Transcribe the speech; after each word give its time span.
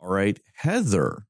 All 0.00 0.08
right, 0.08 0.38
Heather, 0.54 1.26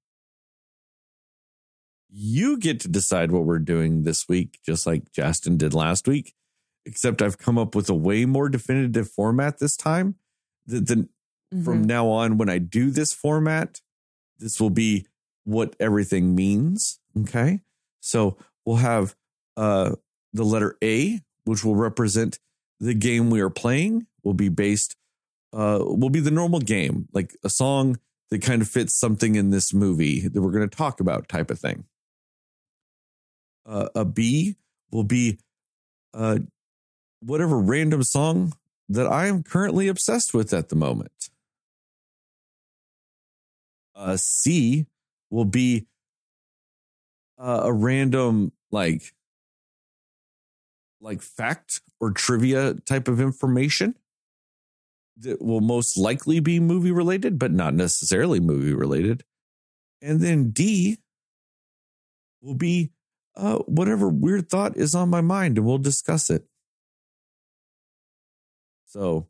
you 2.08 2.58
get 2.58 2.81
to 2.81 2.89
decide 2.89 3.33
what 3.33 3.45
we're 3.45 3.58
doing 3.58 4.03
this 4.04 4.29
week, 4.29 4.61
just 4.65 4.87
like 4.87 5.12
Justin 5.12 5.57
did 5.57 5.75
last 5.75 6.07
week. 6.07 6.35
Except 6.87 7.21
I've 7.21 7.38
come 7.38 7.59
up 7.59 7.75
with 7.75 7.91
a 7.91 7.95
way 7.95 8.25
more 8.25 8.48
definitive 8.48 9.11
format 9.11 9.59
this 9.59 9.77
time. 9.77 10.14
The, 10.67 11.09
Mm-hmm. 11.53 11.64
from 11.64 11.85
now 11.85 12.06
on, 12.06 12.38
when 12.38 12.48
I 12.48 12.59
do 12.59 12.91
this 12.91 13.12
format, 13.12 13.80
this 14.38 14.60
will 14.60 14.71
be 14.71 15.06
what 15.44 15.74
everything 15.80 16.37
means. 16.37 17.00
Okay. 17.23 17.60
So 17.98 18.37
we'll 18.64 18.77
have 18.77 19.16
uh, 19.56 19.96
the 20.32 20.45
letter 20.45 20.77
A, 20.82 21.20
which 21.45 21.64
will 21.64 21.74
represent 21.74 22.38
the 22.78 22.95
game 22.95 23.30
we 23.30 23.41
are 23.41 23.50
playing, 23.50 24.06
will 24.23 24.34
be 24.34 24.48
based, 24.48 24.95
uh, 25.52 25.80
will 25.82 26.09
be 26.09 26.20
the 26.20 26.30
normal 26.30 26.60
game, 26.60 27.09
like 27.12 27.34
a 27.42 27.50
song 27.50 27.98
that 28.30 28.42
kind 28.42 28.62
of 28.62 28.69
fits 28.69 28.98
something 28.98 29.34
in 29.34 29.51
this 29.51 29.74
movie 29.74 30.28
that 30.28 30.41
we're 30.41 30.52
going 30.52 30.69
to 30.69 30.77
talk 30.77 31.01
about, 31.01 31.29
type 31.29 31.51
of 31.51 31.59
thing. 31.59 31.84
Uh, 33.66 33.89
a 33.95 34.05
B 34.05 34.56
will 34.91 35.05
be 35.05 35.39
uh, 36.15 36.39
whatever 37.20 37.59
random 37.59 38.03
song 38.03 38.53
that 38.89 39.06
I 39.06 39.27
am 39.27 39.43
currently 39.43 39.89
obsessed 39.89 40.34
with 40.34 40.53
at 40.53 40.69
the 40.69 40.77
moment. 40.77 41.30
A 43.95 44.16
C 44.16 44.87
will 45.28 45.45
be 45.45 45.87
uh, 47.39 47.62
a 47.65 47.73
random 47.73 48.53
like 48.70 49.15
like 51.01 51.23
fact 51.23 51.81
or 51.98 52.11
trivia 52.11 52.75
type 52.87 53.09
of 53.09 53.20
information 53.20 53.95
that 55.20 55.41
will 55.41 55.60
most 55.60 55.97
likely 55.97 56.41
be 56.41 56.60
movie 56.60 56.92
related, 56.92 57.38
but 57.38 57.52
not 57.52 57.74
necessarily 57.74 58.41
movie 58.41 58.74
related. 58.74 59.24
And 60.02 60.20
then 60.20 60.51
D 60.51 60.98
will 62.42 62.55
be 62.55 62.91
uh, 63.36 63.58
whatever 63.58 64.08
weird 64.08 64.48
thought 64.48 64.77
is 64.77 64.95
on 64.95 65.08
my 65.11 65.20
mind, 65.20 65.58
and 65.58 65.67
we'll 65.67 65.78
discuss 65.78 66.30
it. 66.30 66.45
So, 68.86 69.28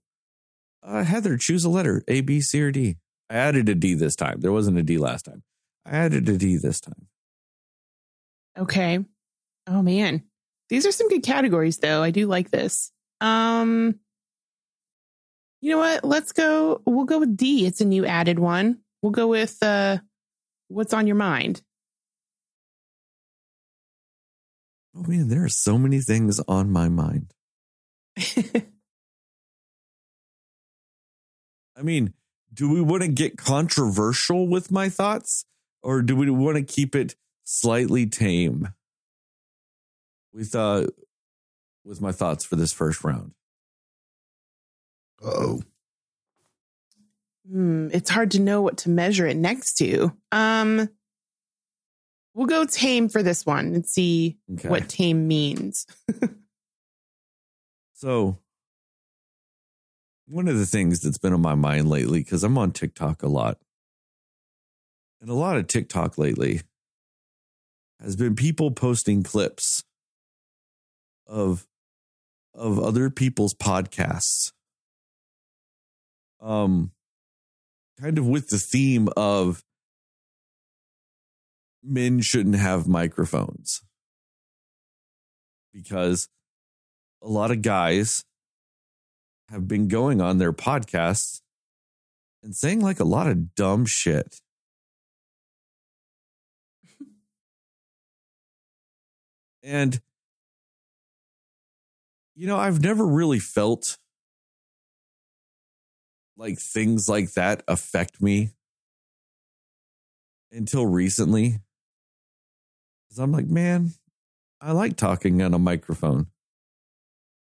uh, 0.82 1.04
Heather, 1.04 1.36
choose 1.36 1.64
a 1.64 1.68
letter 1.68 2.02
A, 2.08 2.20
B, 2.22 2.40
C, 2.40 2.62
or 2.62 2.70
D. 2.70 2.96
I 3.28 3.34
added 3.34 3.68
a 3.68 3.74
D 3.74 3.94
this 3.94 4.16
time. 4.16 4.40
There 4.40 4.52
wasn't 4.52 4.78
a 4.78 4.82
D 4.82 4.98
last 4.98 5.24
time. 5.24 5.42
I 5.84 5.96
added 5.96 6.28
a 6.28 6.36
D 6.36 6.56
this 6.56 6.80
time. 6.80 7.08
Okay. 8.58 9.04
Oh 9.66 9.82
man. 9.82 10.24
These 10.68 10.86
are 10.86 10.92
some 10.92 11.08
good 11.08 11.22
categories 11.22 11.78
though. 11.78 12.02
I 12.02 12.10
do 12.10 12.26
like 12.26 12.50
this. 12.50 12.92
Um 13.20 13.96
You 15.60 15.70
know 15.72 15.78
what? 15.78 16.04
Let's 16.04 16.32
go 16.32 16.80
we'll 16.86 17.04
go 17.04 17.18
with 17.18 17.36
D. 17.36 17.66
It's 17.66 17.80
a 17.80 17.84
new 17.84 18.06
added 18.06 18.38
one. 18.38 18.78
We'll 19.02 19.12
go 19.12 19.26
with 19.28 19.56
uh 19.62 19.98
what's 20.68 20.94
on 20.94 21.06
your 21.06 21.16
mind. 21.16 21.62
Oh 24.96 25.02
man, 25.06 25.28
there 25.28 25.44
are 25.44 25.48
so 25.48 25.78
many 25.78 26.00
things 26.00 26.40
on 26.48 26.70
my 26.70 26.88
mind. 26.88 27.32
I 31.76 31.82
mean, 31.82 32.14
do 32.52 32.70
we 32.70 32.80
want 32.80 33.02
to 33.02 33.08
get 33.08 33.38
controversial 33.38 34.48
with 34.48 34.70
my 34.70 34.88
thoughts 34.88 35.44
or 35.82 36.02
do 36.02 36.16
we 36.16 36.30
want 36.30 36.56
to 36.56 36.62
keep 36.62 36.94
it 36.94 37.14
slightly 37.44 38.06
tame 38.06 38.68
with 40.32 40.54
uh 40.54 40.86
with 41.84 42.00
my 42.00 42.12
thoughts 42.12 42.44
for 42.44 42.56
this 42.56 42.72
first 42.72 43.04
round? 43.04 43.32
Oh, 45.22 45.60
Hmm, 47.48 47.88
it's 47.92 48.10
hard 48.10 48.30
to 48.32 48.40
know 48.40 48.62
what 48.62 48.76
to 48.78 48.90
measure 48.90 49.26
it 49.26 49.36
next 49.36 49.74
to. 49.78 50.12
Um 50.32 50.88
We'll 52.32 52.46
go 52.46 52.64
tame 52.64 53.08
for 53.08 53.22
this 53.24 53.44
one 53.44 53.74
and 53.74 53.84
see 53.84 54.38
Okay. 54.52 54.68
what 54.68 54.88
tame 54.88 55.26
means. 55.28 55.86
So, 57.92 58.38
one 60.26 60.48
of 60.48 60.56
the 60.56 60.64
things 60.64 61.00
that's 61.00 61.18
been 61.18 61.34
on 61.34 61.42
my 61.42 61.54
mind 61.54 61.86
lately, 61.90 62.20
because 62.20 62.42
I'm 62.42 62.56
on 62.56 62.70
TikTok 62.70 63.22
a 63.22 63.28
lot, 63.28 63.58
and 65.20 65.28
a 65.28 65.34
lot 65.34 65.58
of 65.58 65.66
TikTok 65.66 66.16
lately 66.16 66.62
has 68.00 68.16
been 68.16 68.36
people 68.36 68.70
posting 68.70 69.22
clips 69.22 69.84
of 71.26 71.66
of 72.54 72.78
other 72.78 73.10
people's 73.10 73.52
podcasts. 73.52 74.52
Um, 76.40 76.92
kind 78.00 78.18
of 78.18 78.26
with 78.26 78.48
the 78.48 78.58
theme 78.58 79.08
of 79.16 79.62
men 81.82 82.20
shouldn't 82.20 82.56
have 82.56 82.86
microphones 82.88 83.82
because 85.72 86.28
a 87.22 87.28
lot 87.28 87.50
of 87.50 87.62
guys 87.62 88.24
have 89.48 89.66
been 89.68 89.88
going 89.88 90.20
on 90.20 90.38
their 90.38 90.52
podcasts 90.52 91.40
and 92.42 92.54
saying 92.54 92.80
like 92.80 93.00
a 93.00 93.04
lot 93.04 93.26
of 93.26 93.54
dumb 93.54 93.84
shit. 93.84 94.40
and 99.62 100.00
you 102.34 102.46
know, 102.46 102.56
I've 102.56 102.80
never 102.82 103.06
really 103.06 103.38
felt 103.38 103.98
like 106.40 106.58
things 106.58 107.06
like 107.06 107.32
that 107.34 107.62
affect 107.68 108.22
me 108.22 108.50
until 110.50 110.86
recently. 110.86 111.58
Cuz 113.10 113.18
I'm 113.18 113.30
like, 113.30 113.46
man, 113.46 113.92
I 114.60 114.72
like 114.72 114.96
talking 114.96 115.42
on 115.42 115.52
a 115.52 115.58
microphone. 115.58 116.28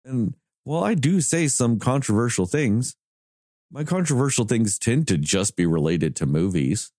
And 0.03 0.34
while 0.64 0.84
I 0.84 0.96
do 0.96 1.22
say 1.22 1.47
some 1.47 1.78
controversial 1.78 2.47
things, 2.47 2.96
my 3.70 3.84
controversial 3.84 4.46
things 4.46 4.80
tend 4.80 5.08
to 5.09 5.18
just 5.18 5.56
be 5.56 5.68
related 5.68 6.16
to 6.18 6.25
movies. 6.25 6.91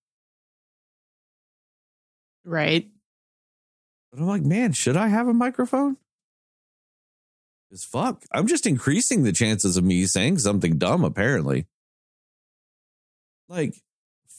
right? 2.45 2.89
But 4.11 4.21
I'm 4.21 4.27
like, 4.27 4.43
man, 4.43 4.71
should 4.71 4.95
I 4.95 5.07
have 5.09 5.27
a 5.27 5.33
microphone? 5.33 5.97
Because 7.69 7.83
fuck, 7.83 8.23
I'm 8.31 8.47
just 8.47 8.65
increasing 8.65 9.23
the 9.23 9.33
chances 9.33 9.75
of 9.75 9.83
me 9.83 10.05
saying 10.05 10.37
something 10.37 10.77
dumb, 10.77 11.03
apparently. 11.03 11.67
Like, 13.53 13.75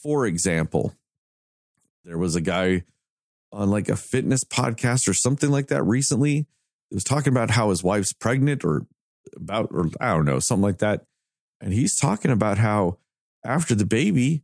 for 0.03 0.25
example, 0.25 0.93
there 2.03 2.17
was 2.17 2.35
a 2.35 2.41
guy 2.41 2.83
on 3.49 3.69
like 3.69 3.87
a 3.87 3.95
fitness 3.95 4.43
podcast 4.43 5.07
or 5.07 5.13
something 5.13 5.49
like 5.49 5.67
that 5.67 5.83
recently. 5.83 6.47
He 6.89 6.95
was 6.95 7.05
talking 7.05 7.31
about 7.31 7.49
how 7.49 7.69
his 7.69 7.81
wife's 7.81 8.11
pregnant 8.11 8.65
or 8.65 8.85
about, 9.33 9.69
or 9.71 9.85
I 10.01 10.13
don't 10.13 10.25
know, 10.25 10.39
something 10.39 10.63
like 10.63 10.79
that. 10.79 11.05
And 11.61 11.71
he's 11.71 11.95
talking 11.95 12.29
about 12.29 12.57
how 12.57 12.97
after 13.45 13.73
the 13.73 13.85
baby, 13.85 14.43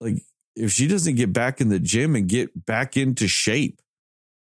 like 0.00 0.16
if 0.56 0.72
she 0.72 0.88
doesn't 0.88 1.14
get 1.14 1.32
back 1.32 1.60
in 1.60 1.68
the 1.68 1.78
gym 1.78 2.16
and 2.16 2.28
get 2.28 2.66
back 2.66 2.96
into 2.96 3.28
shape 3.28 3.80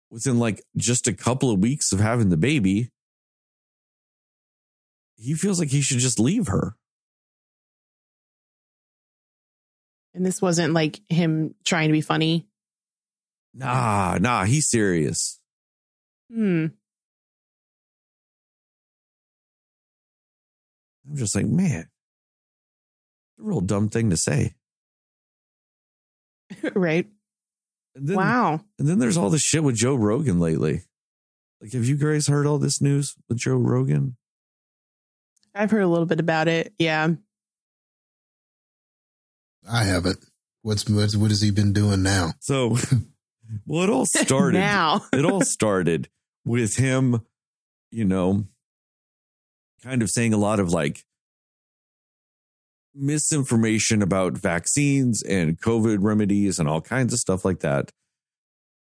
within 0.09 0.39
like 0.39 0.63
just 0.77 1.07
a 1.07 1.13
couple 1.13 1.51
of 1.51 1.59
weeks 1.59 1.91
of 1.91 1.99
having 1.99 2.29
the 2.29 2.37
baby, 2.37 2.89
he 5.15 5.35
feels 5.35 5.59
like 5.59 5.69
he 5.69 5.81
should 5.81 5.99
just 5.99 6.19
leave 6.19 6.47
her. 6.47 6.75
And 10.19 10.25
this 10.25 10.41
wasn't 10.41 10.73
like 10.73 10.99
him 11.07 11.55
trying 11.63 11.87
to 11.87 11.93
be 11.93 12.01
funny. 12.01 12.45
Nah, 13.53 14.17
nah, 14.19 14.43
he's 14.43 14.69
serious. 14.69 15.39
Hmm. 16.29 16.65
I'm 21.07 21.15
just 21.15 21.37
like, 21.37 21.45
man, 21.45 21.87
a 23.39 23.43
real 23.43 23.61
dumb 23.61 23.87
thing 23.87 24.09
to 24.09 24.17
say. 24.17 24.55
right. 26.73 27.07
And 27.95 28.05
then, 28.09 28.17
wow. 28.17 28.59
And 28.77 28.89
then 28.89 28.99
there's 28.99 29.15
all 29.15 29.29
this 29.29 29.41
shit 29.41 29.63
with 29.63 29.77
Joe 29.77 29.95
Rogan 29.95 30.41
lately. 30.41 30.81
Like, 31.61 31.71
have 31.71 31.85
you 31.85 31.95
guys 31.95 32.27
heard 32.27 32.45
all 32.45 32.57
this 32.59 32.81
news 32.81 33.15
with 33.29 33.37
Joe 33.37 33.55
Rogan? 33.55 34.17
I've 35.55 35.71
heard 35.71 35.83
a 35.83 35.87
little 35.87 36.05
bit 36.05 36.19
about 36.19 36.49
it. 36.49 36.73
Yeah. 36.77 37.07
I 39.69 39.83
haven't. 39.83 40.17
What's 40.61 40.89
what's 40.89 41.15
what 41.15 41.29
has 41.29 41.41
he 41.41 41.51
been 41.51 41.73
doing 41.73 42.03
now? 42.03 42.33
So, 42.39 42.77
well, 43.65 43.83
it 43.83 43.89
all 43.89 44.05
started. 44.07 44.57
now. 44.57 45.05
it 45.13 45.25
all 45.25 45.41
started 45.41 46.09
with 46.45 46.75
him, 46.77 47.21
you 47.91 48.05
know, 48.05 48.45
kind 49.83 50.01
of 50.01 50.09
saying 50.09 50.33
a 50.33 50.37
lot 50.37 50.59
of 50.59 50.71
like 50.71 51.05
misinformation 52.95 54.01
about 54.01 54.33
vaccines 54.33 55.21
and 55.23 55.59
COVID 55.61 55.99
remedies 56.01 56.59
and 56.59 56.67
all 56.67 56.81
kinds 56.81 57.13
of 57.13 57.19
stuff 57.19 57.45
like 57.45 57.59
that. 57.59 57.91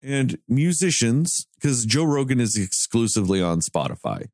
And 0.03 0.39
musicians, 0.47 1.47
because 1.55 1.87
Joe 1.87 2.05
Rogan 2.05 2.39
is 2.39 2.57
exclusively 2.59 3.41
on 3.41 3.61
Spotify. 3.61 4.27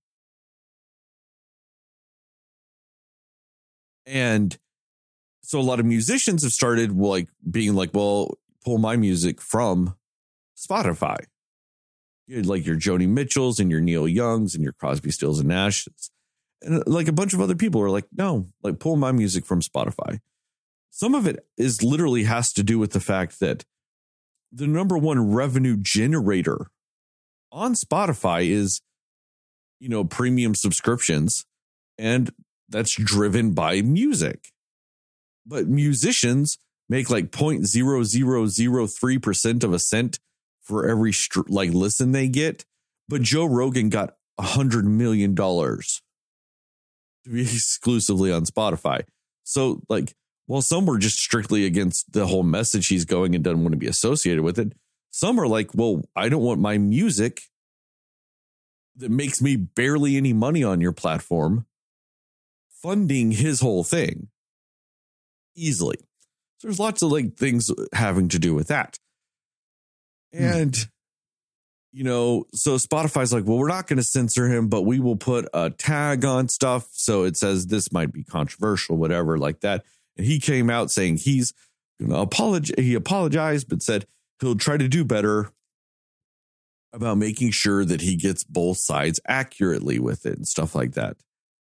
And 4.04 4.58
So 5.42 5.58
a 5.58 5.62
lot 5.62 5.80
of 5.80 5.86
musicians 5.86 6.42
have 6.42 6.52
started 6.52 6.92
like 6.92 7.28
being 7.48 7.74
like, 7.74 7.90
well, 7.92 8.38
pull 8.64 8.78
my 8.78 8.96
music 8.96 9.40
from 9.40 9.96
Spotify. 10.56 11.18
You 12.26 12.42
like 12.42 12.64
your 12.64 12.76
Joni 12.76 13.08
Mitchells 13.08 13.58
and 13.58 13.70
your 13.70 13.80
Neil 13.80 14.06
Youngs 14.06 14.54
and 14.54 14.62
your 14.62 14.72
Crosby, 14.72 15.10
Stills 15.10 15.40
and 15.40 15.50
Nashes. 15.50 16.10
And 16.62 16.86
like 16.86 17.08
a 17.08 17.12
bunch 17.12 17.32
of 17.32 17.40
other 17.40 17.56
people 17.56 17.80
are 17.80 17.90
like, 17.90 18.06
no, 18.16 18.48
like 18.62 18.78
pull 18.78 18.96
my 18.96 19.12
music 19.12 19.44
from 19.46 19.60
Spotify. 19.60 20.20
Some 20.90 21.14
of 21.14 21.26
it 21.26 21.44
is 21.56 21.82
literally 21.82 22.24
has 22.24 22.52
to 22.52 22.62
do 22.62 22.78
with 22.78 22.92
the 22.92 23.00
fact 23.00 23.40
that 23.40 23.64
the 24.52 24.66
number 24.66 24.98
one 24.98 25.32
revenue 25.32 25.76
generator 25.76 26.70
on 27.50 27.74
Spotify 27.74 28.48
is, 28.48 28.82
you 29.78 29.88
know, 29.88 30.04
premium 30.04 30.54
subscriptions. 30.54 31.46
And 31.98 32.30
that's 32.68 32.94
driven 32.94 33.52
by 33.52 33.82
music. 33.82 34.48
But 35.50 35.66
musicians 35.66 36.56
make 36.88 37.10
like 37.10 37.32
0.0003% 37.32 39.64
of 39.64 39.72
a 39.72 39.78
cent 39.80 40.20
for 40.62 40.88
every 40.88 41.12
str- 41.12 41.40
like 41.48 41.72
listen 41.72 42.12
they 42.12 42.28
get. 42.28 42.64
But 43.08 43.22
Joe 43.22 43.46
Rogan 43.46 43.88
got 43.88 44.14
a 44.38 44.42
hundred 44.42 44.84
million 44.84 45.34
dollars 45.34 46.02
to 47.24 47.30
be 47.30 47.42
exclusively 47.42 48.32
on 48.32 48.44
Spotify. 48.44 49.02
So 49.42 49.82
like, 49.88 50.14
while 50.46 50.62
some 50.62 50.86
were 50.86 50.98
just 50.98 51.18
strictly 51.18 51.66
against 51.66 52.12
the 52.12 52.28
whole 52.28 52.44
message 52.44 52.86
he's 52.86 53.04
going 53.04 53.34
and 53.34 53.42
doesn't 53.42 53.62
want 53.62 53.72
to 53.72 53.78
be 53.78 53.88
associated 53.88 54.44
with 54.44 54.60
it, 54.60 54.72
some 55.10 55.40
are 55.40 55.48
like, 55.48 55.70
well, 55.74 56.02
I 56.14 56.28
don't 56.28 56.44
want 56.44 56.60
my 56.60 56.78
music 56.78 57.42
that 58.94 59.10
makes 59.10 59.42
me 59.42 59.56
barely 59.56 60.16
any 60.16 60.32
money 60.32 60.62
on 60.62 60.80
your 60.80 60.92
platform 60.92 61.66
funding 62.68 63.32
his 63.32 63.60
whole 63.60 63.82
thing 63.82 64.28
easily. 65.54 65.96
So 66.58 66.68
there's 66.68 66.80
lots 66.80 67.02
of 67.02 67.10
like 67.10 67.36
things 67.36 67.70
having 67.92 68.28
to 68.28 68.38
do 68.38 68.54
with 68.54 68.68
that. 68.68 68.98
And 70.32 70.76
hmm. 70.76 70.82
you 71.92 72.04
know, 72.04 72.44
so 72.52 72.76
Spotify's 72.76 73.32
like, 73.32 73.46
well, 73.46 73.58
we're 73.58 73.68
not 73.68 73.86
going 73.86 73.96
to 73.96 74.02
censor 74.04 74.46
him, 74.46 74.68
but 74.68 74.82
we 74.82 75.00
will 75.00 75.16
put 75.16 75.48
a 75.54 75.70
tag 75.70 76.24
on 76.24 76.48
stuff 76.48 76.88
so 76.92 77.24
it 77.24 77.36
says 77.36 77.66
this 77.66 77.92
might 77.92 78.12
be 78.12 78.24
controversial, 78.24 78.96
whatever, 78.96 79.38
like 79.38 79.60
that. 79.60 79.84
And 80.16 80.26
he 80.26 80.38
came 80.38 80.70
out 80.70 80.90
saying 80.90 81.16
he's 81.16 81.52
going 81.98 82.10
to 82.10 82.18
apologize. 82.18 82.74
He 82.78 82.94
apologized, 82.94 83.68
but 83.68 83.82
said 83.82 84.06
he'll 84.40 84.56
try 84.56 84.76
to 84.76 84.88
do 84.88 85.04
better 85.04 85.50
about 86.92 87.18
making 87.18 87.52
sure 87.52 87.84
that 87.84 88.00
he 88.00 88.16
gets 88.16 88.44
both 88.44 88.78
sides 88.78 89.20
accurately 89.26 89.98
with 89.98 90.26
it 90.26 90.36
and 90.36 90.46
stuff 90.46 90.74
like 90.74 90.92
that, 90.92 91.16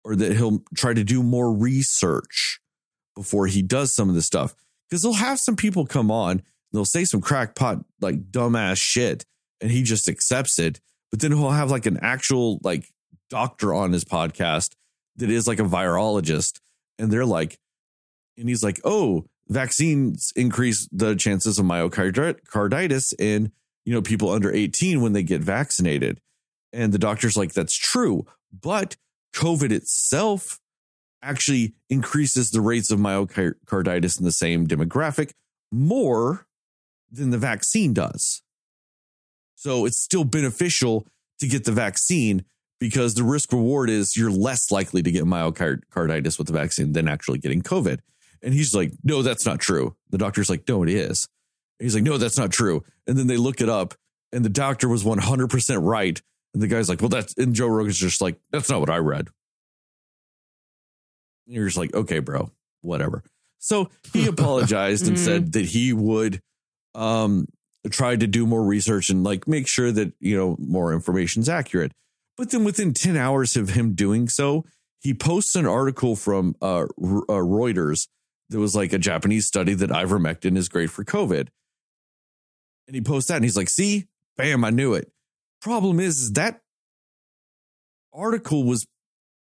or 0.04 0.16
that 0.16 0.34
he'll 0.38 0.64
try 0.76 0.94
to 0.94 1.04
do 1.04 1.24
more 1.24 1.52
research 1.52 2.60
before 3.16 3.48
he 3.48 3.62
does 3.62 3.94
some 3.94 4.10
of 4.10 4.16
this 4.16 4.26
stuff. 4.26 4.56
Because 4.90 5.02
he'll 5.02 5.14
have 5.14 5.40
some 5.40 5.56
people 5.56 5.86
come 5.86 6.12
on, 6.12 6.44
they'll 6.72 6.86
say 6.86 7.06
some 7.06 7.22
crackpot, 7.22 7.84
like 8.02 8.32
dumbass 8.32 8.78
shit, 8.78 9.26
and 9.62 9.72
he 9.72 9.84
just 9.84 10.08
accepts 10.08 10.60
it. 10.60 10.80
But 11.12 11.22
then 11.22 11.32
he'll 11.32 11.50
have 11.52 11.72
like 11.72 11.86
an 11.86 12.00
actual 12.02 12.60
like 12.64 12.90
doctor 13.30 13.74
on 13.74 13.94
his 13.94 14.04
podcast 14.04 14.76
that 15.16 15.30
is 15.30 15.48
like 15.48 15.60
a 15.60 15.64
virologist, 15.64 16.60
and 17.00 17.12
they're 17.12 17.26
like, 17.26 17.58
and 18.38 18.50
he's 18.50 18.64
like, 18.64 18.80
oh, 18.84 19.26
vaccines 19.48 20.34
increase 20.36 20.88
the 20.92 21.16
chances 21.16 21.60
of 21.60 21.66
myocarditis 21.66 23.14
in 23.20 23.52
you 23.86 23.94
know 23.94 24.02
people 24.02 24.32
under 24.32 24.52
18 24.52 25.02
when 25.02 25.14
they 25.14 25.24
get 25.24 25.42
vaccinated 25.42 26.20
and 26.74 26.92
the 26.92 26.98
doctor's 26.98 27.38
like 27.38 27.54
that's 27.54 27.78
true 27.78 28.26
but 28.52 28.96
covid 29.34 29.72
itself 29.72 30.60
actually 31.26 31.74
increases 31.90 32.52
the 32.52 32.62
rates 32.62 32.92
of 32.92 33.00
myocarditis 33.00 34.20
in 34.20 34.26
the 34.26 34.32
same 34.32 34.68
demographic 34.68 35.32
more 35.72 36.48
than 37.12 37.32
the 37.32 37.38
vaccine 37.38 37.94
does. 37.94 38.42
So 39.56 39.86
it's 39.86 40.00
still 40.00 40.24
beneficial 40.24 41.08
to 41.40 41.48
get 41.48 41.66
the 41.66 41.72
vaccine 41.72 42.46
because 42.80 43.16
the 43.16 43.24
risk 43.24 43.52
reward 43.52 43.90
is 43.90 44.16
you're 44.16 44.32
less 44.32 44.72
likely 44.72 45.02
to 45.02 45.12
get 45.12 45.24
myocarditis 45.24 46.38
with 46.38 46.48
the 46.48 46.54
vaccine 46.54 46.94
than 46.94 47.08
actually 47.08 47.40
getting 47.40 47.62
COVID. 47.62 48.00
And 48.44 48.54
he's 48.54 48.76
like, 48.76 48.92
no, 49.04 49.22
that's 49.22 49.46
not 49.46 49.60
true. 49.60 49.96
The 50.12 50.18
doctor's 50.18 50.50
like, 50.50 50.68
no, 50.68 50.84
it 50.84 50.90
is. 50.90 51.28
And 51.80 51.86
he's 51.86 51.96
like, 51.96 52.04
no, 52.04 52.18
that's 52.18 52.38
not 52.38 52.52
true. 52.52 52.84
And 53.08 53.18
then 53.18 53.28
they 53.28 53.38
look 53.38 53.62
it 53.62 53.70
up 53.70 53.96
and 54.32 54.46
the 54.46 54.50
doctor 54.50 54.88
was 54.88 55.04
100% 55.04 55.80
right. 55.82 56.22
And 56.54 56.62
the 56.62 56.68
guy's 56.68 56.88
like, 56.88 57.02
well, 57.02 57.10
that's, 57.10 57.36
and 57.38 57.56
Joe 57.56 57.68
Rogan's 57.68 57.98
just 57.98 58.22
like, 58.22 58.38
that's 58.52 58.70
not 58.70 58.80
what 58.80 58.90
I 58.90 58.98
read. 58.98 59.30
You're 61.46 61.66
just 61.66 61.78
like, 61.78 61.94
okay, 61.94 62.20
bro, 62.20 62.52
whatever. 62.82 63.24
So 63.60 63.90
he 64.14 64.28
apologized 64.28 65.08
and 65.08 65.20
said 65.20 65.44
mm-hmm. 65.44 65.52
that 65.52 65.66
he 65.66 65.94
would 65.94 66.42
um, 66.94 67.48
try 67.90 68.16
to 68.16 68.28
do 68.28 68.46
more 68.46 68.64
research 68.64 69.10
and 69.10 69.24
like 69.24 69.48
make 69.48 69.68
sure 69.68 69.92
that, 69.92 70.14
you 70.20 70.38
know, 70.38 70.56
more 70.60 70.94
information 70.94 71.42
is 71.42 71.50
accurate. 71.50 71.92
But 72.38 72.52
then 72.52 72.64
within 72.64 72.94
10 72.94 73.16
hours 73.16 73.56
of 73.56 73.70
him 73.70 73.94
doing 73.94 74.28
so, 74.28 74.66
he 75.00 75.14
posts 75.14 75.56
an 75.56 75.66
article 75.66 76.16
from 76.16 76.56
uh, 76.62 76.84
uh, 76.84 76.86
Reuters 76.88 78.08
that 78.50 78.60
was 78.60 78.76
like 78.76 78.94
a 78.94 78.98
Japanese 78.98 79.48
study 79.48 79.74
that 79.74 79.90
ivermectin 79.90 80.58
is 80.58 80.70
great 80.70 80.90
for 80.90 81.04
COVID. 81.04 81.48
And 82.88 82.96
he 82.96 83.02
posts 83.02 83.30
that 83.30 83.36
and 83.36 83.44
he's 83.44 83.58
like, 83.58 83.70
see, 83.70 84.08
bam, 84.38 84.64
I 84.64 84.70
knew 84.70 84.94
it. 84.94 85.12
Problem 85.62 86.00
is, 86.00 86.20
is 86.20 86.34
that 86.34 86.62
article 88.14 88.64
was 88.64 88.86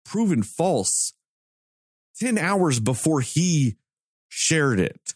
proven 0.05 0.43
false 0.43 1.13
10 2.19 2.37
hours 2.37 2.79
before 2.79 3.21
he 3.21 3.77
shared 4.29 4.79
it. 4.79 5.13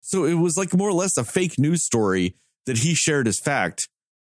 So 0.00 0.24
it 0.24 0.34
was 0.34 0.56
like 0.56 0.74
more 0.74 0.88
or 0.88 0.94
less 0.94 1.16
a 1.16 1.24
fake 1.24 1.58
news 1.58 1.82
story 1.82 2.36
that 2.66 2.78
he 2.78 2.94
shared 2.94 3.28
as 3.28 3.38
fact 3.38 3.88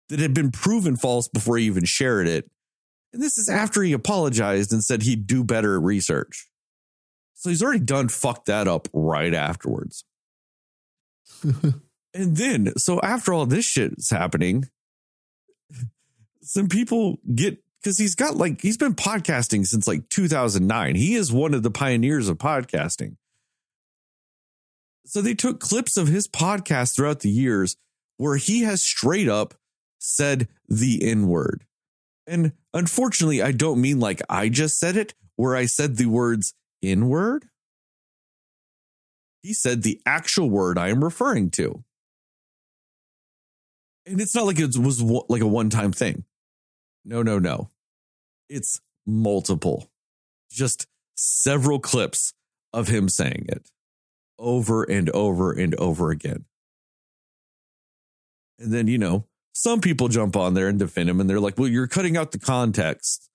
that 0.08 0.19
had 0.19 0.34
been 0.34 0.50
proven 0.50 0.96
false 0.96 1.28
before 1.28 1.56
he 1.56 1.66
even 1.66 1.84
shared 1.84 2.26
it. 2.26 2.50
And 3.12 3.22
this 3.22 3.38
is 3.38 3.49
after 3.49 3.82
he 3.82 3.93
apologized 3.93 4.72
and 4.72 4.82
said 4.82 5.02
he'd 5.02 5.26
do 5.26 5.44
better 5.44 5.81
research. 5.81 6.49
So 7.34 7.50
he's 7.50 7.62
already 7.62 7.84
done 7.84 8.08
fucked 8.08 8.46
that 8.46 8.66
up 8.66 8.88
right 8.93 9.32
afterwards. 9.32 10.05
and 11.43 11.81
then, 12.12 12.76
so 12.76 13.00
after 13.00 13.32
all 13.32 13.46
this 13.46 13.64
shit 13.64 13.94
is 13.96 14.10
happening, 14.10 14.69
some 16.43 16.69
people 16.69 17.19
get 17.34 17.62
because 17.83 17.99
he's 17.99 18.15
got 18.15 18.37
like 18.37 18.61
he's 18.61 18.77
been 18.77 18.95
podcasting 18.95 19.67
since 19.67 19.87
like 19.87 20.09
2009. 20.09 20.95
He 20.95 21.15
is 21.15 21.33
one 21.33 21.55
of 21.55 21.63
the 21.63 21.71
pioneers 21.71 22.29
of 22.29 22.39
podcasting. 22.39 23.17
So 25.07 25.23
they 25.23 25.35
took 25.35 25.61
clips 25.61 25.97
of 25.97 26.09
his 26.09 26.29
podcast 26.29 26.94
throughout 26.94 27.20
the 27.20 27.31
years 27.31 27.77
where 28.19 28.37
he 28.37 28.63
has 28.63 28.82
straight 28.82 29.29
up 29.29 29.55
said 29.99 30.49
the 30.69 31.01
N 31.03 31.29
word. 31.29 31.65
And 32.27 32.53
unfortunately, 32.75 33.41
I 33.41 33.53
don't 33.53 33.81
mean 33.81 34.01
like 34.01 34.20
I 34.29 34.49
just 34.49 34.79
said 34.79 34.97
it, 34.97 35.15
where 35.37 35.56
I 35.56 35.67
said 35.67 35.97
the 35.97 36.06
words 36.06 36.55
N 36.82 37.08
word. 37.08 37.47
He 39.43 39.55
said 39.55 39.82
the 39.82 40.01
actual 40.05 40.51
word 40.51 40.79
I 40.79 40.89
am 40.89 41.03
referring 41.03 41.51
to. 41.53 41.85
And 44.05 44.20
it's 44.20 44.35
not 44.35 44.47
like 44.47 44.58
it 44.58 44.77
was 44.77 45.01
like 45.03 45.43
a 45.43 45.47
one 45.47 45.70
time 45.70 45.93
thing. 45.93 46.25
No, 47.08 47.22
no, 47.22 47.38
no. 47.38 47.70
It's 48.50 48.82
multiple. 49.06 49.88
Just 50.50 50.86
several 51.15 51.79
clips 51.79 52.34
of 52.74 52.88
him 52.88 53.08
saying 53.08 53.46
it 53.48 53.70
over 54.38 54.84
and 54.84 55.08
over 55.10 55.50
and 55.53 55.74
over 55.77 56.10
again. 56.10 56.44
And 58.58 58.72
then, 58.72 58.88
you 58.88 58.98
know, 58.98 59.24
some 59.55 59.81
people 59.81 60.08
jump 60.08 60.36
on 60.36 60.53
there 60.53 60.69
and 60.69 60.79
defend 60.79 61.08
him 61.08 61.19
and 61.19 61.31
they're 61.31 61.41
like, 61.41 61.58
well, 61.58 61.69
you're 61.69 61.86
cutting 61.86 62.19
out 62.19 62.32
the 62.32 62.38
context. 62.38 63.31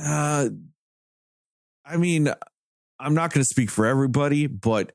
Uh, 0.00 0.50
I 1.84 1.96
mean, 1.96 2.28
I'm 3.00 3.14
not 3.14 3.32
going 3.32 3.42
to 3.42 3.48
speak 3.48 3.70
for 3.70 3.86
everybody, 3.86 4.46
but 4.46 4.92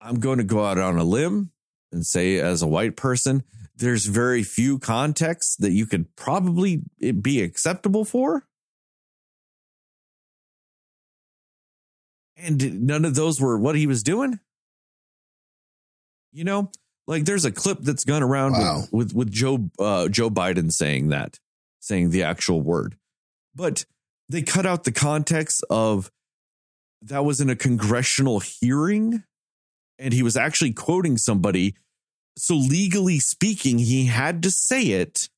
I'm 0.00 0.20
going 0.20 0.38
to 0.38 0.44
go 0.44 0.64
out 0.64 0.78
on 0.78 0.96
a 0.96 1.04
limb 1.04 1.50
and 1.92 2.06
say, 2.06 2.38
as 2.38 2.62
a 2.62 2.66
white 2.66 2.96
person, 2.96 3.42
there's 3.80 4.06
very 4.06 4.42
few 4.42 4.78
contexts 4.78 5.56
that 5.56 5.72
you 5.72 5.86
could 5.86 6.14
probably 6.14 6.82
be 7.20 7.42
acceptable 7.42 8.04
for. 8.04 8.44
And 12.36 12.86
none 12.86 13.04
of 13.04 13.14
those 13.14 13.40
were 13.40 13.58
what 13.58 13.76
he 13.76 13.86
was 13.86 14.02
doing. 14.02 14.38
You 16.32 16.44
know, 16.44 16.70
like 17.06 17.24
there's 17.24 17.44
a 17.44 17.50
clip 17.50 17.78
that's 17.80 18.04
gone 18.04 18.22
around 18.22 18.52
wow. 18.52 18.82
with, 18.92 18.92
with, 18.92 19.14
with 19.14 19.32
Joe 19.32 19.70
uh, 19.78 20.08
Joe 20.08 20.30
Biden 20.30 20.70
saying 20.70 21.08
that, 21.08 21.38
saying 21.80 22.10
the 22.10 22.22
actual 22.22 22.62
word, 22.62 22.96
but 23.54 23.84
they 24.28 24.42
cut 24.42 24.64
out 24.64 24.84
the 24.84 24.92
context 24.92 25.64
of 25.70 26.10
that 27.02 27.24
was 27.24 27.40
in 27.40 27.50
a 27.50 27.56
congressional 27.56 28.40
hearing, 28.40 29.24
and 29.98 30.14
he 30.14 30.22
was 30.22 30.36
actually 30.36 30.72
quoting 30.72 31.16
somebody 31.16 31.74
so 32.40 32.54
legally 32.54 33.18
speaking, 33.18 33.78
he 33.78 34.06
had 34.06 34.42
to 34.42 34.50
say 34.50 34.82
it, 34.82 35.28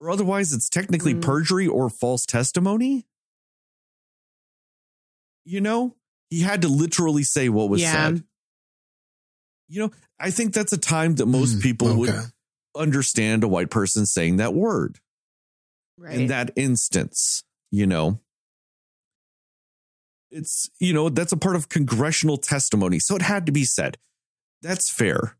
or 0.00 0.10
otherwise 0.10 0.52
it's 0.52 0.68
technically 0.68 1.14
mm. 1.14 1.22
perjury 1.22 1.66
or 1.66 1.88
false 1.88 2.26
testimony. 2.26 3.06
You 5.44 5.60
know, 5.60 5.96
he 6.30 6.40
had 6.40 6.62
to 6.62 6.68
literally 6.68 7.22
say 7.22 7.48
what 7.48 7.68
was 7.68 7.80
Yeah. 7.80 7.92
said. 7.92 8.24
You 9.68 9.82
know, 9.82 9.90
I 10.18 10.30
think 10.30 10.52
that's 10.52 10.72
a 10.72 10.78
time 10.78 11.14
that 11.16 11.26
most 11.26 11.54
Hmm, 11.54 11.60
people 11.60 11.96
would 11.96 12.14
understand 12.76 13.44
a 13.44 13.48
white 13.48 13.70
person 13.70 14.06
saying 14.06 14.36
that 14.36 14.54
word 14.54 15.00
Right. 15.96 16.14
in 16.14 16.26
that 16.28 16.50
instance, 16.56 17.44
you 17.70 17.86
know. 17.86 18.20
It's, 20.30 20.68
you 20.78 20.92
know, 20.92 21.08
that's 21.08 21.32
a 21.32 21.36
part 21.38 21.56
of 21.56 21.70
congressional 21.70 22.36
testimony. 22.36 22.98
So 22.98 23.16
it 23.16 23.22
had 23.22 23.46
to 23.46 23.52
be 23.52 23.64
said. 23.64 23.96
That's 24.60 24.90
fair. 24.90 25.37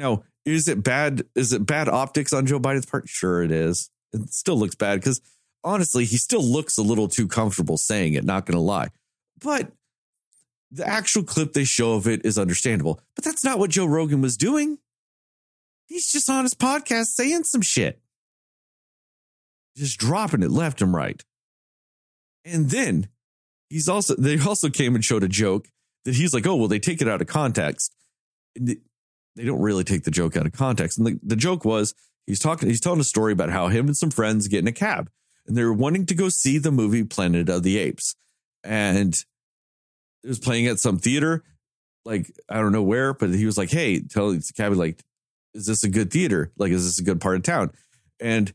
Now, 0.00 0.24
is 0.46 0.66
it 0.66 0.82
bad? 0.82 1.24
Is 1.34 1.52
it 1.52 1.66
bad 1.66 1.88
optics 1.88 2.32
on 2.32 2.46
Joe 2.46 2.58
Biden's 2.58 2.86
part? 2.86 3.08
Sure, 3.08 3.42
it 3.42 3.50
is. 3.50 3.90
It 4.12 4.30
still 4.30 4.58
looks 4.58 4.74
bad 4.74 4.98
because 4.98 5.20
honestly, 5.62 6.06
he 6.06 6.16
still 6.16 6.42
looks 6.42 6.78
a 6.78 6.82
little 6.82 7.06
too 7.06 7.28
comfortable 7.28 7.76
saying 7.76 8.14
it, 8.14 8.24
not 8.24 8.46
going 8.46 8.56
to 8.56 8.62
lie. 8.62 8.88
But 9.42 9.72
the 10.70 10.88
actual 10.88 11.22
clip 11.22 11.52
they 11.52 11.64
show 11.64 11.92
of 11.92 12.08
it 12.08 12.24
is 12.24 12.38
understandable. 12.38 13.00
But 13.14 13.24
that's 13.24 13.44
not 13.44 13.58
what 13.58 13.70
Joe 13.70 13.84
Rogan 13.84 14.22
was 14.22 14.36
doing. 14.36 14.78
He's 15.86 16.10
just 16.10 16.30
on 16.30 16.44
his 16.44 16.54
podcast 16.54 17.06
saying 17.08 17.44
some 17.44 17.62
shit 17.62 18.00
just 19.76 19.98
dropping 19.98 20.42
it 20.42 20.50
left 20.50 20.82
and 20.82 20.94
right. 20.94 21.24
And 22.44 22.70
then 22.70 23.08
he's 23.68 23.88
also 23.88 24.14
they 24.16 24.38
also 24.40 24.70
came 24.70 24.94
and 24.94 25.04
showed 25.04 25.24
a 25.24 25.28
joke 25.28 25.68
that 26.04 26.14
he's 26.14 26.32
like, 26.32 26.46
oh 26.46 26.56
well, 26.56 26.68
they 26.68 26.78
take 26.78 27.02
it 27.02 27.08
out 27.08 27.20
of 27.20 27.26
context. 27.26 27.94
They- 29.36 29.44
don't 29.44 29.60
really 29.60 29.84
take 29.84 30.04
the 30.04 30.10
joke 30.10 30.36
out 30.36 30.46
of 30.46 30.52
context. 30.52 30.98
And 30.98 31.06
the, 31.06 31.20
the 31.22 31.36
joke 31.36 31.64
was 31.64 31.94
he's 32.26 32.38
talking, 32.38 32.68
he's 32.68 32.80
telling 32.80 33.00
a 33.00 33.04
story 33.04 33.32
about 33.32 33.50
how 33.50 33.68
him 33.68 33.86
and 33.86 33.96
some 33.96 34.10
friends 34.10 34.48
get 34.48 34.60
in 34.60 34.68
a 34.68 34.72
cab 34.72 35.10
and 35.46 35.56
they're 35.56 35.72
wanting 35.72 36.06
to 36.06 36.14
go 36.14 36.28
see 36.28 36.58
the 36.58 36.70
movie 36.70 37.04
Planet 37.04 37.48
of 37.48 37.62
the 37.62 37.78
Apes. 37.78 38.14
And 38.62 39.14
it 40.22 40.28
was 40.28 40.38
playing 40.38 40.66
at 40.66 40.78
some 40.78 40.98
theater, 40.98 41.42
like 42.04 42.30
I 42.48 42.60
don't 42.60 42.72
know 42.72 42.82
where, 42.82 43.14
but 43.14 43.30
he 43.30 43.46
was 43.46 43.58
like, 43.58 43.70
Hey, 43.70 44.00
tell 44.00 44.30
the 44.30 44.52
cab 44.56 44.72
like, 44.74 45.02
is 45.54 45.66
this 45.66 45.82
a 45.82 45.88
good 45.88 46.12
theater? 46.12 46.52
Like, 46.56 46.70
is 46.72 46.84
this 46.84 46.98
a 47.00 47.04
good 47.04 47.20
part 47.20 47.36
of 47.36 47.42
town? 47.42 47.72
And 48.20 48.52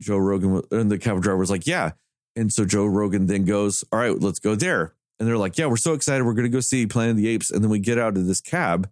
Joe 0.00 0.18
Rogan 0.18 0.62
and 0.70 0.90
the 0.90 0.98
cab 0.98 1.20
driver 1.22 1.38
was 1.38 1.50
like, 1.50 1.66
Yeah. 1.66 1.92
And 2.36 2.52
so 2.52 2.64
Joe 2.64 2.86
Rogan 2.86 3.26
then 3.26 3.44
goes, 3.44 3.84
All 3.90 3.98
right, 3.98 4.18
let's 4.18 4.38
go 4.38 4.54
there. 4.54 4.94
And 5.18 5.26
they're 5.26 5.38
like, 5.38 5.58
Yeah, 5.58 5.66
we're 5.66 5.76
so 5.76 5.94
excited. 5.94 6.24
We're 6.24 6.34
going 6.34 6.44
to 6.44 6.56
go 6.56 6.60
see 6.60 6.86
Planet 6.86 7.12
of 7.12 7.16
the 7.16 7.28
Apes. 7.28 7.50
And 7.50 7.64
then 7.64 7.70
we 7.70 7.78
get 7.80 7.98
out 7.98 8.16
of 8.16 8.26
this 8.26 8.40
cab 8.40 8.88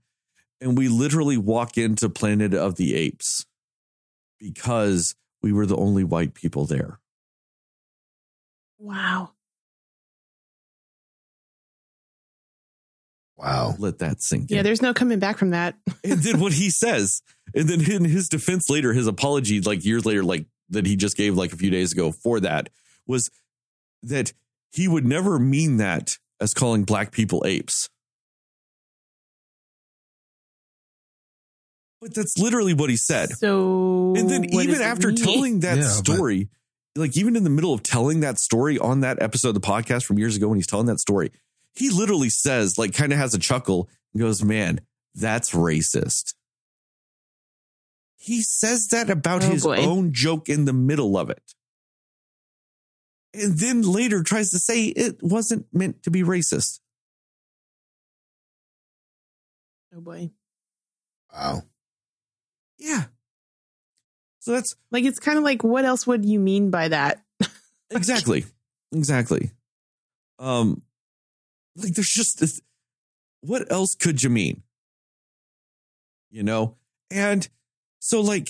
and 0.60 0.76
we 0.76 0.88
literally 0.88 1.36
walk 1.36 1.76
into 1.78 2.08
Planet 2.08 2.54
of 2.54 2.76
the 2.76 2.94
Apes 2.94 3.44
because 4.38 5.14
we 5.42 5.52
were 5.52 5.66
the 5.66 5.76
only 5.76 6.04
white 6.04 6.34
people 6.34 6.64
there. 6.66 6.98
wow. 8.78 9.30
Wow. 13.36 13.74
Let 13.78 13.98
that 13.98 14.22
sink 14.22 14.50
Yeah, 14.50 14.54
in. 14.54 14.56
Yeah, 14.58 14.62
there's 14.62 14.80
no 14.82 14.94
coming 14.94 15.18
back 15.18 15.36
from 15.38 15.50
that. 15.50 15.74
and 16.04 16.20
then 16.22 16.40
what 16.40 16.54
he 16.54 16.70
says, 16.70 17.20
and 17.54 17.68
then 17.68 17.80
in 17.90 18.04
his 18.04 18.28
defense 18.30 18.70
later, 18.70 18.92
his 18.94 19.06
apology, 19.06 19.60
like 19.60 19.84
years 19.84 20.06
later, 20.06 20.24
like 20.24 20.46
that 20.70 20.86
he 20.86 20.96
just 20.96 21.16
gave 21.16 21.36
like 21.36 21.52
a 21.52 21.56
few 21.56 21.70
days 21.70 21.92
ago 21.92 22.12
for 22.12 22.40
that, 22.40 22.70
was 23.06 23.30
that 24.02 24.32
he 24.72 24.88
would 24.88 25.04
never 25.04 25.38
mean 25.38 25.76
that 25.76 26.16
as 26.40 26.54
calling 26.54 26.84
black 26.84 27.12
people 27.12 27.44
apes. 27.46 27.88
But 32.00 32.14
that's 32.14 32.36
literally 32.38 32.74
what 32.74 32.90
he 32.90 32.96
said. 32.96 33.30
So 33.30 34.12
And 34.16 34.28
then 34.28 34.44
even 34.54 34.80
after 34.82 35.08
mean? 35.08 35.16
telling 35.16 35.60
that 35.60 35.78
Yeah, 35.78 35.82
but- 35.84 35.90
story, 36.14 36.48
like 36.94 37.16
even 37.16 37.36
in 37.36 37.44
the 37.44 37.50
middle 37.50 37.72
of 37.74 37.82
telling 37.82 38.20
that 38.20 38.38
story 38.38 38.78
on 38.78 39.00
that 39.00 39.20
episode 39.22 39.48
of 39.50 39.54
the 39.54 39.60
podcast 39.60 40.04
from 40.04 40.18
years 40.18 40.36
ago 40.36 40.48
when 40.48 40.56
he's 40.56 40.66
telling 40.66 40.86
that 40.86 41.00
story, 41.00 41.30
he 41.74 41.90
literally 41.90 42.30
says, 42.30 42.78
like, 42.78 42.94
kind 42.94 43.12
of 43.12 43.18
has 43.18 43.34
a 43.34 43.38
chuckle 43.38 43.88
and 44.14 44.20
goes, 44.22 44.42
Man, 44.42 44.80
that's 45.14 45.52
racist. 45.52 46.34
He 48.16 48.42
says 48.42 48.88
that 48.88 49.08
about 49.10 49.44
Oh, 49.44 49.50
his 49.50 49.62
boy. 49.64 49.76
own 49.84 50.12
joke 50.12 50.48
in 50.48 50.64
the 50.64 50.72
middle 50.72 51.16
of 51.18 51.30
it. 51.30 51.54
And 53.34 53.58
then 53.58 53.82
later 53.82 54.22
tries 54.22 54.50
to 54.50 54.58
say 54.58 54.84
it 54.86 55.22
wasn't 55.22 55.66
meant 55.72 56.02
to 56.04 56.10
be 56.10 56.22
racist. 56.22 56.80
oh 59.94 60.00
boy. 60.00 60.30
Wow. 61.32 61.62
Yeah. 62.78 63.04
So 64.40 64.52
that's 64.52 64.76
Like 64.92 65.04
it's 65.04 65.18
kind 65.18 65.38
of 65.38 65.44
like 65.44 65.64
what 65.64 65.84
else 65.84 66.06
would 66.06 66.24
you 66.24 66.38
mean 66.38 66.70
by 66.70 66.88
that? 66.88 67.22
exactly. 67.90 68.44
Exactly. 68.92 69.50
Um 70.38 70.82
like 71.76 71.94
there's 71.94 72.12
just 72.12 72.40
this 72.40 72.60
what 73.40 73.70
else 73.70 73.94
could 73.94 74.22
you 74.22 74.30
mean? 74.30 74.62
You 76.30 76.42
know? 76.42 76.76
And 77.10 77.48
so 77.98 78.20
like 78.20 78.48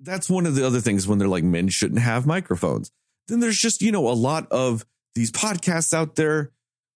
that's 0.00 0.28
one 0.28 0.46
of 0.46 0.54
the 0.54 0.66
other 0.66 0.80
things 0.80 1.06
when 1.06 1.18
they're 1.18 1.28
like 1.28 1.44
men 1.44 1.68
shouldn't 1.68 2.00
have 2.00 2.26
microphones. 2.26 2.90
Then 3.28 3.40
there's 3.40 3.58
just 3.58 3.82
you 3.82 3.92
know 3.92 4.08
a 4.08 4.10
lot 4.10 4.46
of 4.50 4.84
these 5.14 5.30
podcasts 5.30 5.92
out 5.92 6.16
there 6.16 6.50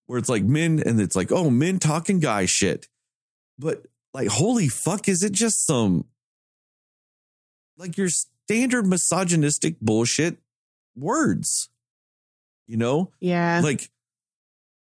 where 0.06 0.18
it's 0.18 0.28
like 0.28 0.44
men 0.44 0.82
and 0.84 1.00
it's 1.00 1.16
like 1.16 1.30
oh 1.30 1.50
men 1.50 1.78
talking 1.78 2.20
guy 2.20 2.46
shit. 2.46 2.88
But 3.58 3.86
like 4.16 4.28
holy 4.28 4.68
fuck 4.68 5.08
is 5.08 5.22
it 5.22 5.32
just 5.32 5.66
some 5.66 6.06
like 7.76 7.96
your 7.96 8.08
standard 8.08 8.86
misogynistic 8.86 9.78
bullshit 9.80 10.38
words. 10.96 11.68
You 12.66 12.76
know, 12.78 13.12
Yeah. 13.20 13.60
like 13.62 13.90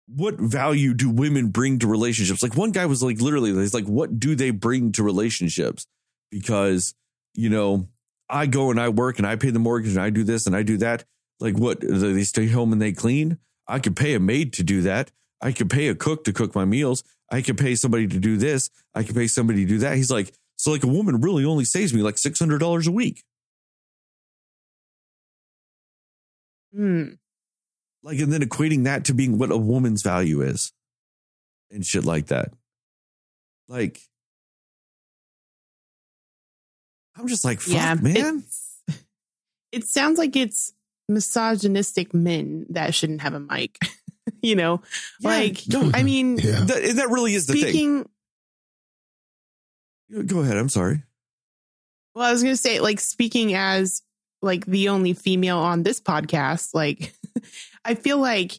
what 0.07 0.37
value 0.39 0.95
do 0.95 1.11
women 1.11 1.49
bring 1.49 1.79
to 1.81 1.87
relationships? 1.87 2.43
Like 2.43 2.57
one 2.57 2.71
guy 2.71 2.87
was 2.87 3.03
like 3.03 3.21
literally, 3.21 3.53
he's 3.53 3.75
like, 3.75 3.87
what 3.87 4.21
do 4.21 4.35
they 4.35 4.51
bring 4.51 4.93
to 4.93 5.03
relationships? 5.03 5.87
Because, 6.31 6.95
you 7.35 7.49
know, 7.51 7.89
I 8.31 8.47
go 8.47 8.71
and 8.71 8.81
I 8.81 8.89
work 8.91 9.19
and 9.19 9.27
I 9.27 9.37
pay 9.37 9.51
the 9.51 9.59
mortgage 9.59 9.93
and 9.93 10.01
I 10.01 10.11
do 10.11 10.25
this 10.25 10.47
and 10.47 10.55
I 10.55 10.63
do 10.63 10.77
that. 10.79 11.05
Like 11.41 11.59
what? 11.59 11.81
They 11.81 12.25
stay 12.25 12.47
home 12.47 12.73
and 12.73 12.81
they 12.81 12.93
clean. 12.93 13.39
I 13.67 13.81
could 13.81 13.97
pay 13.97 14.15
a 14.15 14.21
maid 14.21 14.53
to 14.55 14.63
do 14.63 14.83
that. 14.83 15.11
I 15.41 15.53
could 15.53 15.69
pay 15.69 15.89
a 15.89 15.95
cook 15.95 16.25
to 16.25 16.33
cook 16.33 16.55
my 16.55 16.65
meals. 16.65 17.03
I 17.35 17.43
could 17.43 17.59
pay 17.59 17.75
somebody 17.75 18.07
to 18.07 18.19
do 18.19 18.37
this. 18.37 18.71
I 18.95 19.03
could 19.03 19.17
pay 19.17 19.27
somebody 19.27 19.65
to 19.65 19.69
do 19.69 19.79
that. 19.79 19.97
He's 19.97 20.11
like, 20.11 20.33
so 20.57 20.71
like 20.71 20.85
a 20.85 20.89
woman 20.89 21.21
really 21.21 21.45
only 21.45 21.65
saves 21.65 21.93
me 21.93 22.03
like 22.03 22.15
$600 22.15 22.87
a 22.87 22.91
week. 22.91 23.25
Hmm. 26.75 27.15
like 28.03 28.19
and 28.19 28.33
then 28.33 28.43
equating 28.43 28.85
that 28.85 29.05
to 29.05 29.15
being 29.15 29.39
what 29.39 29.53
a 29.53 29.57
woman's 29.57 30.03
value 30.03 30.43
is 30.43 30.73
and 31.71 31.87
shit 31.87 32.05
like 32.05 32.27
that 32.27 32.51
like 33.69 34.01
i'm 37.17 37.29
just 37.29 37.45
like 37.45 37.61
fuck 37.61 37.75
yeah, 37.75 37.95
man 37.95 38.43
It 39.75 39.85
sounds 39.89 40.19
like 40.19 40.37
it's 40.37 40.73
misogynistic 41.09 42.15
men 42.15 42.65
that 42.71 42.95
shouldn't 42.95 43.23
have 43.23 43.35
a 43.35 43.41
mic. 43.41 43.77
you 44.49 44.55
know, 44.57 44.83
Yeah, 45.21 45.31
like 45.31 45.63
no, 45.69 45.91
I 45.95 46.03
mean, 46.11 46.39
Yeah. 46.39 46.61
that, 46.65 46.93
that 46.97 47.09
really 47.11 47.35
is 47.35 47.47
the 47.47 47.55
speaking. 47.55 48.05
thing 50.13 50.27
go 50.27 50.41
ahead 50.41 50.57
i'm 50.57 50.69
sorry 50.69 51.03
Well, 52.15 52.25
I 52.29 52.33
was 52.33 52.43
going 52.43 52.53
to 52.55 52.61
say, 52.61 52.79
like, 52.79 53.01
speaking 53.01 53.55
as 53.55 54.03
like 54.43 54.65
the 54.67 54.91
only 54.91 55.15
female 55.15 55.59
on 55.59 55.83
this 55.83 56.01
podcast, 56.01 56.75
like, 56.75 57.13
I 57.85 57.95
feel 57.97 58.19
like, 58.19 58.53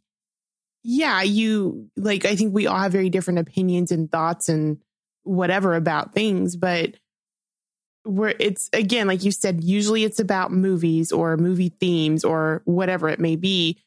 yeah, 0.84 1.22
you 1.22 1.90
like, 1.96 2.26
I 2.26 2.36
think 2.36 2.54
we 2.54 2.68
all 2.68 2.78
have 2.78 2.92
very 2.92 3.10
different 3.10 3.40
opinions 3.40 3.92
and 3.92 4.12
thoughts 4.12 4.50
and 4.50 4.82
whatever 5.24 5.76
about 5.76 6.14
things, 6.14 6.58
but 6.58 6.96
where 8.04 8.34
it's 8.40 8.70
again, 8.74 9.08
like 9.08 9.24
you 9.24 9.32
said, 9.32 9.64
usually 9.64 10.04
it's 10.04 10.20
about 10.20 10.52
movies 10.52 11.12
or 11.14 11.38
movie 11.38 11.70
themes 11.80 12.24
or 12.26 12.62
whatever 12.66 13.08
it 13.10 13.20
may 13.20 13.36
be. 13.38 13.80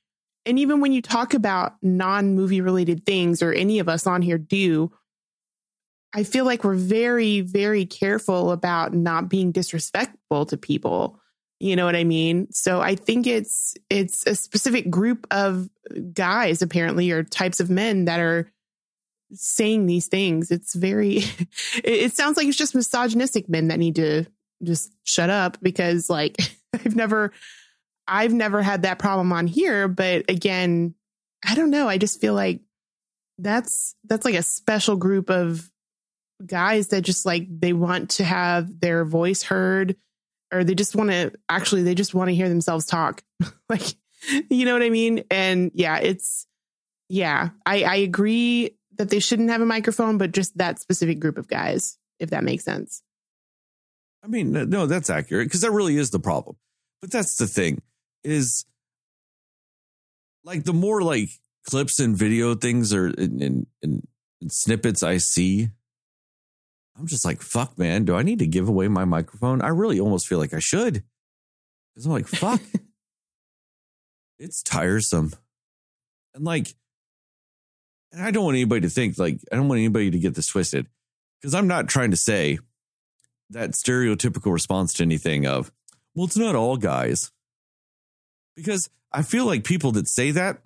And 0.48 0.58
even 0.58 0.80
when 0.80 0.92
you 0.92 1.02
talk 1.02 1.34
about 1.34 1.74
non 1.82 2.34
movie 2.34 2.62
related 2.62 3.04
things, 3.04 3.42
or 3.42 3.52
any 3.52 3.78
of 3.78 3.88
us 3.88 4.06
on 4.06 4.22
here 4.22 4.38
do, 4.38 4.90
I 6.14 6.24
feel 6.24 6.46
like 6.46 6.64
we're 6.64 6.74
very, 6.74 7.42
very 7.42 7.84
careful 7.84 8.50
about 8.50 8.94
not 8.94 9.28
being 9.28 9.52
disrespectful 9.52 10.46
to 10.46 10.56
people. 10.56 11.20
You 11.60 11.76
know 11.76 11.84
what 11.84 11.96
I 11.96 12.04
mean? 12.04 12.50
So 12.50 12.80
I 12.80 12.94
think 12.94 13.26
it's 13.26 13.74
it's 13.90 14.26
a 14.26 14.34
specific 14.34 14.88
group 14.90 15.26
of 15.30 15.68
guys 16.14 16.62
apparently 16.62 17.10
or 17.10 17.24
types 17.24 17.60
of 17.60 17.68
men 17.68 18.06
that 18.06 18.20
are 18.20 18.50
saying 19.34 19.84
these 19.84 20.06
things. 20.06 20.50
It's 20.50 20.74
very 20.74 21.16
it, 21.18 21.84
it 21.84 22.12
sounds 22.12 22.38
like 22.38 22.46
it's 22.46 22.56
just 22.56 22.74
misogynistic 22.74 23.50
men 23.50 23.68
that 23.68 23.78
need 23.78 23.96
to 23.96 24.24
just 24.62 24.92
shut 25.04 25.28
up 25.28 25.58
because 25.60 26.08
like 26.08 26.36
I've 26.72 26.96
never 26.96 27.32
I've 28.08 28.32
never 28.32 28.62
had 28.62 28.82
that 28.82 28.98
problem 28.98 29.32
on 29.32 29.46
here, 29.46 29.88
but 29.88 30.28
again, 30.28 30.94
I 31.46 31.54
don't 31.54 31.70
know. 31.70 31.88
I 31.88 31.98
just 31.98 32.20
feel 32.20 32.34
like 32.34 32.60
that's 33.38 33.94
that's 34.04 34.24
like 34.24 34.34
a 34.34 34.42
special 34.42 34.96
group 34.96 35.30
of 35.30 35.70
guys 36.44 36.88
that 36.88 37.02
just 37.02 37.26
like 37.26 37.46
they 37.48 37.72
want 37.72 38.10
to 38.10 38.24
have 38.24 38.80
their 38.80 39.04
voice 39.04 39.42
heard 39.42 39.96
or 40.52 40.64
they 40.64 40.74
just 40.74 40.96
want 40.96 41.10
to 41.10 41.32
actually 41.48 41.82
they 41.82 41.94
just 41.94 42.14
want 42.14 42.28
to 42.28 42.34
hear 42.34 42.48
themselves 42.48 42.86
talk 42.86 43.22
like 43.68 43.94
you 44.48 44.64
know 44.64 44.72
what 44.72 44.82
i 44.82 44.88
mean 44.88 45.24
and 45.30 45.72
yeah 45.74 45.98
it's 45.98 46.48
yeah, 47.08 47.50
I, 47.64 47.82
I 47.82 47.96
agree 47.96 48.76
that 48.96 49.10
they 49.10 49.18
shouldn't 49.18 49.50
have 49.50 49.60
a 49.60 49.66
microphone, 49.66 50.18
but 50.18 50.32
just 50.32 50.56
that 50.58 50.78
specific 50.78 51.18
group 51.18 51.38
of 51.38 51.48
guys, 51.48 51.98
if 52.18 52.30
that 52.30 52.44
makes 52.44 52.64
sense. 52.64 53.02
I 54.22 54.26
mean, 54.26 54.52
no, 54.52 54.86
that's 54.86 55.10
accurate 55.10 55.46
because 55.46 55.62
that 55.62 55.70
really 55.70 55.96
is 55.96 56.10
the 56.10 56.18
problem. 56.18 56.56
But 57.00 57.10
that's 57.10 57.38
the 57.38 57.46
thing 57.46 57.80
is 58.24 58.64
like 60.44 60.64
the 60.64 60.72
more 60.72 61.02
like 61.02 61.28
clips 61.66 62.00
and 62.00 62.16
video 62.16 62.54
things 62.54 62.94
or 62.94 63.08
in, 63.08 63.66
in, 63.82 64.02
snippets 64.48 65.02
I 65.02 65.18
see, 65.18 65.68
I'm 66.96 67.06
just 67.06 67.24
like, 67.24 67.42
fuck, 67.42 67.78
man, 67.78 68.04
do 68.04 68.14
I 68.14 68.22
need 68.22 68.38
to 68.40 68.46
give 68.46 68.68
away 68.68 68.88
my 68.88 69.04
microphone? 69.04 69.62
I 69.62 69.68
really 69.68 70.00
almost 70.00 70.26
feel 70.26 70.38
like 70.38 70.54
I 70.54 70.58
should. 70.58 71.02
Because 71.94 72.06
I'm 72.06 72.12
like, 72.12 72.28
fuck. 72.28 72.60
it's 74.38 74.62
tiresome. 74.62 75.32
And 76.34 76.44
like, 76.44 76.74
and 78.12 78.22
I 78.22 78.30
don't 78.30 78.44
want 78.44 78.56
anybody 78.56 78.82
to 78.82 78.90
think 78.90 79.18
like, 79.18 79.40
I 79.52 79.56
don't 79.56 79.68
want 79.68 79.80
anybody 79.80 80.10
to 80.10 80.18
get 80.18 80.34
this 80.34 80.46
twisted. 80.46 80.86
Because 81.40 81.54
I'm 81.54 81.68
not 81.68 81.88
trying 81.88 82.10
to 82.10 82.16
say 82.16 82.58
that 83.50 83.70
stereotypical 83.70 84.52
response 84.52 84.94
to 84.94 85.02
anything 85.02 85.46
of, 85.46 85.70
well, 86.14 86.26
it's 86.26 86.36
not 86.36 86.54
all 86.54 86.76
guys. 86.76 87.30
Because 88.58 88.90
I 89.12 89.22
feel 89.22 89.46
like 89.46 89.62
people 89.62 89.92
that 89.92 90.08
say 90.08 90.32
that 90.32 90.58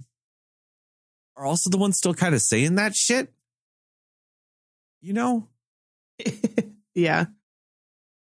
are 1.37 1.45
also 1.45 1.69
the 1.69 1.77
ones 1.77 1.99
still 1.99 2.15
kind 2.15 2.35
of 2.35 2.41
saying 2.41 2.77
that 2.77 2.95
shit. 2.95 3.31
You 5.03 5.13
know? 5.13 5.49
yeah. 6.95 7.27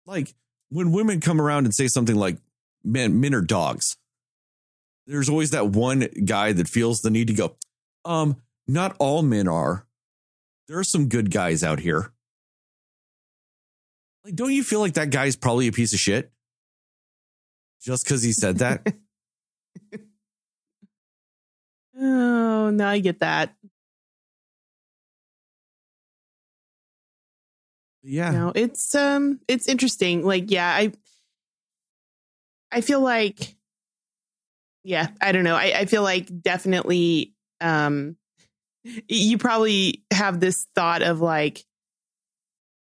Like 0.07 0.33
when 0.69 0.91
women 0.91 1.21
come 1.21 1.39
around 1.39 1.65
and 1.65 1.75
say 1.75 1.87
something 1.87 2.15
like, 2.15 2.37
men, 2.83 3.19
men 3.19 3.35
are 3.35 3.41
dogs. 3.41 3.95
There's 5.05 5.29
always 5.29 5.51
that 5.51 5.67
one 5.67 6.07
guy 6.25 6.51
that 6.53 6.67
feels 6.67 7.01
the 7.01 7.11
need 7.11 7.27
to 7.27 7.33
go, 7.33 7.55
um, 8.05 8.37
not 8.67 8.95
all 8.97 9.21
men 9.21 9.47
are. 9.47 9.85
There 10.67 10.79
are 10.79 10.83
some 10.83 11.09
good 11.09 11.29
guys 11.29 11.63
out 11.63 11.79
here. 11.79 12.11
Like, 14.25 14.35
don't 14.35 14.53
you 14.53 14.63
feel 14.63 14.79
like 14.79 14.93
that 14.93 15.11
guy's 15.11 15.35
probably 15.35 15.67
a 15.67 15.71
piece 15.73 15.93
of 15.93 15.99
shit? 15.99 16.31
Just 17.83 18.05
because 18.05 18.23
he 18.23 18.31
said 18.31 18.59
that? 18.59 18.95
oh, 21.99 22.69
now 22.71 22.89
I 22.89 22.99
get 22.99 23.19
that. 23.21 23.55
Yeah. 28.03 28.31
No, 28.31 28.51
it's 28.53 28.93
um 28.95 29.39
it's 29.47 29.67
interesting. 29.67 30.23
Like, 30.25 30.51
yeah, 30.51 30.67
I 30.69 30.91
I 32.71 32.81
feel 32.81 33.01
like 33.01 33.55
yeah, 34.83 35.07
I 35.21 35.31
don't 35.31 35.45
know. 35.45 35.55
I, 35.55 35.73
I 35.79 35.85
feel 35.85 36.03
like 36.03 36.29
definitely 36.41 37.33
um 37.61 38.17
you 39.07 39.37
probably 39.37 40.03
have 40.11 40.39
this 40.39 40.67
thought 40.75 41.01
of 41.01 41.21
like, 41.21 41.63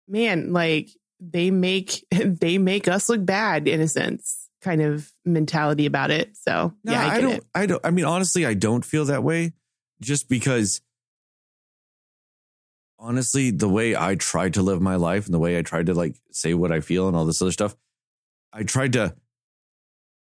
man, 0.08 0.52
like 0.52 0.88
they 1.20 1.50
make 1.50 2.06
they 2.10 2.58
make 2.58 2.88
us 2.88 3.08
look 3.08 3.24
bad 3.24 3.68
in 3.68 3.80
a 3.80 3.88
sense, 3.88 4.48
kind 4.60 4.82
of 4.82 5.10
mentality 5.24 5.86
about 5.86 6.10
it. 6.10 6.36
So 6.36 6.74
No, 6.84 6.92
yeah, 6.92 7.06
I, 7.06 7.14
I, 7.16 7.20
don't. 7.20 7.32
it. 7.32 7.44
I 7.54 7.66
don't. 7.66 7.80
I 7.84 7.90
mean, 7.90 8.04
honestly, 8.04 8.44
I 8.46 8.54
don't 8.54 8.84
feel 8.84 9.04
that 9.06 9.22
way. 9.22 9.52
Just 10.02 10.28
because, 10.28 10.80
honestly, 12.98 13.50
the 13.50 13.68
way 13.68 13.96
I 13.96 14.14
tried 14.14 14.54
to 14.54 14.62
live 14.62 14.80
my 14.80 14.96
life 14.96 15.26
and 15.26 15.34
the 15.34 15.38
way 15.38 15.58
I 15.58 15.62
tried 15.62 15.86
to 15.86 15.94
like 15.94 16.16
say 16.32 16.54
what 16.54 16.72
I 16.72 16.80
feel 16.80 17.08
and 17.08 17.16
all 17.16 17.24
this 17.24 17.40
other 17.42 17.52
stuff, 17.52 17.76
I 18.52 18.62
tried 18.62 18.92
to, 18.94 19.14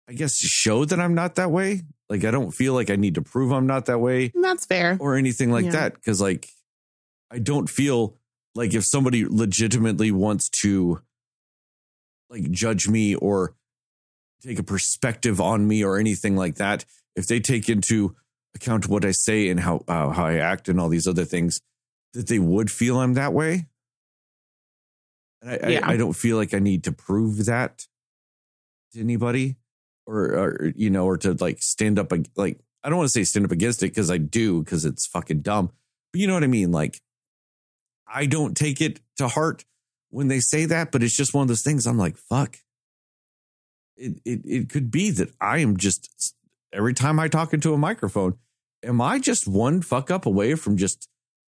I 0.10 0.14
guess, 0.14 0.36
show 0.38 0.86
that 0.86 1.00
I'm 1.00 1.14
not 1.16 1.36
that 1.36 1.52
way. 1.52 1.82
Like 2.10 2.24
I 2.24 2.32
don't 2.32 2.52
feel 2.52 2.74
like 2.74 2.90
I 2.90 2.96
need 2.96 3.16
to 3.16 3.22
prove 3.22 3.52
I'm 3.52 3.68
not 3.68 3.86
that 3.88 4.00
way 4.00 4.32
That's 4.36 4.66
fair. 4.66 4.98
or 5.00 5.16
anything 5.16 5.52
like 5.52 5.66
Yeah. 5.66 5.72
that. 5.72 5.96
Because 5.96 6.22
like, 6.22 6.50
I 7.32 7.40
don't 7.40 7.70
feel 7.70 8.18
like 8.54 8.74
if 8.74 8.86
somebody 8.86 9.26
legitimately 9.26 10.12
wants 10.12 10.48
to, 10.62 11.02
like, 12.30 12.50
judge 12.52 12.88
me 12.88 13.16
or 13.16 13.56
take 14.46 14.60
a 14.60 14.64
perspective 14.64 15.42
on 15.42 15.68
me 15.68 15.84
or 15.84 15.98
anything 15.98 16.36
like 16.36 16.56
that, 16.56 16.86
if 17.16 17.28
they 17.28 17.40
take 17.40 17.70
into 17.70 18.16
account 18.56 18.88
what 18.88 19.06
I 19.06 19.12
say 19.12 19.50
and 19.50 19.60
how 19.60 19.84
uh, 19.88 20.12
how 20.12 20.26
I 20.26 20.36
act 20.36 20.70
and 20.70 20.80
all 20.80 20.90
these 20.90 21.08
other 21.08 21.26
things, 21.26 21.62
that 22.14 22.28
they 22.28 22.40
would 22.40 22.72
feel 22.72 23.00
I'm 23.00 23.16
that 23.16 23.34
way. 23.34 23.68
And 25.42 25.52
I, 25.52 25.70
Yeah. 25.70 25.88
I, 25.88 25.94
I 25.94 25.98
don't 25.98 26.14
feel 26.14 26.38
like 26.38 26.54
I 26.54 26.60
need 26.60 26.84
to 26.86 26.92
prove 26.92 27.46
that 27.46 27.88
to 28.94 29.00
anybody, 29.00 29.58
or, 30.06 30.18
or 30.18 30.74
you 30.76 30.90
know, 30.90 31.06
or 31.06 31.18
to 31.18 31.34
like 31.34 31.62
stand 31.62 32.00
up 32.00 32.12
like 32.36 32.60
I 32.84 32.90
don't 32.90 32.98
want 33.00 33.08
to 33.08 33.14
say 33.14 33.24
stand 33.24 33.46
up 33.46 33.52
against 33.52 33.82
it 33.84 33.88
because 33.88 34.12
I 34.12 34.18
do 34.18 34.64
because 34.64 34.86
it's 34.86 35.08
fucking 35.08 35.42
dumb, 35.42 35.72
but 36.12 36.22
you 36.22 36.28
know 36.28 36.36
what 36.36 36.44
I 36.44 36.48
mean. 36.48 36.72
Like 36.72 37.02
I 38.08 38.26
don't 38.26 38.56
take 38.56 38.80
it 38.82 39.00
to 39.18 39.28
heart 39.28 39.66
when 40.10 40.28
they 40.28 40.40
say 40.40 40.66
that, 40.66 40.92
but 40.92 41.04
it's 41.04 41.18
just 41.18 41.34
one 41.34 41.42
of 41.42 41.48
those 41.48 41.64
things. 41.64 41.88
I'm 41.88 41.98
like, 41.98 42.18
fuck. 42.18 42.58
It 43.98 44.22
it 44.26 44.42
it 44.46 44.70
could 44.70 44.92
be 44.92 45.12
that 45.12 45.30
I 45.40 45.60
am 45.60 45.78
just 45.78 46.36
every 46.74 46.94
time 46.94 47.20
I 47.20 47.28
talk 47.28 47.54
into 47.54 47.74
a 47.74 47.78
microphone, 47.78 48.38
am 48.84 49.02
I 49.02 49.20
just 49.20 49.48
one 49.48 49.82
fuck 49.82 50.12
up 50.12 50.26
away 50.26 50.56
from 50.56 50.78
just 50.78 51.08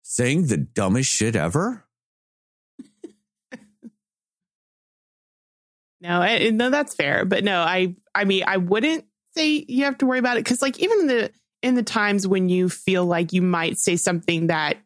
saying 0.02 0.47
the 0.47 0.58
dumbest 0.58 1.10
shit 1.10 1.36
ever? 1.36 1.86
No, 6.02 6.21
I, 6.21 6.49
no, 6.52 6.69
that's 6.69 6.95
fair. 6.95 7.25
But 7.25 7.43
no, 7.43 7.60
I, 7.60 7.95
I 8.15 8.23
mean, 8.23 8.43
I 8.47 8.56
wouldn't 8.56 9.04
say 9.36 9.65
you 9.67 9.84
have 9.84 9.97
to 9.97 10.06
worry 10.06 10.19
about 10.19 10.38
it 10.38 10.45
because, 10.45 10.62
like, 10.62 10.80
even 10.80 11.02
in 11.02 11.08
the 11.08 11.32
in 11.62 11.75
the 11.75 11.84
times 11.84 12.25
when 12.25 12.47
you 12.47 12.69
feel 12.69 13.06
like 13.06 13.34
you 13.34 13.41
might 13.41 13.78
say 13.78 13.97
something 13.97 14.47
that 14.47 14.78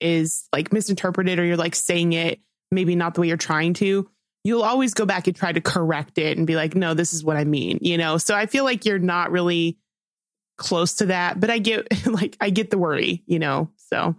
is 0.00 0.48
like 0.52 0.72
misinterpreted 0.72 1.38
or 1.38 1.44
you're 1.44 1.56
like 1.56 1.76
saying 1.76 2.14
it 2.14 2.40
maybe 2.70 2.96
not 2.96 3.14
the 3.14 3.20
way 3.20 3.28
you're 3.28 3.36
trying 3.36 3.74
to, 3.74 4.10
you'll 4.46 4.62
always 4.62 4.94
go 4.94 5.04
back 5.04 5.26
and 5.26 5.34
try 5.36 5.52
to 5.52 5.60
correct 5.60 6.18
it 6.18 6.38
and 6.38 6.46
be 6.46 6.56
like, 6.56 6.74
no, 6.74 6.94
this 6.94 7.12
is 7.12 7.24
what 7.24 7.36
I 7.36 7.44
mean, 7.44 7.78
you 7.82 7.98
know. 7.98 8.16
So 8.18 8.34
I 8.34 8.46
feel 8.46 8.64
like 8.64 8.84
you're 8.84 8.98
not 8.98 9.30
really 9.30 9.78
close 10.56 10.94
to 10.94 11.06
that, 11.06 11.38
but 11.40 11.50
I 11.50 11.58
get 11.58 12.06
like 12.06 12.36
I 12.40 12.50
get 12.50 12.70
the 12.70 12.78
worry, 12.78 13.22
you 13.26 13.38
know. 13.38 13.70
So 13.76 14.14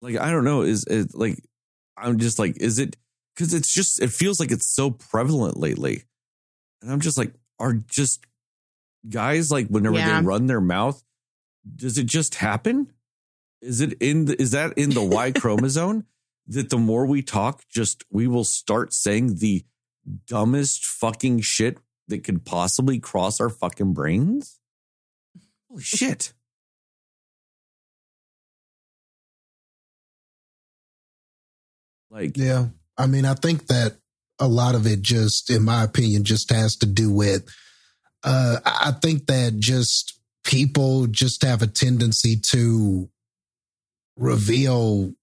Like 0.00 0.18
I 0.18 0.30
don't 0.30 0.44
know. 0.44 0.62
Is 0.62 0.84
it 0.84 1.14
like 1.14 1.38
I'm 1.96 2.18
just 2.18 2.38
like 2.38 2.60
is 2.60 2.78
it 2.78 2.96
because 3.34 3.54
it's 3.54 3.72
just 3.72 4.00
it 4.02 4.10
feels 4.10 4.38
like 4.40 4.50
it's 4.50 4.66
so 4.72 4.90
prevalent 4.90 5.56
lately, 5.56 6.04
and 6.82 6.90
I'm 6.92 7.00
just 7.00 7.16
like 7.18 7.32
are 7.58 7.72
just 7.74 8.24
guys 9.08 9.50
like 9.50 9.68
whenever 9.68 9.96
Yeah. 9.96 10.20
they 10.20 10.26
run 10.26 10.46
their 10.46 10.60
mouth, 10.60 11.02
does 11.76 11.98
it 11.98 12.06
just 12.06 12.34
happen? 12.36 12.92
Is 13.60 13.80
it 13.80 13.94
in 14.00 14.24
the, 14.26 14.40
is 14.42 14.50
that 14.52 14.72
in 14.76 14.90
the 14.90 15.02
Y 15.02 15.30
chromosome 15.36 16.04
that 16.48 16.70
the 16.70 16.78
more 16.78 17.06
we 17.06 17.22
talk, 17.22 17.62
just 17.70 18.04
we 18.10 18.26
will 18.26 18.44
start 18.44 18.92
saying 18.92 19.36
the 19.36 19.64
dumbest 20.26 20.84
fucking 20.84 21.40
shit 21.40 21.78
that 22.08 22.24
could 22.24 22.44
possibly 22.44 22.98
cross 22.98 23.40
our 23.40 23.48
fucking 23.48 23.92
brains? 23.94 24.58
Holy 25.68 25.82
shit. 25.82 26.32
Like, 32.10 32.36
Yeah. 32.36 32.66
I 32.98 33.06
mean, 33.06 33.24
I 33.24 33.32
think 33.32 33.68
that 33.68 33.96
a 34.38 34.46
lot 34.46 34.74
of 34.74 34.86
it 34.86 35.00
just, 35.00 35.48
in 35.48 35.62
my 35.64 35.82
opinion, 35.82 36.24
just 36.24 36.50
has 36.50 36.76
to 36.76 36.86
do 36.86 37.10
with, 37.10 37.48
uh, 38.22 38.58
I 38.66 38.88
I 38.88 38.92
think 38.92 39.26
that 39.28 39.58
just 39.58 40.20
people 40.44 41.06
just 41.06 41.42
have 41.42 41.62
a 41.62 41.66
tendency 41.66 42.36
to 42.50 43.08
reveal 44.18 45.14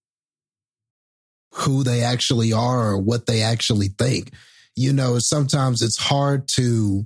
who 1.52 1.84
they 1.84 2.02
actually 2.02 2.54
are 2.54 2.92
or 2.92 2.98
what 2.98 3.26
they 3.26 3.42
actually 3.42 3.90
think. 3.90 4.32
You 4.76 4.94
know, 4.94 5.20
sometimes 5.20 5.82
it's 5.82 5.98
hard 5.98 6.48
to 6.56 7.06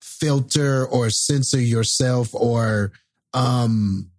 filter 0.00 0.86
or 0.86 1.10
censor 1.10 1.60
yourself 1.60 2.34
or, 2.34 2.92
um, 3.32 4.10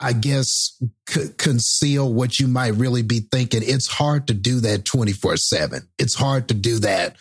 I 0.00 0.12
guess 0.12 0.82
c- 1.08 1.28
conceal 1.38 2.12
what 2.12 2.40
you 2.40 2.48
might 2.48 2.74
really 2.74 3.02
be 3.02 3.20
thinking. 3.20 3.62
It's 3.64 3.86
hard 3.86 4.26
to 4.26 4.34
do 4.34 4.60
that 4.60 4.84
24 4.84 5.36
7. 5.36 5.88
It's 5.98 6.14
hard 6.14 6.48
to 6.48 6.54
do 6.54 6.80
that 6.80 7.16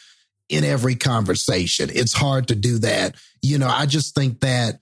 in 0.50 0.64
every 0.64 0.96
conversation. 0.96 1.90
It's 1.94 2.14
hard 2.14 2.48
to 2.50 2.56
do 2.56 2.80
that. 2.80 3.16
You 3.42 3.60
know, 3.60 3.70
I 3.70 3.86
just 3.86 4.16
think 4.16 4.42
that 4.42 4.80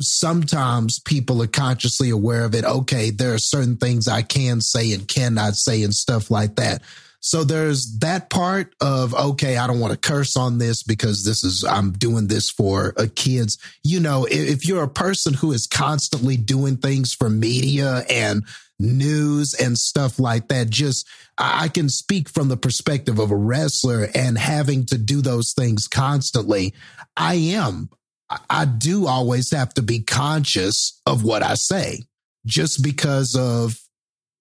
sometimes 0.00 1.00
people 1.00 1.42
are 1.42 1.48
consciously 1.48 2.10
aware 2.10 2.44
of 2.44 2.54
it. 2.54 2.64
Okay, 2.64 3.10
there 3.10 3.34
are 3.34 3.38
certain 3.38 3.76
things 3.76 4.08
I 4.08 4.22
can 4.22 4.60
say 4.60 4.92
and 4.92 5.08
cannot 5.08 5.54
say 5.54 5.82
and 5.82 5.94
stuff 5.94 6.30
like 6.30 6.56
that. 6.56 6.82
So 7.20 7.42
there's 7.42 7.98
that 7.98 8.30
part 8.30 8.74
of, 8.80 9.12
okay, 9.12 9.56
I 9.56 9.66
don't 9.66 9.80
want 9.80 9.92
to 9.92 9.98
curse 9.98 10.36
on 10.36 10.58
this 10.58 10.84
because 10.84 11.24
this 11.24 11.42
is, 11.42 11.64
I'm 11.64 11.90
doing 11.90 12.28
this 12.28 12.48
for 12.48 12.94
uh, 12.96 13.06
kids. 13.14 13.58
You 13.82 13.98
know, 13.98 14.26
if, 14.30 14.66
you're 14.66 14.84
a 14.84 14.88
person 14.88 15.34
who 15.34 15.50
is 15.50 15.66
constantly 15.66 16.36
doing 16.36 16.76
things 16.76 17.12
for 17.12 17.28
media 17.28 18.04
and 18.08 18.44
news 18.78 19.52
and 19.54 19.76
stuff 19.76 20.20
like 20.20 20.46
that, 20.48 20.70
just, 20.70 21.08
I 21.36 21.66
can 21.68 21.88
speak 21.88 22.28
from 22.28 22.48
the 22.48 22.56
perspective 22.56 23.18
of 23.18 23.32
a 23.32 23.36
wrestler 23.36 24.08
and 24.14 24.38
having 24.38 24.86
to 24.86 24.98
do 24.98 25.20
those 25.20 25.52
things 25.52 25.88
constantly. 25.88 26.72
I 27.16 27.34
am, 27.34 27.90
I- 28.30 28.64
do 28.66 29.06
always 29.06 29.50
have 29.50 29.72
to 29.74 29.82
be 29.82 30.00
conscious 30.00 31.00
of 31.06 31.24
what 31.24 31.42
I 31.42 31.54
say 31.54 32.04
just 32.46 32.82
because 32.82 33.34
of 33.34 33.78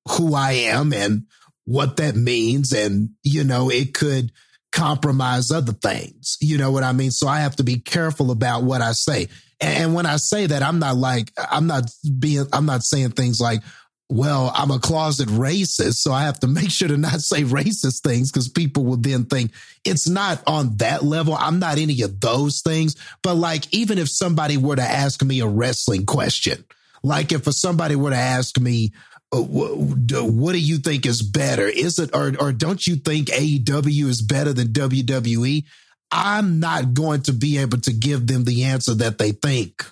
who 0.10 0.34
I 0.34 0.52
am 0.52 0.94
and 0.94 1.24
what 1.66 1.98
that 1.98 2.16
means. 2.16 2.74
And, 2.74 3.12
you 3.24 3.44
know, 3.44 3.70
it 3.70 3.94
could 3.94 4.32
compromise 4.72 5.52
other 5.52 5.74
things. 5.74 6.38
You 6.42 6.58
know 6.58 6.72
what 6.72 6.84
I 6.84 6.92
mean? 6.94 7.12
So 7.12 7.28
I 7.28 7.40
have 7.40 7.56
to 7.58 7.64
be 7.64 7.80
careful 7.80 8.32
about 8.32 8.64
what 8.64 8.82
I 8.82 8.92
say. 8.92 9.28
And 9.60 9.94
when 9.94 10.06
I 10.06 10.18
say 10.18 10.46
that, 10.46 10.62
I'm 10.62 10.80
not 10.80 10.98
like, 10.98 11.32
I'm 11.50 11.68
not 11.68 11.90
being, 12.20 12.46
I'm 12.54 12.66
not 12.66 12.84
saying 12.84 13.12
things 13.12 13.40
like, 13.40 13.62
well, 14.10 14.54
I'm 14.56 14.72
a 14.72 14.80
closet 14.80 15.28
racist, 15.28 15.96
so 15.96 16.14
I 16.14 16.24
have 16.24 16.40
to 16.40 16.48
make 16.48 16.72
sure 16.72 16.88
to 16.88 16.98
not 16.98 17.22
say 17.22 17.44
racist 17.44 18.02
things 18.02 18.32
because 18.32 18.48
people 18.48 18.86
will 18.86 18.98
then 18.98 19.26
think 19.26 19.52
it's 19.84 20.08
not 20.08 20.42
on 20.48 20.78
that 20.78 21.04
level. 21.04 21.36
I'm 21.36 21.60
not 21.60 21.78
any 21.78 22.02
of 22.04 22.20
those 22.20 22.62
things. 22.62 22.96
But 23.22 23.36
like, 23.36 23.74
even 23.74 23.98
if 23.98 24.10
somebody 24.10 24.56
were 24.58 24.78
to 24.78 24.82
ask 24.82 25.24
me 25.24 25.42
a 25.42 25.48
wrestling 25.48 26.06
question, 26.06 26.64
like 27.04 27.32
if 27.34 27.44
somebody 27.54 27.96
were 27.96 28.12
to 28.12 28.16
ask 28.16 28.58
me, 28.60 28.94
uh, 29.34 29.42
what 29.42 30.54
do 30.54 30.60
you 30.60 30.78
think 30.78 31.06
is 31.06 31.22
better? 31.22 31.68
Is 31.68 32.00
it, 32.00 32.16
or, 32.16 32.34
or 32.40 32.54
don't 32.54 32.86
you 32.88 32.96
think 32.96 33.28
AEW 33.28 34.06
is 34.06 34.22
better 34.22 34.54
than 34.54 34.70
WWE? 34.70 35.66
I'm 36.12 36.62
not 36.62 36.94
going 36.94 37.24
to 37.24 37.34
be 37.34 37.58
able 37.58 37.82
to 37.82 37.92
give 37.92 38.28
them 38.28 38.46
the 38.46 38.64
answer 38.64 38.94
that 38.96 39.18
they 39.18 39.34
think, 39.34 39.84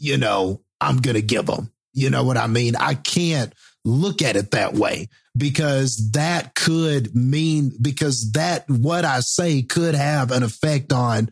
you 0.00 0.16
know, 0.16 0.62
I'm 0.80 0.96
going 0.96 1.14
to 1.14 1.22
give 1.22 1.46
them. 1.46 1.70
You 1.98 2.10
know 2.10 2.24
what 2.24 2.36
I 2.36 2.46
mean? 2.46 2.76
I 2.76 2.94
can't 2.94 3.52
look 3.84 4.22
at 4.22 4.36
it 4.36 4.52
that 4.52 4.74
way 4.74 5.08
because 5.36 6.12
that 6.12 6.54
could 6.54 7.14
mean, 7.14 7.72
because 7.80 8.32
that, 8.32 8.68
what 8.68 9.04
I 9.04 9.20
say 9.20 9.62
could 9.62 9.94
have 9.94 10.30
an 10.30 10.42
effect 10.42 10.92
on 10.92 11.30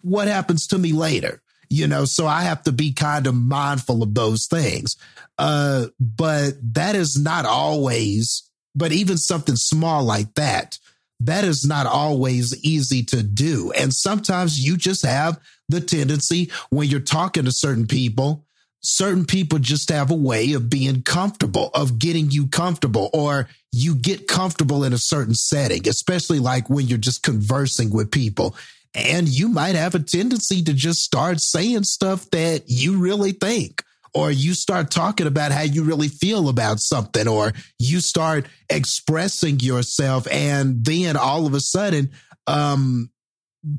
what 0.00 0.28
happens 0.28 0.66
to 0.68 0.78
me 0.78 0.92
later 0.92 1.40
you 1.70 1.88
know? 1.88 2.04
So 2.04 2.26
i 2.26 2.42
have 2.42 2.62
to 2.64 2.72
be 2.72 2.92
kind 2.92 3.26
of 3.26 3.34
mindful 3.34 4.02
of 4.02 4.14
those 4.14 4.46
things. 4.46 4.96
Uh 5.38 5.86
but 5.98 6.52
that 6.74 6.94
is 6.94 7.20
not 7.20 7.46
always 7.46 8.48
but 8.74 8.92
even 8.92 9.16
something 9.16 9.56
small 9.56 10.04
like 10.04 10.34
that 10.34 10.78
that 11.20 11.44
is 11.44 11.64
not 11.64 11.86
always 11.86 12.62
easy 12.64 13.02
to 13.04 13.22
do. 13.22 13.72
And 13.72 13.94
sometimes 13.94 14.64
you 14.64 14.76
just 14.76 15.04
have 15.06 15.40
the 15.68 15.80
tendency 15.80 16.50
when 16.70 16.88
you're 16.88 17.00
talking 17.00 17.44
to 17.44 17.52
certain 17.52 17.86
people 17.86 18.44
certain 18.84 19.24
people 19.24 19.58
just 19.58 19.90
have 19.90 20.10
a 20.10 20.14
way 20.14 20.52
of 20.52 20.68
being 20.70 21.02
comfortable 21.02 21.70
of 21.74 21.98
getting 21.98 22.30
you 22.30 22.46
comfortable 22.46 23.10
or 23.12 23.48
you 23.72 23.94
get 23.94 24.28
comfortable 24.28 24.84
in 24.84 24.92
a 24.92 24.98
certain 24.98 25.34
setting 25.34 25.88
especially 25.88 26.38
like 26.38 26.68
when 26.68 26.86
you're 26.86 26.98
just 26.98 27.22
conversing 27.22 27.90
with 27.90 28.10
people 28.10 28.54
and 28.94 29.28
you 29.28 29.48
might 29.48 29.74
have 29.74 29.94
a 29.94 29.98
tendency 29.98 30.62
to 30.62 30.72
just 30.72 31.00
start 31.00 31.40
saying 31.40 31.84
stuff 31.84 32.30
that 32.30 32.64
you 32.66 32.98
really 32.98 33.32
think, 33.32 33.82
or 34.14 34.30
you 34.30 34.54
start 34.54 34.90
talking 34.90 35.26
about 35.26 35.50
how 35.50 35.62
you 35.62 35.82
really 35.82 36.08
feel 36.08 36.48
about 36.48 36.78
something, 36.78 37.26
or 37.26 37.52
you 37.78 38.00
start 38.00 38.46
expressing 38.70 39.58
yourself. 39.58 40.28
And 40.30 40.84
then 40.84 41.16
all 41.16 41.46
of 41.46 41.54
a 41.54 41.60
sudden, 41.60 42.10
um, 42.46 43.10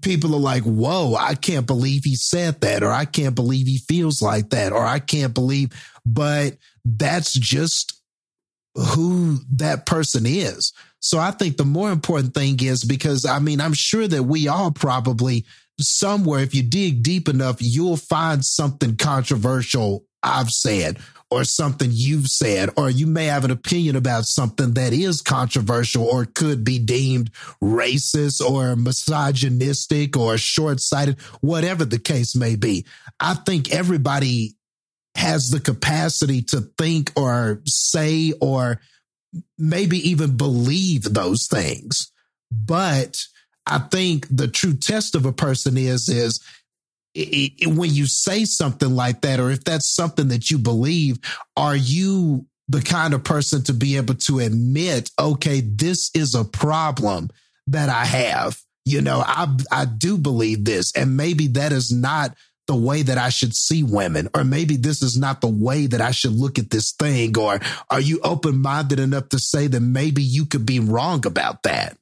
people 0.02 0.36
are 0.36 0.40
like, 0.40 0.64
whoa, 0.64 1.16
I 1.16 1.36
can't 1.36 1.68
believe 1.68 2.04
he 2.04 2.16
said 2.16 2.62
that, 2.62 2.84
or 2.84 2.92
I 2.92 3.06
can't 3.06 3.36
believe 3.36 3.68
he 3.68 3.78
feels 3.78 4.22
like 4.22 4.50
that, 4.50 4.72
or 4.72 4.84
I 4.84 5.00
can't 5.00 5.34
believe, 5.34 5.70
but 6.06 6.58
that's 6.84 7.34
just 7.34 8.02
who 8.76 9.40
that 9.56 9.86
person 9.86 10.26
is. 10.26 10.74
So 11.00 11.20
I 11.20 11.32
think 11.32 11.58
the 11.58 11.66
more 11.66 11.92
important 11.92 12.34
thing 12.34 12.60
is 12.62 12.84
because 12.84 13.26
I 13.26 13.40
mean, 13.40 13.62
I'm 13.62 13.74
sure 13.74 14.08
that 14.08 14.24
we 14.24 14.48
all 14.48 14.72
probably 14.72 15.46
somewhere, 15.80 16.42
if 16.42 16.56
you 16.56 16.64
dig 16.64 17.04
deep 17.04 17.28
enough, 17.30 17.58
you'll 17.60 17.98
find 17.98 18.44
something 18.44 18.96
controversial 18.96 20.06
I've 20.26 20.50
said 20.50 20.98
or 21.32 21.44
something 21.44 21.90
you've 21.92 22.28
said, 22.28 22.70
or 22.78 22.90
you 22.90 23.08
may 23.08 23.26
have 23.26 23.46
an 23.46 23.52
opinion 23.52 23.96
about 23.96 24.26
something 24.26 24.74
that 24.74 24.94
is 24.94 25.22
controversial 25.22 26.04
or 26.04 26.26
could 26.26 26.64
be 26.64 26.80
deemed 26.80 27.32
racist 27.62 28.42
or 28.42 28.76
misogynistic 28.76 30.16
or 30.16 30.38
short 30.38 30.80
sighted, 30.80 31.20
whatever 31.42 31.84
the 31.84 32.00
case 32.00 32.36
may 32.36 32.56
be. 32.56 32.86
I 33.20 33.34
think 33.34 33.74
everybody 33.74 34.56
has 35.16 35.50
the 35.50 35.60
capacity 35.60 36.42
to 36.42 36.62
think 36.78 37.12
or 37.16 37.62
say 37.66 38.34
or 38.40 38.82
maybe 39.58 40.10
even 40.10 40.38
believe 40.38 41.04
those 41.04 41.48
things. 41.48 42.12
But 42.52 43.26
I 43.66 43.80
think 43.80 44.28
the 44.30 44.48
true 44.48 44.76
test 44.76 45.16
of 45.16 45.26
a 45.26 45.34
person 45.34 45.78
is 45.78 46.08
is 46.08 46.40
it, 47.16 47.54
it, 47.60 47.68
when 47.68 47.94
you 47.94 48.06
say 48.06 48.46
something 48.46 48.96
like 48.96 49.22
that, 49.22 49.40
or 49.40 49.50
if 49.50 49.64
that's 49.64 49.96
something 49.96 50.28
that 50.28 50.52
you 50.52 50.58
believe, 50.58 51.18
are 51.56 51.76
you 51.76 52.46
the 52.68 52.82
kind 52.82 53.14
of 53.14 53.24
person 53.24 53.64
to 53.64 53.74
be 53.74 53.98
able 53.98 54.16
to 54.16 54.40
admit, 54.40 55.12
okay, 55.20 55.62
this 55.62 56.12
is 56.14 56.36
a 56.36 56.44
problem 56.44 57.30
that 57.68 57.90
I 57.90 58.06
have. 58.06 58.60
You 58.86 59.02
know, 59.02 59.24
I 59.26 59.48
I 59.72 59.86
do 59.86 60.18
believe 60.18 60.66
this, 60.66 60.92
and 60.96 61.18
maybe 61.18 61.48
that 61.48 61.72
is 61.72 61.92
not 61.92 62.36
the 62.68 62.76
way 62.76 63.04
that 63.04 63.18
I 63.18 63.30
should 63.30 63.56
see 63.56 63.84
women, 63.84 64.30
or 64.36 64.44
maybe 64.44 64.76
this 64.76 65.02
is 65.02 65.18
not 65.18 65.42
the 65.42 65.48
way 65.48 65.88
that 65.88 66.02
I 66.02 66.12
should 66.12 66.34
look 66.34 66.60
at 66.60 66.70
this 66.70 66.92
thing, 66.92 67.38
or 67.38 67.60
are 67.90 68.02
you 68.02 68.20
open 68.24 68.62
minded 68.62 69.00
enough 69.00 69.30
to 69.30 69.40
say 69.40 69.68
that 69.68 69.80
maybe 69.80 70.22
you 70.22 70.46
could 70.46 70.66
be 70.66 70.80
wrong 70.80 71.26
about 71.26 71.64
that? 71.64 71.98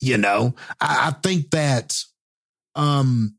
You 0.00 0.18
know, 0.18 0.54
I, 0.80 1.08
I 1.08 1.10
think 1.22 1.50
that 1.50 1.96
um, 2.76 3.37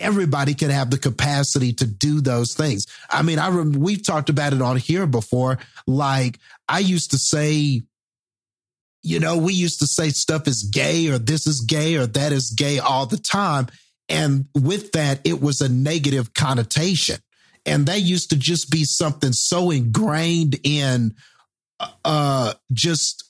everybody 0.00 0.54
can 0.54 0.70
have 0.70 0.90
the 0.90 0.98
capacity 0.98 1.72
to 1.74 1.86
do 1.86 2.20
those 2.20 2.54
things. 2.54 2.86
I 3.08 3.22
mean, 3.22 3.38
I 3.38 3.50
rem- 3.50 3.72
we've 3.72 4.04
talked 4.04 4.30
about 4.30 4.52
it 4.52 4.62
on 4.62 4.76
here 4.76 5.06
before. 5.06 5.58
Like 5.86 6.38
I 6.68 6.80
used 6.80 7.12
to 7.12 7.18
say, 7.18 7.82
you 9.02 9.20
know, 9.20 9.36
we 9.36 9.54
used 9.54 9.80
to 9.80 9.86
say 9.86 10.10
stuff 10.10 10.46
is 10.48 10.64
gay 10.64 11.08
or 11.08 11.18
this 11.18 11.46
is 11.46 11.60
gay 11.60 11.96
or 11.96 12.06
that 12.06 12.32
is 12.32 12.50
gay 12.50 12.78
all 12.78 13.06
the 13.06 13.18
time. 13.18 13.68
And 14.08 14.46
with 14.54 14.92
that, 14.92 15.20
it 15.24 15.40
was 15.40 15.60
a 15.60 15.68
negative 15.68 16.34
connotation. 16.34 17.16
And 17.64 17.86
that 17.86 18.00
used 18.00 18.30
to 18.30 18.36
just 18.36 18.70
be 18.70 18.84
something 18.84 19.32
so 19.32 19.70
ingrained 19.70 20.58
in 20.64 21.14
uh, 22.04 22.54
just 22.72 23.29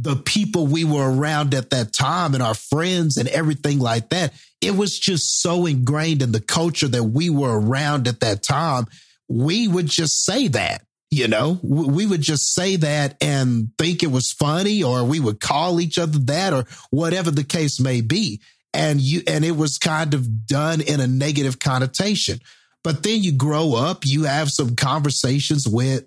the 0.00 0.16
people 0.16 0.66
we 0.66 0.84
were 0.84 1.12
around 1.12 1.54
at 1.54 1.70
that 1.70 1.92
time 1.92 2.34
and 2.34 2.42
our 2.42 2.54
friends 2.54 3.16
and 3.16 3.28
everything 3.28 3.78
like 3.78 4.10
that. 4.10 4.32
It 4.60 4.76
was 4.76 4.98
just 4.98 5.40
so 5.40 5.66
ingrained 5.66 6.22
in 6.22 6.32
the 6.32 6.40
culture 6.40 6.88
that 6.88 7.04
we 7.04 7.30
were 7.30 7.60
around 7.60 8.06
at 8.06 8.20
that 8.20 8.42
time. 8.42 8.86
We 9.28 9.66
would 9.68 9.86
just 9.86 10.24
say 10.24 10.48
that, 10.48 10.82
you 11.10 11.28
know, 11.28 11.58
we 11.62 12.06
would 12.06 12.22
just 12.22 12.54
say 12.54 12.76
that 12.76 13.16
and 13.20 13.70
think 13.78 14.02
it 14.02 14.10
was 14.10 14.32
funny, 14.32 14.82
or 14.82 15.04
we 15.04 15.20
would 15.20 15.40
call 15.40 15.80
each 15.80 15.98
other 15.98 16.18
that, 16.20 16.52
or 16.52 16.64
whatever 16.90 17.30
the 17.30 17.44
case 17.44 17.80
may 17.80 18.00
be 18.00 18.40
and 18.74 19.00
you 19.00 19.22
and 19.26 19.44
it 19.44 19.56
was 19.56 19.78
kind 19.78 20.14
of 20.14 20.46
done 20.46 20.80
in 20.80 21.00
a 21.00 21.06
negative 21.06 21.58
connotation 21.58 22.40
but 22.84 23.02
then 23.02 23.22
you 23.22 23.32
grow 23.32 23.74
up 23.74 24.04
you 24.04 24.24
have 24.24 24.50
some 24.50 24.76
conversations 24.76 25.66
with 25.66 26.06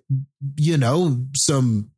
you 0.57 0.77
know 0.77 1.25
some 1.35 1.89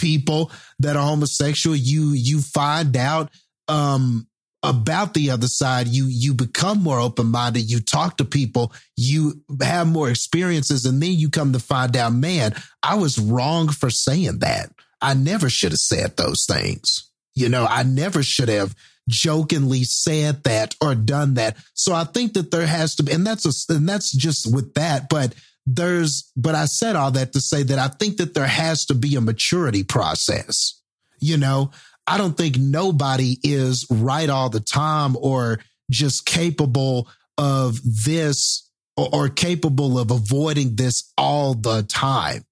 people 0.00 0.50
that 0.78 0.96
are 0.96 1.04
homosexual 1.04 1.76
you 1.76 2.12
you 2.12 2.40
find 2.40 2.96
out 2.96 3.30
um 3.68 4.26
about 4.62 5.14
the 5.14 5.30
other 5.30 5.46
side. 5.46 5.88
You 5.88 6.06
you 6.06 6.34
become 6.34 6.82
more 6.82 7.00
open-minded. 7.00 7.70
You 7.70 7.80
talk 7.80 8.18
to 8.18 8.24
people. 8.26 8.74
You 8.96 9.42
have 9.62 9.86
more 9.86 10.10
experiences. 10.10 10.84
And 10.84 11.02
then 11.02 11.12
you 11.12 11.30
come 11.30 11.54
to 11.54 11.58
find 11.58 11.96
out 11.96 12.12
man 12.12 12.54
i 12.82 12.94
was 12.94 13.18
wrong 13.18 13.68
for 13.68 13.90
saying 13.90 14.40
that. 14.40 14.70
I 15.02 15.14
never 15.14 15.48
should 15.48 15.72
have 15.72 15.78
said 15.78 16.16
those 16.16 16.44
things. 16.48 17.10
You 17.34 17.48
know 17.48 17.66
i 17.68 17.82
never 17.82 18.22
should 18.22 18.48
have 18.48 18.74
jokingly 19.08 19.84
said 19.84 20.44
that 20.44 20.74
or 20.80 20.94
done 20.94 21.34
that. 21.34 21.56
So 21.74 21.94
I 21.94 22.04
think 22.04 22.34
that 22.34 22.50
there 22.50 22.66
has 22.66 22.94
to 22.96 23.02
be, 23.02 23.12
and 23.12 23.26
that's 23.26 23.44
a, 23.44 23.74
and 23.74 23.88
that's 23.88 24.12
just 24.12 24.52
with 24.54 24.74
that, 24.74 25.08
but 25.08 25.34
there's, 25.66 26.30
but 26.36 26.54
I 26.54 26.66
said 26.66 26.96
all 26.96 27.10
that 27.12 27.32
to 27.32 27.40
say 27.40 27.62
that 27.62 27.78
I 27.78 27.88
think 27.88 28.16
that 28.16 28.34
there 28.34 28.46
has 28.46 28.86
to 28.86 28.94
be 28.94 29.14
a 29.16 29.20
maturity 29.20 29.84
process. 29.84 30.80
You 31.20 31.36
know, 31.36 31.70
I 32.06 32.18
don't 32.18 32.36
think 32.36 32.56
nobody 32.56 33.38
is 33.42 33.86
right 33.90 34.28
all 34.28 34.48
the 34.48 34.60
time 34.60 35.16
or 35.20 35.60
just 35.90 36.26
capable 36.26 37.08
of 37.38 37.78
this 37.84 38.68
or, 38.96 39.08
or 39.12 39.28
capable 39.28 39.98
of 39.98 40.10
avoiding 40.10 40.76
this 40.76 41.12
all 41.16 41.54
the 41.54 41.82
time. 41.84 42.44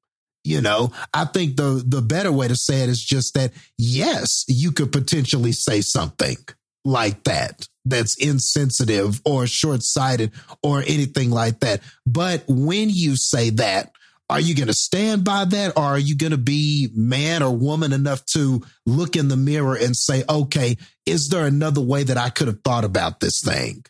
You 0.44 0.60
know, 0.60 0.92
I 1.12 1.24
think 1.24 1.56
the 1.56 1.82
the 1.84 2.00
better 2.00 2.32
way 2.32 2.48
to 2.48 2.56
say 2.56 2.82
it 2.82 2.88
is 2.88 3.04
just 3.04 3.34
that 3.34 3.52
yes, 3.76 4.44
you 4.48 4.72
could 4.72 4.92
potentially 4.92 5.52
say 5.52 5.80
something 5.80 6.36
like 6.84 7.24
that 7.24 7.66
that's 7.88 8.16
insensitive 8.16 9.20
or 9.24 9.46
short-sighted 9.46 10.32
or 10.62 10.80
anything 10.80 11.30
like 11.30 11.60
that. 11.60 11.82
But 12.06 12.44
when 12.48 12.90
you 12.90 13.16
say 13.16 13.50
that, 13.50 13.92
are 14.30 14.40
you 14.40 14.54
going 14.54 14.66
to 14.68 14.74
stand 14.74 15.24
by 15.24 15.46
that 15.46 15.76
or 15.76 15.84
are 15.84 15.98
you 15.98 16.16
going 16.16 16.32
to 16.32 16.38
be 16.38 16.90
man 16.94 17.42
or 17.42 17.56
woman 17.56 17.92
enough 17.92 18.24
to 18.26 18.62
look 18.84 19.16
in 19.16 19.28
the 19.28 19.36
mirror 19.38 19.74
and 19.74 19.96
say, 19.96 20.22
okay, 20.28 20.76
is 21.06 21.30
there 21.30 21.46
another 21.46 21.80
way 21.80 22.02
that 22.02 22.18
I 22.18 22.28
could 22.28 22.48
have 22.48 22.60
thought 22.62 22.84
about 22.84 23.20
this 23.20 23.40
thing? 23.42 23.84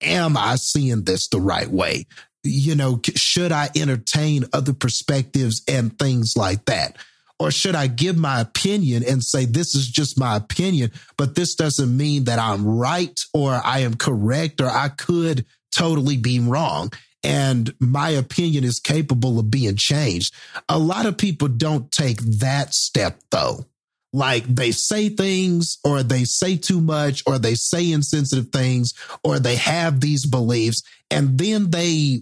Am 0.00 0.36
I 0.36 0.56
seeing 0.56 1.04
this 1.04 1.28
the 1.28 1.40
right 1.40 1.68
way? 1.68 2.06
you 2.44 2.74
know, 2.74 3.00
should 3.14 3.52
I 3.52 3.70
entertain 3.76 4.44
other 4.52 4.72
perspectives 4.72 5.62
and 5.68 5.96
things 5.98 6.34
like 6.36 6.64
that? 6.66 6.96
Or 7.42 7.50
should 7.50 7.74
I 7.74 7.88
give 7.88 8.16
my 8.16 8.40
opinion 8.40 9.02
and 9.02 9.20
say, 9.20 9.46
this 9.46 9.74
is 9.74 9.88
just 9.88 10.16
my 10.16 10.36
opinion, 10.36 10.92
but 11.16 11.34
this 11.34 11.56
doesn't 11.56 11.96
mean 11.96 12.22
that 12.24 12.38
I'm 12.38 12.64
right 12.64 13.18
or 13.34 13.60
I 13.64 13.80
am 13.80 13.96
correct 13.96 14.60
or 14.60 14.68
I 14.68 14.90
could 14.90 15.44
totally 15.72 16.16
be 16.16 16.38
wrong. 16.38 16.92
And 17.24 17.74
my 17.80 18.10
opinion 18.10 18.62
is 18.62 18.78
capable 18.78 19.40
of 19.40 19.50
being 19.50 19.74
changed. 19.74 20.32
A 20.68 20.78
lot 20.78 21.04
of 21.04 21.18
people 21.18 21.48
don't 21.48 21.90
take 21.90 22.20
that 22.38 22.74
step 22.74 23.18
though 23.32 23.66
like 24.12 24.44
they 24.44 24.70
say 24.70 25.08
things 25.08 25.78
or 25.84 26.04
they 26.04 26.22
say 26.22 26.56
too 26.56 26.80
much 26.80 27.24
or 27.26 27.40
they 27.40 27.56
say 27.56 27.90
insensitive 27.90 28.50
things 28.50 28.94
or 29.24 29.40
they 29.40 29.56
have 29.56 30.00
these 30.00 30.26
beliefs 30.26 30.82
and 31.10 31.38
then 31.38 31.70
they 31.70 32.20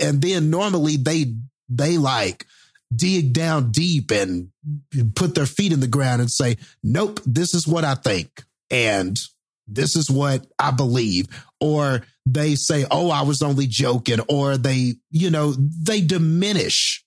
and 0.00 0.22
then 0.22 0.50
normally 0.50 0.96
they 0.96 1.34
they 1.68 1.96
like 1.96 2.46
dig 2.96 3.32
down 3.32 3.70
deep 3.70 4.10
and 4.10 4.50
put 5.14 5.34
their 5.34 5.46
feet 5.46 5.72
in 5.72 5.80
the 5.80 5.86
ground 5.86 6.20
and 6.20 6.30
say 6.30 6.56
nope 6.82 7.20
this 7.26 7.54
is 7.54 7.66
what 7.66 7.84
i 7.84 7.94
think 7.94 8.44
and 8.70 9.20
this 9.66 9.96
is 9.96 10.10
what 10.10 10.46
i 10.58 10.70
believe 10.70 11.26
or 11.60 12.02
they 12.26 12.54
say 12.54 12.84
oh 12.90 13.10
i 13.10 13.22
was 13.22 13.42
only 13.42 13.66
joking 13.66 14.20
or 14.28 14.56
they 14.56 14.94
you 15.10 15.30
know 15.30 15.52
they 15.52 16.00
diminish 16.00 17.04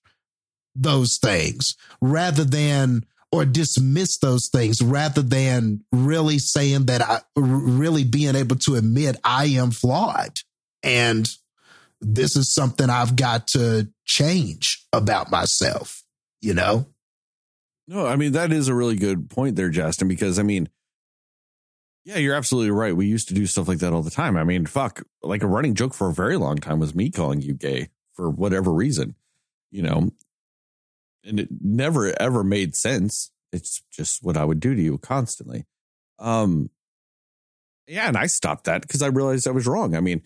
those 0.74 1.18
things 1.18 1.76
rather 2.00 2.44
than 2.44 3.04
or 3.30 3.44
dismiss 3.44 4.18
those 4.18 4.48
things 4.48 4.80
rather 4.82 5.22
than 5.22 5.84
really 5.92 6.38
saying 6.38 6.86
that 6.86 7.02
I 7.02 7.20
really 7.36 8.04
being 8.04 8.34
able 8.34 8.56
to 8.56 8.76
admit 8.76 9.16
I 9.22 9.46
am 9.46 9.70
flawed. 9.70 10.40
And 10.82 11.28
this 12.00 12.36
is 12.36 12.52
something 12.52 12.88
I've 12.88 13.16
got 13.16 13.48
to 13.48 13.88
change 14.04 14.86
about 14.92 15.30
myself, 15.30 16.02
you 16.40 16.54
know? 16.54 16.86
No, 17.86 18.06
I 18.06 18.16
mean, 18.16 18.32
that 18.32 18.52
is 18.52 18.68
a 18.68 18.74
really 18.74 18.96
good 18.96 19.30
point 19.30 19.56
there, 19.56 19.70
Justin, 19.70 20.08
because 20.08 20.38
I 20.38 20.42
mean, 20.42 20.68
yeah, 22.04 22.16
you're 22.16 22.34
absolutely 22.34 22.70
right. 22.70 22.96
We 22.96 23.06
used 23.06 23.28
to 23.28 23.34
do 23.34 23.46
stuff 23.46 23.68
like 23.68 23.78
that 23.78 23.92
all 23.92 24.02
the 24.02 24.10
time. 24.10 24.36
I 24.36 24.44
mean, 24.44 24.66
fuck, 24.66 25.02
like 25.22 25.42
a 25.42 25.46
running 25.46 25.74
joke 25.74 25.94
for 25.94 26.08
a 26.08 26.14
very 26.14 26.36
long 26.36 26.56
time 26.56 26.78
was 26.78 26.94
me 26.94 27.10
calling 27.10 27.40
you 27.40 27.54
gay 27.54 27.88
for 28.14 28.30
whatever 28.30 28.72
reason, 28.72 29.14
you 29.70 29.82
know, 29.82 30.10
and 31.24 31.40
it 31.40 31.48
never 31.60 32.14
ever 32.20 32.44
made 32.44 32.74
sense. 32.76 33.30
It's 33.52 33.82
just 33.90 34.22
what 34.22 34.36
I 34.36 34.44
would 34.44 34.60
do 34.60 34.74
to 34.74 34.80
you 34.80 34.98
constantly. 34.98 35.66
Um, 36.18 36.70
yeah, 37.86 38.08
and 38.08 38.16
I 38.16 38.26
stopped 38.26 38.64
that 38.64 38.82
because 38.82 39.02
I 39.02 39.06
realized 39.06 39.48
I 39.48 39.52
was 39.52 39.66
wrong. 39.66 39.94
I 39.96 40.00
mean, 40.00 40.22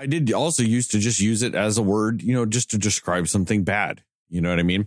I 0.00 0.06
did 0.06 0.32
also 0.32 0.62
used 0.62 0.92
to 0.92 0.98
just 0.98 1.20
use 1.20 1.42
it 1.42 1.54
as 1.54 1.76
a 1.76 1.82
word, 1.82 2.22
you 2.22 2.32
know, 2.32 2.46
just 2.46 2.70
to 2.70 2.78
describe 2.78 3.28
something 3.28 3.64
bad. 3.64 4.02
You 4.30 4.40
know 4.40 4.48
what 4.48 4.58
I 4.58 4.62
mean? 4.62 4.86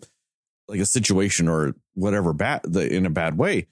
Like 0.68 0.80
a 0.80 0.88
situation 0.88 1.48
or 1.48 1.76
whatever 1.94 2.34
bad 2.34 2.66
in 2.76 3.06
a 3.06 3.12
bad 3.12 3.38
way. 3.38 3.68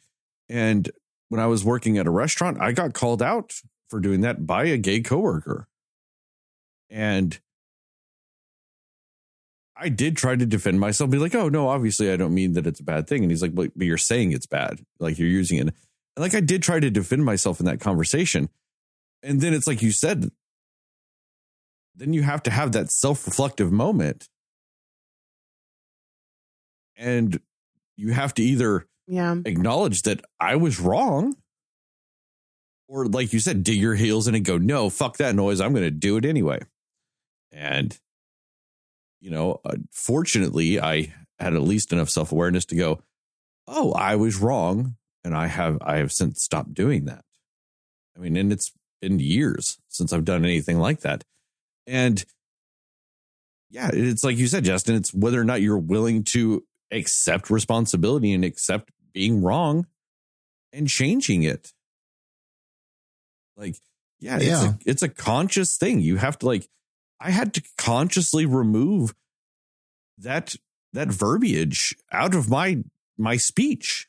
And 0.50 0.88
when 1.30 1.42
I 1.42 1.48
was 1.48 1.66
working 1.66 1.98
at 1.98 2.06
a 2.06 2.12
restaurant, 2.12 2.62
I 2.62 2.74
got 2.74 2.94
called 2.94 3.24
out 3.24 3.56
for 3.90 4.00
doing 4.00 4.22
that 4.22 4.46
by 4.46 4.66
a 4.66 4.78
gay 4.78 5.02
coworker. 5.02 5.68
And 6.92 7.40
I 9.76 9.90
did 9.90 10.18
try 10.18 10.36
to 10.36 10.46
defend 10.46 10.80
myself, 10.80 11.10
be 11.10 11.18
like, 11.18 11.34
oh 11.34 11.50
no, 11.50 11.70
obviously 11.70 12.12
I 12.12 12.18
don't 12.18 12.36
mean 12.36 12.54
that 12.54 12.68
it's 12.68 12.82
a 12.82 12.84
bad 12.84 13.08
thing. 13.08 13.24
And 13.24 13.32
he's 13.32 13.42
like, 13.42 13.56
but, 13.56 13.72
but 13.76 13.88
you're 13.88 13.98
saying 13.98 14.32
it's 14.32 14.46
bad. 14.46 14.86
Like 15.00 15.18
you're 15.18 15.28
using 15.28 15.58
it. 15.58 15.62
And 15.62 15.74
like 16.18 16.36
I 16.36 16.42
did 16.42 16.62
try 16.62 16.80
to 16.80 16.92
defend 16.92 17.26
myself 17.26 17.60
in 17.60 17.66
that 17.66 17.80
conversation. 17.80 18.50
And 19.24 19.42
then 19.42 19.56
it's 19.56 19.66
like 19.66 19.82
you 19.82 19.92
said, 19.92 20.30
then 21.96 22.14
you 22.14 22.24
have 22.24 22.44
to 22.44 22.52
have 22.52 22.72
that 22.72 22.92
self-reflective 22.92 23.72
moment. 23.72 24.28
And 26.96 27.40
you 27.98 28.14
have 28.14 28.34
to 28.36 28.44
either 28.44 28.88
yeah. 29.08 29.36
acknowledge 29.46 30.04
that 30.04 30.22
I 30.40 30.56
was 30.56 30.80
wrong. 30.80 31.36
Or 32.88 33.06
like 33.06 33.32
you 33.32 33.40
said, 33.40 33.64
dig 33.64 33.80
your 33.80 33.96
heels 33.96 34.28
in 34.28 34.36
and 34.36 34.44
go, 34.44 34.58
no, 34.58 34.90
fuck 34.90 35.18
that 35.18 35.36
noise. 35.36 35.62
I'm 35.62 35.72
going 35.72 35.84
to 35.84 35.92
do 35.92 36.18
it 36.18 36.26
anyway. 36.26 36.60
And 37.52 37.98
you 39.22 39.30
know, 39.30 39.62
uh, 39.64 39.76
fortunately, 39.92 40.82
I 40.82 41.14
had 41.40 41.54
at 41.54 41.62
least 41.62 41.94
enough 41.94 42.10
self 42.10 42.32
awareness 42.32 42.66
to 42.66 42.76
go, 42.76 43.02
oh, 43.68 43.94
I 43.94 44.16
was 44.16 44.42
wrong, 44.42 44.96
and 45.24 45.36
I 45.36 45.48
have 45.48 45.78
I 45.82 45.98
have 45.98 46.12
since 46.12 46.44
stopped 46.44 46.74
doing 46.74 47.06
that. 47.06 47.24
I 48.18 48.20
mean, 48.20 48.36
and 48.36 48.52
it's 48.52 48.74
been 49.00 49.20
years 49.20 49.78
since 49.88 50.12
I've 50.12 50.26
done 50.26 50.44
anything 50.44 50.80
like 50.80 51.02
that, 51.02 51.24
and 51.88 52.24
yeah, 53.70 53.90
it's 53.94 54.24
like 54.24 54.38
you 54.38 54.48
said, 54.48 54.64
Justin. 54.66 54.96
It's 54.96 55.14
whether 55.14 55.40
or 55.40 55.46
not 55.46 55.62
you're 55.62 55.78
willing 55.78 56.24
to 56.32 56.64
accept 56.92 57.50
responsibility 57.50 58.34
and 58.34 58.44
accept 58.44 58.92
being 59.14 59.42
wrong 59.42 59.88
and 60.74 60.88
changing 60.88 61.44
it. 61.44 61.72
Like, 63.56 63.78
yeah, 64.20 64.38
it's 64.42 64.48
a 64.64 64.80
it's 64.86 65.04
a 65.04 65.10
conscious 65.10 65.78
thing. 65.78 66.02
You 66.02 66.18
have 66.18 66.38
to 66.40 66.46
like 66.46 66.68
I 67.20 67.32
had 67.32 67.54
to 67.56 67.64
consciously 67.78 68.46
remove 68.46 69.14
that 70.18 70.56
that 70.94 71.08
verbiage 71.10 71.96
out 72.12 72.36
of 72.36 72.50
my 72.50 72.84
my 73.18 73.38
speech. 73.38 74.08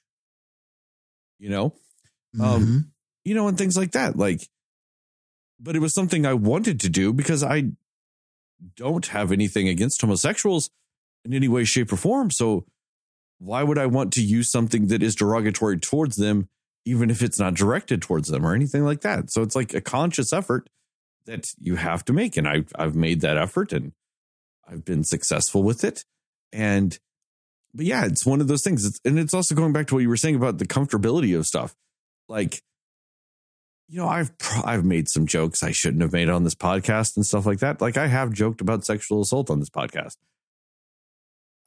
You 1.38 1.50
know? 1.50 1.74
Um, 2.40 2.66
Mhm. 2.66 2.90
you 3.24 3.34
know, 3.34 3.48
and 3.48 3.58
things 3.58 3.76
like 3.76 3.92
that. 3.92 4.16
Like, 4.16 4.48
but 5.62 5.76
it 5.76 5.78
was 5.78 5.94
something 5.94 6.26
I 6.26 6.34
wanted 6.34 6.80
to 6.80 6.88
do 6.88 7.12
because 7.12 7.44
I 7.44 7.70
don't 8.76 9.06
have 9.06 9.32
anything 9.32 9.68
against 9.68 10.00
homosexuals 10.00 10.70
in 11.24 11.32
any 11.32 11.48
way, 11.48 11.64
shape, 11.64 11.92
or 11.92 11.96
form. 11.96 12.30
So 12.30 12.64
why 13.38 13.62
would 13.62 13.78
I 13.78 13.86
want 13.86 14.12
to 14.14 14.22
use 14.22 14.50
something 14.50 14.88
that 14.88 15.02
is 15.02 15.14
derogatory 15.14 15.78
towards 15.78 16.16
them, 16.16 16.48
even 16.84 17.10
if 17.10 17.22
it's 17.22 17.38
not 17.38 17.54
directed 17.54 18.02
towards 18.02 18.28
them 18.28 18.44
or 18.44 18.54
anything 18.54 18.84
like 18.84 19.02
that? 19.02 19.30
So 19.30 19.42
it's 19.42 19.56
like 19.56 19.72
a 19.72 19.80
conscious 19.80 20.32
effort 20.32 20.68
that 21.26 21.52
you 21.58 21.76
have 21.76 22.04
to 22.06 22.12
make. 22.12 22.36
And 22.36 22.48
I, 22.48 22.64
I've 22.76 22.96
made 22.96 23.20
that 23.20 23.36
effort 23.36 23.72
and 23.72 23.92
I've 24.68 24.84
been 24.84 25.04
successful 25.04 25.62
with 25.62 25.84
it. 25.84 26.04
And, 26.52 26.98
but 27.72 27.86
yeah, 27.86 28.04
it's 28.04 28.26
one 28.26 28.40
of 28.40 28.48
those 28.48 28.62
things. 28.62 28.84
It's, 28.84 29.00
and 29.04 29.18
it's 29.18 29.34
also 29.34 29.54
going 29.54 29.72
back 29.72 29.86
to 29.88 29.94
what 29.94 30.02
you 30.02 30.08
were 30.08 30.16
saying 30.16 30.36
about 30.36 30.58
the 30.58 30.66
comfortability 30.66 31.36
of 31.36 31.46
stuff. 31.46 31.74
Like, 32.28 32.62
you 33.92 33.98
know, 33.98 34.08
I've 34.08 34.32
I've 34.64 34.86
made 34.86 35.10
some 35.10 35.26
jokes 35.26 35.62
I 35.62 35.70
shouldn't 35.70 36.02
have 36.02 36.14
made 36.14 36.30
on 36.30 36.44
this 36.44 36.54
podcast 36.54 37.14
and 37.14 37.26
stuff 37.26 37.44
like 37.44 37.58
that. 37.58 37.82
Like 37.82 37.98
I 37.98 38.06
have 38.06 38.32
joked 38.32 38.62
about 38.62 38.86
sexual 38.86 39.20
assault 39.20 39.50
on 39.50 39.60
this 39.60 39.68
podcast. 39.68 40.16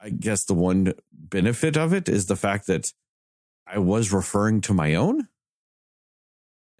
I 0.00 0.10
guess 0.10 0.44
the 0.44 0.54
one 0.54 0.94
benefit 1.12 1.76
of 1.76 1.92
it 1.92 2.08
is 2.08 2.26
the 2.26 2.34
fact 2.34 2.66
that 2.66 2.92
I 3.64 3.78
was 3.78 4.12
referring 4.12 4.60
to 4.62 4.74
my 4.74 4.96
own 4.96 5.28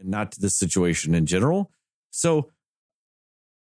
and 0.01 0.09
not 0.09 0.33
to 0.33 0.41
the 0.41 0.51
situation 0.51 1.15
in 1.15 1.27
general. 1.27 1.71
So, 2.11 2.51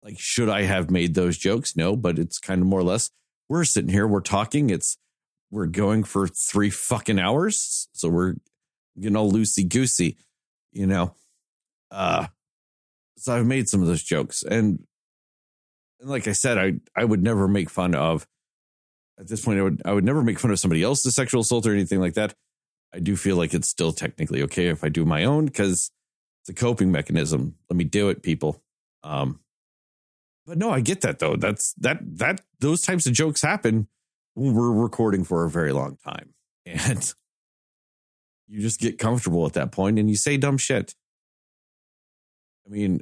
like, 0.04 0.20
should 0.20 0.48
I 0.48 0.62
have 0.62 0.88
made 0.88 1.14
those 1.14 1.36
jokes? 1.36 1.76
No, 1.76 1.96
but 1.96 2.16
it's 2.16 2.38
kind 2.38 2.60
of 2.60 2.68
more 2.68 2.80
or 2.80 2.84
less 2.84 3.10
we're 3.48 3.64
sitting 3.64 3.90
here, 3.90 4.06
we're 4.06 4.20
talking. 4.20 4.70
It's 4.70 4.98
we're 5.50 5.66
going 5.66 6.04
for 6.04 6.28
three 6.28 6.70
fucking 6.70 7.18
hours, 7.18 7.88
so 7.92 8.08
we're 8.08 8.34
getting 9.00 9.16
all 9.16 9.32
loosey 9.32 9.68
goosey, 9.68 10.16
you 10.70 10.86
know. 10.86 11.16
Uh, 11.92 12.26
so 13.18 13.36
I've 13.36 13.46
made 13.46 13.68
some 13.68 13.82
of 13.82 13.86
those 13.86 14.02
jokes, 14.02 14.42
and 14.42 14.84
and 16.00 16.10
like 16.10 16.26
I 16.26 16.32
said, 16.32 16.58
I 16.58 16.72
I 16.96 17.04
would 17.04 17.22
never 17.22 17.46
make 17.46 17.70
fun 17.70 17.94
of. 17.94 18.26
At 19.20 19.28
this 19.28 19.44
point, 19.44 19.60
I 19.60 19.62
would 19.62 19.82
I 19.84 19.92
would 19.92 20.04
never 20.04 20.22
make 20.22 20.38
fun 20.38 20.50
of 20.50 20.58
somebody 20.58 20.82
else's 20.82 21.14
sexual 21.14 21.42
assault 21.42 21.66
or 21.66 21.72
anything 21.72 22.00
like 22.00 22.14
that. 22.14 22.34
I 22.94 22.98
do 22.98 23.14
feel 23.14 23.36
like 23.36 23.54
it's 23.54 23.68
still 23.68 23.92
technically 23.92 24.42
okay 24.44 24.68
if 24.68 24.82
I 24.82 24.88
do 24.88 25.04
my 25.04 25.24
own 25.24 25.46
because 25.46 25.90
it's 26.42 26.48
a 26.48 26.54
coping 26.54 26.90
mechanism. 26.90 27.56
Let 27.70 27.76
me 27.76 27.84
do 27.84 28.08
it, 28.08 28.22
people. 28.22 28.62
Um, 29.04 29.40
but 30.46 30.58
no, 30.58 30.70
I 30.70 30.80
get 30.80 31.02
that 31.02 31.18
though. 31.18 31.36
That's 31.36 31.74
that 31.74 31.98
that 32.18 32.40
those 32.58 32.80
types 32.80 33.06
of 33.06 33.12
jokes 33.12 33.42
happen 33.42 33.86
when 34.34 34.54
we're 34.54 34.72
recording 34.72 35.24
for 35.24 35.44
a 35.44 35.50
very 35.50 35.72
long 35.72 35.98
time, 36.04 36.34
and 36.66 37.14
you 38.48 38.60
just 38.60 38.80
get 38.80 38.98
comfortable 38.98 39.46
at 39.46 39.52
that 39.52 39.72
point 39.72 39.98
and 39.98 40.08
you 40.08 40.16
say 40.16 40.36
dumb 40.36 40.58
shit. 40.58 40.94
I 42.66 42.70
mean, 42.70 43.00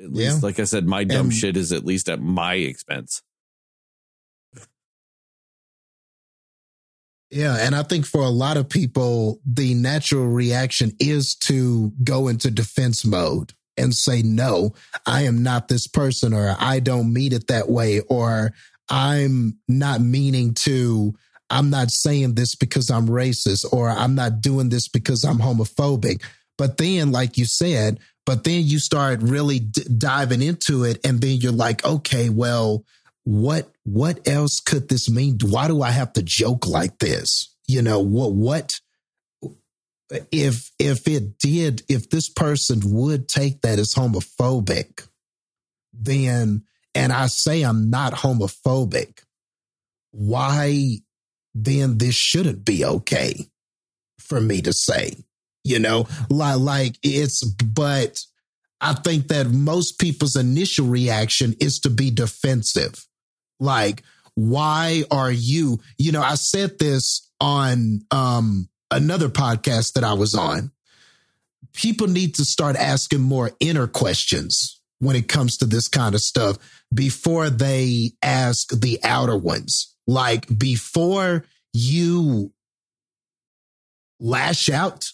at 0.00 0.10
Yeah. 0.12 0.30
least, 0.32 0.42
like 0.42 0.58
I 0.60 0.64
said, 0.64 0.86
my 0.86 1.04
dumb 1.04 1.26
And- 1.26 1.34
shit 1.34 1.56
is 1.56 1.72
at 1.72 1.84
least 1.84 2.08
at 2.08 2.20
my 2.20 2.54
expense. 2.54 3.22
Yeah. 7.30 7.56
And 7.56 7.74
I 7.74 7.82
think 7.82 8.06
for 8.06 8.22
a 8.22 8.30
lot 8.30 8.56
of 8.56 8.68
people, 8.68 9.40
the 9.44 9.74
natural 9.74 10.26
reaction 10.28 10.92
is 11.00 11.34
to 11.46 11.92
go 12.04 12.28
into 12.28 12.50
defense 12.50 13.04
mode 13.04 13.52
and 13.76 13.94
say, 13.94 14.22
no, 14.22 14.74
I 15.06 15.22
am 15.22 15.42
not 15.42 15.68
this 15.68 15.86
person, 15.86 16.32
or 16.32 16.56
I 16.58 16.78
don't 16.80 17.12
mean 17.12 17.32
it 17.32 17.48
that 17.48 17.68
way, 17.68 18.00
or 18.00 18.54
I'm 18.88 19.58
not 19.68 20.00
meaning 20.00 20.54
to, 20.64 21.14
I'm 21.50 21.68
not 21.68 21.90
saying 21.90 22.36
this 22.36 22.54
because 22.54 22.90
I'm 22.90 23.08
racist, 23.08 23.66
or 23.72 23.90
I'm 23.90 24.14
not 24.14 24.40
doing 24.40 24.68
this 24.68 24.88
because 24.88 25.24
I'm 25.24 25.38
homophobic. 25.38 26.22
But 26.56 26.78
then, 26.78 27.12
like 27.12 27.36
you 27.36 27.44
said, 27.44 27.98
but 28.26 28.42
then 28.44 28.64
you 28.64 28.78
start 28.80 29.22
really 29.22 29.60
d- 29.60 29.84
diving 29.96 30.42
into 30.42 30.84
it, 30.84 30.98
and 31.06 31.20
then 31.20 31.38
you're 31.38 31.52
like, 31.52 31.84
okay, 31.84 32.28
well, 32.28 32.84
what 33.24 33.72
what 33.84 34.26
else 34.28 34.60
could 34.60 34.88
this 34.88 35.08
mean? 35.08 35.38
Why 35.42 35.68
do 35.68 35.80
I 35.80 35.90
have 35.90 36.12
to 36.14 36.22
joke 36.22 36.66
like 36.66 36.98
this? 36.98 37.54
You 37.66 37.82
know 37.82 38.00
what 38.00 38.34
what 38.34 38.80
if 40.30 40.70
if 40.78 41.08
it 41.08 41.38
did 41.38 41.82
if 41.88 42.10
this 42.10 42.28
person 42.28 42.80
would 42.84 43.28
take 43.28 43.62
that 43.62 43.78
as 43.78 43.94
homophobic, 43.94 45.06
then 45.92 46.64
and 46.94 47.12
I 47.12 47.26
say 47.26 47.62
I'm 47.62 47.90
not 47.90 48.12
homophobic, 48.12 49.22
why 50.10 50.98
then 51.54 51.98
this 51.98 52.14
shouldn't 52.14 52.64
be 52.64 52.84
okay 52.84 53.48
for 54.18 54.40
me 54.40 54.62
to 54.62 54.72
say? 54.72 55.16
You 55.66 55.80
know, 55.80 56.06
like 56.30 56.96
it's 57.02 57.44
but 57.44 58.18
I 58.80 58.92
think 58.94 59.28
that 59.28 59.48
most 59.48 59.98
people's 59.98 60.36
initial 60.36 60.86
reaction 60.86 61.54
is 61.60 61.80
to 61.80 61.90
be 61.90 62.10
defensive. 62.10 63.06
Like, 63.58 64.02
why 64.34 65.04
are 65.10 65.32
you, 65.32 65.80
you 65.98 66.12
know, 66.12 66.22
I 66.22 66.34
said 66.34 66.78
this 66.78 67.30
on 67.40 68.00
um 68.10 68.68
another 68.90 69.28
podcast 69.28 69.94
that 69.94 70.04
I 70.04 70.12
was 70.12 70.34
on. 70.34 70.70
People 71.74 72.06
need 72.06 72.34
to 72.36 72.44
start 72.44 72.76
asking 72.76 73.20
more 73.20 73.50
inner 73.60 73.86
questions 73.86 74.80
when 74.98 75.16
it 75.16 75.28
comes 75.28 75.56
to 75.58 75.66
this 75.66 75.88
kind 75.88 76.14
of 76.14 76.20
stuff 76.20 76.58
before 76.94 77.50
they 77.50 78.12
ask 78.22 78.68
the 78.70 78.98
outer 79.02 79.36
ones. 79.36 79.94
Like 80.06 80.46
before 80.56 81.44
you 81.72 82.52
lash 84.18 84.70
out 84.70 85.04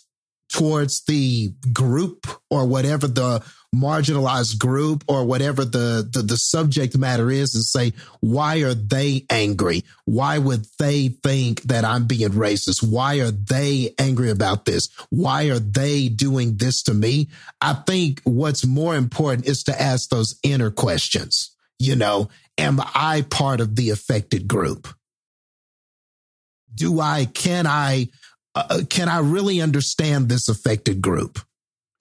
towards 0.53 1.03
the 1.05 1.53
group 1.73 2.27
or 2.51 2.67
whatever 2.67 3.07
the 3.09 3.43
marginalized 3.75 4.59
group 4.59 5.03
or 5.09 5.25
whatever 5.25 5.65
the, 5.65 6.07
the, 6.13 6.21
the 6.21 6.37
subject 6.37 6.97
matter 6.97 7.31
is 7.31 7.55
and 7.55 7.65
say, 7.65 7.93
why 8.21 8.59
are 8.59 8.75
they 8.75 9.25
angry? 9.31 9.83
Why 10.05 10.37
would 10.37 10.67
they 10.79 11.09
think 11.09 11.63
that 11.63 11.85
I'm 11.85 12.05
being 12.05 12.31
racist? 12.31 12.83
Why 12.83 13.21
are 13.21 13.31
they 13.31 13.95
angry 13.99 14.31
about 14.31 14.67
this? 14.67 14.91
Why 15.09 15.45
are 15.45 15.59
they 15.59 16.09
doing 16.09 16.57
this 16.59 16.83
to 16.85 16.95
me? 16.95 17.31
I 17.63 17.73
think 17.73 18.21
what's 18.25 18.67
more 18.67 18.95
important 18.95 19.47
is 19.47 19.65
to 19.65 19.83
ask 19.83 20.11
those 20.11 20.39
inner 20.43 20.71
questions. 20.71 21.57
You 21.79 21.97
know, 21.97 22.29
am 22.59 22.79
I 22.95 23.23
part 23.23 23.61
of 23.61 23.75
the 23.75 23.89
affected 23.89 24.47
group? 24.47 24.87
Do 26.75 27.01
I, 27.01 27.25
can 27.25 27.67
I, 27.67 28.09
uh, 28.55 28.83
can 28.89 29.09
I 29.09 29.21
really 29.21 29.61
understand 29.61 30.29
this 30.29 30.49
affected 30.49 31.01
group? 31.01 31.39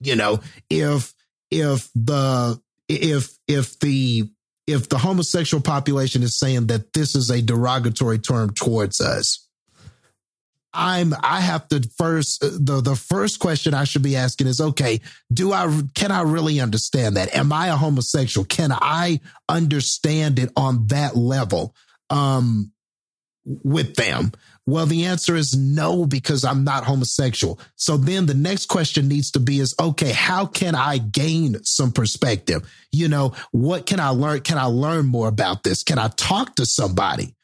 You 0.00 0.16
know, 0.16 0.40
if 0.68 1.14
if 1.50 1.88
the 1.94 2.60
if 2.88 3.30
if 3.46 3.78
the 3.80 4.30
if 4.66 4.88
the 4.88 4.98
homosexual 4.98 5.62
population 5.62 6.22
is 6.22 6.38
saying 6.38 6.66
that 6.68 6.92
this 6.92 7.14
is 7.14 7.30
a 7.30 7.42
derogatory 7.42 8.18
term 8.18 8.50
towards 8.50 9.00
us, 9.00 9.46
I'm 10.74 11.14
I 11.22 11.40
have 11.40 11.68
to 11.68 11.88
first 11.96 12.40
the 12.40 12.80
the 12.80 12.96
first 12.96 13.38
question 13.38 13.74
I 13.74 13.84
should 13.84 14.02
be 14.02 14.16
asking 14.16 14.46
is 14.46 14.60
okay, 14.60 15.00
do 15.32 15.52
I 15.52 15.82
can 15.94 16.10
I 16.10 16.22
really 16.22 16.60
understand 16.60 17.16
that? 17.16 17.34
Am 17.34 17.52
I 17.52 17.68
a 17.68 17.76
homosexual? 17.76 18.44
Can 18.46 18.72
I 18.72 19.20
understand 19.48 20.38
it 20.38 20.50
on 20.56 20.86
that 20.88 21.16
level 21.16 21.74
um 22.08 22.72
with 23.44 23.96
them? 23.96 24.32
Well, 24.64 24.86
the 24.86 25.06
answer 25.06 25.34
is 25.34 25.56
no, 25.56 26.06
because 26.06 26.44
I'm 26.44 26.62
not 26.62 26.84
homosexual. 26.84 27.58
So 27.74 27.96
then 27.96 28.26
the 28.26 28.34
next 28.34 28.66
question 28.66 29.08
needs 29.08 29.32
to 29.32 29.40
be 29.40 29.58
is, 29.58 29.74
okay, 29.80 30.12
how 30.12 30.46
can 30.46 30.76
I 30.76 30.98
gain 30.98 31.64
some 31.64 31.90
perspective? 31.90 32.62
You 32.92 33.08
know, 33.08 33.34
what 33.50 33.86
can 33.86 33.98
I 33.98 34.10
learn? 34.10 34.40
Can 34.40 34.58
I 34.58 34.66
learn 34.66 35.06
more 35.06 35.26
about 35.28 35.64
this? 35.64 35.82
Can 35.82 35.98
I 35.98 36.08
talk 36.08 36.56
to 36.56 36.66
somebody? 36.66 37.34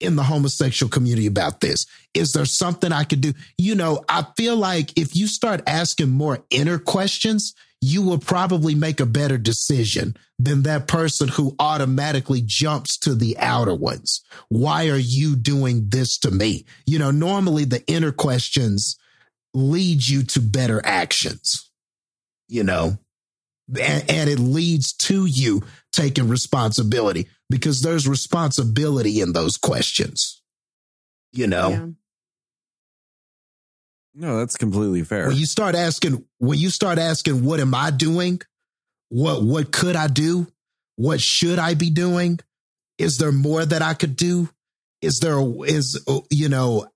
in 0.00 0.16
the 0.16 0.22
homosexual 0.22 0.90
community 0.90 1.26
about 1.26 1.60
this? 1.60 1.86
Is 2.14 2.32
there 2.32 2.44
something 2.44 2.92
I 2.92 3.04
could 3.04 3.20
do? 3.20 3.32
You 3.56 3.74
know, 3.74 4.04
I 4.08 4.26
feel 4.36 4.56
like 4.56 4.98
if 4.98 5.16
you 5.16 5.26
start 5.26 5.62
asking 5.66 6.10
more 6.10 6.44
inner 6.50 6.78
questions, 6.78 7.54
you 7.84 8.00
will 8.00 8.18
probably 8.18 8.74
make 8.74 8.98
a 8.98 9.04
better 9.06 9.36
decision 9.36 10.16
than 10.38 10.62
that 10.62 10.88
person 10.88 11.28
who 11.28 11.54
automatically 11.58 12.42
jumps 12.42 12.96
to 12.96 13.14
the 13.14 13.36
outer 13.38 13.74
ones. 13.74 14.24
Why 14.48 14.88
are 14.88 14.96
you 14.96 15.36
doing 15.36 15.90
this 15.90 16.16
to 16.20 16.30
me? 16.30 16.64
You 16.86 16.98
know, 16.98 17.10
normally 17.10 17.66
the 17.66 17.84
inner 17.86 18.10
questions 18.10 18.96
lead 19.52 20.08
you 20.08 20.22
to 20.22 20.40
better 20.40 20.80
actions, 20.82 21.70
you 22.48 22.64
know, 22.64 22.96
and, 23.68 24.10
and 24.10 24.30
it 24.30 24.38
leads 24.38 24.94
to 24.94 25.26
you 25.26 25.62
taking 25.92 26.28
responsibility 26.28 27.28
because 27.50 27.82
there's 27.82 28.08
responsibility 28.08 29.20
in 29.20 29.34
those 29.34 29.58
questions, 29.58 30.40
you 31.32 31.46
know. 31.46 31.68
Yeah. 31.68 31.86
No, 34.14 34.38
that's 34.38 34.56
completely 34.56 35.02
fair. 35.02 35.28
When 35.28 35.36
you 35.36 35.46
start 35.46 35.74
asking, 35.74 36.24
when 36.38 36.58
you 36.58 36.70
start 36.70 36.98
asking, 36.98 37.44
what 37.44 37.60
am 37.60 37.74
I 37.74 37.90
doing? 37.90 38.40
What 39.08 39.42
what 39.42 39.72
could 39.72 39.96
I 39.96 40.06
do? 40.06 40.46
What 40.96 41.20
should 41.20 41.58
I 41.58 41.74
be 41.74 41.90
doing? 41.90 42.40
Is 42.98 43.18
there 43.18 43.32
more 43.32 43.64
that 43.64 43.82
I 43.82 43.94
could 43.94 44.16
do? 44.16 44.48
Is 45.02 45.20
there 45.20 45.38
is 45.66 46.02
oh, 46.06 46.24
you 46.30 46.48
know 46.48 46.86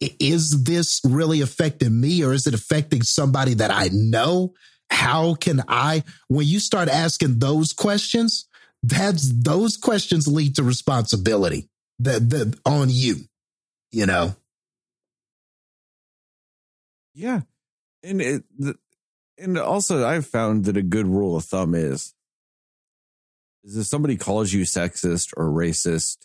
is 0.00 0.64
this 0.64 1.00
really 1.04 1.40
affecting 1.40 2.00
me 2.00 2.22
or 2.22 2.32
is 2.32 2.46
it 2.46 2.54
affecting 2.54 3.02
somebody 3.02 3.54
that 3.54 3.70
I 3.70 3.88
know? 3.92 4.54
How 4.90 5.34
can 5.34 5.62
I 5.68 6.04
when 6.28 6.46
you 6.46 6.60
start 6.60 6.88
asking 6.88 7.38
those 7.38 7.72
questions, 7.72 8.48
that's 8.82 9.32
those 9.32 9.76
questions 9.76 10.28
lead 10.28 10.56
to 10.56 10.62
responsibility 10.62 11.68
that, 11.98 12.30
that 12.30 12.58
on 12.64 12.88
you, 12.90 13.16
you 13.90 14.06
know. 14.06 14.36
Yeah. 17.14 17.42
And 18.02 18.20
it, 18.20 18.44
and 19.38 19.58
also 19.58 20.06
I've 20.06 20.26
found 20.26 20.64
that 20.64 20.76
a 20.76 20.82
good 20.82 21.06
rule 21.06 21.36
of 21.36 21.44
thumb 21.44 21.74
is 21.74 22.14
is 23.62 23.76
if 23.76 23.86
somebody 23.86 24.16
calls 24.16 24.52
you 24.52 24.64
sexist 24.64 25.32
or 25.36 25.46
racist 25.46 26.18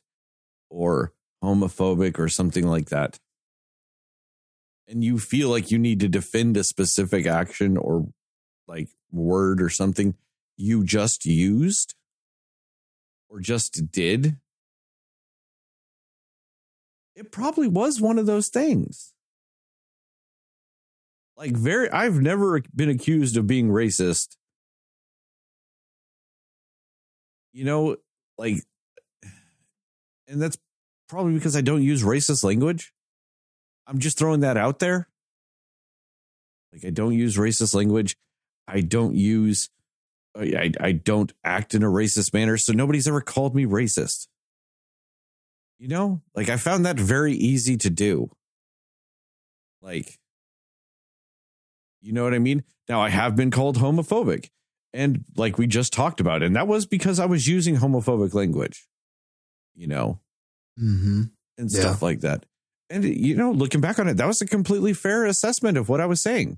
or 0.69 1.13
homophobic 1.43 2.19
or 2.19 2.27
something 2.27 2.67
like 2.67 2.89
that 2.89 3.19
and 4.87 5.03
you 5.03 5.17
feel 5.19 5.49
like 5.49 5.71
you 5.71 5.79
need 5.79 5.99
to 6.01 6.09
defend 6.09 6.57
a 6.57 6.63
specific 6.63 7.25
action 7.25 7.77
or 7.77 8.07
like 8.67 8.89
word 9.11 9.61
or 9.61 9.69
something 9.69 10.15
you 10.57 10.83
just 10.83 11.25
used 11.25 11.95
or 13.29 13.39
just 13.39 13.91
did 13.91 14.37
it 17.15 17.31
probably 17.31 17.67
was 17.67 18.01
one 18.01 18.19
of 18.19 18.25
those 18.25 18.49
things 18.49 19.13
like 21.39 21.55
very 21.55 21.89
I've 21.89 22.19
never 22.21 22.61
been 22.75 22.89
accused 22.89 23.37
of 23.37 23.47
being 23.47 23.69
racist. 23.69 24.35
You 27.53 27.63
know, 27.63 27.95
like 28.37 28.57
and 30.27 30.41
that's 30.41 30.57
probably 31.07 31.33
because 31.33 31.55
I 31.55 31.61
don't 31.61 31.81
use 31.81 32.03
racist 32.03 32.43
language. 32.43 32.93
I'm 33.87 33.99
just 33.99 34.19
throwing 34.19 34.41
that 34.41 34.57
out 34.57 34.79
there. 34.79 35.07
Like 36.73 36.85
I 36.85 36.89
don't 36.91 37.13
use 37.13 37.37
racist 37.37 37.73
language. 37.73 38.15
I 38.67 38.81
don't 38.81 39.15
use 39.15 39.69
uh, 40.37 40.41
I, 40.41 40.71
I 40.79 40.91
don't 40.91 41.31
act 41.43 41.73
in 41.73 41.83
a 41.83 41.87
racist 41.87 42.33
manner, 42.33 42.57
so 42.57 42.73
nobody's 42.73 43.07
ever 43.07 43.21
called 43.21 43.55
me 43.55 43.65
racist. 43.65 44.27
You 45.79 45.87
know, 45.87 46.21
like 46.35 46.49
I 46.49 46.57
found 46.57 46.85
that 46.85 46.99
very 46.99 47.33
easy 47.33 47.77
to 47.77 47.89
do. 47.89 48.29
Like 49.81 50.19
you 52.01 52.13
know 52.13 52.23
what 52.23 52.33
I 52.33 52.39
mean? 52.39 52.63
Now, 52.87 53.01
I 53.01 53.09
have 53.09 53.35
been 53.35 53.51
called 53.51 53.77
homophobic. 53.77 54.49
And 54.93 55.23
like 55.35 55.57
we 55.57 55.67
just 55.67 55.93
talked 55.93 56.19
about, 56.19 56.41
and 56.41 56.55
that 56.55 56.67
was 56.67 56.87
because 56.87 57.19
I 57.19 57.25
was 57.25 57.47
using 57.47 57.77
homophobic 57.77 58.33
language, 58.33 58.87
you 59.75 59.85
know, 59.87 60.19
mm-hmm. 60.81 61.23
and 61.59 61.71
stuff 61.71 61.99
yeah. 62.01 62.05
like 62.05 62.21
that. 62.21 62.45
And, 62.89 63.03
you 63.03 63.35
know, 63.35 63.51
looking 63.51 63.81
back 63.81 63.99
on 63.99 64.07
it, 64.07 64.17
that 64.17 64.25
was 64.25 64.41
a 64.41 64.47
completely 64.47 64.93
fair 64.93 65.25
assessment 65.25 65.77
of 65.77 65.89
what 65.89 66.01
I 66.01 66.07
was 66.07 66.23
saying. 66.23 66.57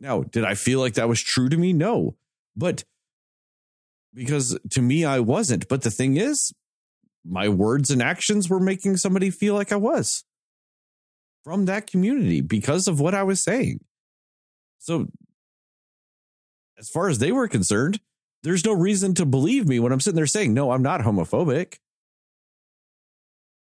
Now, 0.00 0.22
did 0.22 0.44
I 0.44 0.54
feel 0.54 0.80
like 0.80 0.94
that 0.94 1.10
was 1.10 1.20
true 1.20 1.50
to 1.50 1.56
me? 1.58 1.74
No. 1.74 2.16
But 2.56 2.84
because 4.14 4.58
to 4.70 4.80
me, 4.80 5.04
I 5.04 5.20
wasn't. 5.20 5.68
But 5.68 5.82
the 5.82 5.90
thing 5.90 6.16
is, 6.16 6.54
my 7.24 7.50
words 7.50 7.90
and 7.90 8.02
actions 8.02 8.48
were 8.48 8.60
making 8.60 8.96
somebody 8.96 9.30
feel 9.30 9.54
like 9.54 9.72
I 9.72 9.76
was 9.76 10.24
from 11.44 11.66
that 11.66 11.86
community 11.86 12.40
because 12.40 12.88
of 12.88 12.98
what 12.98 13.14
I 13.14 13.22
was 13.22 13.42
saying. 13.42 13.80
So, 14.82 15.06
as 16.76 16.90
far 16.90 17.08
as 17.08 17.20
they 17.20 17.30
were 17.30 17.46
concerned, 17.46 18.00
there's 18.42 18.64
no 18.64 18.72
reason 18.72 19.14
to 19.14 19.24
believe 19.24 19.68
me 19.68 19.78
when 19.78 19.92
I'm 19.92 20.00
sitting 20.00 20.16
there 20.16 20.26
saying, 20.26 20.52
no, 20.52 20.72
I'm 20.72 20.82
not 20.82 21.02
homophobic. 21.02 21.78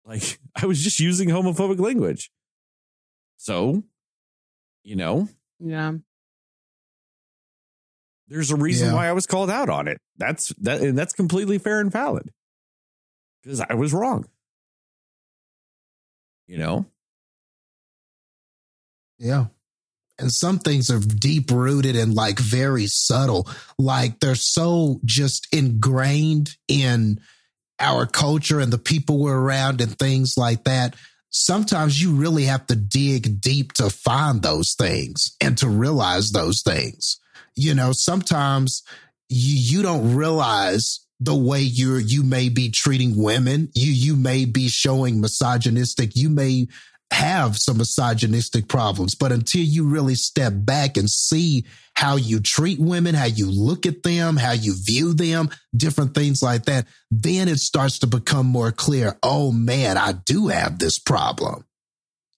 Like, 0.06 0.38
I 0.56 0.64
was 0.64 0.82
just 0.82 0.98
using 0.98 1.28
homophobic 1.28 1.78
language. 1.78 2.30
So, 3.36 3.82
you 4.82 4.96
know. 4.96 5.28
Yeah. 5.58 5.92
there's 8.28 8.50
a 8.50 8.56
reason 8.56 8.88
Yeah. 8.88 8.94
why 8.94 9.08
I 9.08 9.12
was 9.12 9.26
called 9.26 9.50
out 9.50 9.68
on 9.68 9.88
it. 9.88 9.98
That's 10.16 10.54
that 10.60 10.80
and 10.80 10.96
that's 10.96 11.12
completely 11.12 11.58
fair 11.58 11.80
and 11.80 11.92
valid. 11.92 12.30
Because 13.42 13.60
I 13.60 13.74
was 13.74 13.92
wrong. 13.92 14.24
You 16.46 16.56
know? 16.56 16.86
Yeah. 19.18 19.46
And 20.20 20.32
some 20.32 20.58
things 20.58 20.90
are 20.90 20.98
deep 20.98 21.50
rooted 21.50 21.96
and 21.96 22.14
like 22.14 22.38
very 22.38 22.86
subtle. 22.86 23.48
Like 23.78 24.20
they're 24.20 24.34
so 24.34 25.00
just 25.04 25.48
ingrained 25.52 26.56
in 26.68 27.20
our 27.78 28.06
culture 28.06 28.60
and 28.60 28.72
the 28.72 28.78
people 28.78 29.18
we're 29.18 29.38
around 29.38 29.80
and 29.80 29.98
things 29.98 30.36
like 30.36 30.64
that. 30.64 30.94
Sometimes 31.30 32.02
you 32.02 32.12
really 32.12 32.44
have 32.44 32.66
to 32.66 32.76
dig 32.76 33.40
deep 33.40 33.72
to 33.74 33.88
find 33.88 34.42
those 34.42 34.74
things 34.74 35.36
and 35.40 35.56
to 35.58 35.68
realize 35.68 36.32
those 36.32 36.62
things. 36.62 37.18
You 37.54 37.74
know, 37.74 37.92
sometimes 37.92 38.82
you, 39.28 39.78
you 39.78 39.82
don't 39.82 40.14
realize 40.14 41.00
the 41.20 41.34
way 41.34 41.60
you're 41.60 42.00
you 42.00 42.22
may 42.22 42.48
be 42.48 42.70
treating 42.70 43.22
women. 43.22 43.70
You 43.74 43.92
you 43.92 44.16
may 44.16 44.46
be 44.46 44.68
showing 44.68 45.20
misogynistic. 45.20 46.16
You 46.16 46.30
may 46.30 46.66
have 47.10 47.56
some 47.56 47.78
misogynistic 47.78 48.68
problems, 48.68 49.14
but 49.14 49.32
until 49.32 49.62
you 49.62 49.86
really 49.86 50.14
step 50.14 50.52
back 50.56 50.96
and 50.96 51.10
see 51.10 51.64
how 51.94 52.16
you 52.16 52.40
treat 52.40 52.78
women, 52.78 53.14
how 53.14 53.26
you 53.26 53.50
look 53.50 53.84
at 53.84 54.02
them, 54.02 54.36
how 54.36 54.52
you 54.52 54.74
view 54.84 55.12
them, 55.12 55.50
different 55.76 56.14
things 56.14 56.42
like 56.42 56.64
that, 56.64 56.86
then 57.10 57.48
it 57.48 57.58
starts 57.58 57.98
to 57.98 58.06
become 58.06 58.46
more 58.46 58.72
clear. 58.72 59.18
Oh 59.22 59.52
man, 59.52 59.96
I 59.96 60.12
do 60.12 60.48
have 60.48 60.78
this 60.78 60.98
problem, 60.98 61.64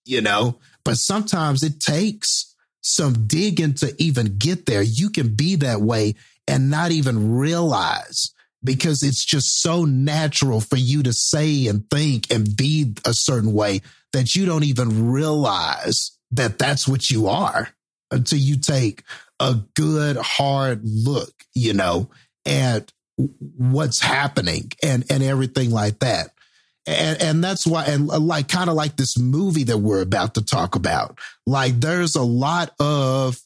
you 0.05 0.21
know, 0.21 0.59
but 0.85 0.97
sometimes 0.97 1.63
it 1.63 1.79
takes 1.81 2.55
some 2.81 3.27
digging 3.27 3.75
to 3.75 3.95
even 4.03 4.37
get 4.39 4.67
there. 4.67 4.83
You 4.83 5.11
can 5.11 5.35
be 5.35 5.57
that 5.57 5.81
way 5.81 6.15
and 6.49 6.71
not 6.71 6.91
even 6.91 7.37
realize 7.37 8.33
because 8.65 9.03
it's 9.03 9.25
just 9.25 9.61
so 9.61 9.85
natural 9.85 10.61
for 10.61 10.77
you 10.77 11.03
to 11.03 11.13
say 11.13 11.67
and 11.67 11.89
think 11.91 12.33
and 12.33 12.57
be 12.57 12.95
a 13.05 13.13
certain 13.13 13.53
way 13.53 13.81
that 14.13 14.35
you 14.35 14.47
don't 14.47 14.65
even 14.65 15.11
realize 15.11 16.13
that 16.31 16.59
that's 16.59 16.87
what 16.89 17.11
you 17.11 17.29
are 17.29 17.69
until 18.11 18.39
you 18.39 18.59
take 18.59 19.03
a 19.41 19.57
good 19.75 20.17
hard 20.17 20.81
look, 20.85 21.33
you 21.55 21.75
know, 21.75 22.11
at 22.47 22.93
what's 23.17 24.01
happening 24.01 24.71
and 24.83 25.05
and 25.11 25.23
everything 25.23 25.71
like 25.71 25.99
that. 26.01 26.31
And 26.87 27.21
and 27.23 27.45
that's 27.45 27.67
why 27.67 27.85
and 27.85 28.11
uh, 28.11 28.19
like 28.19 28.49
kind 28.49 28.71
of 28.71 28.77
like 28.77 28.97
this 28.97 29.19
movie 29.19 29.65
that 29.65 29.79
we're 29.79 30.03
about 30.03 30.35
to 30.35 30.45
talk 30.45 30.75
about. 30.75 31.19
Like 31.47 31.81
there's 31.81 32.17
a 32.17 32.23
lot 32.23 32.73
of 32.81 33.41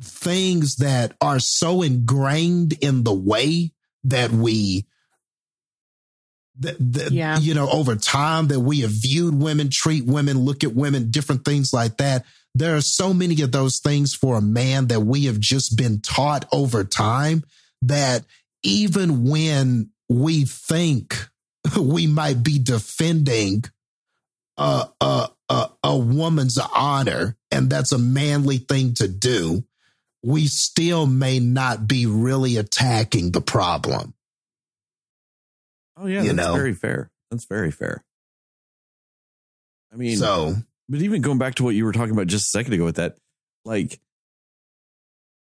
things 0.00 0.76
that 0.76 1.14
are 1.20 1.38
so 1.38 1.82
ingrained 1.82 2.74
in 2.80 3.04
the 3.04 3.14
way 3.14 3.72
that 4.04 4.30
we 4.30 4.86
that, 6.60 6.76
that 6.92 7.12
Yeah. 7.12 7.38
you 7.38 7.54
know 7.54 7.68
over 7.70 7.96
time 7.96 8.48
that 8.48 8.60
we 8.60 8.80
have 8.80 8.90
viewed 8.90 9.34
women 9.34 9.70
treat 9.70 10.04
women 10.06 10.38
look 10.40 10.64
at 10.64 10.74
women 10.74 11.10
different 11.10 11.44
things 11.44 11.72
like 11.72 11.96
that 11.96 12.24
there 12.54 12.76
are 12.76 12.82
so 12.82 13.14
many 13.14 13.40
of 13.40 13.52
those 13.52 13.80
things 13.80 14.14
for 14.14 14.36
a 14.36 14.42
man 14.42 14.88
that 14.88 15.00
we 15.00 15.24
have 15.24 15.40
just 15.40 15.76
been 15.76 16.00
taught 16.00 16.44
over 16.52 16.84
time 16.84 17.42
that 17.80 18.24
even 18.62 19.24
when 19.24 19.90
we 20.08 20.44
think 20.44 21.28
we 21.80 22.06
might 22.06 22.42
be 22.42 22.58
defending 22.58 23.64
a, 24.58 24.86
a, 25.00 25.28
a, 25.48 25.68
a 25.82 25.96
woman's 25.96 26.58
honor 26.58 27.36
and 27.50 27.70
that's 27.70 27.92
a 27.92 27.98
manly 27.98 28.58
thing 28.58 28.92
to 28.94 29.08
do 29.08 29.64
we 30.22 30.46
still 30.46 31.06
may 31.06 31.40
not 31.40 31.88
be 31.88 32.06
really 32.06 32.56
attacking 32.58 33.32
the 33.32 33.40
problem 33.40 34.12
Oh 36.02 36.06
yeah, 36.06 36.22
You 36.22 36.32
that's 36.32 36.48
know? 36.48 36.54
very 36.54 36.74
fair. 36.74 37.10
That's 37.30 37.44
very 37.44 37.70
fair. 37.70 38.04
I 39.92 39.96
mean, 39.96 40.16
so 40.16 40.56
but 40.88 41.00
even 41.00 41.22
going 41.22 41.38
back 41.38 41.54
to 41.56 41.64
what 41.64 41.76
you 41.76 41.84
were 41.84 41.92
talking 41.92 42.12
about 42.12 42.26
just 42.26 42.46
a 42.46 42.48
second 42.48 42.72
ago 42.72 42.84
with 42.84 42.96
that, 42.96 43.16
like, 43.64 44.00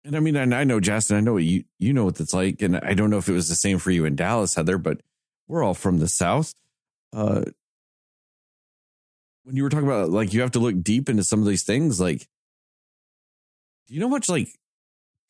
and 0.05 0.15
I 0.15 0.19
mean, 0.21 0.37
and 0.37 0.55
I 0.55 0.63
know 0.63 0.79
Justin, 0.79 1.17
I 1.17 1.19
know 1.19 1.33
what 1.33 1.43
you 1.43 1.65
you 1.77 1.91
know 1.91 2.05
what 2.05 2.19
it's 2.21 2.33
like, 2.33 2.61
and 2.61 2.77
I 2.77 2.93
don't 2.93 3.09
know 3.09 3.17
if 3.17 3.27
it 3.27 3.33
was 3.33 3.49
the 3.49 3.55
same 3.55 3.79
for 3.79 3.91
you 3.91 4.05
in 4.05 4.15
Dallas, 4.15 4.55
Heather, 4.55 4.77
but 4.77 5.01
we're 5.47 5.61
all 5.63 5.73
from 5.73 5.97
the 5.97 6.07
South. 6.07 6.53
Uh, 7.11 7.43
when 9.43 9.57
you 9.57 9.63
were 9.63 9.69
talking 9.69 9.87
about 9.87 10.09
like 10.09 10.33
you 10.33 10.39
have 10.41 10.51
to 10.51 10.59
look 10.59 10.81
deep 10.81 11.09
into 11.09 11.23
some 11.23 11.41
of 11.41 11.47
these 11.47 11.63
things, 11.63 11.99
like, 11.99 12.27
do 13.87 13.93
you 13.93 13.99
know 13.99 14.09
much 14.09 14.29
like 14.29 14.47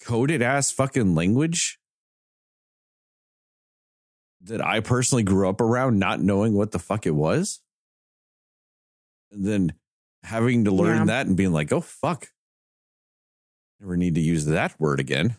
coded 0.01 0.43
ass 0.43 0.71
fucking 0.71 1.15
language 1.15 1.79
that 4.45 4.63
I 4.65 4.79
personally 4.79 5.23
grew 5.23 5.47
up 5.49 5.61
around, 5.61 5.99
not 5.99 6.19
knowing 6.21 6.53
what 6.53 6.71
the 6.71 6.79
fuck 6.79 7.05
it 7.05 7.11
was, 7.15 7.61
and 9.31 9.45
then 9.45 9.73
having 10.23 10.65
to 10.65 10.71
learn 10.71 10.99
Yeah. 10.99 11.05
that 11.05 11.27
and 11.27 11.35
being 11.37 11.51
like, 11.51 11.71
oh 11.71 11.81
fuck, 11.81 12.27
never 13.79 13.95
need 13.97 14.15
to 14.15 14.21
use 14.21 14.45
that 14.45 14.79
word 14.79 14.99
again. 14.99 15.35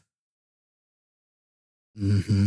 Mm-hmm. 1.98 2.46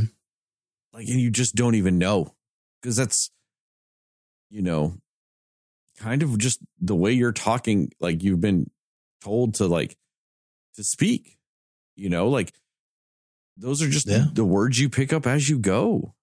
Like, 0.94 1.08
and 1.08 1.20
you 1.20 1.30
just 1.32 1.56
don't 1.56 1.76
even 1.76 1.98
know 1.98 2.34
because 2.82 2.96
that's, 2.96 3.32
you 4.50 4.62
know, 4.62 4.96
kind 5.98 6.24
of 6.24 6.38
just 6.38 6.60
the 6.80 6.96
way 6.96 7.12
you're 7.14 7.32
talking. 7.32 7.92
Like 8.00 8.24
you've 8.24 8.42
been 8.42 8.70
told 9.22 9.56
to 9.56 9.68
like 9.68 9.98
to 10.76 10.84
speak. 10.84 11.38
You 11.96 12.10
know, 12.10 12.30
like 12.30 12.54
those 13.58 13.82
are 13.82 13.90
just 13.90 14.08
Yeah. 14.08 14.26
the 14.32 14.46
words 14.46 14.80
you 14.80 14.90
pick 14.90 15.12
up 15.12 15.28
as 15.28 15.50
you 15.50 15.60
go. 15.60 16.14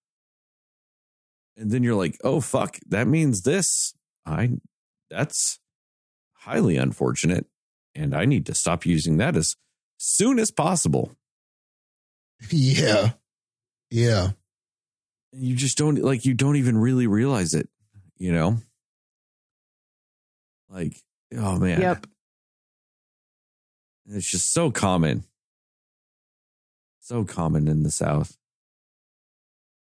And 1.57 1.71
then 1.71 1.83
you're 1.83 1.95
like, 1.95 2.19
oh 2.23 2.41
fuck, 2.41 2.79
that 2.89 3.07
means 3.07 3.43
this. 3.43 3.95
I 4.25 4.51
that's 5.11 5.59
highly 6.35 6.77
unfortunate. 6.77 7.47
And 7.95 8.15
I 8.15 8.27
need 8.27 8.47
to 8.47 8.55
stop 8.55 8.85
using 8.85 9.17
that 9.19 9.37
as 9.37 9.57
soon 9.97 10.39
as 10.39 10.51
possible. 10.51 11.13
yeah 12.51 13.13
yeah 13.91 14.33
And 15.33 15.43
you 15.43 15.57
just 15.57 15.79
don't 15.79 16.03
like 16.03 16.25
you 16.25 16.35
don't 16.35 16.57
even 16.57 16.77
really 16.77 17.07
realize 17.07 17.55
it, 17.55 17.69
you 18.19 18.33
know? 18.33 18.59
Like, 20.69 21.01
oh 21.35 21.59
man. 21.59 21.81
Yep. 21.81 22.07
It's 24.09 24.31
just 24.31 24.53
so 24.53 24.71
common. 24.71 25.25
So 27.01 27.25
common 27.25 27.69
in 27.69 27.83
the 27.83 27.91
South. 27.91 28.37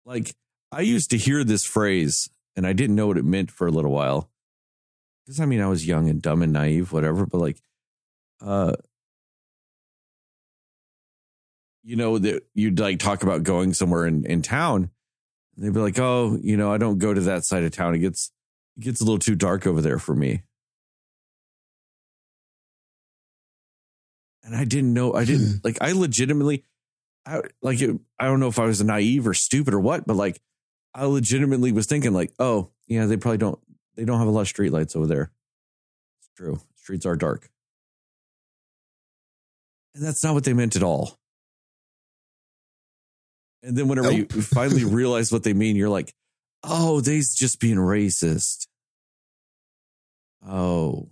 Like, 0.05 0.35
I 0.71 0.83
used 0.83 1.11
to 1.11 1.17
hear 1.17 1.45
this 1.45 1.65
phrase 1.65 2.31
and 2.57 2.67
I 2.67 2.73
didn't 2.73 2.97
know 2.97 3.07
what 3.07 3.19
it 3.19 3.25
meant 3.25 3.51
for 3.51 3.67
a 3.67 3.71
little 3.71 3.91
while. 3.91 4.31
Because 5.25 5.41
I 5.41 5.47
mean, 5.47 5.61
I 5.61 5.67
was 5.67 5.87
young 5.87 6.09
and 6.09 6.21
dumb 6.21 6.43
and 6.43 6.53
naive, 6.53 6.93
whatever, 6.93 7.27
but 7.27 7.39
like, 7.39 7.61
uh, 8.41 8.75
you 11.83 11.97
know, 11.97 12.19
that 12.19 12.43
you'd 12.55 12.79
like 12.79 12.99
talk 12.99 13.23
about 13.23 13.43
going 13.43 13.75
somewhere 13.75 14.07
in, 14.07 14.25
in 14.27 14.43
town. 14.43 14.91
And 15.57 15.65
they'd 15.65 15.73
be 15.73 15.81
like, 15.81 15.99
oh, 15.99 16.39
you 16.41 16.57
know, 16.57 16.73
I 16.73 16.79
don't 16.79 16.99
go 16.99 17.13
to 17.15 17.21
that 17.23 17.45
side 17.45 17.65
of 17.65 17.73
town. 17.73 17.95
It 17.95 17.99
gets, 17.99 18.31
it 18.77 18.85
gets 18.85 19.01
a 19.01 19.05
little 19.05 19.19
too 19.19 19.35
dark 19.35 19.67
over 19.67 19.81
there 19.81 19.99
for 19.99 20.15
me. 20.15 20.43
and 24.49 24.57
I 24.57 24.65
didn't 24.65 24.95
know. 24.95 25.13
I 25.13 25.25
didn't 25.25 25.61
like. 25.65 25.79
I 25.81 25.93
legitimately, 25.93 26.65
I 27.25 27.43
like. 27.63 27.81
It, 27.81 27.97
I 28.19 28.25
don't 28.25 28.41
know 28.41 28.49
if 28.49 28.59
I 28.59 28.65
was 28.65 28.83
naive 28.83 29.27
or 29.27 29.35
stupid 29.35 29.75
or 29.75 29.81
what, 29.81 30.07
but 30.07 30.17
like, 30.17 30.41
I 30.99 31.05
legitimately 31.05 31.73
was 31.73 31.87
thinking 31.87 32.13
like, 32.13 32.33
oh 32.39 32.71
yeah, 32.89 33.07
they 33.07 33.17
probably 33.17 33.39
don't. 33.39 33.59
They 33.97 34.05
don't 34.05 34.19
have 34.19 34.29
a 34.29 34.31
lot 34.31 34.43
of 34.43 34.49
street 34.49 34.73
lights 34.73 34.97
over 34.97 35.07
there. 35.07 35.31
It's 36.21 36.31
true. 36.37 36.61
Streets 36.77 37.07
are 37.07 37.17
dark, 37.17 37.49
and 39.95 40.05
that's 40.05 40.23
not 40.25 40.35
what 40.35 40.45
they 40.45 40.53
meant 40.55 40.77
at 40.77 40.83
all. 40.83 41.19
And 43.63 43.77
then 43.77 43.89
whenever 43.89 44.13
Nope. 44.13 44.35
you 44.35 44.43
finally 44.43 44.85
realize 44.85 45.31
what 45.33 45.43
they 45.43 45.53
mean, 45.53 45.77
you're 45.77 45.89
like, 45.89 46.15
oh, 46.63 47.01
they's 47.01 47.35
just 47.35 47.61
being 47.61 47.77
racist. 47.77 48.67
Oh. 50.47 51.09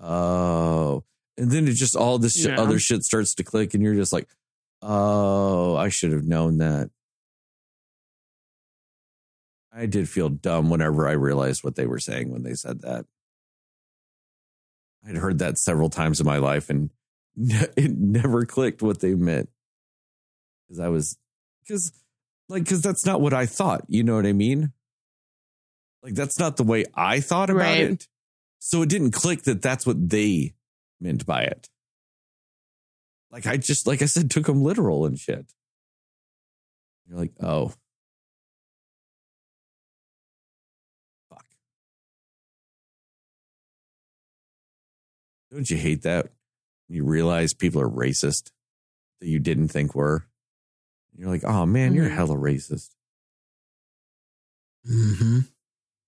Oh. 0.00 1.04
And 1.38 1.50
then 1.50 1.66
it 1.68 1.74
just 1.74 1.96
all 1.96 2.18
this 2.18 2.34
shit, 2.34 2.50
Yeah. 2.52 2.60
other 2.60 2.78
shit 2.78 3.04
starts 3.04 3.34
to 3.36 3.44
click, 3.44 3.74
and 3.74 3.82
you're 3.82 3.94
just 3.94 4.12
like, 4.12 4.28
oh, 4.82 5.76
I 5.76 5.88
should 5.88 6.12
have 6.12 6.24
known 6.24 6.58
that. 6.58 6.90
I 9.74 9.86
did 9.86 10.08
feel 10.08 10.28
dumb 10.28 10.68
whenever 10.70 11.08
I 11.08 11.12
realized 11.12 11.64
what 11.64 11.76
they 11.76 11.86
were 11.86 11.98
saying 11.98 12.30
when 12.30 12.42
they 12.42 12.54
said 12.54 12.82
that. 12.82 13.06
I'd 15.06 15.16
heard 15.16 15.38
that 15.38 15.58
several 15.58 15.88
times 15.90 16.20
in 16.20 16.26
my 16.26 16.36
life, 16.38 16.70
and 16.70 16.90
it 17.36 17.96
never 17.96 18.44
clicked 18.44 18.82
what 18.82 19.00
they 19.00 19.14
meant. 19.14 19.48
Because 20.68 20.78
I 20.80 20.88
was, 20.88 21.16
because, 21.64 21.92
like, 22.48 22.64
because 22.64 22.82
that's 22.82 23.06
not 23.06 23.20
what 23.20 23.32
I 23.34 23.46
thought. 23.46 23.84
You 23.88 24.04
know 24.04 24.14
what 24.16 24.26
I 24.26 24.32
mean? 24.32 24.72
Like, 26.02 26.14
that's 26.14 26.38
not 26.38 26.56
the 26.56 26.64
way 26.64 26.84
I 26.94 27.20
thought 27.20 27.50
about 27.50 27.60
Right. 27.60 27.80
it. 27.92 28.08
So 28.58 28.82
it 28.82 28.88
didn't 28.88 29.10
click 29.10 29.42
that 29.42 29.60
that's 29.62 29.84
what 29.86 30.10
they 30.10 30.54
meant 31.00 31.26
by 31.26 31.42
it. 31.42 31.68
Like 33.32 33.46
I 33.46 33.56
just, 33.56 33.86
like 33.88 34.02
I 34.02 34.04
said, 34.04 34.30
took 34.30 34.46
them 34.46 34.62
literal 34.62 35.04
and 35.06 35.18
shit. 35.18 35.52
You're 37.08 37.18
like, 37.18 37.32
oh, 37.40 37.72
Don't 45.52 45.68
you 45.70 45.76
hate 45.76 46.02
that? 46.02 46.28
You 46.88 47.04
realize 47.04 47.52
people 47.54 47.80
are 47.82 47.88
racist 47.88 48.50
that 49.20 49.28
you 49.28 49.38
didn't 49.38 49.68
think 49.68 49.94
were. 49.94 50.24
You're 51.14 51.28
like, 51.28 51.44
oh 51.44 51.66
man, 51.66 51.94
you're 51.94 52.08
Mhm. 52.08 52.14
hella 52.14 52.36
racist. 52.36 52.90
Mm-hmm. 54.88 55.40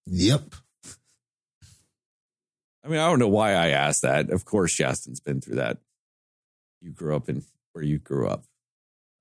Yep. 0.07 0.55
I 2.84 2.88
mean, 2.88 2.99
I 3.01 3.09
don't 3.09 3.18
know 3.18 3.28
why 3.28 3.53
I 3.53 3.68
asked 3.68 4.03
that. 4.03 4.30
Of 4.30 4.45
course, 4.45 4.74
Justin's 4.74 5.20
been 5.20 5.40
through 5.40 5.57
that. 5.57 5.78
You 6.80 6.90
grew 6.90 7.16
up 7.16 7.28
in 7.28 7.42
where 7.72 7.84
you 7.84 7.99
grew 7.99 8.28
up. 8.28 8.45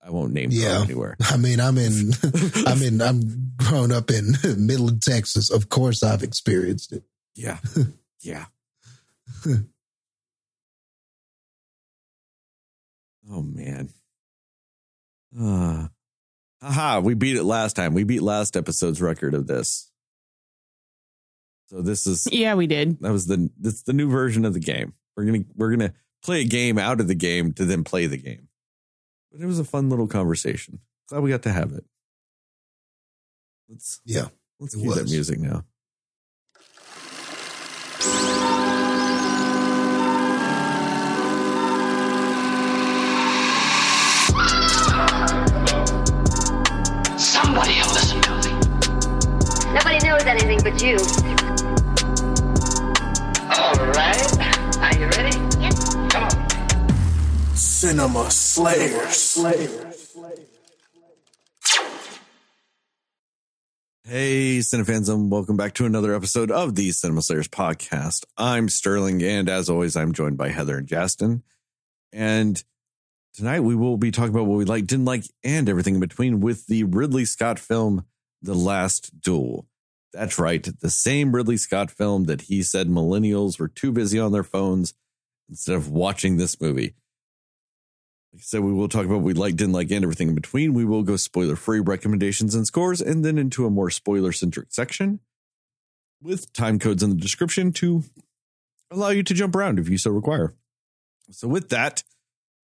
I 0.01 0.09
won't 0.09 0.33
name 0.33 0.49
Yeah. 0.51 0.81
anywhere. 0.83 1.15
I 1.21 1.37
mean, 1.37 1.61
I'm 1.61 1.77
in, 1.77 2.11
I 2.67 2.75
mean, 2.75 3.01
I'm 3.01 3.53
grown 3.57 3.91
up 3.93 4.09
in 4.11 4.33
Midland, 4.57 5.01
Texas. 5.01 5.49
Of 5.49 5.69
course, 5.69 6.03
I've 6.03 6.23
experienced 6.23 6.91
it. 6.91 7.03
Yeah. 7.35 7.59
Yeah. 8.21 8.45
Oh 13.31 13.41
man. 13.41 13.89
Uh 15.39 15.87
haha, 16.61 16.99
we 16.99 17.13
beat 17.13 17.35
it 17.37 17.43
last 17.43 17.75
time. 17.75 17.93
We 17.93 18.03
beat 18.03 18.21
last 18.21 18.55
episode's 18.55 19.01
record 19.01 19.33
of 19.33 19.47
this. 19.47 19.89
So 21.69 21.81
this 21.81 22.05
is 22.07 22.27
Yeah, 22.31 22.55
we 22.55 22.67
did. 22.67 22.99
that 23.01 23.11
was 23.11 23.27
the 23.27 23.49
that's 23.59 23.83
the 23.83 23.93
new 23.93 24.09
version 24.09 24.45
of 24.45 24.53
the 24.53 24.59
game. 24.59 24.93
We're 25.15 25.25
gonna 25.25 25.43
we're 25.55 25.71
gonna 25.71 25.93
play 26.23 26.41
a 26.41 26.45
game 26.45 26.77
out 26.77 26.99
of 26.99 27.07
the 27.07 27.15
game 27.15 27.53
to 27.53 27.65
then 27.65 27.83
play 27.83 28.05
the 28.07 28.17
game. 28.17 28.47
But 29.31 29.41
it 29.41 29.45
was 29.45 29.59
a 29.59 29.65
fun 29.65 29.89
little 29.89 30.07
conversation. 30.07 30.79
Glad 31.09 31.23
we 31.23 31.29
got 31.31 31.43
to 31.43 31.51
have 31.51 31.71
it. 31.73 31.83
Let's 33.67 33.99
Yeah. 34.05 34.27
let's 34.59 34.75
It 34.75 34.79
cue 34.79 34.93
that 34.93 35.09
music 35.09 35.39
now. 35.39 35.65
Somebody 47.53 47.75
will 47.81 47.93
listen 47.93 48.19
to 48.19 48.31
me. 48.31 49.73
Nobody 49.75 50.07
knows 50.07 50.23
anything 50.25 50.59
but 50.63 50.81
you. 50.81 50.97
All 53.53 53.75
right. 53.93 54.77
Are 54.79 54.97
you 54.97 55.05
ready? 55.05 55.37
Yep. 55.61 55.73
Come 56.09 56.23
on. 56.23 57.55
Cinema 57.55 58.31
Slayers. 58.31 59.15
Slayers. 59.15 60.15
Hey, 64.05 64.57
Cinefans, 64.57 65.13
and 65.13 65.29
welcome 65.29 65.55
back 65.55 65.75
to 65.75 65.85
another 65.85 66.15
episode 66.15 66.49
of 66.49 66.73
the 66.73 66.89
Cinema 66.89 67.21
Slayers 67.21 67.49
podcast. 67.49 68.25
I'm 68.35 68.67
Sterling, 68.67 69.21
and 69.21 69.47
as 69.47 69.69
always, 69.69 69.95
I'm 69.95 70.13
joined 70.13 70.39
by 70.39 70.49
Heather 70.49 70.79
and 70.79 70.87
Justin. 70.87 71.43
And 72.11 72.63
tonight 73.33 73.61
we 73.61 73.75
will 73.75 73.97
be 73.97 74.11
talking 74.11 74.33
about 74.33 74.45
what 74.45 74.57
we 74.57 74.65
like, 74.65 74.87
didn't 74.87 75.05
like, 75.05 75.25
and 75.43 75.67
everything 75.67 75.95
in 75.95 75.99
between 75.99 76.39
with 76.39 76.67
the 76.67 76.83
Ridley 76.83 77.25
Scott 77.25 77.59
film, 77.59 78.05
The 78.41 78.53
Last 78.53 79.21
Duel. 79.21 79.67
That's 80.13 80.37
right, 80.37 80.63
the 80.79 80.89
same 80.89 81.33
Ridley 81.33 81.57
Scott 81.57 81.89
film 81.89 82.25
that 82.25 82.41
he 82.41 82.61
said 82.61 82.87
millennials 82.87 83.59
were 83.59 83.67
too 83.67 83.91
busy 83.91 84.19
on 84.19 84.31
their 84.31 84.43
phones 84.43 84.93
instead 85.49 85.75
of 85.75 85.89
watching 85.89 86.37
this 86.37 86.61
movie. 86.61 86.93
Like 88.31 88.41
I 88.41 88.43
said, 88.43 88.61
we 88.61 88.73
will 88.73 88.89
talk 88.89 89.05
about 89.05 89.15
what 89.15 89.23
we 89.23 89.33
liked, 89.33 89.57
didn't 89.57 89.73
like, 89.73 89.91
and 89.91 90.03
everything 90.03 90.29
in 90.29 90.35
between. 90.35 90.73
We 90.73 90.85
will 90.85 91.03
go 91.03 91.15
spoiler 91.17 91.55
free 91.55 91.79
recommendations 91.79 92.55
and 92.55 92.65
scores, 92.65 93.01
and 93.01 93.25
then 93.25 93.37
into 93.37 93.65
a 93.65 93.71
more 93.71 93.89
spoiler 93.89 94.31
centric 94.31 94.71
section 94.71 95.19
with 96.21 96.53
time 96.53 96.79
codes 96.79 97.03
in 97.03 97.09
the 97.09 97.15
description 97.15 97.71
to 97.73 98.03
allow 98.89 99.09
you 99.09 99.23
to 99.23 99.33
jump 99.33 99.55
around 99.55 99.79
if 99.79 99.89
you 99.89 99.97
so 99.97 100.11
require. 100.11 100.55
So, 101.29 101.47
with 101.47 101.69
that, 101.69 102.03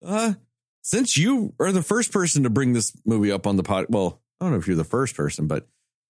uh, 0.04 0.34
since 0.82 1.18
you 1.18 1.54
are 1.60 1.72
the 1.72 1.84
first 1.84 2.12
person 2.12 2.44
to 2.44 2.50
bring 2.50 2.74
this 2.74 2.92
movie 3.06 3.32
up 3.32 3.46
on 3.46 3.58
the 3.58 3.64
pod, 3.64 3.88
well, 3.90 4.22
I 4.40 4.46
don't 4.46 4.54
know 4.54 4.60
if 4.60 4.68
you're 4.68 4.76
the 4.76 4.84
first 4.84 5.16
person, 5.16 5.48
but 5.48 5.68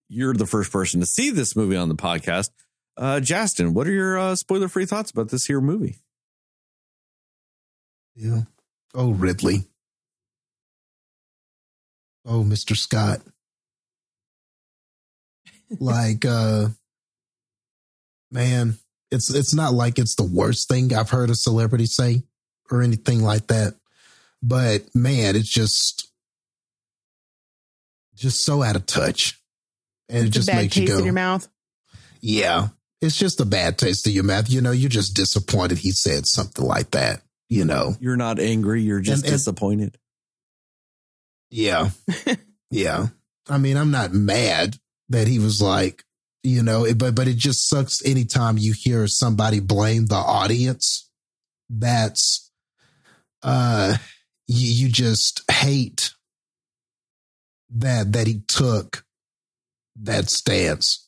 you're 0.07 0.33
the 0.33 0.45
first 0.45 0.71
person 0.71 0.99
to 0.99 1.05
see 1.05 1.29
this 1.29 1.55
movie 1.55 1.75
on 1.75 1.89
the 1.89 1.95
podcast. 1.95 2.49
Uh, 2.97 3.19
Justin, 3.19 3.73
what 3.73 3.87
are 3.87 3.91
your 3.91 4.17
uh, 4.17 4.35
spoiler 4.35 4.67
free 4.67 4.85
thoughts 4.85 5.11
about 5.11 5.29
this 5.29 5.45
here 5.45 5.61
movie? 5.61 5.97
Yeah. 8.15 8.41
Oh, 8.93 9.11
Ridley. 9.11 9.65
Oh, 12.25 12.43
Mr. 12.43 12.75
Scott. 12.75 13.21
like, 15.79 16.25
uh, 16.25 16.67
man, 18.31 18.77
it's 19.11 19.33
it's 19.33 19.53
not 19.53 19.73
like 19.73 19.97
it's 19.97 20.15
the 20.15 20.23
worst 20.23 20.67
thing 20.67 20.93
I've 20.93 21.09
heard 21.09 21.29
a 21.29 21.35
celebrity 21.35 21.85
say 21.85 22.23
or 22.69 22.81
anything 22.81 23.21
like 23.21 23.47
that. 23.47 23.75
But 24.41 24.93
man, 24.95 25.35
it's 25.35 25.49
just 25.49 26.07
just 28.15 28.43
so 28.43 28.61
out 28.63 28.75
of 28.75 28.85
touch. 28.85 29.39
And 30.09 30.19
it 30.19 30.23
The 30.25 30.29
just 30.29 30.47
bad 30.47 30.55
makes 30.57 30.77
you 30.77 30.87
go, 30.87 30.97
in 30.99 31.05
your 31.05 31.13
mouth. 31.13 31.47
yeah, 32.21 32.69
it's 33.01 33.15
just 33.17 33.39
a 33.39 33.45
bad 33.45 33.77
taste 33.77 34.07
in 34.07 34.13
your 34.13 34.23
mouth. 34.23 34.49
You 34.49 34.61
know, 34.61 34.71
you're 34.71 34.89
just 34.89 35.15
disappointed 35.15 35.77
he 35.77 35.91
said 35.91 36.25
something 36.25 36.65
like 36.65 36.91
that, 36.91 37.21
you 37.47 37.63
know. 37.63 37.95
You're 37.99 38.17
not 38.17 38.39
angry, 38.39 38.81
you're 38.81 39.01
just 39.01 39.23
And- 39.23 39.31
and- 39.31 39.37
disappointed. 39.39 39.97
Yeah. 41.51 41.89
yeah. 42.71 43.07
I 43.47 43.57
mean, 43.57 43.77
I'm 43.77 43.91
not 43.91 44.13
mad 44.13 44.77
that 45.09 45.27
he 45.27 45.39
was 45.39 45.61
like, 45.61 46.03
you 46.43 46.61
know, 46.63 46.85
it- 46.85 46.97
but 46.97 47.13
but 47.15 47.27
it 47.27 47.37
just 47.37 47.67
sucks 47.69 48.03
anytime 48.05 48.57
you 48.57 48.73
hear 48.75 49.07
somebody 49.07 49.59
blame 49.59 50.07
the 50.07 50.15
audience. 50.15 51.09
That's 51.69 52.49
uh 53.43 53.97
you, 54.49 54.85
you 54.87 54.91
just 54.91 55.43
hate 55.51 56.13
that 57.69 58.13
that 58.13 58.25
he 58.25 58.41
took 58.47 59.05
that 60.01 60.29
stance. 60.29 61.07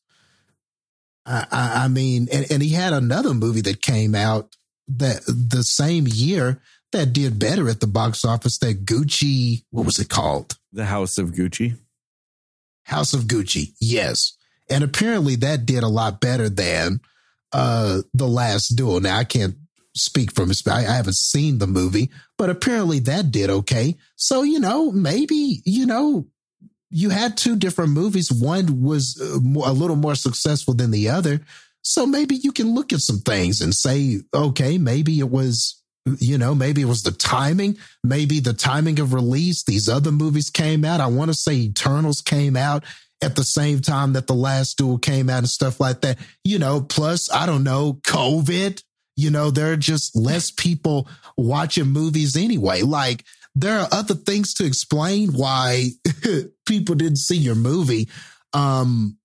I, 1.26 1.48
I, 1.52 1.84
I 1.86 1.88
mean, 1.88 2.28
and, 2.32 2.50
and 2.52 2.62
he 2.62 2.70
had 2.70 2.94
another 2.94 3.34
movie 3.34 3.62
that 3.62 3.82
came 3.82 4.14
out 4.14 4.56
that 4.88 5.24
the 5.26 5.64
same 5.64 6.06
year 6.08 6.62
that 6.92 7.14
did 7.14 7.39
better 7.39 7.68
at 7.68 7.80
the 7.80 7.88
box 7.88 8.24
office. 8.24 8.60
That 8.60 8.86
Gucci, 8.86 9.64
what 9.72 9.88
was 9.88 9.98
it 9.98 10.10
called? 10.10 10.58
The 10.72 10.86
House 10.86 11.18
of 11.18 11.32
Gucci. 11.32 11.78
House 12.84 13.14
of 13.14 13.22
Gucci. 13.22 13.74
Yes, 13.80 14.38
and 14.70 14.84
apparently 14.84 15.36
that 15.38 15.66
did 15.66 15.82
a 15.82 15.88
lot 15.88 16.22
better 16.22 16.48
than 16.48 17.00
uh 17.54 18.02
the 18.14 18.28
Last 18.28 18.76
Duel. 18.76 19.00
Now 19.00 19.18
I 19.18 19.24
can't 19.24 19.56
speak 19.96 20.34
from. 20.34 20.52
I, 20.68 20.80
I 20.80 20.96
haven't 20.96 21.16
seen 21.16 21.58
the 21.58 21.68
movie, 21.68 22.12
but 22.38 22.50
apparently 22.50 23.00
that 23.00 23.32
did 23.32 23.50
okay. 23.50 23.98
So 24.16 24.44
you 24.44 24.60
know, 24.60 24.92
maybe 24.92 25.62
you 25.66 25.86
know. 25.86 26.28
You 26.94 27.10
had 27.10 27.38
two 27.38 27.56
different 27.56 27.92
movies. 27.92 28.30
One 28.30 28.82
was 28.82 29.18
uh, 29.18 29.36
a 29.38 29.72
little 29.72 29.96
more 29.96 30.14
successful 30.14 30.74
than 30.74 30.92
the 30.92 31.08
other. 31.08 31.39
So 31.84 32.06
maybe 32.06 32.36
you 32.36 32.52
can 32.52 32.76
look 32.76 32.94
at 32.94 33.00
some 33.00 33.20
things 33.20 33.62
and 33.62 33.74
say, 33.74 34.20
okay, 34.34 34.78
maybe 34.78 35.20
it 35.20 35.30
was, 35.30 35.82
you 36.20 36.38
know, 36.38 36.54
maybe 36.54 36.82
it 36.82 36.86
was 36.86 37.04
the 37.04 37.12
timing, 37.12 37.78
maybe 38.04 38.39
the 38.39 38.54
timing 38.54 39.00
of 39.00 39.14
release. 39.14 39.64
These 39.64 39.89
other 39.89 40.12
movies 40.12 40.50
came 40.50 40.86
out. 40.86 41.00
I 41.00 41.08
want 41.08 41.30
to 41.30 41.34
say 41.34 41.54
Eternals 41.54 42.22
came 42.22 42.56
out 42.56 42.84
at 43.22 43.36
the 43.36 43.44
same 43.44 43.82
time 43.82 44.14
that 44.14 44.28
the 44.28 44.34
last 44.34 44.78
duel 44.78 44.98
came 44.98 45.30
out 45.30 45.39
and 45.39 45.50
stuff 45.50 45.80
like 45.80 46.02
that. 46.02 46.18
You 46.44 46.60
know, 46.60 46.82
plus, 46.82 47.32
I 47.32 47.46
don't 47.46 47.64
know, 47.64 48.00
COVID, 48.06 48.84
you 49.16 49.30
know, 49.30 49.51
there 49.51 49.72
are 49.74 49.78
just 49.78 50.16
less 50.16 50.51
people 50.51 51.07
watching 51.38 51.88
movies 51.88 52.36
anyway. 52.36 52.82
Like, 52.82 53.24
there 53.55 53.80
are 53.80 53.88
other 53.91 54.16
things 54.16 54.53
to 54.55 54.66
explain 54.66 55.34
why 55.34 55.89
people 56.66 56.95
didn't 56.95 57.18
see 57.18 57.38
your 57.38 57.55
movie. 57.55 58.09
Um, 58.53 59.18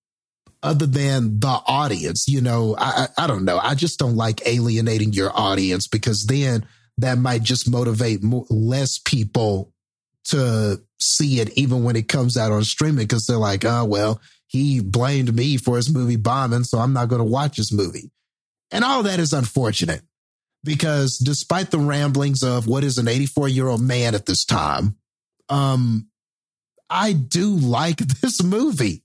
other 0.63 0.87
than 0.87 1.39
the 1.39 1.61
audience, 1.67 2.27
you 2.27 2.41
know, 2.41 2.75
I, 2.77 3.07
I 3.17 3.27
don't 3.27 3.45
know. 3.45 3.59
I 3.59 3.75
just 3.75 3.99
don't 3.99 4.17
like 4.17 4.47
alienating 4.47 5.13
your 5.13 5.31
audience 5.33 5.87
because 5.87 6.27
then 6.27 6.67
that 6.99 7.19
might 7.19 7.43
just 7.43 7.71
motivate 7.71 8.23
more, 8.23 8.47
less 8.51 8.99
people 8.99 9.73
to 10.25 10.81
see 10.99 11.41
it, 11.41 11.57
even 11.57 11.85
when 11.85 11.95
it 11.95 12.09
comes 12.09 12.37
out 12.37 12.51
on 12.51 12.65
streaming, 12.65 13.05
because 13.05 13.27
they're 13.27 13.37
like, 13.37 13.65
oh 13.65 13.85
well, 13.85 14.21
he 14.47 14.81
blamed 14.81 15.35
me 15.35 15.57
for 15.57 15.77
his 15.77 15.93
movie 15.93 16.17
bombing, 16.17 16.65
so 16.65 16.79
I'm 16.79 16.93
not 16.93 17.09
going 17.09 17.21
to 17.21 17.25
watch 17.25 17.57
his 17.57 17.73
movie. 17.73 18.11
And 18.77 18.85
all 18.85 19.05
that 19.05 19.21
is 19.21 19.33
unfortunate 19.33 20.03
because 20.63 21.17
despite 21.17 21.71
the 21.71 21.79
ramblings 21.79 22.43
of 22.43 22.67
what 22.67 22.85
is 22.85 22.99
an 22.99 23.09
84 23.09 23.49
year 23.49 23.69
old 23.69 23.81
man 23.81 24.15
at 24.15 24.27
this 24.27 24.45
time, 24.45 24.97
um, 25.49 26.09
I 26.91 27.15
do 27.15 27.55
like 27.55 27.97
this 28.21 28.43
movie. 28.43 29.03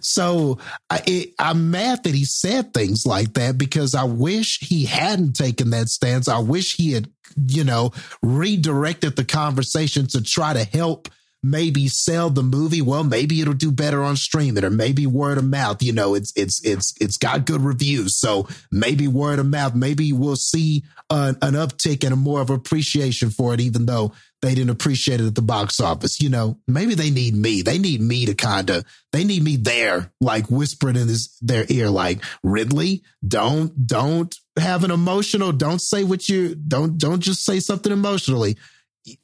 So 0.00 0.58
I, 0.90 1.00
it, 1.06 1.34
I'm 1.38 1.70
mad 1.70 2.02
that 2.02 2.14
he 2.14 2.24
said 2.24 2.74
things 2.74 3.06
like 3.06 3.34
that 3.34 3.56
because 3.56 3.94
I 3.94 4.02
wish 4.02 4.58
he 4.58 4.84
hadn't 4.86 5.34
taken 5.34 5.70
that 5.70 5.90
stance. 5.90 6.26
I 6.26 6.40
wish 6.40 6.74
he 6.74 6.90
had, 6.90 7.08
you 7.46 7.62
know, 7.62 7.92
redirected 8.20 9.14
the 9.14 9.24
conversation 9.24 10.08
to 10.08 10.22
try 10.24 10.54
to 10.54 10.64
help 10.64 11.08
maybe 11.42 11.88
sell 11.88 12.30
the 12.30 12.42
movie. 12.42 12.82
Well, 12.82 13.04
maybe 13.04 13.40
it'll 13.40 13.54
do 13.54 13.70
better 13.70 14.02
on 14.02 14.16
streaming 14.16 14.64
or 14.64 14.70
maybe 14.70 15.06
word 15.06 15.38
of 15.38 15.44
mouth. 15.44 15.82
You 15.82 15.92
know, 15.92 16.14
it's, 16.14 16.32
it's, 16.36 16.64
it's, 16.64 16.94
it's 17.00 17.16
got 17.16 17.46
good 17.46 17.60
reviews. 17.60 18.18
So 18.18 18.48
maybe 18.72 19.06
word 19.06 19.38
of 19.38 19.46
mouth, 19.46 19.74
maybe 19.74 20.12
we'll 20.12 20.36
see 20.36 20.84
an, 21.10 21.36
an 21.42 21.54
uptick 21.54 22.04
and 22.04 22.12
a 22.12 22.16
more 22.16 22.40
of 22.40 22.50
appreciation 22.50 23.30
for 23.30 23.54
it, 23.54 23.60
even 23.60 23.86
though 23.86 24.12
they 24.42 24.54
didn't 24.54 24.70
appreciate 24.70 25.20
it 25.20 25.26
at 25.26 25.34
the 25.34 25.42
box 25.42 25.80
office. 25.80 26.20
You 26.20 26.28
know, 26.28 26.58
maybe 26.66 26.94
they 26.94 27.10
need 27.10 27.34
me. 27.34 27.62
They 27.62 27.78
need 27.78 28.00
me 28.00 28.26
to 28.26 28.34
kind 28.34 28.70
of, 28.70 28.84
they 29.12 29.24
need 29.24 29.42
me 29.42 29.56
there, 29.56 30.12
like 30.20 30.50
whispering 30.50 30.96
in 30.96 31.08
his, 31.08 31.36
their 31.40 31.64
ear, 31.68 31.88
like 31.88 32.22
Ridley, 32.42 33.02
don't, 33.26 33.86
don't 33.86 34.34
have 34.58 34.82
an 34.84 34.90
emotional, 34.90 35.52
don't 35.52 35.80
say 35.80 36.02
what 36.04 36.28
you, 36.28 36.54
don't, 36.54 36.98
don't 36.98 37.20
just 37.20 37.44
say 37.44 37.60
something 37.60 37.92
emotionally. 37.92 38.56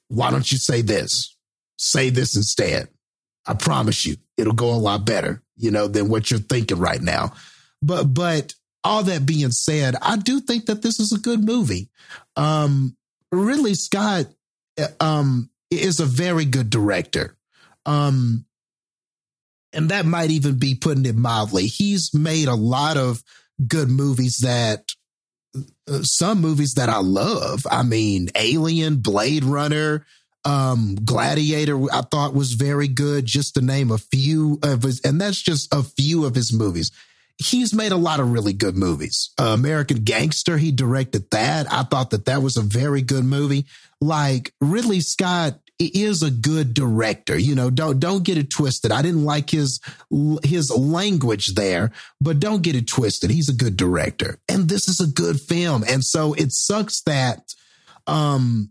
Why 0.08 0.30
don't 0.30 0.50
you 0.50 0.58
say 0.58 0.80
this? 0.80 1.33
Say 1.76 2.10
this 2.10 2.36
instead. 2.36 2.88
I 3.46 3.54
promise 3.54 4.06
you, 4.06 4.16
it'll 4.36 4.54
go 4.54 4.70
a 4.70 4.76
lot 4.76 5.04
better, 5.04 5.42
you 5.56 5.70
know, 5.70 5.86
than 5.86 6.08
what 6.08 6.30
you're 6.30 6.40
thinking 6.40 6.78
right 6.78 7.00
now. 7.00 7.34
But, 7.82 8.04
but 8.04 8.54
all 8.82 9.02
that 9.04 9.26
being 9.26 9.50
said, 9.50 9.96
I 10.00 10.16
do 10.16 10.40
think 10.40 10.66
that 10.66 10.82
this 10.82 10.98
is 11.00 11.12
a 11.12 11.18
good 11.18 11.44
movie. 11.44 11.90
Um, 12.36 12.96
Ridley 13.30 13.74
Scott 13.74 14.26
um, 15.00 15.50
is 15.70 16.00
a 16.00 16.06
very 16.06 16.44
good 16.44 16.70
director. 16.70 17.36
Um, 17.86 18.46
and 19.72 19.90
that 19.90 20.06
might 20.06 20.30
even 20.30 20.58
be 20.58 20.74
putting 20.74 21.04
it 21.04 21.16
mildly. 21.16 21.66
He's 21.66 22.14
made 22.14 22.48
a 22.48 22.54
lot 22.54 22.96
of 22.96 23.22
good 23.66 23.88
movies 23.88 24.38
that 24.38 24.92
uh, 25.88 26.02
some 26.02 26.40
movies 26.40 26.74
that 26.74 26.88
I 26.88 26.98
love. 26.98 27.66
I 27.70 27.82
mean, 27.82 28.28
Alien, 28.34 28.96
Blade 28.96 29.44
Runner, 29.44 30.06
um, 30.44 30.96
Gladiator, 31.04 31.80
I 31.92 32.02
thought 32.02 32.34
was 32.34 32.54
very 32.54 32.88
good, 32.88 33.26
just 33.26 33.54
to 33.54 33.60
name 33.60 33.90
a 33.90 33.98
few 33.98 34.58
of 34.62 34.82
his, 34.82 35.00
and 35.00 35.20
that's 35.20 35.40
just 35.40 35.72
a 35.72 35.82
few 35.82 36.24
of 36.24 36.34
his 36.34 36.52
movies. 36.52 36.90
He's 37.38 37.74
made 37.74 37.92
a 37.92 37.96
lot 37.96 38.20
of 38.20 38.30
really 38.30 38.52
good 38.52 38.76
movies. 38.76 39.30
Uh, 39.40 39.46
American 39.46 40.04
Gangster, 40.04 40.56
he 40.56 40.70
directed 40.70 41.30
that. 41.30 41.72
I 41.72 41.82
thought 41.82 42.10
that 42.10 42.26
that 42.26 42.42
was 42.42 42.56
a 42.56 42.62
very 42.62 43.02
good 43.02 43.24
movie. 43.24 43.66
Like 44.00 44.52
Ridley 44.60 45.00
Scott 45.00 45.58
is 45.78 46.22
a 46.22 46.30
good 46.30 46.74
director. 46.74 47.36
You 47.36 47.54
know, 47.54 47.70
don't 47.70 47.98
don't 47.98 48.22
get 48.22 48.38
it 48.38 48.50
twisted. 48.50 48.92
I 48.92 49.02
didn't 49.02 49.24
like 49.24 49.50
his 49.50 49.80
his 50.44 50.70
language 50.70 51.54
there, 51.54 51.90
but 52.20 52.38
don't 52.38 52.62
get 52.62 52.76
it 52.76 52.86
twisted. 52.86 53.30
He's 53.30 53.48
a 53.48 53.54
good 53.54 53.76
director, 53.76 54.38
and 54.48 54.68
this 54.68 54.88
is 54.88 55.00
a 55.00 55.06
good 55.06 55.40
film. 55.40 55.84
And 55.88 56.04
so 56.04 56.34
it 56.34 56.52
sucks 56.52 57.02
that, 57.02 57.54
um, 58.06 58.70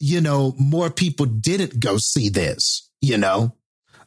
you 0.00 0.20
know, 0.20 0.54
more 0.58 0.90
people 0.90 1.26
didn't 1.26 1.80
go 1.80 1.98
see 1.98 2.28
this. 2.28 2.90
You 3.00 3.16
know, 3.16 3.54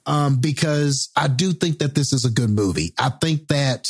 um, 0.06 0.42
because 0.42 1.10
I 1.16 1.28
do 1.28 1.54
think 1.54 1.80
that 1.80 1.96
this 1.96 2.12
is 2.12 2.26
a 2.26 2.30
good 2.30 2.50
movie. 2.50 2.94
I 2.98 3.10
think 3.10 3.48
that 3.48 3.89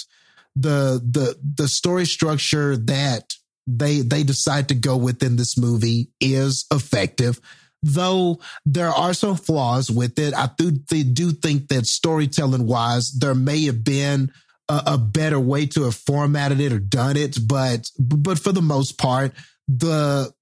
the 0.56 1.02
the 1.04 1.38
the 1.56 1.68
story 1.68 2.06
structure 2.06 2.76
that 2.76 3.34
they 3.68 4.02
they 4.02 4.24
decide 4.24 4.68
to 4.70 4.76
go 4.76 4.98
with 4.98 5.24
in 5.24 5.36
this 5.36 5.58
movie 5.58 6.10
is 6.20 6.66
effective 6.72 7.40
though 7.84 8.40
there 8.66 8.90
are 8.90 9.14
some 9.14 9.36
flaws 9.36 9.90
with 9.90 10.20
it 10.20 10.34
i 10.34 10.50
do, 10.58 10.72
do 10.72 11.32
think 11.32 11.68
that 11.70 11.86
storytelling 11.86 12.68
wise 12.68 13.12
there 13.14 13.36
may 13.36 13.64
have 13.64 13.84
been 13.84 14.32
a, 14.68 14.84
a, 14.88 14.98
better 14.98 15.40
way 15.40 15.66
to 15.66 15.84
have 15.84 15.96
formatted 15.96 16.60
it 16.60 16.74
or 16.74 16.80
done 16.80 17.16
it 17.16 17.38
but 17.48 17.90
but 17.98 18.38
for 18.38 18.52
the 18.52 18.62
most 18.62 18.98
part 18.98 19.32
the, 19.78 20.34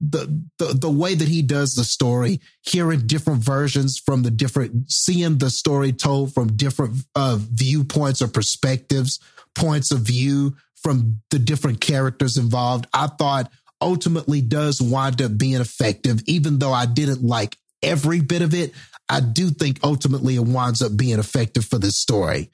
the 0.57 0.73
the 0.73 0.89
way 0.89 1.15
that 1.15 1.27
he 1.27 1.41
does 1.41 1.75
the 1.75 1.84
story, 1.84 2.39
hearing 2.61 3.07
different 3.07 3.41
versions 3.43 3.97
from 3.97 4.23
the 4.23 4.32
different, 4.32 4.91
seeing 4.91 5.38
the 5.38 5.49
story 5.49 5.91
told 5.91 6.34
from 6.34 6.55
different 6.55 7.03
uh, 7.15 7.38
viewpoints 7.39 8.21
or 8.21 8.27
perspectives, 8.27 9.19
points 9.55 9.91
of 9.91 9.99
view 9.99 10.55
from 10.82 11.21
the 11.30 11.39
different 11.39 11.82
characters 11.82 12.38
involved, 12.38 12.88
I 12.93 13.07
thought 13.07 13.51
ultimately 13.82 14.41
does 14.41 14.82
wind 14.82 15.21
up 15.21 15.38
being 15.38 15.61
effective. 15.61 16.21
Even 16.25 16.59
though 16.59 16.73
I 16.73 16.86
didn't 16.86 17.23
like 17.23 17.57
every 17.82 18.21
bit 18.21 18.41
of 18.41 18.53
it, 18.53 18.73
I 19.07 19.19
do 19.21 19.49
think 19.49 19.80
ultimately 19.84 20.36
it 20.36 20.45
winds 20.45 20.82
up 20.82 20.95
being 20.95 21.19
effective 21.19 21.65
for 21.65 21.77
this 21.80 21.99
story. 21.99 22.51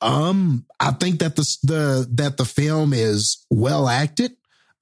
Um, 0.00 0.64
I 0.78 0.92
think 0.92 1.20
that 1.20 1.36
the 1.36 1.56
the 1.62 2.08
that 2.14 2.36
the 2.36 2.44
film 2.44 2.92
is 2.92 3.44
well 3.50 3.88
acted. 3.88 4.32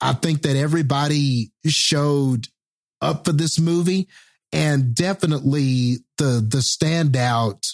I 0.00 0.12
think 0.12 0.42
that 0.42 0.56
everybody 0.56 1.52
showed 1.66 2.48
up 3.00 3.24
for 3.24 3.32
this 3.32 3.58
movie, 3.58 4.08
and 4.52 4.94
definitely 4.94 5.98
the 6.18 6.44
the 6.46 6.58
standout 6.58 7.66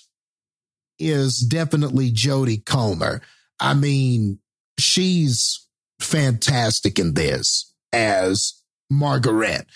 is 0.98 1.38
definitely 1.40 2.10
Jodie 2.12 2.64
Comer. 2.64 3.22
I 3.58 3.74
mean, 3.74 4.38
she's 4.78 5.66
fantastic 6.00 6.98
in 6.98 7.14
this 7.14 7.72
as 7.92 8.62
Margaret. 8.90 9.66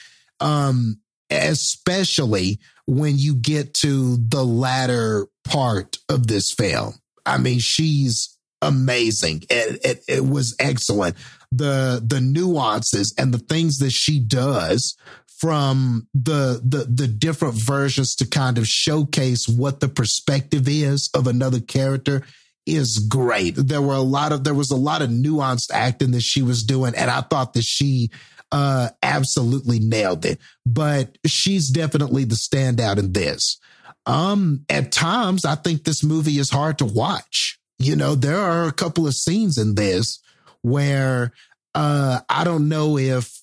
Um, 0.41 1.01
especially 1.31 2.61
when 2.87 3.19
you 3.19 3.35
get 3.35 3.75
to 3.75 4.17
the 4.17 4.45
latter 4.45 5.27
part 5.45 5.97
of 6.09 6.27
this 6.27 6.53
film. 6.53 6.95
I 7.25 7.39
mean, 7.39 7.59
she's 7.59 8.36
amazing. 8.63 9.45
It, 9.51 9.85
it, 9.85 10.05
it 10.09 10.27
was 10.27 10.57
excellent 10.59 11.17
the 11.53 12.03
the 12.05 12.21
nuances 12.21 13.15
and 13.19 13.33
the 13.33 13.39
things 13.39 13.79
that 13.79 13.93
she 13.93 14.19
does 14.19 14.97
from 15.39 16.09
the 16.15 16.61
the 16.65 16.85
the 16.85 17.07
different 17.07 17.55
versions 17.55 18.17
to 18.17 18.27
kind 18.27 18.59
of 18.59 18.67
showcase 18.67 19.49
what 19.49 19.81
the 19.81 19.89
perspective 19.89 20.69
is 20.69 21.11
of 21.15 21.27
another 21.27 21.61
character 21.61 22.23
is 22.65 22.99
great. 22.99 23.55
There 23.57 23.83
were 23.83 23.95
a 23.95 24.01
lot 24.01 24.33
of 24.33 24.45
there 24.45 24.55
was 24.55 24.71
a 24.71 24.77
lot 24.77 25.03
of 25.03 25.11
nuanced 25.11 25.71
acting 25.73 26.13
that 26.13 26.23
she 26.23 26.43
was 26.43 26.65
doing 26.65 26.95
and 26.95 27.11
I 27.11 27.21
thought 27.21 27.53
that 27.55 27.65
she 27.65 28.11
uh 28.51 28.89
absolutely 29.03 29.79
nailed 29.79 30.25
it. 30.25 30.39
But 30.65 31.19
she's 31.27 31.69
definitely 31.69 32.25
the 32.25 32.35
standout 32.35 32.99
in 32.99 33.13
this. 33.13 33.59
Um 34.05 34.65
at 34.69 34.91
times 34.91 35.45
I 35.45 35.55
think 35.55 35.85
this 35.85 36.03
movie 36.03 36.39
is 36.39 36.51
hard 36.51 36.79
to 36.79 36.87
watch. 36.87 37.59
You 37.79 37.97
know, 37.97 38.15
there 38.15 38.39
are 38.39 38.67
a 38.67 38.73
couple 38.73 39.07
of 39.07 39.15
scenes 39.15 39.59
in 39.59 39.75
this 39.75 40.21
where 40.63 41.33
uh, 41.75 42.21
I 42.29 42.45
don't 42.45 42.69
know 42.69 42.99
if 42.99 43.39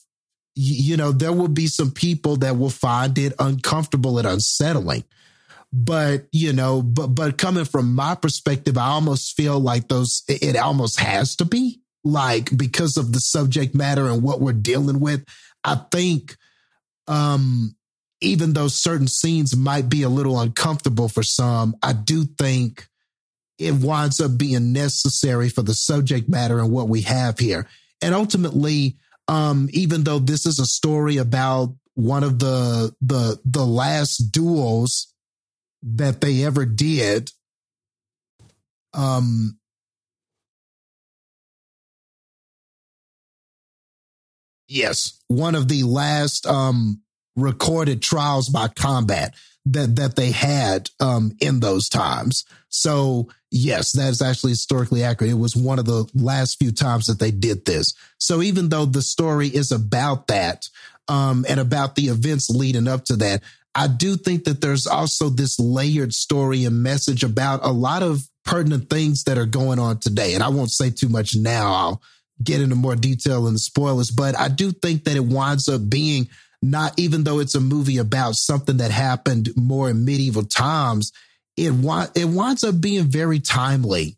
you 0.55 0.97
know 0.97 1.11
there 1.11 1.33
will 1.33 1.47
be 1.47 1.67
some 1.67 1.91
people 1.91 2.37
that 2.37 2.57
will 2.57 2.69
find 2.69 3.17
it 3.17 3.33
uncomfortable 3.39 4.17
and 4.17 4.27
unsettling. 4.27 5.03
But 5.71 6.27
you 6.31 6.53
know 6.53 6.81
but 6.83 7.07
but 7.07 7.37
coming 7.37 7.65
from 7.65 7.95
my 7.95 8.13
perspective 8.13 8.77
i 8.77 8.85
almost 8.85 9.35
feel 9.35 9.59
like 9.59 9.87
those 9.87 10.23
it 10.27 10.55
almost 10.55 10.99
has 10.99 11.35
to 11.37 11.45
be. 11.45 11.79
Like 12.03 12.55
because 12.55 12.97
of 12.97 13.13
the 13.13 13.19
subject 13.19 13.73
matter 13.73 14.07
and 14.07 14.21
what 14.21 14.41
we're 14.41 14.51
dealing 14.51 14.99
with 14.99 15.23
i 15.63 15.75
think 15.89 16.35
um 17.07 17.75
even 18.19 18.53
though 18.53 18.67
certain 18.67 19.07
scenes 19.07 19.55
might 19.55 19.87
be 19.87 20.03
a 20.03 20.09
little 20.09 20.37
uncomfortable 20.39 21.07
for 21.07 21.23
some 21.23 21.75
i 21.81 21.93
do 21.93 22.25
think 22.37 22.89
it 23.57 23.73
winds 23.73 24.19
up 24.19 24.37
being 24.37 24.73
necessary 24.73 25.49
for 25.49 25.61
the 25.61 25.73
subject 25.73 26.27
matter 26.27 26.59
and 26.59 26.71
what 26.71 26.89
we 26.89 27.01
have 27.01 27.39
here. 27.39 27.67
And 28.01 28.13
ultimately, 28.13 28.97
um, 29.27 29.69
even 29.71 30.03
though 30.03 30.19
this 30.19 30.45
is 30.45 30.59
a 30.59 30.65
story 30.65 31.17
about 31.17 31.75
one 31.95 32.23
of 32.23 32.39
the 32.39 32.93
the 33.01 33.39
the 33.45 33.65
last 33.65 34.31
duels 34.31 35.13
that 35.83 36.21
they 36.21 36.43
ever 36.43 36.65
did, 36.65 37.31
um, 38.93 39.57
yes, 44.67 45.19
one 45.27 45.55
of 45.55 45.67
the 45.67 45.83
last 45.83 46.45
um 46.47 47.01
recorded 47.35 48.01
trials 48.01 48.49
by 48.49 48.67
combat 48.67 49.33
that 49.65 49.95
that 49.95 50.15
they 50.15 50.31
had 50.31 50.89
um 50.99 51.31
in 51.39 51.59
those 51.59 51.89
times. 51.89 52.43
So 52.73 53.29
yes, 53.51 53.91
that 53.91 54.09
is 54.09 54.21
actually 54.21 54.51
historically 54.51 55.03
accurate. 55.03 55.31
It 55.31 55.35
was 55.35 55.55
one 55.55 55.77
of 55.77 55.85
the 55.85 56.09
last 56.15 56.57
few 56.57 56.71
times 56.71 57.05
that 57.05 57.19
they 57.19 57.29
did 57.29 57.65
this. 57.65 57.93
So 58.17 58.41
even 58.41 58.69
though 58.69 58.85
the 58.85 59.03
story 59.03 59.47
is 59.47 59.71
about 59.71 60.27
that, 60.27 60.67
um, 61.07 61.45
and 61.47 61.59
about 61.59 61.95
the 61.95 62.07
events 62.07 62.49
leading 62.49 62.87
up 62.87 63.05
to 63.05 63.15
that, 63.17 63.43
I 63.75 63.87
do 63.87 64.15
think 64.15 64.45
that 64.45 64.61
there's 64.61 64.87
also 64.87 65.29
this 65.29 65.59
layered 65.59 66.13
story 66.13 66.65
and 66.65 66.81
message 66.81 67.23
about 67.23 67.59
a 67.63 67.71
lot 67.71 68.01
of 68.01 68.27
pertinent 68.43 68.89
things 68.89 69.23
that 69.25 69.37
are 69.37 69.45
going 69.45 69.79
on 69.79 69.99
today. 69.99 70.33
And 70.33 70.41
I 70.41 70.49
won't 70.49 70.71
say 70.71 70.89
too 70.89 71.09
much 71.09 71.35
now. 71.35 71.73
I'll 71.73 72.01
get 72.43 72.61
into 72.61 72.75
more 72.75 72.95
detail 72.95 73.47
in 73.47 73.53
the 73.53 73.59
spoilers, 73.59 74.09
but 74.09 74.37
I 74.37 74.47
do 74.47 74.71
think 74.71 75.03
that 75.03 75.15
it 75.15 75.25
winds 75.25 75.69
up 75.69 75.87
being 75.89 76.27
not 76.61 76.93
even 76.97 77.23
though 77.23 77.39
it's 77.39 77.55
a 77.55 77.59
movie 77.59 77.97
about 77.97 78.35
something 78.35 78.77
that 78.77 78.89
happened 78.89 79.49
more 79.57 79.89
in 79.89 80.05
medieval 80.05 80.45
times, 80.45 81.11
it 81.57 81.71
wa- 81.71 82.07
it 82.15 82.25
winds 82.25 82.63
up 82.63 82.79
being 82.79 83.05
very 83.05 83.39
timely 83.39 84.17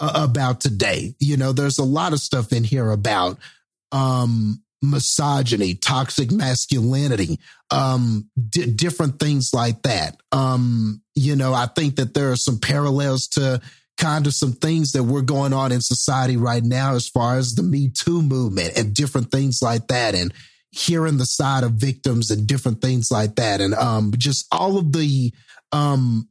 uh, 0.00 0.12
about 0.14 0.60
today. 0.60 1.14
You 1.18 1.36
know, 1.36 1.52
there's 1.52 1.78
a 1.78 1.84
lot 1.84 2.12
of 2.12 2.20
stuff 2.20 2.52
in 2.52 2.64
here 2.64 2.90
about 2.90 3.38
um 3.92 4.62
misogyny, 4.82 5.74
toxic 5.74 6.30
masculinity, 6.30 7.38
um, 7.70 8.28
di- 8.48 8.70
different 8.70 9.18
things 9.18 9.52
like 9.52 9.82
that. 9.82 10.16
Um, 10.32 11.02
you 11.14 11.36
know, 11.36 11.52
I 11.52 11.66
think 11.66 11.96
that 11.96 12.14
there 12.14 12.30
are 12.30 12.36
some 12.36 12.58
parallels 12.58 13.28
to 13.28 13.60
kind 13.96 14.26
of 14.26 14.34
some 14.34 14.52
things 14.52 14.92
that 14.92 15.02
we're 15.02 15.22
going 15.22 15.52
on 15.52 15.72
in 15.72 15.80
society 15.80 16.36
right 16.36 16.62
now 16.62 16.94
as 16.94 17.08
far 17.08 17.36
as 17.36 17.54
the 17.54 17.62
Me 17.62 17.90
Too 17.90 18.22
movement 18.22 18.78
and 18.78 18.94
different 18.94 19.32
things 19.32 19.60
like 19.60 19.88
that. 19.88 20.14
And 20.14 20.32
hearing 20.70 21.16
the 21.16 21.26
side 21.26 21.64
of 21.64 21.72
victims 21.72 22.30
and 22.30 22.46
different 22.46 22.80
things 22.80 23.10
like 23.10 23.34
that. 23.36 23.60
And 23.60 23.74
um, 23.74 24.12
just 24.16 24.46
all 24.52 24.78
of 24.78 24.92
the 24.92 25.32
um, 25.72 26.28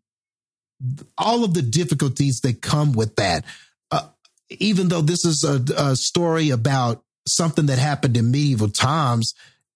all 1.17 1.43
of 1.43 1.53
the 1.53 1.61
difficulties 1.61 2.41
that 2.41 2.61
come 2.61 2.93
with 2.93 3.15
that. 3.15 3.45
Uh, 3.91 4.07
even 4.49 4.87
though 4.87 5.01
this 5.01 5.25
is 5.25 5.43
a, 5.43 5.63
a 5.77 5.95
story 5.95 6.49
about 6.49 7.03
something 7.27 7.65
that 7.67 7.79
happened 7.79 8.15
in 8.17 8.31
medieval 8.31 8.69
times, 8.69 9.33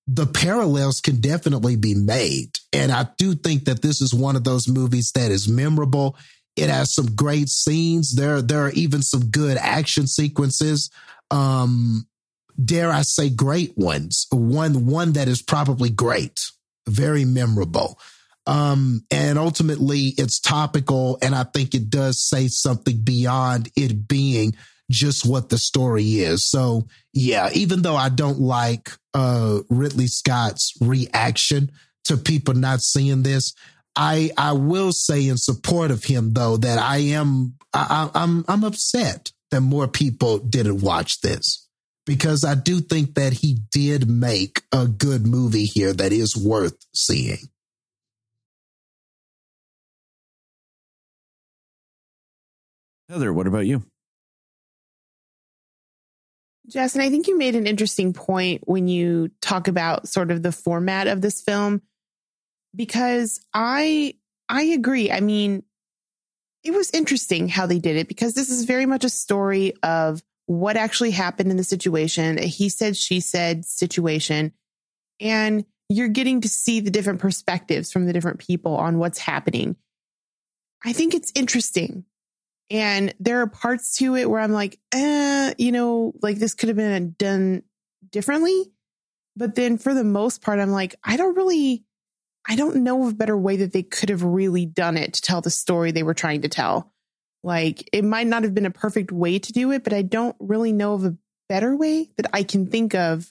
the 0.08 0.26
parallels 0.26 1.00
can 1.00 1.22
definitely 1.22 1.76
be 1.76 1.94
made. 1.94 2.50
And 2.74 2.92
I 2.92 3.08
do 3.18 3.36
think 3.36 3.66
that 3.66 3.82
this 3.82 4.02
is 4.02 4.14
one 4.14 4.36
of 4.36 4.44
those 4.44 4.68
movies 4.68 5.12
that 5.16 5.32
is 5.32 5.48
memorable. 5.48 6.18
It 6.56 6.70
has 6.70 6.94
some 6.94 7.16
great 7.16 7.50
scenes. 7.50 8.16
There, 8.16 8.42
there 8.42 8.66
are 8.66 8.72
even 8.72 9.04
some 9.04 9.30
good 9.30 9.58
action 9.58 10.08
sequences. 10.08 10.90
Um, 11.30 12.08
dare 12.64 12.92
I 12.92 13.04
say, 13.04 13.30
great 13.30 13.78
ones. 13.78 14.28
One, 14.32 14.86
one 14.86 15.14
that 15.14 15.28
is 15.28 15.42
probably 15.42 15.90
great, 15.90 16.40
very 16.88 17.26
memorable. 17.26 18.00
Um, 18.48 19.06
and 19.12 19.38
ultimately, 19.38 20.14
it's 20.18 20.40
topical, 20.40 21.18
and 21.22 21.36
I 21.36 21.44
think 21.44 21.76
it 21.76 21.90
does 21.90 22.28
say 22.28 22.48
something 22.48 23.02
beyond 23.04 23.70
it 23.76 24.08
being 24.08 24.56
just 24.90 25.26
what 25.26 25.50
the 25.50 25.58
story 25.58 26.04
is. 26.04 26.50
So, 26.50 26.88
yeah, 27.14 27.50
even 27.54 27.82
though 27.82 27.96
I 27.96 28.10
don't 28.10 28.40
like 28.40 28.92
uh, 29.14 29.60
Ridley 29.70 30.08
Scott's 30.08 30.74
reaction 30.82 31.72
to 32.06 32.18
people 32.18 32.56
not 32.56 32.82
seeing 32.82 33.24
this, 33.24 33.54
I 33.96 34.32
I 34.38 34.54
will 34.54 34.92
say 34.92 35.28
in 35.28 35.38
support 35.38 35.92
of 35.92 36.04
him 36.04 36.34
though 36.34 36.58
that 36.58 36.80
I 36.80 36.98
am 36.98 37.56
I, 37.74 38.10
I'm 38.14 38.46
I'm 38.48 38.64
upset 38.64 39.32
that 39.52 39.62
more 39.62 39.88
people 39.88 40.40
didn't 40.40 40.82
watch 40.82 41.22
this 41.22 41.68
because 42.06 42.44
I 42.44 42.56
do 42.56 42.80
think 42.80 43.16
that 43.16 43.34
he 43.34 43.60
did 43.72 44.10
make 44.10 44.64
a 44.72 44.88
good 44.88 45.28
movie 45.28 45.66
here 45.66 45.94
that 45.94 46.12
is 46.12 46.36
worth 46.36 46.78
seeing. 46.94 47.51
Heather, 53.12 53.34
what 53.34 53.46
about 53.46 53.66
you? 53.66 53.84
Justin, 56.70 57.02
I 57.02 57.10
think 57.10 57.28
you 57.28 57.38
made 57.38 57.58
an 57.58 57.68
interesting 57.68 58.14
point 58.14 58.62
when 58.66 58.88
you 58.88 59.32
talk 59.42 59.68
about 59.68 60.08
sort 60.08 60.32
of 60.32 60.42
the 60.42 60.54
format 60.54 61.08
of 61.08 61.20
this 61.20 61.42
film 61.42 61.82
because 62.74 63.46
I 63.54 64.16
I 64.48 64.62
agree. 64.64 65.12
I 65.12 65.20
mean, 65.20 65.64
it 66.64 66.72
was 66.72 66.90
interesting 66.92 67.50
how 67.50 67.66
they 67.66 67.80
did 67.80 67.98
it 67.98 68.08
because 68.08 68.34
this 68.34 68.50
is 68.50 68.64
very 68.64 68.86
much 68.86 69.04
a 69.04 69.10
story 69.10 69.74
of 69.84 70.24
what 70.46 70.78
actually 70.78 71.12
happened 71.12 71.52
in 71.52 71.58
the 71.58 71.66
situation. 71.66 72.38
He 72.38 72.70
said, 72.70 72.96
she 72.96 73.20
said 73.20 73.66
situation. 73.66 74.54
And 75.20 75.66
you're 75.90 76.08
getting 76.08 76.40
to 76.42 76.50
see 76.50 76.80
the 76.80 76.92
different 76.92 77.20
perspectives 77.20 77.92
from 77.92 78.06
the 78.06 78.14
different 78.14 78.40
people 78.40 78.78
on 78.78 79.00
what's 79.00 79.20
happening. 79.20 79.76
I 80.86 80.94
think 80.94 81.14
it's 81.14 81.34
interesting. 81.36 82.06
And 82.72 83.14
there 83.20 83.42
are 83.42 83.48
parts 83.48 83.98
to 83.98 84.16
it 84.16 84.30
where 84.30 84.40
I'm 84.40 84.54
like, 84.54 84.80
eh, 84.94 85.54
you 85.58 85.74
know, 85.74 86.14
like 86.22 86.38
this 86.38 86.54
could 86.54 86.70
have 86.70 86.78
been 86.78 87.16
done 87.20 87.64
differently. 88.12 88.72
But 89.36 89.56
then 89.56 89.78
for 89.78 89.94
the 89.94 90.06
most 90.06 90.42
part, 90.42 90.60
I'm 90.60 90.72
like, 90.72 90.96
I 91.04 91.18
don't 91.18 91.36
really, 91.36 91.84
I 92.48 92.56
don't 92.56 92.78
know 92.78 93.04
of 93.04 93.12
a 93.12 93.16
better 93.16 93.38
way 93.38 93.58
that 93.58 93.74
they 93.74 93.84
could 93.84 94.08
have 94.08 94.24
really 94.24 94.66
done 94.66 94.96
it 94.96 95.14
to 95.16 95.22
tell 95.22 95.42
the 95.42 95.50
story 95.50 95.92
they 95.92 96.04
were 96.04 96.14
trying 96.14 96.44
to 96.44 96.50
tell. 96.50 96.94
Like 97.44 97.90
it 97.92 98.06
might 98.06 98.28
not 98.28 98.44
have 98.44 98.54
been 98.54 98.66
a 98.66 98.72
perfect 98.72 99.12
way 99.12 99.38
to 99.38 99.52
do 99.52 99.72
it, 99.72 99.84
but 99.84 99.94
I 99.94 100.02
don't 100.02 100.36
really 100.40 100.72
know 100.72 100.94
of 100.94 101.04
a 101.04 101.18
better 101.50 101.76
way 101.76 102.10
that 102.16 102.30
I 102.32 102.44
can 102.44 102.68
think 102.68 102.96
of 102.96 103.30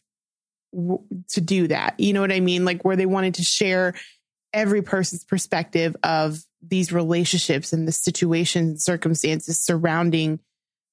w- 0.74 1.04
to 1.30 1.40
do 1.40 1.68
that. 1.68 1.98
You 1.98 2.12
know 2.12 2.20
what 2.20 2.32
I 2.32 2.40
mean? 2.40 2.66
Like 2.66 2.84
where 2.84 2.96
they 2.96 3.06
wanted 3.06 3.34
to 3.36 3.42
share 3.42 3.94
every 4.52 4.82
person's 4.82 5.24
perspective 5.24 5.96
of 6.02 6.44
these 6.62 6.92
relationships 6.92 7.72
and 7.72 7.86
the 7.88 7.92
situations 7.92 8.68
and 8.68 8.80
circumstances 8.80 9.60
surrounding 9.60 10.40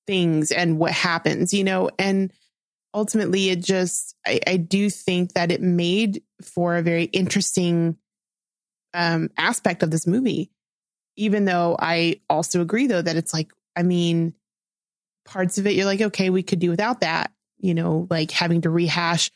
things 0.06 0.52
and 0.52 0.80
what 0.80 0.92
happens, 0.94 1.54
you 1.54 1.64
know, 1.64 1.90
and 2.00 2.32
ultimately 2.94 3.50
it 3.50 3.64
just 3.64 4.16
I, 4.26 4.40
I 4.48 4.58
do 4.58 4.90
think 4.90 5.34
that 5.34 5.52
it 5.52 5.62
made 5.62 6.24
for 6.42 6.76
a 6.76 6.82
very 6.82 7.04
interesting 7.06 7.98
um 8.94 9.30
aspect 9.38 9.84
of 9.84 9.92
this 9.92 10.08
movie. 10.08 10.52
Even 11.18 11.46
though 11.46 11.76
I 11.78 12.22
also 12.30 12.62
agree 12.62 12.88
though 12.88 13.02
that 13.02 13.18
it's 13.18 13.34
like, 13.34 13.52
I 13.76 13.84
mean, 13.84 14.34
parts 15.26 15.58
of 15.58 15.68
it 15.68 15.74
you're 15.76 15.86
like, 15.86 16.02
okay, 16.02 16.30
we 16.30 16.44
could 16.44 16.60
do 16.60 16.70
without 16.70 17.02
that, 17.02 17.32
you 17.58 17.74
know, 17.74 18.08
like 18.10 18.32
having 18.32 18.62
to 18.62 18.70
rehash 18.70 19.32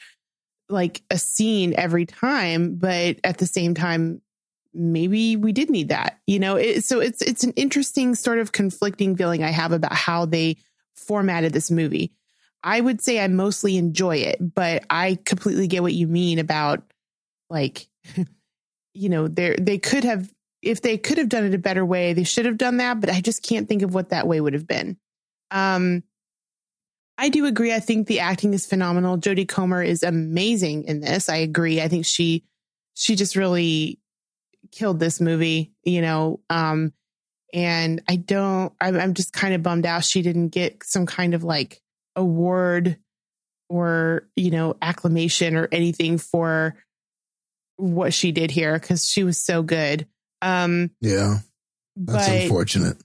like 0.69 1.01
a 1.09 1.17
scene 1.17 1.73
every 1.77 2.05
time, 2.05 2.75
but 2.75 3.19
at 3.23 3.37
the 3.37 3.45
same 3.45 3.73
time, 3.73 4.21
maybe 4.73 5.35
we 5.35 5.51
did 5.51 5.69
need 5.69 5.89
that, 5.89 6.19
you 6.27 6.39
know. 6.39 6.55
It, 6.55 6.83
so 6.83 6.99
it's 6.99 7.21
it's 7.21 7.43
an 7.43 7.51
interesting 7.51 8.15
sort 8.15 8.39
of 8.39 8.51
conflicting 8.51 9.15
feeling 9.15 9.43
I 9.43 9.49
have 9.51 9.71
about 9.71 9.93
how 9.93 10.25
they 10.25 10.57
formatted 10.95 11.53
this 11.53 11.71
movie. 11.71 12.13
I 12.63 12.79
would 12.79 13.01
say 13.01 13.19
I 13.19 13.27
mostly 13.27 13.77
enjoy 13.77 14.17
it, 14.17 14.37
but 14.39 14.83
I 14.89 15.17
completely 15.25 15.67
get 15.67 15.81
what 15.81 15.93
you 15.93 16.07
mean 16.07 16.39
about 16.39 16.83
like, 17.49 17.87
you 18.93 19.09
know, 19.09 19.27
they 19.27 19.55
they 19.59 19.77
could 19.77 20.03
have 20.03 20.31
if 20.61 20.81
they 20.81 20.97
could 20.97 21.17
have 21.17 21.29
done 21.29 21.45
it 21.45 21.55
a 21.55 21.59
better 21.59 21.83
way, 21.83 22.13
they 22.13 22.23
should 22.23 22.45
have 22.45 22.57
done 22.57 22.77
that. 22.77 22.99
But 22.99 23.09
I 23.09 23.21
just 23.21 23.43
can't 23.43 23.67
think 23.67 23.81
of 23.81 23.93
what 23.93 24.09
that 24.09 24.27
way 24.27 24.39
would 24.39 24.53
have 24.53 24.67
been. 24.67 24.97
Um, 25.49 26.03
I 27.17 27.29
do 27.29 27.45
agree. 27.45 27.73
I 27.73 27.79
think 27.79 28.07
the 28.07 28.19
acting 28.19 28.53
is 28.53 28.65
phenomenal. 28.65 29.17
Jodie 29.17 29.47
Comer 29.47 29.83
is 29.83 30.01
amazing 30.01 30.85
in 30.85 31.01
this. 31.01 31.29
I 31.29 31.37
agree. 31.37 31.81
I 31.81 31.87
think 31.87 32.05
she 32.05 32.43
she 32.93 33.15
just 33.15 33.35
really 33.35 34.00
killed 34.71 34.99
this 34.99 35.19
movie, 35.21 35.73
you 35.83 36.01
know. 36.01 36.39
Um 36.49 36.93
and 37.53 38.01
I 38.07 38.15
don't 38.15 38.73
I'm, 38.79 38.95
I'm 38.97 39.13
just 39.13 39.33
kind 39.33 39.53
of 39.53 39.63
bummed 39.63 39.85
out 39.85 40.05
she 40.05 40.21
didn't 40.21 40.49
get 40.49 40.83
some 40.83 41.05
kind 41.05 41.33
of 41.33 41.43
like 41.43 41.81
award 42.15 42.97
or, 43.69 44.27
you 44.35 44.51
know, 44.51 44.75
acclamation 44.81 45.55
or 45.55 45.67
anything 45.71 46.17
for 46.17 46.75
what 47.77 48.13
she 48.13 48.31
did 48.31 48.51
here 48.51 48.77
cuz 48.79 49.07
she 49.07 49.23
was 49.23 49.37
so 49.43 49.63
good. 49.63 50.07
Um 50.41 50.91
Yeah, 51.01 51.37
that's 51.95 52.27
but 52.27 52.41
unfortunate. 52.43 52.97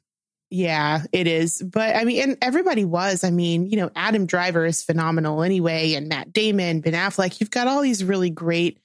yeah, 0.50 1.02
it 1.12 1.26
is. 1.26 1.60
But 1.60 1.96
I 1.96 2.04
mean, 2.04 2.22
and 2.22 2.38
everybody 2.40 2.84
was. 2.84 3.24
I 3.24 3.30
mean, 3.30 3.66
you 3.66 3.76
know, 3.76 3.90
Adam 3.96 4.26
Driver 4.26 4.64
is 4.64 4.82
phenomenal 4.82 5.42
anyway, 5.42 5.94
and 5.94 6.08
Matt 6.08 6.32
Damon, 6.32 6.80
Ben 6.80 6.92
Affleck. 6.94 7.40
You've 7.40 7.50
got 7.50 7.66
all 7.66 7.82
these 7.82 8.04
really 8.04 8.30
great, 8.30 8.78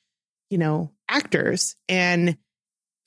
you 0.49 0.57
know, 0.57 0.91
actors. 1.07 1.75
And 1.87 2.37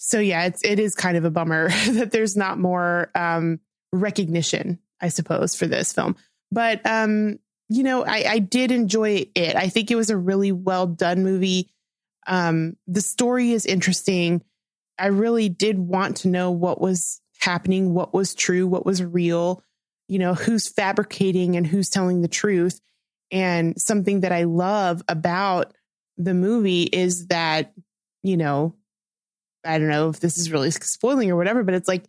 so 0.06 0.20
yeah, 0.20 0.44
it's 0.44 0.62
it 0.64 0.78
is 0.78 0.94
kind 0.94 1.16
of 1.16 1.24
a 1.24 1.30
bummer 1.30 1.68
that 1.88 2.10
there's 2.10 2.36
not 2.36 2.58
more 2.58 3.10
um 3.14 3.60
recognition, 3.92 4.78
I 5.00 5.08
suppose, 5.08 5.54
for 5.54 5.66
this 5.66 5.92
film. 5.92 6.16
But 6.52 6.84
um, 6.84 7.38
you 7.68 7.82
know, 7.82 8.04
I, 8.04 8.24
I 8.28 8.38
did 8.38 8.70
enjoy 8.70 9.26
it. 9.34 9.56
I 9.56 9.68
think 9.68 9.90
it 9.90 9.96
was 9.96 10.10
a 10.10 10.16
really 10.16 10.52
well 10.52 10.86
done 10.86 11.22
movie. 11.24 11.70
Um, 12.26 12.76
the 12.86 13.00
story 13.00 13.52
is 13.52 13.66
interesting. 13.66 14.42
I 14.98 15.06
really 15.06 15.48
did 15.48 15.78
want 15.78 16.18
to 16.18 16.28
know 16.28 16.50
what 16.50 16.80
was 16.80 17.20
happening, 17.40 17.94
what 17.94 18.14
was 18.14 18.34
true, 18.34 18.66
what 18.66 18.86
was 18.86 19.02
real, 19.02 19.62
you 20.08 20.18
know, 20.18 20.34
who's 20.34 20.68
fabricating 20.68 21.56
and 21.56 21.66
who's 21.66 21.88
telling 21.88 22.20
the 22.20 22.28
truth. 22.28 22.80
And 23.30 23.80
something 23.80 24.20
that 24.20 24.32
I 24.32 24.44
love 24.44 25.02
about 25.08 25.74
the 26.16 26.34
movie 26.34 26.84
is 26.84 27.26
that, 27.28 27.72
you 28.22 28.36
know, 28.36 28.76
I 29.64 29.78
don't 29.78 29.88
know 29.88 30.08
if 30.08 30.20
this 30.20 30.38
is 30.38 30.50
really 30.50 30.70
spoiling 30.70 31.30
or 31.30 31.36
whatever, 31.36 31.62
but 31.62 31.74
it's 31.74 31.88
like 31.88 32.04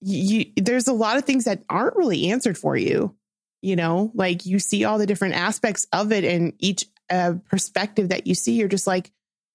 you, 0.00 0.46
there's 0.56 0.88
a 0.88 0.92
lot 0.92 1.16
of 1.16 1.24
things 1.24 1.44
that 1.44 1.62
aren't 1.68 1.96
really 1.96 2.30
answered 2.30 2.58
for 2.58 2.76
you. 2.76 3.14
You 3.62 3.76
know, 3.76 4.12
like 4.14 4.46
you 4.46 4.58
see 4.58 4.84
all 4.84 4.98
the 4.98 5.06
different 5.06 5.34
aspects 5.34 5.86
of 5.92 6.12
it, 6.12 6.24
and 6.24 6.52
each 6.58 6.86
uh, 7.10 7.34
perspective 7.48 8.10
that 8.10 8.26
you 8.26 8.34
see, 8.34 8.52
you're 8.52 8.68
just 8.68 8.86
like, 8.86 9.10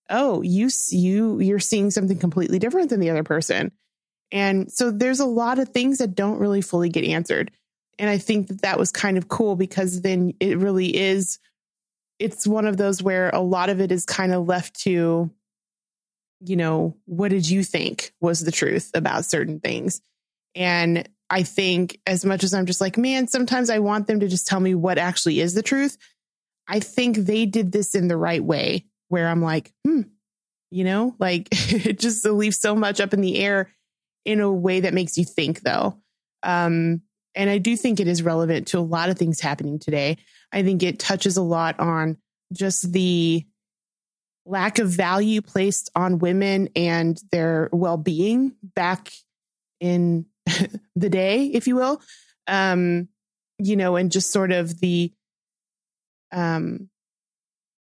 oh, 0.09 0.41
you 0.41 0.69
you 0.89 1.39
you're 1.39 1.59
seeing 1.59 1.91
something 1.91 2.17
completely 2.17 2.59
different 2.59 2.89
than 2.89 2.99
the 2.99 3.09
other 3.09 3.23
person. 3.23 3.71
And 4.31 4.71
so 4.71 4.91
there's 4.91 5.19
a 5.19 5.25
lot 5.25 5.59
of 5.59 5.69
things 5.69 5.99
that 5.99 6.15
don't 6.15 6.39
really 6.39 6.61
fully 6.61 6.89
get 6.89 7.03
answered. 7.03 7.51
And 7.99 8.09
I 8.09 8.17
think 8.17 8.47
that 8.47 8.61
that 8.61 8.79
was 8.79 8.91
kind 8.91 9.17
of 9.17 9.27
cool 9.27 9.55
because 9.55 10.01
then 10.01 10.33
it 10.39 10.57
really 10.57 10.95
is, 10.95 11.37
it's 12.17 12.47
one 12.47 12.65
of 12.65 12.77
those 12.77 13.03
where 13.03 13.29
a 13.29 13.41
lot 13.41 13.69
of 13.69 13.81
it 13.81 13.91
is 13.91 14.05
kind 14.05 14.33
of 14.33 14.47
left 14.47 14.79
to 14.81 15.29
you 16.43 16.55
know, 16.55 16.97
what 17.05 17.29
did 17.29 17.49
you 17.49 17.63
think 17.63 18.13
was 18.19 18.39
the 18.39 18.51
truth 18.51 18.91
about 18.93 19.25
certain 19.25 19.59
things? 19.59 20.01
And 20.55 21.07
I 21.29 21.43
think 21.43 21.99
as 22.05 22.25
much 22.25 22.43
as 22.43 22.53
I'm 22.53 22.65
just 22.65 22.81
like, 22.81 22.97
man, 22.97 23.27
sometimes 23.27 23.69
I 23.69 23.79
want 23.79 24.07
them 24.07 24.19
to 24.19 24.27
just 24.27 24.47
tell 24.47 24.59
me 24.59 24.75
what 24.75 24.97
actually 24.97 25.39
is 25.39 25.53
the 25.53 25.63
truth. 25.63 25.97
I 26.67 26.79
think 26.79 27.17
they 27.17 27.45
did 27.45 27.71
this 27.71 27.95
in 27.95 28.07
the 28.07 28.17
right 28.17 28.43
way 28.43 28.85
where 29.07 29.27
I'm 29.27 29.41
like, 29.41 29.71
hmm, 29.85 30.01
you 30.71 30.83
know, 30.83 31.15
like 31.19 31.47
it 31.51 31.99
just 31.99 32.25
leaves 32.25 32.59
so 32.59 32.75
much 32.75 32.99
up 32.99 33.13
in 33.13 33.21
the 33.21 33.37
air 33.37 33.71
in 34.25 34.39
a 34.39 34.51
way 34.51 34.81
that 34.81 34.93
makes 34.93 35.17
you 35.17 35.25
think 35.25 35.61
though. 35.61 35.97
Um, 36.43 37.01
and 37.35 37.49
I 37.49 37.59
do 37.59 37.77
think 37.77 37.99
it 37.99 38.07
is 38.07 38.23
relevant 38.23 38.67
to 38.69 38.79
a 38.79 38.81
lot 38.81 39.09
of 39.09 39.17
things 39.17 39.39
happening 39.39 39.79
today. 39.79 40.17
I 40.51 40.63
think 40.63 40.83
it 40.83 40.99
touches 40.99 41.37
a 41.37 41.41
lot 41.41 41.79
on 41.79 42.17
just 42.51 42.91
the 42.91 43.45
lack 44.45 44.79
of 44.79 44.89
value 44.89 45.41
placed 45.41 45.89
on 45.95 46.19
women 46.19 46.69
and 46.75 47.19
their 47.31 47.69
well 47.71 47.97
being 47.97 48.53
back 48.75 49.11
in 49.79 50.25
the 50.95 51.09
day, 51.09 51.45
if 51.45 51.67
you 51.67 51.75
will. 51.75 52.01
Um, 52.47 53.07
you 53.59 53.75
know, 53.75 53.95
and 53.95 54.11
just 54.11 54.31
sort 54.31 54.51
of 54.51 54.79
the, 54.79 55.13
um, 56.31 56.89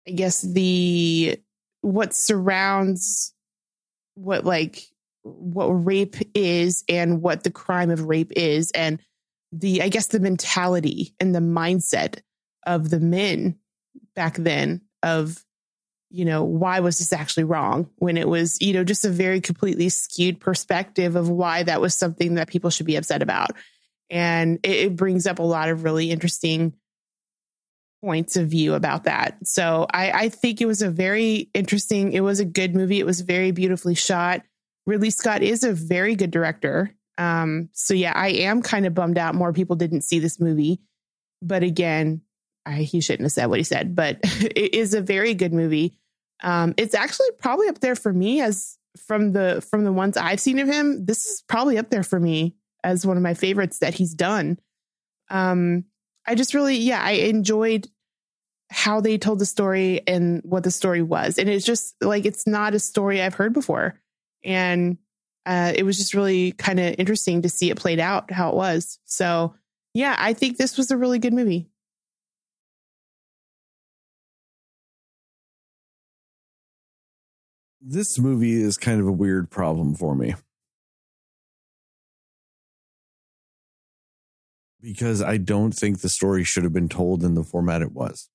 I 0.09 0.13
guess 0.13 0.43
the, 0.43 1.39
what 1.83 2.15
surrounds 2.15 3.33
what 4.15 4.45
like 4.45 4.83
what 5.23 5.67
rape 5.67 6.17
is 6.35 6.85
and 6.89 7.23
what 7.23 7.45
the 7.45 7.51
crime 7.51 7.91
of 7.91 8.05
rape 8.05 8.33
is 8.37 8.71
and 8.73 9.01
the 9.53 9.83
i 9.83 9.89
guess 9.89 10.09
the 10.09 10.21
mentality 10.21 11.15
and 11.21 11.35
the 11.35 11.41
mindset 11.41 12.21
of 12.67 12.91
the 12.91 13.01
men 13.01 13.57
back 14.15 14.37
then 14.37 14.81
of 15.03 15.45
you 16.11 16.25
know 16.25 16.45
why 16.45 16.81
was 16.81 16.99
this 16.99 17.13
actually 17.13 17.45
wrong? 17.45 17.89
When 17.97 18.17
it 18.17 18.29
was 18.29 18.61
you 18.61 18.73
know 18.73 18.85
just 18.85 19.05
a 19.05 19.11
very 19.11 19.41
completely 19.41 19.89
skewed 19.89 20.41
perspective 20.41 21.17
of 21.17 21.29
why 21.29 21.63
that 21.63 21.81
was 21.81 21.95
something 21.95 22.35
that 22.35 22.49
people 22.49 22.71
should 22.71 22.87
be 22.87 22.97
upset 22.97 23.23
about. 23.23 23.53
And 24.11 24.59
it, 24.65 24.77
it 24.77 24.97
brings 24.97 25.27
up 25.27 25.39
a 25.39 25.45
lot 25.45 25.69
of 25.69 25.85
really 25.85 26.11
interesting 26.11 26.75
points 28.03 28.37
of 28.37 28.49
view 28.49 28.75
about 28.75 29.05
that. 29.05 29.37
So 29.47 29.87
I, 29.93 30.11
I 30.11 30.29
think 30.31 30.61
it 30.61 30.67
was 30.67 30.83
a 30.83 30.91
very 30.91 31.51
interesting 31.55 32.13
it 32.13 32.21
was 32.21 32.41
a 32.41 32.45
good 32.45 32.75
movie. 32.75 32.99
It 32.99 33.07
was 33.07 33.21
very 33.21 33.53
beautifully 33.53 33.95
shot. 33.95 34.43
Ridley 34.87 35.11
scott 35.11 35.43
is 35.43 35.65
a 35.65 35.73
very 35.73 36.17
good 36.17 36.31
director. 36.31 36.95
Um 37.19 37.69
so 37.73 37.95
yeah 37.95 38.13
i 38.17 38.29
am 38.29 38.63
kind 38.63 38.87
of 38.87 38.95
bummed 38.95 39.19
out 39.19 39.35
more 39.35 39.53
people 39.53 39.77
didn't 39.77 40.03
see 40.03 40.19
this 40.19 40.41
movie. 40.41 40.81
But 41.43 41.63
again 41.63 42.23
I, 42.67 42.83
he 42.83 43.01
shouldn't 43.01 43.25
have 43.25 43.33
said 43.33 43.47
what 43.47 43.59
he 43.59 43.65
said, 43.65 43.95
but 43.95 44.19
it 44.23 44.75
is 44.75 44.95
a 44.95 45.01
very 45.01 45.35
good 45.35 45.53
movie. 45.53 45.99
Um, 46.43 46.75
it's 46.77 46.95
actually 46.95 47.31
probably 47.39 47.69
up 47.69 47.81
there 47.81 47.97
for 47.97 48.13
me 48.13 48.41
as 48.41 48.79
from 48.97 49.33
the 49.33 49.65
from 49.71 49.85
the 49.85 49.93
ones 49.93 50.17
I've 50.17 50.41
seen 50.41 50.59
of 50.59 50.69
him. 50.69 51.05
This 51.05 51.27
is 51.27 51.43
probably 51.49 51.79
up 51.79 51.91
there 51.91 52.03
for 52.03 52.19
me 52.19 52.57
as 52.83 53.07
one 53.07 53.17
of 53.17 53.23
my 53.23 53.35
favorites 53.35 53.79
that 53.79 53.95
he's 53.95 54.15
done. 54.15 54.59
Um, 55.31 55.85
I 56.27 56.35
just 56.35 56.55
really, 56.55 56.77
yeah, 56.77 57.03
I 57.03 57.13
enjoyed 57.13 57.89
how 58.71 59.01
they 59.01 59.19
told 59.19 59.39
the 59.39 59.47
story 59.47 60.01
and 60.07 60.41
what 60.45 60.65
the 60.65 60.71
story 60.71 61.03
was, 61.03 61.39
and 61.39 61.49
it's 61.49 61.67
just 61.67 61.95
like 62.01 62.25
it's 62.25 62.47
not 62.47 62.75
a 62.75 62.79
story 62.79 63.21
I've 63.21 63.35
heard 63.35 63.53
before, 63.53 64.01
and 64.45 64.99
uh, 65.47 65.73
it 65.75 65.85
was 65.85 65.97
just 65.97 66.15
really 66.15 66.53
kind 66.53 66.79
of 66.81 66.95
interesting 66.99 67.43
to 67.43 67.49
see 67.49 67.71
it 67.71 67.77
played 67.77 68.01
out 68.01 68.31
how 68.31 68.51
it 68.51 68.57
was. 68.57 68.99
So, 69.05 69.55
yeah, 69.95 70.15
I 70.19 70.33
think 70.33 70.57
this 70.57 70.77
was 70.77 70.91
a 70.91 70.97
really 70.97 71.19
good 71.19 71.33
movie. 71.33 71.70
This 77.81 78.19
movie 78.19 78.61
is 78.61 78.77
kind 78.77 79.01
of 79.01 79.07
a 79.07 79.13
weird 79.13 79.51
problem 79.51 79.95
for 79.95 80.15
me. 80.15 80.35
Because 84.81 85.23
I 85.23 85.37
don't 85.37 85.73
think 85.73 86.01
the 86.01 86.09
story 86.09 86.45
should 86.45 86.65
have 86.65 86.73
been 86.73 86.89
told 86.89 87.23
in 87.23 87.35
the 87.35 87.45
format 87.45 87.83
it 87.83 87.93
was. 87.93 88.29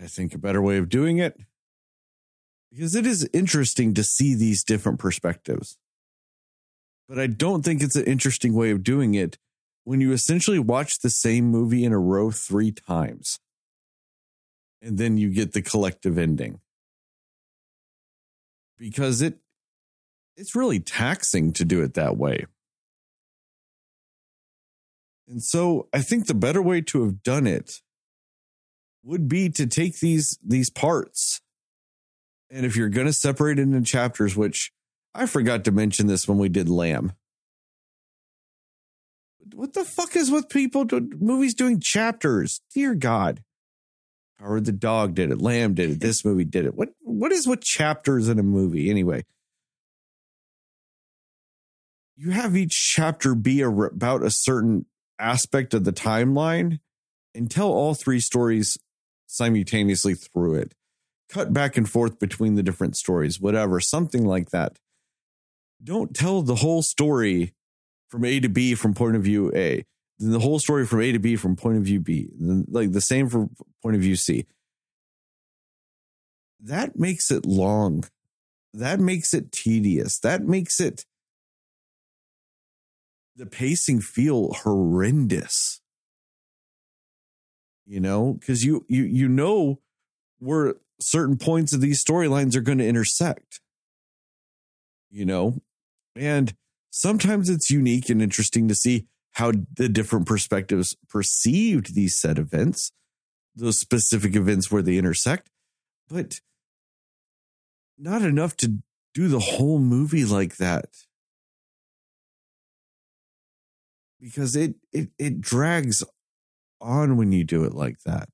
I 0.00 0.06
think 0.06 0.34
a 0.34 0.38
better 0.38 0.60
way 0.60 0.78
of 0.78 0.88
doing 0.88 1.18
it, 1.18 1.38
because 2.70 2.94
it 2.94 3.06
is 3.06 3.28
interesting 3.32 3.94
to 3.94 4.02
see 4.02 4.34
these 4.34 4.64
different 4.64 4.98
perspectives. 4.98 5.78
But 7.08 7.18
I 7.18 7.26
don't 7.26 7.64
think 7.64 7.82
it's 7.82 7.96
an 7.96 8.04
interesting 8.04 8.54
way 8.54 8.70
of 8.70 8.82
doing 8.82 9.14
it 9.14 9.38
when 9.84 10.00
you 10.00 10.12
essentially 10.12 10.58
watch 10.58 10.98
the 10.98 11.10
same 11.10 11.44
movie 11.44 11.84
in 11.84 11.92
a 11.92 11.98
row 11.98 12.30
three 12.30 12.72
times. 12.72 13.38
And 14.82 14.98
then 14.98 15.18
you 15.18 15.30
get 15.30 15.52
the 15.52 15.62
collective 15.62 16.18
ending 16.18 16.60
because 18.84 19.22
it 19.22 19.38
it's 20.36 20.54
really 20.54 20.78
taxing 20.78 21.54
to 21.54 21.64
do 21.64 21.82
it 21.82 21.94
that 21.94 22.18
way. 22.18 22.44
And 25.26 25.42
so 25.42 25.88
I 25.94 26.02
think 26.02 26.26
the 26.26 26.34
better 26.34 26.60
way 26.60 26.82
to 26.82 27.02
have 27.04 27.22
done 27.22 27.46
it 27.46 27.80
would 29.02 29.26
be 29.26 29.48
to 29.48 29.66
take 29.66 30.00
these 30.00 30.38
these 30.44 30.68
parts 30.68 31.40
and 32.50 32.66
if 32.66 32.76
you're 32.76 32.90
going 32.90 33.06
to 33.06 33.12
separate 33.14 33.58
it 33.58 33.62
into 33.62 33.80
chapters 33.80 34.36
which 34.36 34.70
I 35.14 35.24
forgot 35.24 35.64
to 35.64 35.72
mention 35.72 36.06
this 36.06 36.28
when 36.28 36.36
we 36.36 36.50
did 36.50 36.68
Lamb. 36.68 37.12
What 39.54 39.72
the 39.72 39.84
fuck 39.84 40.14
is 40.14 40.30
with 40.30 40.50
people 40.50 40.84
do, 40.84 41.08
movies 41.18 41.54
doing 41.54 41.80
chapters? 41.80 42.60
Dear 42.74 42.94
God. 42.94 43.42
Howard 44.44 44.66
the 44.66 44.72
dog 44.72 45.14
did 45.14 45.30
it. 45.30 45.40
Lamb 45.40 45.72
did 45.74 45.90
it. 45.90 46.00
This 46.00 46.24
movie 46.24 46.44
did 46.44 46.66
it. 46.66 46.74
What 46.74 46.90
what 47.00 47.32
is 47.32 47.48
what 47.48 47.62
chapters 47.62 48.28
in 48.28 48.38
a 48.38 48.42
movie 48.42 48.90
anyway? 48.90 49.24
You 52.16 52.30
have 52.30 52.56
each 52.56 52.92
chapter 52.94 53.34
be 53.34 53.62
a, 53.62 53.70
about 53.70 54.22
a 54.22 54.30
certain 54.30 54.84
aspect 55.18 55.72
of 55.72 55.84
the 55.84 55.92
timeline 55.92 56.80
and 57.34 57.50
tell 57.50 57.68
all 57.68 57.94
three 57.94 58.20
stories 58.20 58.76
simultaneously 59.26 60.14
through 60.14 60.56
it. 60.56 60.74
Cut 61.30 61.52
back 61.52 61.76
and 61.76 61.88
forth 61.88 62.18
between 62.18 62.54
the 62.54 62.62
different 62.62 62.96
stories, 62.96 63.40
whatever, 63.40 63.80
something 63.80 64.26
like 64.26 64.50
that. 64.50 64.78
Don't 65.82 66.14
tell 66.14 66.42
the 66.42 66.56
whole 66.56 66.82
story 66.82 67.54
from 68.08 68.24
A 68.24 68.38
to 68.40 68.48
B 68.48 68.74
from 68.74 68.94
point 68.94 69.16
of 69.16 69.22
view 69.22 69.50
A 69.54 69.84
the 70.18 70.38
whole 70.38 70.58
story 70.58 70.86
from 70.86 71.02
A 71.02 71.12
to 71.12 71.18
B 71.18 71.36
from 71.36 71.56
point 71.56 71.76
of 71.76 71.84
view 71.84 72.00
B, 72.00 72.28
like 72.38 72.92
the 72.92 73.00
same 73.00 73.28
from 73.28 73.50
point 73.82 73.96
of 73.96 74.02
view 74.02 74.16
C. 74.16 74.46
That 76.60 76.98
makes 76.98 77.30
it 77.30 77.44
long. 77.44 78.04
That 78.72 79.00
makes 79.00 79.34
it 79.34 79.52
tedious. 79.52 80.18
That 80.18 80.42
makes 80.42 80.80
it 80.80 81.04
the 83.36 83.46
pacing 83.46 84.00
feel 84.00 84.52
horrendous. 84.52 85.80
You 87.86 88.00
know, 88.00 88.34
because 88.34 88.64
you 88.64 88.86
you 88.88 89.02
you 89.02 89.28
know 89.28 89.80
where 90.38 90.74
certain 91.00 91.36
points 91.36 91.72
of 91.72 91.80
these 91.80 92.02
storylines 92.02 92.56
are 92.56 92.62
going 92.62 92.78
to 92.78 92.86
intersect. 92.86 93.60
You 95.10 95.26
know, 95.26 95.60
and 96.16 96.54
sometimes 96.90 97.50
it's 97.50 97.70
unique 97.70 98.08
and 98.08 98.22
interesting 98.22 98.68
to 98.68 98.74
see 98.74 99.06
how 99.34 99.52
the 99.76 99.88
different 99.88 100.26
perspectives 100.26 100.96
perceived 101.08 101.94
these 101.94 102.18
set 102.18 102.38
events, 102.38 102.92
those 103.54 103.78
specific 103.78 104.34
events 104.36 104.70
where 104.70 104.82
they 104.82 104.96
intersect, 104.96 105.50
but 106.08 106.40
not 107.98 108.22
enough 108.22 108.56
to 108.56 108.78
do 109.12 109.28
the 109.28 109.40
whole 109.40 109.78
movie 109.78 110.24
like 110.24 110.56
that. 110.56 110.86
Because 114.20 114.56
it 114.56 114.76
it 114.92 115.10
it 115.18 115.40
drags 115.40 116.02
on 116.80 117.16
when 117.16 117.32
you 117.32 117.44
do 117.44 117.64
it 117.64 117.74
like 117.74 117.98
that. 118.04 118.28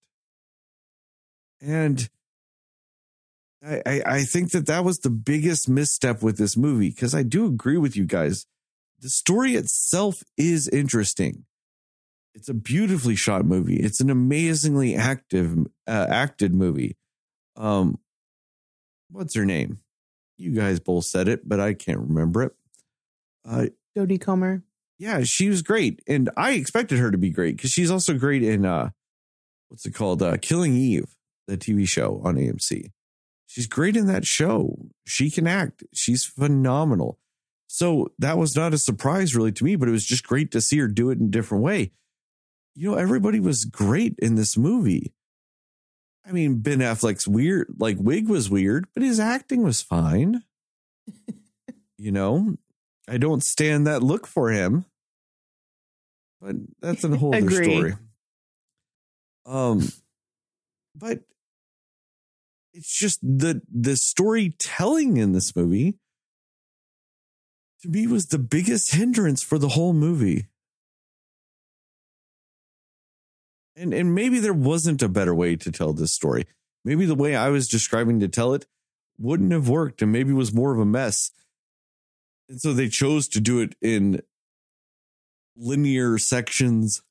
And 1.61 2.09
I, 3.65 3.83
I, 3.85 4.03
I 4.07 4.23
think 4.23 4.53
that 4.53 4.67
that 4.67 4.85
was 4.85 4.99
the 4.99 5.11
biggest 5.11 5.69
misstep 5.69 6.23
with 6.23 6.39
this 6.39 6.57
movie 6.57 6.91
because 6.91 7.15
I 7.15 7.23
do 7.23 7.47
agree 7.47 7.77
with 7.77 7.97
you 7.97 8.07
guys 8.07 8.47
the 9.01 9.09
story 9.09 9.55
itself 9.55 10.23
is 10.37 10.69
interesting. 10.69 11.45
It's 12.35 12.49
a 12.49 12.55
beautifully 12.55 13.17
shot 13.17 13.45
movie. 13.45 13.77
It's 13.77 14.01
an 14.01 14.11
amazingly 14.11 14.95
active 14.95 15.67
uh, 15.87 16.07
acted 16.09 16.55
movie. 16.55 16.97
Um, 17.57 17.99
what's 19.11 19.35
her 19.35 19.45
name? 19.45 19.81
You 20.37 20.53
guys 20.53 20.81
both 20.81 21.05
said 21.05 21.29
it, 21.29 21.49
but 21.49 21.61
I 21.61 21.75
can't 21.75 21.99
remember 21.99 22.43
it. 22.45 22.53
Uh, 23.47 23.67
Jodie 23.97 24.21
Comer. 24.21 24.63
Yeah, 24.99 25.23
she 25.23 25.49
was 25.49 25.63
great, 25.63 26.03
and 26.07 26.31
I 26.37 26.53
expected 26.53 26.99
her 26.99 27.11
to 27.11 27.19
be 27.19 27.31
great 27.31 27.57
because 27.57 27.71
she's 27.71 27.91
also 27.91 28.15
great 28.15 28.43
in 28.43 28.67
uh, 28.67 28.91
what's 29.69 29.87
it 29.87 29.95
called? 29.95 30.23
Uh, 30.23 30.37
Killing 30.37 30.75
Eve, 30.75 31.17
the 31.47 31.57
TV 31.57 31.89
show 31.89 32.21
on 32.23 32.37
AMC. 32.37 32.91
She's 33.47 33.67
great 33.67 33.97
in 33.97 34.07
that 34.07 34.27
show. 34.27 34.91
She 35.07 35.31
can 35.31 35.47
act. 35.47 35.83
She's 35.93 36.25
phenomenal. 36.25 37.19
So 37.73 38.11
that 38.19 38.37
was 38.37 38.57
not 38.57 38.75
a 38.75 38.79
surprise 38.79 39.37
really 39.37 39.53
to 39.53 39.63
me, 39.63 39.77
but 39.77 39.89
it 39.89 39.93
was 39.93 40.05
just 40.05 40.27
great 40.27 40.51
to 40.51 40.61
see 40.61 40.79
her 40.79 40.89
do 40.89 41.09
it 41.11 41.21
in 41.21 41.27
a 41.27 41.31
different 41.31 41.63
way. 41.63 41.93
You 42.75 42.91
know, 42.91 42.97
everybody 42.97 43.39
was 43.39 43.65
great 43.65 44.17
in 44.19 44.35
this 44.35 44.57
movie. 44.57 45.15
I 46.27 46.33
mean, 46.33 46.63
Ben 46.63 46.81
Affleck's 46.81 47.29
weird, 47.29 47.69
like 47.79 47.97
wig 48.01 48.29
was 48.29 48.51
weird, 48.51 48.87
but 48.93 49.05
his 49.05 49.21
acting 49.21 49.63
was 49.63 49.83
fine. 49.83 50.43
you 51.97 52.11
know, 52.11 52.57
I 53.09 53.19
don't 53.19 53.45
stand 53.45 53.87
that 53.87 54.03
look 54.03 54.27
for 54.27 54.51
him, 54.51 54.85
but 56.41 56.57
that's 56.81 57.05
a 57.05 57.17
whole 57.17 57.33
other 57.33 57.51
story. 57.53 57.95
Um, 59.47 59.89
but 60.97 61.21
it's 62.75 62.99
just 62.99 63.21
the 63.23 63.63
the 63.73 63.95
storytelling 63.95 65.19
in 65.19 65.31
this 65.31 65.55
movie 65.55 66.00
to 67.83 67.89
me 67.89 68.07
was 68.07 68.27
the 68.27 68.39
biggest 68.39 68.95
hindrance 68.95 69.43
for 69.43 69.59
the 69.59 69.69
whole 69.69 69.93
movie. 69.93 70.47
And 73.77 73.95
and 73.95 74.15
maybe 74.15 74.39
there 74.39 74.53
wasn't 74.53 75.03
a 75.03 75.09
better 75.09 75.35
way 75.35 75.57
to 75.57 75.73
tell 75.73 75.93
this 75.93 76.13
story. 76.13 76.45
Maybe 76.85 77.07
the 77.07 77.15
way 77.15 77.35
I 77.37 77.49
was 77.49 77.69
describing 77.69 78.21
to 78.21 78.29
tell 78.29 78.55
it 78.55 78.67
wouldn't 79.19 79.53
have 79.53 79.69
worked 79.69 80.03
and 80.03 80.13
maybe 80.13 80.33
was 80.33 80.53
more 80.53 80.73
of 80.73 80.79
a 80.79 80.85
mess. 80.85 81.31
And 82.49 82.61
so 82.61 82.73
they 82.73 82.89
chose 82.89 83.29
to 83.29 83.41
do 83.41 83.61
it 83.61 83.75
in 83.81 84.23
linear 85.57 86.19
sections 86.19 87.03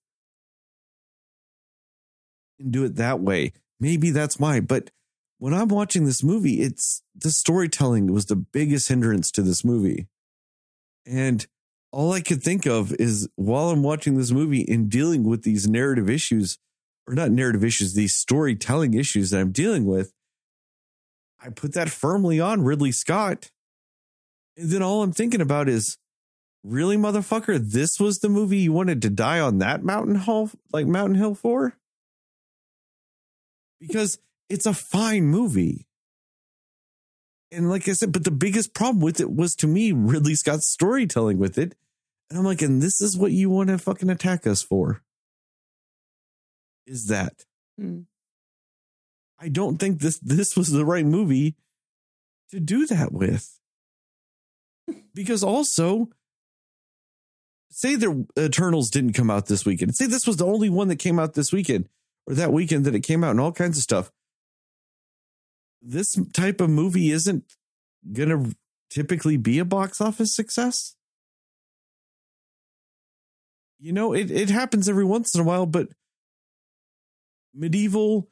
and 2.60 2.72
do 2.72 2.84
it 2.84 2.96
that 2.96 3.20
way. 3.20 3.54
Maybe 3.80 4.10
that's 4.12 4.40
why. 4.40 4.60
But 4.60 4.92
when 5.38 5.54
I'm 5.54 5.70
watching 5.70 6.06
this 6.06 6.24
movie, 6.24 6.62
it's 6.62 7.02
the 7.16 7.32
storytelling 7.32 8.12
was 8.12 8.26
the 8.26 8.36
biggest 8.36 8.90
hindrance 8.90 9.32
to 9.32 9.42
this 9.42 9.64
movie. 9.64 10.08
And 11.06 11.46
all 11.92 12.14
I 12.14 12.22
could 12.22 12.44
think 12.44 12.66
of 12.66 12.94
is 12.94 13.28
while 13.36 13.70
I'm 13.70 13.84
watching 13.84 14.18
this 14.18 14.32
movie 14.32 14.66
and 14.68 14.90
dealing 14.90 15.24
with 15.24 15.44
these 15.44 15.68
narrative 15.68 16.10
issues, 16.10 16.58
or 17.08 17.16
not 17.16 17.32
narrative 17.32 17.64
issues, 17.64 17.94
these 17.94 18.16
storytelling 18.16 18.94
issues 18.94 19.32
that 19.32 19.40
I'm 19.40 19.52
dealing 19.52 19.86
with, 19.86 20.14
I 21.42 21.50
put 21.50 21.74
that 21.74 21.90
firmly 21.90 22.40
on 22.40 22.64
Ridley 22.64 22.92
Scott. 22.92 23.50
And 24.58 24.70
then 24.70 24.84
all 24.84 25.02
I'm 25.02 25.14
thinking 25.14 25.42
about 25.42 25.70
is, 25.70 25.98
really, 26.64 26.98
motherfucker, 26.98 27.58
this 27.58 28.00
was 28.00 28.20
the 28.20 28.30
movie 28.30 28.58
you 28.58 28.74
wanted 28.74 29.02
to 29.02 29.10
die 29.10 29.40
on 29.40 29.60
that 29.60 29.84
mountain 29.84 30.16
hill, 30.16 30.52
like 30.74 30.86
Mountain 30.86 31.16
Hill 31.16 31.34
for? 31.34 31.78
Because 33.80 34.20
it's 34.50 34.66
a 34.66 34.74
fine 34.74 35.24
movie. 35.24 35.88
And 37.52 37.70
like 37.70 37.88
I 37.90 37.94
said, 37.94 38.12
but 38.12 38.24
the 38.24 38.32
biggest 38.32 38.74
problem 38.74 39.02
with 39.02 39.20
it 39.20 39.32
was 39.32 39.56
to 39.56 39.68
me 39.68 39.92
Ridley 39.92 40.36
Scott's 40.36 40.70
storytelling 40.70 41.40
with 41.40 41.58
it. 41.58 41.76
And 42.30 42.38
I'm 42.38 42.46
like, 42.46 42.62
and 42.62 42.82
this 42.82 43.02
is 43.02 43.18
what 43.18 43.32
you 43.32 43.50
want 43.50 43.70
to 43.70 43.78
fucking 43.78 44.10
attack 44.10 44.46
us 44.46 44.62
for? 44.62 45.02
Is 46.86 47.08
that 47.08 47.46
Hmm. 47.80 48.02
I 49.40 49.48
don't 49.48 49.78
think 49.78 50.00
this 50.02 50.20
this 50.20 50.58
was 50.58 50.70
the 50.70 50.84
right 50.84 51.06
movie 51.06 51.56
to 52.52 52.60
do 52.60 52.86
that 52.88 53.12
with. 53.14 53.58
Because 55.14 55.44
also, 55.44 56.10
say 57.70 57.96
the 57.96 58.26
Eternals 58.38 58.90
didn't 58.90 59.14
come 59.14 59.30
out 59.30 59.46
this 59.46 59.66
weekend. 59.66 59.96
Say 59.96 60.08
this 60.08 60.26
was 60.26 60.38
the 60.38 60.46
only 60.46 60.70
one 60.70 60.88
that 60.88 60.96
came 60.96 61.20
out 61.20 61.36
this 61.36 61.52
weekend 61.52 61.90
or 62.26 62.34
that 62.34 62.52
weekend 62.52 62.86
that 62.86 62.96
it 62.96 63.02
came 63.02 63.24
out 63.24 63.32
and 63.32 63.40
all 63.40 63.52
kinds 63.52 63.78
of 63.78 63.84
stuff. 63.84 64.12
This 65.82 66.20
type 66.34 66.62
of 66.62 66.70
movie 66.70 67.12
isn't 67.12 67.44
going 68.12 68.30
to 68.30 68.56
typically 68.90 69.38
be 69.38 69.60
a 69.60 69.66
box 69.66 70.02
office 70.02 70.36
success. 70.36 70.96
You 73.80 73.94
know, 73.94 74.14
it, 74.14 74.30
it 74.30 74.50
happens 74.50 74.90
every 74.90 75.06
once 75.06 75.34
in 75.34 75.42
a 75.42 75.44
while, 75.46 75.66
but 75.66 75.88
medieval 77.54 78.30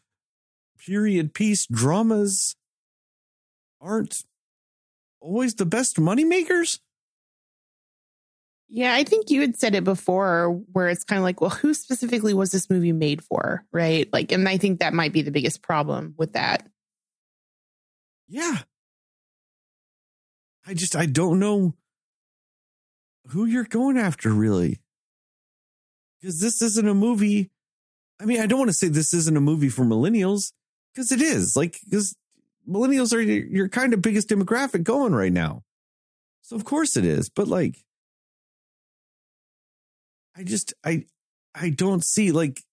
period 0.85 1.33
piece 1.33 1.65
dramas 1.67 2.55
aren't 3.79 4.23
always 5.21 5.55
the 5.55 5.65
best 5.65 5.99
money 5.99 6.25
makers. 6.25 6.79
Yeah, 8.69 8.93
I 8.93 9.05
think 9.05 9.29
you 9.29 9.39
had 9.39 9.57
said 9.57 9.75
it 9.75 9.85
before 9.85 10.61
where 10.73 10.89
it's 10.89 11.05
kind 11.05 11.17
of 11.17 11.23
like, 11.23 11.39
well, 11.39 11.49
who 11.49 11.73
specifically 11.73 12.33
was 12.33 12.51
this 12.51 12.69
movie 12.69 12.91
made 12.91 13.23
for? 13.23 13.63
Right. 13.71 14.11
Like, 14.11 14.33
and 14.33 14.47
I 14.49 14.57
think 14.57 14.79
that 14.79 14.93
might 14.93 15.13
be 15.13 15.21
the 15.21 15.31
biggest 15.31 15.61
problem 15.61 16.15
with 16.17 16.33
that. 16.33 16.67
Yeah. 18.27 18.59
I 20.65 20.73
just 20.73 20.95
I 20.95 21.05
don't 21.05 21.39
know 21.39 21.75
who 23.27 23.45
you're 23.45 23.63
going 23.63 23.97
after 23.97 24.29
really. 24.31 24.79
Because 26.19 26.41
this 26.41 26.61
isn't 26.61 26.87
a 26.87 26.93
movie. 26.93 27.51
I 28.19 28.25
mean, 28.25 28.41
I 28.41 28.47
don't 28.47 28.59
want 28.59 28.69
to 28.69 28.73
say 28.73 28.87
this 28.87 29.13
isn't 29.13 29.37
a 29.37 29.41
movie 29.41 29.69
for 29.69 29.85
millennials 29.85 30.51
because 30.93 31.11
it 31.11 31.21
is. 31.21 31.55
Like 31.55 31.79
cuz 31.89 32.15
millennials 32.67 33.13
are 33.13 33.21
your, 33.21 33.45
your 33.45 33.69
kind 33.69 33.93
of 33.93 34.01
biggest 34.01 34.29
demographic 34.29 34.83
going 34.83 35.13
right 35.13 35.31
now. 35.31 35.63
So 36.41 36.55
of 36.55 36.65
course 36.65 36.97
it 36.97 37.05
is, 37.05 37.29
but 37.29 37.47
like 37.47 37.83
I 40.35 40.43
just 40.43 40.73
I 40.83 41.05
I 41.55 41.69
don't 41.69 42.03
see 42.03 42.31
like 42.31 42.63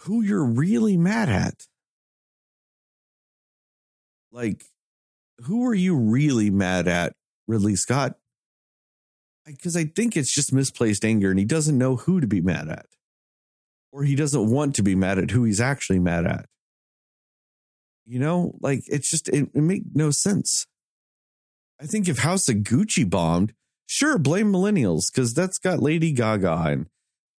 who 0.00 0.22
you're 0.22 0.44
really 0.44 0.96
mad 0.96 1.28
at. 1.28 1.66
Like, 4.36 4.64
who 5.44 5.66
are 5.66 5.74
you 5.74 5.96
really 5.96 6.50
mad 6.50 6.86
at, 6.88 7.14
Ridley 7.48 7.74
Scott? 7.74 8.16
Because 9.46 9.78
I 9.78 9.84
think 9.84 10.14
it's 10.14 10.32
just 10.32 10.52
misplaced 10.52 11.06
anger 11.06 11.30
and 11.30 11.38
he 11.38 11.46
doesn't 11.46 11.78
know 11.78 11.96
who 11.96 12.20
to 12.20 12.26
be 12.26 12.42
mad 12.42 12.68
at. 12.68 12.84
Or 13.92 14.04
he 14.04 14.14
doesn't 14.14 14.50
want 14.50 14.74
to 14.74 14.82
be 14.82 14.94
mad 14.94 15.18
at 15.18 15.30
who 15.30 15.44
he's 15.44 15.60
actually 15.60 16.00
mad 16.00 16.26
at. 16.26 16.46
You 18.04 18.18
know, 18.18 18.58
like 18.60 18.82
it's 18.88 19.10
just, 19.10 19.30
it, 19.30 19.48
it 19.54 19.62
make 19.62 19.84
no 19.94 20.10
sense. 20.10 20.66
I 21.80 21.86
think 21.86 22.06
if 22.06 22.18
House 22.18 22.46
of 22.50 22.56
Gucci 22.56 23.08
bombed, 23.08 23.54
sure, 23.86 24.18
blame 24.18 24.52
millennials 24.52 25.10
because 25.10 25.32
that's 25.32 25.58
got 25.58 25.82
Lady 25.82 26.12
Gaga 26.12 26.62
and, 26.66 26.86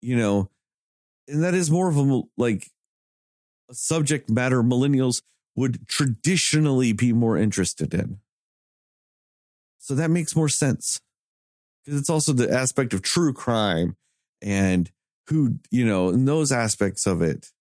you 0.01 0.17
know, 0.17 0.49
and 1.29 1.45
that 1.45 1.53
is 1.53 1.71
more 1.71 1.91
of 1.91 1.99
a 1.99 2.23
like 2.39 2.71
a 3.69 3.75
subject 3.75 4.31
matter 4.31 4.63
millennials 4.63 5.21
would 5.57 5.89
traditionally 5.89 6.93
be 6.93 7.13
more 7.13 7.37
interested 7.37 7.95
in. 7.95 8.19
So 9.79 9.95
that 9.95 10.11
makes 10.11 10.37
more 10.37 10.49
sense. 10.49 11.01
Because 11.85 12.01
it's 12.01 12.11
also 12.11 12.33
the 12.33 12.53
aspect 12.53 12.93
of 12.93 13.03
true 13.03 13.33
crime 13.33 13.97
and 14.43 14.91
who, 15.29 15.59
you 15.71 15.85
know, 15.85 16.11
and 16.11 16.29
those 16.29 16.53
aspects 16.53 17.07
of 17.07 17.23
it, 17.23 17.53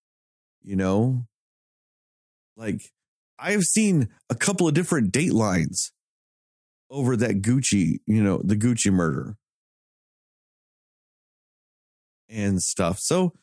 you 0.64 0.76
know, 0.76 1.26
like 2.58 2.92
I've 3.38 3.64
seen 3.64 4.10
a 4.30 4.36
couple 4.36 4.68
of 4.68 4.74
different 4.74 5.12
datelines 5.12 5.92
over 6.90 7.16
that 7.18 7.42
Gucci, 7.42 8.00
you 8.06 8.24
know, 8.24 8.42
the 8.44 8.56
Gucci 8.56 8.92
murder 8.92 9.38
and 12.30 12.62
stuff. 12.62 13.00
So, 13.00 13.34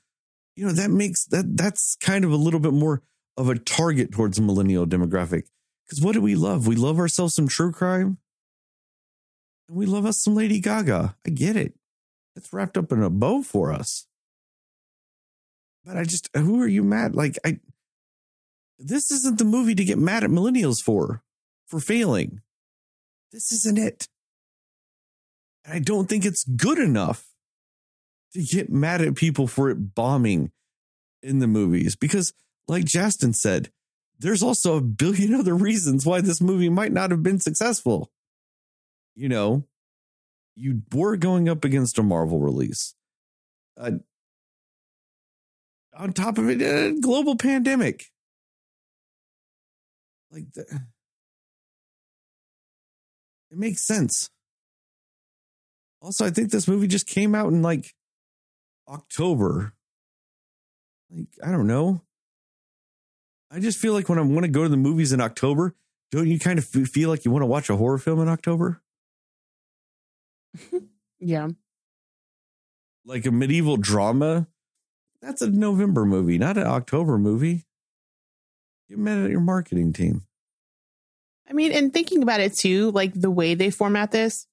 you 0.56 0.66
know, 0.66 0.72
that 0.72 0.90
makes 0.90 1.24
that 1.26 1.56
that's 1.56 1.96
kind 2.00 2.24
of 2.24 2.32
a 2.32 2.36
little 2.36 2.60
bit 2.60 2.72
more 2.72 3.02
of 3.36 3.48
a 3.48 3.58
target 3.58 4.12
towards 4.12 4.38
a 4.38 4.42
millennial 4.42 4.86
demographic. 4.86 5.44
Because 5.86 6.02
what 6.02 6.12
do 6.12 6.20
we 6.20 6.34
love? 6.34 6.66
We 6.66 6.76
love 6.76 6.98
ourselves 6.98 7.34
some 7.34 7.48
true 7.48 7.72
crime. 7.72 8.18
And 9.68 9.76
we 9.76 9.86
love 9.86 10.06
us 10.06 10.22
some 10.22 10.34
Lady 10.34 10.60
Gaga. 10.60 11.16
I 11.26 11.30
get 11.30 11.56
it. 11.56 11.74
It's 12.36 12.52
wrapped 12.52 12.78
up 12.78 12.92
in 12.92 13.02
a 13.02 13.10
bow 13.10 13.42
for 13.42 13.72
us. 13.72 14.06
But 15.84 15.96
I 15.96 16.04
just 16.04 16.28
who 16.34 16.60
are 16.62 16.68
you 16.68 16.82
mad? 16.82 17.14
Like 17.14 17.38
I 17.44 17.60
this 18.78 19.10
isn't 19.10 19.38
the 19.38 19.44
movie 19.44 19.74
to 19.74 19.84
get 19.84 19.98
mad 19.98 20.24
at 20.24 20.30
millennials 20.30 20.82
for, 20.82 21.22
for 21.66 21.80
failing. 21.80 22.40
This 23.32 23.52
isn't 23.52 23.78
it. 23.78 24.08
And 25.64 25.74
I 25.74 25.78
don't 25.78 26.08
think 26.08 26.24
it's 26.24 26.44
good 26.44 26.78
enough 26.78 27.26
to 28.34 28.42
get 28.42 28.70
mad 28.70 29.00
at 29.00 29.14
people 29.14 29.46
for 29.46 29.70
it 29.70 29.94
bombing 29.94 30.50
in 31.22 31.38
the 31.38 31.46
movies 31.46 31.94
because 31.94 32.32
like 32.68 32.84
Justin 32.84 33.32
said, 33.32 33.70
there's 34.18 34.42
also 34.42 34.76
a 34.76 34.82
billion 34.82 35.34
other 35.38 35.54
reasons 35.54 36.06
why 36.06 36.20
this 36.20 36.40
movie 36.40 36.68
might 36.68 36.92
not 36.92 37.10
have 37.10 37.22
been 37.22 37.40
successful. 37.40 38.10
You 39.14 39.28
know, 39.28 39.64
you 40.56 40.82
were 40.92 41.16
going 41.16 41.48
up 41.48 41.64
against 41.64 41.98
a 41.98 42.02
Marvel 42.02 42.40
release. 42.40 42.94
Uh, 43.76 43.92
on 45.94 46.12
top 46.12 46.38
of 46.38 46.48
it, 46.48 46.62
a 46.62 46.98
global 47.00 47.36
pandemic. 47.36 48.06
Like, 50.30 50.50
the, 50.54 50.62
it 53.50 53.58
makes 53.58 53.82
sense. 53.82 54.30
Also, 56.00 56.24
I 56.24 56.30
think 56.30 56.50
this 56.50 56.66
movie 56.66 56.86
just 56.86 57.06
came 57.06 57.34
out 57.34 57.52
in 57.52 57.60
like 57.62 57.92
October. 58.88 59.74
Like, 61.10 61.28
I 61.44 61.50
don't 61.50 61.66
know. 61.66 62.02
I 63.52 63.60
just 63.60 63.78
feel 63.78 63.92
like 63.92 64.08
when 64.08 64.18
I 64.18 64.22
want 64.22 64.44
to 64.44 64.50
go 64.50 64.62
to 64.62 64.68
the 64.68 64.76
movies 64.78 65.12
in 65.12 65.20
October, 65.20 65.74
don't 66.10 66.26
you 66.26 66.38
kind 66.38 66.58
of 66.58 66.68
f- 66.74 66.88
feel 66.88 67.10
like 67.10 67.24
you 67.24 67.30
want 67.30 67.42
to 67.42 67.46
watch 67.46 67.68
a 67.68 67.76
horror 67.76 67.98
film 67.98 68.20
in 68.20 68.28
October? 68.28 68.80
Yeah. 71.24 71.48
Like 73.06 73.24
a 73.26 73.30
medieval 73.30 73.76
drama 73.76 74.48
That's 75.20 75.40
a 75.40 75.48
November 75.48 76.04
movie, 76.04 76.36
not 76.36 76.56
an 76.56 76.66
October 76.66 77.16
movie. 77.16 77.64
Get 78.88 78.98
mad 78.98 79.22
at 79.22 79.30
your 79.30 79.40
marketing 79.40 79.92
team. 79.92 80.22
I 81.48 81.52
mean, 81.52 81.70
and 81.70 81.92
thinking 81.92 82.22
about 82.24 82.40
it 82.40 82.56
too, 82.56 82.90
like 82.90 83.14
the 83.14 83.30
way 83.30 83.54
they 83.54 83.70
format 83.70 84.10
this, 84.10 84.48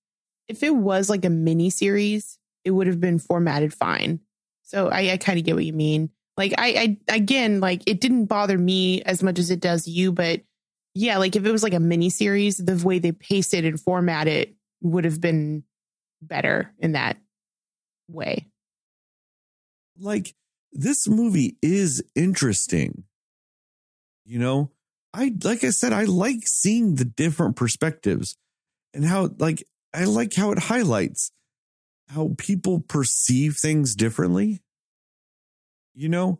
if 0.47 0.61
it 0.61 0.75
was 0.75 1.09
like 1.09 1.25
a 1.25 1.29
mini 1.29 1.71
series, 1.71 2.37
it 2.63 2.71
would 2.71 2.85
have 2.85 2.99
been 2.99 3.17
formatted 3.17 3.73
fine. 3.73 4.19
So 4.61 4.89
I, 4.89 5.13
I 5.13 5.17
kind 5.17 5.39
of 5.39 5.45
get 5.45 5.55
what 5.55 5.65
you 5.65 5.73
mean. 5.73 6.11
Like 6.39 6.53
I, 6.57 6.97
I 7.09 7.15
again, 7.15 7.59
like 7.59 7.83
it 7.85 7.99
didn't 7.99 8.27
bother 8.27 8.57
me 8.57 9.01
as 9.01 9.21
much 9.21 9.39
as 9.39 9.51
it 9.51 9.59
does 9.59 9.89
you, 9.89 10.13
but 10.13 10.39
yeah, 10.95 11.17
like 11.17 11.35
if 11.35 11.45
it 11.45 11.51
was 11.51 11.63
like 11.63 11.73
a 11.73 11.81
mini 11.81 12.09
series, 12.09 12.55
the 12.55 12.81
way 12.81 12.97
they 12.97 13.11
paced 13.11 13.53
it 13.53 13.65
and 13.65 13.77
format 13.77 14.29
it 14.29 14.55
would 14.81 15.03
have 15.03 15.19
been 15.19 15.65
better 16.21 16.73
in 16.79 16.93
that 16.93 17.17
way. 18.07 18.47
Like 19.99 20.33
this 20.71 21.09
movie 21.09 21.57
is 21.61 22.01
interesting. 22.15 23.03
You 24.23 24.39
know, 24.39 24.71
I 25.13 25.35
like 25.43 25.65
I 25.65 25.71
said, 25.71 25.91
I 25.91 26.05
like 26.05 26.47
seeing 26.47 26.95
the 26.95 27.03
different 27.03 27.57
perspectives 27.57 28.37
and 28.93 29.03
how 29.03 29.31
like 29.39 29.61
I 29.93 30.05
like 30.05 30.33
how 30.35 30.51
it 30.51 30.59
highlights 30.59 31.33
how 32.07 32.33
people 32.37 32.79
perceive 32.79 33.57
things 33.57 33.93
differently. 33.93 34.61
You 35.99 36.07
know, 36.07 36.39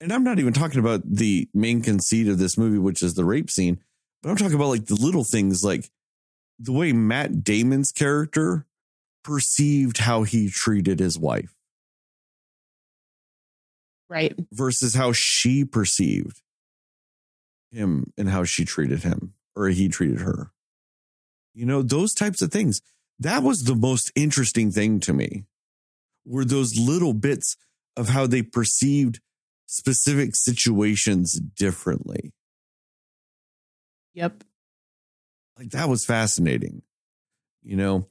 and 0.00 0.10
I'm 0.10 0.24
not 0.24 0.38
even 0.38 0.54
talking 0.54 0.80
about 0.80 1.02
the 1.04 1.50
main 1.52 1.82
conceit 1.82 2.28
of 2.28 2.38
this 2.38 2.56
movie, 2.56 2.78
which 2.78 3.02
is 3.02 3.12
the 3.12 3.26
rape 3.26 3.50
scene, 3.50 3.78
but 4.22 4.30
I'm 4.30 4.36
talking 4.36 4.54
about 4.54 4.68
like 4.68 4.86
the 4.86 4.94
little 4.94 5.22
things 5.22 5.62
like 5.62 5.90
the 6.58 6.72
way 6.72 6.94
Matt 6.94 7.44
Damon's 7.44 7.92
character 7.92 8.64
perceived 9.22 9.98
how 9.98 10.22
he 10.22 10.48
treated 10.48 10.98
his 10.98 11.18
wife 11.18 11.54
Right. 14.08 14.34
versus 14.50 14.94
how 14.94 15.12
she 15.12 15.62
perceived 15.66 16.40
him 17.70 18.14
and 18.16 18.30
how 18.30 18.44
she 18.44 18.64
treated 18.64 19.02
him 19.02 19.34
or 19.54 19.68
he 19.68 19.90
treated 19.90 20.22
her. 20.22 20.52
You 21.52 21.66
know, 21.66 21.82
those 21.82 22.14
types 22.14 22.40
of 22.40 22.50
things. 22.50 22.80
That 23.18 23.42
was 23.42 23.64
the 23.64 23.74
most 23.74 24.10
interesting 24.14 24.70
thing 24.70 25.00
to 25.00 25.12
me. 25.12 25.44
Were 26.24 26.46
those 26.46 26.78
little 26.78 27.12
bits 27.12 27.58
of 27.96 28.08
how 28.08 28.26
they 28.26 28.42
perceived 28.42 29.20
specific 29.66 30.34
situations 30.34 31.34
differently. 31.34 32.32
Yep. 34.14 34.44
Like 35.58 35.70
that 35.70 35.88
was 35.88 36.04
fascinating. 36.04 36.82
You 37.62 37.76
know, 37.76 38.06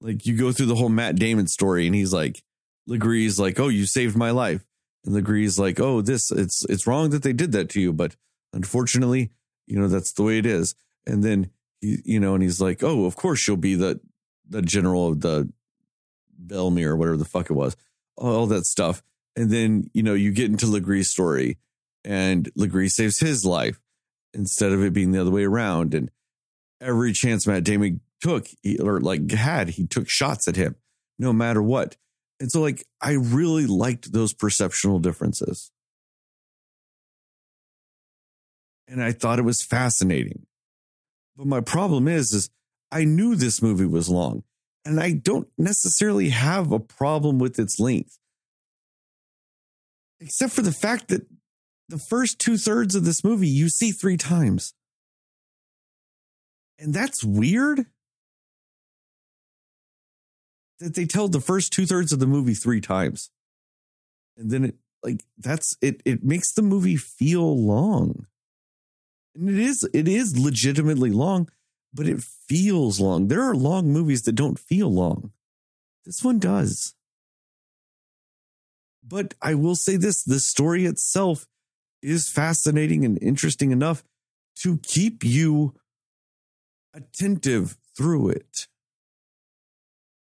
like 0.00 0.26
you 0.26 0.36
go 0.36 0.52
through 0.52 0.66
the 0.66 0.74
whole 0.74 0.88
Matt 0.88 1.16
Damon 1.16 1.46
story 1.46 1.86
and 1.86 1.94
he's 1.94 2.12
like, 2.12 2.42
Le 2.86 2.98
Gris's 2.98 3.40
like, 3.40 3.58
oh, 3.58 3.68
you 3.68 3.86
saved 3.86 4.16
my 4.16 4.30
life. 4.30 4.64
And 5.04 5.14
Le 5.14 5.22
Gris's 5.22 5.58
like, 5.58 5.80
oh, 5.80 6.00
this, 6.00 6.30
it's, 6.30 6.64
it's 6.66 6.86
wrong 6.86 7.10
that 7.10 7.22
they 7.22 7.32
did 7.32 7.52
that 7.52 7.70
to 7.70 7.80
you. 7.80 7.92
But 7.92 8.16
unfortunately, 8.52 9.30
you 9.66 9.78
know, 9.78 9.88
that's 9.88 10.12
the 10.12 10.22
way 10.22 10.38
it 10.38 10.46
is. 10.46 10.74
And 11.06 11.24
then, 11.24 11.50
he, 11.80 11.98
you 12.04 12.20
know, 12.20 12.34
and 12.34 12.42
he's 12.42 12.60
like, 12.60 12.82
oh, 12.82 13.04
of 13.04 13.16
course 13.16 13.46
you'll 13.48 13.56
be 13.56 13.74
the, 13.74 14.00
the 14.48 14.62
general 14.62 15.08
of 15.08 15.20
the 15.20 15.50
Belmere 16.38 16.90
or 16.90 16.96
whatever 16.96 17.16
the 17.16 17.24
fuck 17.24 17.50
it 17.50 17.54
was, 17.54 17.76
all 18.16 18.46
that 18.46 18.66
stuff. 18.66 19.02
And 19.36 19.50
then, 19.50 19.90
you 19.92 20.02
know, 20.02 20.14
you 20.14 20.32
get 20.32 20.50
into 20.50 20.70
Le 20.70 20.80
Gris's 20.80 21.10
story 21.10 21.58
and 22.04 22.50
Le 22.54 22.68
Gris 22.68 22.94
saves 22.94 23.18
his 23.18 23.44
life 23.44 23.80
instead 24.32 24.72
of 24.72 24.82
it 24.82 24.92
being 24.92 25.12
the 25.12 25.20
other 25.20 25.30
way 25.30 25.44
around. 25.44 25.94
And 25.94 26.10
every 26.80 27.12
chance 27.12 27.46
Matt 27.46 27.64
Damon 27.64 28.00
took, 28.20 28.46
he, 28.62 28.78
or 28.78 29.00
like 29.00 29.30
had, 29.30 29.70
he 29.70 29.86
took 29.86 30.08
shots 30.08 30.46
at 30.46 30.56
him 30.56 30.76
no 31.18 31.32
matter 31.32 31.62
what. 31.62 31.96
And 32.40 32.50
so, 32.50 32.60
like, 32.60 32.84
I 33.00 33.12
really 33.12 33.66
liked 33.66 34.12
those 34.12 34.32
perceptual 34.32 34.98
differences. 34.98 35.70
And 38.88 39.02
I 39.02 39.12
thought 39.12 39.38
it 39.38 39.42
was 39.42 39.62
fascinating. 39.62 40.46
But 41.36 41.46
my 41.46 41.60
problem 41.60 42.06
is, 42.06 42.32
is 42.32 42.50
I 42.90 43.04
knew 43.04 43.34
this 43.34 43.62
movie 43.62 43.86
was 43.86 44.08
long 44.08 44.42
and 44.84 45.00
I 45.00 45.12
don't 45.12 45.48
necessarily 45.56 46.28
have 46.30 46.70
a 46.70 46.78
problem 46.78 47.38
with 47.38 47.58
its 47.58 47.80
length. 47.80 48.18
Except 50.20 50.52
for 50.52 50.62
the 50.62 50.72
fact 50.72 51.08
that 51.08 51.26
the 51.88 51.98
first 51.98 52.38
two 52.38 52.56
thirds 52.56 52.94
of 52.94 53.04
this 53.04 53.22
movie 53.22 53.48
you 53.48 53.68
see 53.68 53.92
three 53.92 54.16
times. 54.16 54.74
And 56.78 56.94
that's 56.94 57.22
weird 57.22 57.86
that 60.80 60.94
they 60.94 61.06
tell 61.06 61.28
the 61.28 61.40
first 61.40 61.72
two 61.72 61.86
thirds 61.86 62.12
of 62.12 62.18
the 62.18 62.26
movie 62.26 62.54
three 62.54 62.80
times. 62.80 63.30
And 64.36 64.50
then 64.50 64.64
it 64.64 64.74
like 65.02 65.24
that's 65.38 65.76
it 65.80 66.02
it 66.04 66.24
makes 66.24 66.52
the 66.52 66.62
movie 66.62 66.96
feel 66.96 67.56
long. 67.56 68.26
And 69.34 69.48
it 69.48 69.58
is 69.58 69.88
it 69.92 70.08
is 70.08 70.38
legitimately 70.38 71.10
long, 71.10 71.48
but 71.92 72.08
it 72.08 72.22
feels 72.22 73.00
long. 73.00 73.28
There 73.28 73.42
are 73.42 73.54
long 73.54 73.92
movies 73.92 74.22
that 74.22 74.32
don't 74.32 74.58
feel 74.58 74.92
long. 74.92 75.32
This 76.04 76.24
one 76.24 76.38
does. 76.38 76.94
But 79.06 79.34
I 79.42 79.54
will 79.54 79.76
say 79.76 79.96
this 79.96 80.22
the 80.22 80.40
story 80.40 80.86
itself 80.86 81.46
is 82.02 82.28
fascinating 82.28 83.04
and 83.04 83.18
interesting 83.22 83.70
enough 83.70 84.02
to 84.62 84.78
keep 84.78 85.24
you 85.24 85.74
attentive 86.94 87.76
through 87.96 88.30
it. 88.30 88.66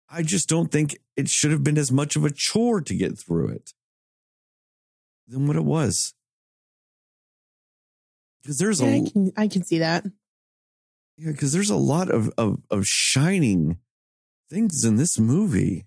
I 0.08 0.22
just 0.22 0.48
don't 0.48 0.70
think 0.70 0.98
it 1.16 1.28
should 1.28 1.50
have 1.50 1.64
been 1.64 1.78
as 1.78 1.90
much 1.90 2.16
of 2.16 2.24
a 2.24 2.30
chore 2.30 2.80
to 2.82 2.94
get 2.94 3.18
through 3.18 3.48
it 3.48 3.72
than 5.26 5.46
what 5.46 5.56
it 5.56 5.64
was. 5.64 6.14
Because 8.42 8.58
there's 8.58 8.80
Yeah, 8.80 8.88
a 8.88 8.96
I 8.96 9.10
can 9.10 9.32
I 9.36 9.48
can 9.48 9.64
see 9.64 9.78
that. 9.78 10.04
yeah, 11.16 11.30
because 11.30 11.52
there's 11.52 11.70
a 11.70 11.76
lot 11.76 12.10
of, 12.10 12.30
of 12.36 12.60
of 12.70 12.86
shining 12.86 13.78
things 14.50 14.84
in 14.84 14.96
this 14.96 15.18
movie. 15.18 15.86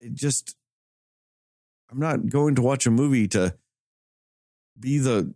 It 0.00 0.14
just 0.14 0.56
I'm 1.90 1.98
not 1.98 2.28
going 2.28 2.54
to 2.54 2.62
watch 2.62 2.86
a 2.86 2.90
movie 2.90 3.28
to 3.28 3.54
be 4.78 4.98
the 4.98 5.34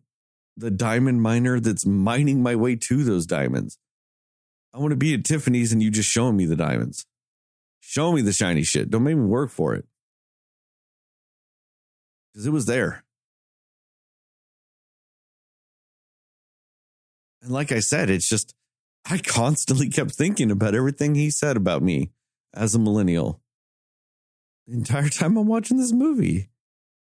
the 0.56 0.70
diamond 0.70 1.20
miner 1.20 1.58
that's 1.58 1.84
mining 1.84 2.42
my 2.42 2.54
way 2.54 2.76
to 2.76 3.02
those 3.02 3.26
diamonds. 3.26 3.78
I 4.72 4.78
want 4.78 4.90
to 4.92 4.96
be 4.96 5.14
at 5.14 5.24
Tiffany's 5.24 5.72
and 5.72 5.82
you 5.82 5.90
just 5.90 6.10
showing 6.10 6.36
me 6.36 6.46
the 6.46 6.56
diamonds. 6.56 7.06
Show 7.80 8.12
me 8.12 8.22
the 8.22 8.32
shiny 8.32 8.62
shit. 8.62 8.90
Don't 8.90 9.02
make 9.02 9.16
me 9.16 9.24
work 9.24 9.50
for 9.50 9.74
it. 9.74 9.84
Because 12.32 12.46
it 12.46 12.50
was 12.50 12.66
there. 12.66 13.04
And 17.42 17.52
like 17.52 17.70
I 17.70 17.80
said, 17.80 18.10
it's 18.10 18.28
just, 18.28 18.54
I 19.08 19.18
constantly 19.18 19.90
kept 19.90 20.12
thinking 20.12 20.50
about 20.50 20.74
everything 20.74 21.14
he 21.14 21.30
said 21.30 21.56
about 21.56 21.82
me 21.82 22.10
as 22.54 22.74
a 22.74 22.78
millennial 22.78 23.40
the 24.66 24.74
entire 24.74 25.08
time 25.10 25.36
I'm 25.36 25.46
watching 25.46 25.76
this 25.76 25.93
movie. 25.93 26.48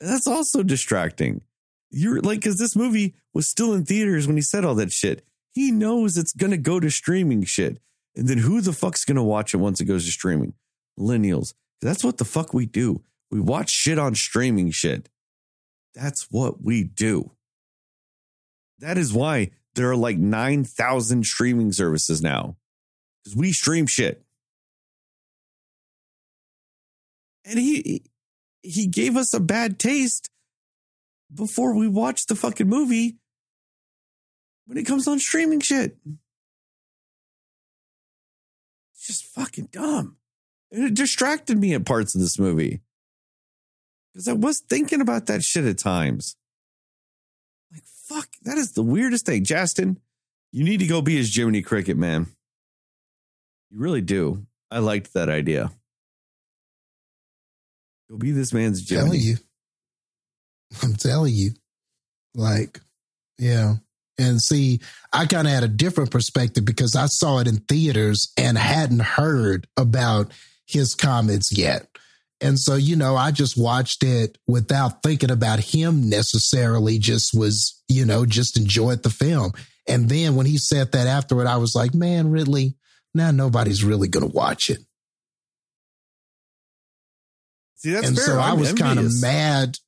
And 0.01 0.11
that's 0.11 0.27
also 0.27 0.63
distracting. 0.63 1.43
You're 1.91 2.21
like, 2.21 2.41
because 2.41 2.59
this 2.59 2.75
movie 2.75 3.15
was 3.33 3.49
still 3.49 3.73
in 3.73 3.85
theaters 3.85 4.27
when 4.27 4.37
he 4.37 4.43
said 4.43 4.65
all 4.65 4.75
that 4.77 4.93
shit. 4.93 5.25
He 5.53 5.71
knows 5.71 6.17
it's 6.17 6.33
going 6.33 6.51
to 6.51 6.57
go 6.57 6.81
to 6.81 6.91
streaming 6.91 7.45
shit. 7.45 7.79
And 8.17 8.29
then 8.29 8.39
who 8.39 8.61
the 8.61 8.73
fuck's 8.73 9.05
going 9.05 9.17
to 9.17 9.23
watch 9.23 9.55
it 9.55 9.59
once 9.59 9.81
it 9.81 9.85
goes 9.85 10.05
to 10.05 10.11
streaming? 10.11 10.55
Millennials. 10.99 11.55
That's 11.81 12.03
what 12.03 12.19
the 12.19 12.25
fuck 12.25 12.53
we 12.53 12.67
do. 12.67 13.03
We 13.31 13.41
watch 13.41 13.71
shit 13.71 13.99
on 13.99 14.15
streaming 14.15 14.71
shit. 14.71 15.09
That's 15.95 16.29
what 16.31 16.63
we 16.63 16.83
do. 16.83 17.33
That 18.81 18.99
is 18.99 19.13
why 19.13 19.53
there 19.75 19.91
are 19.91 19.97
like 19.97 20.19
9,000 20.19 21.25
streaming 21.25 21.73
services 21.73 22.23
now 22.23 22.57
because 23.23 23.37
we 23.37 23.53
stream 23.53 23.87
shit. 23.87 24.23
And 27.45 27.59
he 27.59 28.05
he 28.63 28.87
gave 28.87 29.17
us 29.17 29.35
a 29.35 29.41
bad 29.41 29.79
taste 29.79 30.31
before 31.33 31.75
we 31.75 31.89
watched 31.89 32.29
the 32.29 32.35
fucking 32.35 32.69
movie 32.69 33.17
when 34.67 34.79
it 34.79 34.87
comes 34.87 35.07
on 35.07 35.19
streaming 35.19 35.61
shit. 35.61 35.97
It's 38.95 39.07
just 39.07 39.25
fucking 39.27 39.69
dumb. 39.73 40.17
And 40.73 40.85
it 40.85 40.95
distracted 40.95 41.59
me 41.59 41.75
at 41.75 41.85
parts 41.85 42.15
of 42.15 42.21
this 42.21 42.39
movie. 42.39 42.81
Because 44.13 44.29
I 44.29 44.33
was 44.33 44.61
thinking 44.61 45.01
about 45.01 45.27
that 45.27 45.43
shit 45.43 45.65
at 45.65 45.79
times. 45.79 46.37
Like, 47.73 47.83
fuck, 47.85 48.29
that 48.43 48.57
is 48.57 48.73
the 48.73 48.83
weirdest 48.83 49.27
thing. 49.27 49.45
Justin, 49.45 49.99
you 50.53 50.65
need 50.65 50.81
to 50.81 50.87
go 50.87 51.03
be 51.03 51.17
his 51.17 51.35
Jiminy 51.35 51.63
Cricket, 51.63 51.97
man. 51.97 52.29
You 53.71 53.79
really 53.79 54.01
do. 54.01 54.47
I 54.71 54.79
liked 54.79 55.13
that 55.15 55.29
idea. 55.29 55.73
Go 58.11 58.17
be 58.17 58.33
this 58.33 58.53
man's 58.53 58.87
telling 58.87 59.21
you. 59.21 59.37
I'm 60.83 60.95
telling 60.95 61.35
you. 61.35 61.53
Like, 62.35 62.81
yeah. 63.39 63.75
And 64.19 64.41
see, 64.41 64.81
I 65.13 65.27
kind 65.27 65.47
of 65.47 65.53
had 65.53 65.65
a 65.65 65.69
different 65.69 66.11
perspective 66.11 66.65
because 66.65 66.95
I 66.95 67.07
saw 67.07 67.39
it 67.39 67.49
in 67.49 67.57
theaters 67.57 68.33
and 68.39 68.57
hadn't 68.57 69.01
heard 69.01 69.67
about 69.77 70.31
his 70.67 70.95
comments 70.95 71.57
yet. 71.57 71.89
And 72.41 72.59
so, 72.59 72.75
you 72.75 72.97
know, 72.97 73.17
I 73.17 73.31
just 73.31 73.57
watched 73.57 74.05
it 74.05 74.39
without 74.47 75.03
thinking 75.03 75.31
about 75.31 75.61
him 75.61 76.09
necessarily, 76.09 76.99
just 76.99 77.33
was, 77.33 77.83
you 77.89 78.05
know, 78.05 78.27
just 78.27 78.59
enjoyed 78.59 79.03
the 79.03 79.11
film. 79.11 79.53
And 79.89 80.09
then 80.09 80.37
when 80.37 80.47
he 80.47 80.59
said 80.59 80.93
that 80.93 81.07
afterward, 81.07 81.47
I 81.47 81.57
was 81.57 81.75
like, 81.75 81.95
man, 81.95 82.31
Ridley, 82.31 82.77
now 83.15 83.31
nobody's 83.31 83.85
really 83.85 84.09
going 84.09 84.29
to 84.29 84.35
watch 84.35 84.71
it. 84.71 84.79
See, 87.85 87.95
and 87.95 88.17
fair. 88.17 88.25
so 88.25 88.39
I 88.39 88.53
I'm 88.53 88.59
was 88.59 88.73
kind 88.73 88.99
of 88.99 89.13
mad. 89.21 89.79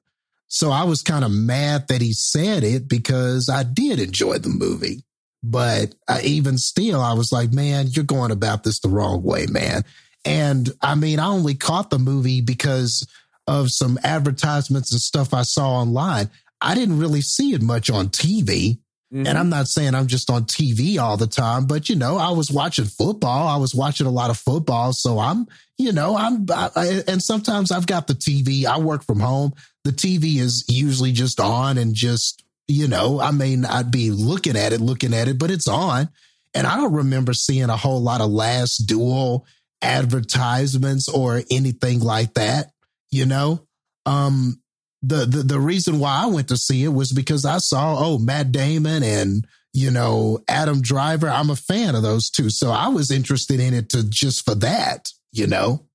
So 0.49 0.71
I 0.71 0.85
was 0.85 1.01
kind 1.01 1.25
of 1.25 1.31
mad 1.31 1.89
that 1.89 2.03
he 2.03 2.13
said 2.13 2.63
it 2.63 2.89
because 2.89 3.49
I 3.49 3.63
did 3.63 3.99
enjoy 3.99 4.37
the 4.37 4.51
movie. 4.51 5.03
But 5.43 5.95
I, 6.07 6.21
even 6.21 6.59
still, 6.59 7.01
I 7.01 7.15
was 7.15 7.33
like, 7.33 7.55
man, 7.55 7.87
you're 7.89 8.05
going 8.05 8.33
about 8.33 8.65
this 8.65 8.81
the 8.81 8.91
wrong 8.91 9.23
way, 9.23 9.47
man. 9.47 9.83
And 10.27 10.71
I 10.83 10.95
mean, 10.95 11.19
I 11.19 11.29
only 11.29 11.55
caught 11.55 11.89
the 11.89 11.99
movie 11.99 12.43
because 12.43 13.07
of 13.47 13.71
some 13.71 13.99
advertisements 14.05 14.93
and 14.93 15.01
stuff 15.01 15.33
I 15.33 15.43
saw 15.43 15.81
online. 15.81 16.29
I 16.61 16.75
didn't 16.75 16.99
really 16.99 17.23
see 17.23 17.55
it 17.55 17.63
much 17.63 17.89
on 17.89 18.09
TV. 18.09 18.79
Mhm. 19.15 19.27
And 19.29 19.39
I'm 19.39 19.49
not 19.49 19.69
saying 19.69 19.95
I'm 19.95 20.09
just 20.09 20.31
on 20.31 20.45
TV 20.47 20.99
all 20.99 21.17
the 21.17 21.27
time, 21.29 21.67
but 21.67 21.89
you 21.89 21.95
know, 21.97 22.17
I 22.17 22.31
was 22.31 22.51
watching 22.51 22.87
football. 22.87 23.47
I 23.47 23.57
was 23.57 23.75
watching 23.75 24.07
a 24.07 24.11
lot 24.11 24.31
of 24.31 24.37
football. 24.37 24.93
So 24.93 25.19
I'm, 25.21 25.47
you 25.79 25.93
know, 25.93 26.17
I'm, 26.17 26.45
I, 26.51 26.71
I- 26.75 27.03
and 27.07 27.23
sometimes 27.23 27.71
I've 27.71 27.87
got 27.87 28.09
the 28.09 28.15
TV. 28.15 28.67
I 28.67 28.79
work 28.79 29.05
from 29.05 29.21
home. 29.21 29.53
The 29.85 29.93
TV 29.93 30.39
is 30.39 30.65
usually 30.69 31.13
just 31.13 31.39
on 31.39 31.79
and 31.79 31.95
just, 31.95 32.43
you 32.67 32.89
know, 32.89 33.21
I 33.21 33.31
mean, 33.31 33.65
I'd 33.65 33.93
be 33.93 34.11
looking 34.11 34.57
at 34.57 34.73
it, 34.73 34.81
looking 34.81 35.15
at 35.15 35.29
it, 35.29 35.39
but 35.39 35.53
it's 35.53 35.69
on. 35.69 36.09
And 36.53 36.67
I 36.67 36.75
don't 36.77 36.93
remember 36.95 37.33
seeing 37.33 37.71
a 37.71 37.77
whole 37.77 38.01
lot 38.03 38.21
of 38.21 38.31
last 38.31 38.79
duel 38.87 39.47
advertisements 39.83 41.09
or 41.09 41.43
anything 41.51 42.01
like 42.01 42.35
that, 42.35 42.71
you 43.11 43.27
know? 43.27 43.67
Um, 44.07 44.61
the, 45.03 45.27
the 45.27 45.43
the 45.43 45.61
reason 45.61 45.99
why 45.99 46.23
I 46.23 46.27
went 46.27 46.49
to 46.49 46.57
see 46.57 46.83
it 46.85 46.89
was 46.89 47.13
because 47.13 47.45
I 47.45 47.59
saw 47.59 47.97
oh 47.99 48.19
Matt 48.19 48.53
Damon 48.53 49.03
and 49.03 49.47
you 49.73 49.91
know 49.91 50.41
Adam 50.49 50.81
Driver. 50.81 51.29
I'm 51.29 51.51
a 51.51 51.57
fan 51.57 51.95
of 51.95 52.03
those 52.03 52.31
two, 52.31 52.51
so 52.51 52.71
I 52.71 52.89
was 52.89 53.11
interested 53.11 53.61
in 53.61 53.75
it 53.75 53.91
to 53.91 54.09
just 54.09 54.45
for 54.45 54.55
that. 54.57 55.11
You 55.33 55.47
know, 55.47 55.87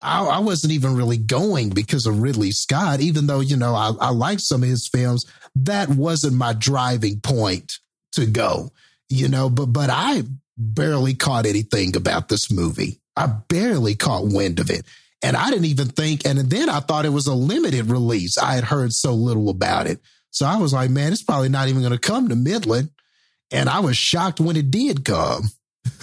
I, 0.00 0.24
I 0.24 0.38
wasn't 0.38 0.72
even 0.74 0.96
really 0.96 1.16
going 1.16 1.70
because 1.70 2.06
of 2.06 2.20
Ridley 2.20 2.52
Scott, 2.52 3.00
even 3.00 3.26
though 3.26 3.40
you 3.40 3.56
know 3.56 3.74
I, 3.74 3.92
I 4.00 4.10
like 4.10 4.40
some 4.40 4.62
of 4.62 4.68
his 4.68 4.88
films. 4.88 5.26
That 5.56 5.88
wasn't 5.88 6.36
my 6.36 6.52
driving 6.52 7.20
point 7.20 7.78
to 8.12 8.26
go. 8.26 8.70
You 9.08 9.28
know, 9.28 9.50
but 9.50 9.66
but 9.66 9.90
I 9.90 10.22
barely 10.56 11.14
caught 11.14 11.46
anything 11.46 11.96
about 11.96 12.28
this 12.28 12.50
movie. 12.50 13.00
I 13.16 13.26
barely 13.26 13.94
caught 13.94 14.26
wind 14.26 14.60
of 14.60 14.70
it. 14.70 14.84
And 15.24 15.38
I 15.38 15.48
didn't 15.48 15.64
even 15.64 15.88
think, 15.88 16.26
and 16.26 16.38
then 16.38 16.68
I 16.68 16.80
thought 16.80 17.06
it 17.06 17.08
was 17.08 17.26
a 17.26 17.32
limited 17.32 17.86
release. 17.86 18.36
I 18.36 18.56
had 18.56 18.64
heard 18.64 18.92
so 18.92 19.14
little 19.14 19.48
about 19.48 19.86
it. 19.86 20.00
So 20.30 20.44
I 20.44 20.58
was 20.58 20.74
like, 20.74 20.90
man, 20.90 21.14
it's 21.14 21.22
probably 21.22 21.48
not 21.48 21.68
even 21.68 21.80
going 21.80 21.94
to 21.94 21.98
come 21.98 22.28
to 22.28 22.36
Midland. 22.36 22.90
And 23.50 23.70
I 23.70 23.80
was 23.80 23.96
shocked 23.96 24.38
when 24.38 24.54
it 24.54 24.70
did 24.70 25.02
come. 25.02 25.44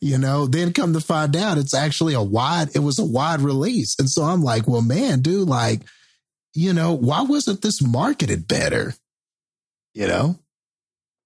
you 0.00 0.18
know, 0.18 0.46
then 0.46 0.72
come 0.72 0.92
to 0.94 1.00
find 1.00 1.36
out 1.36 1.56
it's 1.56 1.72
actually 1.72 2.14
a 2.14 2.22
wide, 2.22 2.74
it 2.74 2.80
was 2.80 2.98
a 2.98 3.04
wide 3.04 3.40
release. 3.40 3.94
And 4.00 4.10
so 4.10 4.24
I'm 4.24 4.42
like, 4.42 4.66
well, 4.66 4.82
man, 4.82 5.20
dude, 5.20 5.46
like, 5.48 5.82
you 6.52 6.72
know, 6.72 6.94
why 6.94 7.22
wasn't 7.22 7.62
this 7.62 7.80
marketed 7.80 8.48
better? 8.48 8.92
You 9.94 10.08
know? 10.08 10.36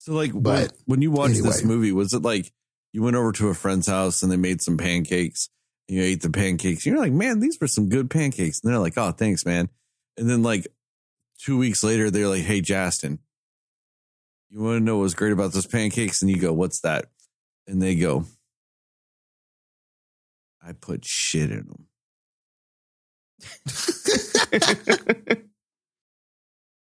So, 0.00 0.12
like, 0.12 0.32
when, 0.32 0.42
But 0.42 0.72
when 0.84 1.00
you 1.00 1.12
watched 1.12 1.42
this 1.42 1.64
movie, 1.64 1.92
was 1.92 2.12
it 2.12 2.20
like 2.20 2.52
you 2.92 3.02
went 3.02 3.16
over 3.16 3.32
to 3.32 3.48
a 3.48 3.54
friend's 3.54 3.86
house 3.86 4.22
and 4.22 4.30
they 4.30 4.36
made 4.36 4.60
some 4.60 4.76
pancakes? 4.76 5.48
You 5.90 6.02
ate 6.04 6.22
the 6.22 6.30
pancakes. 6.30 6.86
You're 6.86 6.98
like, 6.98 7.10
man, 7.10 7.40
these 7.40 7.58
were 7.60 7.66
some 7.66 7.88
good 7.88 8.10
pancakes. 8.10 8.60
And 8.60 8.70
they're 8.70 8.78
like, 8.78 8.96
oh, 8.96 9.10
thanks, 9.10 9.44
man. 9.44 9.68
And 10.16 10.30
then, 10.30 10.40
like, 10.40 10.68
two 11.40 11.58
weeks 11.58 11.82
later, 11.82 12.12
they're 12.12 12.28
like, 12.28 12.44
hey, 12.44 12.60
Justin, 12.60 13.18
you 14.50 14.60
want 14.60 14.78
to 14.78 14.84
know 14.84 14.98
what's 14.98 15.14
great 15.14 15.32
about 15.32 15.52
those 15.52 15.66
pancakes? 15.66 16.22
And 16.22 16.30
you 16.30 16.36
go, 16.36 16.52
what's 16.52 16.82
that? 16.82 17.06
And 17.66 17.82
they 17.82 17.96
go, 17.96 18.24
I 20.64 20.74
put 20.74 21.04
shit 21.04 21.50
in 21.50 21.66
them. 21.66 21.86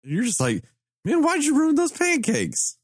You're 0.02 0.24
just 0.24 0.40
like, 0.40 0.64
man, 1.06 1.22
why'd 1.22 1.44
you 1.44 1.56
ruin 1.56 1.76
those 1.76 1.92
pancakes? 1.92 2.76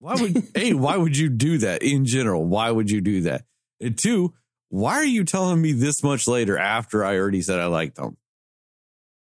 Why 0.00 0.14
would 0.14 0.48
hey, 0.56 0.72
why 0.72 0.96
would 0.96 1.16
you 1.16 1.28
do 1.28 1.58
that 1.58 1.84
in 1.84 2.04
general? 2.04 2.44
Why 2.44 2.72
would 2.72 2.90
you 2.90 3.00
do 3.00 3.20
that? 3.22 3.44
And 3.80 3.96
two, 3.96 4.34
why 4.70 4.94
are 4.94 5.04
you 5.04 5.24
telling 5.24 5.60
me 5.60 5.72
this 5.72 6.02
much 6.02 6.26
later 6.26 6.56
after 6.56 7.04
I 7.04 7.18
already 7.18 7.42
said 7.42 7.60
I 7.60 7.66
liked 7.66 7.96
them? 7.96 8.16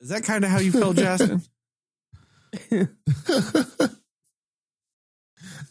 Is 0.01 0.09
that 0.09 0.23
kind 0.23 0.43
of 0.43 0.49
how 0.49 0.59
you 0.59 0.71
felt, 0.71 0.97
Justin? 0.97 1.41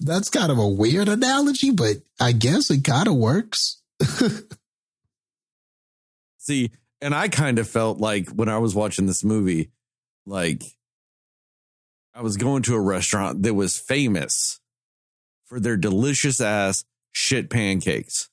That's 0.00 0.30
kind 0.30 0.50
of 0.52 0.58
a 0.58 0.68
weird 0.68 1.08
analogy, 1.08 1.70
but 1.70 1.96
I 2.20 2.32
guess 2.32 2.70
it 2.70 2.84
kind 2.84 3.08
of 3.08 3.16
works. 3.16 3.82
See, 6.38 6.70
and 7.00 7.14
I 7.14 7.28
kind 7.28 7.58
of 7.58 7.68
felt 7.68 7.98
like 7.98 8.28
when 8.30 8.48
I 8.48 8.58
was 8.58 8.74
watching 8.74 9.06
this 9.06 9.24
movie, 9.24 9.70
like 10.24 10.62
I 12.14 12.22
was 12.22 12.36
going 12.36 12.62
to 12.64 12.74
a 12.74 12.80
restaurant 12.80 13.42
that 13.42 13.54
was 13.54 13.76
famous 13.78 14.60
for 15.46 15.58
their 15.58 15.76
delicious 15.76 16.40
ass 16.40 16.84
shit 17.12 17.50
pancakes. 17.50 18.28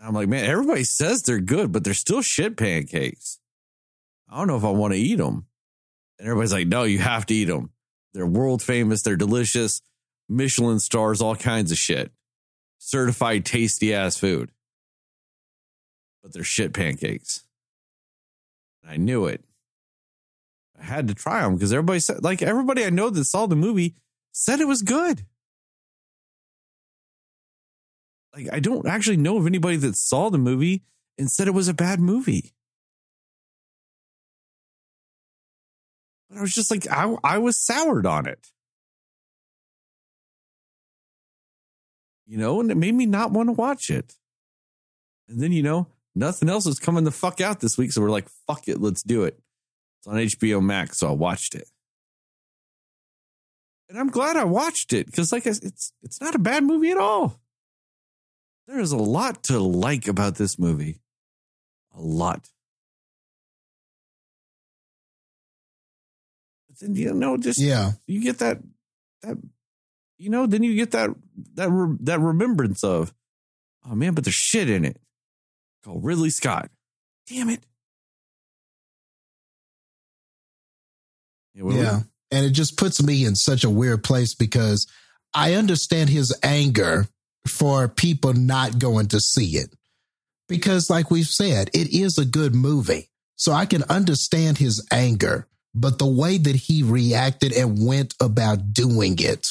I'm 0.00 0.14
like, 0.14 0.28
man, 0.28 0.44
everybody 0.44 0.84
says 0.84 1.22
they're 1.22 1.40
good, 1.40 1.72
but 1.72 1.84
they're 1.84 1.94
still 1.94 2.22
shit 2.22 2.56
pancakes. 2.56 3.38
I 4.28 4.36
don't 4.36 4.46
know 4.46 4.56
if 4.56 4.64
I 4.64 4.70
want 4.70 4.92
to 4.92 4.98
eat 4.98 5.16
them. 5.16 5.46
And 6.18 6.28
everybody's 6.28 6.52
like, 6.52 6.68
no, 6.68 6.84
you 6.84 6.98
have 6.98 7.26
to 7.26 7.34
eat 7.34 7.46
them. 7.46 7.70
They're 8.12 8.26
world 8.26 8.62
famous. 8.62 9.02
They're 9.02 9.16
delicious. 9.16 9.82
Michelin 10.28 10.80
stars, 10.80 11.20
all 11.20 11.36
kinds 11.36 11.70
of 11.72 11.78
shit. 11.78 12.10
Certified 12.78 13.44
tasty 13.44 13.94
ass 13.94 14.16
food. 14.16 14.50
But 16.22 16.32
they're 16.32 16.44
shit 16.44 16.72
pancakes. 16.72 17.44
I 18.86 18.96
knew 18.96 19.26
it. 19.26 19.44
I 20.78 20.84
had 20.84 21.08
to 21.08 21.14
try 21.14 21.42
them 21.42 21.54
because 21.54 21.72
everybody 21.72 22.00
said, 22.00 22.22
like, 22.22 22.42
everybody 22.42 22.84
I 22.84 22.90
know 22.90 23.10
that 23.10 23.24
saw 23.24 23.46
the 23.46 23.56
movie 23.56 23.94
said 24.32 24.60
it 24.60 24.68
was 24.68 24.82
good. 24.82 25.24
Like, 28.36 28.52
I 28.52 28.60
don't 28.60 28.86
actually 28.86 29.16
know 29.16 29.38
of 29.38 29.46
anybody 29.46 29.76
that 29.78 29.96
saw 29.96 30.28
the 30.28 30.36
movie 30.36 30.82
and 31.16 31.30
said 31.30 31.48
it 31.48 31.54
was 31.54 31.68
a 31.68 31.74
bad 31.74 32.00
movie. 32.00 32.52
But 36.28 36.38
I 36.38 36.40
was 36.42 36.54
just 36.54 36.70
like, 36.70 36.86
I, 36.90 37.16
I 37.24 37.38
was 37.38 37.56
soured 37.56 38.04
on 38.04 38.26
it. 38.26 38.48
You 42.26 42.36
know, 42.36 42.60
and 42.60 42.70
it 42.70 42.76
made 42.76 42.94
me 42.94 43.06
not 43.06 43.30
want 43.30 43.48
to 43.48 43.54
watch 43.54 43.88
it. 43.88 44.16
And 45.28 45.40
then, 45.40 45.52
you 45.52 45.62
know, 45.62 45.86
nothing 46.14 46.50
else 46.50 46.66
was 46.66 46.78
coming 46.78 47.04
the 47.04 47.12
fuck 47.12 47.40
out 47.40 47.60
this 47.60 47.78
week. 47.78 47.92
So 47.92 48.02
we're 48.02 48.10
like, 48.10 48.28
fuck 48.46 48.68
it, 48.68 48.82
let's 48.82 49.02
do 49.02 49.24
it. 49.24 49.38
It's 50.00 50.06
on 50.06 50.16
HBO 50.16 50.62
Max. 50.62 50.98
So 50.98 51.08
I 51.08 51.12
watched 51.12 51.54
it. 51.54 51.70
And 53.88 53.98
I'm 53.98 54.10
glad 54.10 54.36
I 54.36 54.44
watched 54.44 54.92
it 54.92 55.06
because, 55.06 55.32
like, 55.32 55.46
it's 55.46 55.92
it's 56.02 56.20
not 56.20 56.34
a 56.34 56.40
bad 56.40 56.64
movie 56.64 56.90
at 56.90 56.98
all. 56.98 57.40
There 58.66 58.80
is 58.80 58.92
a 58.92 58.96
lot 58.96 59.44
to 59.44 59.58
like 59.60 60.08
about 60.08 60.34
this 60.36 60.58
movie. 60.58 61.00
A 61.94 62.00
lot. 62.00 62.50
But 66.68 66.78
then, 66.80 66.94
you 66.96 67.14
know, 67.14 67.36
just 67.36 67.60
Yeah. 67.60 67.92
you 68.06 68.20
get 68.22 68.38
that 68.38 68.58
that 69.22 69.38
you 70.18 70.30
know 70.30 70.46
then 70.46 70.62
you 70.62 70.74
get 70.74 70.90
that 70.92 71.10
that 71.54 71.70
re- 71.70 71.96
that 72.00 72.20
remembrance 72.20 72.82
of 72.84 73.12
oh 73.84 73.94
man 73.94 74.14
but 74.14 74.24
there's 74.24 74.34
shit 74.34 74.68
in 74.70 74.84
it 74.84 74.98
called 75.84 76.04
ridley 76.04 76.30
scott 76.30 76.70
damn 77.28 77.48
it 77.48 77.64
yeah, 81.54 81.64
Yeah. 81.72 82.00
And 82.30 82.44
it 82.44 82.50
just 82.50 82.76
puts 82.76 83.02
me 83.02 83.24
in 83.24 83.34
such 83.36 83.64
a 83.64 83.70
weird 83.70 84.02
place 84.04 84.34
because 84.34 84.86
I 85.32 85.54
understand 85.54 86.10
his 86.10 86.36
anger 86.42 87.08
for 87.46 87.88
people 87.88 88.32
not 88.32 88.78
going 88.78 89.08
to 89.08 89.20
see 89.20 89.56
it. 89.56 89.74
Because, 90.48 90.88
like 90.88 91.10
we've 91.10 91.26
said, 91.26 91.70
it 91.74 91.92
is 91.92 92.18
a 92.18 92.24
good 92.24 92.54
movie. 92.54 93.10
So 93.36 93.52
I 93.52 93.66
can 93.66 93.82
understand 93.84 94.58
his 94.58 94.86
anger, 94.92 95.48
but 95.74 95.98
the 95.98 96.06
way 96.06 96.38
that 96.38 96.56
he 96.56 96.82
reacted 96.82 97.52
and 97.52 97.86
went 97.86 98.14
about 98.20 98.72
doing 98.72 99.16
it 99.18 99.48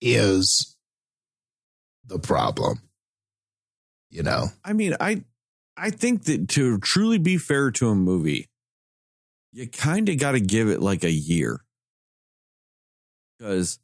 is 0.00 0.76
the 2.06 2.18
problem. 2.18 2.80
You 4.10 4.22
know? 4.22 4.46
i 4.64 4.72
mean 4.72 4.94
i 5.00 5.24
i 5.76 5.90
think 5.90 6.24
that 6.24 6.48
to 6.50 6.78
truly 6.78 7.18
be 7.18 7.36
fair 7.36 7.72
to 7.72 7.88
a 7.88 7.94
movie 7.96 8.48
you 9.52 9.68
kind 9.68 10.08
of 10.08 10.18
got 10.18 10.32
to 10.32 10.40
give 10.40 10.68
it 10.68 10.80
like 10.80 11.02
a 11.02 11.10
year 11.10 11.60
because 13.38 13.78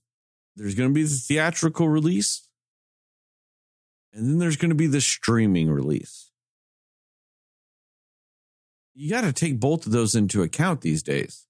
there's 0.55 0.77
going 0.77 0.89
to 0.89 0.95
be 0.95 1.03
the 1.03 1.09
theatrical 1.09 1.89
release 1.89 2.47
and 4.13 4.27
then 4.27 4.39
there's 4.39 4.57
going 4.57 4.71
to 4.71 4.75
be 4.75 4.87
the 4.87 5.01
streaming 5.01 5.71
release 5.71 6.31
you 9.01 9.09
got 9.09 9.23
to 9.23 9.33
take 9.33 9.59
both 9.59 9.87
of 9.87 9.93
those 9.93 10.15
into 10.15 10.43
account 10.43 10.83
these 10.83 11.03
days. 11.03 11.47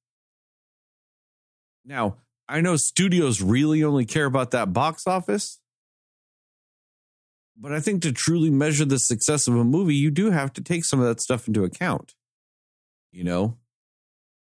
Now, 1.85 2.19
I 2.49 2.61
know 2.61 2.77
studios 2.77 3.43
really 3.43 3.83
only 3.83 4.05
care 4.05 4.27
about 4.27 4.53
that 4.53 4.73
box 4.73 5.07
office, 5.07 5.59
but 7.57 7.73
I 7.73 7.81
think 7.81 8.03
to 8.03 8.13
truly 8.13 8.51
measure 8.51 8.85
the 8.85 9.01
success 9.01 9.49
of 9.49 9.57
a 9.57 9.65
movie, 9.65 9.97
you 9.97 10.11
do 10.13 10.31
have 10.31 10.53
to 10.53 10.63
take 10.63 10.85
some 10.85 11.01
of 11.01 11.07
that 11.07 11.21
stuff 11.21 11.49
into 11.49 11.65
account. 11.65 12.15
You 13.11 13.25
know, 13.25 13.59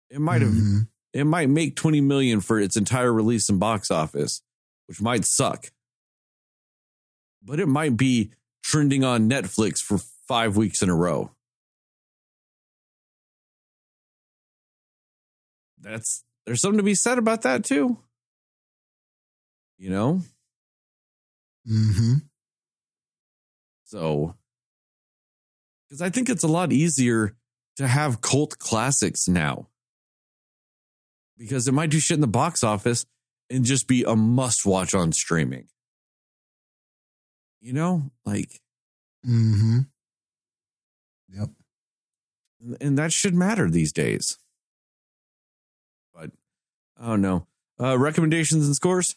it 0.09 0.20
might 0.20 0.43
have 0.43 0.52
Mhm. 0.52 0.89
it 1.12 1.24
might 1.24 1.48
make 1.48 1.74
20 1.74 2.01
million 2.01 2.40
for 2.40 2.60
its 2.60 2.76
entire 2.76 3.12
release 3.12 3.48
in 3.48 3.59
box 3.59 3.90
office, 3.90 4.43
which 4.86 5.01
might 5.01 5.24
suck. 5.24 5.72
But 7.44 7.60
it 7.60 7.66
might 7.66 7.97
be 7.97 8.31
trending 8.62 9.05
on 9.05 9.28
Netflix 9.28 9.81
for 9.81 9.98
5 10.28 10.56
weeks 10.56 10.82
in 10.82 10.89
a 10.89 10.94
row. 10.94 11.32
That's 15.81 16.24
there's 16.47 16.60
something 16.60 16.78
to 16.78 16.85
be 16.85 16.94
said 16.94 17.19
about 17.19 17.43
that 17.43 17.64
too. 17.64 17.98
You 19.78 19.90
know? 19.90 20.20
Mm-hmm. 21.69 22.14
So, 23.85 24.35
because 25.89 26.01
I 26.01 26.09
think 26.10 26.28
it's 26.28 26.44
a 26.44 26.48
lot 26.48 26.73
easier 26.73 27.35
to 27.77 27.86
have 27.86 28.20
cult 28.20 28.59
classics 28.59 29.28
now. 29.28 29.69
Because 31.36 31.66
it 31.66 31.73
might 31.73 31.90
do 31.90 31.98
shit 31.98 32.16
in 32.16 32.20
the 32.20 32.27
box 32.27 32.62
office 32.62 33.05
and 33.51 33.64
just 33.64 33.89
be 33.89 34.05
a 34.05 34.14
must 34.14 34.64
watch 34.64 34.94
on 34.94 35.12
streaming. 35.12 35.66
You 37.62 37.72
know, 37.72 38.10
like, 38.24 38.60
Mhm. 39.24 39.89
Yep. 41.28 41.51
and 42.80 42.98
that 42.98 43.12
should 43.12 43.34
matter 43.34 43.70
these 43.70 43.93
days. 43.93 44.36
But, 46.12 46.32
oh 46.98 47.14
no. 47.14 47.47
Uh, 47.80 47.97
recommendations 47.97 48.66
and 48.66 48.74
scores? 48.74 49.14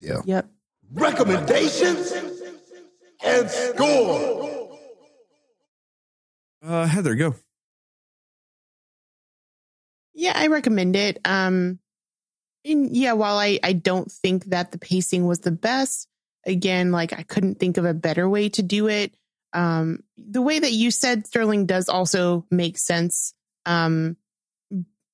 Yeah. 0.00 0.22
Yep. 0.24 0.48
Recommendations 0.92 2.10
and 3.22 3.50
score. 3.50 4.78
Uh, 6.62 6.86
Heather, 6.86 7.14
go. 7.16 7.34
Yeah, 10.14 10.32
I 10.34 10.46
recommend 10.46 10.96
it. 10.96 11.18
Um, 11.26 11.78
and 12.64 12.94
yeah, 12.94 13.12
while 13.12 13.38
I, 13.38 13.58
I 13.62 13.72
don't 13.72 14.10
think 14.10 14.46
that 14.46 14.72
the 14.72 14.78
pacing 14.78 15.26
was 15.26 15.40
the 15.40 15.50
best, 15.50 16.08
again, 16.46 16.92
like 16.92 17.12
I 17.12 17.22
couldn't 17.22 17.58
think 17.58 17.76
of 17.76 17.84
a 17.84 17.94
better 17.94 18.28
way 18.28 18.48
to 18.50 18.62
do 18.62 18.88
it. 18.88 19.14
Um, 19.52 20.04
the 20.16 20.42
way 20.42 20.58
that 20.58 20.72
you 20.72 20.90
said 20.90 21.26
Sterling 21.26 21.66
does 21.66 21.88
also 21.88 22.46
make 22.50 22.78
sense. 22.78 23.34
Um, 23.66 24.16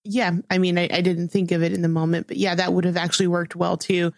yeah, 0.05 0.33
I 0.51 0.59
mean, 0.59 0.79
I, 0.79 0.89
I 0.93 1.01
didn't 1.01 1.29
think 1.29 1.53
of 1.53 1.63
it 1.63 1.73
in 1.73 1.83
the 1.83 1.89
moment, 1.89 2.29
but 2.29 2.37
yeah, 2.37 2.55
that 2.55 2.73
would 2.73 2.85
have 2.85 2.97
actually 2.97 3.27
worked 3.29 3.57
well 3.57 3.77
too. 3.77 4.13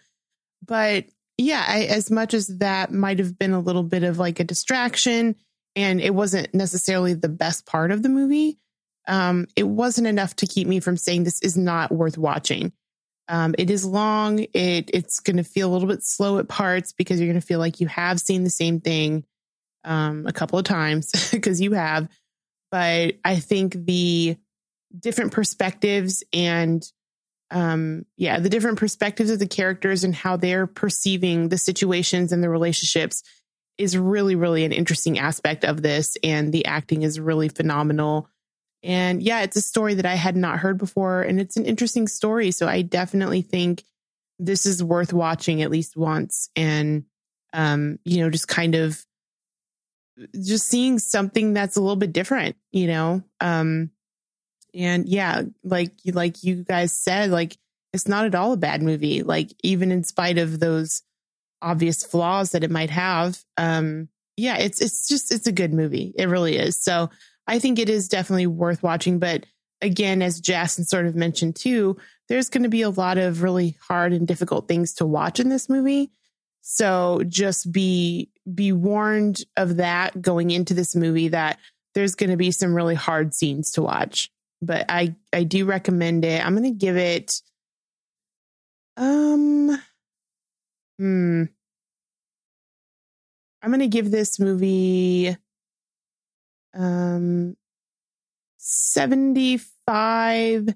But 0.65 1.05
yeah, 1.37 1.63
I, 1.65 1.83
as 1.85 2.11
much 2.11 2.33
as 2.33 2.47
that 2.59 2.91
might 2.91 3.19
have 3.19 3.39
been 3.39 3.53
a 3.53 3.59
little 3.59 3.83
bit 3.83 4.03
of 4.03 4.19
like 4.19 4.39
a 4.39 4.43
distraction 4.43 5.35
and 5.75 6.01
it 6.01 6.13
wasn't 6.13 6.53
necessarily 6.53 7.13
the 7.13 7.29
best 7.29 7.65
part 7.65 7.91
of 7.91 8.03
the 8.03 8.09
movie, 8.09 8.59
um, 9.07 9.47
it 9.55 9.63
wasn't 9.63 10.07
enough 10.07 10.35
to 10.37 10.47
keep 10.47 10.67
me 10.67 10.79
from 10.79 10.97
saying 10.97 11.23
this 11.23 11.41
is 11.41 11.57
not 11.57 11.91
worth 11.91 12.17
watching. 12.17 12.73
Um, 13.29 13.53
it 13.59 13.69
is 13.69 13.85
long. 13.85 14.39
It 14.39 14.89
it's 14.91 15.19
going 15.19 15.37
to 15.37 15.43
feel 15.43 15.69
a 15.69 15.73
little 15.73 15.87
bit 15.87 16.03
slow 16.03 16.39
at 16.39 16.49
parts 16.49 16.93
because 16.93 17.19
you're 17.19 17.29
going 17.29 17.39
to 17.39 17.45
feel 17.45 17.59
like 17.59 17.79
you 17.79 17.87
have 17.87 18.19
seen 18.19 18.43
the 18.43 18.49
same 18.49 18.81
thing 18.81 19.23
um, 19.83 20.25
a 20.27 20.33
couple 20.33 20.57
of 20.57 20.65
times 20.65 21.11
because 21.31 21.61
you 21.61 21.73
have. 21.73 22.09
But 22.71 23.15
I 23.23 23.37
think 23.37 23.73
the 23.73 24.35
different 24.97 25.31
perspectives 25.31 26.23
and 26.33 26.83
um, 27.51 28.05
yeah, 28.17 28.39
the 28.39 28.49
different 28.49 28.77
perspectives 28.77 29.31
of 29.31 29.39
the 29.39 29.47
characters 29.47 30.03
and 30.03 30.13
how 30.13 30.37
they're 30.37 30.67
perceiving 30.67 31.49
the 31.49 31.57
situations 31.57 32.31
and 32.31 32.43
the 32.43 32.49
relationships 32.49 33.23
is 33.77 33.97
really, 33.97 34.35
really 34.35 34.65
an 34.65 34.71
interesting 34.71 35.17
aspect 35.17 35.63
of 35.63 35.81
this. 35.81 36.17
And 36.23 36.51
the 36.51 36.65
acting 36.65 37.01
is 37.01 37.19
really 37.19 37.49
phenomenal. 37.49 38.29
And 38.81 39.21
yeah, 39.21 39.41
it's 39.41 39.57
a 39.57 39.61
story 39.61 39.95
that 39.95 40.05
I 40.05 40.15
had 40.15 40.37
not 40.37 40.59
heard 40.59 40.77
before, 40.77 41.21
and 41.21 41.39
it's 41.39 41.57
an 41.57 41.65
interesting 41.65 42.07
story. 42.07 42.51
So 42.51 42.67
I 42.67 42.81
definitely 42.81 43.41
think 43.41 43.83
this 44.37 44.65
is 44.65 44.83
worth 44.83 45.11
watching 45.11 45.61
at 45.61 45.71
least 45.71 45.97
once, 45.97 46.49
and 46.55 47.03
um, 47.51 47.99
you 48.05 48.21
know, 48.21 48.29
just 48.29 48.47
kind 48.47 48.75
of 48.75 49.03
just 50.41 50.67
seeing 50.67 50.99
something 50.99 51.53
that's 51.53 51.75
a 51.75 51.81
little 51.81 51.95
bit 51.95 52.13
different, 52.13 52.55
you 52.71 52.87
know. 52.87 53.23
Um, 53.41 53.91
and 54.73 55.07
yeah, 55.07 55.43
like 55.63 55.91
like 56.05 56.43
you 56.43 56.63
guys 56.63 56.93
said, 56.93 57.31
like 57.31 57.57
it's 57.93 58.07
not 58.07 58.25
at 58.25 58.35
all 58.35 58.53
a 58.53 58.57
bad 58.57 58.81
movie. 58.81 59.23
Like 59.23 59.51
even 59.63 59.91
in 59.91 60.03
spite 60.03 60.37
of 60.37 60.59
those 60.59 61.01
obvious 61.61 62.03
flaws 62.03 62.51
that 62.51 62.63
it 62.63 62.71
might 62.71 62.91
have, 62.91 63.43
um, 63.57 64.09
yeah, 64.37 64.57
it's 64.57 64.81
it's 64.81 65.07
just 65.07 65.33
it's 65.33 65.47
a 65.47 65.51
good 65.51 65.73
movie. 65.73 66.13
It 66.17 66.27
really 66.29 66.57
is. 66.57 66.81
So 66.81 67.09
I 67.49 67.57
think 67.57 67.79
it 67.79 67.89
is 67.89 68.07
definitely 68.07 68.45
worth 68.47 68.83
watching. 68.83 69.17
But 69.17 69.45
again, 69.81 70.21
as 70.21 70.39
Jason 70.39 70.85
sort 70.85 71.07
of 71.07 71.15
mentioned 71.15 71.55
too, 71.55 71.97
there's 72.27 72.47
going 72.47 72.63
to 72.63 72.69
be 72.69 72.83
a 72.83 72.91
lot 72.91 73.17
of 73.17 73.41
really 73.41 73.75
hard 73.81 74.13
and 74.13 74.27
difficult 74.27 74.67
things 74.67 74.93
to 74.95 75.05
watch 75.05 75.39
in 75.39 75.49
this 75.49 75.67
movie. 75.67 76.11
So 76.61 77.23
just 77.27 77.71
be 77.71 78.29
be 78.53 78.71
warned 78.71 79.43
of 79.57 79.77
that 79.77 80.21
going 80.21 80.51
into 80.51 80.75
this 80.75 80.95
movie 80.95 81.29
that 81.29 81.57
there's 81.95 82.13
going 82.13 82.29
to 82.29 82.37
be 82.37 82.51
some 82.51 82.75
really 82.75 82.95
hard 82.95 83.33
scenes 83.33 83.71
to 83.71 83.81
watch. 83.81 84.29
But 84.61 84.85
I 84.87 85.15
I 85.33 85.43
do 85.43 85.65
recommend 85.65 86.25
it. 86.25 86.45
I'm 86.45 86.55
going 86.55 86.71
to 86.71 86.77
give 86.77 86.97
it 86.97 87.41
um 88.95 89.81
hmm 90.99 91.45
I'm 93.61 93.71
going 93.71 93.79
to 93.79 93.87
give 93.87 94.11
this 94.11 94.39
movie 94.39 95.35
um 96.73 97.55
75 98.57 100.73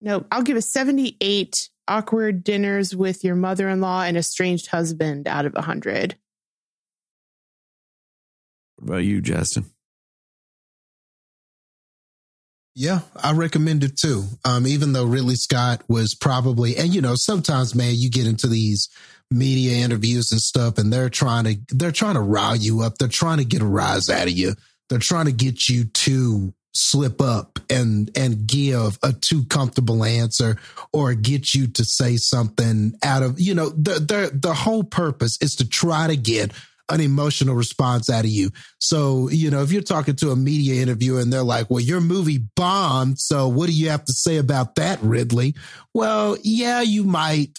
no 0.00 0.24
i'll 0.30 0.42
give 0.42 0.56
a 0.56 0.62
78 0.62 1.68
awkward 1.88 2.44
dinners 2.44 2.94
with 2.94 3.24
your 3.24 3.36
mother-in-law 3.36 4.02
and 4.02 4.16
estranged 4.16 4.68
husband 4.68 5.26
out 5.26 5.46
of 5.46 5.54
100 5.54 6.16
What 8.82 8.94
about 8.94 9.04
you, 9.04 9.20
Justin? 9.20 9.66
Yeah, 12.74 13.00
I 13.14 13.32
recommend 13.32 13.84
it 13.84 13.96
too. 13.96 14.24
Um, 14.44 14.66
even 14.66 14.92
though 14.92 15.04
Ridley 15.04 15.36
Scott 15.36 15.82
was 15.88 16.14
probably, 16.14 16.76
and 16.76 16.94
you 16.94 17.00
know, 17.00 17.14
sometimes, 17.14 17.74
man, 17.74 17.94
you 17.94 18.10
get 18.10 18.26
into 18.26 18.48
these 18.48 18.88
media 19.30 19.84
interviews 19.84 20.32
and 20.32 20.40
stuff, 20.40 20.78
and 20.78 20.92
they're 20.92 21.10
trying 21.10 21.44
to 21.44 21.56
they're 21.68 21.92
trying 21.92 22.14
to 22.14 22.20
rile 22.20 22.56
you 22.56 22.80
up. 22.80 22.98
They're 22.98 23.08
trying 23.08 23.38
to 23.38 23.44
get 23.44 23.62
a 23.62 23.66
rise 23.66 24.08
out 24.08 24.26
of 24.26 24.32
you. 24.32 24.54
They're 24.92 24.98
trying 24.98 25.24
to 25.24 25.32
get 25.32 25.70
you 25.70 25.84
to 25.84 26.52
slip 26.74 27.22
up 27.22 27.58
and 27.70 28.10
and 28.14 28.46
give 28.46 28.98
a 29.02 29.14
too 29.14 29.42
comfortable 29.44 30.04
answer 30.04 30.58
or 30.92 31.14
get 31.14 31.54
you 31.54 31.66
to 31.66 31.82
say 31.82 32.18
something 32.18 32.92
out 33.02 33.22
of 33.22 33.40
you 33.40 33.54
know 33.54 33.70
the 33.70 33.94
the 33.94 34.30
the 34.34 34.52
whole 34.52 34.84
purpose 34.84 35.38
is 35.40 35.54
to 35.54 35.66
try 35.66 36.08
to 36.08 36.14
get 36.14 36.52
an 36.90 37.00
emotional 37.00 37.54
response 37.54 38.10
out 38.10 38.26
of 38.26 38.30
you. 38.30 38.50
So, 38.78 39.30
you 39.30 39.50
know, 39.50 39.62
if 39.62 39.72
you're 39.72 39.80
talking 39.80 40.14
to 40.16 40.30
a 40.30 40.36
media 40.36 40.82
interviewer 40.82 41.20
and 41.20 41.32
they're 41.32 41.42
like, 41.42 41.70
well, 41.70 41.80
your 41.80 42.02
movie 42.02 42.44
bombed. 42.54 43.18
So 43.18 43.48
what 43.48 43.68
do 43.68 43.72
you 43.72 43.88
have 43.88 44.04
to 44.04 44.12
say 44.12 44.36
about 44.36 44.74
that, 44.74 45.00
Ridley? 45.00 45.54
Well, 45.94 46.36
yeah, 46.42 46.82
you 46.82 47.04
might. 47.04 47.58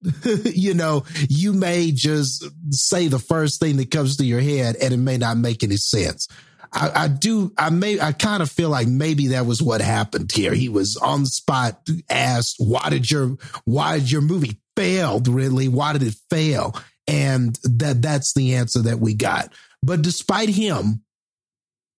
you 0.44 0.74
know, 0.74 1.04
you 1.28 1.54
may 1.54 1.92
just 1.92 2.44
say 2.70 3.08
the 3.08 3.18
first 3.18 3.58
thing 3.58 3.78
that 3.78 3.90
comes 3.90 4.18
to 4.18 4.24
your 4.24 4.40
head 4.40 4.76
and 4.76 4.92
it 4.92 4.98
may 4.98 5.16
not 5.16 5.38
make 5.38 5.64
any 5.64 5.76
sense. 5.76 6.28
I, 6.72 7.04
I 7.04 7.08
do, 7.08 7.52
I 7.56 7.70
may, 7.70 8.00
I 8.00 8.12
kind 8.12 8.42
of 8.42 8.50
feel 8.50 8.68
like 8.68 8.88
maybe 8.88 9.28
that 9.28 9.46
was 9.46 9.62
what 9.62 9.80
happened 9.80 10.30
here. 10.32 10.54
He 10.54 10.68
was 10.68 10.96
on 10.96 11.22
the 11.22 11.28
spot 11.28 11.80
asked, 12.08 12.56
why 12.58 12.90
did 12.90 13.10
your, 13.10 13.36
why 13.64 13.98
did 13.98 14.10
your 14.10 14.20
movie 14.20 14.60
failed, 14.76 15.28
Ridley? 15.28 15.68
Why 15.68 15.92
did 15.92 16.02
it 16.02 16.16
fail? 16.30 16.74
And 17.06 17.58
that 17.64 18.02
that's 18.02 18.34
the 18.34 18.54
answer 18.54 18.82
that 18.82 19.00
we 19.00 19.14
got. 19.14 19.52
But 19.82 20.02
despite 20.02 20.50
him, 20.50 21.02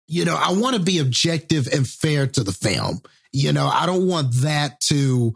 you 0.06 0.24
know, 0.24 0.36
I 0.36 0.52
want 0.52 0.76
to 0.76 0.82
be 0.82 0.98
objective 0.98 1.68
and 1.72 1.86
fair 1.86 2.26
to 2.26 2.42
the 2.42 2.52
film. 2.52 3.00
You 3.32 3.52
know, 3.52 3.66
I 3.66 3.86
don't 3.86 4.06
want 4.06 4.32
that 4.42 4.80
to, 4.88 5.34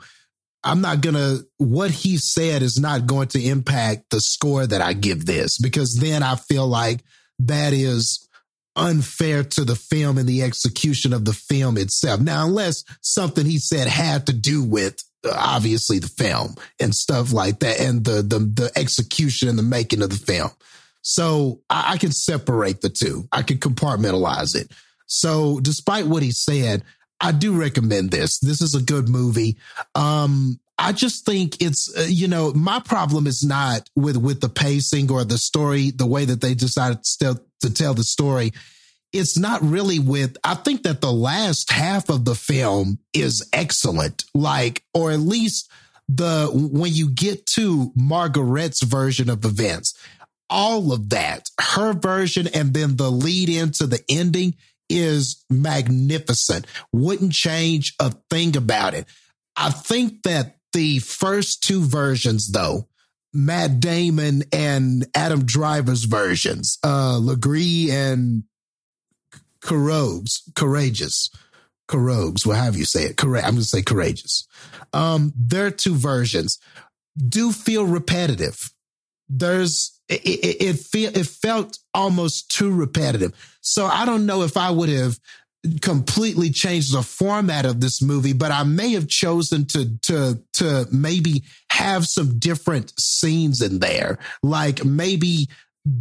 I'm 0.64 0.80
not 0.80 1.00
going 1.00 1.14
to, 1.14 1.46
what 1.58 1.90
he 1.90 2.16
said 2.16 2.62
is 2.62 2.78
not 2.78 3.06
going 3.06 3.28
to 3.28 3.42
impact 3.42 4.10
the 4.10 4.20
score 4.20 4.66
that 4.66 4.80
I 4.80 4.92
give 4.92 5.26
this 5.26 5.58
because 5.58 5.96
then 5.96 6.22
I 6.22 6.36
feel 6.36 6.66
like 6.66 7.00
that 7.40 7.72
is 7.72 8.28
unfair 8.76 9.44
to 9.44 9.64
the 9.64 9.76
film 9.76 10.18
and 10.18 10.28
the 10.28 10.42
execution 10.42 11.12
of 11.12 11.24
the 11.24 11.32
film 11.32 11.76
itself. 11.76 12.20
Now, 12.20 12.46
unless 12.46 12.84
something 13.00 13.44
he 13.44 13.58
said 13.58 13.88
had 13.88 14.26
to 14.26 14.32
do 14.32 14.62
with 14.62 15.02
uh, 15.24 15.34
obviously 15.36 15.98
the 15.98 16.08
film 16.08 16.54
and 16.80 16.94
stuff 16.94 17.32
like 17.32 17.60
that 17.60 17.80
and 17.80 18.04
the, 18.04 18.22
the 18.22 18.38
the 18.38 18.72
execution 18.76 19.48
and 19.48 19.58
the 19.58 19.62
making 19.62 20.02
of 20.02 20.10
the 20.10 20.16
film. 20.16 20.50
So 21.02 21.60
I, 21.68 21.92
I 21.92 21.96
can 21.98 22.12
separate 22.12 22.80
the 22.80 22.88
two. 22.88 23.28
I 23.30 23.42
can 23.42 23.58
compartmentalize 23.58 24.56
it. 24.56 24.70
So 25.06 25.60
despite 25.60 26.06
what 26.06 26.22
he 26.22 26.30
said, 26.30 26.84
I 27.20 27.32
do 27.32 27.52
recommend 27.52 28.10
this. 28.10 28.38
This 28.40 28.60
is 28.60 28.74
a 28.74 28.82
good 28.82 29.08
movie. 29.08 29.58
Um, 29.94 30.58
I 30.78 30.90
just 30.92 31.24
think 31.24 31.62
it's 31.62 31.94
uh, 31.96 32.06
you 32.08 32.26
know 32.26 32.52
my 32.54 32.80
problem 32.80 33.26
is 33.26 33.44
not 33.44 33.88
with 33.94 34.16
with 34.16 34.40
the 34.40 34.48
pacing 34.48 35.12
or 35.12 35.24
the 35.24 35.38
story, 35.38 35.90
the 35.90 36.06
way 36.06 36.24
that 36.24 36.40
they 36.40 36.54
decided 36.54 37.04
to 37.20 37.40
to 37.62 37.72
tell 37.72 37.94
the 37.94 38.04
story. 38.04 38.52
It's 39.12 39.38
not 39.38 39.62
really 39.62 39.98
with. 39.98 40.36
I 40.44 40.54
think 40.54 40.84
that 40.84 41.00
the 41.00 41.12
last 41.12 41.70
half 41.70 42.08
of 42.08 42.24
the 42.24 42.34
film 42.34 42.98
is 43.12 43.46
excellent, 43.52 44.24
like 44.34 44.84
or 44.94 45.10
at 45.10 45.20
least 45.20 45.70
the 46.08 46.50
when 46.52 46.92
you 46.92 47.10
get 47.10 47.46
to 47.54 47.92
Margaret's 47.94 48.82
version 48.82 49.28
of 49.28 49.44
events, 49.44 49.94
all 50.48 50.92
of 50.92 51.10
that, 51.10 51.48
her 51.60 51.92
version, 51.92 52.46
and 52.48 52.74
then 52.74 52.96
the 52.96 53.10
lead 53.10 53.48
into 53.48 53.86
the 53.86 54.02
ending 54.08 54.54
is 54.88 55.44
magnificent. 55.50 56.66
Wouldn't 56.92 57.32
change 57.32 57.94
a 57.98 58.10
thing 58.30 58.56
about 58.56 58.94
it. 58.94 59.06
I 59.56 59.70
think 59.70 60.22
that 60.22 60.56
the 60.72 60.98
first 61.00 61.62
two 61.62 61.82
versions, 61.82 62.50
though, 62.52 62.88
Matt 63.32 63.80
Damon 63.80 64.44
and 64.52 65.06
Adam 65.14 65.44
Driver's 65.44 66.04
versions, 66.04 66.78
uh, 66.84 67.18
Le 67.20 67.36
Gris 67.36 67.90
and 67.90 68.44
Carrouges, 69.62 70.42
Courageous, 70.54 71.30
Carrouges, 71.88 72.44
well, 72.44 72.58
however 72.58 72.78
you 72.78 72.84
say 72.84 73.04
it, 73.04 73.16
correct. 73.16 73.46
I'm 73.46 73.54
going 73.54 73.62
to 73.62 73.68
say 73.68 73.82
courageous. 73.82 74.46
Um, 74.92 75.32
their 75.36 75.70
two 75.70 75.94
versions 75.94 76.58
do 77.16 77.52
feel 77.52 77.86
repetitive. 77.86 78.70
There's, 79.28 79.98
it, 80.08 80.20
it, 80.24 80.62
it, 80.62 80.78
feel, 80.78 81.16
it 81.16 81.26
felt 81.26 81.78
almost 81.94 82.50
too 82.50 82.70
repetitive. 82.70 83.32
So 83.62 83.86
I 83.86 84.04
don't 84.04 84.26
know 84.26 84.42
if 84.42 84.56
I 84.56 84.70
would 84.70 84.90
have 84.90 85.18
completely 85.80 86.50
changed 86.50 86.92
the 86.92 87.02
format 87.02 87.64
of 87.64 87.80
this 87.80 88.02
movie, 88.02 88.32
but 88.32 88.50
I 88.50 88.64
may 88.64 88.92
have 88.92 89.08
chosen 89.08 89.66
to 89.66 89.96
to 90.02 90.42
to 90.54 90.86
maybe 90.90 91.44
have 91.70 92.06
some 92.06 92.38
different 92.38 92.92
scenes 92.98 93.60
in 93.60 93.78
there. 93.78 94.18
Like 94.42 94.84
maybe 94.84 95.48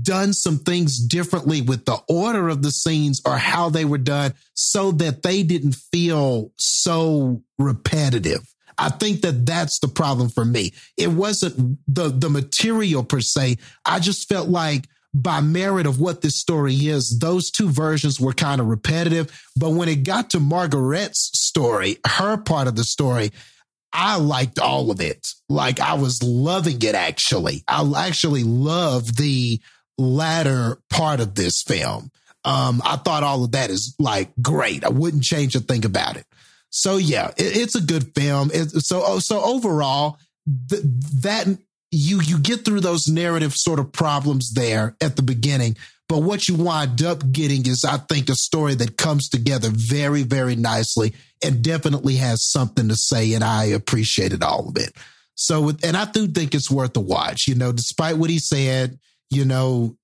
done 0.01 0.33
some 0.33 0.59
things 0.59 0.99
differently 0.99 1.61
with 1.61 1.85
the 1.85 1.97
order 2.07 2.49
of 2.49 2.61
the 2.61 2.71
scenes 2.71 3.21
or 3.25 3.37
how 3.37 3.69
they 3.69 3.85
were 3.85 3.97
done 3.97 4.33
so 4.53 4.91
that 4.91 5.23
they 5.23 5.41
didn't 5.43 5.75
feel 5.75 6.51
so 6.57 7.41
repetitive. 7.57 8.47
I 8.77 8.89
think 8.89 9.21
that 9.21 9.45
that's 9.45 9.79
the 9.79 9.87
problem 9.87 10.29
for 10.29 10.45
me. 10.45 10.73
It 10.97 11.09
wasn't 11.09 11.77
the 11.87 12.09
the 12.09 12.29
material 12.29 13.03
per 13.03 13.21
se. 13.21 13.57
I 13.85 13.99
just 13.99 14.27
felt 14.27 14.49
like 14.49 14.87
by 15.13 15.41
merit 15.41 15.85
of 15.85 15.99
what 15.99 16.21
this 16.21 16.39
story 16.39 16.73
is, 16.73 17.19
those 17.19 17.51
two 17.51 17.69
versions 17.69 18.19
were 18.19 18.33
kind 18.33 18.61
of 18.61 18.67
repetitive. 18.67 19.41
But 19.57 19.71
when 19.71 19.89
it 19.89 20.03
got 20.03 20.29
to 20.31 20.39
Margaret's 20.39 21.31
story, 21.33 21.97
her 22.05 22.37
part 22.37 22.67
of 22.67 22.75
the 22.75 22.83
story, 22.83 23.31
I 23.93 24.17
liked 24.17 24.59
all 24.59 24.89
of 24.89 25.01
it. 25.01 25.27
Like 25.49 25.79
I 25.79 25.95
was 25.95 26.23
loving 26.23 26.81
it 26.81 26.95
actually. 26.95 27.63
I 27.67 28.07
actually 28.07 28.43
love 28.43 29.17
the 29.17 29.59
latter 29.97 30.79
part 30.89 31.19
of 31.19 31.35
this 31.35 31.61
film. 31.61 32.09
Um, 32.43 32.81
I 32.83 32.95
thought 32.95 33.23
all 33.23 33.43
of 33.43 33.51
that 33.51 33.69
is 33.69 33.95
like 33.99 34.31
great. 34.41 34.83
I 34.83 34.89
wouldn't 34.89 35.23
change 35.23 35.55
a 35.55 35.59
thing 35.59 35.85
about 35.85 36.17
it. 36.17 36.25
So 36.69 36.97
yeah, 36.97 37.31
it, 37.37 37.57
it's 37.57 37.75
a 37.75 37.81
good 37.81 38.15
film. 38.15 38.49
It, 38.53 38.69
so 38.69 39.19
so 39.19 39.41
overall, 39.43 40.17
th- 40.69 40.81
that 41.21 41.47
you 41.91 42.21
you 42.21 42.39
get 42.39 42.63
through 42.63 42.79
those 42.79 43.07
narrative 43.07 43.53
sort 43.53 43.79
of 43.79 43.91
problems 43.91 44.53
there 44.53 44.95
at 45.01 45.15
the 45.15 45.21
beginning 45.21 45.75
but 46.07 46.23
what 46.23 46.47
you 46.47 46.55
wind 46.55 47.03
up 47.03 47.31
getting 47.31 47.65
is 47.65 47.85
i 47.85 47.97
think 47.97 48.29
a 48.29 48.35
story 48.35 48.75
that 48.75 48.97
comes 48.97 49.29
together 49.29 49.69
very 49.71 50.23
very 50.23 50.55
nicely 50.55 51.13
and 51.43 51.63
definitely 51.63 52.15
has 52.15 52.49
something 52.49 52.87
to 52.87 52.95
say 52.95 53.33
and 53.33 53.43
i 53.43 53.65
appreciated 53.65 54.43
all 54.43 54.69
of 54.69 54.77
it. 54.77 54.93
So 55.35 55.69
and 55.83 55.97
i 55.97 56.05
do 56.05 56.27
think 56.27 56.53
it's 56.53 56.71
worth 56.71 56.95
a 56.95 57.01
watch 57.01 57.47
you 57.47 57.55
know 57.55 57.71
despite 57.71 58.17
what 58.17 58.29
he 58.29 58.39
said 58.39 58.99
you 59.29 59.45
know 59.45 59.95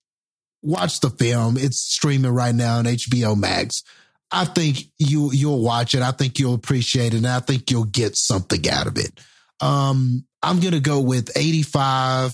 watch 0.63 0.99
the 0.99 1.09
film. 1.11 1.55
It's 1.55 1.79
streaming 1.79 2.31
right 2.31 2.55
now 2.55 2.79
on 2.79 2.85
hbo 2.85 3.37
max. 3.37 3.83
I 4.31 4.45
think 4.45 4.79
you 4.97 5.31
you'll 5.31 5.61
watch 5.61 5.95
it. 5.95 6.01
I 6.01 6.11
think 6.11 6.39
you'll 6.39 6.55
appreciate 6.55 7.13
it 7.13 7.17
and 7.17 7.27
i 7.27 7.39
think 7.39 7.71
you'll 7.71 7.85
get 7.85 8.17
something 8.17 8.67
out 8.69 8.87
of 8.87 8.97
it 8.97 9.19
um 9.61 10.27
I'm 10.41 10.59
going 10.59 10.73
to 10.73 10.79
go 10.79 11.01
with 11.01 11.35
85. 11.35 12.33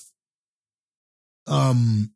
Um, 1.48 2.12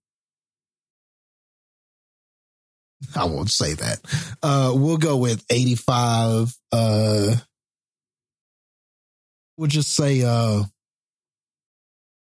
I 3.15 3.25
won't 3.25 3.49
say 3.49 3.73
that. 3.73 3.99
Uh, 4.43 4.73
we'll 4.75 4.97
go 4.97 5.17
with 5.17 5.43
85. 5.49 6.53
Uh, 6.71 7.35
we'll 9.57 9.67
just 9.67 9.95
say, 9.95 10.23
uh, 10.23 10.63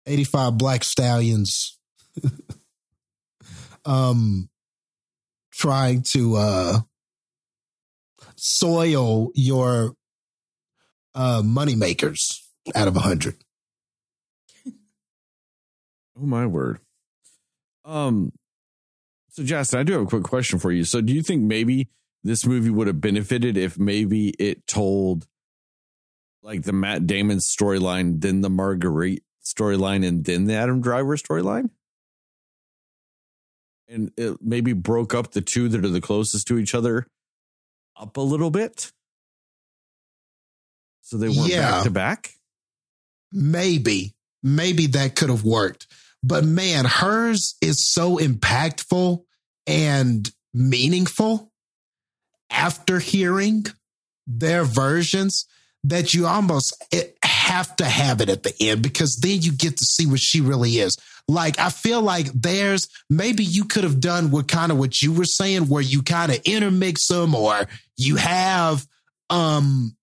85 0.06 0.58
black 0.58 0.84
stallions. 0.84 1.78
um, 3.86 4.50
trying 5.52 6.04
to, 6.04 6.36
uh, 6.36 6.80
soil 8.36 9.32
your, 9.34 9.94
uh, 11.16 11.42
money 11.44 11.76
makers 11.76 12.47
out 12.76 12.88
of 12.88 12.96
a 12.96 13.00
hundred. 13.02 13.36
Oh 16.20 16.26
my 16.26 16.46
word. 16.46 16.80
Um 17.86 18.32
so 19.30 19.44
Justin, 19.44 19.80
I 19.80 19.84
do 19.84 19.94
have 19.94 20.02
a 20.02 20.06
quick 20.08 20.24
question 20.24 20.58
for 20.60 20.72
you. 20.72 20.84
So 20.84 21.00
do 21.02 21.14
you 21.14 21.22
think 21.22 21.44
maybe 21.44 21.90
this 22.24 22.46
movie 22.46 22.72
would 22.72 22.88
have 22.88 23.00
benefited 23.00 23.56
if 23.56 23.78
maybe 23.78 24.30
it 24.40 24.66
told 24.68 25.28
like 26.42 26.64
the 26.64 26.74
Matt 26.74 27.06
Damon 27.06 27.38
storyline, 27.38 28.20
then 28.22 28.42
the 28.42 28.50
Marguerite 28.50 29.24
storyline, 29.44 30.06
and 30.06 30.26
then 30.26 30.46
the 30.46 30.56
Adam 30.56 30.82
Driver 30.82 31.16
storyline? 31.18 31.70
And 33.88 34.12
it 34.18 34.38
maybe 34.42 34.74
broke 34.74 35.14
up 35.14 35.32
the 35.32 35.42
two 35.42 35.70
that 35.70 35.86
are 35.86 35.90
the 35.90 36.02
closest 36.02 36.48
to 36.48 36.58
each 36.58 36.74
other 36.74 37.08
up 37.96 38.18
a 38.18 38.22
little 38.22 38.50
bit. 38.50 38.92
So 41.02 41.18
they 41.18 41.30
weren't 41.30 41.50
Yeah. 41.50 41.72
back 41.72 41.84
to 41.84 41.92
back. 41.92 42.37
Maybe 43.38 44.14
maybe 44.44 44.88
that 44.88 45.16
could 45.16 45.30
have 45.30 45.44
worked. 45.44 45.88
But 46.24 46.44
man 46.44 46.86
hers 46.86 47.56
is 47.62 47.88
so 47.88 48.18
impactful 48.18 49.24
and 49.66 50.30
meaningful 50.54 51.52
after 52.50 53.00
hearing 53.00 53.66
their 54.26 54.64
versions 54.64 55.46
that 55.84 56.14
you 56.14 56.26
almost 56.26 56.74
eh, 56.92 57.04
have 57.24 57.76
to 57.78 57.86
have 57.86 58.22
it 58.22 58.30
at 58.30 58.44
the 58.44 58.54
end 58.60 58.82
because 58.82 59.18
then 59.18 59.42
you 59.42 59.52
get 59.52 59.78
to 59.78 59.86
see 59.86 60.06
what 60.06 60.20
she 60.20 60.42
really 60.42 60.78
is. 60.78 60.98
Like 61.30 61.60
i 61.60 61.70
feel 61.70 62.02
like 62.02 62.28
there's 62.34 62.88
maybe 63.10 63.44
you 63.44 63.66
could 63.66 63.84
have 63.84 64.00
done 64.00 64.32
what 64.32 64.48
kind 64.48 64.72
of 64.72 64.78
what 64.78 65.02
you 65.02 65.12
were 65.12 65.26
saying 65.26 65.68
where 65.68 65.82
you 65.82 66.02
kind 66.02 66.32
of 66.32 66.40
intermix 66.46 67.08
them 67.08 67.36
or 67.36 67.68
you 67.98 68.16
have 68.16 68.88
um 69.30 69.97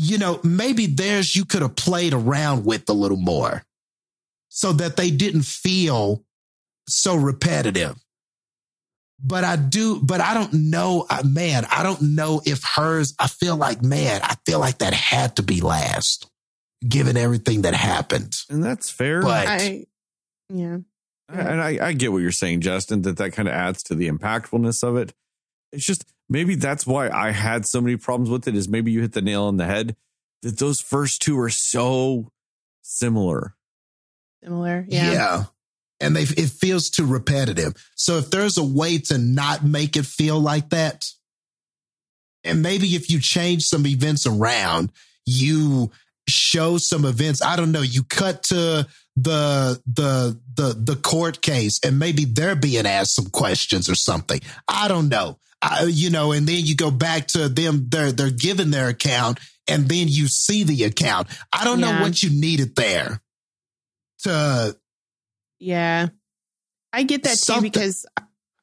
you 0.00 0.16
know, 0.16 0.38
maybe 0.44 0.86
theirs 0.86 1.34
you 1.34 1.44
could 1.44 1.60
have 1.60 1.74
played 1.74 2.14
around 2.14 2.64
with 2.64 2.88
a 2.88 2.92
little 2.92 3.16
more 3.16 3.64
so 4.48 4.72
that 4.72 4.96
they 4.96 5.10
didn't 5.10 5.44
feel 5.44 6.24
so 6.88 7.16
repetitive. 7.16 7.96
But 9.20 9.42
I 9.42 9.56
do, 9.56 10.00
but 10.00 10.20
I 10.20 10.34
don't 10.34 10.52
know, 10.52 11.04
uh, 11.10 11.24
man, 11.24 11.66
I 11.68 11.82
don't 11.82 12.00
know 12.00 12.40
if 12.46 12.62
hers, 12.76 13.16
I 13.18 13.26
feel 13.26 13.56
like, 13.56 13.82
man, 13.82 14.20
I 14.22 14.36
feel 14.46 14.60
like 14.60 14.78
that 14.78 14.94
had 14.94 15.34
to 15.36 15.42
be 15.42 15.60
last, 15.60 16.30
given 16.86 17.16
everything 17.16 17.62
that 17.62 17.74
happened. 17.74 18.36
And 18.48 18.62
that's 18.62 18.90
fair. 18.90 19.20
But 19.20 19.48
I, 19.48 19.86
yeah. 20.48 20.78
And 21.28 21.60
I, 21.60 21.88
I 21.88 21.92
get 21.92 22.12
what 22.12 22.18
you're 22.18 22.30
saying, 22.30 22.60
Justin, 22.60 23.02
that 23.02 23.16
that 23.16 23.32
kind 23.32 23.48
of 23.48 23.54
adds 23.54 23.82
to 23.84 23.96
the 23.96 24.08
impactfulness 24.08 24.84
of 24.84 24.96
it. 24.96 25.12
It's 25.72 25.84
just 25.84 26.04
maybe 26.28 26.54
that's 26.54 26.86
why 26.86 27.08
I 27.08 27.30
had 27.30 27.66
so 27.66 27.80
many 27.80 27.96
problems 27.96 28.30
with 28.30 28.48
it. 28.48 28.54
Is 28.54 28.68
maybe 28.68 28.92
you 28.92 29.00
hit 29.00 29.12
the 29.12 29.22
nail 29.22 29.44
on 29.44 29.56
the 29.56 29.66
head 29.66 29.96
that 30.42 30.58
those 30.58 30.80
first 30.80 31.22
two 31.22 31.38
are 31.38 31.50
so 31.50 32.30
similar. 32.82 33.54
Similar. 34.42 34.84
yeah. 34.88 35.12
Yeah. 35.12 35.44
And 36.00 36.14
they, 36.14 36.22
it 36.22 36.50
feels 36.50 36.90
too 36.90 37.06
repetitive. 37.06 37.74
So 37.96 38.18
if 38.18 38.30
there's 38.30 38.56
a 38.56 38.64
way 38.64 38.98
to 38.98 39.18
not 39.18 39.64
make 39.64 39.96
it 39.96 40.06
feel 40.06 40.38
like 40.38 40.70
that, 40.70 41.04
and 42.44 42.62
maybe 42.62 42.94
if 42.94 43.10
you 43.10 43.18
change 43.18 43.64
some 43.64 43.84
events 43.84 44.24
around, 44.24 44.92
you 45.26 45.90
show 46.28 46.78
some 46.78 47.04
events. 47.04 47.42
I 47.42 47.56
don't 47.56 47.72
know. 47.72 47.82
You 47.82 48.04
cut 48.04 48.44
to 48.44 48.86
the 49.16 49.82
the 49.86 50.38
the 50.54 50.76
the 50.78 50.96
court 50.96 51.42
case, 51.42 51.80
and 51.84 51.98
maybe 51.98 52.24
they're 52.24 52.54
being 52.54 52.86
asked 52.86 53.16
some 53.16 53.26
questions 53.30 53.88
or 53.88 53.96
something. 53.96 54.40
I 54.68 54.86
don't 54.86 55.08
know. 55.08 55.38
I, 55.60 55.84
you 55.84 56.10
know, 56.10 56.32
and 56.32 56.46
then 56.46 56.64
you 56.64 56.76
go 56.76 56.90
back 56.90 57.26
to 57.28 57.48
them. 57.48 57.86
They're 57.88 58.12
they're 58.12 58.30
giving 58.30 58.70
their 58.70 58.88
account, 58.88 59.38
and 59.66 59.88
then 59.88 60.08
you 60.08 60.28
see 60.28 60.64
the 60.64 60.84
account. 60.84 61.28
I 61.52 61.64
don't 61.64 61.80
know 61.80 62.00
what 62.00 62.22
you 62.22 62.30
needed 62.30 62.76
there 62.76 63.20
to 64.20 64.76
Yeah. 65.58 66.08
I 66.92 67.02
get 67.02 67.24
that 67.24 67.38
too 67.38 67.60
because 67.60 68.06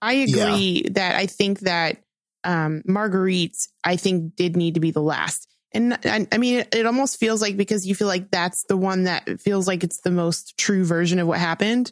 I 0.01 0.13
agree 0.13 0.89
that 0.91 1.15
I 1.15 1.27
think 1.27 1.61
that 1.61 1.97
um, 2.43 2.81
Marguerite, 2.85 3.57
I 3.83 3.95
think, 3.95 4.35
did 4.35 4.55
need 4.55 4.75
to 4.75 4.79
be 4.79 4.91
the 4.91 5.01
last. 5.01 5.47
And 5.73 5.93
I, 6.05 6.27
I 6.31 6.37
mean, 6.37 6.59
it, 6.59 6.73
it 6.73 6.85
almost 6.85 7.19
feels 7.19 7.41
like 7.41 7.57
because 7.57 7.85
you 7.85 7.95
feel 7.95 8.07
like 8.07 8.31
that's 8.31 8.63
the 8.63 8.77
one 8.77 9.03
that 9.03 9.41
feels 9.41 9.67
like 9.67 9.83
it's 9.83 10.01
the 10.01 10.11
most 10.11 10.57
true 10.57 10.85
version 10.85 11.19
of 11.19 11.27
what 11.27 11.39
happened. 11.39 11.91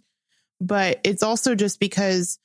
But 0.61 1.01
it's 1.03 1.23
also 1.23 1.55
just 1.55 1.79
because 1.79 2.39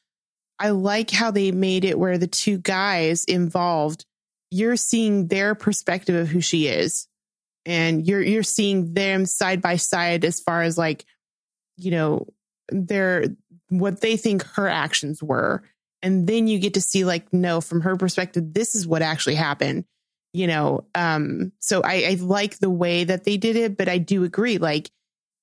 I 0.59 0.71
like 0.71 1.11
how 1.11 1.31
they 1.31 1.53
made 1.53 1.85
it 1.85 1.99
where 1.99 2.19
the 2.19 2.27
two 2.27 2.59
guys 2.59 3.25
involved, 3.25 4.05
you're 4.51 4.77
seeing 4.77 5.29
their 5.29 5.55
perspective 5.55 6.17
of 6.17 6.29
who 6.29 6.41
she 6.41 6.67
is. 6.67 7.07
And 7.67 8.07
you're 8.07 8.23
you're 8.23 8.43
seeing 8.43 8.95
them 8.95 9.27
side 9.27 9.61
by 9.61 9.77
side 9.77 10.25
as 10.25 10.41
far 10.41 10.63
as 10.63 10.79
like, 10.79 11.05
you 11.77 11.91
know, 11.91 12.27
their 12.71 13.25
what 13.69 14.01
they 14.01 14.17
think 14.17 14.43
her 14.55 14.69
actions 14.69 15.23
were. 15.23 15.63
And 16.03 16.27
then 16.27 16.47
you 16.47 16.59
get 16.59 16.75
to 16.75 16.81
see 16.81 17.05
like, 17.05 17.33
no, 17.33 17.61
from 17.61 17.83
her 17.83 17.97
perspective, 17.97 18.55
this 18.55 18.75
is 18.75 18.87
what 18.87 19.03
actually 19.03 19.35
happened. 19.35 19.85
You 20.33 20.47
know, 20.47 20.87
um, 20.95 21.53
so 21.59 21.83
I, 21.83 22.05
I 22.11 22.17
like 22.21 22.59
the 22.59 22.71
way 22.71 23.05
that 23.05 23.25
they 23.25 23.37
did 23.37 23.57
it, 23.57 23.77
but 23.77 23.89
I 23.89 23.99
do 23.99 24.25
agree, 24.25 24.59
like 24.59 24.91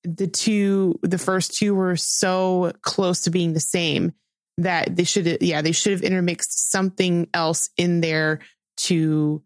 the 0.02 0.26
two 0.26 0.98
the 1.02 1.18
first 1.18 1.54
two 1.54 1.74
were 1.74 1.96
so 1.96 2.72
close 2.82 3.22
to 3.22 3.30
being 3.30 3.52
the 3.52 3.60
same 3.60 4.12
that 4.58 4.96
they 4.96 5.04
should 5.04 5.38
yeah, 5.40 5.62
they 5.62 5.72
should 5.72 5.92
have 5.92 6.02
intermixed 6.02 6.70
something 6.70 7.28
else 7.34 7.70
in 7.76 8.00
there 8.00 8.40
to 8.78 9.42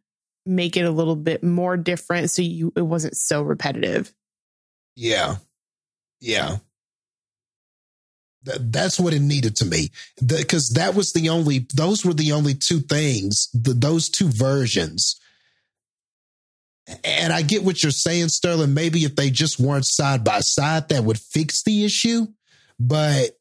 make 0.46 0.76
it 0.76 0.84
a 0.84 0.90
little 0.90 1.16
bit 1.16 1.42
more 1.42 1.76
different 1.76 2.30
so 2.30 2.42
you 2.42 2.72
it 2.76 2.82
wasn't 2.82 3.16
so 3.16 3.42
repetitive. 3.42 4.12
Yeah. 4.96 5.36
Yeah. 6.20 6.58
Th- 8.44 8.58
that's 8.60 8.98
what 8.98 9.12
it 9.12 9.20
needed 9.20 9.56
to 9.56 9.66
me 9.66 9.90
because 10.24 10.70
that 10.70 10.94
was 10.94 11.12
the 11.12 11.28
only 11.28 11.66
those 11.74 12.04
were 12.04 12.14
the 12.14 12.32
only 12.32 12.54
two 12.54 12.80
things 12.80 13.50
the, 13.52 13.74
those 13.74 14.08
two 14.08 14.28
versions 14.28 15.20
and 17.04 17.34
i 17.34 17.42
get 17.42 17.62
what 17.62 17.82
you're 17.82 17.92
saying 17.92 18.28
sterling 18.28 18.72
maybe 18.72 19.04
if 19.04 19.14
they 19.14 19.28
just 19.28 19.60
weren't 19.60 19.84
side 19.84 20.24
by 20.24 20.40
side 20.40 20.88
that 20.88 21.04
would 21.04 21.18
fix 21.18 21.62
the 21.64 21.84
issue 21.84 22.26
but 22.78 23.38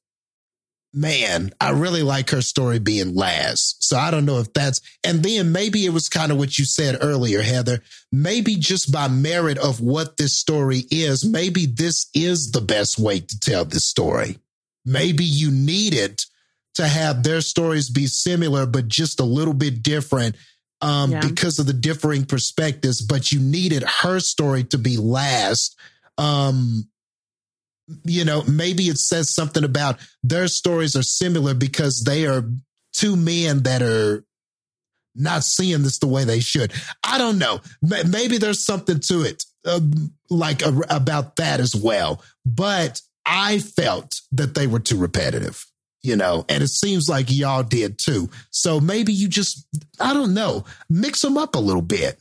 man 0.91 1.51
i 1.61 1.69
really 1.69 2.01
like 2.01 2.31
her 2.31 2.41
story 2.41 2.79
being 2.79 3.13
last. 3.13 3.83
So 3.83 3.95
i 3.97 4.09
don't 4.09 4.25
know 4.25 4.39
if 4.39 4.51
that's 4.53 4.81
and 5.03 5.21
then 5.21 5.51
maybe 5.51 5.85
it 5.85 5.93
was 5.93 6.09
kind 6.09 6.31
of 6.31 6.37
what 6.39 6.57
you 6.57 6.65
said 6.65 6.97
earlier 7.01 7.41
heather. 7.41 7.81
Maybe 8.11 8.55
just 8.55 8.91
by 8.91 9.07
merit 9.07 9.59
of 9.59 9.81
what 9.81 10.17
this 10.17 10.37
story 10.39 10.83
is 10.89 11.23
maybe 11.23 11.67
this 11.67 12.07
is 12.15 12.51
the 12.51 12.61
best 12.61 12.97
way 12.97 13.19
to 13.19 13.39
tell 13.39 13.65
this 13.65 13.85
story. 13.87 14.39
Maybe 14.83 15.23
you 15.25 15.51
needed 15.51 16.19
to 16.75 16.87
have 16.87 17.21
their 17.23 17.41
stories 17.41 17.89
be 17.91 18.07
similar 18.07 18.65
but 18.65 18.87
just 18.87 19.19
a 19.19 19.25
little 19.25 19.53
bit 19.53 19.83
different 19.83 20.35
um, 20.81 21.11
Yeah. 21.11 21.19
because 21.21 21.59
of 21.59 21.67
the 21.67 21.73
differing 21.73 22.25
perspectives 22.25 23.01
but 23.01 23.31
you 23.31 23.39
needed 23.39 23.83
her 24.01 24.19
story 24.19 24.63
to 24.65 24.79
be 24.79 24.97
last. 24.97 25.75
Um, 26.17 26.88
you 28.03 28.25
know 28.25 28.43
maybe 28.47 28.83
it 28.83 28.97
says 28.97 29.33
something 29.33 29.63
about 29.63 29.99
their 30.23 30.47
stories 30.47 30.95
are 30.95 31.03
similar 31.03 31.53
because 31.53 32.03
they 32.05 32.25
are 32.25 32.43
two 32.93 33.15
men 33.15 33.63
that 33.63 33.81
are 33.81 34.23
not 35.15 35.43
seeing 35.43 35.83
this 35.83 35.99
the 35.99 36.07
way 36.07 36.23
they 36.23 36.39
should 36.39 36.71
i 37.03 37.17
don't 37.17 37.39
know 37.39 37.59
maybe 37.81 38.37
there's 38.37 38.65
something 38.65 38.99
to 38.99 39.21
it 39.21 39.43
um, 39.65 40.13
like 40.29 40.61
about 40.89 41.35
that 41.35 41.59
as 41.59 41.75
well 41.75 42.23
but 42.45 43.01
I 43.29 43.59
felt 43.59 44.21
that 44.31 44.55
they 44.55 44.65
were 44.65 44.79
too 44.79 44.97
repetitive, 44.97 45.63
you 46.01 46.15
know, 46.15 46.45
and 46.49 46.63
it 46.63 46.69
seems 46.69 47.07
like 47.07 47.27
y'all 47.29 47.61
did 47.61 47.99
too. 47.99 48.29
So 48.49 48.79
maybe 48.79 49.13
you 49.13 49.27
just, 49.27 49.67
I 49.99 50.15
don't 50.15 50.33
know, 50.33 50.65
mix 50.89 51.21
them 51.21 51.37
up 51.37 51.53
a 51.53 51.59
little 51.59 51.83
bit. 51.83 52.19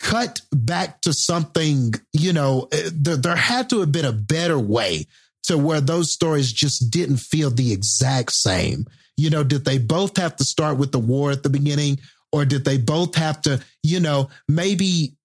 Cut 0.00 0.40
back 0.52 1.00
to 1.02 1.12
something, 1.12 1.94
you 2.12 2.32
know, 2.32 2.68
eh, 2.72 2.90
there, 2.92 3.16
there 3.16 3.36
had 3.36 3.70
to 3.70 3.80
have 3.80 3.92
been 3.92 4.04
a 4.04 4.12
better 4.12 4.58
way 4.58 5.06
to 5.44 5.56
where 5.58 5.80
those 5.80 6.12
stories 6.12 6.52
just 6.52 6.90
didn't 6.90 7.18
feel 7.18 7.50
the 7.50 7.72
exact 7.72 8.32
same. 8.32 8.86
You 9.16 9.30
know, 9.30 9.44
did 9.44 9.64
they 9.64 9.78
both 9.78 10.16
have 10.16 10.36
to 10.36 10.44
start 10.44 10.78
with 10.78 10.92
the 10.92 10.98
war 10.98 11.30
at 11.30 11.42
the 11.42 11.50
beginning? 11.50 12.00
Or 12.32 12.44
did 12.44 12.64
they 12.64 12.78
both 12.78 13.14
have 13.14 13.40
to, 13.42 13.60
you 13.82 14.00
know, 14.00 14.28
maybe 14.48 15.16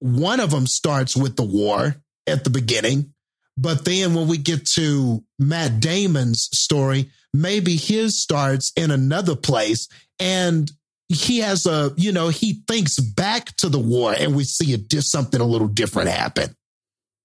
one 0.00 0.40
of 0.40 0.50
them 0.50 0.66
starts 0.66 1.16
with 1.16 1.36
the 1.36 1.44
war 1.44 1.96
at 2.26 2.44
the 2.44 2.50
beginning 2.50 3.14
but 3.56 3.84
then 3.84 4.14
when 4.14 4.26
we 4.26 4.38
get 4.38 4.66
to 4.74 5.22
Matt 5.38 5.80
Damon's 5.80 6.48
story, 6.52 7.10
maybe 7.32 7.76
his 7.76 8.20
starts 8.20 8.72
in 8.76 8.90
another 8.90 9.36
place 9.36 9.88
and 10.18 10.70
he 11.08 11.38
has 11.38 11.66
a, 11.66 11.92
you 11.96 12.12
know, 12.12 12.28
he 12.28 12.62
thinks 12.66 12.98
back 12.98 13.54
to 13.56 13.68
the 13.68 13.78
war 13.78 14.14
and 14.18 14.34
we 14.34 14.44
see 14.44 14.72
it 14.72 14.88
just 14.90 15.10
something 15.10 15.40
a 15.40 15.44
little 15.44 15.68
different 15.68 16.08
happen, 16.08 16.54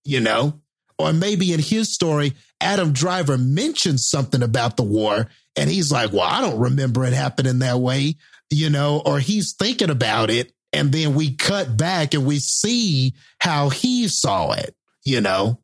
you 0.04 0.20
know? 0.20 0.60
Or 0.98 1.14
maybe 1.14 1.54
in 1.54 1.62
his 1.62 1.94
story, 1.94 2.34
Adam 2.60 2.92
Driver 2.92 3.38
mentions 3.38 4.10
something 4.10 4.44
about 4.44 4.76
the 4.76 4.84
war 4.84 5.28
and 5.56 5.70
he's 5.70 5.92
like, 5.92 6.12
well, 6.12 6.22
I 6.22 6.42
don't 6.42 6.60
remember 6.60 7.06
it 7.06 7.14
happening 7.14 7.60
that 7.60 7.80
way, 7.80 8.16
you 8.50 8.70
know, 8.70 9.02
or 9.06 9.20
he's 9.20 9.54
thinking 9.54 9.90
about 9.90 10.30
it. 10.30 10.52
And 10.72 10.92
then 10.92 11.16
we 11.16 11.36
cut 11.36 11.78
back 11.78 12.14
and 12.14 12.26
we 12.26 12.40
see 12.40 13.14
how 13.40 13.70
he 13.70 14.08
saw 14.08 14.52
it, 14.52 14.76
you 15.04 15.22
know? 15.22 15.60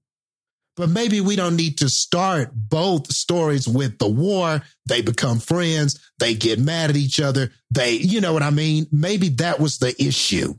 But 0.76 0.90
maybe 0.90 1.22
we 1.22 1.36
don't 1.36 1.56
need 1.56 1.78
to 1.78 1.90
start 1.90 2.52
both 2.54 3.12
stories 3.12 3.68
with 3.68 3.98
the 3.98 4.10
war. 4.10 4.62
They 4.86 5.02
become 5.02 5.40
friends. 5.40 6.00
They 6.20 6.34
get 6.34 6.60
mad 6.60 6.90
at 6.90 6.96
each 6.96 7.20
other. 7.20 7.52
They, 7.72 7.94
you 7.94 8.22
know 8.22 8.34
what 8.34 8.44
I 8.44 8.50
mean? 8.50 8.88
Maybe 8.92 9.30
that 9.30 9.60
was 9.60 9.78
the 9.78 9.96
issue. 10.02 10.56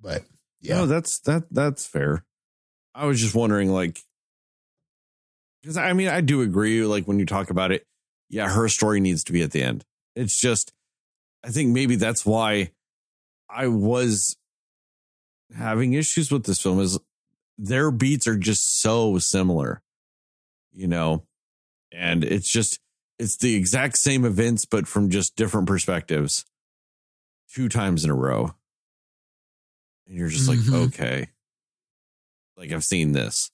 But 0.00 0.24
yeah, 0.60 0.78
No, 0.78 0.86
that's 0.86 1.20
that 1.20 1.44
that's 1.50 1.86
fair. 1.86 2.24
I 2.94 3.06
was 3.06 3.20
just 3.20 3.34
wondering, 3.34 3.70
like, 3.70 4.00
because 5.62 5.76
I 5.76 5.92
mean, 5.92 6.08
I 6.08 6.20
do 6.22 6.42
agree. 6.42 6.84
Like 6.84 7.04
when 7.04 7.18
you 7.18 7.26
talk 7.26 7.50
about 7.50 7.70
it, 7.70 7.84
yeah, 8.28 8.48
her 8.48 8.68
story 8.68 9.00
needs 9.00 9.24
to 9.24 9.32
be 9.32 9.42
at 9.42 9.52
the 9.52 9.62
end. 9.62 9.84
It's 10.16 10.38
just, 10.38 10.72
I 11.44 11.50
think 11.50 11.70
maybe 11.70 11.96
that's 11.96 12.26
why 12.26 12.72
I 13.48 13.68
was 13.68 14.36
having 15.56 15.92
issues 15.92 16.30
with 16.30 16.44
this 16.44 16.60
film. 16.60 16.80
Is 16.80 16.98
their 17.62 17.90
beats 17.90 18.26
are 18.26 18.36
just 18.38 18.80
so 18.80 19.18
similar, 19.18 19.82
you 20.72 20.86
know, 20.86 21.24
and 21.92 22.24
it's 22.24 22.50
just 22.50 22.78
it's 23.18 23.36
the 23.36 23.54
exact 23.54 23.98
same 23.98 24.24
events, 24.24 24.64
but 24.64 24.88
from 24.88 25.10
just 25.10 25.36
different 25.36 25.68
perspectives, 25.68 26.46
two 27.52 27.68
times 27.68 28.02
in 28.04 28.10
a 28.10 28.14
row 28.14 28.54
and 30.06 30.16
you're 30.16 30.28
just 30.28 30.48
like, 30.48 30.58
Mhm. 30.60 30.86
okay, 30.88 31.28
like 32.56 32.72
I've 32.72 32.84
seen 32.84 33.12
this, 33.12 33.50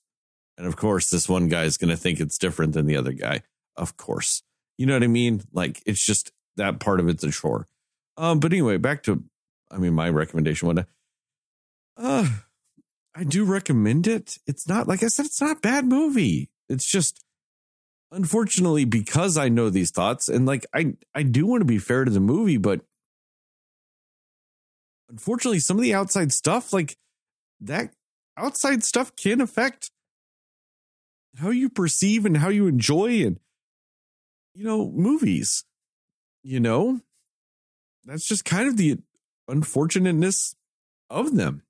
and 0.57 0.65
of 0.65 0.75
course, 0.77 1.09
this 1.09 1.27
one 1.27 1.49
guy 1.49 1.63
is 1.63 1.77
going 1.77 1.89
to 1.89 1.97
think 1.97 2.19
it's 2.19 2.37
different 2.37 2.73
than 2.73 2.85
the 2.85 2.95
other 2.95 3.11
guy. 3.13 3.43
Of 3.75 3.97
course, 3.97 4.41
you 4.77 4.85
know 4.85 4.93
what 4.93 5.03
I 5.03 5.07
mean. 5.07 5.43
Like 5.51 5.83
it's 5.85 6.03
just 6.05 6.31
that 6.55 6.79
part 6.79 6.99
of 7.01 7.09
it's 7.09 7.23
a 7.25 7.31
chore. 7.31 7.67
Um, 8.15 8.39
but 8.39 8.51
anyway, 8.53 8.77
back 8.77 9.03
to, 9.03 9.23
I 9.69 9.77
mean, 9.77 9.93
my 9.93 10.09
recommendation. 10.09 10.67
What, 10.67 10.87
uh, 11.97 12.27
I 13.17 13.23
do 13.23 13.45
recommend 13.45 14.05
it. 14.05 14.37
It's 14.45 14.67
not 14.67 14.87
like 14.87 15.01
I 15.01 15.07
said, 15.07 15.25
it's 15.25 15.41
not 15.41 15.57
a 15.57 15.59
bad 15.59 15.85
movie. 15.85 16.51
It's 16.69 16.85
just 16.85 17.23
unfortunately 18.11 18.85
because 18.85 19.37
I 19.39 19.49
know 19.49 19.71
these 19.71 19.89
thoughts 19.89 20.29
and 20.29 20.45
like 20.45 20.67
I 20.71 20.93
I 21.15 21.23
do 21.23 21.47
want 21.47 21.61
to 21.61 21.65
be 21.65 21.79
fair 21.79 22.05
to 22.05 22.11
the 22.11 22.19
movie, 22.19 22.57
but 22.57 22.81
unfortunately 25.09 25.57
some 25.57 25.77
of 25.77 25.83
the 25.83 25.95
outside 25.95 26.31
stuff 26.31 26.71
like 26.71 26.95
that 27.59 27.91
outside 28.37 28.83
stuff 28.83 29.15
can 29.15 29.41
affect 29.41 29.89
how 31.39 31.49
you 31.49 31.71
perceive 31.71 32.23
and 32.23 32.37
how 32.37 32.49
you 32.49 32.67
enjoy 32.67 33.25
and 33.25 33.39
you 34.53 34.63
know 34.63 34.91
movies 34.91 35.63
you 36.43 36.59
know 36.59 36.99
that's 38.05 38.27
just 38.27 38.45
kind 38.45 38.67
of 38.67 38.77
the 38.77 38.99
unfortunateness 39.47 40.55
of 41.09 41.35
them 41.35 41.63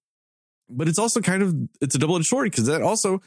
but 0.70 0.88
it's 0.88 1.00
also 1.00 1.22
kind 1.22 1.42
of 1.44 1.56
it's 1.82 1.96
a 1.96 2.00
double-edged 2.00 2.28
sword 2.28 2.52
because 2.52 2.66
that 2.66 2.82
also 2.82 3.22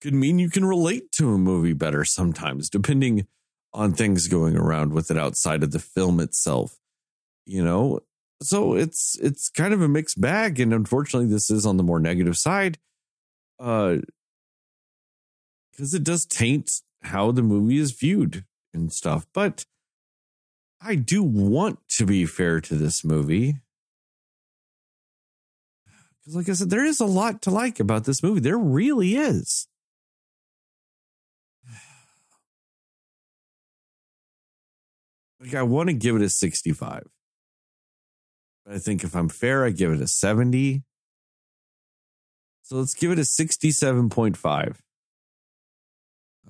could 0.00 0.14
mean 0.14 0.38
you 0.38 0.50
can 0.50 0.64
relate 0.64 1.10
to 1.12 1.32
a 1.32 1.38
movie 1.38 1.72
better 1.72 2.04
sometimes 2.04 2.68
depending 2.68 3.26
on 3.72 3.92
things 3.92 4.28
going 4.28 4.56
around 4.56 4.92
with 4.92 5.10
it 5.10 5.18
outside 5.18 5.62
of 5.62 5.72
the 5.72 5.78
film 5.78 6.20
itself 6.20 6.78
you 7.46 7.62
know? 7.62 8.00
So 8.42 8.74
it's 8.74 9.16
it's 9.22 9.48
kind 9.48 9.72
of 9.72 9.80
a 9.80 9.88
mixed 9.88 10.20
bag 10.20 10.60
and 10.60 10.74
unfortunately 10.74 11.28
this 11.28 11.50
is 11.50 11.64
on 11.64 11.78
the 11.78 11.82
more 11.82 11.98
negative 11.98 12.36
side 12.36 12.78
uh 13.58 13.96
because 15.70 15.94
it 15.94 16.04
does 16.04 16.26
taint 16.26 16.70
how 17.02 17.32
the 17.32 17.42
movie 17.42 17.78
is 17.78 17.92
viewed 17.92 18.44
and 18.74 18.92
stuff 18.92 19.26
but 19.32 19.64
i 20.82 20.94
do 20.94 21.22
want 21.22 21.78
to 21.88 22.04
be 22.04 22.26
fair 22.26 22.60
to 22.60 22.74
this 22.74 23.02
movie 23.02 23.56
because, 26.26 26.36
like 26.36 26.48
I 26.48 26.54
said, 26.54 26.70
there 26.70 26.84
is 26.84 26.98
a 26.98 27.06
lot 27.06 27.40
to 27.42 27.52
like 27.52 27.78
about 27.78 28.02
this 28.02 28.20
movie. 28.20 28.40
There 28.40 28.58
really 28.58 29.14
is. 29.14 29.68
Like, 35.38 35.54
I 35.54 35.62
want 35.62 35.90
to 35.90 35.92
give 35.92 36.16
it 36.16 36.22
a 36.22 36.28
65. 36.28 37.04
But 38.64 38.74
I 38.74 38.78
think 38.78 39.04
if 39.04 39.14
I'm 39.14 39.28
fair, 39.28 39.64
I 39.64 39.70
give 39.70 39.92
it 39.92 40.00
a 40.00 40.08
70. 40.08 40.82
So 42.62 42.76
let's 42.76 42.94
give 42.94 43.12
it 43.12 43.18
a 43.18 43.22
67.5. 43.22 44.76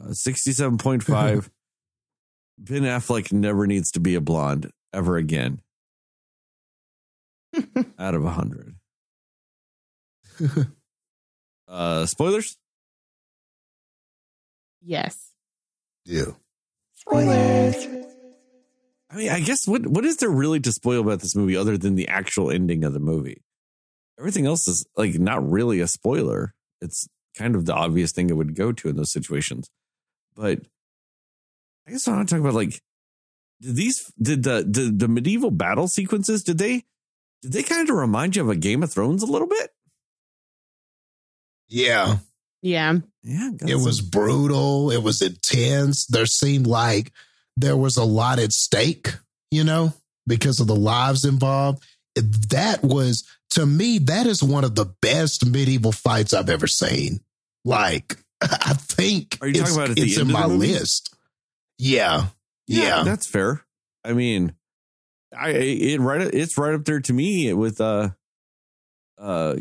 Uh, 0.01 0.05
67.5. 0.05 1.51
ben 2.59 2.83
Affleck 2.83 3.33
never 3.33 3.67
needs 3.67 3.91
to 3.91 4.01
be 4.01 4.15
a 4.15 4.21
blonde 4.23 4.71
ever 4.95 5.19
again 5.19 5.61
out 7.99 8.15
of 8.15 8.23
100. 8.23 8.76
Uh, 11.69 12.07
spoilers? 12.07 12.57
Yes. 14.81 15.33
Yeah. 16.05 16.27
Spoilers. 16.95 17.75
I 19.11 19.17
mean, 19.17 19.31
I 19.31 19.41
guess 19.41 19.67
what 19.67 19.87
what 19.87 20.05
is 20.05 20.19
there 20.19 20.31
really 20.31 20.61
to 20.61 20.73
spoil 20.73 21.01
about 21.01 21.21
this 21.21 21.35
movie 21.35 21.57
other 21.57 21.77
than 21.77 21.95
the 21.95 22.09
actual 22.09 22.51
ending 22.51 22.85
of 22.85 22.93
the 22.93 23.01
movie? 23.01 23.43
Everything 24.19 24.47
else 24.47 24.69
is 24.69 24.87
like 24.97 25.19
not 25.19 25.49
really 25.49 25.81
a 25.81 25.87
spoiler. 25.87 26.55
It's 26.81 27.09
kind 27.37 27.55
of 27.55 27.67
the 27.67 27.75
obvious 27.75 28.13
thing 28.13 28.31
it 28.31 28.37
would 28.37 28.55
go 28.55 28.73
to 28.73 28.89
in 28.89 28.97
those 28.97 29.13
situations. 29.13 29.69
But 30.35 30.61
I 31.87 31.93
guess 31.93 32.07
I 32.07 32.13
want 32.13 32.29
to 32.29 32.35
talk 32.35 32.41
about 32.41 32.55
like 32.55 32.81
did 33.61 33.77
these 33.77 34.13
did 34.21 34.43
the 34.43 34.65
the, 34.69 34.93
the 34.95 35.09
medieval 35.09 35.51
battle 35.51 35.89
sequences 35.89 36.45
did 36.45 36.59
they 36.59 36.85
did 37.43 37.53
they 37.53 37.63
kind 37.63 37.89
of 37.89 37.97
remind 37.97 38.37
you 38.37 38.43
of 38.43 38.51
a 38.51 38.57
Game 38.57 38.83
of 38.83 38.93
Thrones 38.93 39.23
a 39.23 39.27
little 39.27 39.49
bit? 39.49 39.71
Yeah. 41.69 42.17
Yeah. 42.63 42.99
Yeah, 43.23 43.51
It 43.67 43.77
was 43.77 44.01
brutal. 44.01 44.91
It 44.91 45.03
was 45.03 45.21
intense. 45.23 46.07
There 46.07 46.27
seemed 46.27 46.67
like 46.67 47.13
there 47.57 47.77
was 47.77 47.97
a 47.97 48.05
lot 48.05 48.39
at 48.39 48.53
stake, 48.53 49.15
you 49.51 49.65
know, 49.65 49.93
because 50.27 50.61
of 50.61 50.67
the 50.69 50.77
lives 50.77 51.25
involved. 51.25 51.83
That 52.15 52.83
was, 52.83 53.25
to 53.51 53.67
me, 53.67 53.99
that 53.99 54.27
is 54.27 54.43
one 54.43 54.65
of 54.65 54.75
the 54.75 54.87
best 55.03 55.45
medieval 55.45 55.93
fights 55.93 56.33
I've 56.33 56.49
ever 56.51 56.67
seen. 56.67 57.21
Like, 57.65 58.17
I 58.41 58.75
think 58.75 59.39
Are 59.41 59.49
you 59.49 59.55
talking 59.55 59.67
it's, 59.67 59.77
about 59.77 59.99
it's 59.99 60.19
in 60.19 60.31
my 60.31 60.47
movie? 60.47 60.73
list. 60.73 61.15
Yeah. 61.79 62.27
Yeah. 62.69 63.03
that's 63.05 63.27
fair. 63.27 63.63
I 64.05 64.13
mean, 64.13 64.55
I 65.37 65.51
it 65.51 66.01
right 66.01 66.21
it's 66.23 66.57
right 66.57 66.75
up 66.75 66.85
there 66.85 67.01
to 67.01 67.13
me 67.13 67.53
with 67.53 67.81
uh 67.81 68.11
uh 69.19 69.57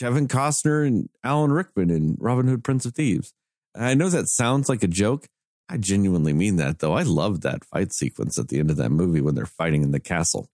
Kevin 0.00 0.28
Costner 0.28 0.86
and 0.86 1.10
Alan 1.22 1.52
Rickman 1.52 1.90
and 1.90 2.16
Robin 2.18 2.48
Hood 2.48 2.64
Prince 2.64 2.86
of 2.86 2.94
Thieves. 2.94 3.34
And 3.74 3.84
I 3.84 3.92
know 3.92 4.08
that 4.08 4.28
sounds 4.28 4.66
like 4.66 4.82
a 4.82 4.88
joke. 4.88 5.26
I 5.68 5.76
genuinely 5.76 6.32
mean 6.32 6.56
that 6.56 6.78
though. 6.78 6.94
I 6.94 7.02
loved 7.02 7.42
that 7.42 7.66
fight 7.66 7.92
sequence 7.92 8.38
at 8.38 8.48
the 8.48 8.58
end 8.58 8.70
of 8.70 8.78
that 8.78 8.88
movie 8.88 9.20
when 9.20 9.34
they're 9.34 9.44
fighting 9.44 9.82
in 9.82 9.90
the 9.90 10.00
castle. 10.00 10.48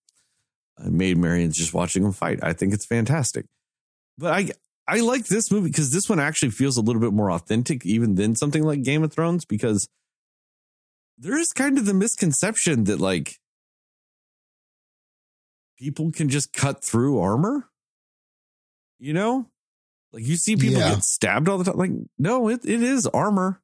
I 0.77 0.89
made 0.89 1.17
Marian's 1.17 1.57
just 1.57 1.73
watching 1.73 2.03
them 2.03 2.13
fight. 2.13 2.41
I 2.43 2.55
think 2.55 2.75
it's 2.75 2.85
fantastic. 2.85 3.47
But 4.19 4.33
I 4.33 4.51
I 4.89 5.01
like 5.01 5.27
this 5.27 5.53
movie 5.53 5.71
because 5.71 5.93
this 5.93 6.09
one 6.09 6.19
actually 6.19 6.51
feels 6.51 6.77
a 6.77 6.83
little 6.83 7.01
bit 7.01 7.13
more 7.13 7.31
authentic 7.31 7.87
even 7.87 8.17
than 8.17 8.35
something 8.35 8.65
like 8.65 8.83
Game 8.83 9.05
of 9.05 9.13
Thrones 9.13 9.45
because 9.45 9.89
there 11.17 11.39
is 11.39 11.53
kind 11.53 11.79
of 11.79 11.87
the 11.87 11.95
misconception 11.95 12.85
that 12.85 12.99
like 12.99 13.37
people 15.79 16.11
can 16.11 16.29
just 16.29 16.53
cut 16.53 16.85
through 16.85 17.21
armor. 17.21 17.71
You 18.99 19.13
know? 19.13 19.47
Like 20.13 20.25
you 20.25 20.37
see 20.37 20.57
people 20.57 20.81
Yeah. 20.81 20.95
get 20.95 21.05
stabbed 21.05 21.49
all 21.49 21.59
the 21.59 21.65
time. 21.65 21.77
Like, 21.77 21.91
no, 22.19 22.49
it, 22.49 22.65
it 22.65 22.83
is 22.83 23.07
armor. 23.07 23.61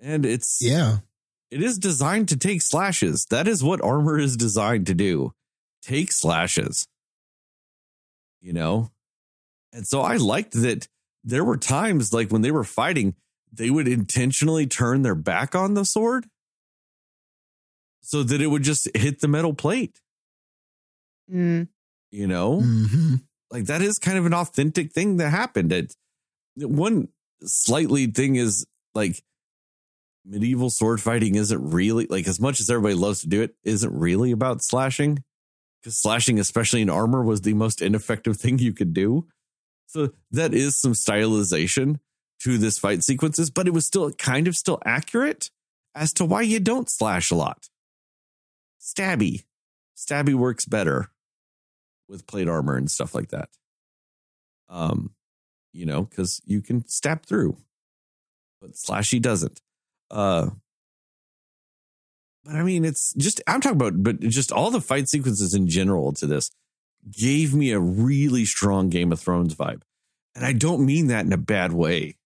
And 0.00 0.26
it's 0.26 0.58
Yeah. 0.60 0.98
it 1.50 1.62
is 1.62 1.78
designed 1.78 2.28
to 2.30 2.36
take 2.36 2.60
slashes. 2.62 3.26
That 3.30 3.46
is 3.48 3.62
what 3.62 3.80
armor 3.82 4.18
is 4.18 4.36
designed 4.36 4.86
to 4.88 4.94
do. 4.94 5.32
Take 5.82 6.12
slashes. 6.12 6.86
You 8.40 8.52
know? 8.52 8.90
And 9.72 9.86
so 9.86 10.02
I 10.02 10.16
liked 10.16 10.52
that 10.52 10.88
there 11.24 11.44
were 11.44 11.56
times 11.56 12.12
like 12.12 12.30
when 12.30 12.42
they 12.42 12.50
were 12.50 12.64
fighting, 12.64 13.14
they 13.52 13.70
would 13.70 13.86
intentionally 13.88 14.66
turn 14.66 15.02
their 15.02 15.14
back 15.14 15.54
on 15.54 15.74
the 15.74 15.84
sword 15.84 16.26
so 18.00 18.22
that 18.24 18.40
it 18.42 18.48
would 18.48 18.64
just 18.64 18.88
hit 18.96 19.20
the 19.20 19.28
metal 19.28 19.54
plate, 19.54 20.00
Mm. 21.32 21.68
you 22.10 22.26
know? 22.26 22.60
hmm 22.60 23.16
like 23.52 23.66
that 23.66 23.82
is 23.82 23.98
kind 23.98 24.16
of 24.16 24.24
an 24.24 24.34
authentic 24.34 24.92
thing 24.92 25.18
that 25.18 25.28
happened. 25.28 25.72
It 25.72 25.94
one 26.56 27.08
slightly 27.42 28.06
thing 28.06 28.36
is 28.36 28.66
like 28.94 29.22
medieval 30.24 30.70
sword 30.70 31.00
fighting 31.00 31.34
isn't 31.34 31.70
really 31.70 32.06
like 32.06 32.26
as 32.26 32.40
much 32.40 32.60
as 32.60 32.70
everybody 32.70 32.94
loves 32.94 33.20
to 33.20 33.28
do 33.28 33.42
it, 33.42 33.54
isn't 33.62 33.92
really 33.96 34.32
about 34.32 34.62
slashing. 34.62 35.22
Because 35.80 35.98
slashing, 35.98 36.38
especially 36.38 36.80
in 36.80 36.88
armor, 36.88 37.22
was 37.22 37.42
the 37.42 37.54
most 37.54 37.82
ineffective 37.82 38.36
thing 38.40 38.58
you 38.58 38.72
could 38.72 38.94
do. 38.94 39.28
So 39.86 40.10
that 40.30 40.54
is 40.54 40.80
some 40.80 40.92
stylization 40.92 41.98
to 42.44 42.56
this 42.56 42.78
fight 42.78 43.04
sequences, 43.04 43.50
but 43.50 43.68
it 43.68 43.74
was 43.74 43.86
still 43.86 44.10
kind 44.12 44.48
of 44.48 44.56
still 44.56 44.80
accurate 44.86 45.50
as 45.94 46.12
to 46.14 46.24
why 46.24 46.42
you 46.42 46.58
don't 46.58 46.88
slash 46.88 47.30
a 47.30 47.34
lot. 47.34 47.68
Stabby. 48.80 49.44
Stabby 49.94 50.34
works 50.34 50.64
better 50.64 51.11
with 52.12 52.26
plate 52.26 52.48
armor 52.48 52.76
and 52.76 52.90
stuff 52.90 53.14
like 53.14 53.30
that. 53.30 53.48
Um, 54.68 55.14
you 55.72 55.86
know, 55.86 56.02
because 56.02 56.40
you 56.44 56.60
can 56.60 56.86
stab 56.86 57.24
through, 57.24 57.56
but 58.60 58.72
Slashy 58.72 59.20
doesn't. 59.20 59.60
Uh, 60.10 60.50
but 62.44 62.54
I 62.54 62.62
mean, 62.62 62.84
it's 62.84 63.14
just 63.14 63.40
I'm 63.46 63.60
talking 63.60 63.80
about, 63.80 64.02
but 64.02 64.20
just 64.20 64.52
all 64.52 64.70
the 64.70 64.80
fight 64.80 65.08
sequences 65.08 65.54
in 65.54 65.68
general 65.68 66.12
to 66.12 66.26
this 66.26 66.50
gave 67.10 67.54
me 67.54 67.72
a 67.72 67.80
really 67.80 68.44
strong 68.44 68.90
Game 68.90 69.10
of 69.10 69.18
Thrones 69.18 69.54
vibe, 69.54 69.82
and 70.34 70.44
I 70.44 70.52
don't 70.52 70.84
mean 70.84 71.06
that 71.06 71.24
in 71.24 71.32
a 71.32 71.38
bad 71.38 71.72
way, 71.72 72.18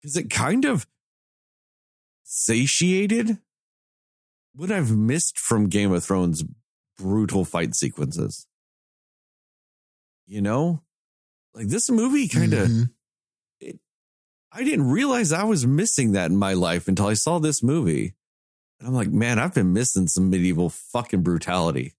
because 0.00 0.16
it 0.16 0.28
kind 0.28 0.64
of 0.64 0.86
satiated 2.24 3.38
what 4.54 4.72
I've 4.72 4.96
missed 4.96 5.38
from 5.38 5.68
Game 5.68 5.92
of 5.92 6.02
Thrones 6.04 6.44
brutal 6.98 7.44
fight 7.44 7.74
sequences. 7.74 8.46
You 10.26 10.40
know, 10.40 10.82
like 11.54 11.68
this 11.68 11.90
movie 11.90 12.28
kind 12.28 12.54
of, 12.54 12.68
Mhm. 12.68 12.90
I 14.56 14.62
didn't 14.62 14.88
realize 14.88 15.32
I 15.32 15.42
was 15.44 15.66
missing 15.66 16.12
that 16.12 16.30
in 16.30 16.36
my 16.36 16.52
life 16.52 16.86
until 16.86 17.06
I 17.08 17.14
saw 17.14 17.40
this 17.40 17.60
movie. 17.62 18.14
And 18.78 18.88
I'm 18.88 18.94
like, 18.94 19.10
man, 19.10 19.38
I've 19.40 19.52
been 19.54 19.72
missing 19.72 20.06
some 20.06 20.30
medieval 20.30 20.70
fucking 20.70 21.22
brutality. 21.22 21.94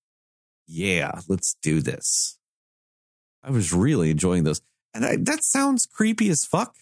Yeah, 0.66 1.20
let's 1.28 1.56
do 1.62 1.82
this. 1.82 2.40
I 3.44 3.52
was 3.52 3.74
really 3.74 4.10
enjoying 4.10 4.46
those. 4.46 4.62
And 4.94 5.06
I, 5.06 5.18
that 5.18 5.44
sounds 5.44 5.86
creepy 5.86 6.30
as 6.30 6.46
fuck. 6.46 6.76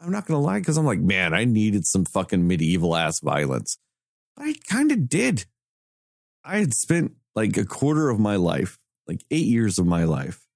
I'm 0.00 0.10
not 0.10 0.26
going 0.26 0.40
to 0.40 0.44
lie 0.44 0.58
because 0.58 0.76
I'm 0.76 0.86
like, 0.86 1.00
man, 1.00 1.34
I 1.34 1.44
needed 1.44 1.86
some 1.86 2.04
fucking 2.04 2.46
medieval 2.46 2.96
ass 2.96 3.20
violence. 3.20 3.78
But 4.36 4.46
I 4.46 4.54
kind 4.68 4.90
of 4.92 5.08
did. 5.08 5.46
I 6.46 6.58
had 6.58 6.74
spent 6.74 7.12
like 7.34 7.56
a 7.56 7.64
quarter 7.64 8.08
of 8.08 8.20
my 8.20 8.36
life, 8.36 8.78
like 9.06 9.22
eight 9.30 9.46
years 9.46 9.78
of 9.78 9.86
my 9.86 10.04
life, 10.04 10.46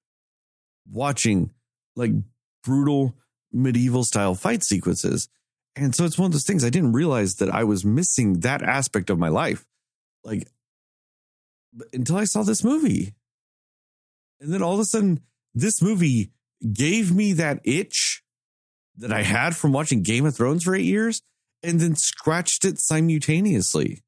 watching 0.91 1.51
like 1.97 2.13
brutal 2.65 3.17
medieval 3.53 4.05
style 4.05 4.35
fight 4.35 4.63
sequences. 4.63 5.29
And 5.77 5.95
so 5.95 6.05
it's 6.05 6.19
one 6.19 6.27
of 6.27 6.33
those 6.33 6.45
things 6.45 6.65
I 6.65 6.71
didn't 6.71 6.93
realize 6.93 7.37
that 7.37 7.51
I 7.51 7.65
was 7.65 7.85
missing 7.85 8.41
that 8.41 8.63
aspect 8.63 9.11
of 9.11 9.19
my 9.19 9.29
life. 9.29 9.67
Like 10.25 10.49
until 11.93 12.17
I 12.17 12.25
saw 12.25 12.43
this 12.43 12.65
movie. 12.65 13.15
And 14.41 14.53
then 14.53 14.63
all 14.63 14.75
of 14.75 14.81
a 14.81 14.85
sudden, 14.85 15.21
this 15.55 15.83
movie 15.83 16.31
gave 16.73 17.15
me 17.15 17.33
that 17.35 17.61
itch 17.65 18.23
that 18.97 19.13
I 19.13 19.23
had 19.23 19.57
from 19.57 19.73
watching 19.73 20.03
Game 20.03 20.27
of 20.27 20.37
Thrones 20.37 20.65
for 20.65 20.75
eight 20.75 20.85
years 20.85 21.23
and 21.63 21.81
then 21.81 21.97
scratched 21.97 22.65
it 22.65 22.79
simultaneously. 22.79 24.03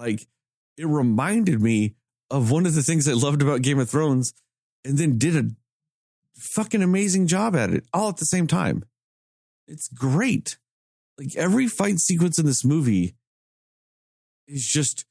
Like 0.00 0.26
it 0.78 0.86
reminded 0.86 1.60
me 1.60 1.94
of 2.30 2.50
one 2.50 2.64
of 2.64 2.74
the 2.74 2.82
things 2.82 3.06
I 3.06 3.12
loved 3.12 3.42
about 3.42 3.60
Game 3.60 3.78
of 3.78 3.90
Thrones 3.90 4.32
and 4.82 4.96
then 4.96 5.18
did 5.18 5.36
a 5.36 5.50
fucking 6.36 6.82
amazing 6.82 7.26
job 7.26 7.54
at 7.54 7.70
it 7.70 7.84
all 7.92 8.08
at 8.08 8.16
the 8.16 8.24
same 8.24 8.46
time. 8.46 8.84
It's 9.68 9.88
great. 9.88 10.56
Like 11.18 11.36
every 11.36 11.66
fight 11.66 11.98
sequence 11.98 12.38
in 12.38 12.46
this 12.46 12.64
movie 12.64 13.14
is 14.48 14.66
just 14.66 15.04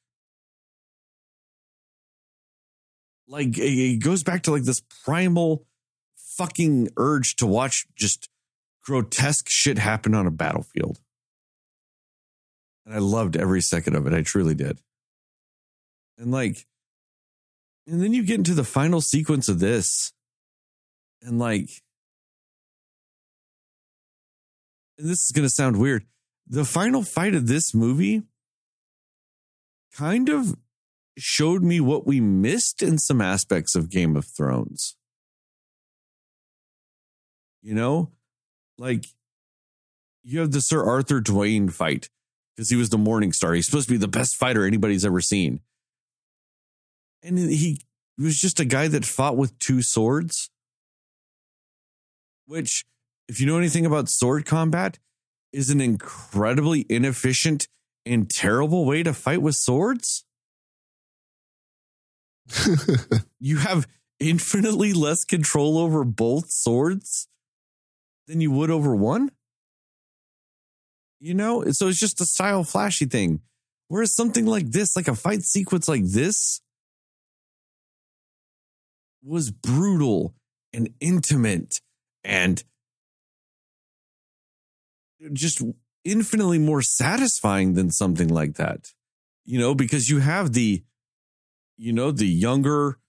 like 3.27 3.59
it 3.59 4.01
goes 4.01 4.23
back 4.23 4.41
to 4.43 4.51
like 4.51 4.63
this 4.63 4.81
primal 5.05 5.67
fucking 6.15 6.89
urge 6.97 7.35
to 7.35 7.45
watch 7.45 7.85
just 7.95 8.27
grotesque 8.83 9.49
shit 9.49 9.77
happen 9.77 10.15
on 10.15 10.25
a 10.25 10.31
battlefield. 10.31 10.99
And 12.89 12.97
I 12.97 12.99
loved 13.01 13.37
every 13.37 13.61
second 13.61 13.95
of 13.95 14.07
it. 14.07 14.13
I 14.13 14.23
truly 14.23 14.55
did. 14.55 14.79
And 16.17 16.31
like, 16.31 16.65
and 17.85 18.01
then 18.01 18.13
you 18.13 18.23
get 18.23 18.39
into 18.39 18.55
the 18.55 18.63
final 18.63 18.99
sequence 18.99 19.47
of 19.47 19.59
this, 19.59 20.11
and 21.21 21.37
like, 21.37 21.69
and 24.97 25.07
this 25.07 25.21
is 25.21 25.31
going 25.31 25.45
to 25.45 25.53
sound 25.53 25.79
weird. 25.79 26.05
the 26.47 26.65
final 26.65 27.03
fight 27.03 27.35
of 27.35 27.45
this 27.45 27.75
movie 27.75 28.23
kind 29.95 30.27
of 30.27 30.55
showed 31.15 31.61
me 31.61 31.79
what 31.79 32.07
we 32.07 32.19
missed 32.19 32.81
in 32.81 32.97
some 32.97 33.21
aspects 33.21 33.75
of 33.75 33.91
Game 33.91 34.15
of 34.15 34.25
Thrones. 34.25 34.95
You 37.61 37.75
know, 37.75 38.13
like 38.79 39.05
you 40.23 40.39
have 40.39 40.51
the 40.51 40.61
Sir 40.61 40.83
Arthur 40.83 41.21
Dayne 41.21 41.69
fight 41.69 42.09
because 42.59 42.69
he 42.69 42.75
was 42.75 42.89
the 42.89 42.97
Morning 42.97 43.31
Star. 43.31 43.53
He's 43.53 43.67
supposed 43.67 43.87
to 43.87 43.93
be 43.93 43.97
the 43.97 44.05
best 44.05 44.35
fighter 44.35 44.65
anybody's 44.65 45.05
ever 45.05 45.21
seen. 45.21 45.61
And 47.23 47.37
he 47.37 47.79
was 48.17 48.41
just 48.41 48.59
a 48.59 48.65
guy 48.65 48.89
that 48.89 49.05
fought 49.05 49.37
with 49.37 49.57
two 49.59 49.81
swords, 49.81 50.49
which, 52.47 52.83
if 53.29 53.39
you 53.39 53.47
know 53.47 53.57
anything 53.57 53.85
about 53.85 54.09
sword 54.09 54.45
combat, 54.45 54.99
is 55.53 55.69
an 55.69 55.79
incredibly 55.79 56.85
inefficient 56.89 57.69
and 58.05 58.29
terrible 58.29 58.83
way 58.83 59.03
to 59.03 59.13
fight 59.13 59.41
with 59.41 59.55
swords. 59.55 60.25
you 63.39 63.59
have 63.59 63.87
infinitely 64.19 64.91
less 64.91 65.23
control 65.23 65.77
over 65.77 66.03
both 66.03 66.51
swords 66.51 67.29
than 68.27 68.41
you 68.41 68.51
would 68.51 68.69
over 68.69 68.93
one. 68.93 69.31
You 71.19 71.33
know, 71.33 71.65
so 71.71 71.87
it's 71.89 71.99
just 71.99 72.21
a 72.21 72.25
style 72.25 72.63
flashy 72.63 73.05
thing. 73.05 73.41
Whereas 73.89 74.15
something 74.15 74.45
like 74.45 74.71
this, 74.71 74.95
like 74.95 75.07
a 75.07 75.15
fight 75.15 75.41
sequence 75.43 75.89
like 75.89 76.05
this, 76.05 76.61
was 79.23 79.51
brutal 79.51 80.33
and 80.71 80.89
intimate 81.01 81.81
and 82.23 82.63
just 85.33 85.61
infinitely 86.05 86.59
more 86.59 86.81
satisfying 86.81 87.73
than 87.73 87.91
something 87.91 88.29
like 88.29 88.55
that. 88.55 88.93
You 89.43 89.59
know, 89.59 89.75
because 89.75 90.09
you 90.09 90.19
have 90.19 90.53
the, 90.53 90.83
you 91.77 91.91
know, 91.91 92.11
the 92.11 92.27
younger, 92.27 92.99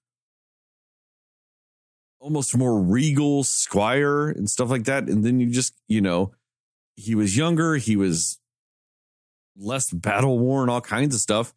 almost 2.19 2.57
more 2.57 2.83
regal 2.83 3.45
squire 3.45 4.29
and 4.29 4.49
stuff 4.49 4.71
like 4.71 4.85
that. 4.85 5.05
And 5.09 5.25
then 5.25 5.39
you 5.39 5.51
just, 5.51 5.75
you 5.87 6.01
know, 6.01 6.33
he 7.01 7.15
was 7.15 7.37
younger, 7.37 7.77
he 7.77 7.97
was 7.97 8.39
less 9.57 9.91
battle 9.91 10.39
worn, 10.39 10.69
all 10.69 10.81
kinds 10.81 11.15
of 11.15 11.21
stuff, 11.21 11.55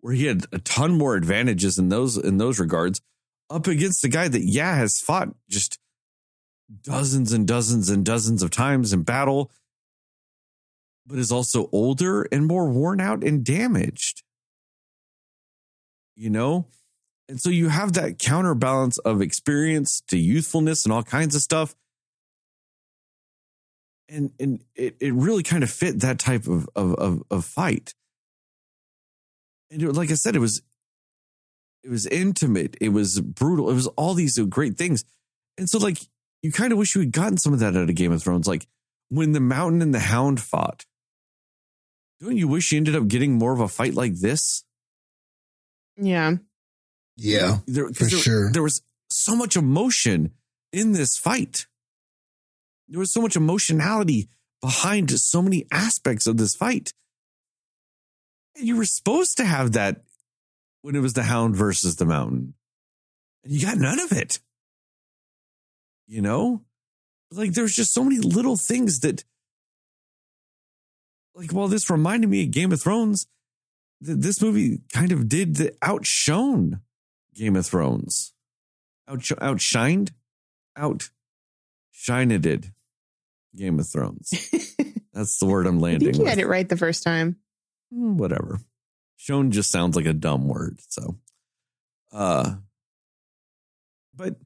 where 0.00 0.14
he 0.14 0.26
had 0.26 0.46
a 0.52 0.58
ton 0.58 0.96
more 0.96 1.14
advantages 1.14 1.78
in 1.78 1.88
those 1.88 2.16
in 2.16 2.38
those 2.38 2.58
regards, 2.58 3.00
up 3.50 3.66
against 3.66 4.04
a 4.04 4.08
guy 4.08 4.28
that, 4.28 4.42
yeah, 4.42 4.74
has 4.74 5.00
fought 5.00 5.28
just 5.48 5.78
dozens 6.82 7.32
and 7.32 7.46
dozens 7.46 7.90
and 7.90 8.04
dozens 8.04 8.42
of 8.42 8.50
times 8.50 8.92
in 8.92 9.02
battle, 9.02 9.50
but 11.06 11.18
is 11.18 11.30
also 11.30 11.68
older 11.72 12.22
and 12.32 12.46
more 12.46 12.68
worn 12.68 13.00
out 13.00 13.22
and 13.22 13.44
damaged. 13.44 14.22
You 16.14 16.30
know? 16.30 16.66
And 17.28 17.40
so 17.40 17.50
you 17.50 17.68
have 17.68 17.92
that 17.94 18.18
counterbalance 18.18 18.98
of 18.98 19.20
experience 19.20 20.00
to 20.08 20.16
youthfulness 20.16 20.84
and 20.84 20.92
all 20.92 21.02
kinds 21.02 21.34
of 21.34 21.42
stuff 21.42 21.74
and 24.08 24.32
and 24.38 24.64
it, 24.74 24.96
it 25.00 25.12
really 25.14 25.42
kind 25.42 25.62
of 25.62 25.70
fit 25.70 26.00
that 26.00 26.18
type 26.18 26.46
of 26.46 26.68
of 26.76 26.94
of, 26.94 27.22
of 27.30 27.44
fight. 27.44 27.94
And 29.70 29.82
it, 29.82 29.92
like 29.92 30.10
I 30.10 30.14
said, 30.14 30.36
it 30.36 30.40
was 30.40 30.62
it 31.82 31.90
was 31.90 32.06
intimate, 32.06 32.76
it 32.80 32.90
was 32.90 33.20
brutal, 33.20 33.70
it 33.70 33.74
was 33.74 33.86
all 33.88 34.14
these 34.14 34.38
great 34.38 34.76
things. 34.76 35.04
And 35.58 35.68
so, 35.68 35.78
like, 35.78 35.98
you 36.42 36.52
kind 36.52 36.72
of 36.72 36.78
wish 36.78 36.94
you 36.94 37.00
had 37.00 37.12
gotten 37.12 37.38
some 37.38 37.52
of 37.52 37.60
that 37.60 37.76
out 37.76 37.88
of 37.88 37.94
Game 37.94 38.12
of 38.12 38.22
Thrones. 38.22 38.46
Like 38.46 38.66
when 39.08 39.32
the 39.32 39.40
Mountain 39.40 39.82
and 39.82 39.94
the 39.94 40.00
Hound 40.00 40.40
fought, 40.40 40.84
don't 42.20 42.36
you 42.36 42.48
wish 42.48 42.72
you 42.72 42.78
ended 42.78 42.96
up 42.96 43.08
getting 43.08 43.34
more 43.34 43.52
of 43.52 43.60
a 43.60 43.68
fight 43.68 43.94
like 43.94 44.14
this? 44.16 44.64
Yeah. 45.96 46.36
Yeah, 47.16 47.58
There, 47.66 47.86
'cause 47.86 47.96
for 47.96 48.04
there, 48.04 48.18
sure. 48.18 48.52
there 48.52 48.62
was 48.62 48.82
so 49.10 49.34
much 49.34 49.56
emotion 49.56 50.32
in 50.72 50.92
this 50.92 51.16
fight. 51.16 51.66
There 52.88 53.00
was 53.00 53.12
so 53.12 53.20
much 53.20 53.36
emotionality 53.36 54.28
behind 54.60 55.10
so 55.10 55.42
many 55.42 55.66
aspects 55.70 56.26
of 56.26 56.36
this 56.36 56.54
fight. 56.54 56.92
And 58.56 58.66
you 58.66 58.76
were 58.76 58.84
supposed 58.84 59.36
to 59.38 59.44
have 59.44 59.72
that 59.72 60.02
when 60.82 60.94
it 60.94 61.00
was 61.00 61.14
the 61.14 61.24
hound 61.24 61.56
versus 61.56 61.96
the 61.96 62.06
mountain. 62.06 62.54
And 63.44 63.52
you 63.52 63.64
got 63.64 63.76
none 63.76 64.00
of 64.00 64.12
it. 64.12 64.40
You 66.06 66.22
know? 66.22 66.62
Like 67.32 67.52
there's 67.52 67.74
just 67.74 67.92
so 67.92 68.04
many 68.04 68.18
little 68.18 68.56
things 68.56 69.00
that 69.00 69.24
like 71.34 71.52
while 71.52 71.68
this 71.68 71.90
reminded 71.90 72.30
me 72.30 72.44
of 72.44 72.50
Game 72.50 72.72
of 72.72 72.80
Thrones, 72.80 73.26
th- 74.04 74.18
this 74.18 74.40
movie 74.40 74.80
kind 74.92 75.12
of 75.12 75.28
did 75.28 75.56
the 75.56 75.76
outshone 75.82 76.80
Game 77.34 77.56
of 77.56 77.66
Thrones. 77.66 78.32
Outsh- 79.08 79.38
outshined? 79.38 80.12
Outshined 80.78 82.40
did 82.40 82.72
Game 83.56 83.78
of 83.80 83.88
Thrones. 83.88 84.30
That's 85.12 85.38
the 85.38 85.46
word 85.46 85.66
I'm 85.66 85.78
I 85.78 85.80
landing 85.80 86.06
think 86.08 86.16
you 86.16 86.22
with. 86.24 86.28
had 86.30 86.38
it 86.38 86.46
right 86.46 86.68
the 86.68 86.76
first 86.76 87.02
time. 87.02 87.36
Mm, 87.92 88.16
whatever. 88.16 88.60
Shown 89.16 89.50
just 89.50 89.70
sounds 89.70 89.96
like 89.96 90.04
a 90.06 90.12
dumb 90.12 90.46
word. 90.46 90.78
So, 90.88 91.16
uh, 92.12 92.56
but 94.14 94.36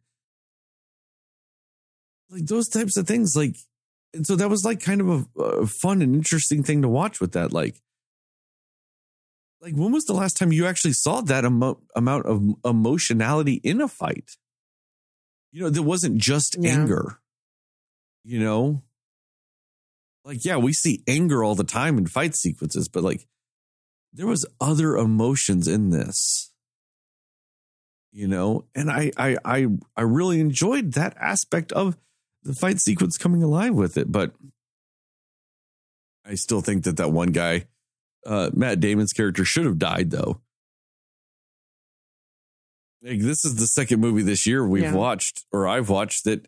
like 2.31 2.47
those 2.47 2.69
types 2.69 2.97
of 2.97 3.07
things, 3.07 3.35
like, 3.37 3.57
and 4.15 4.27
so 4.27 4.37
that 4.37 4.49
was 4.49 4.65
like 4.65 4.81
kind 4.81 5.01
of 5.01 5.27
a, 5.37 5.41
a 5.43 5.67
fun 5.67 6.03
and 6.03 6.15
interesting 6.15 6.63
thing 6.63 6.83
to 6.83 6.89
watch 6.89 7.21
with 7.21 7.33
that. 7.33 7.53
Like, 7.53 7.81
like 9.61 9.75
when 9.75 9.93
was 9.93 10.05
the 10.07 10.13
last 10.15 10.37
time 10.37 10.53
you 10.53 10.67
actually 10.67 10.93
saw 10.95 11.21
that 11.23 11.45
emo- 11.45 11.81
amount 11.97 12.27
of 12.27 12.43
emotionality 12.65 13.55
in 13.65 13.81
a 13.81 13.89
fight? 13.89 14.31
You 15.53 15.63
know, 15.63 15.71
there 15.71 15.83
wasn't 15.83 16.19
just 16.19 16.57
Yeah. 16.61 16.71
anger. 16.79 17.19
You 18.23 18.39
know, 18.39 18.83
like 20.25 20.45
yeah, 20.45 20.57
we 20.57 20.73
see 20.73 21.03
anger 21.09 21.43
all 21.43 21.55
the 21.55 21.65
time 21.65 21.99
in 21.99 22.07
fight 22.07 22.35
sequences, 22.35 22.89
but 22.89 23.03
like 23.03 23.27
there 24.13 24.27
was 24.27 24.45
other 24.61 24.97
emotions 24.97 25.67
in 25.69 25.91
this. 25.91 26.53
You 28.13 28.27
know? 28.27 28.65
And 28.75 28.91
I, 28.91 29.13
I 29.17 29.37
i 29.45 29.67
i 29.97 30.03
really 30.03 30.41
enjoyed 30.41 30.95
that 30.95 31.17
aspect 31.21 31.71
of 31.73 31.97
the 32.43 32.55
fight 32.55 32.81
sequence 32.81 33.17
coming 33.19 33.43
alive 33.43 33.75
with 33.75 33.97
it 33.99 34.11
but 34.11 34.33
i 36.25 36.35
still 36.35 36.61
think 36.63 36.85
that 36.85 36.97
that 36.97 37.13
one 37.13 37.33
guy 37.33 37.67
uh 38.27 38.51
matt 38.55 38.81
damon's 38.81 39.13
character 39.13 39.45
should 39.45 39.67
have 39.67 39.79
died 39.79 40.11
though. 40.11 40.41
Like 43.03 43.21
this 43.21 43.45
is 43.45 43.57
the 43.57 43.67
second 43.67 44.01
movie 44.01 44.23
this 44.23 44.47
year 44.47 44.67
we've 44.67 44.83
Yeah. 44.83 44.95
watched 44.95 45.45
or 45.53 45.69
i've 45.69 45.89
watched 45.89 46.25
that 46.25 46.47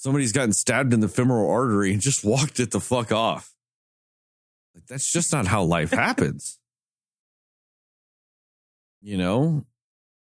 somebody's 0.00 0.32
gotten 0.32 0.54
stabbed 0.54 0.94
in 0.94 1.00
the 1.00 1.08
femoral 1.08 1.50
artery 1.50 1.92
and 1.92 2.00
just 2.00 2.24
walked 2.24 2.58
it 2.58 2.70
the 2.70 2.80
fuck 2.80 3.12
off. 3.12 3.54
Like 4.74 4.86
that's 4.86 5.12
just 5.12 5.30
not 5.30 5.46
how 5.46 5.62
life 5.62 5.90
happens. 5.90 6.58
You 9.02 9.18
know? 9.18 9.66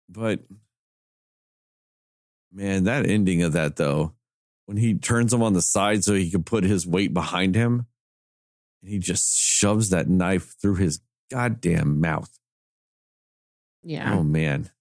But 0.10 0.40
man 2.52 2.86
that 2.86 3.06
ending 3.06 3.44
of 3.44 3.54
that 3.54 3.78
though 3.78 4.14
when 4.66 4.76
he 4.76 4.96
turns 4.96 5.32
him 5.32 5.42
on 5.42 5.54
the 5.54 5.62
side 5.62 6.04
so 6.04 6.14
he 6.14 6.30
can 6.30 6.44
put 6.44 6.66
his 6.66 6.86
weight 6.86 7.14
behind 7.14 7.56
him 7.56 7.86
and 8.82 8.92
he 8.92 8.98
just 8.98 9.38
shoves 9.38 9.92
that 9.92 10.10
knife 10.10 10.56
through 10.60 10.76
his 10.76 11.00
goddamn 11.30 12.02
mouth. 12.02 12.38
Yeah. 13.84 14.16
oh 14.16 14.24
man 14.24 14.72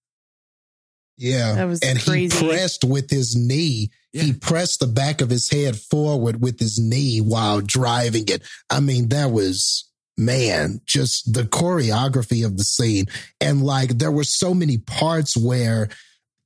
Yeah. 1.20 1.55
That 1.55 1.64
was 1.66 1.80
and 1.80 2.02
crazy. 2.02 2.36
he 2.36 2.48
pressed 2.48 2.82
with 2.82 3.10
his 3.10 3.36
knee. 3.36 3.90
He 4.12 4.32
pressed 4.32 4.80
the 4.80 4.86
back 4.88 5.20
of 5.20 5.30
his 5.30 5.48
head 5.51 5.76
forward 5.76 6.42
with 6.42 6.59
his 6.59 6.78
knee 6.80 7.20
while 7.20 7.60
driving 7.60 8.24
it. 8.26 8.42
I 8.68 8.80
mean, 8.80 9.10
that 9.10 9.30
was 9.30 9.88
man, 10.16 10.80
just 10.84 11.32
the 11.32 11.42
choreography 11.42 12.44
of 12.44 12.56
the 12.56 12.64
scene. 12.64 13.06
And 13.40 13.62
like 13.62 13.98
there 13.98 14.10
were 14.10 14.24
so 14.24 14.55
many 14.55 14.78
parts 14.78 15.36
where 15.36 15.88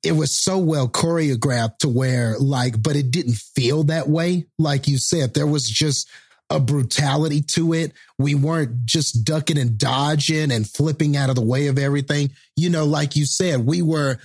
it 0.05 0.13
was 0.13 0.39
so 0.39 0.59
well 0.59 0.89
choreographed 0.89 1.79
to 1.79 1.89
where 1.89 2.37
like, 2.39 2.83
but 2.83 2.97
it 2.97 3.11
didn't 3.11 3.37
feel 3.37 3.85
that 3.85 4.09
way. 4.09 4.47
Like 4.59 4.87
you 4.87 4.99
said, 4.99 5.35
there 5.35 5.47
was 5.47 5.69
just 5.69 6.09
a 6.51 6.61
brutality 6.61 7.41
to 7.41 7.73
it. 7.73 7.93
We 8.19 8.35
weren't 8.35 8.85
just 8.85 9.25
ducking 9.25 9.59
and 9.59 9.79
dodging 9.79 10.53
and 10.53 10.69
flipping 10.69 11.17
out 11.17 11.31
of 11.31 11.37
the 11.37 11.43
way 11.45 11.69
of 11.69 11.79
everything. 11.79 12.31
You 12.57 12.71
know, 12.71 12.85
like 12.85 13.17
you 13.17 13.25
said, 13.25 13.65
we 13.65 13.81
were 13.81 14.19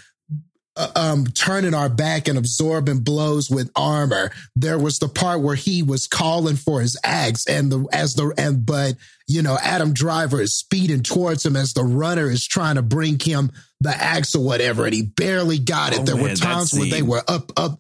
uh, 0.79 0.91
um, 0.95 1.25
turning 1.27 1.73
our 1.73 1.89
back 1.89 2.27
and 2.29 2.37
absorbing 2.37 2.99
blows 2.99 3.49
with 3.49 3.69
armor. 3.75 4.31
There 4.55 4.79
was 4.79 4.99
the 4.99 5.09
part 5.09 5.41
where 5.41 5.55
he 5.55 5.83
was 5.83 6.07
calling 6.07 6.55
for 6.55 6.79
his 6.81 6.97
axe, 7.03 7.45
and 7.47 7.71
the 7.71 7.85
as 7.91 8.15
the 8.15 8.33
and 8.37 8.65
but 8.65 8.95
you 9.27 9.41
know 9.41 9.57
Adam 9.61 9.93
Driver 9.93 10.41
is 10.41 10.55
speeding 10.55 11.03
towards 11.03 11.45
him 11.45 11.57
as 11.57 11.73
the 11.73 11.83
runner 11.83 12.29
is 12.29 12.47
trying 12.47 12.75
to 12.75 12.81
bring 12.81 13.19
him 13.19 13.51
the 13.81 13.89
axe 13.89 14.33
or 14.35 14.43
whatever, 14.43 14.85
and 14.85 14.93
he 14.93 15.03
barely 15.03 15.59
got 15.59 15.91
it. 15.93 15.99
Oh, 15.99 16.03
there 16.03 16.15
were 16.15 16.23
man, 16.23 16.35
that 16.35 16.41
times 16.41 16.73
where 16.73 16.89
they 16.89 17.01
were 17.01 17.23
up 17.27 17.51
up. 17.57 17.79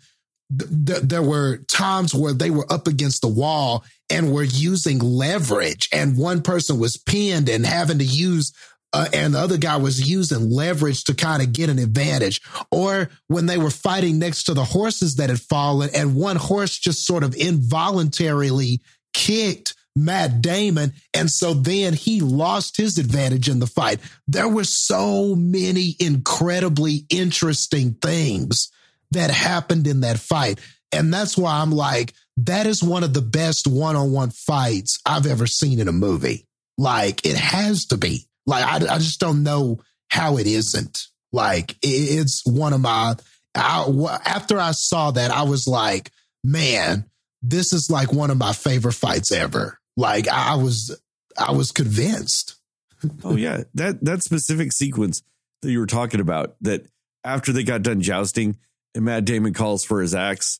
th- 0.57 1.01
there 1.01 1.23
were 1.23 1.57
times 1.69 2.13
where 2.13 2.33
they 2.33 2.49
were 2.49 2.71
up 2.71 2.87
against 2.87 3.21
the 3.21 3.27
wall 3.29 3.85
and 4.09 4.33
were 4.33 4.43
using 4.43 4.99
leverage 4.99 5.87
and 5.93 6.17
one 6.17 6.41
person 6.41 6.79
was 6.79 6.97
pinned 6.97 7.47
and 7.47 7.65
having 7.65 7.99
to 7.99 8.03
use 8.03 8.51
uh, 8.91 9.07
and 9.13 9.33
the 9.33 9.39
other 9.39 9.57
guy 9.57 9.77
was 9.77 10.09
using 10.09 10.49
leverage 10.49 11.03
to 11.03 11.13
kind 11.13 11.43
of 11.43 11.53
get 11.53 11.69
an 11.69 11.79
advantage 11.79 12.41
or 12.71 13.09
when 13.27 13.45
they 13.45 13.57
were 13.57 13.69
fighting 13.69 14.17
next 14.17 14.43
to 14.45 14.53
the 14.53 14.63
horses 14.63 15.15
that 15.15 15.29
had 15.29 15.39
fallen 15.39 15.89
and 15.93 16.15
one 16.15 16.35
horse 16.35 16.77
just 16.77 17.05
sort 17.05 17.23
of 17.23 17.35
involuntarily 17.35 18.81
kicked 19.13 19.75
Matt 19.95 20.41
Damon. 20.41 20.93
And 21.13 21.29
so 21.29 21.53
then 21.53 21.93
he 21.93 22.21
lost 22.21 22.77
his 22.77 22.97
advantage 22.97 23.49
in 23.49 23.59
the 23.59 23.67
fight. 23.67 23.99
There 24.27 24.47
were 24.47 24.63
so 24.63 25.35
many 25.35 25.95
incredibly 25.99 27.05
interesting 27.09 27.93
things 28.01 28.71
that 29.11 29.29
happened 29.29 29.87
in 29.87 30.01
that 30.01 30.19
fight. 30.19 30.59
And 30.91 31.13
that's 31.13 31.37
why 31.37 31.59
I'm 31.59 31.71
like, 31.71 32.13
that 32.37 32.65
is 32.65 32.81
one 32.81 33.03
of 33.03 33.13
the 33.13 33.21
best 33.21 33.67
one 33.67 33.95
on 33.95 34.11
one 34.11 34.31
fights 34.31 34.99
I've 35.05 35.27
ever 35.27 35.45
seen 35.45 35.79
in 35.79 35.87
a 35.87 35.93
movie. 35.93 36.47
Like, 36.77 37.25
it 37.25 37.35
has 37.35 37.85
to 37.87 37.97
be. 37.97 38.28
Like, 38.45 38.63
I, 38.63 38.95
I 38.95 38.97
just 38.97 39.19
don't 39.19 39.43
know 39.43 39.79
how 40.09 40.37
it 40.37 40.47
isn't. 40.47 41.07
Like, 41.31 41.75
it's 41.81 42.45
one 42.45 42.73
of 42.73 42.81
my, 42.81 43.15
I, 43.55 44.19
after 44.25 44.59
I 44.59 44.71
saw 44.71 45.11
that, 45.11 45.31
I 45.31 45.43
was 45.43 45.67
like, 45.67 46.11
man, 46.43 47.05
this 47.41 47.73
is 47.73 47.91
like 47.91 48.11
one 48.11 48.31
of 48.31 48.37
my 48.37 48.53
favorite 48.53 48.93
fights 48.93 49.31
ever. 49.31 49.79
Like, 49.95 50.27
I 50.27 50.55
was, 50.55 50.99
I 51.37 51.51
was 51.51 51.71
convinced. 51.71 52.55
oh 53.23 53.35
yeah, 53.35 53.63
that 53.75 54.03
that 54.03 54.23
specific 54.23 54.71
sequence 54.71 55.23
that 55.61 55.71
you 55.71 55.79
were 55.79 55.85
talking 55.85 56.19
about. 56.19 56.55
That 56.61 56.85
after 57.23 57.51
they 57.51 57.63
got 57.63 57.81
done 57.81 58.01
jousting, 58.01 58.57
and 58.95 59.05
Matt 59.05 59.25
Damon 59.25 59.53
calls 59.53 59.83
for 59.85 60.01
his 60.01 60.15
axe, 60.15 60.59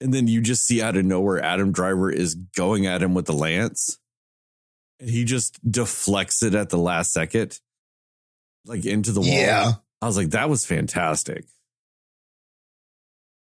and 0.00 0.12
then 0.12 0.26
you 0.26 0.40
just 0.40 0.64
see 0.66 0.82
out 0.82 0.96
of 0.96 1.04
nowhere 1.04 1.42
Adam 1.42 1.72
Driver 1.72 2.10
is 2.10 2.34
going 2.34 2.86
at 2.86 3.02
him 3.02 3.14
with 3.14 3.26
the 3.26 3.32
lance, 3.32 3.98
and 5.00 5.08
he 5.08 5.24
just 5.24 5.58
deflects 5.70 6.42
it 6.42 6.54
at 6.54 6.70
the 6.70 6.78
last 6.78 7.12
second, 7.12 7.58
like 8.64 8.84
into 8.84 9.12
the 9.12 9.20
wall. 9.20 9.28
Yeah. 9.28 9.72
I 10.00 10.06
was 10.06 10.16
like, 10.16 10.30
that 10.30 10.48
was 10.48 10.64
fantastic. 10.64 11.44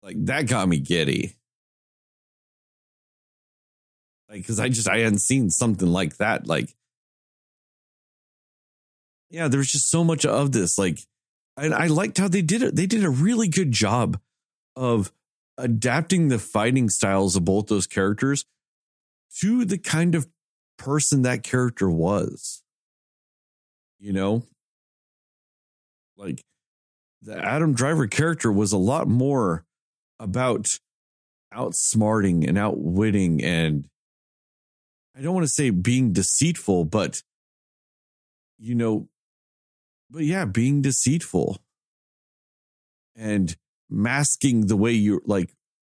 Like 0.02 0.16
that 0.26 0.46
got 0.46 0.68
me 0.68 0.78
giddy. 0.78 1.36
Like, 4.28 4.40
because 4.40 4.58
I 4.58 4.68
just 4.68 4.88
I 4.88 4.98
hadn't 4.98 5.20
seen 5.20 5.50
something 5.50 5.88
like 5.88 6.16
that. 6.16 6.46
Like, 6.46 6.74
yeah, 9.30 9.48
there 9.48 9.58
was 9.58 9.70
just 9.70 9.90
so 9.90 10.02
much 10.02 10.24
of 10.24 10.52
this. 10.52 10.78
Like, 10.78 11.00
and 11.56 11.74
I 11.74 11.86
liked 11.86 12.18
how 12.18 12.28
they 12.28 12.42
did 12.42 12.62
it. 12.62 12.74
They 12.74 12.86
did 12.86 13.04
a 13.04 13.10
really 13.10 13.48
good 13.48 13.72
job 13.72 14.18
of 14.74 15.12
adapting 15.58 16.28
the 16.28 16.38
fighting 16.38 16.88
styles 16.88 17.36
of 17.36 17.44
both 17.44 17.66
those 17.66 17.86
characters 17.86 18.46
to 19.40 19.64
the 19.64 19.78
kind 19.78 20.14
of 20.14 20.26
person 20.78 21.22
that 21.22 21.42
character 21.42 21.90
was. 21.90 22.62
You 23.98 24.12
know, 24.12 24.42
like 26.16 26.42
the 27.22 27.38
Adam 27.38 27.72
Driver 27.72 28.08
character 28.08 28.50
was 28.50 28.72
a 28.72 28.78
lot 28.78 29.06
more 29.06 29.64
about 30.18 30.78
outsmarting 31.54 32.48
and 32.48 32.58
outwitting 32.58 33.42
and 33.44 33.86
I 35.16 35.20
don't 35.20 35.34
want 35.34 35.44
to 35.44 35.52
say 35.52 35.70
being 35.70 36.12
deceitful, 36.12 36.86
but 36.86 37.22
you 38.58 38.74
know, 38.74 39.08
but 40.10 40.24
yeah, 40.24 40.46
being 40.46 40.82
deceitful 40.82 41.58
and 43.14 43.54
masking 43.90 44.66
the 44.66 44.76
way 44.76 44.92
you're 44.92 45.20
like 45.26 45.52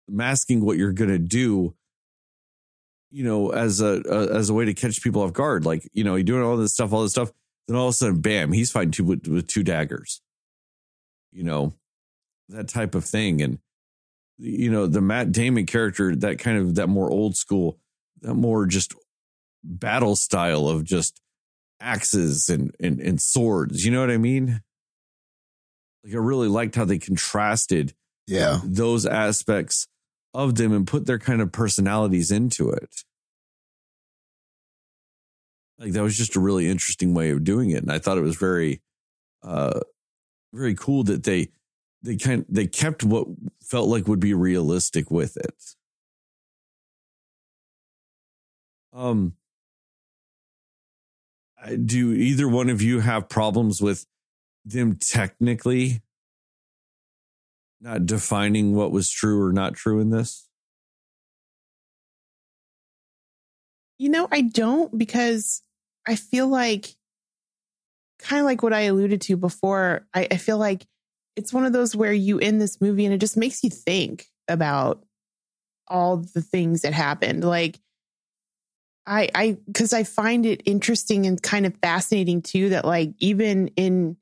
masking 0.08 0.64
what 0.64 0.78
you're 0.78 0.92
going 0.92 1.10
to 1.10 1.18
do 1.18 1.74
you 3.12 3.22
know 3.24 3.50
as 3.50 3.80
a, 3.80 4.02
a, 4.08 4.34
as 4.34 4.50
a 4.50 4.54
way 4.54 4.64
to 4.64 4.74
catch 4.74 5.02
people 5.02 5.22
off 5.22 5.32
guard. 5.32 5.64
Like 5.64 5.88
you 5.92 6.02
know 6.02 6.16
you're 6.16 6.24
doing 6.24 6.42
all 6.42 6.56
this 6.56 6.72
stuff 6.72 6.92
all 6.92 7.02
this 7.02 7.12
stuff. 7.12 7.30
Then 7.68 7.76
all 7.76 7.88
of 7.88 7.90
a 7.90 7.96
sudden 7.96 8.20
bam 8.20 8.52
he's 8.52 8.72
fighting 8.72 8.90
two 8.90 9.04
with, 9.04 9.26
with 9.28 9.46
two 9.46 9.62
daggers. 9.62 10.20
You 11.30 11.44
know 11.44 11.74
that 12.48 12.68
type 12.68 12.94
of 12.94 13.04
thing. 13.04 13.40
And 13.42 13.58
you 14.38 14.70
know 14.70 14.86
the 14.86 15.00
Matt 15.00 15.30
Damon 15.30 15.66
character 15.66 16.16
that 16.16 16.38
kind 16.38 16.58
of 16.58 16.74
that 16.76 16.88
more 16.88 17.10
old 17.10 17.36
school 17.36 17.78
that 18.22 18.34
more 18.34 18.66
just 18.66 18.94
battle 19.62 20.16
style 20.16 20.66
of 20.66 20.82
just 20.84 21.20
axes 21.80 22.48
and, 22.48 22.74
and 22.80 23.00
and 23.00 23.20
swords. 23.20 23.84
You 23.84 23.90
know 23.92 24.00
what 24.00 24.10
i 24.10 24.16
mean? 24.16 24.62
Like 26.04 26.14
i 26.14 26.18
really 26.18 26.48
liked 26.48 26.74
how 26.74 26.84
they 26.84 26.98
contrasted 26.98 27.94
Yeah. 28.26 28.60
those 28.64 29.06
aspects 29.06 29.86
of 30.34 30.54
them 30.54 30.72
and 30.72 30.86
put 30.86 31.06
their 31.06 31.18
kind 31.18 31.40
of 31.40 31.52
personalities 31.52 32.30
into 32.30 32.70
it. 32.70 33.02
Like 35.78 35.92
that 35.92 36.02
was 36.02 36.16
just 36.16 36.36
a 36.36 36.40
really 36.40 36.68
interesting 36.68 37.12
way 37.12 37.30
of 37.30 37.42
doing 37.42 37.70
it 37.70 37.82
and 37.82 37.90
i 37.90 37.98
thought 37.98 38.16
it 38.16 38.22
was 38.22 38.36
very 38.36 38.80
uh 39.42 39.80
very 40.52 40.74
cool 40.74 41.02
that 41.04 41.24
they 41.24 41.48
they 42.02 42.16
kind 42.16 42.44
they 42.48 42.66
kept 42.66 43.04
what 43.04 43.26
felt 43.62 43.88
like 43.88 44.08
would 44.08 44.20
be 44.20 44.34
realistic 44.34 45.10
with 45.10 45.36
it. 45.36 45.54
Um 48.92 49.34
do 51.84 52.12
either 52.12 52.48
one 52.48 52.68
of 52.68 52.82
you 52.82 53.00
have 53.00 53.28
problems 53.28 53.80
with 53.80 54.04
them 54.64 54.96
technically 54.96 56.02
not 57.82 58.06
defining 58.06 58.74
what 58.74 58.92
was 58.92 59.10
true 59.10 59.42
or 59.42 59.52
not 59.52 59.74
true 59.74 60.00
in 60.00 60.10
this? 60.10 60.48
You 63.98 64.08
know, 64.08 64.28
I 64.30 64.42
don't 64.42 64.96
because 64.96 65.62
I 66.06 66.16
feel 66.16 66.48
like 66.48 66.94
kind 68.18 68.40
of 68.40 68.46
like 68.46 68.62
what 68.62 68.72
I 68.72 68.82
alluded 68.82 69.20
to 69.22 69.36
before. 69.36 70.06
I, 70.14 70.28
I 70.30 70.36
feel 70.36 70.58
like 70.58 70.86
it's 71.36 71.52
one 71.52 71.66
of 71.66 71.72
those 71.72 71.96
where 71.96 72.12
you 72.12 72.38
end 72.38 72.60
this 72.60 72.80
movie 72.80 73.04
and 73.04 73.14
it 73.14 73.18
just 73.18 73.36
makes 73.36 73.64
you 73.64 73.70
think 73.70 74.26
about 74.48 75.04
all 75.88 76.18
the 76.18 76.42
things 76.42 76.82
that 76.82 76.92
happened. 76.92 77.44
Like 77.44 77.80
I 79.06 79.28
I 79.34 79.58
because 79.66 79.92
I 79.92 80.04
find 80.04 80.46
it 80.46 80.62
interesting 80.64 81.26
and 81.26 81.42
kind 81.42 81.66
of 81.66 81.76
fascinating 81.82 82.42
too 82.42 82.70
that 82.70 82.84
like 82.84 83.10
even 83.18 83.68
in 83.68 84.16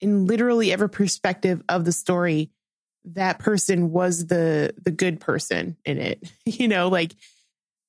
in 0.00 0.26
literally 0.26 0.72
every 0.72 0.90
perspective 0.90 1.62
of 1.68 1.84
the 1.84 1.92
story, 1.92 2.50
that 3.14 3.38
person 3.38 3.90
was 3.92 4.26
the 4.26 4.74
the 4.82 4.90
good 4.90 5.20
person 5.20 5.76
in 5.84 5.98
it. 5.98 6.22
You 6.44 6.68
know, 6.68 6.88
like 6.88 7.12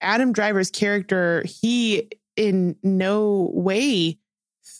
Adam 0.01 0.33
Driver's 0.33 0.71
character, 0.71 1.43
he 1.45 2.09
in 2.35 2.75
no 2.83 3.49
way 3.53 4.19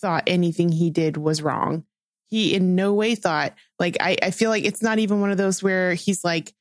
thought 0.00 0.24
anything 0.26 0.70
he 0.70 0.90
did 0.90 1.16
was 1.16 1.42
wrong. 1.42 1.84
He 2.26 2.54
in 2.54 2.74
no 2.74 2.92
way 2.92 3.14
thought 3.14 3.54
like 3.78 3.96
I, 4.00 4.16
I 4.22 4.30
feel 4.30 4.50
like 4.50 4.64
it's 4.64 4.82
not 4.82 4.98
even 4.98 5.20
one 5.20 5.30
of 5.30 5.38
those 5.38 5.62
where 5.62 5.94
he's 5.94 6.24
like, 6.24 6.52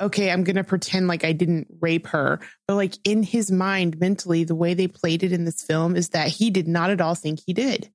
okay, 0.00 0.30
I'm 0.30 0.42
gonna 0.42 0.64
pretend 0.64 1.06
like 1.06 1.24
I 1.24 1.32
didn't 1.32 1.68
rape 1.80 2.08
her. 2.08 2.40
But 2.66 2.74
like 2.74 2.94
in 3.04 3.22
his 3.22 3.52
mind, 3.52 4.00
mentally, 4.00 4.44
the 4.44 4.56
way 4.56 4.74
they 4.74 4.88
played 4.88 5.22
it 5.22 5.32
in 5.32 5.44
this 5.44 5.62
film 5.62 5.96
is 5.96 6.10
that 6.10 6.28
he 6.28 6.50
did 6.50 6.66
not 6.66 6.90
at 6.90 7.00
all 7.00 7.14
think 7.14 7.40
he 7.46 7.52
did. 7.52 7.90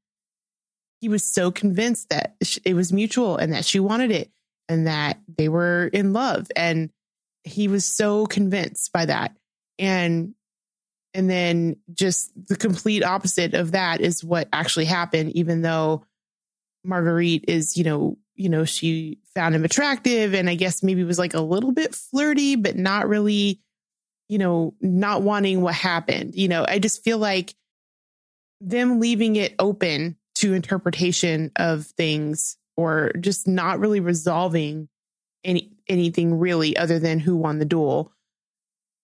He 1.01 1.09
was 1.09 1.23
so 1.23 1.51
convinced 1.51 2.09
that 2.09 2.35
it 2.63 2.73
was 2.73 2.93
mutual 2.93 3.37
and 3.37 3.53
that 3.53 3.65
she 3.65 3.79
wanted 3.79 4.11
it 4.11 4.31
and 4.69 4.87
that 4.87 5.19
they 5.37 5.49
were 5.49 5.87
in 5.87 6.13
love. 6.13 6.47
And 6.55 6.91
he 7.43 7.67
was 7.67 7.83
so 7.83 8.27
convinced 8.27 8.93
by 8.93 9.05
that. 9.07 9.35
And 9.77 10.35
and 11.15 11.27
then 11.27 11.77
just 11.91 12.31
the 12.47 12.55
complete 12.55 13.03
opposite 13.03 13.55
of 13.55 13.71
that 13.71 13.99
is 13.99 14.23
what 14.23 14.47
actually 14.53 14.85
happened, 14.85 15.35
even 15.35 15.63
though 15.63 16.05
Marguerite 16.83 17.45
is, 17.47 17.75
you 17.75 17.83
know, 17.83 18.17
you 18.35 18.47
know, 18.47 18.63
she 18.63 19.17
found 19.33 19.55
him 19.55 19.65
attractive 19.65 20.35
and 20.35 20.47
I 20.47 20.53
guess 20.53 20.83
maybe 20.83 21.03
was 21.03 21.17
like 21.17 21.33
a 21.33 21.41
little 21.41 21.71
bit 21.71 21.95
flirty, 21.95 22.55
but 22.55 22.75
not 22.77 23.09
really, 23.09 23.59
you 24.27 24.37
know, 24.37 24.75
not 24.81 25.23
wanting 25.23 25.61
what 25.61 25.73
happened. 25.73 26.35
You 26.35 26.47
know, 26.47 26.63
I 26.67 26.77
just 26.77 27.03
feel 27.03 27.17
like 27.17 27.55
them 28.61 28.99
leaving 28.99 29.35
it 29.35 29.55
open 29.57 30.15
to 30.35 30.53
interpretation 30.53 31.51
of 31.55 31.85
things 31.85 32.55
or 32.79 33.11
just 33.19 33.47
not 33.47 33.79
really 33.79 33.99
resolving 33.99 34.87
any 35.43 35.71
anything 35.89 36.39
really 36.39 36.77
other 36.77 36.97
than 36.97 37.19
who 37.19 37.35
won 37.35 37.59
the 37.59 37.65
duel. 37.65 38.13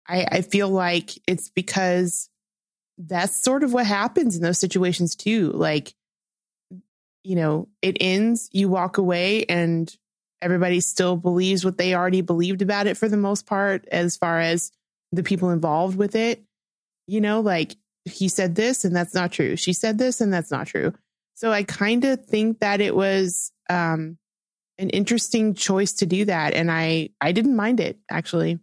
I, 0.07 0.25
I 0.31 0.41
feel 0.41 0.69
like 0.69 1.11
it's 1.27 1.49
because 1.49 2.29
that's 2.97 3.35
sort 3.35 3.63
of 3.63 3.73
what 3.73 3.85
happens 3.85 4.37
in 4.37 4.43
those 4.43 4.59
situations 4.59 5.15
too. 5.15 5.51
Like, 5.51 5.93
you 7.23 7.35
know, 7.35 7.67
it 7.81 7.97
ends, 7.99 8.49
you 8.53 8.69
walk 8.69 8.97
away, 8.97 9.45
and 9.45 9.93
everybody 10.41 10.79
still 10.79 11.17
believes 11.17 11.65
what 11.65 11.77
they 11.77 11.95
already 11.95 12.21
believed 12.21 12.61
about 12.61 12.87
it 12.87 12.97
for 12.97 13.09
the 13.09 13.17
most 13.17 13.45
part, 13.45 13.87
as 13.91 14.15
far 14.15 14.39
as 14.39 14.71
the 15.11 15.23
people 15.23 15.49
involved 15.49 15.97
with 15.97 16.15
it. 16.15 16.43
You 17.07 17.19
know, 17.19 17.41
like 17.41 17.75
he 18.05 18.29
said 18.29 18.55
this 18.55 18.85
and 18.85 18.95
that's 18.95 19.13
not 19.13 19.31
true. 19.31 19.55
She 19.55 19.73
said 19.73 19.97
this 19.97 20.21
and 20.21 20.31
that's 20.31 20.51
not 20.51 20.67
true. 20.67 20.93
So 21.33 21.51
I 21.51 21.63
kind 21.63 22.05
of 22.05 22.25
think 22.25 22.59
that 22.59 22.79
it 22.79 22.95
was 22.95 23.51
um 23.69 24.17
an 24.77 24.89
interesting 24.89 25.53
choice 25.53 25.93
to 25.93 26.05
do 26.05 26.25
that 26.25 26.53
and 26.53 26.71
i 26.71 27.09
i 27.21 27.31
didn't 27.31 27.55
mind 27.55 27.79
it 27.79 27.97
actually 28.09 28.59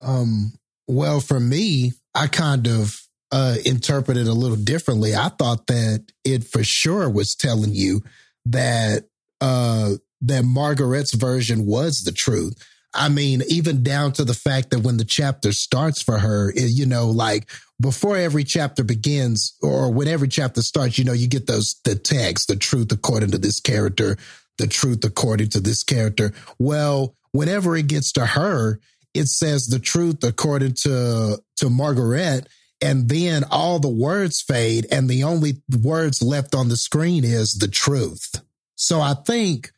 Um, 0.00 0.52
well, 0.86 1.20
for 1.20 1.40
me, 1.40 1.92
I 2.14 2.26
kind 2.26 2.66
of 2.66 3.00
uh, 3.32 3.56
interpreted 3.64 4.26
a 4.26 4.32
little 4.32 4.56
differently. 4.56 5.14
I 5.14 5.30
thought 5.30 5.66
that 5.66 6.04
it 6.24 6.44
for 6.44 6.62
sure 6.62 7.08
was 7.10 7.34
telling 7.34 7.74
you 7.74 8.02
that 8.46 9.04
uh, 9.40 9.92
that 10.22 10.44
Margaret's 10.44 11.14
version 11.14 11.66
was 11.66 12.02
the 12.02 12.12
truth. 12.12 12.54
I 12.94 13.08
mean, 13.08 13.42
even 13.48 13.82
down 13.82 14.12
to 14.12 14.24
the 14.24 14.34
fact 14.34 14.70
that 14.70 14.80
when 14.80 14.96
the 14.96 15.04
chapter 15.04 15.52
starts 15.52 16.00
for 16.02 16.18
her, 16.18 16.50
it- 16.50 16.70
you 16.70 16.86
know, 16.86 17.08
like 17.10 17.50
before 17.80 18.16
every 18.16 18.44
chapter 18.44 18.82
begins 18.82 19.54
or 19.60 19.90
when 19.92 20.08
every 20.08 20.28
chapter 20.28 20.62
starts, 20.62 20.98
you 20.98 21.04
know, 21.04 21.12
you 21.12 21.28
get 21.28 21.46
those 21.46 21.76
the 21.84 21.94
text, 21.94 22.48
the 22.48 22.56
truth 22.56 22.90
according 22.92 23.30
to 23.32 23.38
this 23.38 23.60
character, 23.60 24.16
the 24.58 24.66
truth 24.66 25.04
according 25.04 25.50
to 25.50 25.60
this 25.60 25.82
character. 25.82 26.32
Well, 26.58 27.14
whenever 27.32 27.76
it 27.76 27.86
gets 27.86 28.12
to 28.12 28.24
her, 28.24 28.80
it 29.12 29.26
says 29.26 29.66
the 29.66 29.78
truth 29.78 30.24
according 30.24 30.74
to 30.82 31.42
to 31.56 31.70
Margaret, 31.70 32.48
and 32.80 33.08
then 33.08 33.44
all 33.50 33.78
the 33.78 33.88
words 33.88 34.40
fade, 34.40 34.86
and 34.90 35.08
the 35.08 35.24
only 35.24 35.62
words 35.82 36.22
left 36.22 36.54
on 36.54 36.68
the 36.68 36.76
screen 36.76 37.24
is 37.24 37.54
the 37.54 37.68
truth. 37.68 38.40
So 38.74 39.00
I 39.00 39.14
think, 39.14 39.70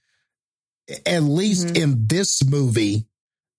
at 1.04 1.22
least 1.22 1.68
Mhm. 1.68 1.76
in 1.76 2.06
this 2.06 2.44
movie, 2.44 3.06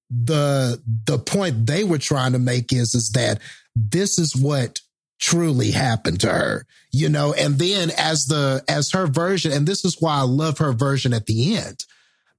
the 0.09 0.81
the 1.05 1.19
point 1.19 1.65
they 1.65 1.83
were 1.83 1.97
trying 1.97 2.33
to 2.33 2.39
make 2.39 2.73
is 2.73 2.95
is 2.95 3.11
that 3.11 3.39
this 3.75 4.17
is 4.17 4.35
what 4.35 4.81
truly 5.19 5.71
happened 5.71 6.19
to 6.21 6.29
her 6.29 6.65
you 6.91 7.07
know? 7.07 7.33
And 7.33 7.59
then 7.59 7.91
as 7.97 8.25
the 8.25 8.63
as 8.67 8.91
her 8.91 9.05
version 9.05 9.51
and 9.51 9.67
this 9.67 9.85
is 9.85 10.01
why 10.01 10.17
i 10.17 10.21
love 10.21 10.57
her 10.57 10.73
version 10.73 11.13
at 11.13 11.25
the 11.25 11.57
end 11.57 11.85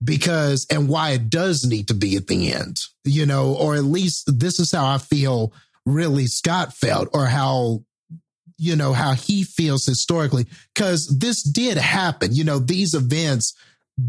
because 0.02 0.66
and 0.70 0.88
why 0.88 1.10
it 1.10 1.30
does 1.30 1.64
need 1.64 1.88
to 1.88 1.94
be 1.94 2.16
at 2.16 2.26
the 2.26 2.52
end 2.52 2.80
you 3.04 3.26
know? 3.26 3.54
Or 3.54 3.76
at 3.76 3.84
least 3.84 4.38
this 4.38 4.58
is 4.58 4.72
how 4.72 4.86
i 4.86 4.98
feel 4.98 5.52
Ridley 5.86 6.26
Scott 6.26 6.72
felt 6.74 7.08
or 7.12 7.26
how 7.26 7.84
you 8.60 8.76
know 8.76 8.92
how 8.92 9.14
he 9.14 9.42
feels 9.42 9.86
historically 9.86 10.46
because 10.74 11.06
this 11.18 11.42
did 11.42 11.78
happen. 11.78 12.34
You 12.34 12.44
know 12.44 12.58
these 12.58 12.94
events 12.94 13.54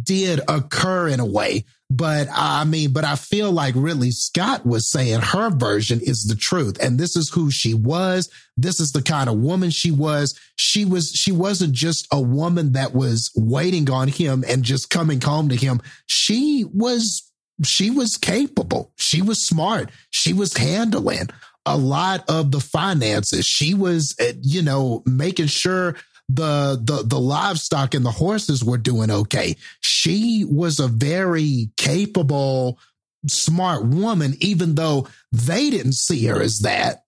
did 0.04 0.42
occur 0.48 1.08
in 1.08 1.20
a 1.20 1.26
way 1.26 1.66
but 1.96 2.28
i 2.34 2.64
mean 2.64 2.92
but 2.94 3.04
i 3.04 3.16
feel 3.16 3.52
like 3.52 3.74
Ridley 3.76 4.12
Scott 4.12 4.66
was 4.66 4.90
saying 4.90 5.20
her 5.22 5.50
version 5.50 6.00
is 6.02 6.24
the 6.24 6.36
truth. 6.36 6.78
And 6.82 6.98
this 6.98 7.16
is 7.16 7.30
who 7.30 7.52
she 7.52 7.74
was. 7.74 8.30
This 8.58 8.80
is 8.80 8.92
the 8.92 9.02
kind 9.02 9.30
of 9.30 9.38
woman 9.38 9.70
she 9.70 9.92
was. 9.92 10.40
She 10.56 10.86
was 10.86 11.10
she 11.12 11.32
wasn't 11.32 11.74
just 11.74 12.08
a 12.12 12.22
woman 12.22 12.74
that 12.74 12.94
was 12.94 13.32
waiting 13.36 13.90
on 13.90 14.08
him 14.08 14.44
and 14.48 14.64
just 14.64 14.90
coming 14.90 15.20
home 15.22 15.50
to 15.50 15.56
him. 15.56 15.82
She 16.06 16.66
was 16.74 17.30
she 17.64 17.90
was 17.90 18.18
capable. 18.18 18.92
She 18.98 19.22
was 19.22 19.46
smart. 19.46 19.92
She 20.10 20.34
was 20.34 20.56
handling 20.56 21.30
a 21.66 21.78
lot 21.78 22.24
of 22.30 22.52
the 22.52 22.60
finances. 22.60 23.46
She 23.46 23.74
was 23.74 24.16
uh, 24.20 24.34
you 24.42 24.62
know 24.62 25.04
making 25.06 25.48
sure 25.48 25.96
the 26.36 26.80
the 26.82 27.04
the 27.04 27.20
livestock 27.20 27.94
and 27.94 28.06
the 28.06 28.12
horses 28.12 28.64
were 28.64 28.78
doing 28.78 29.12
okay. 29.12 29.56
She 29.82 30.46
was 30.48 30.80
a 30.80 30.88
very 30.88 31.72
capable 31.78 32.80
smart 33.28 33.86
woman 33.86 34.36
even 34.40 34.76
though 34.76 35.08
they 35.32 35.70
didn't 35.70 35.94
see 35.96 36.26
her 36.26 36.42
as 36.42 36.60
that. 36.60 37.04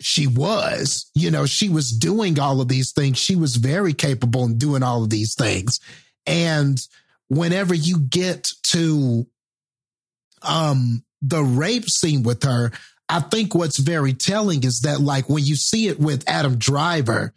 She 0.00 0.26
was 0.26 1.10
you 1.14 1.30
know 1.30 1.46
she 1.46 1.68
was 1.68 1.92
doing 1.92 2.38
all 2.38 2.60
of 2.60 2.68
these 2.68 2.92
things. 2.92 3.18
She 3.18 3.36
was 3.36 3.56
very 3.56 3.92
capable 3.92 4.44
in 4.44 4.58
doing 4.58 4.82
all 4.82 5.04
of 5.04 5.10
these 5.10 5.34
things. 5.34 5.78
And 6.26 6.80
whenever 7.28 7.74
you 7.74 7.98
get 7.98 8.50
to 8.62 9.26
um 10.42 11.04
the 11.22 11.42
rape 11.42 11.88
scene 11.88 12.24
with 12.24 12.42
her 12.42 12.72
i 13.08 13.20
think 13.20 13.54
what's 13.54 13.78
very 13.78 14.12
telling 14.12 14.64
is 14.64 14.80
that 14.80 15.00
like 15.00 15.28
when 15.28 15.44
you 15.44 15.54
see 15.54 15.86
it 15.86 16.00
with 16.00 16.28
adam 16.28 16.58
driver 16.58 17.32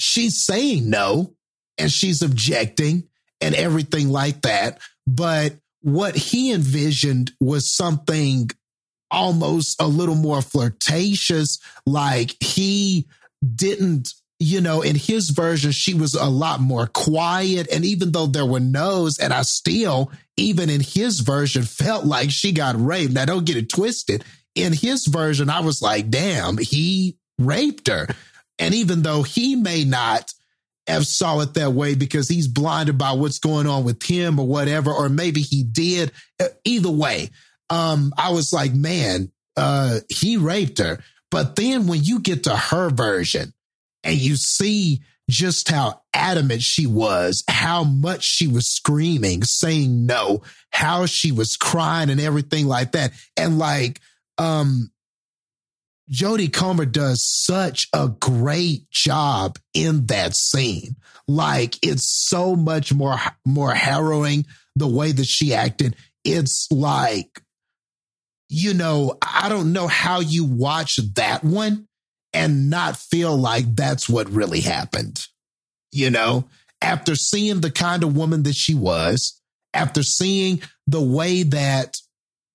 she's 0.00 0.44
saying 0.44 0.88
no 0.88 1.34
and 1.76 1.92
she's 1.92 2.22
objecting 2.22 3.04
and 3.40 3.54
everything 3.54 4.08
like 4.08 4.42
that. 4.42 4.80
But 5.06 5.56
what 5.82 6.16
he 6.16 6.52
envisioned 6.52 7.32
was 7.38 7.74
something 7.74 8.50
almost 9.10 9.80
a 9.80 9.86
little 9.86 10.14
more 10.14 10.40
flirtatious. 10.40 11.58
Like 11.84 12.34
he 12.42 13.08
didn't 13.54 14.14
you 14.42 14.60
know 14.60 14.80
in 14.80 14.96
his 14.96 15.30
version 15.30 15.70
she 15.70 15.92
was 15.92 16.14
a 16.14 16.30
lot 16.30 16.60
more 16.60 16.86
quiet. 16.86 17.68
And 17.70 17.84
even 17.84 18.12
though 18.12 18.26
there 18.26 18.46
were 18.46 18.60
no's 18.60 19.18
and 19.18 19.34
i 19.34 19.42
still 19.42 20.10
even 20.38 20.70
in 20.70 20.80
his 20.80 21.20
version 21.20 21.62
felt 21.62 22.06
like 22.06 22.30
she 22.30 22.52
got 22.52 22.82
raped. 22.82 23.12
Now 23.12 23.26
don't 23.26 23.44
get 23.44 23.58
it 23.58 23.68
twisted. 23.68 24.24
In 24.54 24.72
his 24.72 25.06
version 25.06 25.50
i 25.50 25.60
was 25.60 25.82
like 25.82 26.08
damn 26.08 26.56
he 26.56 27.18
raped 27.38 27.88
her 27.88 28.06
and 28.60 28.74
even 28.74 29.02
though 29.02 29.24
he 29.24 29.56
may 29.56 29.84
not 29.84 30.32
have 30.86 31.06
saw 31.06 31.40
it 31.40 31.54
that 31.54 31.72
way 31.72 31.94
because 31.94 32.28
he's 32.28 32.46
blinded 32.46 32.96
by 32.96 33.12
what's 33.12 33.38
going 33.38 33.66
on 33.66 33.84
with 33.84 34.02
him 34.02 34.38
or 34.38 34.46
whatever 34.46 34.92
or 34.92 35.08
maybe 35.08 35.40
he 35.40 35.64
did 35.64 36.12
Uh, 36.40 36.46
either 36.64 36.90
way 36.90 37.28
um 37.70 38.12
i 38.16 38.30
was 38.30 38.52
like 38.52 38.72
man 38.72 39.30
uh 39.56 39.98
he 40.08 40.36
raped 40.36 40.78
her 40.78 40.98
but 41.30 41.56
then 41.56 41.86
when 41.86 42.02
you 42.02 42.20
get 42.20 42.44
to 42.44 42.56
her 42.56 42.90
version 42.90 43.52
and 44.04 44.16
you 44.16 44.36
see 44.36 45.00
just 45.30 45.68
how 45.68 46.02
adamant 46.12 46.60
she 46.60 46.86
was, 46.86 47.44
how 47.48 47.84
much 47.84 48.24
she 48.24 48.46
was 48.46 48.66
screaming, 48.66 49.44
saying 49.44 50.04
no, 50.04 50.42
how 50.70 51.06
she 51.06 51.32
was 51.32 51.56
crying 51.56 52.10
and 52.10 52.20
everything 52.20 52.66
like 52.66 52.92
that. 52.92 53.12
And 53.36 53.58
like, 53.58 54.00
um, 54.38 54.90
Jodie 56.10 56.52
Comer 56.52 56.86
does 56.86 57.24
such 57.24 57.86
a 57.92 58.08
great 58.08 58.90
job 58.90 59.58
in 59.74 60.06
that 60.06 60.34
scene. 60.34 60.96
Like 61.28 61.76
it's 61.82 62.26
so 62.28 62.56
much 62.56 62.92
more 62.92 63.16
more 63.44 63.72
harrowing 63.72 64.46
the 64.74 64.88
way 64.88 65.12
that 65.12 65.26
she 65.26 65.54
acted. 65.54 65.96
It's 66.24 66.66
like 66.70 67.42
you 68.52 68.74
know, 68.74 69.16
I 69.22 69.48
don't 69.48 69.72
know 69.72 69.86
how 69.86 70.18
you 70.18 70.44
watch 70.44 70.96
that 71.14 71.44
one 71.44 71.86
and 72.32 72.68
not 72.68 72.96
feel 72.96 73.36
like 73.36 73.76
that's 73.76 74.08
what 74.08 74.28
really 74.28 74.60
happened. 74.60 75.24
You 75.92 76.10
know, 76.10 76.48
after 76.82 77.14
seeing 77.14 77.60
the 77.60 77.70
kind 77.70 78.02
of 78.02 78.16
woman 78.16 78.42
that 78.42 78.54
she 78.56 78.74
was, 78.74 79.40
after 79.72 80.02
seeing 80.02 80.62
the 80.88 81.00
way 81.00 81.44
that 81.44 81.96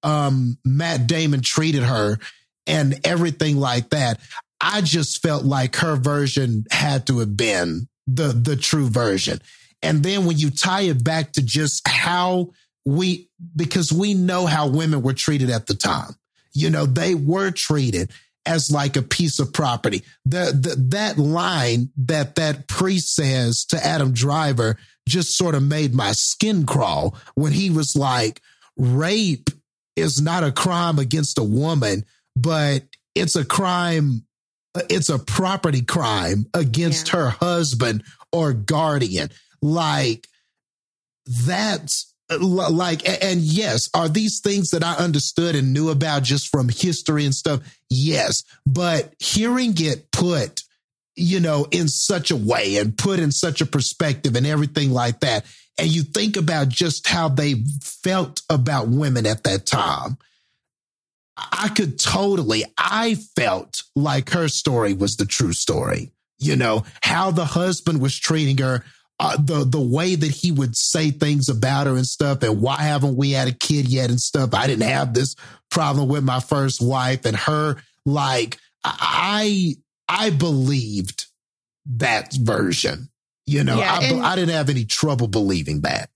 um, 0.04 0.58
Matt 0.66 1.08
Damon 1.08 1.42
treated 1.42 1.84
her 1.84 2.20
and 2.68 3.00
everything 3.04 3.58
like 3.58 3.90
that, 3.90 4.20
I 4.60 4.82
just 4.82 5.22
felt 5.22 5.44
like 5.44 5.76
her 5.78 5.96
version 5.96 6.66
had 6.72 7.08
to 7.08 7.20
have 7.20 7.36
been 7.38 7.88
the 8.08 8.28
the 8.28 8.56
true 8.56 8.90
version. 8.90 9.40
And 9.82 10.02
then 10.04 10.26
when 10.26 10.38
you 10.38 10.50
tie 10.50 10.82
it 10.82 11.04
back 11.04 11.34
to 11.34 11.44
just 11.44 11.88
how 11.88 12.52
we 12.86 13.30
because 13.56 13.92
we 13.92 14.14
know 14.14 14.46
how 14.46 14.68
women 14.68 15.02
were 15.02 15.14
treated 15.14 15.50
at 15.50 15.66
the 15.66 15.76
time. 15.76 16.16
You 16.54 16.70
know, 16.70 16.86
they 16.86 17.16
were 17.16 17.52
treated 17.52 18.12
as 18.46 18.72
like 18.72 18.96
a 18.96 19.02
piece 19.02 19.40
of 19.40 19.52
property. 19.52 20.04
The, 20.26 20.58
the 20.58 20.76
that 20.90 21.18
line 21.18 21.90
that 21.98 22.36
that 22.36 22.68
priest 22.68 23.16
says 23.16 23.66
to 23.66 23.86
Adam 23.86 24.14
Driver 24.14 24.78
just 25.08 25.36
sort 25.36 25.56
of 25.56 25.64
made 25.64 25.94
my 25.94 26.12
skin 26.14 26.66
crawl 26.66 27.18
when 27.34 27.52
he 27.52 27.70
was 27.70 27.96
like, 27.96 28.42
rape 28.78 29.50
is 29.96 30.22
not 30.22 30.44
a 30.44 30.52
crime 30.52 31.00
against 31.00 31.38
a 31.38 31.44
woman, 31.44 32.06
but 32.36 32.84
it's 33.14 33.36
a 33.36 33.46
crime, 33.46 34.26
it's 34.90 35.10
a 35.10 35.20
property 35.20 35.82
crime 35.82 36.46
against 36.54 37.10
her 37.10 37.30
husband 37.30 38.04
or 38.32 38.54
guardian. 38.54 39.30
Like 39.62 40.28
that's 41.48 42.14
like 42.40 43.08
and 43.24 43.42
yes 43.42 43.88
are 43.94 44.10
these 44.10 44.40
things 44.40 44.72
that 44.72 44.84
i 44.84 44.96
understood 44.96 45.56
and 45.56 45.74
knew 45.74 45.90
about 45.90 46.24
just 46.24 46.50
from 46.50 46.70
history 46.70 47.26
and 47.26 47.36
stuff? 47.36 47.62
Yes. 47.90 48.44
But 48.66 49.14
hearing 49.20 49.74
it 49.78 50.12
put 50.12 50.64
you 51.16 51.40
know 51.40 51.66
in 51.72 51.88
such 51.88 52.32
a 52.32 52.36
way 52.36 52.78
and 52.78 52.98
put 52.98 53.20
in 53.20 53.32
such 53.32 53.62
a 53.62 53.66
perspective 53.66 54.36
and 54.36 54.46
everything 54.46 54.92
like 54.92 55.22
that 55.22 55.46
and 55.78 55.88
you 55.88 56.04
think 56.04 56.38
about 56.38 56.70
just 56.70 57.08
how 57.08 57.30
they 57.30 57.56
felt 57.82 58.42
about 58.50 58.88
women 58.88 59.26
at 59.26 59.44
that 59.44 59.66
time 59.66 60.18
i 61.38 61.68
could 61.70 62.00
totally 62.00 62.64
i 62.78 63.16
felt 63.36 63.84
like 63.96 64.30
her 64.30 64.48
story 64.48 64.94
was 64.94 65.18
the 65.18 65.26
true 65.26 65.54
story 65.54 66.12
you 66.40 66.56
know 66.56 66.84
how 67.02 67.32
the 67.32 67.46
husband 67.46 68.02
was 68.02 68.18
treating 68.18 68.58
her 68.58 68.84
uh, 69.18 69.38
the 69.38 69.64
the 69.64 69.80
way 69.80 70.16
that 70.16 70.30
he 70.32 70.52
would 70.52 70.76
say 70.76 71.10
things 71.10 71.48
about 71.48 71.88
her 71.88 71.96
and 71.96 72.06
stuff, 72.06 72.44
and 72.44 72.60
why 72.62 72.82
haven't 72.82 73.16
we 73.16 73.32
had 73.32 73.48
a 73.48 73.54
kid 73.54 73.88
yet 73.88 74.10
and 74.10 74.20
stuff? 74.20 74.54
I 74.54 74.68
didn't 74.68 74.90
have 74.90 75.14
this 75.14 75.38
problem 75.72 76.10
with 76.10 76.26
my 76.26 76.42
first 76.42 76.82
wife 76.82 77.26
and 77.26 77.38
her. 77.38 77.78
Like 78.06 78.58
I 78.84 79.76
I 80.10 80.32
believed 80.32 81.28
that 81.86 82.34
version, 82.34 83.08
You 83.46 83.64
know, 83.64 83.78
Yeah, 83.78 83.94
I, 83.94 84.04
and- 84.04 84.26
I 84.26 84.36
didn't 84.36 84.54
have 84.54 84.70
any 84.70 84.84
trouble 84.84 85.28
believing 85.30 85.82
that. 85.82 86.10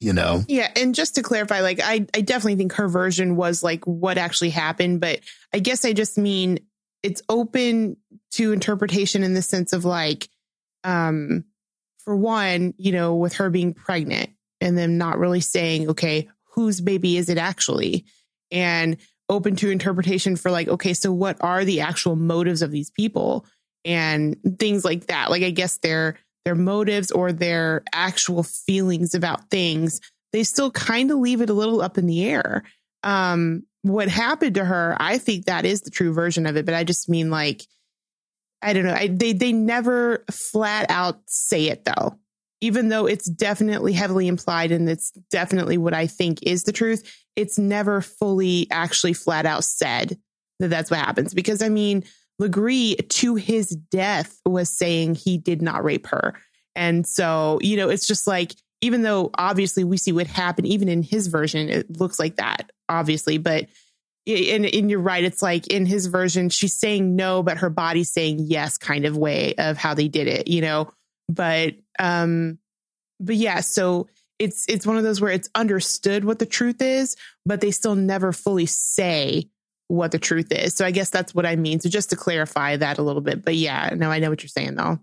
You 0.00 0.14
know, 0.14 0.42
Yeah, 0.48 0.70
and 0.76 0.94
just 0.94 1.16
to 1.16 1.22
clarify, 1.22 1.60
like 1.60 1.80
I, 1.82 2.06
I 2.14 2.22
definitely 2.22 2.56
think 2.56 2.72
her 2.74 2.88
version 2.88 3.36
was 3.36 3.62
like 3.62 3.84
what 3.84 4.16
actually 4.16 4.48
happened, 4.48 5.00
but 5.00 5.20
I 5.52 5.58
guess 5.58 5.84
I 5.84 5.92
just 5.92 6.16
mean 6.16 6.60
it's 7.02 7.22
open 7.28 7.98
to 8.32 8.52
interpretation 8.52 9.22
in 9.22 9.34
the 9.34 9.42
sense 9.42 9.74
of 9.74 9.84
like, 9.84 10.28
um, 10.84 11.44
for 12.04 12.16
one, 12.16 12.72
you 12.78 12.92
know, 12.92 13.16
with 13.16 13.34
her 13.34 13.50
being 13.50 13.74
pregnant 13.74 14.30
and 14.60 14.76
them 14.76 14.98
not 14.98 15.18
really 15.18 15.40
saying, 15.40 15.90
okay, 15.90 16.28
whose 16.54 16.80
baby 16.80 17.16
is 17.16 17.28
it 17.28 17.38
actually? 17.38 18.06
And 18.50 18.96
open 19.28 19.56
to 19.56 19.70
interpretation 19.70 20.36
for 20.36 20.50
like, 20.50 20.68
okay, 20.68 20.94
so 20.94 21.12
what 21.12 21.36
are 21.40 21.64
the 21.64 21.82
actual 21.82 22.16
motives 22.16 22.62
of 22.62 22.70
these 22.70 22.90
people 22.90 23.46
and 23.84 24.36
things 24.58 24.84
like 24.84 25.06
that? 25.06 25.30
Like, 25.30 25.42
I 25.42 25.50
guess 25.50 25.78
their 25.78 26.18
their 26.44 26.54
motives 26.54 27.10
or 27.10 27.32
their 27.32 27.82
actual 27.92 28.42
feelings 28.42 29.14
about 29.14 29.50
things, 29.50 30.00
they 30.32 30.42
still 30.42 30.70
kind 30.70 31.10
of 31.10 31.18
leave 31.18 31.40
it 31.40 31.50
a 31.50 31.54
little 31.54 31.82
up 31.82 31.98
in 31.98 32.06
the 32.06 32.24
air. 32.24 32.64
Um, 33.02 33.64
what 33.82 34.08
happened 34.08 34.54
to 34.56 34.64
her, 34.64 34.96
I 35.00 35.18
think 35.18 35.46
that 35.46 35.64
is 35.64 35.82
the 35.82 35.90
true 35.90 36.12
version 36.12 36.46
of 36.46 36.56
it, 36.56 36.66
but 36.66 36.74
I 36.74 36.84
just 36.84 37.08
mean 37.08 37.30
like, 37.30 37.62
I 38.62 38.72
don't 38.72 38.84
know. 38.84 38.94
I, 38.94 39.06
they 39.06 39.32
they 39.32 39.52
never 39.52 40.24
flat 40.30 40.90
out 40.90 41.20
say 41.26 41.68
it 41.68 41.86
though, 41.86 42.18
even 42.60 42.88
though 42.90 43.06
it's 43.06 43.28
definitely 43.28 43.94
heavily 43.94 44.28
implied 44.28 44.70
and 44.70 44.88
it's 44.88 45.12
definitely 45.30 45.78
what 45.78 45.94
I 45.94 46.06
think 46.06 46.40
is 46.42 46.64
the 46.64 46.72
truth. 46.72 47.10
It's 47.36 47.58
never 47.58 48.02
fully 48.02 48.66
actually 48.70 49.14
flat 49.14 49.46
out 49.46 49.64
said 49.64 50.18
that 50.58 50.68
that's 50.68 50.90
what 50.90 51.00
happens 51.00 51.32
because 51.32 51.62
I 51.62 51.70
mean, 51.70 52.04
Le 52.40 52.48
Gris 52.48 52.96
to 53.08 53.36
his 53.36 53.68
death 53.68 54.40
was 54.44 54.68
saying 54.68 55.14
he 55.14 55.38
did 55.38 55.62
not 55.62 55.84
rape 55.84 56.08
her, 56.08 56.34
and 56.74 57.06
so 57.06 57.60
you 57.62 57.76
know 57.76 57.88
it's 57.88 58.06
just 58.06 58.26
like 58.26 58.54
even 58.80 59.02
though 59.02 59.30
obviously 59.34 59.84
we 59.84 59.96
see 59.96 60.10
what 60.10 60.26
happened, 60.26 60.66
even 60.66 60.88
in 60.88 61.02
his 61.02 61.28
version, 61.28 61.68
it 61.68 62.00
looks 62.00 62.18
like 62.18 62.36
that 62.36 62.70
obviously, 62.88 63.38
but 63.38 63.68
and, 64.26 64.66
and 64.66 64.90
you're 64.90 65.00
right. 65.00 65.24
It's 65.24 65.42
like 65.42 65.66
in 65.68 65.86
his 65.86 66.06
version, 66.06 66.50
she's 66.50 66.78
saying 66.78 67.16
no, 67.16 67.42
but 67.42 67.58
her 67.58 67.70
body's 67.70 68.12
saying 68.12 68.38
yes, 68.40 68.76
kind 68.76 69.06
of 69.06 69.16
way 69.16 69.54
of 69.56 69.76
how 69.76 69.94
they 69.94 70.08
did 70.08 70.26
it, 70.26 70.48
you 70.48 70.60
know. 70.60 70.90
But 71.28 71.76
um, 71.98 72.58
but 73.18 73.36
yeah, 73.36 73.60
so 73.60 74.08
it's 74.38 74.66
it's 74.68 74.86
one 74.86 74.96
of 74.96 75.04
those 75.04 75.20
where 75.20 75.32
it's 75.32 75.50
understood 75.54 76.24
what 76.24 76.38
the 76.38 76.46
truth 76.46 76.82
is, 76.82 77.16
but 77.46 77.60
they 77.60 77.70
still 77.70 77.94
never 77.94 78.32
fully 78.32 78.66
say 78.66 79.48
what 79.90 80.12
the 80.12 80.18
truth 80.18 80.52
is. 80.52 80.74
So 80.76 80.84
I 80.86 80.92
guess 80.92 81.10
that's 81.10 81.34
what 81.34 81.44
I 81.44 81.56
mean. 81.56 81.80
So 81.80 81.88
just 81.88 82.10
to 82.10 82.16
clarify 82.16 82.76
that 82.76 82.98
a 82.98 83.02
little 83.02 83.20
bit. 83.22 83.44
But 83.44 83.56
yeah, 83.56 83.90
no, 83.96 84.10
I 84.10 84.20
know 84.20 84.30
what 84.30 84.42
you're 84.42 84.48
saying 84.48 84.76
though. 84.76 84.98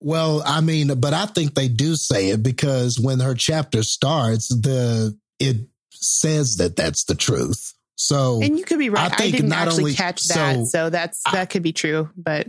Well, 0.00 0.42
I 0.46 0.60
mean, 0.60 0.98
but 0.98 1.12
I 1.14 1.26
think 1.26 1.54
they 1.54 1.68
do 1.68 1.94
say 1.94 2.30
it 2.30 2.42
because 2.42 2.98
when 2.98 3.20
her 3.20 3.34
chapter 3.34 3.82
starts, 3.82 4.48
the 4.48 5.16
it 5.38 5.56
says 5.92 6.56
that 6.56 6.74
that's 6.76 7.04
the 7.04 7.14
truth. 7.14 7.74
So 7.96 8.40
And 8.42 8.58
you 8.58 8.64
could 8.64 8.78
be 8.78 8.88
right. 8.88 9.12
I 9.20 9.24
I, 9.24 9.30
didn't 9.30 9.50
not 9.50 9.68
actually 9.68 9.82
only- 9.82 9.94
catch 9.94 10.24
that. 10.28 10.56
so- 10.56 10.64
So, 10.64 10.90
that's 10.90 11.22
that 11.32 11.50
could 11.50 11.62
be 11.62 11.72
true. 11.72 12.08
But 12.16 12.48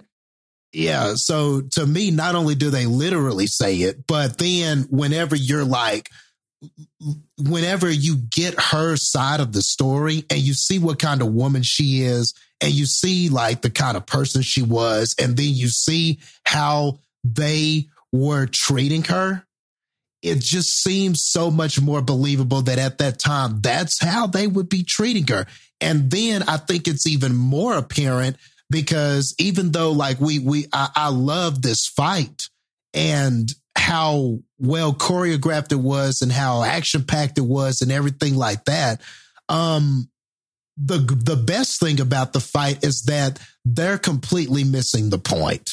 yeah, 0.72 1.16
so 1.16 1.62
to 1.72 1.86
me, 1.86 2.12
not 2.12 2.36
only 2.36 2.56
do 2.56 2.70
they 2.70 2.86
literally 2.86 3.48
say 3.48 3.76
it, 3.78 4.08
but 4.08 4.38
then 4.38 4.84
whenever 4.90 5.36
you're 5.36 5.66
like, 5.66 6.10
whenever 7.38 7.90
you 7.90 8.18
get 8.18 8.60
her 8.60 8.96
side 8.96 9.40
of 9.40 9.52
the 9.52 9.62
story 9.62 10.24
and 10.30 10.40
you 10.40 10.54
see 10.54 10.80
what 10.80 11.00
kind 11.00 11.22
of 11.22 11.34
woman 11.34 11.64
she 11.64 12.02
is, 12.02 12.34
and 12.62 12.72
you 12.72 12.86
see 12.86 13.30
like 13.30 13.62
the 13.62 13.70
kind 13.70 13.98
of 13.98 14.06
person 14.06 14.42
she 14.42 14.62
was, 14.62 15.16
and 15.20 15.36
then 15.36 15.50
you 15.50 15.68
see 15.68 16.20
how 16.46 17.00
they 17.24 17.88
were 18.12 18.46
treating 18.46 19.04
her, 19.04 19.44
it 20.22 20.40
just 20.40 20.84
seems 20.84 21.24
so 21.24 21.50
much 21.50 21.82
more 21.82 22.02
believable 22.02 22.62
that 22.62 22.78
at 22.78 23.00
that 23.00 23.20
time, 23.20 23.62
that's 23.62 24.00
how 24.00 24.28
they 24.28 24.46
would 24.46 24.70
be 24.70 24.84
treating 24.84 25.26
her. 25.28 25.48
And 25.80 26.12
then 26.12 26.44
I 26.44 26.58
think 26.58 26.88
it's 26.88 27.08
even 27.08 27.36
more 27.36 27.76
apparent 27.76 28.38
because 28.70 29.34
even 29.40 29.72
though 29.72 29.92
like 29.92 30.20
we 30.22 30.38
we 30.40 30.68
I, 30.72 30.90
I 30.96 31.10
love 31.10 31.62
this 31.62 31.88
fight 31.88 32.44
and 32.94 33.52
how 33.92 34.40
well 34.58 34.94
choreographed 34.94 35.74
it 35.74 35.80
was 35.80 36.22
and 36.22 36.32
how 36.32 36.64
action 36.64 37.04
packed 37.04 37.38
it 37.38 37.42
was 37.42 37.82
and 37.82 37.92
everything 37.92 38.38
like 38.38 38.64
that. 38.64 39.02
Um, 39.50 40.10
the 40.78 41.00
the 41.00 41.36
best 41.36 41.82
thing 41.82 42.00
about 42.00 42.32
the 42.32 42.40
fight 42.40 42.86
is 42.86 43.04
that 43.04 43.38
they're 43.66 43.98
completely 43.98 44.64
missing 44.64 45.10
the 45.10 45.18
point. 45.18 45.72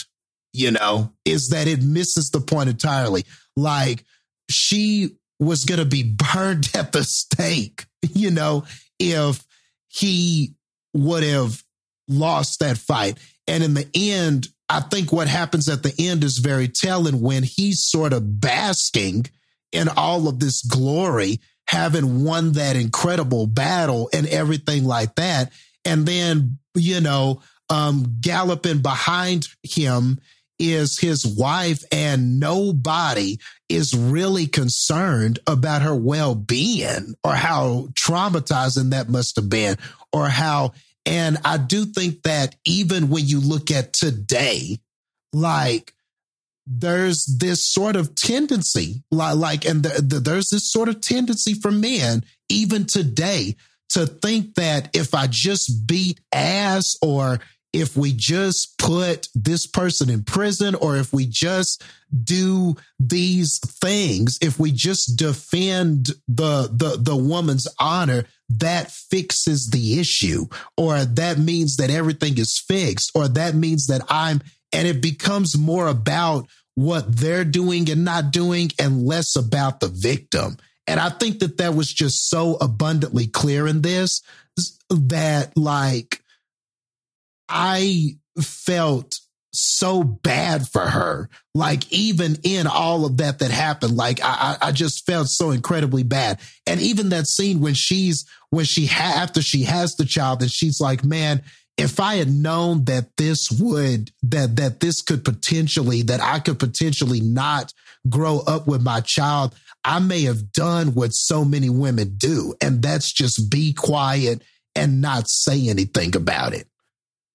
You 0.53 0.73
know, 0.73 1.13
is 1.25 1.51
that 1.51 1.69
it 1.69 1.81
misses 1.81 2.31
the 2.31 2.41
point 2.41 2.69
entirely. 2.69 3.25
Like 3.57 4.05
she 4.51 5.17
was 5.39 5.65
going 5.65 5.79
to 5.79 5.85
be 5.85 6.03
burned 6.03 6.71
at 6.75 6.91
the 6.91 7.05
stake. 7.05 7.87
You 8.03 8.33
know, 8.33 8.65
if 8.99 9.47
he 9.87 10.55
would 10.93 11.23
have 11.23 11.63
lost 12.09 12.59
that 12.59 12.79
fight. 12.79 13.17
And 13.49 13.65
in 13.65 13.75
the 13.75 13.89
end, 13.95 14.49
I 14.69 14.81
think 14.81 15.13
what 15.13 15.29
happens 15.29 15.69
at 15.69 15.83
the 15.83 15.95
end 15.99 16.23
is 16.23 16.39
very 16.39 16.69
telling 16.69 17.21
when 17.21 17.43
he's 17.43 17.83
sort 17.83 18.13
of 18.13 18.41
basking 18.41 19.27
in 19.73 19.89
all 19.89 20.29
of 20.29 20.39
this 20.39 20.63
glory, 20.63 21.41
having 21.67 22.25
won 22.25 22.53
that 22.53 22.77
incredible 22.77 23.47
battle 23.47 24.11
and 24.13 24.27
everything 24.27 24.85
like 24.85 25.15
that. 25.15 25.53
And 25.85 26.07
then, 26.07 26.59
you 26.75 27.01
know, 27.01 27.43
um, 27.71 28.19
galloping 28.21 28.81
behind 28.81 29.49
him 29.63 30.19
is 30.59 30.99
his 30.99 31.25
wife, 31.25 31.85
and 31.93 32.41
nobody 32.41 33.39
is 33.69 33.95
really 33.95 34.47
concerned 34.47 35.39
about 35.47 35.83
her 35.83 35.95
well 35.95 36.35
being 36.35 37.15
or 37.23 37.35
how 37.35 37.89
traumatizing 37.93 38.91
that 38.91 39.09
must 39.09 39.37
have 39.37 39.49
been 39.49 39.77
or 40.13 40.29
how 40.29 40.73
and 41.09 41.39
I 41.45 41.57
do 41.57 41.87
think 41.87 42.23
that 42.25 42.55
even 42.67 43.09
when 43.09 43.27
you 43.27 43.41
look 43.41 43.71
at 43.71 43.95
today, 43.95 44.79
like 45.33 45.95
there's 46.67 47.25
this 47.25 47.67
sort 47.67 47.97
of 47.97 48.15
tendency, 48.15 49.03
like, 49.11 49.37
like 49.37 49.65
and 49.65 49.83
the, 49.83 50.03
the, 50.03 50.21
there's 50.21 50.51
this 50.51 50.71
sort 50.71 50.91
of 50.91 51.01
tendency 51.01 51.55
for 51.55 51.71
men, 51.71 52.25
even 52.51 52.85
today, 52.85 53.57
to 53.91 54.07
think 54.07 54.55
that 54.57 54.91
if 54.95 55.15
I 55.15 55.29
just 55.29 55.87
beat 55.87 56.21
ass 56.31 56.95
or 57.01 57.41
if 57.73 57.97
we 57.97 58.13
just 58.13 58.77
put 58.79 59.29
this 59.35 59.67
person 59.67 60.11
in 60.11 60.25
prison 60.25 60.75
or 60.75 60.97
if 60.97 61.13
we 61.13 61.27
just 61.27 61.83
do 62.25 62.75
these 62.99 63.59
things 63.59 64.39
if 64.41 64.59
we 64.59 64.73
just 64.73 65.19
defend 65.19 66.07
the 66.27 66.71
the 66.73 66.97
the 66.99 67.15
woman's 67.15 67.69
honor 67.79 68.25
that 68.49 68.91
fixes 68.91 69.71
the 69.71 70.01
issue 70.01 70.47
or 70.77 71.05
that 71.05 71.39
means 71.39 71.77
that 71.77 71.91
everything 71.91 72.39
is 72.39 72.59
fixed 72.59 73.13
or 73.15 73.29
that 73.29 73.55
means 73.55 73.87
that 73.87 74.03
I'm 74.09 74.41
and 74.73 74.87
it 74.87 75.01
becomes 75.03 75.57
more 75.57 75.87
about 75.87 76.47
what 76.75 77.17
they're 77.17 77.45
doing 77.45 77.91
and 77.91 78.05
not 78.05 78.31
doing 78.31 78.71
and 78.79 79.05
less 79.05 79.35
about 79.37 79.81
the 79.81 79.89
victim. 79.89 80.57
And 80.87 81.01
I 81.01 81.11
think 81.11 81.41
that 81.41 81.59
that 81.59 81.75
was 81.75 81.93
just 81.93 82.29
so 82.29 82.57
abundantly 82.61 83.27
clear 83.27 83.67
in 83.67 83.83
this 83.83 84.23
that 84.91 85.57
like 85.57 86.23
I 87.49 88.17
felt 88.41 89.19
so 89.59 90.03
bad 90.03 90.69
for 90.69 90.87
her. 90.87 91.29
Like 91.55 91.91
even 91.93 92.39
in 92.43 92.67
all 92.67 93.05
of 93.05 93.19
that 93.19 93.41
that 93.41 93.51
happened, 93.51 93.97
like 93.97 94.21
I, 94.23 94.57
I 94.61 94.73
just 94.73 95.07
felt 95.07 95.29
so 95.29 95.51
incredibly 95.51 96.03
bad. 96.03 96.41
And 96.67 96.81
even 96.81 97.09
that 97.11 97.27
scene 97.27 97.61
when 97.61 97.75
she's 97.75 98.27
when 98.51 98.65
she 98.65 98.87
ha- 98.87 99.15
after 99.17 99.43
she 99.43 99.63
has 99.65 99.97
the 99.97 100.05
child, 100.05 100.43
and 100.43 100.51
she's 100.51 100.81
like, 100.81 101.05
"Man, 101.05 101.43
if 101.77 102.01
I 102.01 102.17
had 102.17 102.31
known 102.31 102.85
that 102.85 103.17
this 103.17 103.51
would 103.51 104.11
that 104.23 104.57
that 104.57 104.81
this 104.81 105.03
could 105.03 105.25
potentially 105.25 106.03
that 106.03 106.21
I 106.21 106.39
could 106.39 106.59
potentially 106.59 107.21
not 107.21 107.73
grow 108.09 108.41
up 108.41 108.67
with 108.67 108.83
my 108.83 109.01
child, 109.01 109.55
I 109.85 109.99
may 109.99 110.23
have 110.23 110.53
done 110.53 110.95
what 110.95 111.11
so 111.11 111.45
many 111.45 111.71
women 111.71 112.15
do, 112.17 112.55
and 112.61 112.83
that's 112.83 113.13
just 113.13 113.51
be 113.51 113.73
quiet 113.73 114.43
and 114.75 115.01
not 115.01 115.29
say 115.29 115.69
anything 115.69 116.15
about 116.17 116.55
it." 116.55 116.69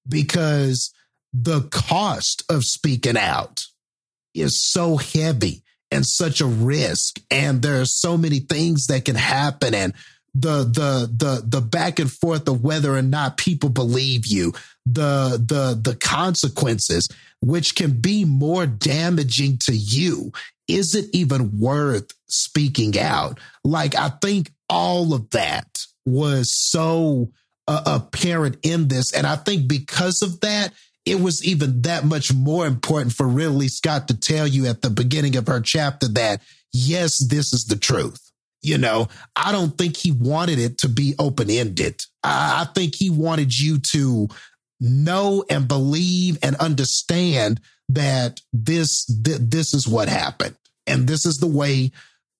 because 0.08 0.94
the 1.34 1.62
cost 1.72 2.44
of 2.50 2.64
speaking 2.64 3.18
out 3.18 3.66
is 4.34 4.64
so 4.64 4.98
heavy 4.98 5.64
and 5.92 6.06
such 6.06 6.42
a 6.42 6.46
risk. 6.46 7.20
And 7.32 7.62
there 7.62 7.82
are 7.82 7.86
so 7.86 8.18
many 8.18 8.40
things 8.40 8.88
that 8.88 9.06
can 9.06 9.16
happen 9.16 9.74
and 9.74 9.94
the 10.36 10.64
the 10.64 11.12
the 11.16 11.44
the 11.46 11.62
back 11.62 12.00
and 12.00 12.12
forth 12.12 12.48
of 12.48 12.64
whether 12.64 12.96
or 12.96 13.04
not 13.04 13.38
people 13.38 13.70
believe 13.70 14.26
you 14.26 14.52
the 14.84 15.40
the 15.46 15.80
the 15.80 15.96
consequences 15.96 17.08
which 17.40 17.76
can 17.76 17.92
be 18.02 18.26
more 18.26 18.66
damaging 18.66 19.60
to 19.60 19.76
you. 19.76 20.32
Is 20.68 20.96
it 20.96 21.06
even 21.14 21.60
worth 21.60 22.14
speaking 22.28 22.98
out? 22.98 23.40
Like 23.64 23.94
i 23.96 24.10
think 24.10 24.52
all 24.70 25.14
of 25.14 25.30
that 25.32 25.86
was 26.04 26.52
so 26.52 27.32
uh, 27.68 27.84
apparent 27.86 28.58
in 28.64 28.88
this. 28.88 29.14
And 29.14 29.26
I 29.26 29.36
think 29.36 29.68
because 29.68 30.22
of 30.22 30.40
that, 30.42 30.74
it 31.06 31.20
was 31.20 31.44
even 31.44 31.82
that 31.82 32.06
much 32.06 32.34
more 32.34 32.66
important 32.66 33.14
for 33.14 33.28
Ridley 33.28 33.68
Scott 33.68 34.08
to 34.08 34.18
tell 34.18 34.48
you 34.48 34.68
at 34.68 34.82
the 34.82 34.90
beginning 34.90 35.36
of 35.36 35.48
her 35.48 35.60
chapter 35.60 36.08
that, 36.10 36.42
yes, 36.72 37.18
this 37.18 37.54
is 37.54 37.66
the 37.66 37.76
truth. 37.76 38.32
You 38.62 38.78
know, 38.78 39.10
I 39.36 39.52
don't 39.52 39.78
think 39.78 39.98
he 39.98 40.14
wanted 40.14 40.60
it 40.60 40.78
to 40.80 40.90
be 40.90 41.16
open 41.20 41.50
ended. 41.50 42.02
I, 42.24 42.62
I 42.62 42.74
think 42.74 42.96
he 42.96 43.10
wanted 43.10 43.58
you 43.58 43.80
to 43.80 44.30
know 44.80 45.44
and 45.50 45.68
believe 45.68 46.38
and 46.42 46.56
understand 46.58 47.60
that 47.90 48.40
this 48.54 49.06
th- 49.06 49.40
this 49.42 49.74
is 49.74 49.88
what 49.88 50.10
happened 50.10 50.56
and 50.88 51.08
this 51.08 51.26
is 51.26 51.40
the 51.40 51.48
way 51.48 51.92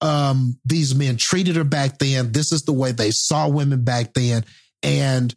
um, 0.02 0.58
these 0.66 0.96
men 0.96 1.16
treated 1.18 1.56
her 1.56 1.64
back 1.64 2.00
then 2.00 2.32
this 2.32 2.52
is 2.52 2.64
the 2.64 2.74
way 2.74 2.92
they 2.92 3.12
saw 3.12 3.48
women 3.48 3.84
back 3.84 4.14
then 4.14 4.44
and 4.82 5.36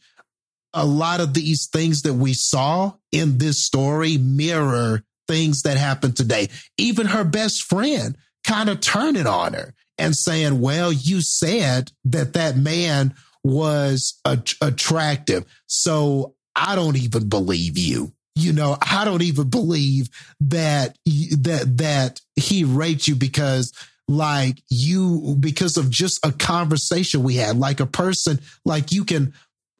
a 0.77 0.85
lot 0.85 1.21
of 1.21 1.35
these 1.35 1.67
things 1.67 2.03
that 2.03 2.15
we 2.15 2.35
saw 2.35 2.93
in 3.11 3.39
this 3.39 3.65
story 3.65 4.19
mirror 4.19 5.03
things 5.27 5.63
that 5.63 5.77
happen 5.77 6.13
today. 6.13 6.49
Even 6.79 7.07
her 7.07 7.25
best 7.25 7.65
friend 7.65 8.17
kind 8.45 8.69
of 8.69 8.81
turning 8.81 9.27
on 9.27 9.55
her 9.55 9.75
and 9.99 10.15
saying 10.15 10.61
well 10.61 10.93
you 10.93 11.21
said 11.21 11.91
that 12.05 12.35
that 12.35 12.57
man 12.57 13.15
was 13.43 14.21
attractive. 14.61 15.45
So 15.67 16.35
I 16.55 16.77
don't 16.77 16.97
even 16.97 17.29
believe 17.29 17.79
you. 17.79 18.13
You 18.35 18.53
know, 18.53 18.77
I 18.83 19.05
don't 19.05 19.23
even 19.23 19.49
believe 19.49 20.11
that 20.41 20.99
that 21.07 21.77
that 21.79 22.21
he 22.35 22.65
raped 22.65 23.09
you 23.09 23.15
because 23.15 23.73
like 24.09 24.63
you 24.69 25.37
because 25.41 25.77
of 25.77 25.91
just 25.91 26.25
a 26.25 26.33
conversation 26.33 27.23
we 27.23 27.37
had. 27.37 27.57
Like 27.57 27.81
a 27.81 27.87
person 27.87 28.41
like 28.65 28.93
you 28.93 29.05
can 29.05 29.33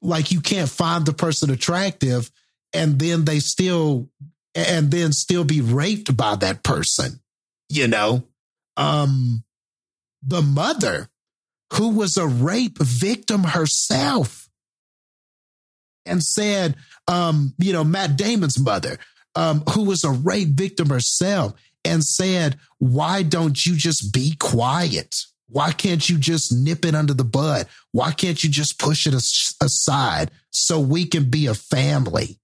like 0.07 0.33
you 0.33 0.41
can't 0.41 0.69
find 0.69 1.05
the 1.05 1.13
person 1.13 1.51
attractive 1.51 2.31
and 2.73 2.99
then 2.99 3.25
they 3.25 3.39
still 3.39 4.09
and 4.55 4.91
then 4.91 5.13
still 5.13 5.45
be 5.45 5.61
raped 5.61 6.17
by 6.17 6.35
that 6.37 6.63
person 6.63 7.21
you 7.69 7.89
know 7.89 8.23
um 8.77 9.43
the 10.23 10.43
mother 10.43 11.09
who 11.75 11.91
was 11.91 12.17
a 12.17 12.27
rape 12.27 12.79
victim 12.79 13.43
herself 13.43 14.47
and 16.07 16.23
said, 16.23 16.77
um, 17.09 17.53
you 17.59 17.73
know, 17.73 17.85
Matt 17.85 18.17
Damon's 18.17 18.59
mother, 18.59 18.99
um, 19.35 19.63
who 19.71 19.85
was 19.85 20.05
a 20.05 20.11
rape 20.11 20.49
victim 20.49 20.89
herself, 20.89 21.55
and 21.85 22.03
said, 22.03 22.59
Why 22.79 23.23
don't 23.23 23.65
you 23.67 23.77
just 23.77 24.13
be 24.13 24.35
quiet? 24.39 25.15
Why 25.49 25.73
can't 25.73 26.09
you 26.09 26.19
just 26.19 26.53
nip 26.53 26.85
it 26.85 26.95
under 26.95 27.15
the 27.15 27.25
bud? 27.25 27.67
Why 27.93 28.13
can't 28.13 28.43
you 28.43 28.51
just 28.51 28.79
push 28.79 29.07
it 29.07 29.15
aside 29.15 30.31
so 30.51 30.81
we 30.81 31.07
can 31.07 31.31
be 31.31 31.47
a 31.47 31.55
family? 31.55 32.41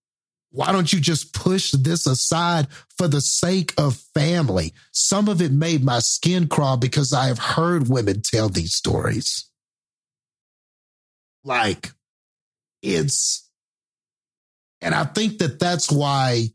Why 0.51 0.71
don't 0.71 0.93
you 0.93 1.01
just 1.01 1.33
push 1.33 1.73
this 1.73 2.07
aside 2.07 2.69
for 2.97 3.09
the 3.09 3.21
sake 3.21 3.73
of 3.79 3.97
family? 4.15 4.75
Some 4.93 5.29
of 5.29 5.41
it 5.41 5.51
made 5.51 5.83
my 5.83 5.99
skin 5.99 6.47
crawl 6.47 6.77
because 6.77 7.13
I 7.13 7.27
have 7.27 7.39
heard 7.39 7.89
women 7.89 8.21
tell 8.23 8.49
these 8.49 8.75
stories. 8.75 9.49
Like, 11.43 11.91
it's 12.83 13.49
and 14.81 14.95
I 14.95 15.05
think 15.05 15.39
that 15.39 15.59
that's 15.59 15.91
why, 15.91 16.49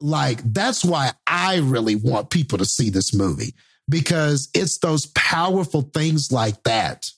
like, 0.00 0.40
that's 0.44 0.84
why 0.84 1.12
I 1.26 1.56
really 1.56 1.96
want 1.96 2.30
people 2.30 2.58
to 2.58 2.64
see 2.64 2.90
this 2.90 3.14
movie 3.14 3.54
because 3.88 4.48
it's 4.54 4.78
those 4.78 5.06
powerful 5.06 5.82
things 5.82 6.30
like 6.30 6.62
that 6.64 7.10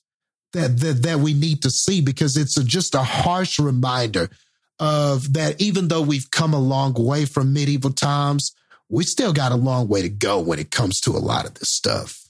that 0.53 0.79
that, 0.79 1.03
that 1.03 1.19
we 1.19 1.35
need 1.35 1.63
to 1.63 1.71
see 1.71 2.01
because 2.01 2.37
it's 2.37 2.57
a, 2.57 2.65
just 2.65 2.95
a 2.95 3.03
harsh 3.03 3.59
reminder 3.59 4.29
of 4.79 5.35
that 5.35 5.61
even 5.61 5.89
though 5.89 6.03
we've 6.03 6.31
come 6.31 6.55
a 6.55 6.61
long 6.61 6.95
way 6.95 7.25
from 7.25 7.53
medieval 7.53 7.93
times, 7.93 8.55
we 8.89 9.05
still 9.05 9.33
got 9.33 9.53
a 9.53 9.57
long 9.57 9.89
way 9.89 10.03
to 10.03 10.09
go 10.09 10.41
when 10.41 10.59
it 10.59 10.71
comes 10.71 11.01
to 11.01 11.11
a 11.11 11.19
lot 11.19 11.47
of 11.47 11.55
this 11.55 11.71
stuff. 11.71 12.29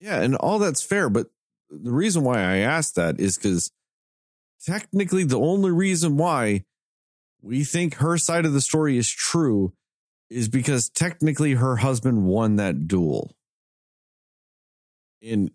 Yeah, 0.00 0.20
and 0.20 0.34
all 0.36 0.58
that's 0.58 0.82
fair, 0.82 1.08
but 1.08 1.28
the 1.70 1.92
reason 1.92 2.22
why 2.22 2.38
I 2.38 2.58
asked 2.58 2.94
that 2.96 3.20
is 3.20 3.36
because 3.36 3.70
technically 4.64 5.24
the 5.24 5.38
only 5.38 5.70
reason 5.70 6.16
why 6.16 6.64
we 7.42 7.64
think 7.64 7.96
her 7.96 8.16
side 8.18 8.44
of 8.44 8.52
the 8.52 8.60
story 8.60 8.98
is 8.98 9.10
true 9.10 9.72
is 10.30 10.48
because 10.48 10.88
technically 10.88 11.54
her 11.54 11.76
husband 11.76 12.24
won 12.24 12.56
that 12.56 12.88
duel. 12.88 13.34
In 15.20 15.50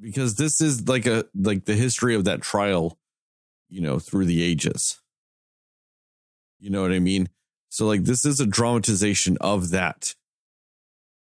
because 0.00 0.36
this 0.36 0.60
is 0.60 0.88
like 0.88 1.06
a 1.06 1.24
like 1.34 1.64
the 1.64 1.74
history 1.74 2.14
of 2.14 2.24
that 2.24 2.42
trial, 2.42 2.98
you 3.68 3.80
know, 3.80 3.98
through 3.98 4.26
the 4.26 4.42
ages. 4.42 5.00
You 6.58 6.70
know 6.70 6.82
what 6.82 6.92
I 6.92 6.98
mean? 6.98 7.28
So 7.68 7.86
like 7.86 8.04
this 8.04 8.24
is 8.24 8.40
a 8.40 8.46
dramatization 8.46 9.36
of 9.40 9.70
that. 9.70 10.14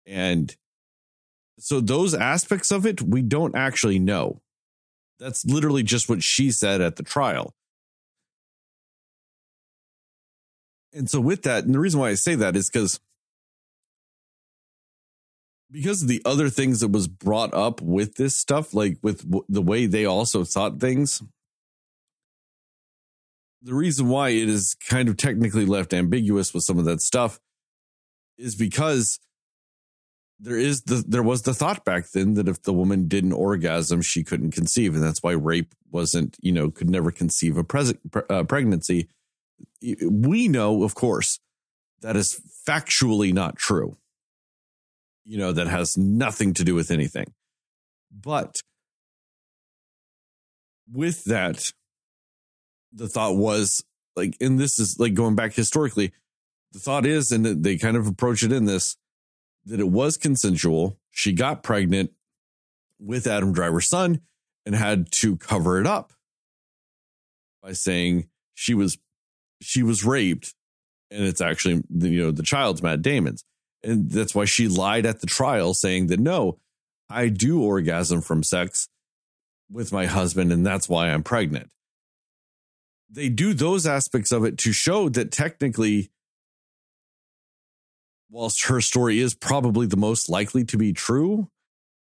And 0.05 0.55
so 1.59 1.79
those 1.79 2.13
aspects 2.13 2.71
of 2.71 2.85
it 2.85 3.01
we 3.01 3.21
don't 3.21 3.55
actually 3.55 3.99
know. 3.99 4.41
That's 5.19 5.45
literally 5.45 5.83
just 5.83 6.09
what 6.09 6.23
she 6.23 6.51
said 6.51 6.81
at 6.81 6.95
the 6.95 7.03
trial. 7.03 7.53
And 10.93 11.09
so 11.09 11.22
with 11.22 11.43
that, 11.43 11.63
and 11.63 11.73
the 11.73 11.80
reason 11.80 11.99
why 11.99 12.09
I 12.09 12.15
say 12.15 12.35
that 12.35 12.55
is 12.55 12.69
because 12.69 12.99
because 15.72 16.01
of 16.01 16.09
the 16.09 16.22
other 16.26 16.49
things 16.49 16.81
that 16.81 16.91
was 16.91 17.07
brought 17.07 17.53
up 17.53 17.81
with 17.81 18.15
this 18.15 18.35
stuff, 18.35 18.73
like 18.73 18.97
with 19.01 19.23
w- 19.23 19.45
the 19.47 19.61
way 19.61 19.85
they 19.85 20.05
also 20.05 20.43
thought 20.43 20.81
things, 20.81 21.23
the 23.61 23.73
reason 23.73 24.09
why 24.09 24.30
it 24.30 24.49
is 24.49 24.76
kind 24.89 25.07
of 25.07 25.18
technically 25.18 25.65
left 25.65 25.93
ambiguous 25.93 26.53
with 26.53 26.63
some 26.63 26.77
of 26.77 26.85
that 26.85 27.01
stuff 27.01 27.39
is 28.38 28.55
because 28.55 29.19
there 30.39 30.57
is 30.57 30.84
the 30.84 31.03
there 31.07 31.22
was 31.23 31.43
the 31.43 31.53
thought 31.53 31.85
back 31.85 32.09
then 32.11 32.34
that 32.34 32.47
if 32.47 32.63
the 32.63 32.73
woman 32.73 33.07
didn't 33.07 33.34
orgasm 33.34 34.01
she 34.01 34.23
couldn't 34.23 34.51
conceive. 34.51 34.95
And 34.95 35.03
that's 35.03 35.22
why 35.22 35.34
rape 35.34 35.73
wasn't 35.91 36.35
you 36.41 36.51
know 36.51 36.72
could 36.72 36.89
never 36.89 37.11
conceive 37.11 37.57
a 37.57 37.63
pres- 37.63 37.93
uh, 38.30 38.43
pregnancy 38.43 39.07
we 40.09 40.47
know 40.47 40.83
of 40.83 40.95
course 40.95 41.39
that 42.01 42.15
is 42.15 42.39
factually 42.67 43.33
not 43.33 43.55
true 43.55 43.97
you 45.25 45.38
know 45.38 45.51
that 45.51 45.67
has 45.67 45.97
nothing 45.97 46.53
to 46.53 46.63
do 46.63 46.75
with 46.75 46.91
anything 46.91 47.33
but 48.11 48.61
with 50.91 51.23
that 51.25 51.71
the 52.93 53.07
thought 53.07 53.35
was 53.35 53.83
like 54.15 54.35
and 54.41 54.59
this 54.59 54.79
is 54.79 54.99
like 54.99 55.13
going 55.13 55.35
back 55.35 55.53
historically 55.53 56.11
the 56.73 56.79
thought 56.79 57.05
is 57.05 57.31
and 57.31 57.63
they 57.63 57.77
kind 57.77 57.97
of 57.97 58.07
approach 58.07 58.43
it 58.43 58.51
in 58.51 58.65
this 58.65 58.97
that 59.65 59.79
it 59.79 59.89
was 59.89 60.17
consensual. 60.17 60.97
She 61.11 61.33
got 61.33 61.63
pregnant 61.63 62.11
with 62.99 63.27
Adam 63.27 63.53
Driver's 63.53 63.89
son 63.89 64.21
and 64.65 64.75
had 64.75 65.11
to 65.11 65.38
cover 65.38 65.79
it 65.79 65.88
up 65.88 66.13
by 67.61 67.73
saying 67.73 68.27
she 68.53 68.73
was 68.73 68.97
she 69.61 69.83
was 69.83 70.03
raped 70.03 70.53
and 71.09 71.23
it's 71.23 71.41
actually 71.41 71.83
you 71.89 72.21
know 72.23 72.31
the 72.31 72.43
child's 72.43 72.81
Matt 72.81 73.01
Damon's. 73.01 73.43
And 73.83 74.11
that's 74.11 74.35
why 74.35 74.45
she 74.45 74.67
lied 74.67 75.05
at 75.05 75.21
the 75.21 75.27
trial 75.27 75.73
saying 75.73 76.07
that 76.07 76.19
no 76.19 76.59
I 77.09 77.29
do 77.29 77.61
orgasm 77.61 78.21
from 78.21 78.43
sex 78.43 78.88
with 79.69 79.91
my 79.91 80.05
husband 80.05 80.51
and 80.51 80.65
that's 80.65 80.88
why 80.88 81.09
I'm 81.09 81.23
pregnant. 81.23 81.69
They 83.09 83.27
do 83.27 83.53
those 83.53 83.85
aspects 83.85 84.31
of 84.31 84.45
it 84.45 84.57
to 84.59 84.71
show 84.71 85.09
that 85.09 85.31
technically 85.31 86.11
whilst 88.29 88.67
her 88.67 88.79
story 88.79 89.19
is 89.19 89.35
probably 89.35 89.85
the 89.85 89.97
most 89.97 90.29
likely 90.29 90.63
to 90.63 90.77
be 90.77 90.93
true, 90.93 91.49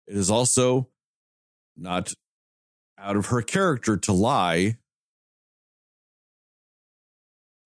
it 0.07 0.17
is 0.17 0.29
also 0.29 0.89
not 1.77 2.13
out 2.97 3.15
of 3.15 3.27
her 3.27 3.41
character 3.41 3.95
to 3.95 4.11
lie 4.11 4.77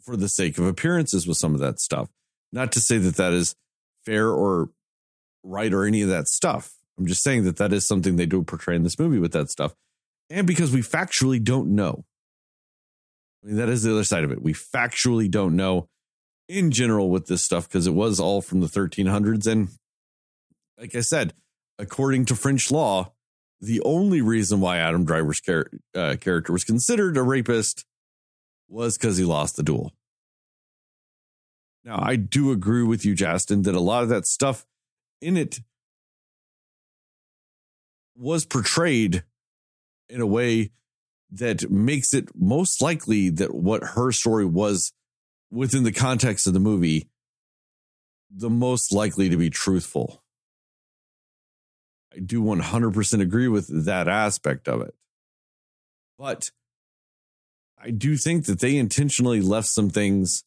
for 0.03 0.15
the 0.17 0.29
sake 0.29 0.57
of 0.57 0.65
appearances 0.65 1.27
with 1.27 1.37
some 1.37 1.53
of 1.53 1.59
that 1.61 1.79
stuff. 1.79 2.09
Not 2.51 2.71
to 2.73 2.79
say 2.79 2.97
that 2.97 3.15
that 3.15 3.33
is 3.33 3.55
fair 4.05 4.29
or 4.29 4.69
right 5.43 5.73
or 5.73 5.85
any 5.85 6.01
of 6.01 6.09
that 6.09 6.27
stuff. 6.27 6.73
I'm 6.97 7.05
just 7.05 7.23
saying 7.23 7.45
that 7.45 7.57
that 7.57 7.73
is 7.73 7.87
something 7.87 8.15
they 8.15 8.25
do 8.25 8.43
portray 8.43 8.75
in 8.75 8.83
this 8.83 8.99
movie 8.99 9.19
with 9.19 9.31
that 9.33 9.49
stuff. 9.49 9.73
And 10.29 10.45
because 10.45 10.71
we 10.71 10.81
factually 10.81 11.43
don't 11.43 11.75
know. 11.75 12.05
I 13.43 13.47
mean, 13.47 13.55
that 13.57 13.69
is 13.69 13.83
the 13.83 13.91
other 13.91 14.03
side 14.03 14.23
of 14.23 14.31
it. 14.31 14.41
We 14.41 14.53
factually 14.53 15.29
don't 15.29 15.55
know 15.55 15.87
in 16.47 16.71
general 16.71 17.09
with 17.09 17.27
this 17.27 17.43
stuff 17.43 17.67
because 17.67 17.87
it 17.87 17.93
was 17.93 18.19
all 18.19 18.41
from 18.41 18.59
the 18.59 18.67
1300s. 18.67 19.47
And 19.47 19.69
like 20.77 20.95
I 20.95 21.01
said, 21.01 21.33
according 21.79 22.25
to 22.25 22.35
French 22.35 22.71
law, 22.71 23.13
the 23.59 23.81
only 23.81 24.21
reason 24.21 24.59
why 24.59 24.77
Adam 24.77 25.05
Driver's 25.05 25.39
char- 25.39 25.71
uh, 25.95 26.15
character 26.19 26.51
was 26.51 26.63
considered 26.63 27.17
a 27.17 27.23
rapist 27.23 27.85
was 28.71 28.97
because 28.97 29.17
he 29.17 29.25
lost 29.25 29.55
the 29.55 29.63
duel. 29.63 29.93
Now, 31.83 31.99
I 32.01 32.15
do 32.15 32.51
agree 32.51 32.83
with 32.83 33.05
you, 33.05 33.15
Justin, 33.15 33.63
that 33.63 33.75
a 33.75 33.79
lot 33.79 34.03
of 34.03 34.09
that 34.09 34.27
stuff 34.27 34.65
in 35.19 35.35
it 35.35 35.61
was 38.15 38.45
portrayed 38.45 39.23
in 40.09 40.21
a 40.21 40.27
way 40.27 40.71
that 41.31 41.71
makes 41.71 42.13
it 42.13 42.29
most 42.35 42.81
likely 42.81 43.29
that 43.29 43.55
what 43.55 43.83
her 43.83 44.11
story 44.11 44.45
was 44.45 44.93
within 45.49 45.83
the 45.83 45.91
context 45.91 46.45
of 46.45 46.53
the 46.53 46.59
movie 46.59 47.07
the 48.33 48.49
most 48.49 48.93
likely 48.93 49.29
to 49.29 49.37
be 49.37 49.49
truthful. 49.49 50.23
I 52.15 52.19
do 52.19 52.41
100% 52.41 53.21
agree 53.21 53.47
with 53.47 53.85
that 53.85 54.07
aspect 54.07 54.67
of 54.67 54.81
it. 54.81 54.95
But 56.17 56.51
I 57.83 57.89
do 57.91 58.15
think 58.15 58.45
that 58.45 58.59
they 58.59 58.77
intentionally 58.77 59.41
left 59.41 59.67
some 59.67 59.89
things 59.89 60.43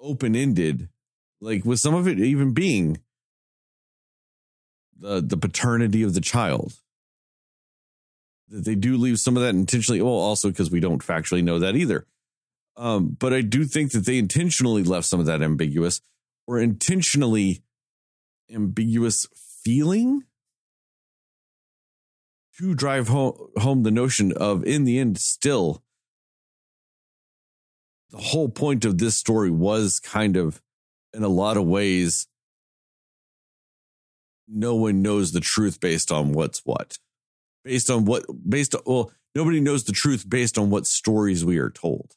open 0.00 0.36
ended, 0.36 0.88
like 1.40 1.64
with 1.64 1.80
some 1.80 1.94
of 1.94 2.06
it 2.06 2.18
even 2.20 2.52
being 2.52 2.98
the 4.98 5.20
the 5.20 5.36
paternity 5.36 6.02
of 6.02 6.14
the 6.14 6.20
child. 6.20 6.74
That 8.48 8.64
they 8.64 8.74
do 8.74 8.96
leave 8.96 9.18
some 9.18 9.36
of 9.36 9.42
that 9.42 9.54
intentionally. 9.54 10.00
Well, 10.00 10.12
also 10.12 10.50
because 10.50 10.70
we 10.70 10.80
don't 10.80 11.04
factually 11.04 11.42
know 11.42 11.58
that 11.58 11.76
either. 11.76 12.06
Um, 12.76 13.16
but 13.18 13.32
I 13.32 13.40
do 13.40 13.64
think 13.64 13.92
that 13.92 14.04
they 14.04 14.18
intentionally 14.18 14.82
left 14.82 15.06
some 15.06 15.18
of 15.18 15.26
that 15.26 15.42
ambiguous 15.42 16.00
or 16.46 16.60
intentionally 16.60 17.62
ambiguous 18.52 19.26
feeling 19.64 20.24
to 22.58 22.74
drive 22.74 23.08
home, 23.08 23.36
home 23.56 23.82
the 23.82 23.90
notion 23.90 24.32
of, 24.32 24.64
in 24.64 24.84
the 24.84 24.98
end, 24.98 25.18
still, 25.18 25.82
the 28.10 28.18
whole 28.18 28.48
point 28.48 28.84
of 28.84 28.98
this 28.98 29.16
story 29.16 29.50
was 29.50 30.00
kind 30.00 30.36
of, 30.36 30.62
in 31.12 31.22
a 31.22 31.28
lot 31.28 31.56
of 31.56 31.66
ways, 31.66 32.26
no 34.48 34.74
one 34.76 35.02
knows 35.02 35.32
the 35.32 35.40
truth 35.40 35.80
based 35.80 36.12
on 36.12 36.32
what's 36.32 36.60
what. 36.64 36.98
Based 37.64 37.90
on 37.90 38.04
what, 38.04 38.24
based 38.48 38.74
on, 38.74 38.82
well, 38.86 39.12
nobody 39.34 39.60
knows 39.60 39.84
the 39.84 39.92
truth 39.92 40.28
based 40.28 40.56
on 40.56 40.70
what 40.70 40.86
stories 40.86 41.44
we 41.44 41.58
are 41.58 41.70
told 41.70 42.14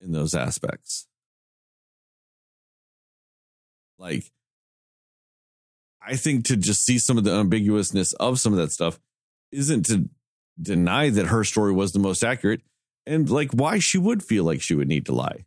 in 0.00 0.12
those 0.12 0.34
aspects. 0.34 1.06
Like, 3.98 4.30
I 6.08 6.16
think 6.16 6.46
to 6.46 6.56
just 6.56 6.86
see 6.86 6.98
some 6.98 7.18
of 7.18 7.24
the 7.24 7.32
ambiguousness 7.32 8.14
of 8.14 8.40
some 8.40 8.54
of 8.54 8.58
that 8.58 8.72
stuff 8.72 8.98
isn't 9.52 9.84
to 9.86 10.08
deny 10.60 11.10
that 11.10 11.26
her 11.26 11.44
story 11.44 11.72
was 11.72 11.92
the 11.92 11.98
most 11.98 12.24
accurate 12.24 12.62
and 13.06 13.28
like 13.28 13.52
why 13.52 13.78
she 13.78 13.98
would 13.98 14.22
feel 14.22 14.44
like 14.44 14.62
she 14.62 14.74
would 14.74 14.88
need 14.88 15.04
to 15.06 15.14
lie. 15.14 15.44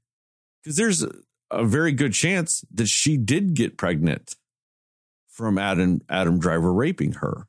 Because 0.62 0.78
there's 0.78 1.04
a 1.50 1.66
very 1.66 1.92
good 1.92 2.14
chance 2.14 2.64
that 2.72 2.88
she 2.88 3.18
did 3.18 3.56
get 3.56 3.76
pregnant 3.76 4.36
from 5.30 5.58
Adam 5.58 6.02
Adam 6.08 6.38
Driver 6.38 6.72
raping 6.72 7.14
her. 7.14 7.48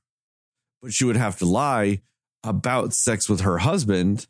But 0.80 0.94
she 0.94 1.04
would 1.04 1.16
have 1.16 1.38
to 1.40 1.44
lie 1.44 2.00
about 2.42 2.94
sex 2.94 3.28
with 3.28 3.42
her 3.42 3.58
husband 3.58 4.26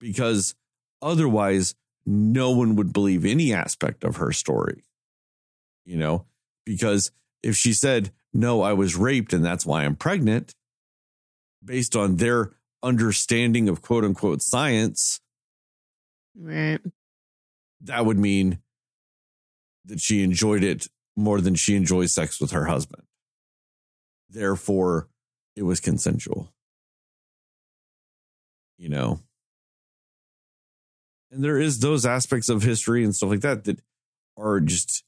because 0.00 0.54
otherwise 1.02 1.74
no 2.06 2.50
one 2.52 2.76
would 2.76 2.94
believe 2.94 3.26
any 3.26 3.52
aspect 3.52 4.04
of 4.04 4.16
her 4.16 4.32
story. 4.32 4.84
You 5.84 5.98
know, 5.98 6.24
because 6.64 7.12
if 7.46 7.54
she 7.54 7.72
said, 7.72 8.10
No, 8.34 8.60
I 8.60 8.72
was 8.72 8.96
raped 8.96 9.32
and 9.32 9.44
that's 9.44 9.64
why 9.64 9.84
I'm 9.84 9.94
pregnant, 9.94 10.52
based 11.64 11.94
on 11.94 12.16
their 12.16 12.50
understanding 12.82 13.68
of 13.68 13.82
quote 13.82 14.04
unquote 14.04 14.42
science, 14.42 15.20
Right. 16.34 16.80
that 17.82 18.04
would 18.04 18.18
mean 18.18 18.58
that 19.84 20.00
she 20.00 20.24
enjoyed 20.24 20.64
it 20.64 20.88
more 21.16 21.40
than 21.40 21.54
she 21.54 21.76
enjoys 21.76 22.12
sex 22.12 22.40
with 22.40 22.50
her 22.50 22.66
husband. 22.66 23.04
Therefore, 24.28 25.08
it 25.54 25.62
was 25.62 25.78
consensual. 25.78 26.52
You 28.76 28.88
know? 28.88 29.20
And 31.30 31.44
there 31.44 31.58
is 31.58 31.78
those 31.78 32.04
aspects 32.04 32.48
of 32.48 32.62
history 32.62 33.04
and 33.04 33.14
stuff 33.14 33.30
like 33.30 33.40
that 33.40 33.64
that 33.64 33.80
are 34.36 34.60
just 34.60 35.04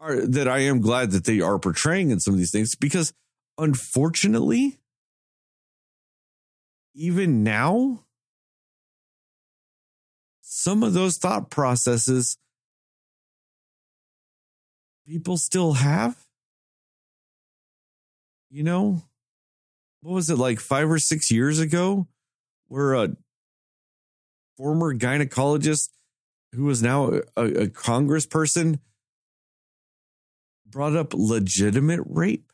are 0.00 0.26
that 0.26 0.48
I 0.48 0.60
am 0.60 0.80
glad 0.80 1.10
that 1.10 1.24
they 1.24 1.40
are 1.40 1.58
portraying 1.58 2.10
in 2.10 2.20
some 2.20 2.34
of 2.34 2.38
these 2.38 2.52
things 2.52 2.74
because 2.74 3.12
unfortunately 3.56 4.78
even 6.94 7.42
now 7.42 8.04
some 10.40 10.82
of 10.82 10.92
those 10.92 11.16
thought 11.16 11.50
processes 11.50 12.38
people 15.06 15.36
still 15.36 15.74
have. 15.74 16.16
You 18.50 18.62
know 18.62 19.02
what 20.00 20.14
was 20.14 20.30
it 20.30 20.38
like 20.38 20.60
5 20.60 20.90
or 20.92 20.98
6 20.98 21.30
years 21.30 21.58
ago 21.58 22.06
where 22.68 22.94
a 22.94 23.16
former 24.56 24.94
gynecologist 24.94 25.90
who 26.52 26.64
was 26.64 26.82
now 26.82 27.20
a, 27.36 27.42
a 27.44 27.66
congressperson 27.66 28.78
brought 30.70 30.96
up 30.96 31.14
legitimate 31.14 32.00
rape 32.04 32.52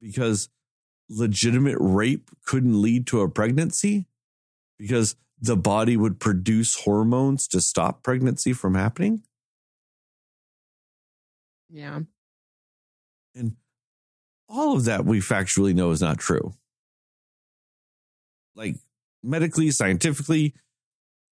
because 0.00 0.48
legitimate 1.08 1.78
rape 1.80 2.30
couldn't 2.44 2.80
lead 2.80 3.06
to 3.06 3.20
a 3.20 3.28
pregnancy 3.28 4.06
because 4.78 5.16
the 5.40 5.56
body 5.56 5.96
would 5.96 6.18
produce 6.18 6.74
hormones 6.80 7.46
to 7.48 7.60
stop 7.60 8.02
pregnancy 8.02 8.52
from 8.52 8.74
happening. 8.74 9.22
Yeah. 11.70 12.00
And 13.34 13.56
all 14.48 14.76
of 14.76 14.84
that 14.84 15.04
we 15.04 15.20
factually 15.20 15.74
know 15.74 15.90
is 15.90 16.00
not 16.00 16.18
true. 16.18 16.54
Like 18.54 18.76
medically, 19.22 19.70
scientifically, 19.70 20.54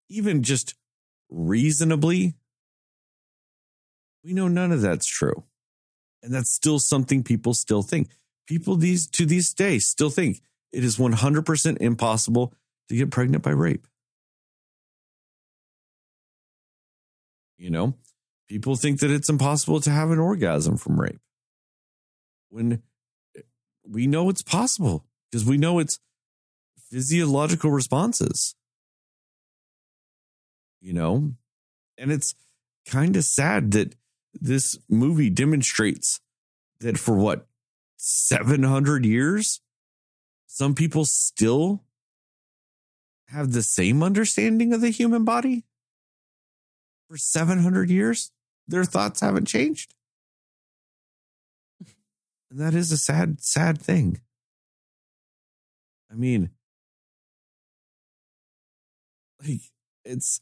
even 0.08 0.42
just 0.42 0.74
reasonably, 1.30 2.34
we 4.24 4.32
know 4.32 4.48
none 4.48 4.72
of 4.72 4.80
that's 4.80 5.06
true. 5.06 5.44
And 6.22 6.32
that's 6.32 6.50
still 6.50 6.78
something 6.78 7.22
people 7.22 7.52
still 7.52 7.82
think. 7.82 8.08
People 8.46 8.76
these 8.76 9.06
to 9.08 9.26
these 9.26 9.52
days 9.52 9.86
still 9.86 10.10
think 10.10 10.40
it 10.72 10.82
is 10.82 10.96
100% 10.96 11.76
impossible 11.78 12.54
to 12.88 12.96
get 12.96 13.10
pregnant 13.10 13.42
by 13.42 13.50
rape. 13.50 13.86
You 17.58 17.70
know, 17.70 17.94
people 18.48 18.76
think 18.76 19.00
that 19.00 19.10
it's 19.10 19.28
impossible 19.28 19.80
to 19.82 19.90
have 19.90 20.10
an 20.10 20.18
orgasm 20.18 20.76
from 20.76 21.00
rape. 21.00 21.20
When 22.48 22.82
we 23.86 24.06
know 24.06 24.30
it's 24.30 24.42
possible 24.42 25.04
because 25.30 25.46
we 25.46 25.58
know 25.58 25.78
it's 25.78 26.00
physiological 26.90 27.70
responses. 27.70 28.54
You 30.80 30.92
know, 30.92 31.32
and 31.96 32.12
it's 32.12 32.34
kind 32.86 33.16
of 33.16 33.24
sad 33.24 33.72
that 33.72 33.94
this 34.40 34.78
movie 34.88 35.30
demonstrates 35.30 36.20
that 36.80 36.98
for 36.98 37.16
what 37.16 37.46
700 37.96 39.04
years 39.04 39.60
some 40.46 40.74
people 40.74 41.04
still 41.04 41.82
have 43.28 43.52
the 43.52 43.62
same 43.62 44.02
understanding 44.02 44.72
of 44.72 44.80
the 44.80 44.90
human 44.90 45.24
body? 45.24 45.64
For 47.08 47.16
700 47.16 47.90
years 47.90 48.30
their 48.66 48.84
thoughts 48.84 49.20
haven't 49.20 49.46
changed? 49.46 49.94
And 52.50 52.60
that 52.60 52.74
is 52.74 52.92
a 52.92 52.98
sad 52.98 53.42
sad 53.42 53.80
thing. 53.80 54.20
I 56.10 56.14
mean 56.14 56.50
like 59.40 59.60
it's 60.04 60.40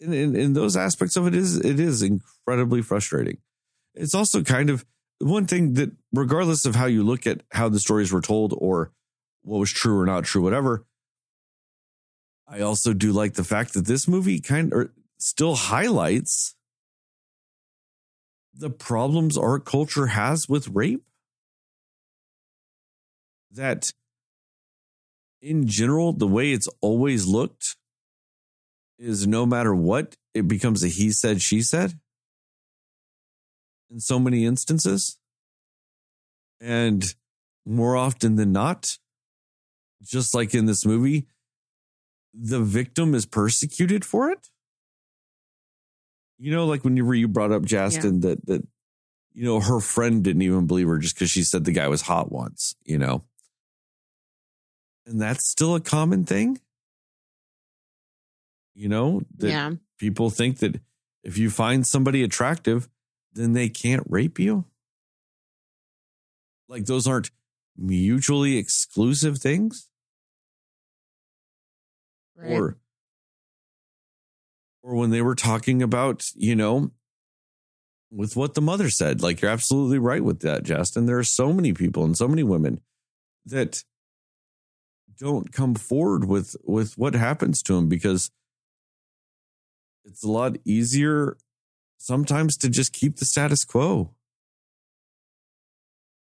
in, 0.00 0.12
in, 0.12 0.36
in 0.36 0.52
those 0.52 0.76
aspects 0.76 1.16
of 1.16 1.26
it 1.26 1.34
is 1.34 1.56
it 1.58 1.80
is 1.80 2.02
incredibly 2.02 2.82
frustrating. 2.82 3.38
It's 3.94 4.14
also 4.14 4.42
kind 4.42 4.70
of 4.70 4.84
one 5.18 5.46
thing 5.46 5.74
that 5.74 5.92
regardless 6.12 6.66
of 6.66 6.74
how 6.74 6.86
you 6.86 7.02
look 7.02 7.26
at 7.26 7.42
how 7.52 7.68
the 7.68 7.80
stories 7.80 8.12
were 8.12 8.20
told 8.20 8.54
or 8.58 8.92
what 9.42 9.58
was 9.58 9.72
true 9.72 9.98
or 9.98 10.06
not 10.06 10.24
true, 10.24 10.42
whatever, 10.42 10.84
I 12.46 12.60
also 12.60 12.92
do 12.92 13.12
like 13.12 13.34
the 13.34 13.44
fact 13.44 13.74
that 13.74 13.86
this 13.86 14.06
movie 14.06 14.40
kind 14.40 14.72
of 14.72 14.90
still 15.18 15.54
highlights 15.54 16.54
the 18.54 18.70
problems 18.70 19.36
our 19.36 19.58
culture 19.58 20.08
has 20.08 20.48
with 20.48 20.68
rape. 20.68 21.04
That 23.50 23.92
in 25.40 25.66
general, 25.66 26.12
the 26.12 26.26
way 26.26 26.52
it's 26.52 26.68
always 26.80 27.26
looked 27.26 27.76
is 28.98 29.26
no 29.26 29.46
matter 29.46 29.74
what, 29.74 30.16
it 30.34 30.48
becomes 30.48 30.82
a 30.82 30.88
he 30.88 31.10
said, 31.10 31.42
she 31.42 31.62
said 31.62 31.98
in 33.90 34.00
so 34.00 34.18
many 34.18 34.44
instances. 34.44 35.18
And 36.60 37.14
more 37.64 37.96
often 37.96 38.36
than 38.36 38.52
not, 38.52 38.98
just 40.02 40.34
like 40.34 40.54
in 40.54 40.66
this 40.66 40.86
movie, 40.86 41.26
the 42.32 42.60
victim 42.60 43.14
is 43.14 43.26
persecuted 43.26 44.04
for 44.04 44.30
it. 44.30 44.48
You 46.38 46.52
know, 46.52 46.66
like 46.66 46.84
when 46.84 46.96
you, 46.96 47.10
you 47.12 47.28
brought 47.28 47.52
up 47.52 47.64
Justin, 47.64 48.20
that, 48.20 48.44
that, 48.46 48.66
you 49.32 49.44
know, 49.44 49.60
her 49.60 49.80
friend 49.80 50.22
didn't 50.22 50.42
even 50.42 50.66
believe 50.66 50.86
her 50.88 50.98
just 50.98 51.14
because 51.14 51.30
she 51.30 51.42
said 51.42 51.64
the 51.64 51.72
guy 51.72 51.88
was 51.88 52.02
hot 52.02 52.30
once, 52.30 52.74
you 52.84 52.98
know. 52.98 53.24
And 55.06 55.20
that's 55.20 55.48
still 55.48 55.74
a 55.74 55.80
common 55.80 56.24
thing. 56.24 56.60
You 58.76 58.90
know, 58.90 59.22
that 59.38 59.48
yeah. 59.48 59.70
people 59.98 60.28
think 60.28 60.58
that 60.58 60.80
if 61.24 61.38
you 61.38 61.48
find 61.48 61.86
somebody 61.86 62.22
attractive, 62.22 62.90
then 63.32 63.54
they 63.54 63.70
can't 63.70 64.06
rape 64.06 64.38
you. 64.38 64.66
Like 66.68 66.84
those 66.84 67.06
aren't 67.06 67.30
mutually 67.74 68.58
exclusive 68.58 69.38
things. 69.38 69.88
Right. 72.36 72.52
Or 72.52 72.76
or 74.82 74.94
when 74.94 75.10
they 75.10 75.22
were 75.22 75.34
talking 75.34 75.82
about, 75.82 76.26
you 76.34 76.54
know, 76.54 76.90
with 78.10 78.36
what 78.36 78.52
the 78.52 78.60
mother 78.60 78.90
said. 78.90 79.22
Like 79.22 79.40
you're 79.40 79.50
absolutely 79.50 79.98
right 79.98 80.22
with 80.22 80.40
that, 80.40 80.64
Justin. 80.64 81.06
There 81.06 81.18
are 81.18 81.24
so 81.24 81.50
many 81.50 81.72
people 81.72 82.04
and 82.04 82.16
so 82.16 82.28
many 82.28 82.42
women 82.42 82.80
that 83.46 83.82
don't 85.18 85.50
come 85.50 85.74
forward 85.74 86.26
with 86.26 86.56
with 86.62 86.98
what 86.98 87.14
happens 87.14 87.62
to 87.62 87.72
them 87.72 87.88
because 87.88 88.30
it's 90.06 90.24
a 90.24 90.30
lot 90.30 90.56
easier 90.64 91.36
sometimes 91.98 92.56
to 92.58 92.68
just 92.68 92.92
keep 92.92 93.16
the 93.16 93.24
status 93.24 93.64
quo. 93.64 94.14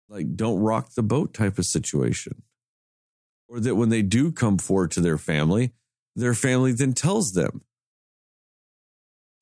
Like 0.07 0.35
don't 0.35 0.59
rock 0.59 0.93
the 0.95 1.03
boat 1.03 1.33
type 1.33 1.57
of 1.59 1.65
situation. 1.65 2.43
Or 3.47 3.59
that 3.59 3.75
when 3.75 3.89
they 3.89 4.01
do 4.01 4.31
come 4.31 4.57
forward 4.57 4.91
to 4.91 5.01
their 5.01 5.17
family, 5.17 5.73
their 6.15 6.33
family 6.33 6.71
then 6.71 6.93
tells 6.93 7.33
them 7.33 7.61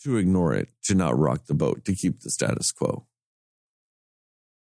to 0.04 0.18
ignore 0.18 0.54
it, 0.54 0.70
to 0.84 0.96
not 0.96 1.18
rock 1.18 1.46
the 1.46 1.54
boat, 1.54 1.86
to 1.86 1.96
keep 1.96 2.22
the 2.22 2.30
status 2.30 2.72
quo. 2.72 3.06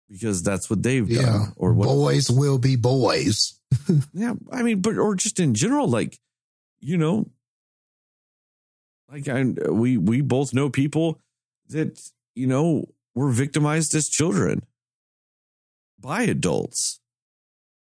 Because 0.10 0.42
that's 0.42 0.70
what 0.70 0.84
they've 0.84 1.08
done. 1.08 1.26
Yeah. 1.26 1.46
Or 1.58 1.74
what 1.74 1.88
boys 1.88 2.32
will 2.32 2.58
be 2.58 2.78
boys. 2.78 3.60
yeah, 4.14 4.36
I 4.52 4.64
mean, 4.64 4.80
but 4.80 4.98
or 4.98 5.16
just 5.16 5.40
in 5.42 5.54
general, 5.54 5.90
like, 5.90 6.18
you 6.80 6.96
know, 6.96 7.30
like 9.12 9.28
I 9.28 9.44
we 9.72 9.98
we 9.98 10.22
both 10.22 10.54
know 10.54 10.70
people 10.70 11.20
that, 11.70 12.00
you 12.36 12.48
know, 12.48 12.86
were 13.16 13.32
victimized 13.32 13.96
as 13.96 14.10
children 14.10 14.64
by 16.00 16.24
adults. 16.24 17.00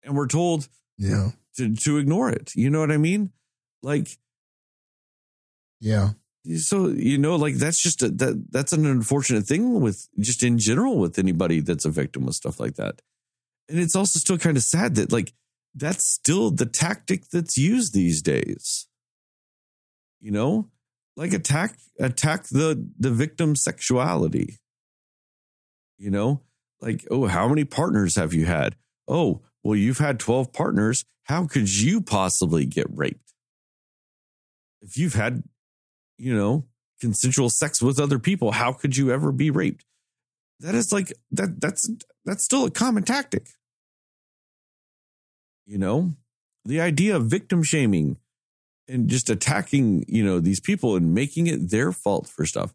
And 0.03 0.15
we're 0.15 0.27
told 0.27 0.69
Yeah. 0.97 1.31
to 1.57 1.75
to 1.75 1.97
ignore 1.97 2.29
it. 2.29 2.55
You 2.55 2.69
know 2.69 2.79
what 2.79 2.91
I 2.91 2.97
mean? 2.97 3.31
Like 3.83 4.17
Yeah. 5.79 6.11
so 6.57 6.87
you 6.89 7.17
know 7.17 7.35
like 7.35 7.55
that's 7.55 7.81
just 7.81 8.01
a, 8.03 8.09
that 8.09 8.51
that's 8.51 8.73
an 8.73 8.85
unfortunate 8.85 9.45
thing 9.45 9.81
with 9.81 10.07
just 10.19 10.43
in 10.43 10.57
general 10.57 10.97
with 10.97 11.19
anybody 11.19 11.59
that's 11.59 11.85
a 11.85 11.89
victim 11.91 12.27
of 12.27 12.35
stuff 12.35 12.59
like 12.59 12.75
that 12.75 13.01
and 13.69 13.77
it's 13.79 13.95
also 13.97 14.17
still 14.17 14.37
kind 14.37 14.55
of 14.57 14.63
sad 14.63 14.95
that 14.95 15.11
like 15.11 15.33
that's 15.75 16.05
still 16.07 16.49
the 16.49 16.65
tactic 16.65 17.27
that's 17.29 17.57
used 17.57 17.93
these 17.93 18.21
days 18.21 18.87
you 20.21 20.31
know 20.31 20.69
like 21.17 21.33
attack 21.33 21.77
attack 21.99 22.45
the 22.45 22.89
the 22.97 23.11
victim's 23.11 23.61
sexuality. 23.61 24.57
You 25.97 26.11
know? 26.11 26.41
Like 26.79 27.05
oh 27.11 27.25
how 27.25 27.49
many 27.49 27.65
partners 27.65 28.15
have 28.15 28.33
you 28.33 28.45
had? 28.45 28.77
Oh 29.07 29.41
well 29.63 29.75
you've 29.75 29.97
had 29.97 30.19
12 30.19 30.53
partners. 30.53 31.03
How 31.23 31.45
could 31.45 31.69
you 31.69 31.99
possibly 31.99 32.65
get 32.65 32.87
raped? 32.89 33.33
If 34.81 34.97
you've 34.97 35.15
had 35.15 35.43
you 36.17 36.35
know, 36.35 36.65
consensual 36.99 37.49
sex 37.49 37.81
with 37.81 37.99
other 37.99 38.19
people, 38.19 38.51
how 38.51 38.73
could 38.73 38.97
you 38.97 39.11
ever 39.11 39.31
be 39.31 39.51
raped? 39.51 39.85
That 40.59 40.75
is 40.75 40.91
like 40.91 41.13
that 41.31 41.61
that's 41.61 41.89
that's 42.25 42.43
still 42.43 42.65
a 42.65 42.71
common 42.71 43.03
tactic. 43.03 43.47
You 45.65 45.77
know, 45.77 46.13
the 46.65 46.81
idea 46.81 47.15
of 47.15 47.25
victim 47.25 47.61
shaming 47.61 48.17
and 48.87 49.09
just 49.09 49.29
attacking, 49.29 50.05
you 50.07 50.23
know, 50.23 50.39
these 50.39 50.59
people 50.59 50.95
and 50.95 51.13
making 51.13 51.47
it 51.47 51.69
their 51.69 51.91
fault 51.91 52.27
for 52.27 52.45
stuff. 52.45 52.73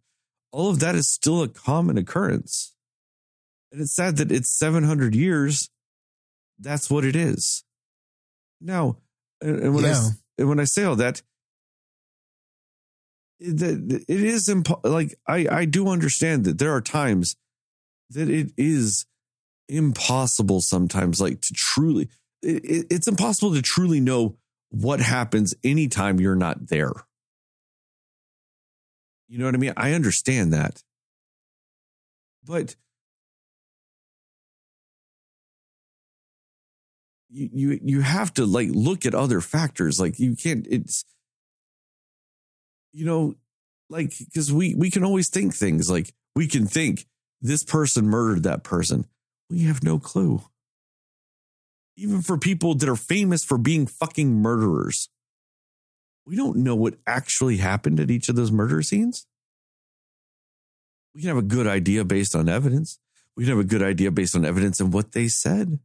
All 0.52 0.68
of 0.70 0.80
that 0.80 0.94
is 0.94 1.10
still 1.10 1.43
a 1.43 1.48
common 1.48 1.97
occurrence. 1.97 2.74
And 3.70 3.80
it's 3.80 3.94
sad 3.97 4.16
that 4.18 4.30
it's 4.30 4.56
700 4.59 5.14
years. 5.14 5.70
That's 6.59 6.90
what 6.90 7.05
it 7.05 7.16
is. 7.16 7.64
Now, 8.60 8.98
and, 9.40 9.74
when 9.74 9.84
I 9.84 9.89
and 10.39 10.48
when 10.48 10.60
I 10.60 10.64
say 10.64 10.84
all 10.84 10.97
that, 10.97 11.22
that 13.40 14.05
it 14.09 14.20
is 14.22 14.48
impo- 14.48 14.84
like 14.84 15.18
I 15.26 15.47
I 15.51 15.64
do 15.64 15.89
understand 15.89 16.44
that 16.44 16.59
there 16.59 16.72
are 16.72 16.80
times 16.80 17.34
that 18.10 18.28
it 18.28 18.52
is 18.56 19.06
impossible 19.68 20.60
sometimes 20.60 21.20
like 21.20 21.40
to 21.40 21.55
truly 21.55 22.09
it- 22.43 22.86
it's 22.90 23.09
impossible 23.09 23.55
to 23.55 23.62
truly 23.62 24.01
know 24.01 24.36
what 24.72 25.00
happens 25.00 25.54
anytime 25.62 26.18
you're 26.18 26.34
not 26.34 26.68
there. 26.68 26.92
You 29.28 29.38
know 29.38 29.44
what 29.44 29.54
I 29.54 29.58
mean? 29.58 29.72
I 29.76 29.92
understand 29.92 30.52
that. 30.52 30.82
But 32.44 32.74
you 37.30 37.48
you 37.52 37.80
you 37.82 38.00
have 38.00 38.34
to 38.34 38.44
like 38.44 38.68
look 38.72 39.06
at 39.06 39.14
other 39.14 39.40
factors 39.40 40.00
like 40.00 40.18
you 40.18 40.34
can't 40.36 40.66
it's 40.68 41.04
you 42.92 43.06
know, 43.06 43.34
like 43.88 44.12
because 44.18 44.52
we 44.52 44.74
we 44.74 44.90
can 44.90 45.04
always 45.04 45.28
think 45.28 45.54
things 45.54 45.90
like 45.90 46.12
we 46.36 46.46
can 46.46 46.66
think 46.66 47.06
this 47.40 47.62
person 47.62 48.06
murdered 48.06 48.44
that 48.44 48.62
person. 48.62 49.06
We 49.50 49.64
have 49.64 49.82
no 49.82 49.98
clue. 49.98 50.42
Even 51.97 52.23
for 52.23 52.39
people 52.39 52.74
that 52.74 52.89
are 52.89 52.97
famous 52.97 53.44
for 53.44 53.59
being 53.59 53.86
fucking 53.86 54.32
murderers, 54.40 55.09
we 56.27 56.36
don't 56.36 56.59
know 56.59 56.74
what 56.74 56.94
actually 57.06 57.59
happened 57.59 58.01
at 58.01 58.10
each 58.10 58.28
of 58.28 58.36
those 58.36 58.52
murder 58.52 58.82
scenes. 58.82 59.27
We 61.14 61.20
can 61.20 61.28
have 61.28 61.39
a 61.39 61.43
good 61.43 61.66
idea 61.66 62.05
based 62.05 62.35
on 62.35 62.48
evidence. 62.48 62.98
We 63.36 63.44
can 63.44 63.51
have 63.51 63.64
a 63.64 63.69
good 63.69 63.82
idea 63.82 64.10
based 64.10 64.35
on 64.35 64.44
evidence 64.44 64.81
and 64.81 64.93
what 64.93 65.12
they 65.12 65.28
said. 65.28 65.78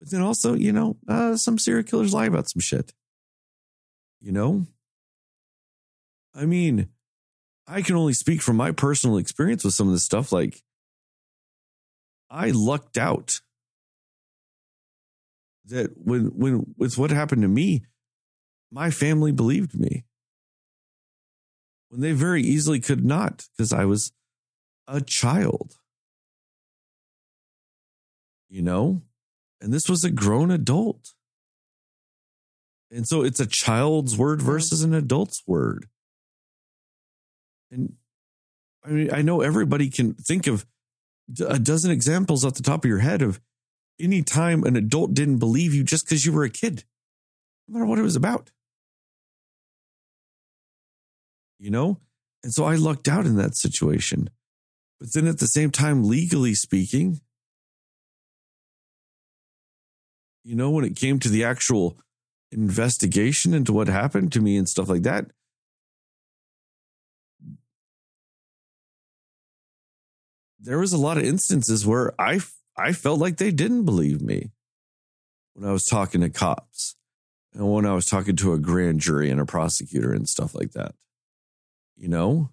But 0.00 0.10
then 0.10 0.22
also, 0.22 0.54
you 0.54 0.72
know, 0.72 0.96
uh, 1.08 1.36
some 1.36 1.58
serial 1.58 1.84
killers 1.84 2.14
lie 2.14 2.26
about 2.26 2.48
some 2.48 2.60
shit. 2.60 2.92
You 4.20 4.32
know, 4.32 4.66
I 6.34 6.46
mean, 6.46 6.88
I 7.66 7.82
can 7.82 7.96
only 7.96 8.12
speak 8.12 8.42
from 8.42 8.56
my 8.56 8.72
personal 8.72 9.18
experience 9.18 9.64
with 9.64 9.74
some 9.74 9.86
of 9.86 9.92
this 9.92 10.04
stuff. 10.04 10.32
Like, 10.32 10.62
I 12.30 12.50
lucked 12.50 12.98
out 12.98 13.40
that 15.66 15.92
when 15.96 16.26
when 16.36 16.74
with 16.76 16.98
what 16.98 17.10
happened 17.10 17.42
to 17.42 17.48
me, 17.48 17.84
my 18.70 18.90
family 18.90 19.32
believed 19.32 19.78
me 19.78 20.04
when 21.88 22.00
they 22.00 22.12
very 22.12 22.42
easily 22.42 22.80
could 22.80 23.04
not 23.04 23.46
because 23.56 23.72
I 23.72 23.84
was 23.84 24.12
a 24.86 25.00
child. 25.00 25.74
You 28.48 28.62
know, 28.62 29.02
and 29.60 29.72
this 29.72 29.88
was 29.88 30.04
a 30.04 30.10
grown 30.10 30.50
adult. 30.50 31.14
And 32.90 33.08
so 33.08 33.22
it's 33.22 33.40
a 33.40 33.46
child's 33.46 34.16
word 34.16 34.40
versus 34.40 34.82
an 34.82 34.94
adult's 34.94 35.42
word. 35.46 35.86
And 37.70 37.94
I 38.84 38.90
mean, 38.90 39.12
I 39.12 39.22
know 39.22 39.40
everybody 39.40 39.88
can 39.88 40.14
think 40.14 40.46
of 40.46 40.66
a 41.44 41.58
dozen 41.58 41.90
examples 41.90 42.44
off 42.44 42.54
the 42.54 42.62
top 42.62 42.84
of 42.84 42.88
your 42.88 42.98
head 42.98 43.22
of 43.22 43.40
any 44.00 44.22
time 44.22 44.64
an 44.64 44.76
adult 44.76 45.14
didn't 45.14 45.38
believe 45.38 45.74
you 45.74 45.84
just 45.84 46.06
because 46.06 46.24
you 46.24 46.32
were 46.32 46.44
a 46.44 46.50
kid, 46.50 46.84
no 47.68 47.74
matter 47.74 47.86
what 47.86 47.98
it 47.98 48.02
was 48.02 48.16
about. 48.16 48.50
You 51.58 51.70
know? 51.70 52.00
And 52.42 52.52
so 52.52 52.64
I 52.64 52.74
lucked 52.74 53.08
out 53.08 53.26
in 53.26 53.36
that 53.36 53.56
situation. 53.56 54.28
But 55.00 55.12
then 55.12 55.26
at 55.26 55.38
the 55.38 55.46
same 55.46 55.70
time, 55.70 56.04
legally 56.04 56.54
speaking, 56.54 57.20
you 60.42 60.54
know, 60.54 60.70
when 60.70 60.84
it 60.84 60.96
came 60.96 61.18
to 61.20 61.28
the 61.28 61.44
actual 61.44 61.98
investigation 62.52 63.54
into 63.54 63.72
what 63.72 63.88
happened 63.88 64.32
to 64.32 64.40
me 64.40 64.56
and 64.56 64.68
stuff 64.68 64.88
like 64.88 65.02
that, 65.02 65.30
there 70.58 70.78
was 70.78 70.92
a 70.92 70.98
lot 70.98 71.18
of 71.18 71.24
instances 71.24 71.86
where 71.86 72.18
I 72.20 72.40
I 72.76 72.92
felt 72.92 73.20
like 73.20 73.36
they 73.36 73.50
didn't 73.50 73.84
believe 73.84 74.20
me 74.20 74.50
when 75.54 75.68
I 75.68 75.72
was 75.72 75.86
talking 75.86 76.20
to 76.20 76.30
cops 76.30 76.96
and 77.52 77.72
when 77.72 77.86
I 77.86 77.94
was 77.94 78.06
talking 78.06 78.36
to 78.36 78.52
a 78.52 78.58
grand 78.58 79.00
jury 79.00 79.30
and 79.30 79.40
a 79.40 79.46
prosecutor 79.46 80.12
and 80.12 80.28
stuff 80.28 80.54
like 80.54 80.72
that. 80.72 80.94
You 81.96 82.08
know, 82.08 82.50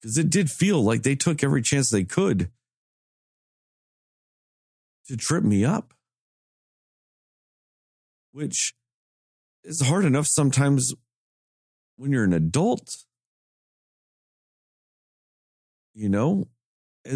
because 0.00 0.18
it 0.18 0.28
did 0.30 0.50
feel 0.50 0.82
like 0.82 1.02
they 1.02 1.14
took 1.14 1.44
every 1.44 1.62
chance 1.62 1.90
they 1.90 2.04
could 2.04 2.50
to 5.06 5.16
trip 5.16 5.44
me 5.44 5.64
up, 5.64 5.94
which 8.32 8.74
is 9.62 9.80
hard 9.82 10.04
enough 10.04 10.26
sometimes 10.26 10.92
when 11.96 12.10
you're 12.10 12.24
an 12.24 12.32
adult. 12.32 12.96
You 15.94 16.08
know, 16.08 16.48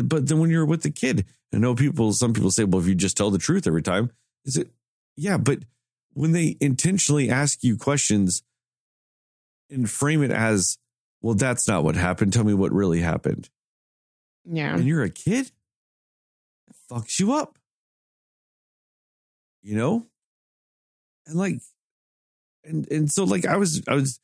But 0.03 0.29
then 0.29 0.39
when 0.39 0.51
you're 0.51 0.67
with 0.67 0.83
the 0.83 0.91
kid, 0.91 1.25
I 1.53 1.59
know 1.59 1.75
people, 1.75 2.13
some 2.13 2.35
people 2.35 2.51
say, 2.51 2.65
well, 2.65 2.81
if 2.81 2.87
you 2.87 2.95
just 2.95 3.17
tell 3.17 3.31
the 3.31 3.39
truth 3.39 3.67
every 3.67 3.83
time, 3.83 4.11
is 4.45 4.57
it? 4.57 4.69
Yeah, 5.17 5.39
but 5.39 5.61
when 6.13 6.33
they 6.33 6.57
intentionally 6.61 7.31
ask 7.31 7.65
you 7.65 7.77
questions 7.77 8.43
and 9.71 9.89
frame 9.89 10.23
it 10.23 10.31
as, 10.31 10.79
well, 11.23 11.35
that's 11.35 11.67
not 11.67 11.85
what 11.85 11.97
happened. 11.97 12.33
Tell 12.33 12.45
me 12.45 12.55
what 12.55 12.73
really 12.73 13.01
happened. 13.01 13.49
Yeah. 14.45 14.75
And 14.75 14.87
you're 14.87 15.03
a 15.03 15.11
kid, 15.11 15.51
it 16.69 16.77
fucks 16.91 17.19
you 17.19 17.33
up. 17.33 17.59
You 19.63 19.77
know? 19.77 20.07
And 21.27 21.37
like, 21.37 21.61
and 22.65 22.91
and 22.91 23.11
so 23.11 23.25
like 23.25 23.47
I 23.47 23.57
was 23.57 23.83
I 23.89 23.95
was 23.95 24.21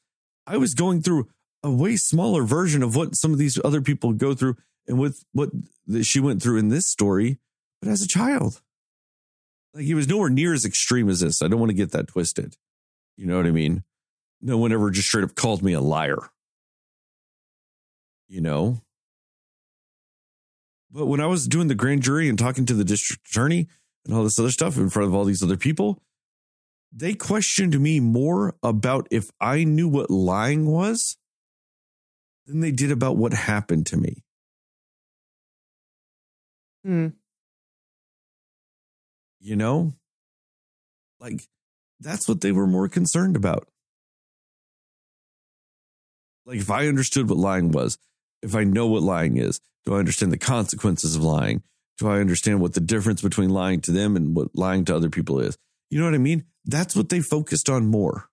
I 0.47 0.57
was 0.57 0.75
going 0.75 1.03
through 1.03 1.29
a 1.63 1.71
way 1.71 1.97
smaller 1.97 2.43
version 2.45 2.83
of 2.83 2.95
what 2.97 3.17
some 3.17 3.33
of 3.33 3.39
these 3.39 3.59
other 3.65 3.81
people 3.81 4.13
go 4.13 4.35
through 4.35 4.57
and 4.87 4.99
with 4.99 5.25
what 5.33 5.51
she 6.03 6.21
went 6.21 6.43
through 6.43 6.59
in 6.59 6.69
this 6.69 6.87
story, 6.87 7.39
but 7.81 7.91
as 7.91 8.03
a 8.03 8.09
child. 8.09 8.61
Like 9.73 9.85
he 9.85 9.95
was 9.95 10.09
nowhere 10.09 10.31
near 10.31 10.55
as 10.55 10.65
extreme 10.65 11.09
as 11.09 11.21
this. 11.21 11.43
I 11.43 11.49
don't 11.49 11.59
want 11.59 11.71
to 11.71 11.77
get 11.77 11.93
that 11.93 12.09
twisted. 12.09 12.57
You 13.17 13.27
know 13.27 13.37
what 13.37 13.47
I 13.47 13.51
mean? 13.51 13.83
No 14.41 14.59
one 14.59 14.73
ever 14.73 14.91
just 14.91 15.09
straight 15.09 15.25
up 15.25 15.35
called 15.35 15.63
me 15.63 15.73
a 15.73 15.81
liar. 15.81 16.19
You 18.29 18.41
know? 18.41 18.81
But 20.91 21.07
when 21.07 21.21
I 21.21 21.27
was 21.27 21.49
doing 21.49 21.69
the 21.69 21.75
grand 21.75 22.03
jury 22.03 22.29
and 22.29 22.39
talking 22.39 22.67
to 22.67 22.75
the 22.75 22.85
district 22.85 23.29
attorney 23.29 23.69
and 24.05 24.15
all 24.15 24.23
this 24.23 24.39
other 24.39 24.51
stuff 24.51 24.77
in 24.77 24.91
front 24.91 25.09
of 25.09 25.15
all 25.15 25.25
these 25.25 25.43
other 25.43 25.57
people, 25.57 26.01
they 26.93 27.15
questioned 27.15 27.79
me 27.81 27.99
more 27.99 28.55
about 28.63 29.09
if 29.11 29.31
I 29.41 29.65
knew 29.65 29.89
what 29.89 30.11
lying 30.11 30.67
was 30.67 31.17
than 32.47 32.61
they 32.61 32.71
did 32.71 32.93
about 32.93 33.17
what 33.17 33.33
happened 33.33 33.87
to 33.87 33.97
me. 33.97 34.23
Hmm. 36.85 37.09
You 39.41 39.57
know? 39.57 39.95
Like, 41.21 41.43
that's 42.01 42.29
what 42.29 42.41
they 42.41 42.53
were 42.53 42.67
more 42.67 42.89
concerned 42.89 43.37
about. 43.37 43.69
Like, 46.47 46.59
if 46.59 46.71
I 46.71 46.87
understood 46.87 47.29
what 47.29 47.39
lying 47.39 47.73
was, 47.73 47.99
if 48.43 48.55
I 48.55 48.65
know 48.65 48.87
what 48.87 49.03
lying 49.03 49.39
is, 49.39 49.61
do 49.87 49.95
I 49.95 49.99
understand 49.99 50.33
the 50.33 50.39
consequences 50.39 51.17
of 51.17 51.23
lying? 51.23 51.63
Do 51.99 52.09
I 52.09 52.21
understand 52.21 52.61
what 52.61 52.75
the 52.75 52.81
difference 52.81 53.23
between 53.23 53.51
lying 53.51 53.81
to 53.83 53.93
them 53.93 54.17
and 54.17 54.35
what 54.35 54.49
lying 54.55 54.85
to 54.87 54.97
other 54.97 55.11
people 55.11 55.41
is? 55.41 55.57
You 55.91 55.99
know 56.01 56.07
what 56.07 56.15
I 56.15 56.19
mean? 56.19 56.45
That's 56.65 56.97
what 56.97 57.09
they 57.09 57.21
focused 57.21 57.69
on 57.69 57.87
more. 57.87 58.29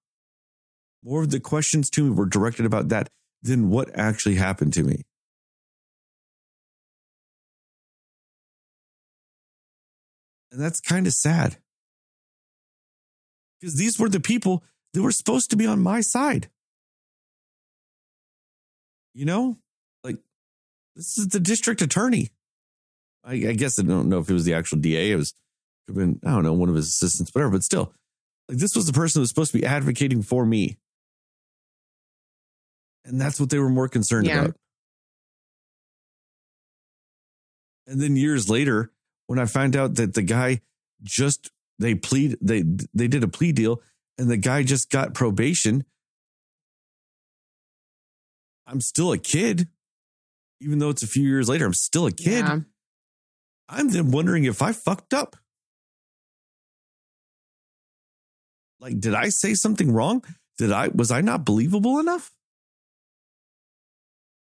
More 1.04 1.22
of 1.22 1.32
the 1.32 1.40
questions 1.40 1.90
to 1.92 2.04
me 2.04 2.10
were 2.12 2.26
directed 2.26 2.66
about 2.66 2.90
that 2.90 3.10
than 3.42 3.70
what 3.70 3.90
actually 3.98 4.36
happened 4.36 4.74
to 4.74 4.84
me. 4.84 5.04
And 10.52 10.60
that's 10.62 10.82
kind 10.82 11.08
of 11.08 11.14
sad. 11.14 11.58
Because 13.60 13.76
these 13.76 13.98
were 14.00 14.10
the 14.10 14.20
people 14.20 14.64
that 14.94 15.02
were 15.02 15.12
supposed 15.12 15.50
to 15.52 15.56
be 15.56 15.66
on 15.66 15.82
my 15.82 16.02
side. 16.02 16.50
You 19.14 19.26
know, 19.26 19.58
like 20.04 20.18
this 20.96 21.18
is 21.18 21.28
the 21.30 21.40
district 21.40 21.82
attorney. 21.82 22.30
I, 23.24 23.34
I 23.34 23.54
guess 23.54 23.78
I 23.80 23.84
don't 23.84 24.10
know 24.10 24.20
if 24.20 24.30
it 24.30 24.34
was 24.34 24.46
the 24.46 24.54
actual 24.54 24.80
DA. 24.80 25.12
It 25.12 25.16
was 25.16 25.34
could 25.88 25.96
have 25.96 26.08
been, 26.08 26.20
I 26.28 26.32
don't 26.34 26.44
know, 26.44 26.54
one 26.54 26.70
of 26.70 26.76
his 26.76 26.88
assistants, 26.88 27.34
whatever, 27.34 27.52
but 27.52 27.64
still, 27.64 27.94
like 28.50 28.58
this 28.58 28.76
was 28.76 28.86
the 28.88 28.94
person 28.94 29.20
who 29.20 29.22
was 29.22 29.30
supposed 29.30 29.52
to 29.52 29.58
be 29.60 29.66
advocating 29.66 30.22
for 30.22 30.46
me. 30.46 30.78
And 33.06 33.20
that's 33.20 33.40
what 33.40 33.50
they 33.50 33.60
were 33.60 33.70
more 33.70 33.88
concerned 33.90 34.28
Yeah. 34.28 34.42
about. 34.42 34.56
And 37.88 38.00
then 38.00 38.16
years 38.16 38.50
later, 38.50 38.92
when 39.32 39.40
I 39.40 39.46
found 39.46 39.78
out 39.78 39.96
that 39.96 40.14
the 40.14 40.24
guy 40.24 40.60
just 41.04 41.52
they 41.80 41.96
plead 41.96 42.36
they 42.42 42.66
they 42.94 43.08
did 43.08 43.24
a 43.24 43.30
plea 43.30 43.54
deal 43.54 43.82
and 44.18 44.30
the 44.30 44.36
guy 44.36 44.62
just 44.62 44.90
got 44.90 45.14
probation. 45.14 45.86
I'm 48.68 48.82
still 48.82 49.14
a 49.14 49.18
kid. 49.18 49.70
Even 50.60 50.80
though 50.80 50.90
it's 50.90 51.02
a 51.02 51.08
few 51.08 51.24
years 51.24 51.48
later, 51.48 51.66
I'm 51.66 51.74
still 51.74 52.08
a 52.08 52.12
kid. 52.12 52.44
Yeah. 52.46 52.60
I'm 53.70 53.88
then 53.88 54.12
wondering 54.12 54.44
if 54.44 54.62
I 54.62 54.74
fucked 54.74 55.14
up. 55.14 55.38
Like, 58.82 59.00
did 59.00 59.14
I 59.14 59.30
say 59.30 59.54
something 59.54 59.94
wrong? 59.94 60.26
Did 60.58 60.74
I 60.74 60.90
was 60.90 61.10
I 61.10 61.22
not 61.22 61.46
believable 61.46 62.00
enough? 62.00 62.34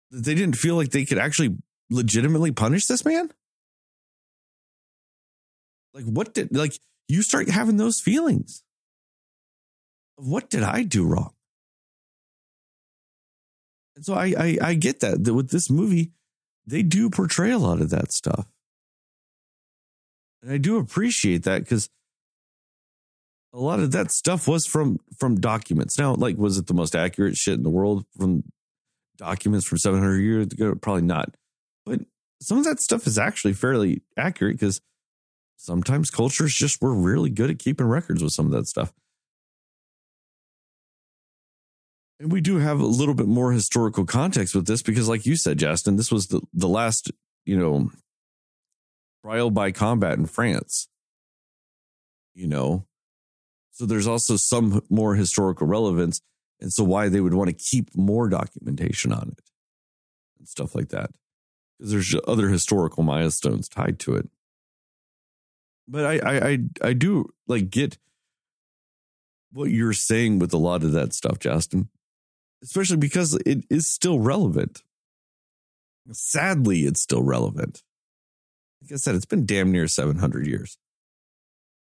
That 0.10 0.26
they 0.26 0.34
didn't 0.34 0.58
feel 0.58 0.76
like 0.76 0.90
they 0.90 1.06
could 1.06 1.20
actually 1.20 1.58
legitimately 1.92 2.54
punish 2.54 2.88
this 2.88 3.06
man? 3.06 3.30
Like, 5.94 6.06
what 6.06 6.34
did 6.34 6.56
like 6.56 6.74
you 7.08 7.22
start 7.22 7.50
having 7.50 7.78
those 7.78 8.00
feelings? 8.00 8.64
What 10.16 10.50
did 10.50 10.64
I 10.64 10.84
do 10.84 11.06
wrong? 11.06 11.34
And 13.96 14.06
so 14.06 14.14
I 14.14 14.34
I, 14.38 14.58
I 14.62 14.74
get 14.74 15.00
that, 15.02 15.24
that 15.24 15.34
with 15.34 15.50
this 15.50 15.70
movie, 15.70 16.12
they 16.66 16.82
do 16.82 17.10
portray 17.10 17.52
a 17.52 17.58
lot 17.58 17.82
of 17.82 17.90
that 17.92 18.12
stuff. 18.12 18.48
And 20.42 20.52
I 20.52 20.58
do 20.58 20.78
appreciate 20.78 21.44
that 21.44 21.60
because 21.60 21.90
a 23.54 23.60
lot 23.60 23.80
of 23.80 23.92
that 23.92 24.12
stuff 24.12 24.48
was 24.48 24.66
from 24.66 25.00
from 25.18 25.40
documents. 25.40 25.98
Now, 25.98 26.16
like, 26.16 26.38
was 26.38 26.58
it 26.58 26.68
the 26.68 26.74
most 26.74 26.96
accurate 26.96 27.38
shit 27.38 27.54
in 27.54 27.64
the 27.64 27.70
world 27.70 28.06
from 28.18 28.44
documents 29.18 29.66
from 29.66 29.78
700 29.78 30.18
years 30.18 30.48
ago? 30.48 30.76
Probably 30.76 31.04
not. 31.04 31.36
But 31.86 32.02
some 32.42 32.58
of 32.58 32.64
that 32.66 32.80
stuff 32.80 33.06
is 33.08 33.18
actually 33.18 33.54
fairly 33.54 34.02
accurate 34.18 34.56
because 34.56 34.82
sometimes 35.64 36.12
cultures 36.12 36.54
just 36.54 36.82
were 36.82 36.94
really 36.94 37.30
good 37.30 37.50
at 37.50 37.58
keeping 37.58 37.88
records 37.88 38.22
with 38.22 38.34
some 38.34 38.46
of 38.46 38.52
that 38.52 38.68
stuff. 38.68 38.92
And 42.20 42.32
we 42.32 42.42
do 42.42 42.58
have 42.58 42.80
a 42.80 42.86
little 42.86 43.14
bit 43.14 43.28
more 43.28 43.52
historical 43.52 44.06
context 44.06 44.56
with 44.56 44.68
this 44.68 44.82
because, 44.82 45.08
like 45.08 45.26
you 45.26 45.36
said, 45.36 45.60
Justin, 45.60 45.96
this 45.96 46.12
was 46.12 46.28
the, 46.28 46.42
the 46.54 46.68
last, 46.68 47.12
you 47.46 47.58
know, 47.58 47.92
trial 49.24 49.52
by 49.52 49.72
combat 49.72 50.18
in 50.18 50.26
France. 50.26 50.88
You 52.34 52.48
know, 52.48 52.86
so 53.72 53.86
there's 53.86 54.08
also 54.08 54.38
some 54.38 54.82
more 54.90 55.16
historical 55.16 55.68
relevance. 55.68 56.20
And 56.60 56.72
so 56.72 56.84
why 56.84 57.10
they 57.10 57.22
would 57.22 57.34
want 57.34 57.50
to 57.50 57.54
keep 57.54 57.96
more 57.96 58.30
documentation 58.30 59.12
on 59.12 59.30
it 59.30 59.42
and 60.40 60.48
stuff 60.48 60.76
like 60.76 60.90
that. 60.90 61.12
Because 61.78 61.92
there's 61.92 62.16
other 62.28 62.50
historical 62.50 63.04
milestones 63.04 63.70
tied 63.70 64.00
to 64.00 64.16
it. 64.16 64.30
But 65.88 66.06
I, 66.06 66.18
I, 66.20 66.48
I, 66.50 66.58
I 66.90 66.94
do 66.94 67.30
like 67.48 67.70
get 67.70 67.98
what 69.52 69.70
you're 69.70 69.94
saying 69.94 70.40
with 70.40 70.54
a 70.54 70.58
lot 70.58 70.84
of 70.84 70.92
that 70.94 71.14
stuff, 71.14 71.40
Justin, 71.40 71.90
especially 72.64 72.98
because 72.98 73.34
it 73.46 73.66
is 73.70 73.88
still 73.88 74.20
relevant. 74.20 74.82
Sadly, 76.12 76.82
it's 76.82 77.02
still 77.02 77.24
relevant. 77.24 77.82
Like 78.82 78.94
I 78.94 78.96
said, 78.96 79.16
it's 79.16 79.26
been 79.26 79.46
damn 79.46 79.72
near 79.72 79.88
700 79.88 80.46
years. 80.48 80.78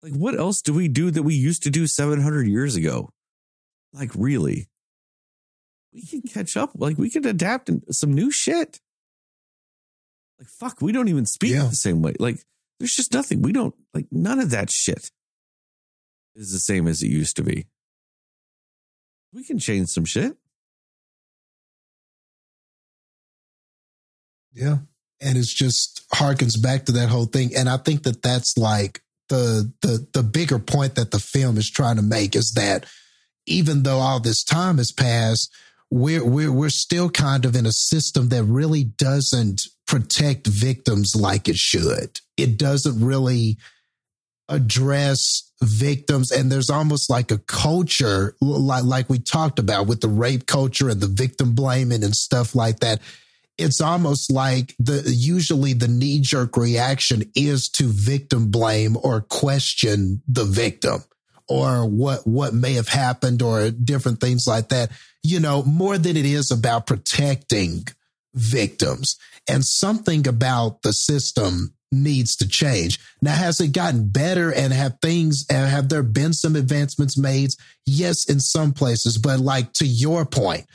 Like, 0.03 0.14
what 0.14 0.38
else 0.38 0.62
do 0.62 0.74
we 0.74 0.88
do 0.88 1.10
that 1.10 1.24
we 1.24 1.34
used 1.34 1.64
to 1.64 1.72
do 1.72 1.88
700 1.88 2.45
years 2.48 2.76
ago? 2.76 3.10
Like, 3.94 4.12
really? 4.14 4.68
We 5.94 6.06
can 6.06 6.22
catch 6.22 6.56
up. 6.57 6.72
Like, 6.76 6.98
we 6.98 7.10
can 7.10 7.26
adapt 7.26 7.70
in 7.70 7.82
some 7.91 8.14
new 8.14 8.30
shit. 8.30 8.80
Like, 10.38 10.49
fuck, 10.49 10.82
we 10.82 10.91
don't 10.91 11.07
even 11.07 11.26
speak 11.26 11.53
Yeah. 11.53 11.64
the 11.70 11.76
same 11.76 12.02
way. 12.02 12.14
Like, 12.20 12.44
there's 12.80 12.96
just 12.96 13.14
nothing. 13.14 13.42
We 13.42 13.52
don't, 13.52 13.76
like, 13.94 14.08
none 14.12 14.40
of 14.40 14.50
that 14.52 14.70
shit 14.70 15.12
is 16.36 16.52
the 16.52 16.60
same 16.60 16.88
as 16.88 17.02
it 17.02 17.08
used 17.08 17.38
to 17.38 17.44
be. 17.44 17.68
We 19.34 19.44
can 19.44 19.60
change 19.60 19.90
some 19.90 20.06
shit. 20.06 20.36
Yeah. 24.54 24.78
And 25.22 25.38
it's 25.38 25.54
just 25.54 26.06
harkens 26.14 26.62
back 26.62 26.86
to 26.86 26.92
that 26.94 27.10
whole 27.10 27.26
thing. 27.26 27.56
And 27.56 27.70
I 27.70 27.78
think 27.78 28.04
that 28.04 28.22
that's 28.22 28.58
like 28.58 29.02
the, 29.30 29.72
the, 29.82 30.08
the 30.14 30.24
bigger 30.24 30.60
point 30.60 30.96
that 30.96 31.12
the 31.12 31.20
film 31.20 31.58
is 31.58 31.70
trying 31.70 31.98
to 31.98 32.02
make 32.02 32.36
is 32.36 32.54
that 32.54 32.86
even 33.46 33.84
though 33.84 34.00
all 34.00 34.20
this 34.20 34.44
time 34.44 34.78
has 34.78 34.92
passed, 34.92 35.54
we're, 35.92 36.26
we're, 36.26 36.52
we're 36.52 36.70
still 36.70 37.10
kind 37.10 37.46
of 37.46 37.56
in 37.56 37.66
a 37.66 37.72
system 37.72 38.30
that 38.30 38.44
really 38.44 38.84
doesn't 38.84 39.62
protect 39.88 40.48
victims 40.48 41.16
like 41.16 41.48
it 41.48 41.57
should. 41.57 42.20
It 42.38 42.57
doesn't 42.57 43.03
really 43.03 43.57
address 44.49 45.52
victims 45.64 46.32
and 46.32 46.52
there's 46.52 46.70
almost 46.70 47.10
like 47.10 47.32
a 47.32 47.38
culture 47.40 48.36
like 48.41 48.84
like 48.84 49.10
we 49.10 49.18
talked 49.18 49.57
about 49.57 49.88
with 49.88 50.02
the 50.02 50.07
rape 50.07 50.45
culture 50.45 50.90
and 50.90 51.02
the 51.02 51.07
victim 51.07 51.56
blaming 51.56 52.03
and 52.03 52.16
stuff 52.16 52.53
like 52.53 52.80
that 52.80 53.02
it's 53.57 53.82
almost 53.82 54.32
like 54.32 54.76
the 54.78 55.02
usually 55.07 55.74
the 55.74 55.88
knee 55.88 56.20
jerk 56.20 56.57
reaction 56.57 57.24
is 57.36 57.70
to 57.70 57.86
victim 57.86 58.52
blame 58.52 58.95
or 59.02 59.22
question 59.22 60.22
the 60.28 60.44
victim 60.44 61.03
or 61.48 61.88
what 61.88 62.28
what 62.28 62.53
may 62.53 62.74
have 62.74 62.90
happened 62.90 63.41
or 63.41 63.72
different 63.72 64.20
things 64.20 64.45
like 64.45 64.70
that 64.70 64.91
you 65.24 65.40
know 65.40 65.64
more 65.64 65.98
than 65.98 66.16
it 66.18 66.26
is 66.26 66.52
about 66.52 66.86
protecting 66.86 67.84
victims. 68.36 69.18
And 69.48 69.66
something 69.66 70.28
about 70.28 70.82
the 70.84 70.94
system 70.94 71.74
needs 71.91 72.36
to 72.36 72.48
change. 72.48 72.99
Now, 73.22 73.36
has 73.36 73.60
it 73.62 73.72
gotten 73.72 74.10
better 74.10 74.53
and 74.53 74.74
have 74.74 74.98
things, 75.02 75.45
and 75.49 75.70
have 75.70 75.90
there 75.90 76.03
been 76.03 76.34
some 76.34 76.56
advancements 76.56 77.18
made? 77.18 77.52
Yes, 77.86 78.26
in 78.26 78.40
some 78.40 78.74
places, 78.74 79.18
but 79.18 79.40
like 79.40 79.74
to 79.74 79.86
your 79.86 80.26
point, 80.26 80.66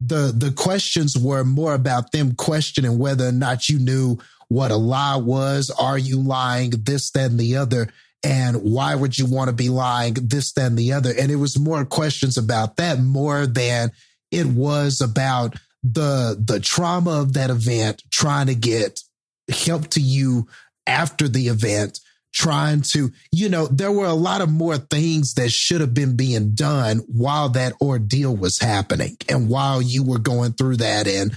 the, 0.00 0.32
the 0.36 0.52
questions 0.52 1.16
were 1.16 1.44
more 1.44 1.74
about 1.74 2.12
them 2.12 2.34
questioning 2.34 2.98
whether 2.98 3.28
or 3.28 3.32
not 3.32 3.68
you 3.68 3.78
knew 3.78 4.18
what 4.48 4.70
a 4.70 4.76
lie 4.76 5.16
was. 5.16 5.70
Are 5.70 5.98
you 5.98 6.20
lying? 6.20 6.70
This, 6.70 7.10
that, 7.12 7.30
and 7.30 7.40
the 7.40 7.56
other. 7.56 7.88
And 8.22 8.56
why 8.56 8.94
would 8.94 9.18
you 9.18 9.26
want 9.26 9.48
to 9.48 9.54
be 9.54 9.68
lying? 9.68 10.14
This, 10.14 10.52
that, 10.52 10.66
and 10.66 10.78
the 10.78 10.92
other. 10.92 11.12
And 11.16 11.30
it 11.30 11.36
was 11.36 11.58
more 11.58 11.84
questions 11.84 12.36
about 12.36 12.76
that 12.76 13.00
more 13.00 13.46
than 13.46 13.92
it 14.30 14.46
was 14.46 15.00
about 15.00 15.56
the 15.92 16.42
the 16.42 16.60
trauma 16.60 17.20
of 17.20 17.34
that 17.34 17.50
event, 17.50 18.02
trying 18.10 18.46
to 18.46 18.54
get 18.54 19.00
help 19.48 19.88
to 19.88 20.00
you 20.00 20.46
after 20.86 21.28
the 21.28 21.48
event, 21.48 22.00
trying 22.32 22.82
to, 22.82 23.10
you 23.32 23.48
know, 23.48 23.66
there 23.66 23.92
were 23.92 24.06
a 24.06 24.14
lot 24.14 24.40
of 24.40 24.50
more 24.50 24.76
things 24.76 25.34
that 25.34 25.50
should 25.50 25.80
have 25.80 25.94
been 25.94 26.16
being 26.16 26.54
done 26.54 26.98
while 27.08 27.48
that 27.50 27.72
ordeal 27.80 28.36
was 28.36 28.58
happening 28.58 29.16
and 29.28 29.48
while 29.48 29.80
you 29.80 30.02
were 30.02 30.18
going 30.18 30.52
through 30.52 30.76
that 30.76 31.06
and 31.06 31.36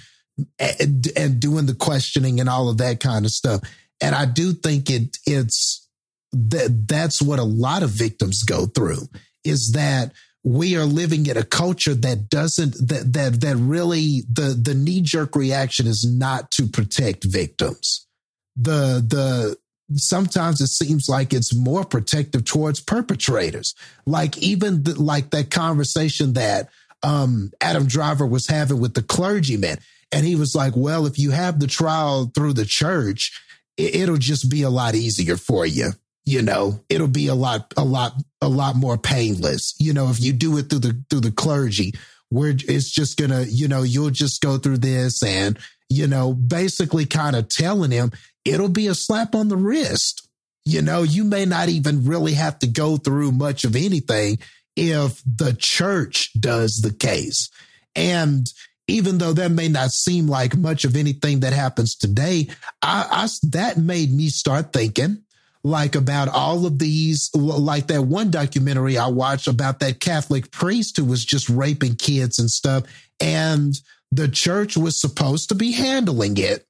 and, 0.57 1.07
and 1.17 1.39
doing 1.39 1.65
the 1.65 1.76
questioning 1.76 2.39
and 2.39 2.47
all 2.47 2.69
of 2.69 2.77
that 2.77 2.99
kind 2.99 3.26
of 3.26 3.31
stuff. 3.31 3.61
And 4.01 4.15
I 4.15 4.26
do 4.26 4.53
think 4.53 4.89
it 4.89 5.17
it's 5.26 5.88
that 6.31 6.88
that's 6.88 7.21
what 7.21 7.39
a 7.39 7.43
lot 7.43 7.84
of 7.84 7.89
victims 7.89 8.43
go 8.43 8.65
through 8.65 9.07
is 9.43 9.71
that 9.71 10.11
we 10.44 10.78
are 10.78 10.86
living 10.86 11.26
in 11.26 11.38
a 11.38 11.44
culture 11.44 11.94
that 11.94 12.30
doesn't 12.30 12.76
that 12.88 13.11
that 13.14 13.41
that 13.41 13.57
really 13.57 14.24
the 14.32 14.57
the 14.61 14.74
knee 14.74 15.02
jerk 15.02 15.36
reaction 15.36 15.86
is 15.86 16.06
not 16.06 16.49
to 16.52 16.68
protect 16.68 17.26
victims. 17.26 18.07
The 18.56 19.03
the 19.06 19.57
sometimes 19.98 20.61
it 20.61 20.68
seems 20.68 21.10
like 21.10 21.34
it's 21.34 21.53
more 21.53 21.84
protective 21.84 22.45
towards 22.45 22.80
perpetrators. 22.80 23.76
Like 24.06 24.38
even 24.38 24.84
the, 24.84 25.02
like 25.02 25.32
that 25.32 25.49
conversation 25.49 26.34
that 26.34 26.70
um, 27.03 27.52
Adam 27.61 27.88
Driver 27.88 28.26
was 28.26 28.48
having 28.48 28.80
with 28.80 28.94
the 28.94 29.03
clergyman, 29.03 29.78
and 30.11 30.26
he 30.26 30.36
was 30.36 30.56
like, 30.56 30.74
"Well, 30.76 31.06
if 31.06 31.20
you 31.20 31.32
have 31.32 31.60
the 31.60 31.68
trial 31.68 32.32
through 32.34 32.53
the 32.53 32.66
church, 32.66 33.40
it, 33.78 33.95
it'll 33.95 34.18
just 34.18 34.49
be 34.49 34.61
a 34.61 34.70
lot 34.70 34.95
easier 34.95 35.36
for 35.36 35.66
you." 35.66 35.91
You 36.30 36.43
know 36.43 36.80
it'll 36.89 37.07
be 37.07 37.26
a 37.26 37.34
lot 37.34 37.73
a 37.76 37.84
lot 37.84 38.14
a 38.39 38.47
lot 38.47 38.76
more 38.76 38.99
painless. 38.99 39.73
You 39.80 39.93
know 39.93 40.10
if 40.10 40.22
you 40.22 40.31
do 40.31 40.57
it 40.57 40.69
through 40.69 40.80
the 40.80 41.03
through 41.10 41.22
the 41.22 41.31
clergy 41.31 41.95
where 42.30 42.53
it's 42.56 42.91
just 42.91 43.18
gonna 43.18 43.45
you 43.49 43.68
know 43.68 43.81
you'll 43.81 44.11
just 44.11 44.39
go 44.39 44.60
through 44.60 44.77
this 44.77 45.23
and 45.23 45.57
you 45.89 46.06
know 46.06 46.34
basically 46.34 47.07
kind 47.07 47.35
of 47.35 47.49
telling 47.49 47.89
him 47.89 48.11
it'll 48.45 48.69
be 48.69 48.85
a 48.85 48.93
slap 48.93 49.34
on 49.34 49.47
the 49.47 49.57
wrist. 49.57 50.27
You 50.65 50.84
know 50.84 51.01
you 51.01 51.23
may 51.23 51.45
not 51.45 51.68
even 51.68 52.06
really 52.06 52.34
have 52.34 52.60
to 52.60 52.68
go 52.68 52.97
through 52.97 53.31
much 53.31 53.64
of 53.64 53.76
anything 53.76 54.38
if 54.76 55.23
the 55.26 55.56
church 55.57 56.31
does 56.39 56.81
the 56.81 56.93
case. 56.93 57.49
And 57.95 58.45
even 58.88 59.18
though 59.18 59.34
that 59.34 59.49
may 59.49 59.68
not 59.68 59.89
seem 59.89 60.27
like 60.27 60.56
much 60.56 60.85
of 60.85 60.95
anything 60.95 61.39
that 61.39 61.53
happens 61.53 61.95
today 61.95 62.47
I, 62.81 63.07
I 63.11 63.27
that 63.51 63.77
made 63.77 64.11
me 64.11 64.30
start 64.30 64.73
thinking 64.73 65.23
like 65.64 65.95
about 65.95 66.30
all 66.30 66.65
of 66.65 66.80
these, 66.80 67.30
like 67.36 67.88
that 67.88 68.03
one 68.03 68.31
documentary 68.31 68.98
I 68.98 69.07
watched 69.07 69.48
about 69.48 69.80
that 69.80 69.99
Catholic 69.99 70.52
priest 70.52 70.98
who 70.98 71.06
was 71.06 71.26
just 71.26 71.49
raping 71.49 71.95
kids 71.95 72.40
and 72.40 72.49
stuff. 72.49 72.84
And 73.19 73.73
the 74.11 74.27
church 74.27 74.77
was 74.77 74.99
supposed 74.99 75.49
to 75.49 75.56
be 75.56 75.73
handling 75.73 76.38
it. 76.38 76.65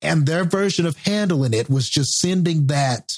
And 0.00 0.26
their 0.26 0.44
version 0.44 0.86
of 0.86 0.96
handling 0.96 1.54
it 1.54 1.70
was 1.70 1.88
just 1.88 2.18
sending 2.18 2.66
that, 2.66 3.12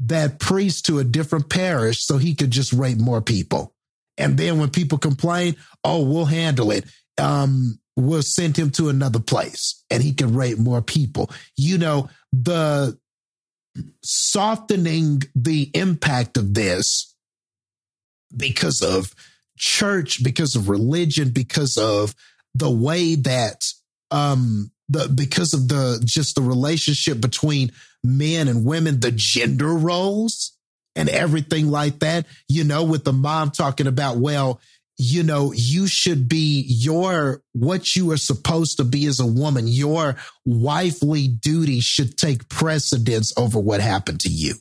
that 0.00 0.40
priest 0.40 0.86
to 0.86 0.98
a 0.98 1.04
different 1.04 1.48
parish 1.48 2.04
so 2.04 2.18
he 2.18 2.34
could 2.34 2.50
just 2.50 2.72
rape 2.72 2.98
more 2.98 3.22
people. 3.22 3.72
And 4.18 4.36
then 4.36 4.58
when 4.58 4.70
people 4.70 4.98
complain, 4.98 5.56
oh, 5.84 6.02
we'll 6.02 6.24
handle 6.24 6.72
it. 6.72 6.84
Um, 7.18 7.78
we'll 7.96 8.22
send 8.22 8.56
him 8.56 8.70
to 8.70 8.88
another 8.88 9.20
place 9.20 9.84
and 9.90 10.02
he 10.02 10.12
can 10.12 10.34
rape 10.34 10.58
more 10.58 10.82
people. 10.82 11.30
You 11.56 11.78
know, 11.78 12.10
the 12.32 12.98
softening 14.02 15.22
the 15.34 15.70
impact 15.74 16.36
of 16.36 16.54
this 16.54 17.14
because 18.36 18.82
of 18.82 19.14
church, 19.56 20.22
because 20.22 20.56
of 20.56 20.68
religion, 20.68 21.30
because 21.30 21.76
of 21.76 22.14
the 22.54 22.70
way 22.70 23.14
that 23.14 23.64
um 24.10 24.70
the 24.88 25.08
because 25.08 25.52
of 25.52 25.68
the 25.68 26.00
just 26.04 26.34
the 26.34 26.42
relationship 26.42 27.20
between 27.20 27.72
men 28.04 28.48
and 28.48 28.64
women, 28.64 29.00
the 29.00 29.12
gender 29.12 29.74
roles 29.74 30.52
and 30.94 31.08
everything 31.08 31.70
like 31.70 31.98
that. 32.00 32.26
You 32.48 32.64
know, 32.64 32.84
with 32.84 33.04
the 33.04 33.12
mom 33.12 33.50
talking 33.50 33.86
about, 33.86 34.18
well, 34.18 34.60
you 34.98 35.22
know, 35.22 35.52
you 35.52 35.86
should 35.86 36.28
be 36.28 36.64
your, 36.66 37.42
what 37.52 37.94
you 37.94 38.10
are 38.12 38.16
supposed 38.16 38.78
to 38.78 38.84
be 38.84 39.06
as 39.06 39.20
a 39.20 39.26
woman, 39.26 39.68
your 39.68 40.16
wifely 40.44 41.28
duty 41.28 41.80
should 41.80 42.16
take 42.16 42.48
precedence 42.48 43.32
over 43.36 43.58
what 43.58 43.80
happened 43.80 44.20
to 44.20 44.30
you, 44.30 44.54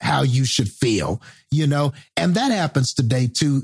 how 0.00 0.22
you 0.22 0.44
should 0.44 0.68
feel, 0.68 1.20
you 1.50 1.66
know, 1.66 1.92
and 2.16 2.34
that 2.34 2.52
happens 2.52 2.94
today 2.94 3.26
too. 3.26 3.62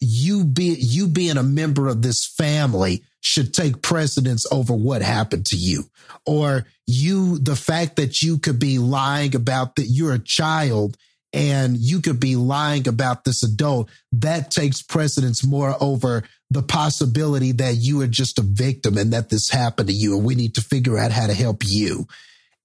You 0.00 0.44
be, 0.44 0.76
you 0.78 1.06
being 1.06 1.36
a 1.36 1.42
member 1.42 1.88
of 1.88 2.02
this 2.02 2.26
family 2.26 3.02
should 3.20 3.52
take 3.52 3.82
precedence 3.82 4.46
over 4.50 4.74
what 4.74 5.02
happened 5.02 5.46
to 5.46 5.56
you. 5.56 5.84
Or 6.24 6.66
you, 6.86 7.38
the 7.38 7.56
fact 7.56 7.96
that 7.96 8.22
you 8.22 8.38
could 8.38 8.58
be 8.58 8.78
lying 8.78 9.34
about 9.34 9.76
that 9.76 9.86
you're 9.86 10.14
a 10.14 10.18
child 10.18 10.96
and 11.36 11.76
you 11.76 12.00
could 12.00 12.18
be 12.18 12.34
lying 12.34 12.88
about 12.88 13.24
this 13.24 13.42
adult, 13.42 13.90
that 14.12 14.50
takes 14.50 14.80
precedence 14.80 15.44
more 15.44 15.76
over 15.82 16.22
the 16.50 16.62
possibility 16.62 17.52
that 17.52 17.76
you 17.76 18.00
are 18.00 18.06
just 18.06 18.38
a 18.38 18.42
victim 18.42 18.96
and 18.96 19.12
that 19.12 19.28
this 19.28 19.50
happened 19.50 19.90
to 19.90 19.94
you. 19.94 20.16
And 20.16 20.24
we 20.24 20.34
need 20.34 20.54
to 20.54 20.62
figure 20.62 20.96
out 20.96 21.12
how 21.12 21.26
to 21.26 21.34
help 21.34 21.62
you. 21.62 22.06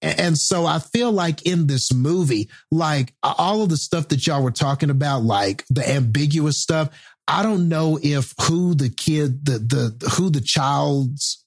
And 0.02 0.38
so 0.38 0.66
I 0.66 0.80
feel 0.80 1.12
like 1.12 1.46
in 1.46 1.68
this 1.68 1.94
movie, 1.94 2.50
like 2.72 3.14
all 3.22 3.62
of 3.62 3.68
the 3.68 3.76
stuff 3.76 4.08
that 4.08 4.26
y'all 4.26 4.42
were 4.42 4.52
talking 4.52 4.90
about, 4.90 5.22
like 5.22 5.66
the 5.70 5.88
ambiguous 5.88 6.58
stuff, 6.58 6.90
I 7.28 7.44
don't 7.44 7.68
know 7.68 8.00
if 8.02 8.34
who 8.42 8.74
the 8.74 8.90
kid, 8.90 9.46
the, 9.46 9.60
the, 9.60 10.10
who 10.12 10.30
the 10.30 10.42
child's, 10.42 11.44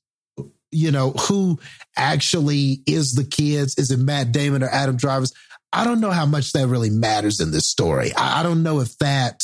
you 0.71 0.91
know, 0.91 1.13
who 1.13 1.59
actually 1.97 2.83
is 2.87 3.15
the 3.15 3.25
kids. 3.25 3.79
Is 3.79 3.91
it 3.91 3.99
Matt 3.99 4.31
Damon 4.31 4.63
or 4.63 4.69
Adam 4.69 4.97
Drivers? 4.97 5.33
I 5.75 5.85
don't 5.85 6.01
know 6.01 6.11
how 6.11 6.27
much 6.27 6.53
that 6.53 6.69
really 6.69 6.91
matters 6.91 7.41
in 7.41 7.51
this 7.51 7.69
story. 7.69 8.13
I, 8.15 8.41
I 8.41 8.43
don't 8.43 8.63
know 8.63 8.81
if 8.81 8.97
that 8.99 9.43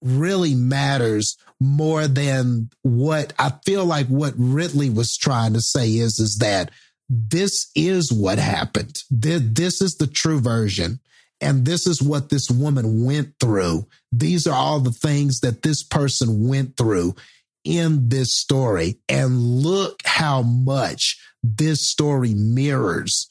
really 0.00 0.54
matters 0.54 1.36
more 1.60 2.06
than 2.06 2.70
what 2.82 3.32
I 3.38 3.52
feel 3.64 3.84
like 3.84 4.06
what 4.06 4.34
Ridley 4.36 4.90
was 4.90 5.16
trying 5.16 5.54
to 5.54 5.60
say 5.60 5.88
is, 5.96 6.18
is 6.18 6.38
that 6.38 6.70
this 7.08 7.70
is 7.74 8.12
what 8.12 8.38
happened. 8.38 9.02
This 9.10 9.80
is 9.80 9.96
the 9.96 10.06
true 10.06 10.40
version. 10.40 11.00
And 11.40 11.64
this 11.64 11.86
is 11.86 12.00
what 12.00 12.30
this 12.30 12.50
woman 12.50 13.04
went 13.04 13.34
through. 13.40 13.86
These 14.12 14.46
are 14.46 14.54
all 14.54 14.80
the 14.80 14.92
things 14.92 15.40
that 15.40 15.62
this 15.62 15.82
person 15.82 16.46
went 16.48 16.76
through 16.76 17.16
in 17.64 18.08
this 18.08 18.34
story. 18.36 18.98
And 19.08 19.38
look 19.38 20.00
how 20.04 20.42
much 20.42 21.18
this 21.42 21.90
story 21.90 22.34
mirrors 22.34 23.28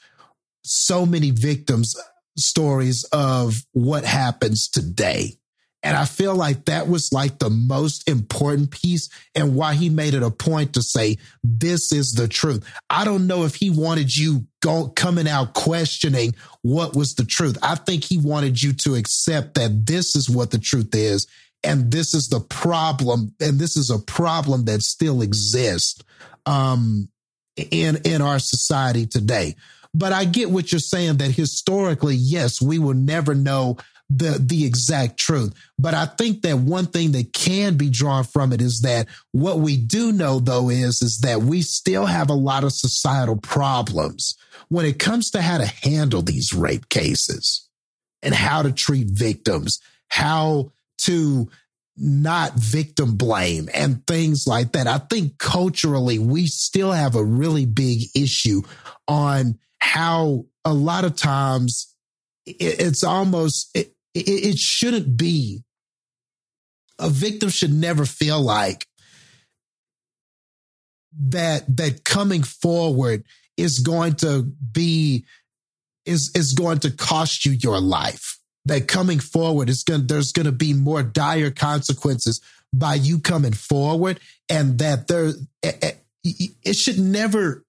so 0.64 1.06
many 1.06 1.32
victims 1.32 1.96
stories 2.38 3.04
of 3.12 3.64
what 3.74 4.04
happens 4.06 4.68
today. 4.68 5.38
And 5.86 5.98
I 5.98 6.06
feel 6.06 6.34
like 6.34 6.66
that 6.66 6.88
was 6.88 7.12
like 7.12 7.40
the 7.40 7.50
most 7.50 8.08
important 8.08 8.72
piece 8.72 9.10
and 9.36 9.54
why 9.54 9.74
he 9.74 9.90
made 9.90 10.14
it 10.14 10.24
a 10.24 10.32
point 10.32 10.74
to 10.74 10.82
say, 10.82 11.18
this 11.44 11.92
is 11.92 12.14
the 12.14 12.30
truth. 12.30 12.66
I 12.90 13.04
don't 13.04 13.28
know 13.28 13.44
if 13.44 13.56
he 13.56 13.70
wanted 13.70 14.16
you 14.16 14.48
go, 14.62 14.88
coming 14.88 15.28
out 15.28 15.54
questioning 15.54 16.36
what 16.62 16.96
was 16.96 17.16
the 17.16 17.26
truth. 17.26 17.58
I 17.62 17.76
think 17.76 18.06
he 18.06 18.18
wanted 18.18 18.62
you 18.64 18.72
to 18.74 18.96
accept 18.96 19.56
that 19.56 19.86
this 19.86 20.16
is 20.16 20.30
what 20.30 20.52
the 20.52 20.58
truth 20.58 20.96
is. 20.96 21.28
And 21.66 21.92
this 21.92 22.14
is 22.14 22.30
the 22.30 22.40
problem. 22.40 23.36
And 23.42 23.60
this 23.60 23.76
is 23.76 23.90
a 23.90 24.00
problem 24.00 24.66
that 24.66 24.84
still 24.84 25.22
exists 25.22 26.02
um, 26.46 27.10
in, 27.58 27.98
in 28.06 28.22
our 28.22 28.40
society 28.40 29.06
today. 29.06 29.56
But 29.94 30.12
I 30.12 30.26
get 30.26 30.50
what 30.50 30.72
you're 30.72 30.80
saying 30.80 31.18
that 31.18 31.32
historically, 31.32 32.16
yes, 32.16 32.62
we 32.62 32.80
will 32.80 32.96
never 32.96 33.36
know 33.36 33.78
the 34.10 34.38
the 34.40 34.66
exact 34.66 35.18
truth. 35.18 35.54
But 35.80 35.94
I 35.94 36.06
think 36.06 36.42
that 36.42 36.58
one 36.58 36.88
thing 36.88 37.14
that 37.14 37.34
can 37.34 37.78
be 37.78 37.90
drawn 37.90 38.24
from 38.24 38.54
it 38.54 38.62
is 38.62 38.82
that 38.82 39.08
what 39.32 39.60
we 39.60 39.78
do 39.78 40.12
know 40.12 40.40
though 40.40 40.70
is 40.70 41.02
is 41.02 41.20
that 41.20 41.42
we 41.42 41.62
still 41.62 42.06
have 42.06 42.30
a 42.30 42.36
lot 42.36 42.64
of 42.64 42.74
societal 42.74 43.38
problems 43.38 44.36
when 44.70 44.86
it 44.86 45.00
comes 45.00 45.32
to 45.32 45.42
how 45.42 45.58
to 45.58 45.66
handle 45.66 46.22
these 46.22 46.54
rape 46.54 46.90
cases 46.90 47.70
and 48.22 48.34
how 48.34 48.62
to 48.62 48.72
treat 48.72 49.08
victims, 49.08 49.80
how 50.10 50.72
to 51.00 51.50
not 51.96 52.54
victim 52.56 53.16
blame 53.16 53.70
and 53.74 54.06
things 54.08 54.48
like 54.48 54.72
that. 54.72 54.88
I 54.88 54.98
think 54.98 55.38
culturally, 55.38 56.18
we 56.18 56.48
still 56.48 56.92
have 56.92 57.16
a 57.16 57.24
really 57.24 57.66
big 57.66 58.04
issue 58.16 58.64
on 59.08 59.60
how 59.84 60.46
a 60.64 60.74
lot 60.74 61.04
of 61.04 61.16
times 61.16 61.94
it's 62.46 63.04
almost, 63.04 63.70
it, 63.76 63.94
it 64.16 64.58
shouldn't 64.58 65.18
be. 65.18 65.64
A 67.00 67.10
victim 67.10 67.50
should 67.50 67.74
never 67.74 68.06
feel 68.06 68.40
like 68.40 68.88
that 71.30 71.64
that 71.78 72.04
coming 72.06 72.44
forward 72.44 73.24
is 73.58 73.80
going 73.80 74.14
to 74.16 74.44
be 74.72 75.26
is 76.06 76.32
is 76.36 76.54
going 76.54 76.80
to 76.80 76.92
cost 76.92 77.46
you 77.46 77.52
your 77.52 77.80
life 77.80 78.40
that 78.66 78.88
coming 78.88 79.20
forward 79.20 79.70
is 79.70 79.84
going 79.84 80.08
there's 80.08 80.32
going 80.32 80.46
to 80.46 80.52
be 80.52 80.74
more 80.74 81.04
dire 81.04 81.52
consequences 81.52 82.42
by 82.74 82.96
you 82.96 83.20
coming 83.20 83.54
forward 83.54 84.20
and 84.50 84.80
that 84.80 85.08
there 85.08 85.34
it, 85.62 85.98
it 86.24 86.76
should 86.76 87.00
never 87.00 87.63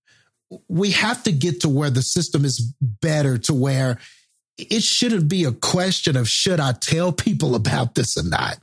we 0.69 0.91
have 0.93 1.23
to 1.25 1.33
get 1.33 1.61
to 1.61 1.69
where 1.69 1.91
the 1.91 2.03
system 2.03 2.45
is 2.45 2.61
better 2.81 3.39
to 3.39 3.55
where 3.55 3.99
it 4.59 4.83
shouldn't 4.83 5.29
be 5.29 5.45
a 5.45 5.53
question 5.53 6.17
of 6.17 6.29
should 6.29 6.61
I 6.61 6.73
tell 6.73 7.13
people 7.13 7.55
about 7.55 7.95
this 7.95 8.17
or 8.17 8.23
not. 8.23 8.59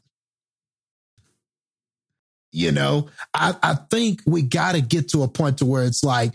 You 2.53 2.71
know, 2.71 3.09
I, 3.33 3.55
I 3.63 3.75
think 3.75 4.21
we 4.25 4.41
got 4.41 4.73
to 4.73 4.81
get 4.81 5.09
to 5.09 5.23
a 5.23 5.27
point 5.27 5.59
to 5.59 5.65
where 5.65 5.83
it's 5.83 6.03
like 6.03 6.33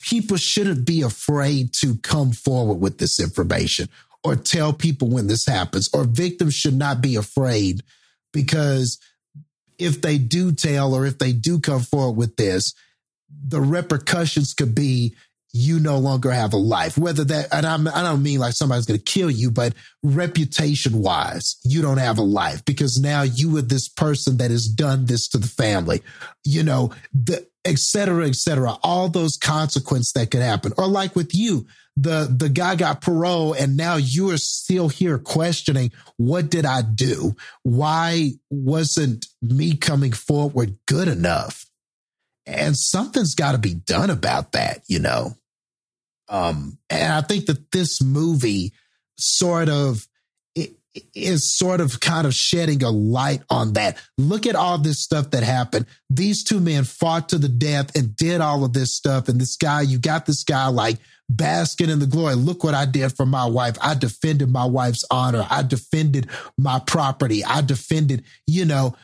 people 0.00 0.36
shouldn't 0.36 0.86
be 0.86 1.02
afraid 1.02 1.72
to 1.80 1.96
come 1.96 2.32
forward 2.32 2.76
with 2.76 2.98
this 2.98 3.20
information 3.20 3.88
or 4.22 4.36
tell 4.36 4.72
people 4.72 5.08
when 5.08 5.26
this 5.26 5.46
happens, 5.46 5.88
or 5.92 6.04
victims 6.04 6.54
should 6.54 6.76
not 6.76 7.00
be 7.00 7.16
afraid 7.16 7.82
because 8.32 8.98
if 9.78 10.02
they 10.02 10.18
do 10.18 10.52
tell 10.52 10.94
or 10.94 11.06
if 11.06 11.18
they 11.18 11.32
do 11.32 11.58
come 11.58 11.80
forward 11.80 12.16
with 12.16 12.36
this, 12.36 12.74
the 13.46 13.60
repercussions 13.60 14.54
could 14.54 14.74
be 14.74 15.14
you 15.52 15.80
no 15.80 15.98
longer 15.98 16.30
have 16.30 16.52
a 16.52 16.56
life. 16.56 16.96
Whether 16.96 17.24
that, 17.24 17.48
and 17.52 17.66
I'm, 17.66 17.88
I 17.88 18.02
don't 18.02 18.22
mean 18.22 18.38
like 18.38 18.54
somebody's 18.54 18.86
going 18.86 19.00
to 19.00 19.04
kill 19.04 19.30
you, 19.30 19.50
but 19.50 19.74
reputation 20.02 21.02
wise, 21.02 21.56
you 21.64 21.82
don't 21.82 21.98
have 21.98 22.18
a 22.18 22.22
life 22.22 22.64
because 22.64 23.00
now 23.00 23.22
you 23.22 23.56
are 23.56 23.62
this 23.62 23.88
person 23.88 24.36
that 24.36 24.52
has 24.52 24.68
done 24.68 25.06
this 25.06 25.28
to 25.30 25.38
the 25.38 25.48
family, 25.48 26.02
you 26.44 26.62
know, 26.62 26.92
the, 27.12 27.48
et 27.64 27.78
cetera, 27.78 28.28
et 28.28 28.36
cetera, 28.36 28.78
all 28.84 29.08
those 29.08 29.36
consequences 29.36 30.12
that 30.12 30.30
could 30.30 30.40
happen. 30.40 30.72
Or 30.78 30.86
like 30.86 31.16
with 31.16 31.34
you, 31.34 31.66
the, 31.96 32.32
the 32.34 32.48
guy 32.48 32.76
got 32.76 33.00
parole 33.00 33.52
and 33.52 33.76
now 33.76 33.96
you 33.96 34.30
are 34.30 34.38
still 34.38 34.88
here 34.88 35.18
questioning, 35.18 35.90
what 36.16 36.48
did 36.48 36.64
I 36.64 36.82
do? 36.82 37.34
Why 37.64 38.34
wasn't 38.50 39.26
me 39.42 39.76
coming 39.76 40.12
forward 40.12 40.78
good 40.86 41.08
enough? 41.08 41.66
And 42.46 42.76
something's 42.76 43.34
got 43.34 43.52
to 43.52 43.58
be 43.58 43.74
done 43.74 44.10
about 44.10 44.52
that, 44.52 44.82
you 44.88 44.98
know? 44.98 45.36
Um, 46.28 46.78
and 46.88 47.12
I 47.12 47.20
think 47.22 47.46
that 47.46 47.70
this 47.72 48.02
movie 48.02 48.72
sort 49.18 49.68
of 49.68 50.06
is 51.14 51.56
sort 51.56 51.80
of 51.80 52.00
kind 52.00 52.26
of 52.26 52.34
shedding 52.34 52.82
a 52.82 52.90
light 52.90 53.42
on 53.48 53.74
that. 53.74 53.96
Look 54.18 54.46
at 54.46 54.56
all 54.56 54.78
this 54.78 55.02
stuff 55.02 55.30
that 55.30 55.42
happened. 55.42 55.86
These 56.08 56.44
two 56.44 56.60
men 56.60 56.84
fought 56.84 57.28
to 57.28 57.38
the 57.38 57.48
death 57.48 57.94
and 57.96 58.16
did 58.16 58.40
all 58.40 58.64
of 58.64 58.72
this 58.72 58.94
stuff. 58.94 59.28
And 59.28 59.40
this 59.40 59.56
guy, 59.56 59.82
you 59.82 59.98
got 59.98 60.26
this 60.26 60.42
guy 60.42 60.66
like 60.66 60.96
basking 61.28 61.90
in 61.90 62.00
the 62.00 62.06
glory. 62.06 62.34
Look 62.34 62.64
what 62.64 62.74
I 62.74 62.86
did 62.86 63.16
for 63.16 63.24
my 63.24 63.46
wife. 63.46 63.76
I 63.80 63.94
defended 63.94 64.50
my 64.50 64.64
wife's 64.64 65.04
honor. 65.10 65.46
I 65.48 65.62
defended 65.62 66.28
my 66.58 66.80
property. 66.80 67.44
I 67.44 67.60
defended, 67.60 68.24
you 68.46 68.64
know, 68.64 68.96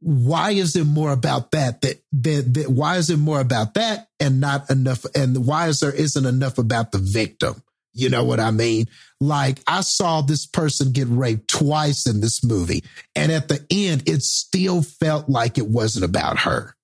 why 0.00 0.50
is 0.52 0.76
it 0.76 0.84
more 0.84 1.12
about 1.12 1.52
that, 1.52 1.80
that 1.82 2.02
that, 2.12 2.54
that 2.54 2.68
why 2.70 2.96
is 2.96 3.10
it 3.10 3.18
more 3.18 3.40
about 3.40 3.74
that 3.74 4.08
and 4.20 4.40
not 4.40 4.70
enough 4.70 5.04
and 5.14 5.46
why 5.46 5.68
is 5.68 5.80
there 5.80 5.92
isn't 5.92 6.26
enough 6.26 6.58
about 6.58 6.92
the 6.92 6.98
victim? 6.98 7.62
You 7.92 8.08
know 8.08 8.24
what 8.24 8.40
i 8.40 8.50
mean? 8.50 8.86
Like 9.20 9.60
i 9.66 9.80
saw 9.80 10.20
this 10.20 10.46
person 10.46 10.92
get 10.92 11.08
raped 11.08 11.48
twice 11.48 12.06
in 12.06 12.20
this 12.20 12.44
movie 12.44 12.84
and 13.14 13.30
at 13.30 13.48
the 13.48 13.64
end 13.70 14.08
it 14.08 14.22
still 14.22 14.82
felt 14.82 15.28
like 15.28 15.58
it 15.58 15.66
wasn't 15.66 16.04
about 16.04 16.40
her. 16.40 16.74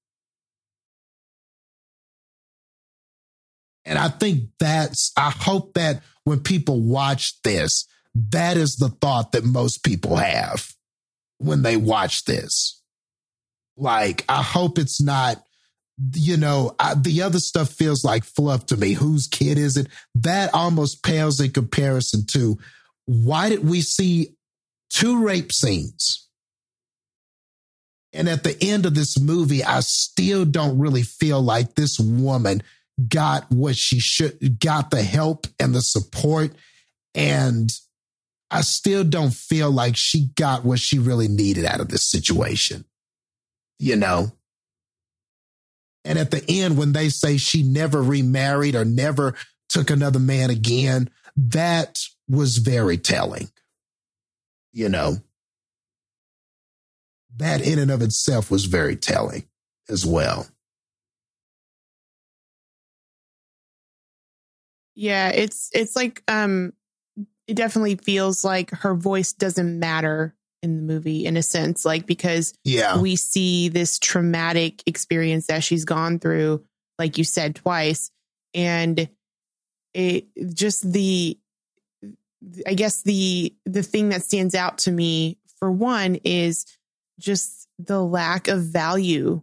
And 3.84 3.98
i 3.98 4.08
think 4.08 4.50
that's 4.58 5.12
i 5.16 5.30
hope 5.30 5.74
that 5.74 6.02
when 6.24 6.40
people 6.40 6.80
watch 6.80 7.40
this 7.42 7.86
that 8.14 8.56
is 8.56 8.76
the 8.76 8.88
thought 8.88 9.32
that 9.32 9.44
most 9.44 9.84
people 9.84 10.16
have 10.16 10.74
when 11.38 11.62
they 11.62 11.76
watch 11.76 12.24
this. 12.24 12.79
Like, 13.80 14.24
I 14.28 14.42
hope 14.42 14.78
it's 14.78 15.00
not, 15.00 15.42
you 16.14 16.36
know, 16.36 16.74
I, 16.78 16.94
the 16.94 17.22
other 17.22 17.38
stuff 17.38 17.70
feels 17.70 18.04
like 18.04 18.24
fluff 18.24 18.66
to 18.66 18.76
me. 18.76 18.92
Whose 18.92 19.26
kid 19.26 19.58
is 19.58 19.76
it? 19.76 19.88
That 20.14 20.54
almost 20.54 21.02
pales 21.02 21.40
in 21.40 21.50
comparison 21.52 22.26
to 22.32 22.58
why 23.06 23.48
did 23.48 23.68
we 23.68 23.80
see 23.80 24.34
two 24.90 25.24
rape 25.24 25.52
scenes? 25.52 26.28
And 28.12 28.28
at 28.28 28.42
the 28.42 28.56
end 28.62 28.86
of 28.86 28.94
this 28.94 29.18
movie, 29.20 29.62
I 29.64 29.80
still 29.80 30.44
don't 30.44 30.78
really 30.78 31.02
feel 31.02 31.40
like 31.40 31.74
this 31.74 31.98
woman 31.98 32.62
got 33.08 33.50
what 33.50 33.76
she 33.76 34.00
should, 34.00 34.58
got 34.58 34.90
the 34.90 35.02
help 35.02 35.46
and 35.58 35.74
the 35.74 35.80
support 35.80 36.52
and 37.14 37.70
I 38.50 38.62
still 38.62 39.04
don't 39.04 39.32
feel 39.32 39.70
like 39.70 39.94
she 39.96 40.30
got 40.34 40.64
what 40.64 40.80
she 40.80 40.98
really 40.98 41.28
needed 41.28 41.64
out 41.64 41.80
of 41.80 41.88
this 41.88 42.10
situation. 42.10 42.84
You 43.80 43.96
know? 43.96 44.30
And 46.04 46.18
at 46.18 46.30
the 46.30 46.44
end, 46.48 46.76
when 46.76 46.92
they 46.92 47.08
say 47.08 47.38
she 47.38 47.62
never 47.62 48.02
remarried 48.02 48.74
or 48.74 48.84
never 48.84 49.34
took 49.70 49.88
another 49.90 50.18
man 50.18 50.50
again, 50.50 51.08
that 51.34 51.98
was 52.28 52.58
very 52.58 52.98
telling. 52.98 53.48
You 54.72 54.90
know? 54.90 55.16
That 57.36 57.66
in 57.66 57.78
and 57.78 57.90
of 57.90 58.02
itself 58.02 58.50
was 58.50 58.66
very 58.66 58.96
telling 58.96 59.44
as 59.88 60.04
well. 60.04 60.46
Yeah, 64.94 65.30
it's 65.30 65.70
it's 65.72 65.96
like 65.96 66.22
um 66.28 66.74
it 67.46 67.54
definitely 67.54 67.96
feels 67.96 68.44
like 68.44 68.70
her 68.70 68.94
voice 68.94 69.32
doesn't 69.32 69.78
matter 69.78 70.34
in 70.62 70.76
the 70.76 70.82
movie 70.82 71.24
in 71.24 71.36
a 71.36 71.42
sense 71.42 71.84
like 71.84 72.06
because 72.06 72.52
yeah. 72.64 72.98
we 73.00 73.16
see 73.16 73.68
this 73.68 73.98
traumatic 73.98 74.82
experience 74.86 75.46
that 75.46 75.64
she's 75.64 75.84
gone 75.84 76.18
through 76.18 76.62
like 77.00 77.16
you 77.16 77.24
said 77.24 77.56
twice. 77.56 78.12
And 78.54 79.08
it 79.92 80.26
just 80.54 80.92
the 80.92 81.36
i 82.66 82.74
guess 82.74 83.02
the 83.02 83.52
the 83.66 83.82
thing 83.82 84.10
that 84.10 84.22
stands 84.22 84.54
out 84.54 84.78
to 84.78 84.92
me 84.92 85.36
for 85.58 85.70
one 85.70 86.14
is 86.24 86.64
just 87.18 87.66
the 87.78 88.00
lack 88.00 88.48
of 88.48 88.62
value 88.62 89.42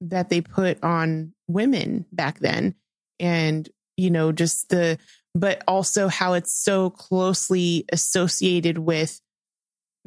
that 0.00 0.28
they 0.28 0.40
put 0.40 0.82
on 0.84 1.32
women 1.48 2.04
back 2.12 2.38
then. 2.40 2.74
And 3.18 3.68
you 3.96 4.10
know 4.10 4.32
just 4.32 4.68
the 4.68 4.98
but 5.34 5.62
also 5.68 6.08
how 6.08 6.34
it's 6.34 6.52
so 6.52 6.90
closely 6.90 7.84
associated 7.92 8.78
with 8.78 9.20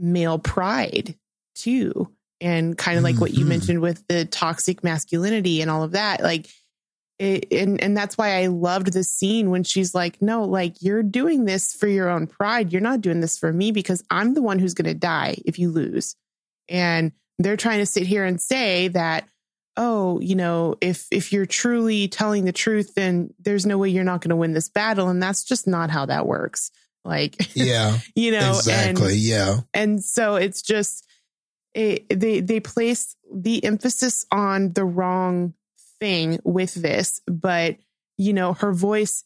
male 0.02 0.40
pride 0.40 1.16
too 1.56 2.10
and 2.42 2.78
kind 2.78 2.98
of 2.98 3.04
like 3.04 3.16
mm-hmm. 3.16 3.22
what 3.22 3.34
you 3.34 3.40
mm-hmm. 3.40 3.50
mentioned 3.50 3.82
with 3.82 4.06
the 4.08 4.26
toxic 4.26 4.84
masculinity 4.84 5.62
and 5.62 5.70
all 5.70 5.84
of 5.84 5.92
that 5.92 6.22
like 6.22 6.50
it, 7.18 7.52
and 7.52 7.82
and 7.84 7.98
that's 7.98 8.18
why 8.18 8.42
I 8.42 8.48
loved 8.48 8.94
the 8.94 9.04
scene 9.04 9.50
when 9.50 9.64
she's 9.64 9.94
like 9.94 10.22
no 10.22 10.44
like 10.46 10.82
you're 10.82 11.04
doing 11.04 11.46
this 11.46 11.74
for 11.74 11.88
your 11.88 12.10
own 12.10 12.28
pride 12.28 12.72
you're 12.72 12.82
not 12.82 13.02
doing 13.02 13.20
this 13.20 13.38
for 13.38 13.52
me 13.52 13.72
because 13.72 14.04
I'm 14.10 14.34
the 14.34 14.42
one 14.42 14.60
who's 14.60 14.74
going 14.74 14.88
to 14.88 14.94
die 14.94 15.38
if 15.46 15.60
you 15.60 15.70
lose 15.70 16.16
and 16.70 17.12
they're 17.38 17.58
trying 17.58 17.80
to 17.80 17.86
sit 17.86 18.08
here 18.08 18.26
and 18.26 18.42
say 18.42 18.88
that 18.90 19.28
oh, 19.80 20.20
you 20.20 20.36
know, 20.36 20.76
if 20.82 21.08
if 21.10 21.32
you're 21.32 21.46
truly 21.46 22.10
telling 22.10 22.44
the 22.44 22.52
truth, 22.52 22.94
then 22.96 23.34
there's 23.40 23.66
no 23.66 23.78
way 23.78 23.90
you're 23.90 24.04
not 24.04 24.22
going 24.22 24.30
to 24.30 24.36
win 24.36 24.52
this 24.52 24.70
battle, 24.70 25.08
and 25.08 25.24
that's 25.24 25.44
just 25.44 25.66
not 25.66 25.90
how 25.90 26.06
that 26.06 26.28
works. 26.28 26.70
Like, 27.06 27.36
yeah, 27.56 27.98
you 28.16 28.32
know, 28.32 28.50
exactly, 28.50 29.14
and, 29.14 29.22
yeah, 29.22 29.56
and 29.74 30.04
so 30.04 30.36
it's 30.36 30.62
just 30.62 31.06
it, 31.74 32.08
they 32.10 32.42
they 32.42 32.60
place 32.60 33.16
the 33.34 33.64
emphasis 33.64 34.26
on 34.32 34.74
the 34.74 34.86
wrong 34.86 35.54
thing 36.00 36.40
with 36.44 36.74
this, 36.74 37.22
but 37.28 37.78
you 38.18 38.34
know, 38.34 38.54
her 38.54 38.74
voice 38.74 39.24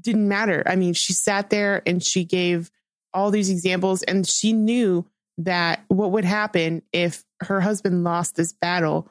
didn't 0.00 0.28
matter. 0.28 0.62
I 0.66 0.76
mean, 0.76 0.92
she 0.92 1.14
sat 1.14 1.48
there 1.48 1.82
and 1.86 2.04
she 2.04 2.24
gave 2.24 2.70
all 3.14 3.30
these 3.30 3.50
examples, 3.50 4.02
and 4.02 4.26
she 4.26 4.52
knew 4.52 5.06
that 5.38 5.84
what 5.88 6.12
would 6.12 6.24
happen 6.24 6.82
if 6.92 7.24
her 7.40 7.60
husband 7.60 8.04
lost 8.04 8.36
this 8.36 8.52
battle 8.52 9.10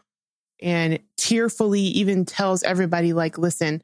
and 0.61 0.99
tearfully 1.17 1.81
even 1.81 2.25
tells 2.25 2.63
everybody 2.63 3.13
like 3.13 3.37
listen 3.37 3.83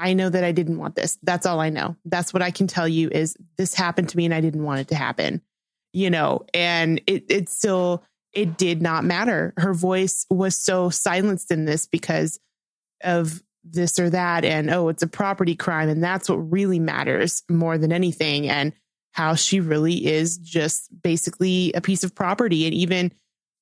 i 0.00 0.14
know 0.14 0.28
that 0.28 0.44
i 0.44 0.52
didn't 0.52 0.78
want 0.78 0.94
this. 0.96 1.18
That's 1.22 1.46
all 1.46 1.60
i 1.60 1.70
know. 1.70 1.96
That's 2.04 2.32
what 2.32 2.42
i 2.42 2.50
can 2.50 2.66
tell 2.66 2.88
you 2.88 3.08
is 3.10 3.36
this 3.56 3.74
happened 3.74 4.08
to 4.10 4.16
me 4.16 4.24
and 4.24 4.34
i 4.34 4.40
didn't 4.40 4.64
want 4.64 4.80
it 4.80 4.88
to 4.88 4.94
happen 4.94 5.42
you 5.92 6.10
know, 6.10 6.44
and 6.54 7.00
it 7.06 7.24
it 7.28 7.48
still 7.48 8.04
it 8.32 8.56
did 8.56 8.80
not 8.80 9.04
matter. 9.04 9.52
Her 9.56 9.74
voice 9.74 10.26
was 10.30 10.56
so 10.56 10.90
silenced 10.90 11.50
in 11.50 11.64
this 11.64 11.86
because 11.86 12.38
of 13.02 13.42
this 13.62 13.98
or 13.98 14.08
that 14.08 14.42
and 14.42 14.70
oh 14.70 14.88
it's 14.88 15.02
a 15.02 15.06
property 15.06 15.54
crime 15.54 15.90
and 15.90 16.02
that's 16.02 16.30
what 16.30 16.36
really 16.36 16.78
matters 16.78 17.42
more 17.50 17.76
than 17.76 17.92
anything 17.92 18.48
and 18.48 18.72
how 19.12 19.34
she 19.34 19.60
really 19.60 20.06
is 20.06 20.38
just 20.38 20.88
basically 21.02 21.72
a 21.74 21.80
piece 21.80 22.04
of 22.04 22.14
property. 22.14 22.64
And 22.64 22.74
even 22.74 23.12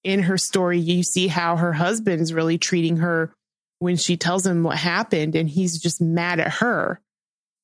in 0.04 0.22
her 0.22 0.38
story 0.38 0.78
you 0.78 1.02
see 1.02 1.26
how 1.26 1.56
her 1.56 1.72
husband's 1.72 2.32
really 2.32 2.58
treating 2.58 2.98
her 2.98 3.34
when 3.78 3.96
she 3.96 4.16
tells 4.16 4.46
him 4.46 4.62
what 4.62 4.76
happened 4.76 5.34
and 5.34 5.48
he's 5.48 5.78
just 5.78 6.00
mad 6.00 6.40
at 6.40 6.54
her 6.54 7.00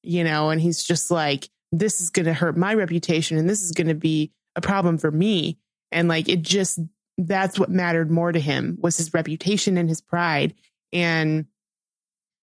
you 0.03 0.25
know 0.25 0.51
and 0.51 0.61
he's 0.61 0.83
just 0.83 1.11
like 1.11 1.49
this 1.79 2.01
is 2.01 2.11
going 2.11 2.27
to 2.27 2.33
hurt 2.33 2.57
my 2.57 2.75
reputation 2.75 3.37
and 3.37 3.49
this 3.49 3.63
is 3.63 3.73
going 3.73 3.89
to 3.89 3.95
be 3.95 4.33
a 4.57 4.61
problem 4.61 4.99
for 4.99 5.11
me. 5.11 5.59
And 5.93 6.09
like 6.09 6.29
it 6.29 6.43
just 6.43 6.79
that's 7.19 7.59
what 7.59 7.71
mattered 7.71 8.11
more 8.11 8.33
to 8.33 8.41
him 8.41 8.77
was 8.81 8.97
his 8.97 9.15
reputation 9.15 9.77
and 9.77 9.89
his 9.89 10.01
pride. 10.01 10.55
And 10.93 11.47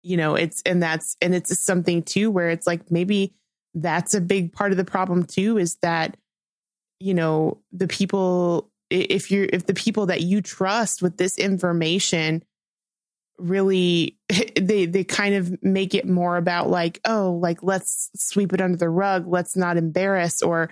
you 0.02 0.16
know 0.16 0.34
it's 0.34 0.62
and 0.64 0.82
that's 0.82 1.16
and 1.20 1.34
it's 1.34 1.58
something 1.62 2.02
too 2.02 2.30
where 2.30 2.50
it's 2.50 2.66
like 2.66 2.90
maybe 2.90 3.34
that's 3.74 4.14
a 4.14 4.20
big 4.20 4.52
part 4.52 4.72
of 4.72 4.78
the 4.78 4.84
problem 4.84 5.24
too 5.24 5.58
is 5.58 5.76
that 5.82 6.16
you 7.00 7.12
know 7.12 7.58
the 7.70 7.86
people 7.86 8.70
if 8.88 9.30
you're 9.30 9.46
if 9.52 9.66
the 9.66 9.74
people 9.74 10.06
that 10.06 10.22
you 10.22 10.40
trust 10.40 11.02
with 11.02 11.18
this 11.18 11.38
information 11.38 12.42
really 13.40 14.18
they 14.60 14.86
they 14.86 15.04
kind 15.04 15.34
of 15.34 15.62
make 15.62 15.94
it 15.94 16.06
more 16.06 16.36
about 16.36 16.70
like 16.70 17.00
oh 17.04 17.38
like 17.40 17.62
let's 17.62 18.10
sweep 18.16 18.52
it 18.52 18.60
under 18.60 18.76
the 18.76 18.88
rug. 18.88 19.26
Let's 19.26 19.56
not 19.56 19.76
embarrass 19.76 20.42
or 20.42 20.70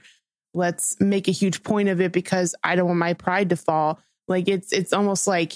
let's 0.54 1.00
make 1.00 1.28
a 1.28 1.32
huge 1.32 1.62
point 1.62 1.88
of 1.88 2.00
it 2.00 2.12
because 2.12 2.54
I 2.62 2.76
don't 2.76 2.86
want 2.86 2.98
my 2.98 3.14
pride 3.14 3.50
to 3.50 3.56
fall. 3.56 4.00
Like 4.26 4.48
it's 4.48 4.72
it's 4.72 4.92
almost 4.92 5.26
like 5.26 5.54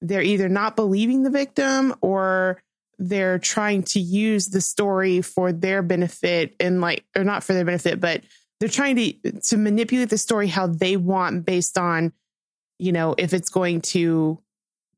they're 0.00 0.22
either 0.22 0.48
not 0.48 0.76
believing 0.76 1.22
the 1.22 1.30
victim 1.30 1.94
or 2.00 2.62
they're 2.98 3.38
trying 3.38 3.82
to 3.82 4.00
use 4.00 4.48
the 4.48 4.60
story 4.60 5.22
for 5.22 5.52
their 5.52 5.82
benefit 5.82 6.54
and 6.60 6.80
like 6.80 7.04
or 7.16 7.24
not 7.24 7.42
for 7.42 7.52
their 7.52 7.64
benefit 7.64 8.00
but 8.00 8.22
they're 8.60 8.68
trying 8.68 8.94
to 8.96 9.40
to 9.40 9.56
manipulate 9.56 10.10
the 10.10 10.18
story 10.18 10.46
how 10.46 10.66
they 10.66 10.96
want 10.96 11.44
based 11.44 11.78
on 11.78 12.12
you 12.78 12.92
know 12.92 13.14
if 13.18 13.32
it's 13.32 13.48
going 13.48 13.80
to 13.80 14.38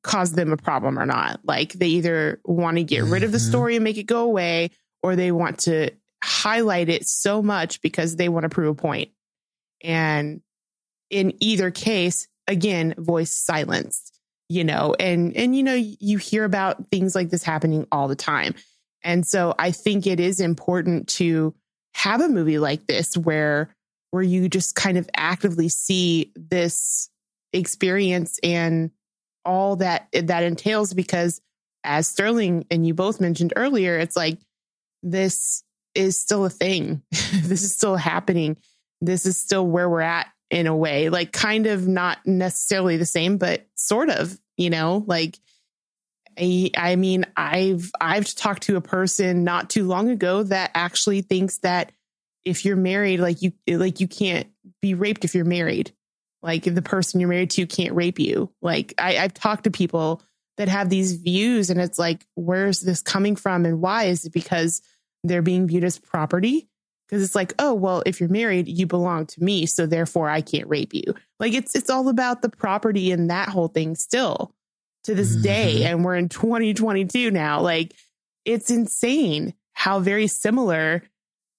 cause 0.05 0.33
them 0.33 0.53
a 0.53 0.57
problem 0.57 0.99
or 0.99 1.07
not 1.07 1.41
like 1.45 1.73
they 1.73 1.87
either 1.87 2.39
want 2.45 2.77
to 2.77 2.85
get 2.85 3.03
mm-hmm. 3.03 3.13
rid 3.15 3.23
of 3.25 3.33
the 3.33 3.39
mm-hmm. 3.39 3.49
story 3.49 3.75
and 3.75 3.83
make 3.83 3.97
it 3.97 4.05
go 4.05 4.23
away 4.23 4.71
or 5.03 5.17
they 5.17 5.33
want 5.33 5.59
to 5.59 5.91
highlight 6.23 6.89
it 6.89 7.09
so 7.09 7.43
much 7.43 7.81
because 7.81 8.17
they 8.17 8.29
want 8.29 8.45
to 8.45 8.49
prove 8.49 8.69
a 8.69 8.75
point. 8.75 9.09
point 9.09 9.11
and 9.83 10.41
in 11.11 11.35
either 11.41 11.71
case 11.71 12.29
again 12.47 12.95
voice 12.99 13.33
silenced 13.33 14.21
you 14.51 14.63
know 14.63 14.95
and 15.01 15.35
and 15.37 15.57
you 15.57 15.63
know 15.63 15.75
you 15.75 16.19
hear 16.19 16.45
about 16.45 16.91
things 16.91 17.15
like 17.15 17.31
this 17.31 17.43
happening 17.43 17.87
all 17.91 18.07
the 18.07 18.15
time 18.15 18.55
and 19.03 19.27
so 19.27 19.55
i 19.59 19.71
think 19.71 20.07
it 20.07 20.21
is 20.21 20.39
important 20.39 21.09
to 21.09 21.55
have 21.95 22.21
a 22.21 22.29
movie 22.29 22.59
like 22.59 22.87
this 22.87 23.17
where 23.17 23.75
where 24.11 24.23
you 24.23 24.49
just 24.51 24.75
kind 24.75 24.99
of 24.99 25.09
actively 25.17 25.69
see 25.69 26.31
this 26.37 27.09
experience 27.55 28.39
and 28.43 28.91
all 29.45 29.77
that 29.77 30.09
that 30.13 30.43
entails 30.43 30.95
because 30.95 31.41
as 31.83 32.09
sterling 32.09 32.67
and 32.71 32.87
you 32.87 32.95
both 32.95 33.21
mentioned 33.21 33.53
earlier 33.57 33.99
it's 33.99 34.17
like 34.17 34.39
this 35.03 35.63
is 35.95 36.19
still 36.21 36.45
a 36.45 36.51
thing 36.51 37.03
this 37.11 37.63
is 37.63 37.75
still 37.75 37.97
happening 37.97 38.57
this 39.01 39.27
is 39.27 39.37
still 39.37 39.67
where 39.67 39.89
we're 39.89 40.01
at 40.01 40.29
in 40.51 40.67
a 40.67 40.77
way, 40.77 41.09
like 41.09 41.33
kind 41.33 41.67
of 41.67 41.89
not 41.89 42.19
necessarily 42.25 42.97
the 42.97 43.07
same, 43.07 43.39
but 43.39 43.67
sort 43.75 44.09
of, 44.09 44.39
you 44.57 44.71
know, 44.71 45.05
like 45.07 45.39
I, 46.39 46.71
I 46.77 46.97
mean, 46.97 47.27
I've 47.37 47.91
I've 48.01 48.33
talked 48.35 48.65
to 48.65 48.77
a 48.77 48.81
person 48.81 49.45
not 49.45 49.71
too 49.71 49.85
long 49.85 50.11
ago 50.11 50.43
that 50.45 50.71
actually 50.75 51.23
thinks 51.23 51.59
that 51.59 51.93
if 52.45 52.65
you're 52.65 52.77
married, 52.77 53.21
like 53.21 53.43
you 53.43 53.53
like 53.67 54.01
you 54.01 54.09
can't 54.09 54.47
be 54.81 54.95
raped 54.95 55.25
if 55.25 55.35
you're 55.35 55.45
married. 55.45 55.93
Like 56.45 56.67
if 56.67 56.75
the 56.75 56.83
person 56.83 57.19
you're 57.19 57.29
married 57.29 57.51
to 57.51 57.67
can't 57.67 57.95
rape 57.95 58.19
you. 58.19 58.53
Like 58.63 58.95
I, 58.99 59.19
I've 59.19 59.35
talked 59.35 59.65
to 59.65 59.71
people 59.71 60.23
that 60.57 60.69
have 60.69 60.89
these 60.89 61.15
views, 61.15 61.71
and 61.71 61.81
it's 61.81 61.99
like, 61.99 62.25
where's 62.37 62.81
this 62.81 63.03
coming 63.03 63.35
from, 63.35 63.67
and 63.67 63.81
why? 63.81 64.05
Is 64.05 64.25
it 64.25 64.33
because 64.33 64.83
they're 65.25 65.43
being 65.43 65.67
viewed 65.67 65.85
as 65.85 65.99
property? 65.99 66.69
because 67.09 67.23
it's 67.23 67.35
like, 67.35 67.55
oh, 67.59 67.75
well, 67.75 68.03
if 68.07 68.19
you're 68.19 68.29
married, 68.29 68.69
you 68.69 68.87
belong 68.87 69.27
to 69.27 69.43
me, 69.43 69.67
so 69.67 69.87
therefore 69.87 70.29
I 70.29 70.41
can't 70.41 70.69
rape 70.69 70.95
you. 70.95 71.15
Like 71.39 71.53
it's 71.55 71.75
it's 71.75 71.91
all 71.91 72.09
about 72.09 72.43
the 72.43 72.49
property 72.49 73.13
and 73.13 73.31
that 73.31 73.49
whole 73.49 73.69
thing 73.69 73.95
still 73.95 74.55
to 75.05 75.15
this 75.15 75.33
mm-hmm. 75.33 75.43
day 75.43 75.85
and 75.85 76.05
we're 76.05 76.17
in 76.17 76.29
2022 76.29 77.31
now. 77.31 77.61
Like 77.61 77.95
it's 78.45 78.71
insane 78.71 79.55
how 79.73 80.01
very 80.01 80.27
similar 80.27 81.03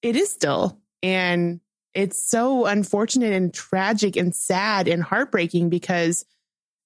it 0.01 0.15
is 0.15 0.31
still. 0.31 0.79
And 1.03 1.59
it's 1.95 2.21
so 2.29 2.65
unfortunate 2.65 3.33
and 3.33 3.53
tragic 3.53 4.17
and 4.17 4.35
sad 4.35 4.87
and 4.87 5.01
heartbreaking 5.01 5.69
because 5.69 6.25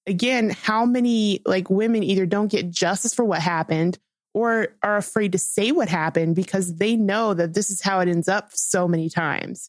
again, 0.06 0.50
how 0.50 0.86
many 0.86 1.42
like 1.44 1.68
women 1.68 2.02
either 2.02 2.26
don't 2.26 2.50
get 2.50 2.70
justice 2.70 3.12
for 3.12 3.24
what 3.24 3.40
happened 3.40 3.98
or 4.32 4.68
are 4.82 4.96
afraid 4.96 5.32
to 5.32 5.38
say 5.38 5.72
what 5.72 5.88
happened 5.88 6.36
because 6.36 6.76
they 6.76 6.96
know 6.96 7.34
that 7.34 7.54
this 7.54 7.70
is 7.70 7.82
how 7.82 8.00
it 8.00 8.08
ends 8.08 8.28
up 8.28 8.50
so 8.52 8.86
many 8.86 9.10
times. 9.10 9.68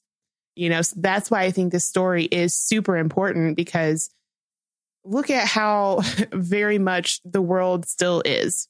You 0.55 0.69
know, 0.69 0.83
so 0.83 0.95
that's 0.99 1.31
why 1.31 1.41
I 1.41 1.51
think 1.51 1.71
this 1.71 1.85
story 1.85 2.25
is 2.25 2.53
super 2.53 2.97
important 2.97 3.55
because 3.55 4.09
look 5.03 5.29
at 5.31 5.47
how 5.47 6.01
very 6.31 6.77
much 6.77 7.19
the 7.23 7.41
world 7.41 7.87
still 7.87 8.21
is 8.25 8.67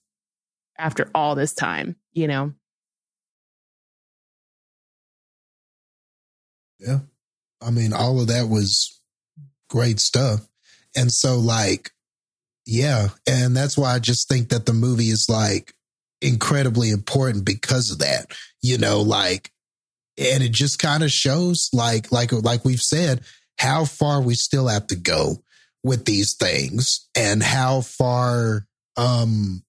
after 0.78 1.10
all 1.14 1.36
this 1.36 1.54
time, 1.54 1.98
you 2.14 2.28
know. 2.28 2.54
Yeah. 6.82 7.00
I 7.62 7.70
mean, 7.70 7.94
all 7.94 8.20
of 8.20 8.28
that 8.28 8.50
was 8.50 9.00
great 9.70 10.00
stuff. 10.00 10.42
And 10.96 11.12
so, 11.12 11.38
like, 11.38 11.92
yeah. 12.66 13.10
And 13.28 13.56
that's 13.56 13.78
why 13.78 13.94
I 13.94 14.00
just 14.00 14.28
think 14.28 14.50
that 14.50 14.66
the 14.66 14.74
movie 14.74 15.10
is 15.10 15.28
like 15.30 15.74
incredibly 16.22 16.90
important 16.90 17.46
because 17.46 17.92
of 17.92 18.00
that. 18.00 18.32
You 18.62 18.78
know, 18.78 19.02
like, 19.02 19.52
and 20.18 20.44
it 20.44 20.52
just 20.52 20.80
kind 20.80 21.04
of 21.04 21.12
shows, 21.12 21.70
like, 21.72 22.12
like, 22.12 22.32
like 22.32 22.66
we've 22.66 22.82
said, 22.82 23.22
how 23.58 23.86
far 23.86 24.22
we 24.22 24.36
still 24.36 24.68
have 24.68 24.88
to 24.88 24.96
go 24.96 25.44
with 25.84 26.06
these 26.06 26.36
things 26.36 27.08
and 27.16 27.42
how 27.42 27.82
far, 27.82 28.68
um, 28.98 29.64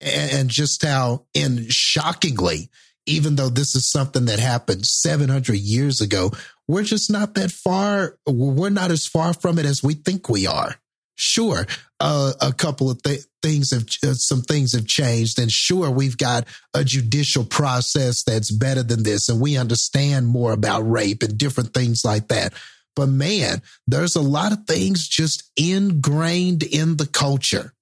and 0.00 0.48
just 0.48 0.84
how, 0.84 1.26
and 1.34 1.70
shockingly, 1.70 2.70
even 3.10 3.36
though 3.36 3.48
this 3.48 3.74
is 3.74 3.90
something 3.90 4.26
that 4.26 4.38
happened 4.38 4.86
700 4.86 5.56
years 5.56 6.00
ago, 6.00 6.30
we're 6.68 6.84
just 6.84 7.10
not 7.10 7.34
that 7.34 7.50
far. 7.50 8.16
We're 8.26 8.70
not 8.70 8.90
as 8.90 9.06
far 9.06 9.34
from 9.34 9.58
it 9.58 9.66
as 9.66 9.82
we 9.82 9.94
think 9.94 10.28
we 10.28 10.46
are. 10.46 10.76
Sure, 11.16 11.66
uh, 11.98 12.32
a 12.40 12.52
couple 12.52 12.90
of 12.90 13.02
th- 13.02 13.26
things 13.42 13.72
have 13.72 13.84
uh, 14.02 14.14
some 14.14 14.40
things 14.40 14.72
have 14.72 14.86
changed, 14.86 15.38
and 15.38 15.52
sure, 15.52 15.90
we've 15.90 16.16
got 16.16 16.46
a 16.72 16.82
judicial 16.82 17.44
process 17.44 18.22
that's 18.22 18.50
better 18.50 18.82
than 18.82 19.02
this, 19.02 19.28
and 19.28 19.38
we 19.38 19.58
understand 19.58 20.26
more 20.26 20.52
about 20.52 20.90
rape 20.90 21.22
and 21.22 21.36
different 21.36 21.74
things 21.74 22.06
like 22.06 22.28
that. 22.28 22.54
But 22.96 23.08
man, 23.08 23.60
there's 23.86 24.16
a 24.16 24.22
lot 24.22 24.52
of 24.52 24.64
things 24.66 25.06
just 25.06 25.50
ingrained 25.58 26.62
in 26.62 26.96
the 26.96 27.06
culture 27.06 27.74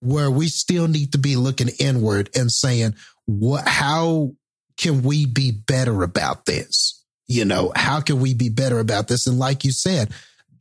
where 0.00 0.30
we 0.30 0.48
still 0.48 0.88
need 0.88 1.12
to 1.12 1.18
be 1.18 1.36
looking 1.36 1.70
inward 1.78 2.28
and 2.36 2.50
saying, 2.50 2.94
what, 3.26 3.66
how 3.66 4.32
can 4.76 5.02
we 5.02 5.26
be 5.26 5.50
better 5.50 6.02
about 6.02 6.46
this? 6.46 7.02
You 7.26 7.44
know, 7.44 7.72
how 7.74 8.00
can 8.00 8.20
we 8.20 8.34
be 8.34 8.48
better 8.48 8.78
about 8.78 9.08
this? 9.08 9.26
And 9.26 9.38
like 9.38 9.64
you 9.64 9.72
said, 9.72 10.10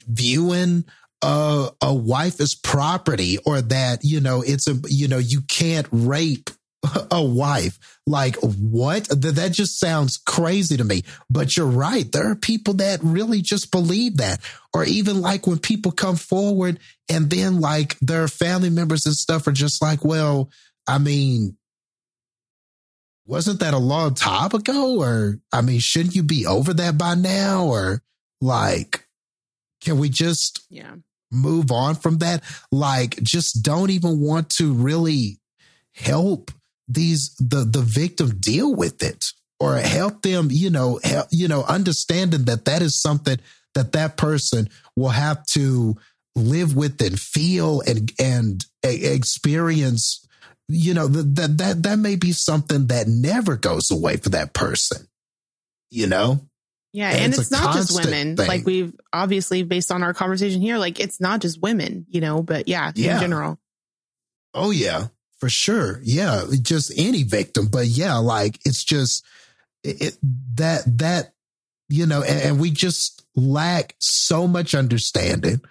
viewing 0.07 0.85
a, 1.21 1.69
a 1.81 1.93
wife 1.93 2.39
as 2.39 2.55
property 2.55 3.37
or 3.45 3.61
that, 3.61 3.99
you 4.03 4.21
know, 4.21 4.41
it's 4.41 4.67
a, 4.67 4.75
you 4.87 5.07
know, 5.07 5.17
you 5.17 5.41
can't 5.41 5.87
rape 5.91 6.49
a 7.11 7.23
wife. 7.23 7.79
Like 8.05 8.35
what? 8.37 9.07
That 9.09 9.51
just 9.53 9.79
sounds 9.79 10.17
crazy 10.17 10.77
to 10.77 10.83
me. 10.83 11.03
But 11.29 11.55
you're 11.55 11.65
right. 11.65 12.09
There 12.11 12.29
are 12.29 12.35
people 12.35 12.75
that 12.75 12.99
really 13.03 13.41
just 13.41 13.71
believe 13.71 14.17
that. 14.17 14.41
Or 14.73 14.83
even 14.83 15.21
like 15.21 15.47
when 15.47 15.59
people 15.59 15.91
come 15.91 16.15
forward 16.15 16.79
and 17.09 17.29
then 17.29 17.61
like 17.61 17.97
their 17.99 18.27
family 18.27 18.69
members 18.69 19.05
and 19.05 19.15
stuff 19.15 19.47
are 19.47 19.53
just 19.53 19.81
like, 19.81 20.03
well, 20.03 20.49
I 20.87 20.97
mean, 20.97 21.57
wasn't 23.25 23.59
that 23.61 23.73
a 23.73 23.79
long 23.79 24.15
time 24.15 24.51
ago? 24.53 25.01
Or 25.01 25.39
I 25.51 25.61
mean, 25.61 25.79
shouldn't 25.79 26.15
you 26.15 26.23
be 26.23 26.45
over 26.45 26.73
that 26.73 26.97
by 26.97 27.15
now? 27.15 27.65
Or 27.65 28.01
like, 28.41 29.07
can 29.81 29.97
we 29.97 30.09
just 30.09 30.65
yeah 30.69 30.95
move 31.33 31.71
on 31.71 31.95
from 31.95 32.19
that. 32.19 32.43
Like, 32.71 33.21
just 33.21 33.63
don't 33.63 33.89
even 33.89 34.19
want 34.19 34.49
to 34.51 34.73
really 34.73 35.39
help 35.93 36.51
these 36.87 37.35
the 37.39 37.63
the 37.63 37.81
victim 37.81 38.37
deal 38.39 38.73
with 38.73 39.03
it 39.03 39.25
or 39.59 39.75
help 39.77 40.21
them, 40.21 40.49
you 40.51 40.69
know, 40.69 40.99
help, 41.03 41.27
you 41.31 41.47
know, 41.47 41.63
understanding 41.63 42.45
that 42.45 42.65
that 42.65 42.81
is 42.81 43.01
something 43.01 43.37
that 43.73 43.93
that 43.93 44.17
person 44.17 44.69
will 44.95 45.09
have 45.09 45.45
to 45.47 45.97
live 46.35 46.75
with 46.75 47.01
and 47.01 47.19
feel 47.19 47.81
and 47.81 48.11
and 48.19 48.65
experience 48.83 50.27
you 50.69 50.93
know 50.93 51.07
that 51.07 51.57
that 51.57 51.83
that 51.83 51.99
may 51.99 52.15
be 52.15 52.31
something 52.31 52.87
that 52.87 53.07
never 53.07 53.57
goes 53.57 53.91
away 53.91 54.17
for 54.17 54.29
that 54.29 54.53
person 54.53 55.07
you 55.93 56.07
know? 56.07 56.39
Yeah 56.91 57.09
and, 57.09 57.21
and 57.21 57.33
it's, 57.33 57.43
it's 57.43 57.51
not 57.51 57.73
just 57.73 57.95
women. 57.95 58.35
Thing. 58.35 58.47
like 58.47 58.65
we've 58.65 58.93
obviously 59.11 59.63
based 59.63 59.91
on 59.91 60.03
our 60.03 60.13
conversation 60.13 60.61
here 60.61 60.77
like 60.77 60.99
it's 60.99 61.19
not 61.19 61.41
just 61.41 61.61
women 61.61 62.05
you 62.09 62.21
know 62.21 62.43
but 62.43 62.67
yeah, 62.67 62.91
yeah. 62.95 63.15
in 63.15 63.21
general. 63.21 63.59
Oh 64.53 64.69
yeah. 64.69 65.07
For 65.39 65.49
sure. 65.49 65.99
Yeah. 66.03 66.43
Just 66.61 66.93
any 66.95 67.23
victim. 67.23 67.67
But 67.71 67.87
yeah 67.87 68.17
like 68.17 68.59
it's 68.65 68.83
just 68.83 69.25
it, 69.83 70.17
that 70.55 70.83
that 70.99 71.33
you 71.89 72.05
know 72.05 72.21
and, 72.21 72.41
and 72.41 72.59
we 72.59 72.69
just 72.69 73.25
lack 73.35 73.95
so 73.99 74.47
much 74.47 74.75
understanding. 74.75 75.61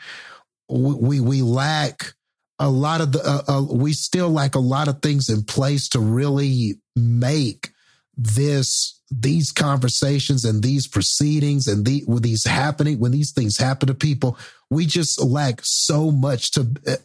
We 0.69 1.21
we 1.21 1.43
lack 1.43 2.15
a 2.63 2.71
lot 2.71 3.01
of 3.01 3.11
the 3.11 3.21
uh, 3.21 3.43
uh, 3.53 3.63
we 3.63 3.93
still 3.93 4.31
lack 4.31 4.55
a 4.55 4.61
lot 4.61 4.87
of 4.87 5.03
things 5.03 5.29
in 5.29 5.43
place 5.43 5.89
to 5.89 5.99
really 5.99 6.75
make 6.95 7.71
this 8.17 9.01
these 9.11 9.51
conversations 9.51 10.45
and 10.45 10.63
these 10.63 10.87
proceedings 10.87 11.67
and 11.67 11.85
the 11.85 12.05
with 12.07 12.23
these 12.23 12.45
happening 12.45 13.01
when 13.01 13.11
these 13.11 13.33
things 13.33 13.59
happen 13.59 13.89
to 13.89 13.95
people 13.95 14.39
we 14.71 14.87
just 14.87 15.21
lack 15.21 15.61
so 15.65 16.13
much 16.13 16.53
to 16.53 16.71
uh, 16.87 16.97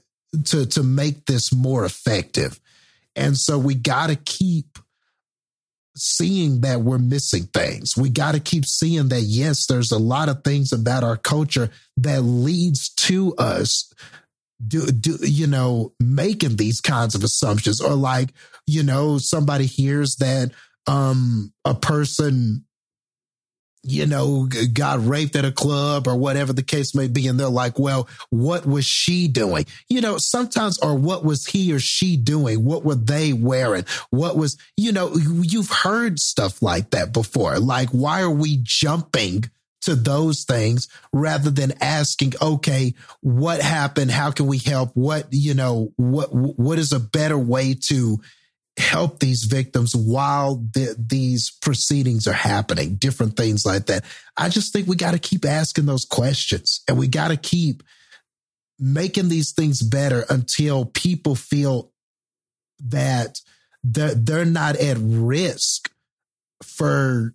to 0.45 0.67
to 0.67 0.83
make 0.83 1.25
this 1.25 1.51
more 1.51 1.85
effective 1.85 2.59
and 3.15 3.35
so 3.35 3.57
we 3.57 3.73
got 3.73 4.07
to 4.07 4.15
keep 4.15 4.77
seeing 5.95 6.61
that 6.61 6.81
we're 6.81 6.99
missing 6.99 7.45
things. 7.45 7.97
We 7.97 8.09
got 8.11 8.33
to 8.33 8.39
keep 8.39 8.67
seeing 8.67 9.07
that, 9.07 9.21
yes, 9.21 9.65
there's 9.65 9.91
a 9.91 9.97
lot 9.97 10.29
of 10.29 10.43
things 10.43 10.71
about 10.71 11.03
our 11.03 11.17
culture 11.17 11.71
that 11.97 12.21
leads 12.21 12.89
to 12.89 13.33
us 13.37 13.91
do, 14.65 14.87
do 14.87 15.17
you 15.21 15.47
know 15.47 15.93
making 15.99 16.55
these 16.55 16.81
kinds 16.81 17.15
of 17.15 17.23
assumptions 17.23 17.81
or 17.81 17.93
like 17.93 18.29
you 18.65 18.83
know 18.83 19.17
somebody 19.17 19.65
hears 19.65 20.15
that 20.17 20.51
um 20.87 21.53
a 21.65 21.75
person 21.75 22.65
you 23.87 24.05
know, 24.05 24.49
got 24.73 25.05
raped 25.05 25.37
at 25.37 25.45
a 25.45 25.51
club 25.51 26.07
or 26.07 26.17
whatever 26.17 26.51
the 26.51 26.61
case 26.61 26.93
may 26.93 27.07
be. 27.07 27.25
And 27.27 27.39
they're 27.39 27.47
like, 27.47 27.79
well, 27.79 28.09
what 28.29 28.65
was 28.65 28.85
she 28.85 29.29
doing? 29.29 29.65
You 29.87 30.01
know, 30.01 30.17
sometimes, 30.17 30.77
or 30.79 30.93
what 30.93 31.23
was 31.23 31.45
he 31.45 31.71
or 31.73 31.79
she 31.79 32.17
doing? 32.17 32.65
What 32.65 32.83
were 32.83 32.95
they 32.95 33.31
wearing? 33.31 33.85
What 34.09 34.35
was, 34.35 34.57
you 34.75 34.91
know, 34.91 35.15
you've 35.15 35.71
heard 35.71 36.19
stuff 36.19 36.61
like 36.61 36.89
that 36.89 37.13
before. 37.13 37.59
Like, 37.59 37.89
why 37.89 38.21
are 38.21 38.29
we 38.29 38.59
jumping 38.61 39.49
to 39.81 39.95
those 39.95 40.43
things 40.43 40.87
rather 41.13 41.49
than 41.49 41.73
asking, 41.81 42.33
okay, 42.41 42.93
what 43.21 43.61
happened? 43.61 44.11
How 44.11 44.31
can 44.31 44.47
we 44.47 44.57
help? 44.57 44.91
What, 44.95 45.27
you 45.31 45.53
know, 45.53 45.93
what, 45.95 46.29
what 46.33 46.79
is 46.79 46.93
a 46.93 46.99
better 46.99 47.37
way 47.37 47.75
to 47.87 48.19
help 48.77 49.19
these 49.19 49.43
victims 49.43 49.95
while 49.95 50.55
the, 50.73 50.95
these 50.97 51.49
proceedings 51.49 52.27
are 52.27 52.33
happening, 52.33 52.95
different 52.95 53.35
things 53.35 53.65
like 53.65 53.87
that. 53.87 54.05
I 54.35 54.49
just 54.49 54.71
think 54.71 54.87
we 54.87 54.95
got 54.95 55.11
to 55.11 55.19
keep 55.19 55.45
asking 55.45 55.87
those 55.87 56.05
questions 56.05 56.81
and 56.87 56.97
we 56.97 57.07
got 57.07 57.29
to 57.29 57.37
keep 57.37 57.81
making 58.79 59.29
these 59.29 59.51
things 59.51 59.81
better 59.81 60.25
until 60.29 60.85
people 60.85 61.33
feel 61.33 61.91
that 62.79 63.39
they're, 63.83 64.13
they're 64.13 64.45
not 64.45 64.75
at 64.75 64.97
risk 64.99 65.89
for 66.61 67.33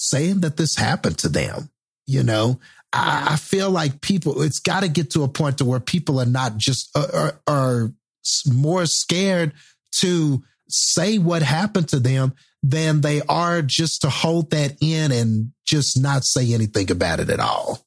saying 0.00 0.40
that 0.40 0.56
this 0.56 0.76
happened 0.76 1.18
to 1.18 1.28
them. 1.28 1.70
You 2.06 2.22
know, 2.22 2.58
I, 2.92 3.32
I 3.32 3.36
feel 3.36 3.70
like 3.70 4.00
people, 4.00 4.42
it's 4.42 4.58
got 4.58 4.80
to 4.80 4.88
get 4.88 5.10
to 5.10 5.22
a 5.22 5.28
point 5.28 5.58
to 5.58 5.64
where 5.64 5.78
people 5.78 6.20
are 6.20 6.26
not 6.26 6.56
just, 6.56 6.90
uh, 6.96 7.06
are, 7.12 7.40
are 7.46 7.92
more 8.50 8.86
scared 8.86 9.52
to 9.96 10.42
say 10.68 11.18
what 11.18 11.42
happened 11.42 11.88
to 11.90 12.00
them 12.00 12.34
than 12.62 13.02
they 13.02 13.20
are 13.22 13.62
just 13.62 14.02
to 14.02 14.10
hold 14.10 14.50
that 14.50 14.76
in 14.80 15.12
and 15.12 15.52
just 15.66 16.00
not 16.00 16.24
say 16.24 16.52
anything 16.52 16.90
about 16.90 17.20
it 17.20 17.30
at 17.30 17.40
all. 17.40 17.86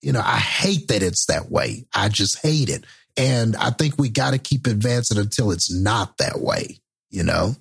You 0.00 0.12
know, 0.12 0.22
I 0.24 0.38
hate 0.38 0.88
that 0.88 1.02
it's 1.02 1.26
that 1.26 1.50
way. 1.50 1.86
I 1.94 2.08
just 2.08 2.40
hate 2.40 2.70
it. 2.70 2.84
And 3.16 3.54
I 3.56 3.70
think 3.70 3.98
we 3.98 4.08
got 4.08 4.32
to 4.32 4.38
keep 4.38 4.66
advancing 4.66 5.18
until 5.18 5.50
it's 5.50 5.70
not 5.70 6.16
that 6.18 6.40
way, 6.40 6.78
you 7.10 7.22
know? 7.22 7.54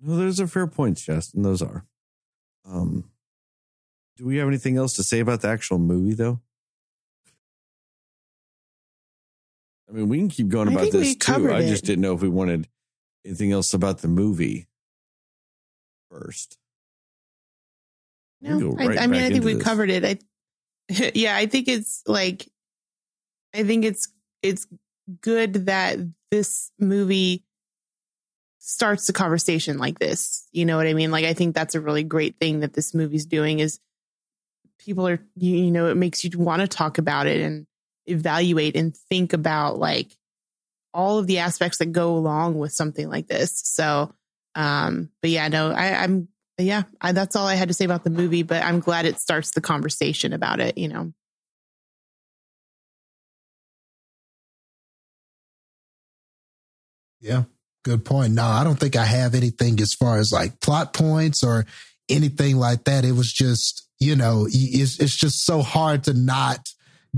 No, 0.00 0.16
those 0.16 0.40
are 0.40 0.46
fair 0.46 0.66
points, 0.66 1.02
Justin. 1.02 1.42
Those 1.42 1.62
are. 1.62 1.84
Um, 2.64 3.10
do 4.16 4.26
we 4.26 4.36
have 4.36 4.48
anything 4.48 4.76
else 4.76 4.94
to 4.94 5.02
say 5.02 5.20
about 5.20 5.40
the 5.40 5.48
actual 5.48 5.78
movie, 5.78 6.14
though? 6.14 6.40
I 9.88 9.92
mean, 9.92 10.08
we 10.08 10.18
can 10.18 10.28
keep 10.28 10.48
going 10.48 10.68
about 10.68 10.90
this 10.92 11.16
too. 11.16 11.52
I 11.52 11.62
just 11.62 11.84
didn't 11.84 12.02
know 12.02 12.14
if 12.14 12.20
we 12.20 12.28
wanted 12.28 12.68
anything 13.24 13.52
else 13.52 13.72
about 13.72 13.98
the 13.98 14.08
movie 14.08 14.68
first. 16.10 16.58
No, 18.40 18.70
right 18.70 18.98
I, 18.98 19.04
I 19.04 19.06
mean, 19.06 19.22
I 19.22 19.30
think 19.30 19.44
we 19.44 19.56
covered 19.56 19.90
it. 19.90 20.04
I, 20.04 20.18
yeah, 21.14 21.36
I 21.36 21.46
think 21.46 21.68
it's 21.68 22.02
like, 22.06 22.46
I 23.54 23.64
think 23.64 23.84
it's 23.84 24.08
it's 24.42 24.66
good 25.22 25.66
that 25.66 25.98
this 26.30 26.70
movie 26.78 27.44
starts 28.58 29.06
the 29.06 29.12
conversation 29.12 29.78
like 29.78 29.98
this. 29.98 30.46
You 30.52 30.64
know 30.64 30.76
what 30.76 30.86
I 30.86 30.94
mean? 30.94 31.10
Like, 31.10 31.24
I 31.24 31.34
think 31.34 31.54
that's 31.54 31.74
a 31.74 31.80
really 31.80 32.02
great 32.04 32.36
thing 32.38 32.60
that 32.60 32.72
this 32.72 32.94
movie's 32.94 33.26
doing 33.26 33.60
is 33.60 33.80
people 34.78 35.06
are 35.06 35.20
you, 35.36 35.56
you 35.56 35.70
know 35.70 35.88
it 35.88 35.96
makes 35.96 36.24
you 36.24 36.30
want 36.38 36.62
to 36.62 36.68
talk 36.68 36.98
about 36.98 37.26
it 37.26 37.40
and 37.40 37.66
evaluate 38.06 38.76
and 38.76 38.96
think 38.96 39.32
about 39.32 39.78
like 39.78 40.16
all 40.94 41.18
of 41.18 41.26
the 41.26 41.38
aspects 41.38 41.78
that 41.78 41.92
go 41.92 42.16
along 42.16 42.56
with 42.56 42.72
something 42.72 43.08
like 43.08 43.26
this 43.26 43.60
so 43.64 44.12
um 44.54 45.10
but 45.20 45.30
yeah 45.30 45.48
no 45.48 45.70
I, 45.70 46.02
i'm 46.02 46.28
yeah 46.56 46.84
I, 47.00 47.12
that's 47.12 47.36
all 47.36 47.46
i 47.46 47.54
had 47.54 47.68
to 47.68 47.74
say 47.74 47.84
about 47.84 48.04
the 48.04 48.10
movie 48.10 48.42
but 48.42 48.62
i'm 48.62 48.80
glad 48.80 49.04
it 49.04 49.20
starts 49.20 49.50
the 49.50 49.60
conversation 49.60 50.32
about 50.32 50.60
it 50.60 50.78
you 50.78 50.88
know 50.88 51.12
yeah 57.20 57.44
good 57.88 58.04
point 58.04 58.32
no 58.32 58.44
i 58.44 58.62
don't 58.62 58.78
think 58.78 58.96
i 58.96 59.04
have 59.04 59.34
anything 59.34 59.80
as 59.80 59.94
far 59.94 60.18
as 60.18 60.32
like 60.32 60.60
plot 60.60 60.92
points 60.92 61.42
or 61.42 61.64
anything 62.08 62.56
like 62.56 62.84
that 62.84 63.04
it 63.04 63.12
was 63.12 63.32
just 63.32 63.88
you 63.98 64.14
know, 64.14 64.46
it's, 64.48 64.98
it's 65.00 65.16
just 65.16 65.44
so 65.44 65.62
hard 65.62 66.04
to 66.04 66.14
not 66.14 66.68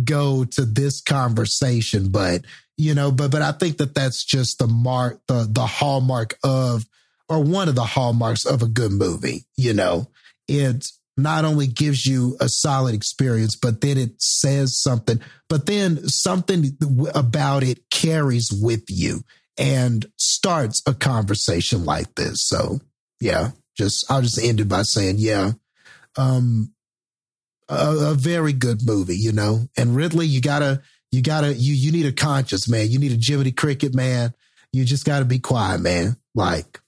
go 0.03 0.45
to 0.45 0.65
this 0.65 1.01
conversation. 1.01 2.11
But, 2.11 2.45
you 2.77 2.95
know, 2.95 3.11
but, 3.11 3.31
but 3.31 3.43
I 3.43 3.53
think 3.53 3.79
that 3.79 3.95
that's 3.95 4.25
just 4.25 4.59
the 4.59 4.67
mark, 4.67 5.21
the, 5.27 5.47
the 5.51 5.67
hallmark 5.67 6.39
of, 6.43 6.85
or 7.29 7.43
one 7.43 7.69
of 7.69 7.75
the 7.75 7.85
hallmarks 7.85 8.47
of 8.47 8.63
a 8.63 8.69
good 8.69 8.93
movie. 8.93 9.45
You 9.57 9.75
know, 9.75 10.11
it 10.49 10.87
not 11.17 11.45
only 11.45 11.67
gives 11.67 12.07
you 12.07 12.37
a 12.41 12.49
solid 12.49 12.95
experience, 12.95 13.57
but 13.57 13.83
then 13.83 13.99
it 13.99 14.21
says 14.21 14.81
something, 14.81 15.21
but 15.49 15.67
then 15.67 16.09
something 16.09 16.77
about 17.15 17.63
it 17.63 17.91
carries 17.91 18.51
with 18.51 18.85
you 18.89 19.23
and 19.61 20.07
starts 20.17 20.83
a 20.87 20.95
conversation 20.95 21.85
like 21.85 22.15
this. 22.15 22.49
So 22.49 22.81
yeah, 23.21 23.51
just, 23.77 24.11
I'll 24.11 24.23
just 24.23 24.43
end 24.43 24.59
it 24.59 24.69
by 24.69 24.83
saying, 24.83 25.17
yeah, 25.19 25.53
um, 26.17 26.73
a, 27.69 28.11
a, 28.11 28.15
very 28.15 28.55
good 28.55 28.85
movie, 28.85 29.17
you 29.17 29.33
know. 29.33 29.69
And 29.77 29.95
Ridley, 29.95 30.27
you 30.27 30.41
gotta, 30.41 30.83
you 31.13 31.23
gotta, 31.23 31.55
you 31.55 31.75
you 31.75 31.93
need 31.93 32.07
a 32.07 32.13
conscience, 32.13 32.69
man. 32.69 32.91
You 32.91 32.99
need 32.99 33.13
a 33.13 33.19
Jiminy 33.21 33.53
Cricket, 33.53 33.95
man. 33.95 34.35
You 34.73 34.85
just 34.85 35.05
gotta 35.05 35.25
be 35.25 35.39
quiet, 35.39 35.81
man. 35.81 36.17
Like, 36.35 36.81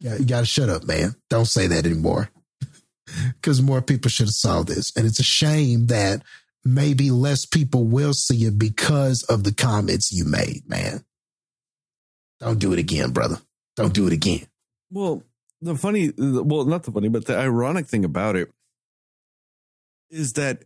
yeah, 0.00 0.16
you 0.16 0.26
gotta 0.26 0.46
shut 0.46 0.68
up, 0.68 0.84
man. 0.84 1.14
Don't 1.30 1.46
say 1.46 1.68
that 1.68 1.86
anymore, 1.86 2.28
because 3.40 3.62
more 3.62 3.80
people 3.80 4.10
should 4.10 4.26
have 4.26 4.34
saw 4.34 4.62
this. 4.62 4.94
And 4.94 5.06
it's 5.06 5.20
a 5.20 5.24
shame 5.24 5.86
that 5.86 6.22
maybe 6.64 7.10
less 7.10 7.46
people 7.46 7.84
will 7.84 8.12
see 8.12 8.44
it 8.44 8.58
because 8.58 9.22
of 9.22 9.44
the 9.44 9.54
comments 9.54 10.12
you 10.12 10.26
made, 10.26 10.68
man. 10.68 11.04
Don't 12.40 12.58
do 12.58 12.72
it 12.72 12.78
again, 12.78 13.10
brother. 13.10 13.38
Don't 13.76 13.92
do 13.92 14.06
it 14.06 14.12
again. 14.12 14.46
Well, 14.90 15.22
the 15.60 15.76
funny, 15.76 16.12
well, 16.16 16.64
not 16.64 16.84
the 16.84 16.92
funny, 16.92 17.08
but 17.08 17.26
the 17.26 17.36
ironic 17.36 17.86
thing 17.86 18.04
about 18.04 18.36
it 18.36 18.50
is 20.10 20.32
that 20.34 20.64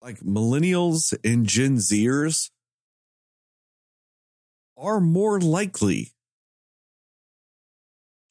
like 0.00 0.20
millennials 0.20 1.12
and 1.24 1.46
Gen 1.46 1.76
Zers 1.76 2.50
are 4.76 5.00
more 5.00 5.40
likely 5.40 6.12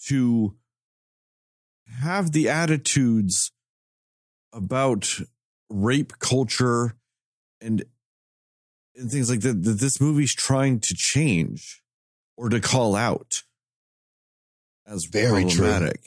to 0.07 0.55
have 2.01 2.31
the 2.31 2.49
attitudes 2.49 3.51
about 4.51 5.19
rape 5.69 6.13
culture 6.19 6.95
and 7.61 7.83
and 8.95 9.11
things 9.11 9.29
like 9.29 9.41
that 9.41 9.63
that 9.63 9.79
this 9.79 10.01
movie's 10.01 10.33
trying 10.33 10.79
to 10.79 10.95
change 10.95 11.83
or 12.39 12.47
to 12.47 12.61
call 12.61 12.95
out 12.95 13.43
as 14.87 15.03
Very 15.03 15.43
true. 15.43 15.65
problematic. 15.65 15.99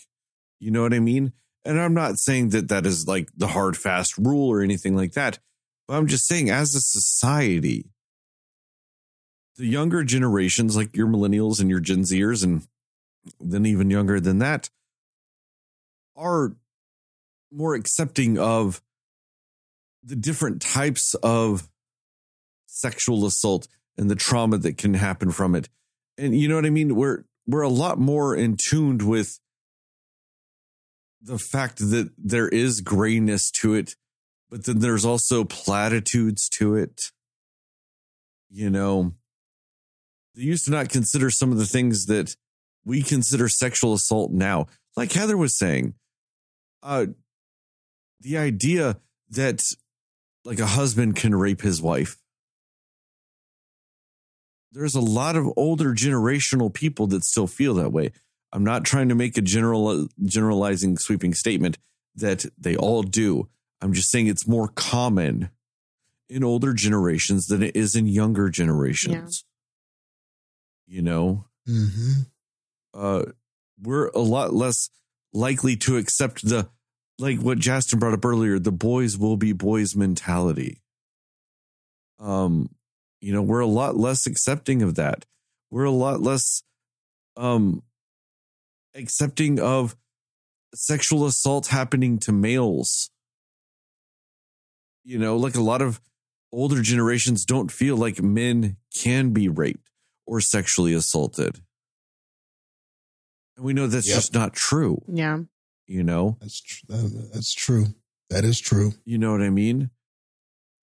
You 0.61 0.71
know 0.71 0.81
what 0.81 0.95
I 0.95 0.99
mean? 0.99 1.35
And 1.67 1.79
I'm 1.79 1.93
not 1.93 2.19
saying 2.19 2.49
that 2.51 2.69
that 2.69 2.87
is 2.87 3.07
like 3.07 3.29
the 3.37 3.49
hard 3.49 3.77
fast 3.77 4.17
rule 4.17 4.49
or 4.49 4.63
anything 4.63 4.97
like 4.97 5.13
that, 5.13 5.39
but 5.87 5.95
I'm 5.95 6.07
just 6.07 6.27
saying 6.27 6.49
as 6.49 6.75
a 6.75 6.81
society, 6.81 7.91
the 9.57 9.67
younger 9.67 10.03
generations, 10.03 10.75
like 10.75 10.97
your 10.97 11.07
millennials 11.07 11.61
and 11.61 11.69
your 11.69 11.81
Gen 11.81 12.01
Zers, 12.03 12.43
and 12.43 12.67
then 13.39 13.67
even 13.67 13.91
younger 13.91 14.19
than 14.19 14.39
that, 14.39 14.71
are 16.17 16.57
more 17.53 17.75
accepting 17.75 18.39
of 18.39 18.81
the 20.03 20.17
different 20.17 20.63
types 20.63 21.15
of 21.23 21.69
sexual 22.65 23.27
assault 23.27 23.69
and 23.99 24.11
the 24.11 24.17
trauma 24.17 24.57
that 24.57 24.79
can 24.79 24.95
happen 24.95 25.31
from 25.31 25.55
it. 25.55 25.69
And 26.19 26.39
you 26.39 26.49
know 26.49 26.57
what 26.57 26.67
I 26.67 26.71
mean? 26.71 26.95
We're 26.95 27.25
we're 27.47 27.63
a 27.63 27.69
lot 27.69 27.99
more 27.99 28.37
in 28.37 28.57
tuned 28.57 29.03
with 29.03 29.39
the 31.21 31.39
fact 31.39 31.79
that 31.79 32.11
there 32.19 32.49
is 32.49 32.81
grayness 32.81 33.51
to 33.51 33.75
it, 33.75 33.97
but 34.51 34.65
then 34.65 34.81
there's 34.81 35.05
also 35.05 35.45
platitudes 35.45 36.49
to 36.51 36.75
it. 36.77 37.11
You 38.51 38.71
know, 38.71 39.15
they 40.35 40.43
used 40.43 40.67
to 40.67 40.71
not 40.71 40.89
consider 40.89 41.31
some 41.31 41.53
of 41.53 41.59
the 41.59 41.67
things 41.67 42.07
that 42.07 42.37
we 42.85 43.03
consider 43.03 43.49
sexual 43.49 43.95
assault 43.95 44.33
now. 44.33 44.67
Like 44.97 45.13
Heather 45.13 45.37
was 45.37 45.57
saying, 45.57 45.95
uh, 46.83 47.07
the 48.21 48.37
idea 48.39 48.99
that 49.31 49.63
like 50.45 50.59
a 50.59 50.67
husband 50.67 51.17
can 51.17 51.35
rape 51.35 51.63
his 51.63 51.81
wife. 51.81 52.19
There's 54.73 54.95
a 54.95 55.01
lot 55.01 55.37
of 55.37 55.53
older 55.57 55.95
generational 55.95 56.73
people 56.73 57.07
that 57.09 57.25
still 57.25 57.47
feel 57.47 57.75
that 57.75 57.93
way. 57.93 58.13
I'm 58.53 58.65
not 58.65 58.85
trying 58.85 59.09
to 59.11 59.15
make 59.15 59.37
a 59.37 59.43
general 59.43 60.09
generalizing 60.25 60.97
sweeping 60.99 61.35
statement 61.35 61.79
that 62.17 62.47
they 62.59 62.77
all 62.77 63.03
do. 63.03 63.49
I'm 63.81 63.93
just 63.93 64.11
saying 64.11 64.27
it's 64.27 64.47
more 64.47 64.69
common 64.69 65.51
in 66.29 66.43
older 66.43 66.73
generations 66.73 67.47
than 67.47 67.63
it 67.63 67.77
is 67.77 67.95
in 67.95 68.07
younger 68.07 68.49
generations. 68.49 69.45
You 70.87 71.03
know, 71.03 71.45
hmm 71.67 72.13
uh, 72.95 73.25
we're 73.83 74.09
a 74.09 74.21
lot 74.21 74.53
less 74.53 74.91
likely 75.33 75.77
to 75.77 75.97
accept 75.97 76.47
the 76.47 76.69
like 77.19 77.41
what 77.41 77.59
Justin 77.59 77.99
brought 77.99 78.15
up 78.15 78.25
earlier, 78.25 78.59
the 78.59 78.73
boys 78.73 79.17
will 79.17 79.37
be 79.37 79.53
boys 79.53 79.95
mentality. 79.95 80.83
Um, 82.19 82.71
you 83.23 83.33
know, 83.33 83.41
we're 83.41 83.61
a 83.61 83.67
lot 83.67 83.97
less 83.97 84.27
accepting 84.27 84.83
of 84.83 84.97
that. 84.97 85.25
We're 85.71 85.85
a 85.85 85.91
lot 85.91 86.21
less 86.21 86.63
um 87.37 87.83
accepting 88.95 89.59
of 89.59 89.97
sexual 90.75 91.25
assault 91.25 91.69
happening 91.69 92.19
to 92.19 92.33
males. 92.33 93.09
You 95.05 95.19
know, 95.19 95.37
like 95.37 95.55
a 95.55 95.63
lot 95.63 95.81
of 95.81 96.01
older 96.53 96.83
generations 96.83 97.45
don't 97.47 97.73
feel 97.73 97.97
like 97.97 98.23
men 98.23 98.77
can 98.95 99.31
be 99.31 99.49
raped 99.49 99.89
or 100.27 100.41
sexually 100.41 100.93
assaulted. 100.93 101.61
And 103.57 103.65
we 103.65 103.73
know 103.73 103.87
that's 103.87 104.07
Yep. 104.09 104.15
just 104.17 104.35
not 104.35 104.53
true, 104.55 105.03
Yeah. 105.09 105.41
you 105.87 106.03
know? 106.03 106.37
That's 106.41 106.61
tr- 106.61 106.87
that- 106.89 107.31
that's 107.33 107.53
true. 107.55 107.95
That 108.31 108.45
is 108.45 108.61
true. 108.61 108.93
You 109.05 109.19
know 109.19 109.33
what 109.33 109.43
I 109.43 109.51
mean? 109.51 109.91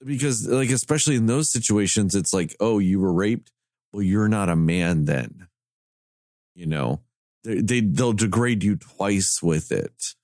Because, 0.05 0.47
like, 0.47 0.69
especially 0.69 1.15
in 1.15 1.25
those 1.25 1.51
situations, 1.51 2.15
it's 2.15 2.33
like, 2.33 2.55
oh, 2.59 2.79
you 2.79 2.99
were 2.99 3.11
raped. 3.11 3.51
Well, 3.91 4.03
you're 4.03 4.29
not 4.29 4.47
a 4.49 4.55
man 4.55 5.05
then. 5.05 5.47
You 6.55 6.67
know, 6.67 7.01
they, 7.43 7.61
they 7.61 7.79
they'll 7.81 8.13
degrade 8.13 8.63
you 8.63 8.75
twice 8.75 9.41
with 9.41 9.71
it. 9.71 10.15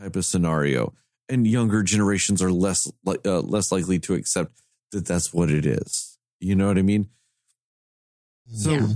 Type 0.00 0.16
of 0.16 0.24
scenario, 0.24 0.94
and 1.28 1.46
younger 1.46 1.82
generations 1.82 2.40
are 2.42 2.52
less 2.52 2.90
like 3.04 3.26
uh, 3.26 3.40
less 3.40 3.70
likely 3.72 3.98
to 4.00 4.14
accept 4.14 4.62
that 4.92 5.06
that's 5.06 5.32
what 5.34 5.50
it 5.50 5.66
is. 5.66 6.18
You 6.40 6.54
know 6.54 6.68
what 6.68 6.78
I 6.78 6.82
mean? 6.82 7.08
So, 8.52 8.70
Yeah. 8.72 8.86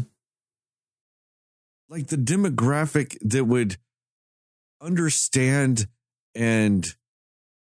like 1.88 2.06
the 2.06 2.16
demographic 2.16 3.18
that 3.22 3.44
would 3.44 3.76
understand 4.80 5.88
and 6.34 6.94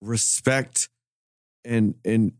respect 0.02 0.90
and 1.66 1.96
and 2.06 2.34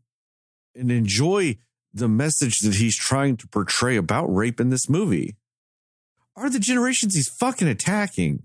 and 0.76 0.92
enjoy 0.92 1.58
the 1.94 2.08
message 2.08 2.60
that 2.60 2.76
he's 2.76 2.96
trying 2.98 3.38
to 3.38 3.48
portray 3.48 3.96
about 3.96 4.26
rape 4.34 4.60
in 4.60 4.70
this 4.70 4.90
movie 4.90 5.36
are 6.36 6.50
the 6.50 6.60
generations 6.60 7.16
he's 7.16 7.30
fucking 7.30 7.68
attacking. 7.68 8.44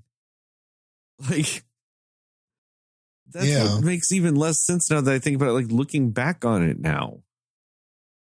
Like 1.28 1.64
that's 3.32 3.46
Yeah. 3.46 3.74
what 3.74 3.84
makes 3.84 4.10
even 4.10 4.34
less 4.36 4.64
sense 4.64 4.90
now 4.90 5.00
that 5.02 5.12
I 5.14 5.18
think 5.18 5.36
about 5.36 5.48
it, 5.50 5.52
like 5.52 5.70
looking 5.70 6.10
back 6.12 6.44
on 6.44 6.62
it 6.62 6.80
now. 6.80 7.22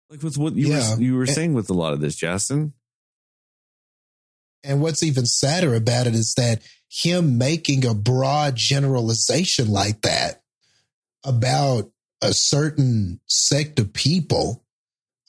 Like 0.10 0.22
with 0.22 0.38
what 0.38 0.56
you 0.56 0.68
Yeah. 0.68 0.96
were 0.96 1.02
you 1.02 1.16
were 1.16 1.24
And- 1.24 1.34
saying 1.34 1.54
with 1.56 1.70
a 1.70 1.74
lot 1.74 1.94
of 1.94 2.00
this, 2.02 2.16
Justin. 2.16 2.74
And 4.64 4.82
what's 4.82 5.04
even 5.04 5.26
sadder 5.26 5.74
about 5.76 6.08
it 6.08 6.16
is 6.16 6.34
that 6.38 6.62
him 6.90 7.38
making 7.38 7.86
a 7.86 7.94
broad 7.94 8.56
generalization 8.56 9.68
like 9.70 10.02
that 10.02 10.44
about 11.24 11.92
a 12.26 12.34
certain 12.34 13.20
sect 13.28 13.80
of 13.80 13.94
people 13.94 14.64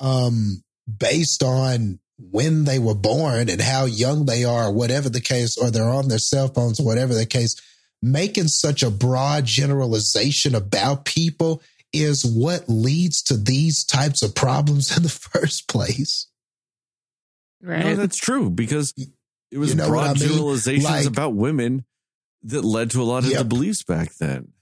um, 0.00 0.62
based 0.98 1.42
on 1.42 1.98
when 2.18 2.64
they 2.64 2.78
were 2.78 2.94
born 2.94 3.48
and 3.48 3.60
how 3.60 3.84
young 3.84 4.26
they 4.26 4.44
are, 4.44 4.72
whatever 4.72 5.08
the 5.08 5.20
case, 5.20 5.56
or 5.58 5.70
they're 5.70 5.88
on 5.88 6.08
their 6.08 6.18
cell 6.18 6.48
phones, 6.48 6.80
whatever 6.80 7.14
the 7.14 7.26
case, 7.26 7.54
making 8.02 8.48
such 8.48 8.82
a 8.82 8.90
broad 8.90 9.44
generalization 9.44 10.54
about 10.54 11.04
people 11.04 11.62
is 11.92 12.24
what 12.24 12.64
leads 12.68 13.22
to 13.22 13.36
these 13.36 13.84
types 13.84 14.22
of 14.22 14.34
problems 14.34 14.94
in 14.96 15.02
the 15.02 15.08
first 15.08 15.68
place. 15.68 16.28
Right. 17.62 17.84
No, 17.84 17.94
that's 17.96 18.16
true 18.18 18.50
because 18.50 18.92
it 19.50 19.58
was 19.58 19.70
You 19.70 19.76
know 19.76 19.88
broad 19.88 20.04
I 20.04 20.12
mean? 20.20 20.28
generalizations 20.28 20.84
Like- 20.84 21.06
about 21.06 21.34
women 21.34 21.84
that 22.42 22.64
led 22.64 22.90
to 22.92 23.02
a 23.02 23.04
lot 23.04 23.24
of 23.24 23.30
the 23.30 23.44
beliefs 23.44 23.82
back 23.82 24.14
then. 24.16 24.52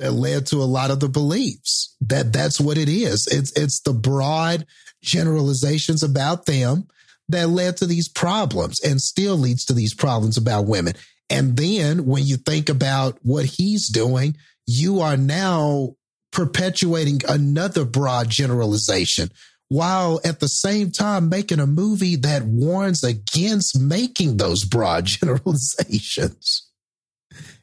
That 0.00 0.12
led 0.12 0.46
to 0.46 0.56
a 0.56 0.64
lot 0.64 0.90
of 0.90 1.00
the 1.00 1.08
beliefs. 1.08 1.96
That 2.00 2.32
that's 2.32 2.60
what 2.60 2.78
it 2.78 2.88
is. 2.88 3.26
It's 3.26 3.52
it's 3.52 3.80
the 3.80 3.92
broad 3.92 4.66
generalizations 5.02 6.02
about 6.02 6.46
them 6.46 6.88
that 7.28 7.48
led 7.48 7.76
to 7.78 7.86
these 7.86 8.08
problems 8.08 8.80
and 8.80 9.00
still 9.00 9.36
leads 9.36 9.64
to 9.66 9.72
these 9.72 9.94
problems 9.94 10.36
about 10.36 10.66
women. 10.66 10.94
And 11.30 11.56
then 11.56 12.06
when 12.06 12.24
you 12.24 12.36
think 12.36 12.68
about 12.68 13.18
what 13.22 13.44
he's 13.44 13.88
doing 13.88 14.36
you 14.70 15.00
are 15.00 15.16
now 15.16 15.96
perpetuating 16.30 17.20
another 17.28 17.84
broad 17.84 18.28
generalization 18.28 19.28
while 19.68 20.20
at 20.24 20.38
the 20.38 20.48
same 20.48 20.92
time 20.92 21.28
making 21.28 21.58
a 21.58 21.66
movie 21.66 22.14
that 22.14 22.44
warns 22.44 23.02
against 23.02 23.80
making 23.80 24.36
those 24.36 24.64
broad 24.64 25.04
generalizations. 25.06 26.68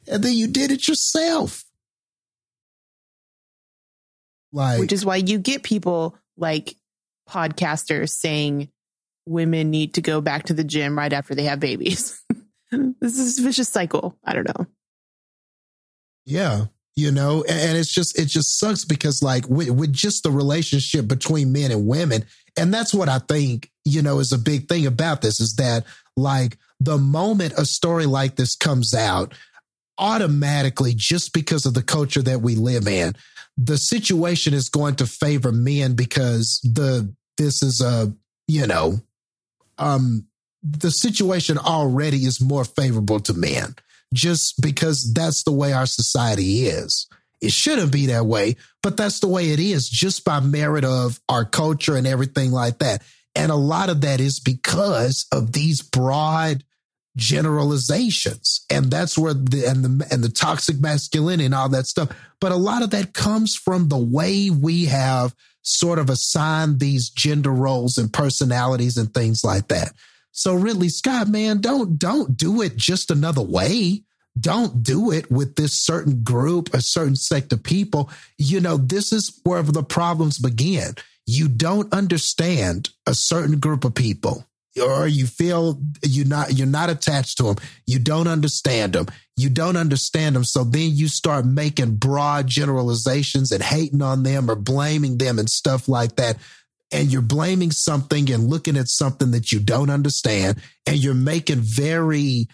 And 0.06 0.22
then 0.22 0.34
you 0.34 0.48
did 0.48 0.70
it 0.70 0.86
yourself 0.86 1.64
like 4.52 4.80
Which 4.80 4.92
is 4.92 5.04
why 5.04 5.16
you 5.16 5.38
get 5.38 5.62
people 5.62 6.16
like 6.36 6.76
podcasters 7.28 8.10
saying 8.10 8.70
women 9.26 9.70
need 9.70 9.94
to 9.94 10.00
go 10.00 10.20
back 10.20 10.44
to 10.44 10.54
the 10.54 10.64
gym 10.64 10.96
right 10.96 11.12
after 11.12 11.34
they 11.34 11.44
have 11.44 11.60
babies. 11.60 12.22
this 12.70 13.18
is 13.18 13.38
a 13.38 13.42
vicious 13.42 13.68
cycle. 13.68 14.16
I 14.24 14.32
don't 14.32 14.48
know. 14.48 14.66
Yeah. 16.24 16.66
You 16.96 17.12
know, 17.12 17.44
and, 17.48 17.60
and 17.60 17.78
it's 17.78 17.92
just, 17.92 18.18
it 18.18 18.24
just 18.24 18.58
sucks 18.58 18.84
because, 18.84 19.22
like, 19.22 19.48
with, 19.48 19.70
with 19.70 19.92
just 19.92 20.24
the 20.24 20.32
relationship 20.32 21.06
between 21.06 21.52
men 21.52 21.70
and 21.70 21.86
women, 21.86 22.24
and 22.56 22.74
that's 22.74 22.92
what 22.92 23.08
I 23.08 23.20
think, 23.20 23.70
you 23.84 24.02
know, 24.02 24.18
is 24.18 24.32
a 24.32 24.38
big 24.38 24.68
thing 24.68 24.84
about 24.84 25.22
this 25.22 25.38
is 25.38 25.54
that, 25.56 25.84
like, 26.16 26.58
the 26.80 26.98
moment 26.98 27.54
a 27.56 27.64
story 27.64 28.06
like 28.06 28.34
this 28.34 28.56
comes 28.56 28.94
out, 28.94 29.32
automatically, 29.96 30.92
just 30.92 31.32
because 31.32 31.66
of 31.66 31.74
the 31.74 31.84
culture 31.84 32.22
that 32.22 32.40
we 32.40 32.56
live 32.56 32.88
in, 32.88 33.14
the 33.58 33.76
situation 33.76 34.54
is 34.54 34.68
going 34.68 34.94
to 34.96 35.06
favor 35.06 35.52
men 35.52 35.94
because 35.94 36.60
the, 36.62 37.12
this 37.36 37.62
is 37.62 37.80
a, 37.80 38.14
you 38.46 38.66
know, 38.66 39.00
um, 39.78 40.26
the 40.62 40.90
situation 40.90 41.58
already 41.58 42.18
is 42.18 42.40
more 42.40 42.64
favorable 42.64 43.20
to 43.20 43.34
men 43.34 43.74
just 44.14 44.60
because 44.62 45.12
that's 45.12 45.42
the 45.42 45.52
way 45.52 45.72
our 45.72 45.86
society 45.86 46.66
is. 46.66 47.08
It 47.40 47.52
shouldn't 47.52 47.92
be 47.92 48.06
that 48.06 48.26
way, 48.26 48.56
but 48.82 48.96
that's 48.96 49.20
the 49.20 49.28
way 49.28 49.50
it 49.50 49.60
is 49.60 49.88
just 49.88 50.24
by 50.24 50.40
merit 50.40 50.84
of 50.84 51.20
our 51.28 51.44
culture 51.44 51.96
and 51.96 52.06
everything 52.06 52.50
like 52.50 52.78
that. 52.78 53.02
And 53.34 53.52
a 53.52 53.56
lot 53.56 53.90
of 53.90 54.00
that 54.00 54.20
is 54.20 54.40
because 54.40 55.26
of 55.30 55.52
these 55.52 55.82
broad 55.82 56.64
generalizations. 57.18 58.64
And 58.70 58.90
that's 58.90 59.18
where 59.18 59.34
the 59.34 59.66
and 59.66 59.84
the 59.84 60.06
and 60.10 60.24
the 60.24 60.30
toxic 60.30 60.80
masculinity 60.80 61.44
and 61.44 61.54
all 61.54 61.68
that 61.70 61.86
stuff. 61.86 62.10
But 62.40 62.52
a 62.52 62.56
lot 62.56 62.82
of 62.82 62.90
that 62.90 63.12
comes 63.12 63.54
from 63.54 63.88
the 63.88 63.98
way 63.98 64.48
we 64.48 64.86
have 64.86 65.34
sort 65.62 65.98
of 65.98 66.08
assigned 66.08 66.80
these 66.80 67.10
gender 67.10 67.50
roles 67.50 67.98
and 67.98 68.10
personalities 68.10 68.96
and 68.96 69.12
things 69.12 69.44
like 69.44 69.68
that. 69.68 69.92
So 70.32 70.54
Ridley 70.54 70.88
Scott, 70.88 71.28
man, 71.28 71.60
don't 71.60 71.98
don't 71.98 72.36
do 72.36 72.62
it 72.62 72.76
just 72.76 73.10
another 73.10 73.42
way. 73.42 74.04
Don't 74.38 74.84
do 74.84 75.10
it 75.10 75.30
with 75.30 75.56
this 75.56 75.84
certain 75.84 76.22
group, 76.22 76.72
a 76.72 76.80
certain 76.80 77.16
sect 77.16 77.52
of 77.52 77.64
people. 77.64 78.08
You 78.38 78.60
know, 78.60 78.76
this 78.76 79.12
is 79.12 79.40
where 79.42 79.62
the 79.62 79.82
problems 79.82 80.38
begin. 80.38 80.94
You 81.26 81.48
don't 81.48 81.92
understand 81.92 82.90
a 83.04 83.14
certain 83.14 83.58
group 83.58 83.84
of 83.84 83.96
people 83.96 84.46
or 84.82 85.08
you 85.08 85.26
feel 85.26 85.80
you're 86.04 86.26
not 86.26 86.52
you're 86.56 86.66
not 86.66 86.90
attached 86.90 87.36
to 87.36 87.42
them 87.44 87.56
you 87.86 87.98
don't 87.98 88.28
understand 88.28 88.92
them 88.92 89.06
you 89.38 89.48
don't 89.48 89.76
understand 89.76 90.34
them 90.34 90.42
so 90.42 90.64
then 90.64 90.90
you 90.92 91.06
start 91.06 91.46
making 91.46 91.94
broad 91.94 92.48
generalizations 92.48 93.52
and 93.52 93.62
hating 93.62 94.02
on 94.02 94.24
them 94.24 94.50
or 94.50 94.56
blaming 94.56 95.18
them 95.18 95.38
and 95.38 95.48
stuff 95.48 95.88
like 95.88 96.16
that. 96.16 96.36
And 96.90 97.12
you're 97.12 97.22
blaming 97.22 97.70
something 97.70 98.28
and 98.32 98.50
looking 98.50 98.76
at 98.76 98.88
something 98.88 99.30
that 99.30 99.52
you 99.52 99.60
don't 99.60 99.90
understand. 99.90 100.60
And 100.86 100.96
you're 100.96 101.14
making 101.14 101.60
very 101.60 102.48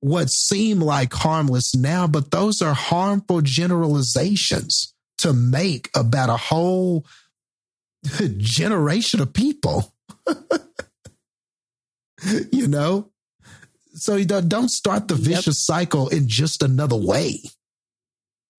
what 0.00 0.28
seem 0.28 0.80
like 0.80 1.12
harmless 1.12 1.74
now 1.74 2.06
but 2.06 2.30
those 2.30 2.62
are 2.62 2.72
harmful 2.72 3.40
generalizations 3.40 4.94
to 5.16 5.32
make 5.32 5.90
about 5.96 6.30
a 6.30 6.36
whole 6.36 7.04
generation 8.36 9.20
of 9.20 9.32
people 9.32 9.92
you 12.52 12.66
know? 12.68 13.10
So 13.94 14.16
you 14.16 14.24
don't, 14.24 14.48
don't 14.48 14.68
start 14.68 15.08
the 15.08 15.14
vicious 15.14 15.68
yep. 15.68 15.76
cycle 15.76 16.08
in 16.08 16.28
just 16.28 16.62
another 16.62 16.96
way. 16.96 17.40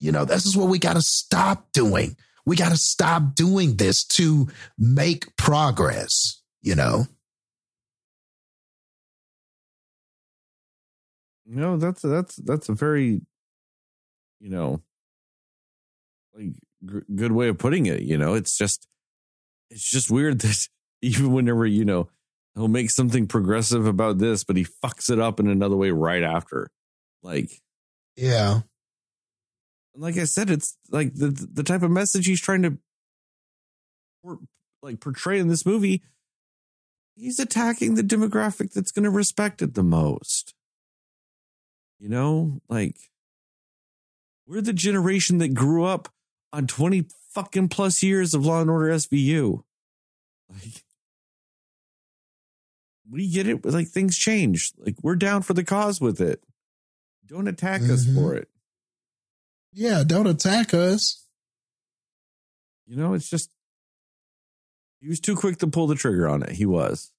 You 0.00 0.12
know, 0.12 0.24
this 0.24 0.46
is 0.46 0.56
what 0.56 0.68
we 0.68 0.78
got 0.78 0.94
to 0.94 1.02
stop 1.02 1.72
doing. 1.72 2.16
We 2.46 2.56
got 2.56 2.70
to 2.70 2.76
stop 2.76 3.34
doing 3.34 3.76
this 3.76 4.04
to 4.04 4.48
make 4.78 5.36
progress, 5.36 6.42
you 6.62 6.74
know? 6.74 7.06
No, 11.46 11.76
that's 11.76 12.02
that's 12.02 12.36
that's 12.36 12.68
a 12.68 12.74
very, 12.74 13.22
you 14.38 14.50
know, 14.50 14.80
like 16.32 16.52
g- 16.86 17.14
good 17.14 17.32
way 17.32 17.48
of 17.48 17.58
putting 17.58 17.86
it. 17.86 18.02
You 18.02 18.16
know, 18.16 18.34
it's 18.34 18.56
just 18.56 18.86
it's 19.68 19.90
just 19.90 20.10
weird 20.10 20.38
that 20.40 20.68
even 21.02 21.32
whenever 21.32 21.66
you 21.66 21.84
know 21.84 22.08
he'll 22.54 22.68
make 22.68 22.90
something 22.90 23.26
progressive 23.26 23.86
about 23.86 24.18
this, 24.18 24.44
but 24.44 24.56
he 24.56 24.64
fucks 24.64 25.10
it 25.10 25.18
up 25.18 25.40
in 25.40 25.48
another 25.48 25.76
way 25.76 25.90
right 25.90 26.22
after. 26.22 26.70
Like, 27.22 27.60
yeah. 28.16 28.60
Like 29.94 30.16
I 30.16 30.24
said, 30.24 30.50
it's 30.50 30.76
like 30.90 31.14
the 31.14 31.28
the 31.28 31.62
type 31.62 31.82
of 31.82 31.90
message 31.90 32.26
he's 32.26 32.40
trying 32.40 32.62
to 32.62 32.78
like 34.82 35.00
portray 35.00 35.38
in 35.38 35.48
this 35.48 35.66
movie. 35.66 36.02
He's 37.16 37.38
attacking 37.38 37.94
the 37.94 38.02
demographic 38.02 38.72
that's 38.72 38.92
going 38.92 39.04
to 39.04 39.10
respect 39.10 39.62
it 39.62 39.74
the 39.74 39.82
most. 39.82 40.54
You 41.98 42.08
know, 42.08 42.60
like 42.68 42.96
we're 44.46 44.62
the 44.62 44.72
generation 44.72 45.38
that 45.38 45.54
grew 45.54 45.84
up 45.84 46.08
on 46.52 46.66
20 46.66 47.06
fucking 47.30 47.68
plus 47.68 48.02
years 48.02 48.32
of 48.32 48.46
Law 48.46 48.60
and 48.60 48.70
Order 48.70 48.90
SVU. 48.90 49.62
Like 50.48 50.82
we 53.10 53.28
get 53.28 53.48
it. 53.48 53.64
Like 53.64 53.88
things 53.88 54.16
change. 54.16 54.72
Like 54.78 54.96
we're 55.02 55.16
down 55.16 55.42
for 55.42 55.54
the 55.54 55.64
cause 55.64 56.00
with 56.00 56.20
it. 56.20 56.42
Don't 57.26 57.48
attack 57.48 57.82
mm-hmm. 57.82 57.92
us 57.92 58.06
for 58.14 58.34
it. 58.34 58.48
Yeah, 59.72 60.02
don't 60.06 60.26
attack 60.26 60.74
us. 60.74 61.24
You 62.86 62.96
know, 62.96 63.14
it's 63.14 63.30
just 63.30 63.50
he 65.00 65.08
was 65.08 65.20
too 65.20 65.36
quick 65.36 65.58
to 65.58 65.66
pull 65.66 65.86
the 65.86 65.94
trigger 65.94 66.28
on 66.28 66.42
it. 66.42 66.50
He 66.50 66.66
was. 66.66 67.10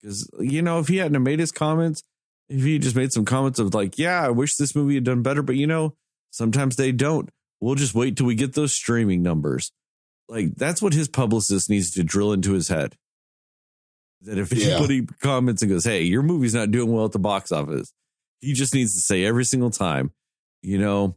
Because, 0.00 0.28
you 0.38 0.62
know, 0.62 0.78
if 0.78 0.88
he 0.88 0.98
hadn't 0.98 1.22
made 1.22 1.38
his 1.38 1.52
comments, 1.52 2.02
if 2.48 2.62
he 2.62 2.78
just 2.78 2.96
made 2.96 3.12
some 3.12 3.24
comments 3.24 3.58
of 3.58 3.74
like, 3.74 3.98
yeah, 3.98 4.20
I 4.20 4.30
wish 4.30 4.56
this 4.56 4.76
movie 4.76 4.94
had 4.94 5.04
done 5.04 5.22
better, 5.22 5.42
but 5.42 5.56
you 5.56 5.66
know, 5.66 5.96
sometimes 6.30 6.76
they 6.76 6.92
don't. 6.92 7.30
We'll 7.60 7.74
just 7.74 7.94
wait 7.94 8.16
till 8.16 8.26
we 8.26 8.34
get 8.34 8.54
those 8.54 8.72
streaming 8.72 9.22
numbers. 9.22 9.72
Like, 10.28 10.54
that's 10.54 10.82
what 10.82 10.92
his 10.92 11.08
publicist 11.08 11.70
needs 11.70 11.90
to 11.92 12.04
drill 12.04 12.32
into 12.32 12.52
his 12.52 12.68
head. 12.68 12.96
That 14.26 14.38
if 14.38 14.52
anybody 14.52 14.96
yeah. 14.96 15.16
comments 15.20 15.62
and 15.62 15.70
goes, 15.70 15.84
"Hey, 15.84 16.02
your 16.02 16.22
movie's 16.22 16.54
not 16.54 16.70
doing 16.70 16.92
well 16.92 17.04
at 17.04 17.12
the 17.12 17.18
box 17.18 17.50
office," 17.52 17.92
he 18.40 18.52
just 18.52 18.74
needs 18.74 18.94
to 18.94 19.00
say 19.00 19.24
every 19.24 19.44
single 19.44 19.70
time, 19.70 20.12
you 20.62 20.78
know, 20.78 21.16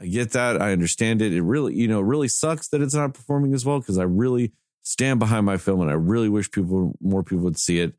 I 0.00 0.06
get 0.06 0.32
that, 0.32 0.60
I 0.60 0.72
understand 0.72 1.22
it. 1.22 1.32
It 1.32 1.42
really, 1.42 1.74
you 1.74 1.88
know, 1.88 2.00
really 2.00 2.28
sucks 2.28 2.68
that 2.68 2.82
it's 2.82 2.94
not 2.94 3.14
performing 3.14 3.54
as 3.54 3.64
well 3.64 3.78
because 3.78 3.98
I 3.98 4.04
really 4.04 4.52
stand 4.82 5.18
behind 5.18 5.46
my 5.46 5.56
film 5.56 5.80
and 5.80 5.90
I 5.90 5.94
really 5.94 6.28
wish 6.28 6.50
people 6.50 6.94
more 7.00 7.22
people 7.22 7.44
would 7.44 7.58
see 7.58 7.80
it. 7.80 7.94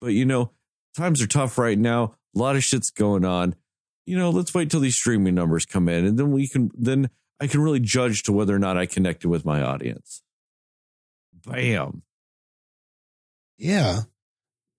But 0.00 0.08
you 0.08 0.24
know, 0.24 0.52
times 0.96 1.22
are 1.22 1.26
tough 1.26 1.58
right 1.58 1.78
now. 1.78 2.14
A 2.36 2.38
lot 2.38 2.56
of 2.56 2.64
shit's 2.64 2.90
going 2.90 3.24
on. 3.24 3.54
You 4.06 4.16
know, 4.16 4.30
let's 4.30 4.54
wait 4.54 4.70
till 4.70 4.80
these 4.80 4.96
streaming 4.96 5.34
numbers 5.34 5.66
come 5.66 5.88
in 5.88 6.04
and 6.04 6.18
then 6.18 6.30
we 6.30 6.48
can 6.48 6.70
then 6.74 7.10
I 7.40 7.46
can 7.46 7.60
really 7.60 7.80
judge 7.80 8.22
to 8.24 8.32
whether 8.32 8.54
or 8.54 8.58
not 8.58 8.76
I 8.76 8.86
connected 8.86 9.28
with 9.28 9.44
my 9.44 9.62
audience. 9.62 10.22
Bam. 11.46 12.02
Yeah. 13.58 14.00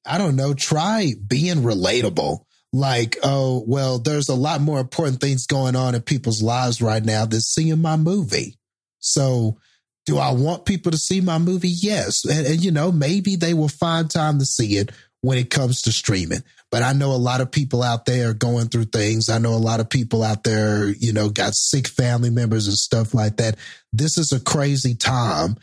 I 0.06 0.18
don't 0.18 0.36
know. 0.36 0.54
Try 0.54 1.14
being 1.28 1.58
relatable. 1.58 2.40
Like, 2.72 3.18
oh, 3.24 3.64
well, 3.68 4.00
there's 4.00 4.30
a 4.30 4.36
lot 4.36 4.62
more 4.62 4.80
important 4.80 5.20
things 5.20 5.48
going 5.48 5.76
on 5.76 5.96
in 5.96 6.02
people's 6.02 6.42
lives 6.42 6.82
right 6.82 7.04
now 7.04 7.26
than 7.26 7.42
seeing 7.42 7.82
my 7.82 7.96
movie. 7.96 8.58
So, 9.00 9.58
do 10.06 10.18
I 10.18 10.32
want 10.32 10.66
people 10.66 10.92
to 10.92 10.98
see 10.98 11.22
my 11.22 11.38
movie? 11.38 11.70
Yes. 11.70 12.26
And, 12.26 12.48
and, 12.48 12.64
you 12.64 12.72
know, 12.72 12.92
maybe 12.92 13.36
they 13.36 13.54
will 13.54 13.70
find 13.70 14.10
time 14.10 14.40
to 14.40 14.46
see 14.46 14.78
it 14.78 14.92
when 15.22 15.38
it 15.38 15.50
comes 15.50 15.84
to 15.84 15.92
streaming. 15.92 16.44
But 16.72 16.84
I 16.84 16.94
know 16.94 17.12
a 17.12 17.18
lot 17.18 17.42
of 17.42 17.52
people 17.52 17.84
out 17.84 18.06
there 18.06 18.34
going 18.34 18.68
through 18.70 18.86
things. 18.86 19.30
I 19.30 19.40
know 19.40 19.54
a 19.54 19.56
lot 19.56 19.80
of 19.80 19.90
people 19.90 20.24
out 20.24 20.44
there, 20.44 20.90
you 20.90 21.14
know, 21.14 21.30
got 21.30 21.56
sick 21.56 21.88
family 21.88 22.30
members 22.30 22.68
and 22.68 22.78
stuff 22.78 23.14
like 23.14 23.38
that. 23.38 23.58
This 23.92 24.18
is 24.18 24.32
a 24.32 24.40
crazy 24.40 24.96
time 24.96 25.58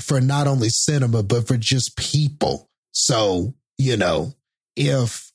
for 0.00 0.20
not 0.20 0.46
only 0.46 0.68
cinema, 0.68 1.22
but 1.22 1.46
for 1.46 1.56
just 1.56 1.96
people. 1.96 2.68
So, 2.92 3.54
you 3.78 3.96
know, 3.96 4.34
if, 4.76 5.30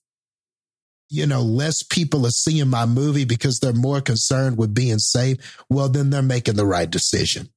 you 1.10 1.26
know, 1.26 1.42
less 1.42 1.84
people 1.84 2.26
are 2.26 2.32
seeing 2.32 2.69
my 2.69 2.85
movie 2.85 3.26
because 3.26 3.60
they're 3.60 3.74
more 3.74 4.02
concerned 4.02 4.58
with 4.58 4.74
being 4.74 5.00
safe, 5.00 5.38
well, 5.69 5.90
then 5.90 6.10
they're 6.10 6.22
making 6.22 6.56
the 6.56 6.66
right 6.66 6.90
decision, 6.90 7.50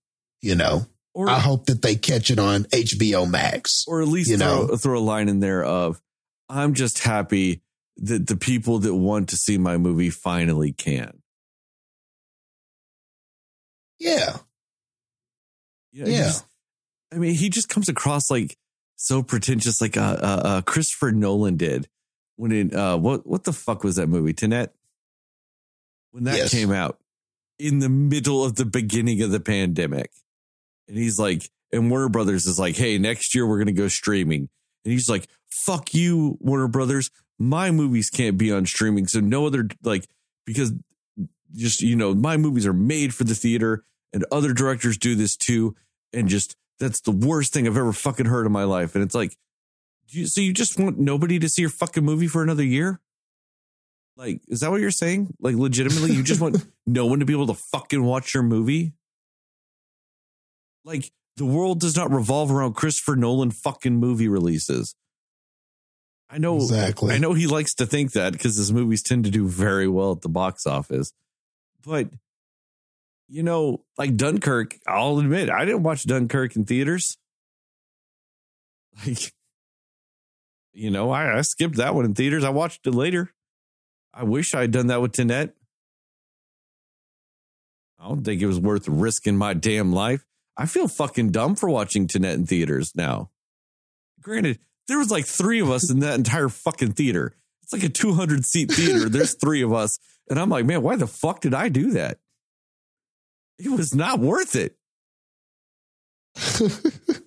you 0.42 0.54
know. 0.54 0.86
Or, 1.14 1.28
I 1.28 1.40
hope 1.40 1.66
that 1.66 1.82
they 1.82 1.96
catch 1.96 2.30
it 2.30 2.38
on 2.38 2.64
HBO 2.64 3.28
Max. 3.28 3.84
Or 3.88 4.02
at 4.02 4.08
least 4.08 4.30
you 4.30 4.36
throw, 4.36 4.66
know? 4.66 4.76
throw 4.76 4.98
a 4.98 5.00
line 5.00 5.28
in 5.28 5.40
there 5.40 5.64
of, 5.64 6.00
I'm 6.48 6.74
just 6.74 7.00
happy 7.00 7.62
that 7.96 8.28
the 8.28 8.36
people 8.36 8.78
that 8.80 8.94
want 8.94 9.30
to 9.30 9.36
see 9.36 9.58
my 9.58 9.76
movie 9.78 10.10
finally 10.10 10.72
can. 10.72 11.20
Yeah. 13.98 14.36
Yeah. 15.92 16.06
yeah. 16.06 16.32
I 17.12 17.16
mean, 17.16 17.34
he 17.34 17.48
just 17.48 17.68
comes 17.68 17.88
across 17.88 18.30
like 18.30 18.56
so 18.96 19.22
pretentious, 19.22 19.80
like 19.80 19.96
uh, 19.96 20.00
uh, 20.20 20.42
uh, 20.44 20.62
Christopher 20.62 21.12
Nolan 21.12 21.56
did 21.56 21.88
when 22.38 22.52
in 22.52 22.74
uh, 22.74 22.96
what 22.96 23.26
what 23.26 23.44
the 23.44 23.52
fuck 23.52 23.84
was 23.84 23.96
that 23.96 24.06
movie? 24.06 24.32
Tenet. 24.32 24.72
When 26.12 26.24
that 26.24 26.36
yes. 26.36 26.50
came 26.50 26.72
out 26.72 26.98
in 27.58 27.80
the 27.80 27.88
middle 27.88 28.44
of 28.44 28.54
the 28.54 28.64
beginning 28.64 29.20
of 29.22 29.30
the 29.30 29.40
pandemic, 29.40 30.10
and 30.86 30.96
he's 30.96 31.18
like, 31.18 31.50
and 31.72 31.90
Warner 31.90 32.08
Brothers 32.08 32.46
is 32.46 32.58
like, 32.58 32.76
hey, 32.76 32.96
next 32.96 33.34
year 33.34 33.46
we're 33.46 33.58
gonna 33.58 33.72
go 33.72 33.88
streaming, 33.88 34.48
and 34.84 34.92
he's 34.92 35.10
like, 35.10 35.28
fuck 35.50 35.92
you, 35.92 36.38
Warner 36.40 36.68
Brothers, 36.68 37.10
my 37.38 37.70
movies 37.70 38.08
can't 38.08 38.38
be 38.38 38.52
on 38.52 38.66
streaming, 38.66 39.06
so 39.06 39.20
no 39.20 39.46
other 39.46 39.68
like 39.82 40.06
because 40.46 40.72
just 41.54 41.82
you 41.82 41.96
know 41.96 42.14
my 42.14 42.36
movies 42.36 42.66
are 42.66 42.72
made 42.72 43.14
for 43.14 43.24
the 43.24 43.34
theater, 43.34 43.84
and 44.12 44.24
other 44.30 44.52
directors 44.52 44.96
do 44.96 45.14
this 45.14 45.36
too, 45.36 45.76
and 46.12 46.28
just 46.28 46.56
that's 46.78 47.00
the 47.00 47.10
worst 47.10 47.52
thing 47.52 47.66
I've 47.66 47.76
ever 47.76 47.92
fucking 47.92 48.26
heard 48.26 48.46
in 48.46 48.52
my 48.52 48.64
life. 48.64 48.94
And 48.94 49.04
it's 49.04 49.14
like, 49.14 49.36
you, 50.08 50.26
so 50.26 50.40
you 50.40 50.52
just 50.52 50.78
want 50.78 50.98
nobody 50.98 51.38
to 51.38 51.48
see 51.48 51.62
your 51.62 51.70
fucking 51.70 52.04
movie 52.04 52.28
for 52.28 52.42
another 52.42 52.64
year? 52.64 53.00
Like, 54.16 54.40
is 54.48 54.60
that 54.60 54.70
what 54.70 54.80
you're 54.80 54.90
saying? 54.90 55.34
Like, 55.40 55.54
legitimately, 55.54 56.12
you 56.12 56.22
just 56.22 56.40
want 56.40 56.64
no 56.86 57.06
one 57.06 57.20
to 57.20 57.24
be 57.24 57.32
able 57.32 57.46
to 57.48 57.54
fucking 57.54 58.02
watch 58.02 58.34
your 58.34 58.42
movie? 58.42 58.94
Like, 60.84 61.10
the 61.36 61.44
world 61.44 61.80
does 61.80 61.96
not 61.96 62.10
revolve 62.10 62.50
around 62.50 62.74
Christopher 62.74 63.14
Nolan 63.14 63.50
fucking 63.50 63.96
movie 63.96 64.28
releases. 64.28 64.94
I 66.30 66.38
know 66.38 66.56
exactly. 66.56 67.14
I 67.14 67.18
know 67.18 67.32
he 67.32 67.46
likes 67.46 67.74
to 67.74 67.86
think 67.86 68.12
that 68.12 68.32
because 68.32 68.56
his 68.56 68.72
movies 68.72 69.02
tend 69.02 69.24
to 69.24 69.30
do 69.30 69.46
very 69.46 69.88
well 69.88 70.12
at 70.12 70.20
the 70.20 70.28
box 70.28 70.66
office. 70.66 71.12
But 71.86 72.08
you 73.28 73.42
know, 73.42 73.84
like 73.96 74.16
Dunkirk, 74.16 74.76
I'll 74.86 75.18
admit, 75.18 75.50
I 75.50 75.64
didn't 75.64 75.82
watch 75.82 76.04
Dunkirk 76.04 76.56
in 76.56 76.64
theaters. 76.64 77.16
Like, 79.06 79.32
You 80.72 80.90
know, 80.90 81.10
I, 81.10 81.38
I 81.38 81.40
skipped 81.42 81.76
that 81.76 81.94
one 81.94 82.04
in 82.04 82.14
theaters. 82.14 82.44
I 82.44 82.50
watched 82.50 82.86
it 82.86 82.94
later. 82.94 83.32
I 84.14 84.24
wish 84.24 84.54
I 84.54 84.62
had 84.62 84.70
done 84.72 84.88
that 84.88 85.00
with 85.00 85.12
Tenet. 85.12 85.54
I 88.00 88.08
don't 88.08 88.24
think 88.24 88.40
it 88.40 88.46
was 88.46 88.60
worth 88.60 88.88
risking 88.88 89.36
my 89.36 89.54
damn 89.54 89.92
life. 89.92 90.24
I 90.56 90.66
feel 90.66 90.88
fucking 90.88 91.30
dumb 91.30 91.54
for 91.56 91.68
watching 91.68 92.06
Tenet 92.06 92.34
in 92.34 92.46
theaters 92.46 92.92
now. 92.96 93.30
Granted, 94.20 94.58
there 94.88 94.98
was 94.98 95.10
like 95.10 95.26
three 95.26 95.60
of 95.60 95.70
us 95.70 95.90
in 95.90 96.00
that 96.00 96.14
entire 96.16 96.48
fucking 96.48 96.92
theater. 96.92 97.34
It's 97.62 97.72
like 97.72 97.84
a 97.84 97.88
200 97.88 98.44
seat 98.44 98.72
theater. 98.72 99.08
There's 99.08 99.34
three 99.34 99.62
of 99.62 99.72
us. 99.72 99.98
And 100.30 100.38
I'm 100.38 100.48
like, 100.48 100.64
man, 100.64 100.82
why 100.82 100.96
the 100.96 101.06
fuck 101.06 101.40
did 101.40 101.54
I 101.54 101.68
do 101.68 101.90
that? 101.92 102.18
It 103.58 103.70
was 103.70 103.94
not 103.94 104.20
worth 104.20 104.54
it. 104.56 104.76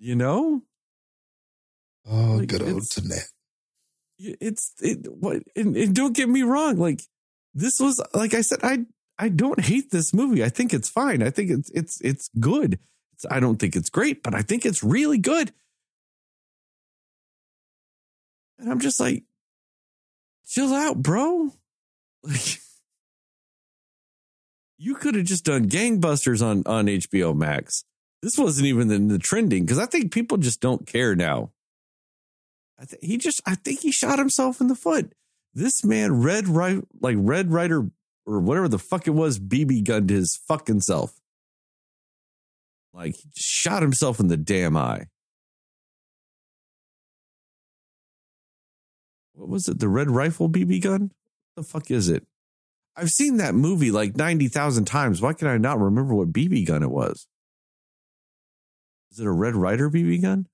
You 0.00 0.14
know? 0.14 0.62
oh, 2.08 2.36
Like, 2.38 2.48
good 2.48 2.62
old 2.62 2.82
it's- 2.82 3.32
it's 4.20 4.72
it 4.80 5.06
what 5.12 5.42
and, 5.56 5.76
and 5.76 5.94
don't 5.94 6.16
get 6.16 6.28
me 6.28 6.42
wrong 6.42 6.76
like 6.76 7.02
this 7.54 7.78
was 7.78 8.00
like 8.14 8.34
i 8.34 8.40
said 8.40 8.58
i 8.64 8.84
i 9.16 9.28
don't 9.28 9.60
hate 9.60 9.90
this 9.92 10.12
movie. 10.12 10.42
I 10.44 10.48
think 10.48 10.72
it's 10.74 10.88
fine. 10.88 11.22
I 11.22 11.30
think 11.30 11.50
it's 11.50 11.70
it's 11.70 12.00
it's 12.00 12.28
good. 12.40 12.78
It's, 13.12 13.26
i 13.30 13.38
don't 13.40 13.58
think 13.58 13.74
it's 13.76 13.90
great 13.90 14.22
but 14.22 14.34
i 14.34 14.42
think 14.42 14.64
it's 14.66 14.82
really 14.82 15.18
good. 15.18 15.52
And 18.58 18.70
i'm 18.70 18.80
just 18.80 19.00
like 19.00 19.24
chill 20.46 20.72
out 20.74 21.02
bro. 21.02 21.52
Like 22.24 22.60
you 24.78 24.94
could 24.94 25.14
have 25.14 25.24
just 25.24 25.44
done 25.44 25.68
gangbusters 25.68 26.44
on 26.44 26.62
on 26.66 26.86
hbo 26.86 27.36
max 27.36 27.84
this 28.22 28.38
wasn't 28.38 28.66
even 28.66 28.90
in 28.90 29.08
the 29.08 29.18
trending 29.18 29.64
because 29.64 29.78
i 29.78 29.86
think 29.86 30.12
people 30.12 30.38
just 30.38 30.60
don't 30.60 30.86
care 30.86 31.14
now 31.14 31.50
I 32.78 32.84
th- 32.84 33.02
he 33.02 33.16
just, 33.18 33.40
I 33.44 33.56
think 33.56 33.80
he 33.80 33.90
shot 33.90 34.18
himself 34.18 34.60
in 34.60 34.68
the 34.68 34.74
foot. 34.76 35.12
This 35.54 35.84
man, 35.84 36.22
Red 36.22 36.46
right, 36.46 36.82
like 37.00 37.16
Red 37.18 37.50
Ryder 37.50 37.90
or 38.26 38.40
whatever 38.40 38.68
the 38.68 38.78
fuck 38.78 39.08
it 39.08 39.12
was, 39.12 39.40
BB 39.40 39.84
gunned 39.84 40.10
his 40.10 40.36
fucking 40.46 40.82
self. 40.82 41.18
Like 42.92 43.16
he 43.16 43.28
just 43.34 43.48
shot 43.48 43.82
himself 43.82 44.20
in 44.20 44.28
the 44.28 44.36
damn 44.36 44.76
eye. 44.76 45.06
What 49.32 49.48
was 49.48 49.68
it? 49.68 49.78
The 49.78 49.88
Red 49.88 50.10
Rifle 50.10 50.48
BB 50.48 50.82
gun? 50.82 51.10
What 51.54 51.56
the 51.56 51.62
fuck 51.64 51.90
is 51.90 52.08
it? 52.08 52.26
I've 52.98 53.10
seen 53.10 53.36
that 53.36 53.54
movie 53.54 53.92
like 53.92 54.16
90,000 54.16 54.84
times. 54.84 55.22
Why 55.22 55.32
can 55.32 55.46
I 55.46 55.56
not 55.56 55.78
remember 55.78 56.14
what 56.14 56.32
BB 56.32 56.66
gun 56.66 56.82
it 56.82 56.90
was? 56.90 57.28
Is 59.12 59.20
it 59.20 59.26
a 59.26 59.30
Red 59.30 59.54
Ryder 59.54 59.88
BB 59.88 60.20
gun? 60.22 60.46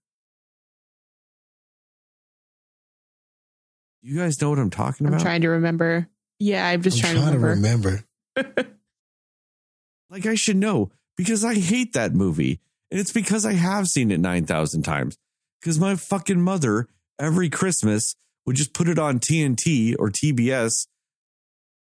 You 4.02 4.18
guys 4.18 4.40
know 4.42 4.50
what 4.50 4.58
I'm 4.58 4.68
talking 4.68 5.06
I'm 5.06 5.14
about? 5.14 5.22
trying 5.22 5.40
to 5.40 5.48
remember. 5.48 6.06
Yeah, 6.38 6.66
I'm 6.68 6.82
just 6.82 7.02
I'm 7.02 7.16
trying, 7.16 7.32
to 7.32 7.38
remember. 7.38 8.04
remember. 8.36 8.66
like 10.10 10.26
I 10.26 10.34
should 10.34 10.58
know 10.58 10.92
because 11.16 11.46
I 11.46 11.54
hate 11.54 11.94
that 11.94 12.12
movie. 12.12 12.60
And 12.90 13.00
it's 13.00 13.12
because 13.12 13.46
I 13.46 13.54
have 13.54 13.88
seen 13.88 14.10
it 14.10 14.20
9,000 14.20 14.82
times. 14.82 15.16
Because 15.60 15.80
my 15.80 15.94
fucking 15.96 16.42
mother, 16.42 16.88
every 17.18 17.48
Christmas, 17.48 18.14
would 18.44 18.56
just 18.56 18.74
put 18.74 18.88
it 18.88 18.98
on 18.98 19.18
TNT 19.18 19.96
or 19.98 20.10
TBS 20.10 20.86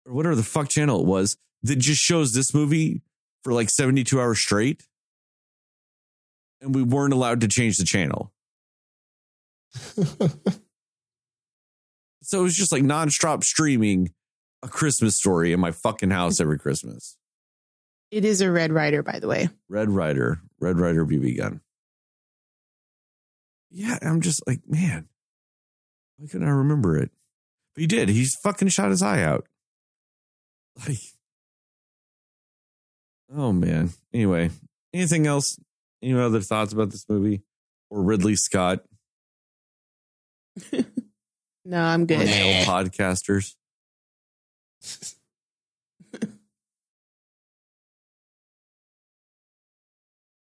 or 0.05 0.13
whatever 0.13 0.35
the 0.35 0.43
fuck 0.43 0.69
channel 0.69 1.01
it 1.01 1.05
was 1.05 1.37
that 1.63 1.77
just 1.77 2.01
shows 2.01 2.33
this 2.33 2.53
movie 2.53 3.01
for 3.43 3.53
like 3.53 3.69
72 3.69 4.19
hours 4.19 4.39
straight. 4.39 4.87
And 6.61 6.75
we 6.75 6.83
weren't 6.83 7.13
allowed 7.13 7.41
to 7.41 7.47
change 7.47 7.77
the 7.77 7.85
channel. 7.85 8.31
So 12.21 12.39
it 12.39 12.43
was 12.43 12.55
just 12.55 12.71
like 12.71 12.83
nonstop 12.83 13.43
streaming 13.43 14.13
a 14.63 14.67
Christmas 14.67 15.17
story 15.17 15.53
in 15.53 15.59
my 15.59 15.71
fucking 15.71 16.11
house 16.11 16.39
every 16.39 16.59
Christmas. 16.59 17.17
It 18.11 18.25
is 18.25 18.41
a 18.41 18.51
Red 18.51 18.71
Ryder, 18.71 19.03
by 19.03 19.19
the 19.19 19.27
way. 19.27 19.49
Red 19.67 19.89
Ryder, 19.89 20.39
Red 20.59 20.79
Ryder 20.79 21.05
BB 21.05 21.37
gun. 21.37 21.61
Yeah, 23.69 23.97
I'm 24.01 24.21
just 24.21 24.45
like, 24.45 24.61
man, 24.67 25.07
why 26.17 26.27
couldn't 26.27 26.47
I 26.47 26.51
remember 26.51 26.97
it? 26.97 27.11
But 27.73 27.81
he 27.81 27.87
did. 27.87 28.09
He's 28.09 28.35
fucking 28.35 28.67
shot 28.67 28.91
his 28.91 29.01
eye 29.01 29.23
out. 29.23 29.47
Like, 30.87 30.97
oh 33.33 33.51
man. 33.53 33.91
Anyway, 34.13 34.49
anything 34.93 35.27
else? 35.27 35.59
Any 36.01 36.13
other 36.19 36.41
thoughts 36.41 36.73
about 36.73 36.89
this 36.91 37.07
movie 37.07 37.43
or 37.89 38.01
Ridley 38.01 38.35
Scott 38.35 38.83
No, 41.65 41.81
I'm 41.83 42.05
good. 42.07 42.19
male 42.19 42.65
podcasters? 42.65 43.53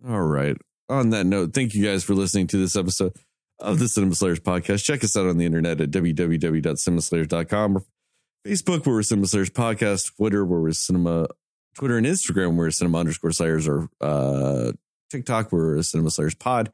All 0.08 0.22
right. 0.22 0.58
On 0.90 1.10
that 1.12 1.26
note, 1.26 1.54
thank 1.54 1.74
you 1.74 1.86
guys 1.86 2.04
for 2.04 2.14
listening 2.16 2.48
to 2.48 2.58
this 2.58 2.76
episode 2.76 3.14
of 3.60 3.80
the 3.80 3.88
Cinema 3.88 4.16
Slayers 4.16 4.40
podcast. 4.40 4.84
Check 4.84 5.04
us 5.04 5.16
out 5.16 5.28
on 5.28 5.38
the 5.38 5.46
internet 5.46 5.80
at 5.80 5.92
www.cinemaslayers.com 5.92 7.78
or 7.78 7.84
Facebook, 8.46 8.86
where 8.86 8.96
we're 8.96 9.04
Cinema 9.04 9.28
Slayers 9.28 9.50
podcast, 9.50 10.16
Twitter, 10.16 10.44
where 10.44 10.60
we're 10.60 10.72
Cinema, 10.72 11.28
Twitter 11.76 11.98
and 11.98 12.08
Instagram, 12.08 12.56
where 12.56 12.72
Cinema 12.72 13.00
underscore 13.00 13.32
Slayers, 13.32 13.68
or 13.68 13.88
uh, 14.02 14.72
TikTok, 15.12 15.52
where 15.52 15.62
we're 15.62 15.84
Cinema 15.84 16.10
Slayers 16.10 16.36
pod. 16.36 16.72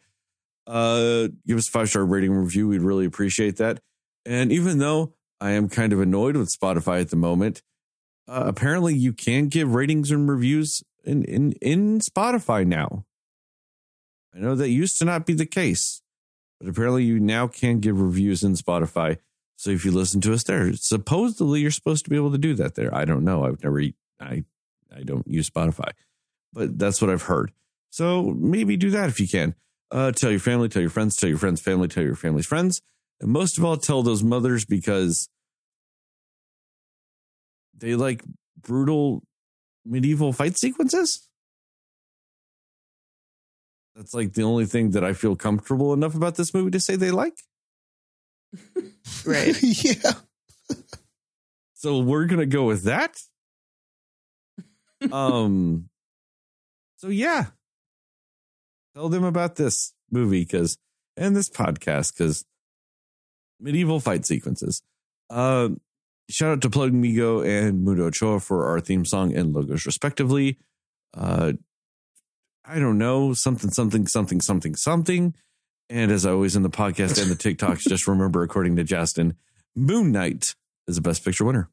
Uh, 0.65 1.27
give 1.45 1.57
us 1.57 1.67
a 1.67 1.71
five 1.71 1.89
star 1.89 2.05
rating 2.05 2.31
review. 2.31 2.67
We'd 2.67 2.81
really 2.81 3.05
appreciate 3.05 3.57
that. 3.57 3.81
And 4.25 4.51
even 4.51 4.79
though 4.79 5.13
I 5.39 5.51
am 5.51 5.69
kind 5.69 5.93
of 5.93 5.99
annoyed 5.99 6.35
with 6.35 6.49
Spotify 6.49 7.01
at 7.01 7.09
the 7.09 7.15
moment, 7.15 7.61
uh, 8.27 8.43
apparently 8.45 8.93
you 8.93 9.13
can 9.13 9.47
give 9.47 9.73
ratings 9.73 10.11
and 10.11 10.29
reviews 10.29 10.83
in, 11.03 11.23
in, 11.23 11.53
in 11.61 11.99
Spotify 11.99 12.65
now. 12.65 13.05
I 14.35 14.39
know 14.39 14.55
that 14.55 14.69
used 14.69 14.97
to 14.99 15.05
not 15.05 15.25
be 15.25 15.33
the 15.33 15.45
case, 15.45 16.01
but 16.59 16.69
apparently 16.69 17.03
you 17.03 17.19
now 17.19 17.47
can 17.47 17.79
give 17.79 17.99
reviews 17.99 18.43
in 18.43 18.53
Spotify. 18.53 19.17
So 19.57 19.71
if 19.71 19.83
you 19.83 19.91
listen 19.91 20.21
to 20.21 20.33
us 20.33 20.43
there, 20.43 20.71
supposedly 20.73 21.61
you're 21.61 21.71
supposed 21.71 22.03
to 22.05 22.09
be 22.11 22.15
able 22.15 22.31
to 22.31 22.37
do 22.37 22.53
that 22.55 22.75
there. 22.75 22.93
I 22.93 23.05
don't 23.05 23.23
know. 23.23 23.43
I've 23.43 23.61
never, 23.63 23.81
I, 24.19 24.43
I 24.95 25.01
don't 25.03 25.27
use 25.27 25.49
Spotify, 25.49 25.91
but 26.53 26.77
that's 26.77 27.01
what 27.01 27.09
I've 27.09 27.23
heard. 27.23 27.51
So 27.89 28.35
maybe 28.37 28.77
do 28.77 28.91
that 28.91 29.09
if 29.09 29.19
you 29.19 29.27
can. 29.27 29.55
Uh, 29.89 30.11
tell 30.11 30.29
your 30.29 30.39
family, 30.39 30.69
tell 30.69 30.81
your 30.81 30.91
friends, 30.91 31.15
tell 31.15 31.29
your 31.29 31.39
friends' 31.39 31.59
family, 31.59 31.87
tell 31.87 32.03
your 32.03 32.15
family's 32.15 32.45
friends, 32.45 32.81
and 33.19 33.31
most 33.31 33.57
of 33.57 33.65
all, 33.65 33.77
tell 33.77 34.03
those 34.03 34.21
mothers 34.21 34.63
because 34.63 35.27
they 37.75 37.95
like 37.95 38.23
brutal 38.61 39.23
medieval 39.85 40.33
fight 40.33 40.57
sequences. 40.57 41.27
That's 43.95 44.13
like 44.13 44.33
the 44.33 44.43
only 44.43 44.65
thing 44.65 44.91
that 44.91 45.03
I 45.03 45.13
feel 45.13 45.35
comfortable 45.35 45.93
enough 45.93 46.13
about 46.13 46.35
this 46.35 46.53
movie 46.53 46.69
to 46.71 46.79
say 46.79 46.95
they 46.95 47.09
like. 47.09 47.41
Right. 49.25 49.55
yeah. 49.61 50.13
So 51.73 51.99
we're 51.99 52.25
gonna 52.25 52.45
go 52.45 52.65
with 52.65 52.83
that. 52.83 53.17
um. 55.11 55.89
So 56.97 57.09
yeah, 57.09 57.47
tell 58.95 59.09
them 59.09 59.23
about 59.23 59.55
this 59.55 59.93
movie 60.09 60.41
because 60.41 60.77
and 61.15 61.35
this 61.35 61.49
podcast 61.49 62.13
because 62.13 62.45
medieval 63.59 63.99
fight 63.99 64.25
sequences. 64.25 64.81
Um. 65.29 65.79
Shout 66.29 66.51
out 66.51 66.61
to 66.63 66.69
Plug 66.69 66.91
Migo 66.91 67.45
and 67.45 67.87
Mudo 67.87 68.07
Ochoa 68.07 68.41
for 68.41 68.67
our 68.67 68.81
theme 68.81 69.05
song 69.05 69.33
and 69.33 69.53
logos, 69.53 69.85
respectively. 69.85 70.57
Uh, 71.13 71.53
I 72.65 72.79
don't 72.79 72.97
know 72.97 73.31
something, 73.33 73.69
something, 73.69 74.07
something, 74.07 74.41
something, 74.41 74.75
something. 74.75 75.33
And 75.89 76.11
as 76.11 76.25
always 76.25 76.55
in 76.55 76.63
the 76.63 76.69
podcast 76.69 77.21
and 77.21 77.31
the 77.31 77.35
TikToks, 77.55 77.87
just 77.87 78.07
remember, 78.07 78.43
according 78.43 78.75
to 78.75 78.83
Justin, 78.83 79.37
Moon 79.75 80.11
Knight 80.11 80.55
is 80.87 80.95
the 80.95 81.01
best 81.01 81.23
picture 81.23 81.45
winner. 81.45 81.69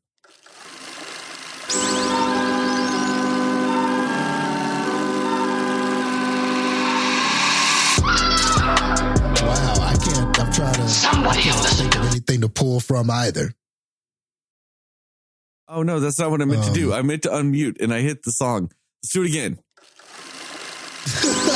Wow. 9.43 9.75
I 9.81 9.97
can't. 10.03 10.41
I'm 10.41 10.53
trying 10.53 10.75
to. 10.75 10.89
Somebody 10.89 11.39
I 11.39 11.43
can't 11.43 11.67
think 11.77 11.97
of 11.97 12.03
anything 12.11 12.41
to 12.43 12.49
pull 12.49 12.81
from 12.81 13.11
either. 13.11 13.53
Oh 15.67 15.83
no, 15.83 15.99
that's 15.99 16.19
not 16.19 16.31
what 16.31 16.43
I 16.43 16.45
meant 16.45 16.65
to 16.65 16.73
do. 16.73 16.93
Um, 16.93 16.99
I 16.99 17.03
meant 17.03 17.23
to 17.23 17.31
unmute 17.31 17.81
and 17.81 17.93
I 17.93 18.01
hit 18.01 18.23
the 18.23 18.33
song. 18.33 18.71
Let's 19.03 19.13
do 19.13 19.23
it 19.23 19.29
again. 19.29 19.59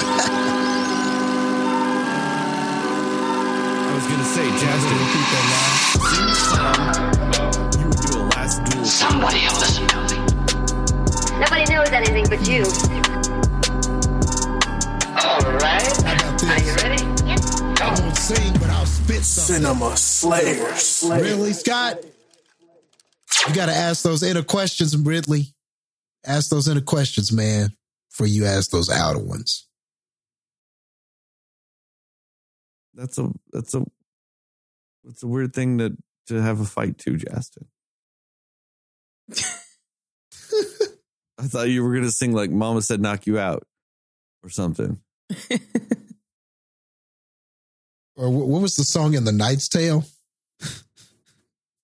gonna 4.09 4.25
say, 4.25 4.49
Justin, 4.59 4.99
Repeat 4.99 5.27
that 5.33 5.47
sing 6.09 6.27
the 6.27 6.35
song. 6.35 7.81
You 7.81 7.87
would 7.89 8.01
do 8.01 8.19
a 8.19 8.25
last 8.35 8.65
duel. 8.65 8.85
Somebody 8.85 9.41
listen 9.61 9.87
to 9.89 9.97
me. 10.09 10.19
Nobody 11.41 11.65
knows 11.73 11.91
anything 11.91 12.27
but 12.29 12.49
you. 12.49 12.65
All 15.23 15.53
right. 15.61 15.85
Are 16.05 16.59
you 16.59 16.73
this? 16.73 16.83
ready? 16.83 17.03
I 17.81 18.01
won't 18.01 18.17
sing, 18.17 18.53
but 18.55 18.71
I'll 18.71 18.87
spit 18.87 19.25
something. 19.25 19.57
Cinema 19.57 19.97
Slayers. 19.97 21.05
Ridley 21.09 21.53
Scott? 21.53 22.03
You 23.47 23.55
got 23.55 23.67
to 23.67 23.75
ask 23.75 24.03
those 24.03 24.23
inner 24.23 24.43
questions, 24.43 24.97
Ridley. 24.97 25.55
Ask 26.27 26.51
those 26.51 26.67
inner 26.69 26.81
questions, 26.81 27.31
man, 27.33 27.71
before 28.11 28.27
you 28.27 28.47
ask 28.47 28.71
those 28.71 28.91
outer 28.91 29.21
ones. 29.21 29.67
That's 32.95 33.17
a 33.19 33.31
that's 33.53 33.75
a 33.75 33.85
that's 35.09 35.25
a 35.25 35.27
weird 35.27 35.53
thing 35.53 35.79
to 35.79 35.97
to 36.29 36.41
have 36.41 36.61
a 36.61 36.65
fight 36.65 36.99
to, 36.99 37.17
Justin. 37.17 37.67
I 41.41 41.47
thought 41.47 41.69
you 41.71 41.83
were 41.83 41.95
gonna 41.95 42.11
sing 42.11 42.33
like 42.33 42.51
"Mama 42.51 42.83
said 42.83 43.01
knock 43.01 43.27
you 43.27 43.39
out" 43.39 43.67
or 44.45 44.51
something. 44.51 45.01
Or 48.17 48.27
wh- 48.29 48.49
what 48.49 48.63
was 48.63 48.75
the 48.75 48.83
song 48.83 49.15
in 49.15 49.23
The 49.25 49.31
Knight's 49.31 49.69
Tale? 49.69 50.05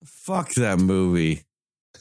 Fuck 0.05 0.53
that 0.55 0.81
movie. 0.81 1.45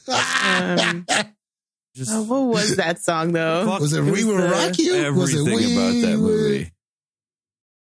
Um, 0.07 1.05
Just 1.95 2.11
oh, 2.11 2.23
what 2.23 2.41
was 2.55 2.77
that 2.77 2.99
song 2.99 3.33
though? 3.33 3.67
Fuck 3.67 3.81
Was 3.81 3.93
it 3.93 3.99
It 3.99 4.05
We 4.05 4.11
was 4.11 4.25
Will 4.25 4.49
Rock 4.49 4.79
You? 4.79 5.13
Was 5.13 5.35
it 5.35 5.37
everything 5.37 5.55
We 5.55 5.73
about 5.75 5.91
that 6.09 6.17
Will- 6.19 6.29
movie. 6.29 6.72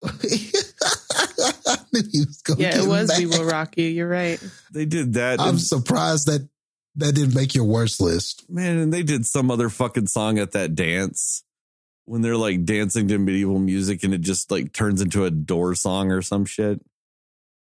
I 0.04 1.76
knew 1.92 2.02
he 2.10 2.20
was 2.20 2.42
gonna 2.44 2.60
Yeah, 2.60 2.72
get 2.72 2.84
it 2.84 2.88
was 2.88 3.08
mad. 3.08 3.18
We 3.18 3.26
Will 3.26 3.44
Rock 3.44 3.76
You. 3.76 3.84
You're 3.86 4.08
right. 4.08 4.42
They 4.72 4.84
did 4.84 5.14
that. 5.14 5.40
I'm 5.40 5.50
and- 5.50 5.60
surprised 5.60 6.26
that 6.26 6.48
that 6.96 7.14
didn't 7.14 7.34
make 7.34 7.54
your 7.54 7.64
worst 7.64 8.00
list. 8.00 8.44
man, 8.50 8.76
and 8.78 8.92
they 8.92 9.02
did 9.02 9.24
some 9.24 9.50
other 9.50 9.68
fucking 9.70 10.08
song 10.08 10.38
at 10.38 10.52
that 10.52 10.74
dance 10.74 11.42
when 12.04 12.20
they're 12.20 12.36
like 12.36 12.64
dancing 12.64 13.08
to 13.08 13.18
medieval 13.18 13.58
music 13.58 14.02
and 14.04 14.12
it 14.12 14.20
just 14.20 14.50
like 14.50 14.72
turns 14.72 15.00
into 15.00 15.24
a 15.24 15.30
door 15.30 15.74
song 15.74 16.10
or 16.10 16.20
some 16.20 16.44
shit. 16.44 16.80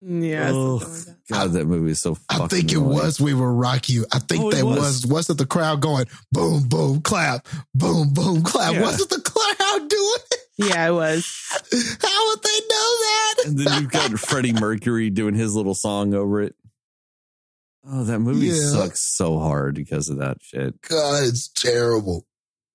Mm, 0.02 0.26
yeah. 0.30 0.50
Oh, 0.52 0.76
like 0.76 0.86
that. 0.88 1.16
God, 1.30 1.52
that 1.52 1.66
movie 1.66 1.90
is 1.90 2.00
so 2.00 2.14
fucking 2.14 2.42
I 2.44 2.46
think 2.46 2.70
it 2.72 2.76
annoying. 2.76 2.94
was 2.94 3.20
We 3.20 3.34
Will 3.34 3.46
Rock 3.48 3.88
You. 3.88 4.06
I 4.12 4.20
think 4.20 4.44
Oh, 4.44 4.50
that 4.52 4.64
was. 4.64 4.78
was. 4.78 5.06
Wasn't 5.06 5.38
the 5.38 5.46
crowd 5.46 5.80
going 5.82 6.06
boom, 6.32 6.68
boom, 6.68 7.02
clap, 7.02 7.46
boom, 7.74 8.14
boom, 8.14 8.42
clap? 8.44 8.74
Yeah. 8.74 8.82
Wasn't 8.82 9.10
the 9.10 9.20
crowd 9.58 9.88
doing 9.88 10.18
it? 10.30 10.37
Yeah, 10.58 10.84
I 10.86 10.90
was. 10.90 11.24
How 11.50 12.28
would 12.28 12.42
they 12.42 12.60
know 12.68 12.98
that? 12.98 13.34
And 13.46 13.58
then 13.58 13.82
you've 13.82 13.90
got 13.92 14.10
Freddie 14.18 14.52
Mercury 14.52 15.08
doing 15.08 15.34
his 15.34 15.54
little 15.54 15.74
song 15.74 16.14
over 16.14 16.42
it. 16.42 16.54
Oh, 17.90 18.02
that 18.04 18.18
movie 18.18 18.48
Yeah. 18.48 18.66
sucks 18.70 19.00
so 19.00 19.38
hard 19.38 19.76
because 19.76 20.08
of 20.10 20.18
that 20.18 20.38
shit. 20.42 20.80
God, 20.82 21.24
it's 21.24 21.48
terrible. 21.48 22.26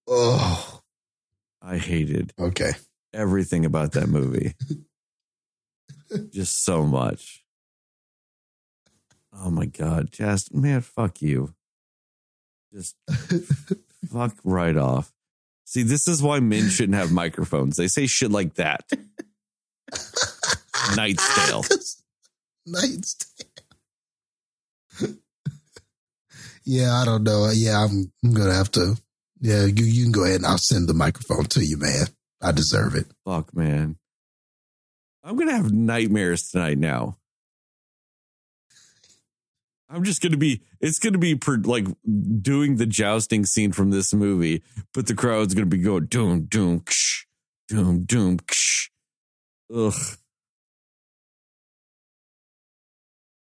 Oh, 0.07 0.81
I 1.61 1.77
hated 1.77 2.33
okay. 2.39 2.71
everything 3.13 3.65
about 3.65 3.91
that 3.93 4.07
movie. 4.07 4.55
Just 6.31 6.63
so 6.63 6.83
much. 6.85 7.43
Oh 9.33 9.49
my 9.49 9.65
God. 9.65 10.09
Just, 10.11 10.53
man, 10.53 10.81
fuck 10.81 11.21
you. 11.21 11.53
Just 12.73 12.95
fuck 14.11 14.35
right 14.43 14.75
off. 14.77 15.12
See, 15.65 15.83
this 15.83 16.07
is 16.07 16.21
why 16.21 16.39
men 16.39 16.69
shouldn't 16.69 16.97
have 16.97 17.11
microphones. 17.11 17.77
They 17.77 17.87
say 17.87 18.07
shit 18.07 18.31
like 18.31 18.55
that. 18.55 18.81
Knight's 20.95 21.47
Tale. 21.47 21.63
Knight's 22.65 23.15
Tale. 24.99 25.13
yeah, 26.65 26.93
I 26.93 27.05
don't 27.05 27.23
know. 27.23 27.49
Yeah, 27.53 27.83
I'm, 27.83 28.11
I'm 28.23 28.33
gonna 28.33 28.53
have 28.53 28.71
to. 28.71 28.95
Yeah, 29.39 29.65
you 29.65 29.85
you 29.85 30.03
can 30.03 30.11
go 30.11 30.23
ahead 30.23 30.37
and 30.37 30.45
I'll 30.45 30.57
send 30.57 30.87
the 30.87 30.93
microphone 30.93 31.45
to 31.45 31.65
you, 31.65 31.77
man. 31.77 32.07
I 32.41 32.51
deserve 32.51 32.95
it. 32.95 33.07
Fuck, 33.25 33.55
man. 33.55 33.97
I'm 35.23 35.37
gonna 35.37 35.55
have 35.55 35.71
nightmares 35.71 36.49
tonight 36.49 36.77
now. 36.77 37.17
I'm 39.93 40.03
just 40.03 40.21
gonna 40.21 40.37
be. 40.37 40.61
It's 40.81 40.97
gonna 40.97 41.19
be 41.19 41.35
per, 41.35 41.57
like 41.57 41.85
doing 42.41 42.77
the 42.77 42.87
jousting 42.87 43.45
scene 43.45 43.71
from 43.71 43.91
this 43.91 44.11
movie, 44.13 44.63
but 44.93 45.05
the 45.05 45.13
crowd's 45.13 45.53
gonna 45.53 45.67
be 45.67 45.77
going 45.77 46.07
doom 46.07 46.45
doom 46.45 46.79
ksh, 46.81 47.25
doom 47.67 48.03
doom 48.05 48.39
ksh. 48.39 48.89
Ugh, 49.73 49.93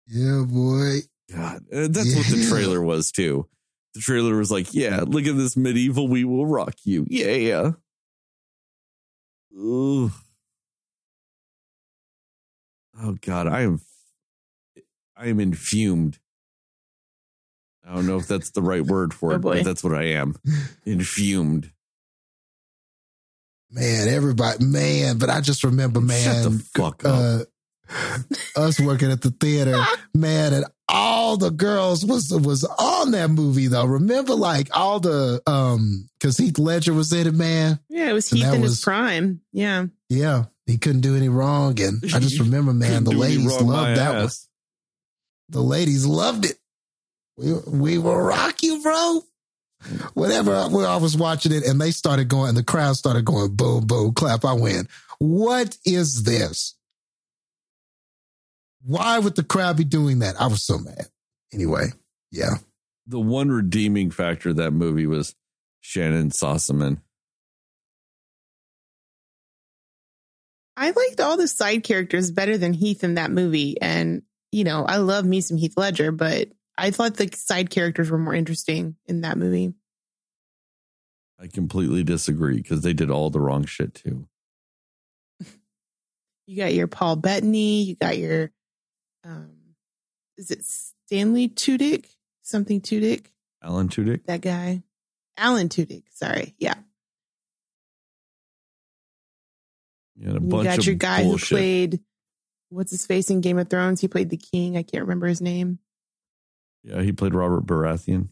Yeah, 0.08 0.44
boy. 0.48 1.00
God, 1.32 1.66
Uh, 1.72 1.88
that's 1.90 2.16
what 2.16 2.26
the 2.28 2.48
trailer 2.50 2.82
was 2.82 3.12
too. 3.12 3.48
The 3.94 4.00
trailer 4.00 4.38
was 4.38 4.50
like, 4.50 4.74
"Yeah, 4.74 5.04
look 5.06 5.26
at 5.26 5.36
this 5.36 5.58
medieval. 5.58 6.08
We 6.08 6.24
will 6.24 6.46
rock 6.46 6.76
you." 6.86 7.06
Yeah, 7.10 7.34
yeah. 7.34 7.72
Ugh. 9.58 10.12
Oh 13.02 13.18
God, 13.22 13.48
I 13.48 13.62
am, 13.62 13.82
I 15.18 15.28
am 15.28 15.40
infumed. 15.40 16.20
I 17.90 17.96
don't 17.96 18.06
know 18.06 18.18
if 18.18 18.28
that's 18.28 18.52
the 18.52 18.62
right 18.62 18.86
word 18.86 19.14
for 19.16 19.32
Oh, 19.32 19.36
it, 19.36 19.40
boy. 19.42 19.56
but 19.58 19.64
that's 19.66 19.84
what 19.84 19.96
I 19.96 20.04
am. 20.10 20.36
Infumed. 20.86 21.72
Man, 23.72 24.08
everybody, 24.08 24.64
man. 24.66 25.18
But 25.18 25.30
I 25.30 25.42
just 25.42 25.64
remember, 25.64 26.02
man, 26.02 26.44
Shut 26.44 26.52
the 26.52 26.60
fuck 26.76 27.06
up. 27.06 27.48
uh, 28.56 28.60
us 28.60 28.80
working 28.80 29.12
at 29.12 29.22
the 29.22 29.32
theater, 29.32 29.80
man, 30.14 30.54
and 30.54 30.66
all 30.88 31.38
the 31.38 31.52
girls 31.52 32.04
was 32.06 32.32
was 32.32 32.64
on 32.64 33.12
that 33.12 33.30
movie 33.30 33.68
though. 33.68 33.86
Remember, 33.86 34.34
like 34.36 34.70
all 34.76 35.00
the 35.00 35.42
um, 35.48 36.10
because 36.20 36.38
Heath 36.38 36.58
Ledger 36.60 36.94
was 36.94 37.14
in 37.14 37.28
it, 37.28 37.34
man. 37.34 37.80
Yeah, 37.90 38.10
it 38.10 38.14
was 38.14 38.32
And 38.32 38.40
Heath 38.40 38.50
that 38.50 38.56
in 38.56 38.62
was- 38.62 38.72
his 38.72 38.84
prime. 38.84 39.42
Yeah. 39.52 39.86
Yeah, 40.10 40.46
he 40.66 40.78
couldn't 40.80 41.02
do 41.02 41.16
any 41.16 41.30
wrong, 41.30 41.80
and 41.82 42.04
I 42.14 42.20
just 42.20 42.40
remember, 42.40 42.74
man, 42.74 43.04
the 43.04 43.12
ladies 43.12 43.46
loved 43.62 43.98
that 43.98 44.16
one. 44.16 44.30
The 45.50 45.62
ladies 45.62 46.06
loved 46.06 46.46
it. 46.46 46.59
We 47.40 47.54
we 47.66 47.98
will 47.98 48.18
rock 48.18 48.62
you, 48.62 48.84
bro. 48.84 49.22
Whatever, 50.14 50.68
where 50.68 50.88
I 50.88 50.98
was 50.98 51.16
watching 51.16 51.54
it, 51.54 51.66
and 51.66 51.80
they 51.80 51.92
started 51.92 52.28
going, 52.28 52.50
and 52.50 52.58
the 52.58 52.64
crowd 52.64 52.98
started 52.98 53.24
going, 53.24 53.56
boom, 53.56 53.88
boom, 53.88 54.14
clap. 54.14 54.44
I 54.44 54.52
went, 54.52 54.90
what 55.20 55.78
is 55.86 56.24
this? 56.24 56.76
Why 58.84 59.20
would 59.20 59.38
the 59.38 59.44
crowd 59.44 59.78
be 59.78 59.86
doing 59.86 60.20
that? 60.20 60.36
I 60.40 60.48
was 60.48 60.66
so 60.66 60.80
mad. 60.80 61.08
Anyway, 61.54 61.88
yeah. 62.30 62.56
The 63.08 63.20
one 63.22 63.50
redeeming 63.50 64.12
factor 64.12 64.50
of 64.50 64.58
that 64.58 64.72
movie 64.72 65.08
was 65.08 65.34
Shannyn 65.82 66.32
Sossamon. 66.32 67.00
I 70.76 70.92
liked 70.92 71.22
all 71.22 71.38
the 71.38 71.48
side 71.48 71.84
characters 71.84 72.32
better 72.32 72.58
than 72.58 72.74
Heath 72.74 73.04
in 73.04 73.16
that 73.16 73.32
movie. 73.32 73.80
And, 73.82 74.24
you 74.52 74.64
know, 74.66 74.86
I 74.86 74.98
love 74.98 75.26
me 75.26 75.42
some 75.42 75.58
Heath 75.58 75.76
Ledger, 75.76 76.12
but 76.12 76.50
I 76.80 76.92
thought 76.92 77.18
the 77.18 77.30
side 77.36 77.70
characters 77.70 78.10
were 78.10 78.18
more 78.18 78.34
interesting 78.34 78.96
in 79.06 79.22
that 79.22 79.38
movie. 79.38 79.74
I 81.40 81.48
completely 81.48 82.04
disagree 82.04 82.58
because 82.58 82.82
they 82.82 82.94
did 82.94 83.10
all 83.12 83.30
the 83.30 83.40
wrong 83.40 83.66
shit 83.66 83.94
too. 83.94 84.28
You 86.48 86.58
got 86.58 86.74
your 86.74 86.88
Paul 86.88 87.16
Bettany, 87.16 87.84
you 87.84 87.96
got 87.96 88.18
your 88.18 88.52
um 89.24 89.52
is 90.36 90.50
it 90.50 90.64
Stanley 90.64 91.48
Tudyk? 91.48 92.06
Something 92.42 92.82
Tudyk? 92.82 93.26
Alan 93.62 93.88
Tudyk. 93.88 94.26
That 94.26 94.42
guy. 94.42 94.82
Alan 95.38 95.70
Tudyk, 95.70 96.06
sorry. 96.12 96.56
Yeah. 96.58 96.74
You 100.16 100.28
had 100.28 100.38
a 100.38 100.40
bunch 100.40 100.64
you 100.64 100.70
got 100.70 100.78
of 100.80 100.86
your 100.88 100.96
guy 100.96 101.24
bullshit. 101.24 101.50
who 101.50 101.56
played 101.56 102.00
what's 102.70 102.92
his 102.92 103.06
face 103.06 103.30
in 103.30 103.42
Game 103.42 103.60
of 103.60 103.70
Thrones? 103.70 104.02
He 104.02 104.08
played 104.08 104.30
the 104.30 104.38
king. 104.38 104.76
I 104.76 104.84
can't 104.84 105.04
remember 105.04 105.28
his 105.28 105.42
name. 105.42 105.78
Yeah, 106.84 107.02
he 107.02 107.12
played 107.12 107.34
Robert 107.34 107.66
Baratheon. 107.66 108.30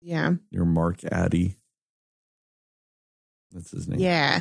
Yeah. 0.00 0.34
Your 0.50 0.64
Mark 0.64 1.04
Addy. 1.04 1.56
That's 3.52 3.70
his 3.70 3.88
name. 3.88 4.00
Yeah. 4.00 4.40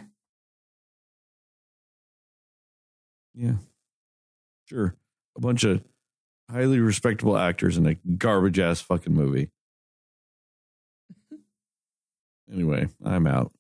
Yeah. 3.34 3.56
Sure. 4.66 4.96
A 5.38 5.42
bunch 5.42 5.64
of 5.64 5.84
highly 6.50 6.80
respectable 6.80 7.38
actors 7.38 7.78
in 7.78 7.86
a 7.86 7.96
garbage 7.96 8.60
ass 8.60 8.82
fucking 8.82 9.14
movie. 9.14 9.50
Anyway, 12.52 12.86
I'm 13.06 13.28
out. 13.28 13.54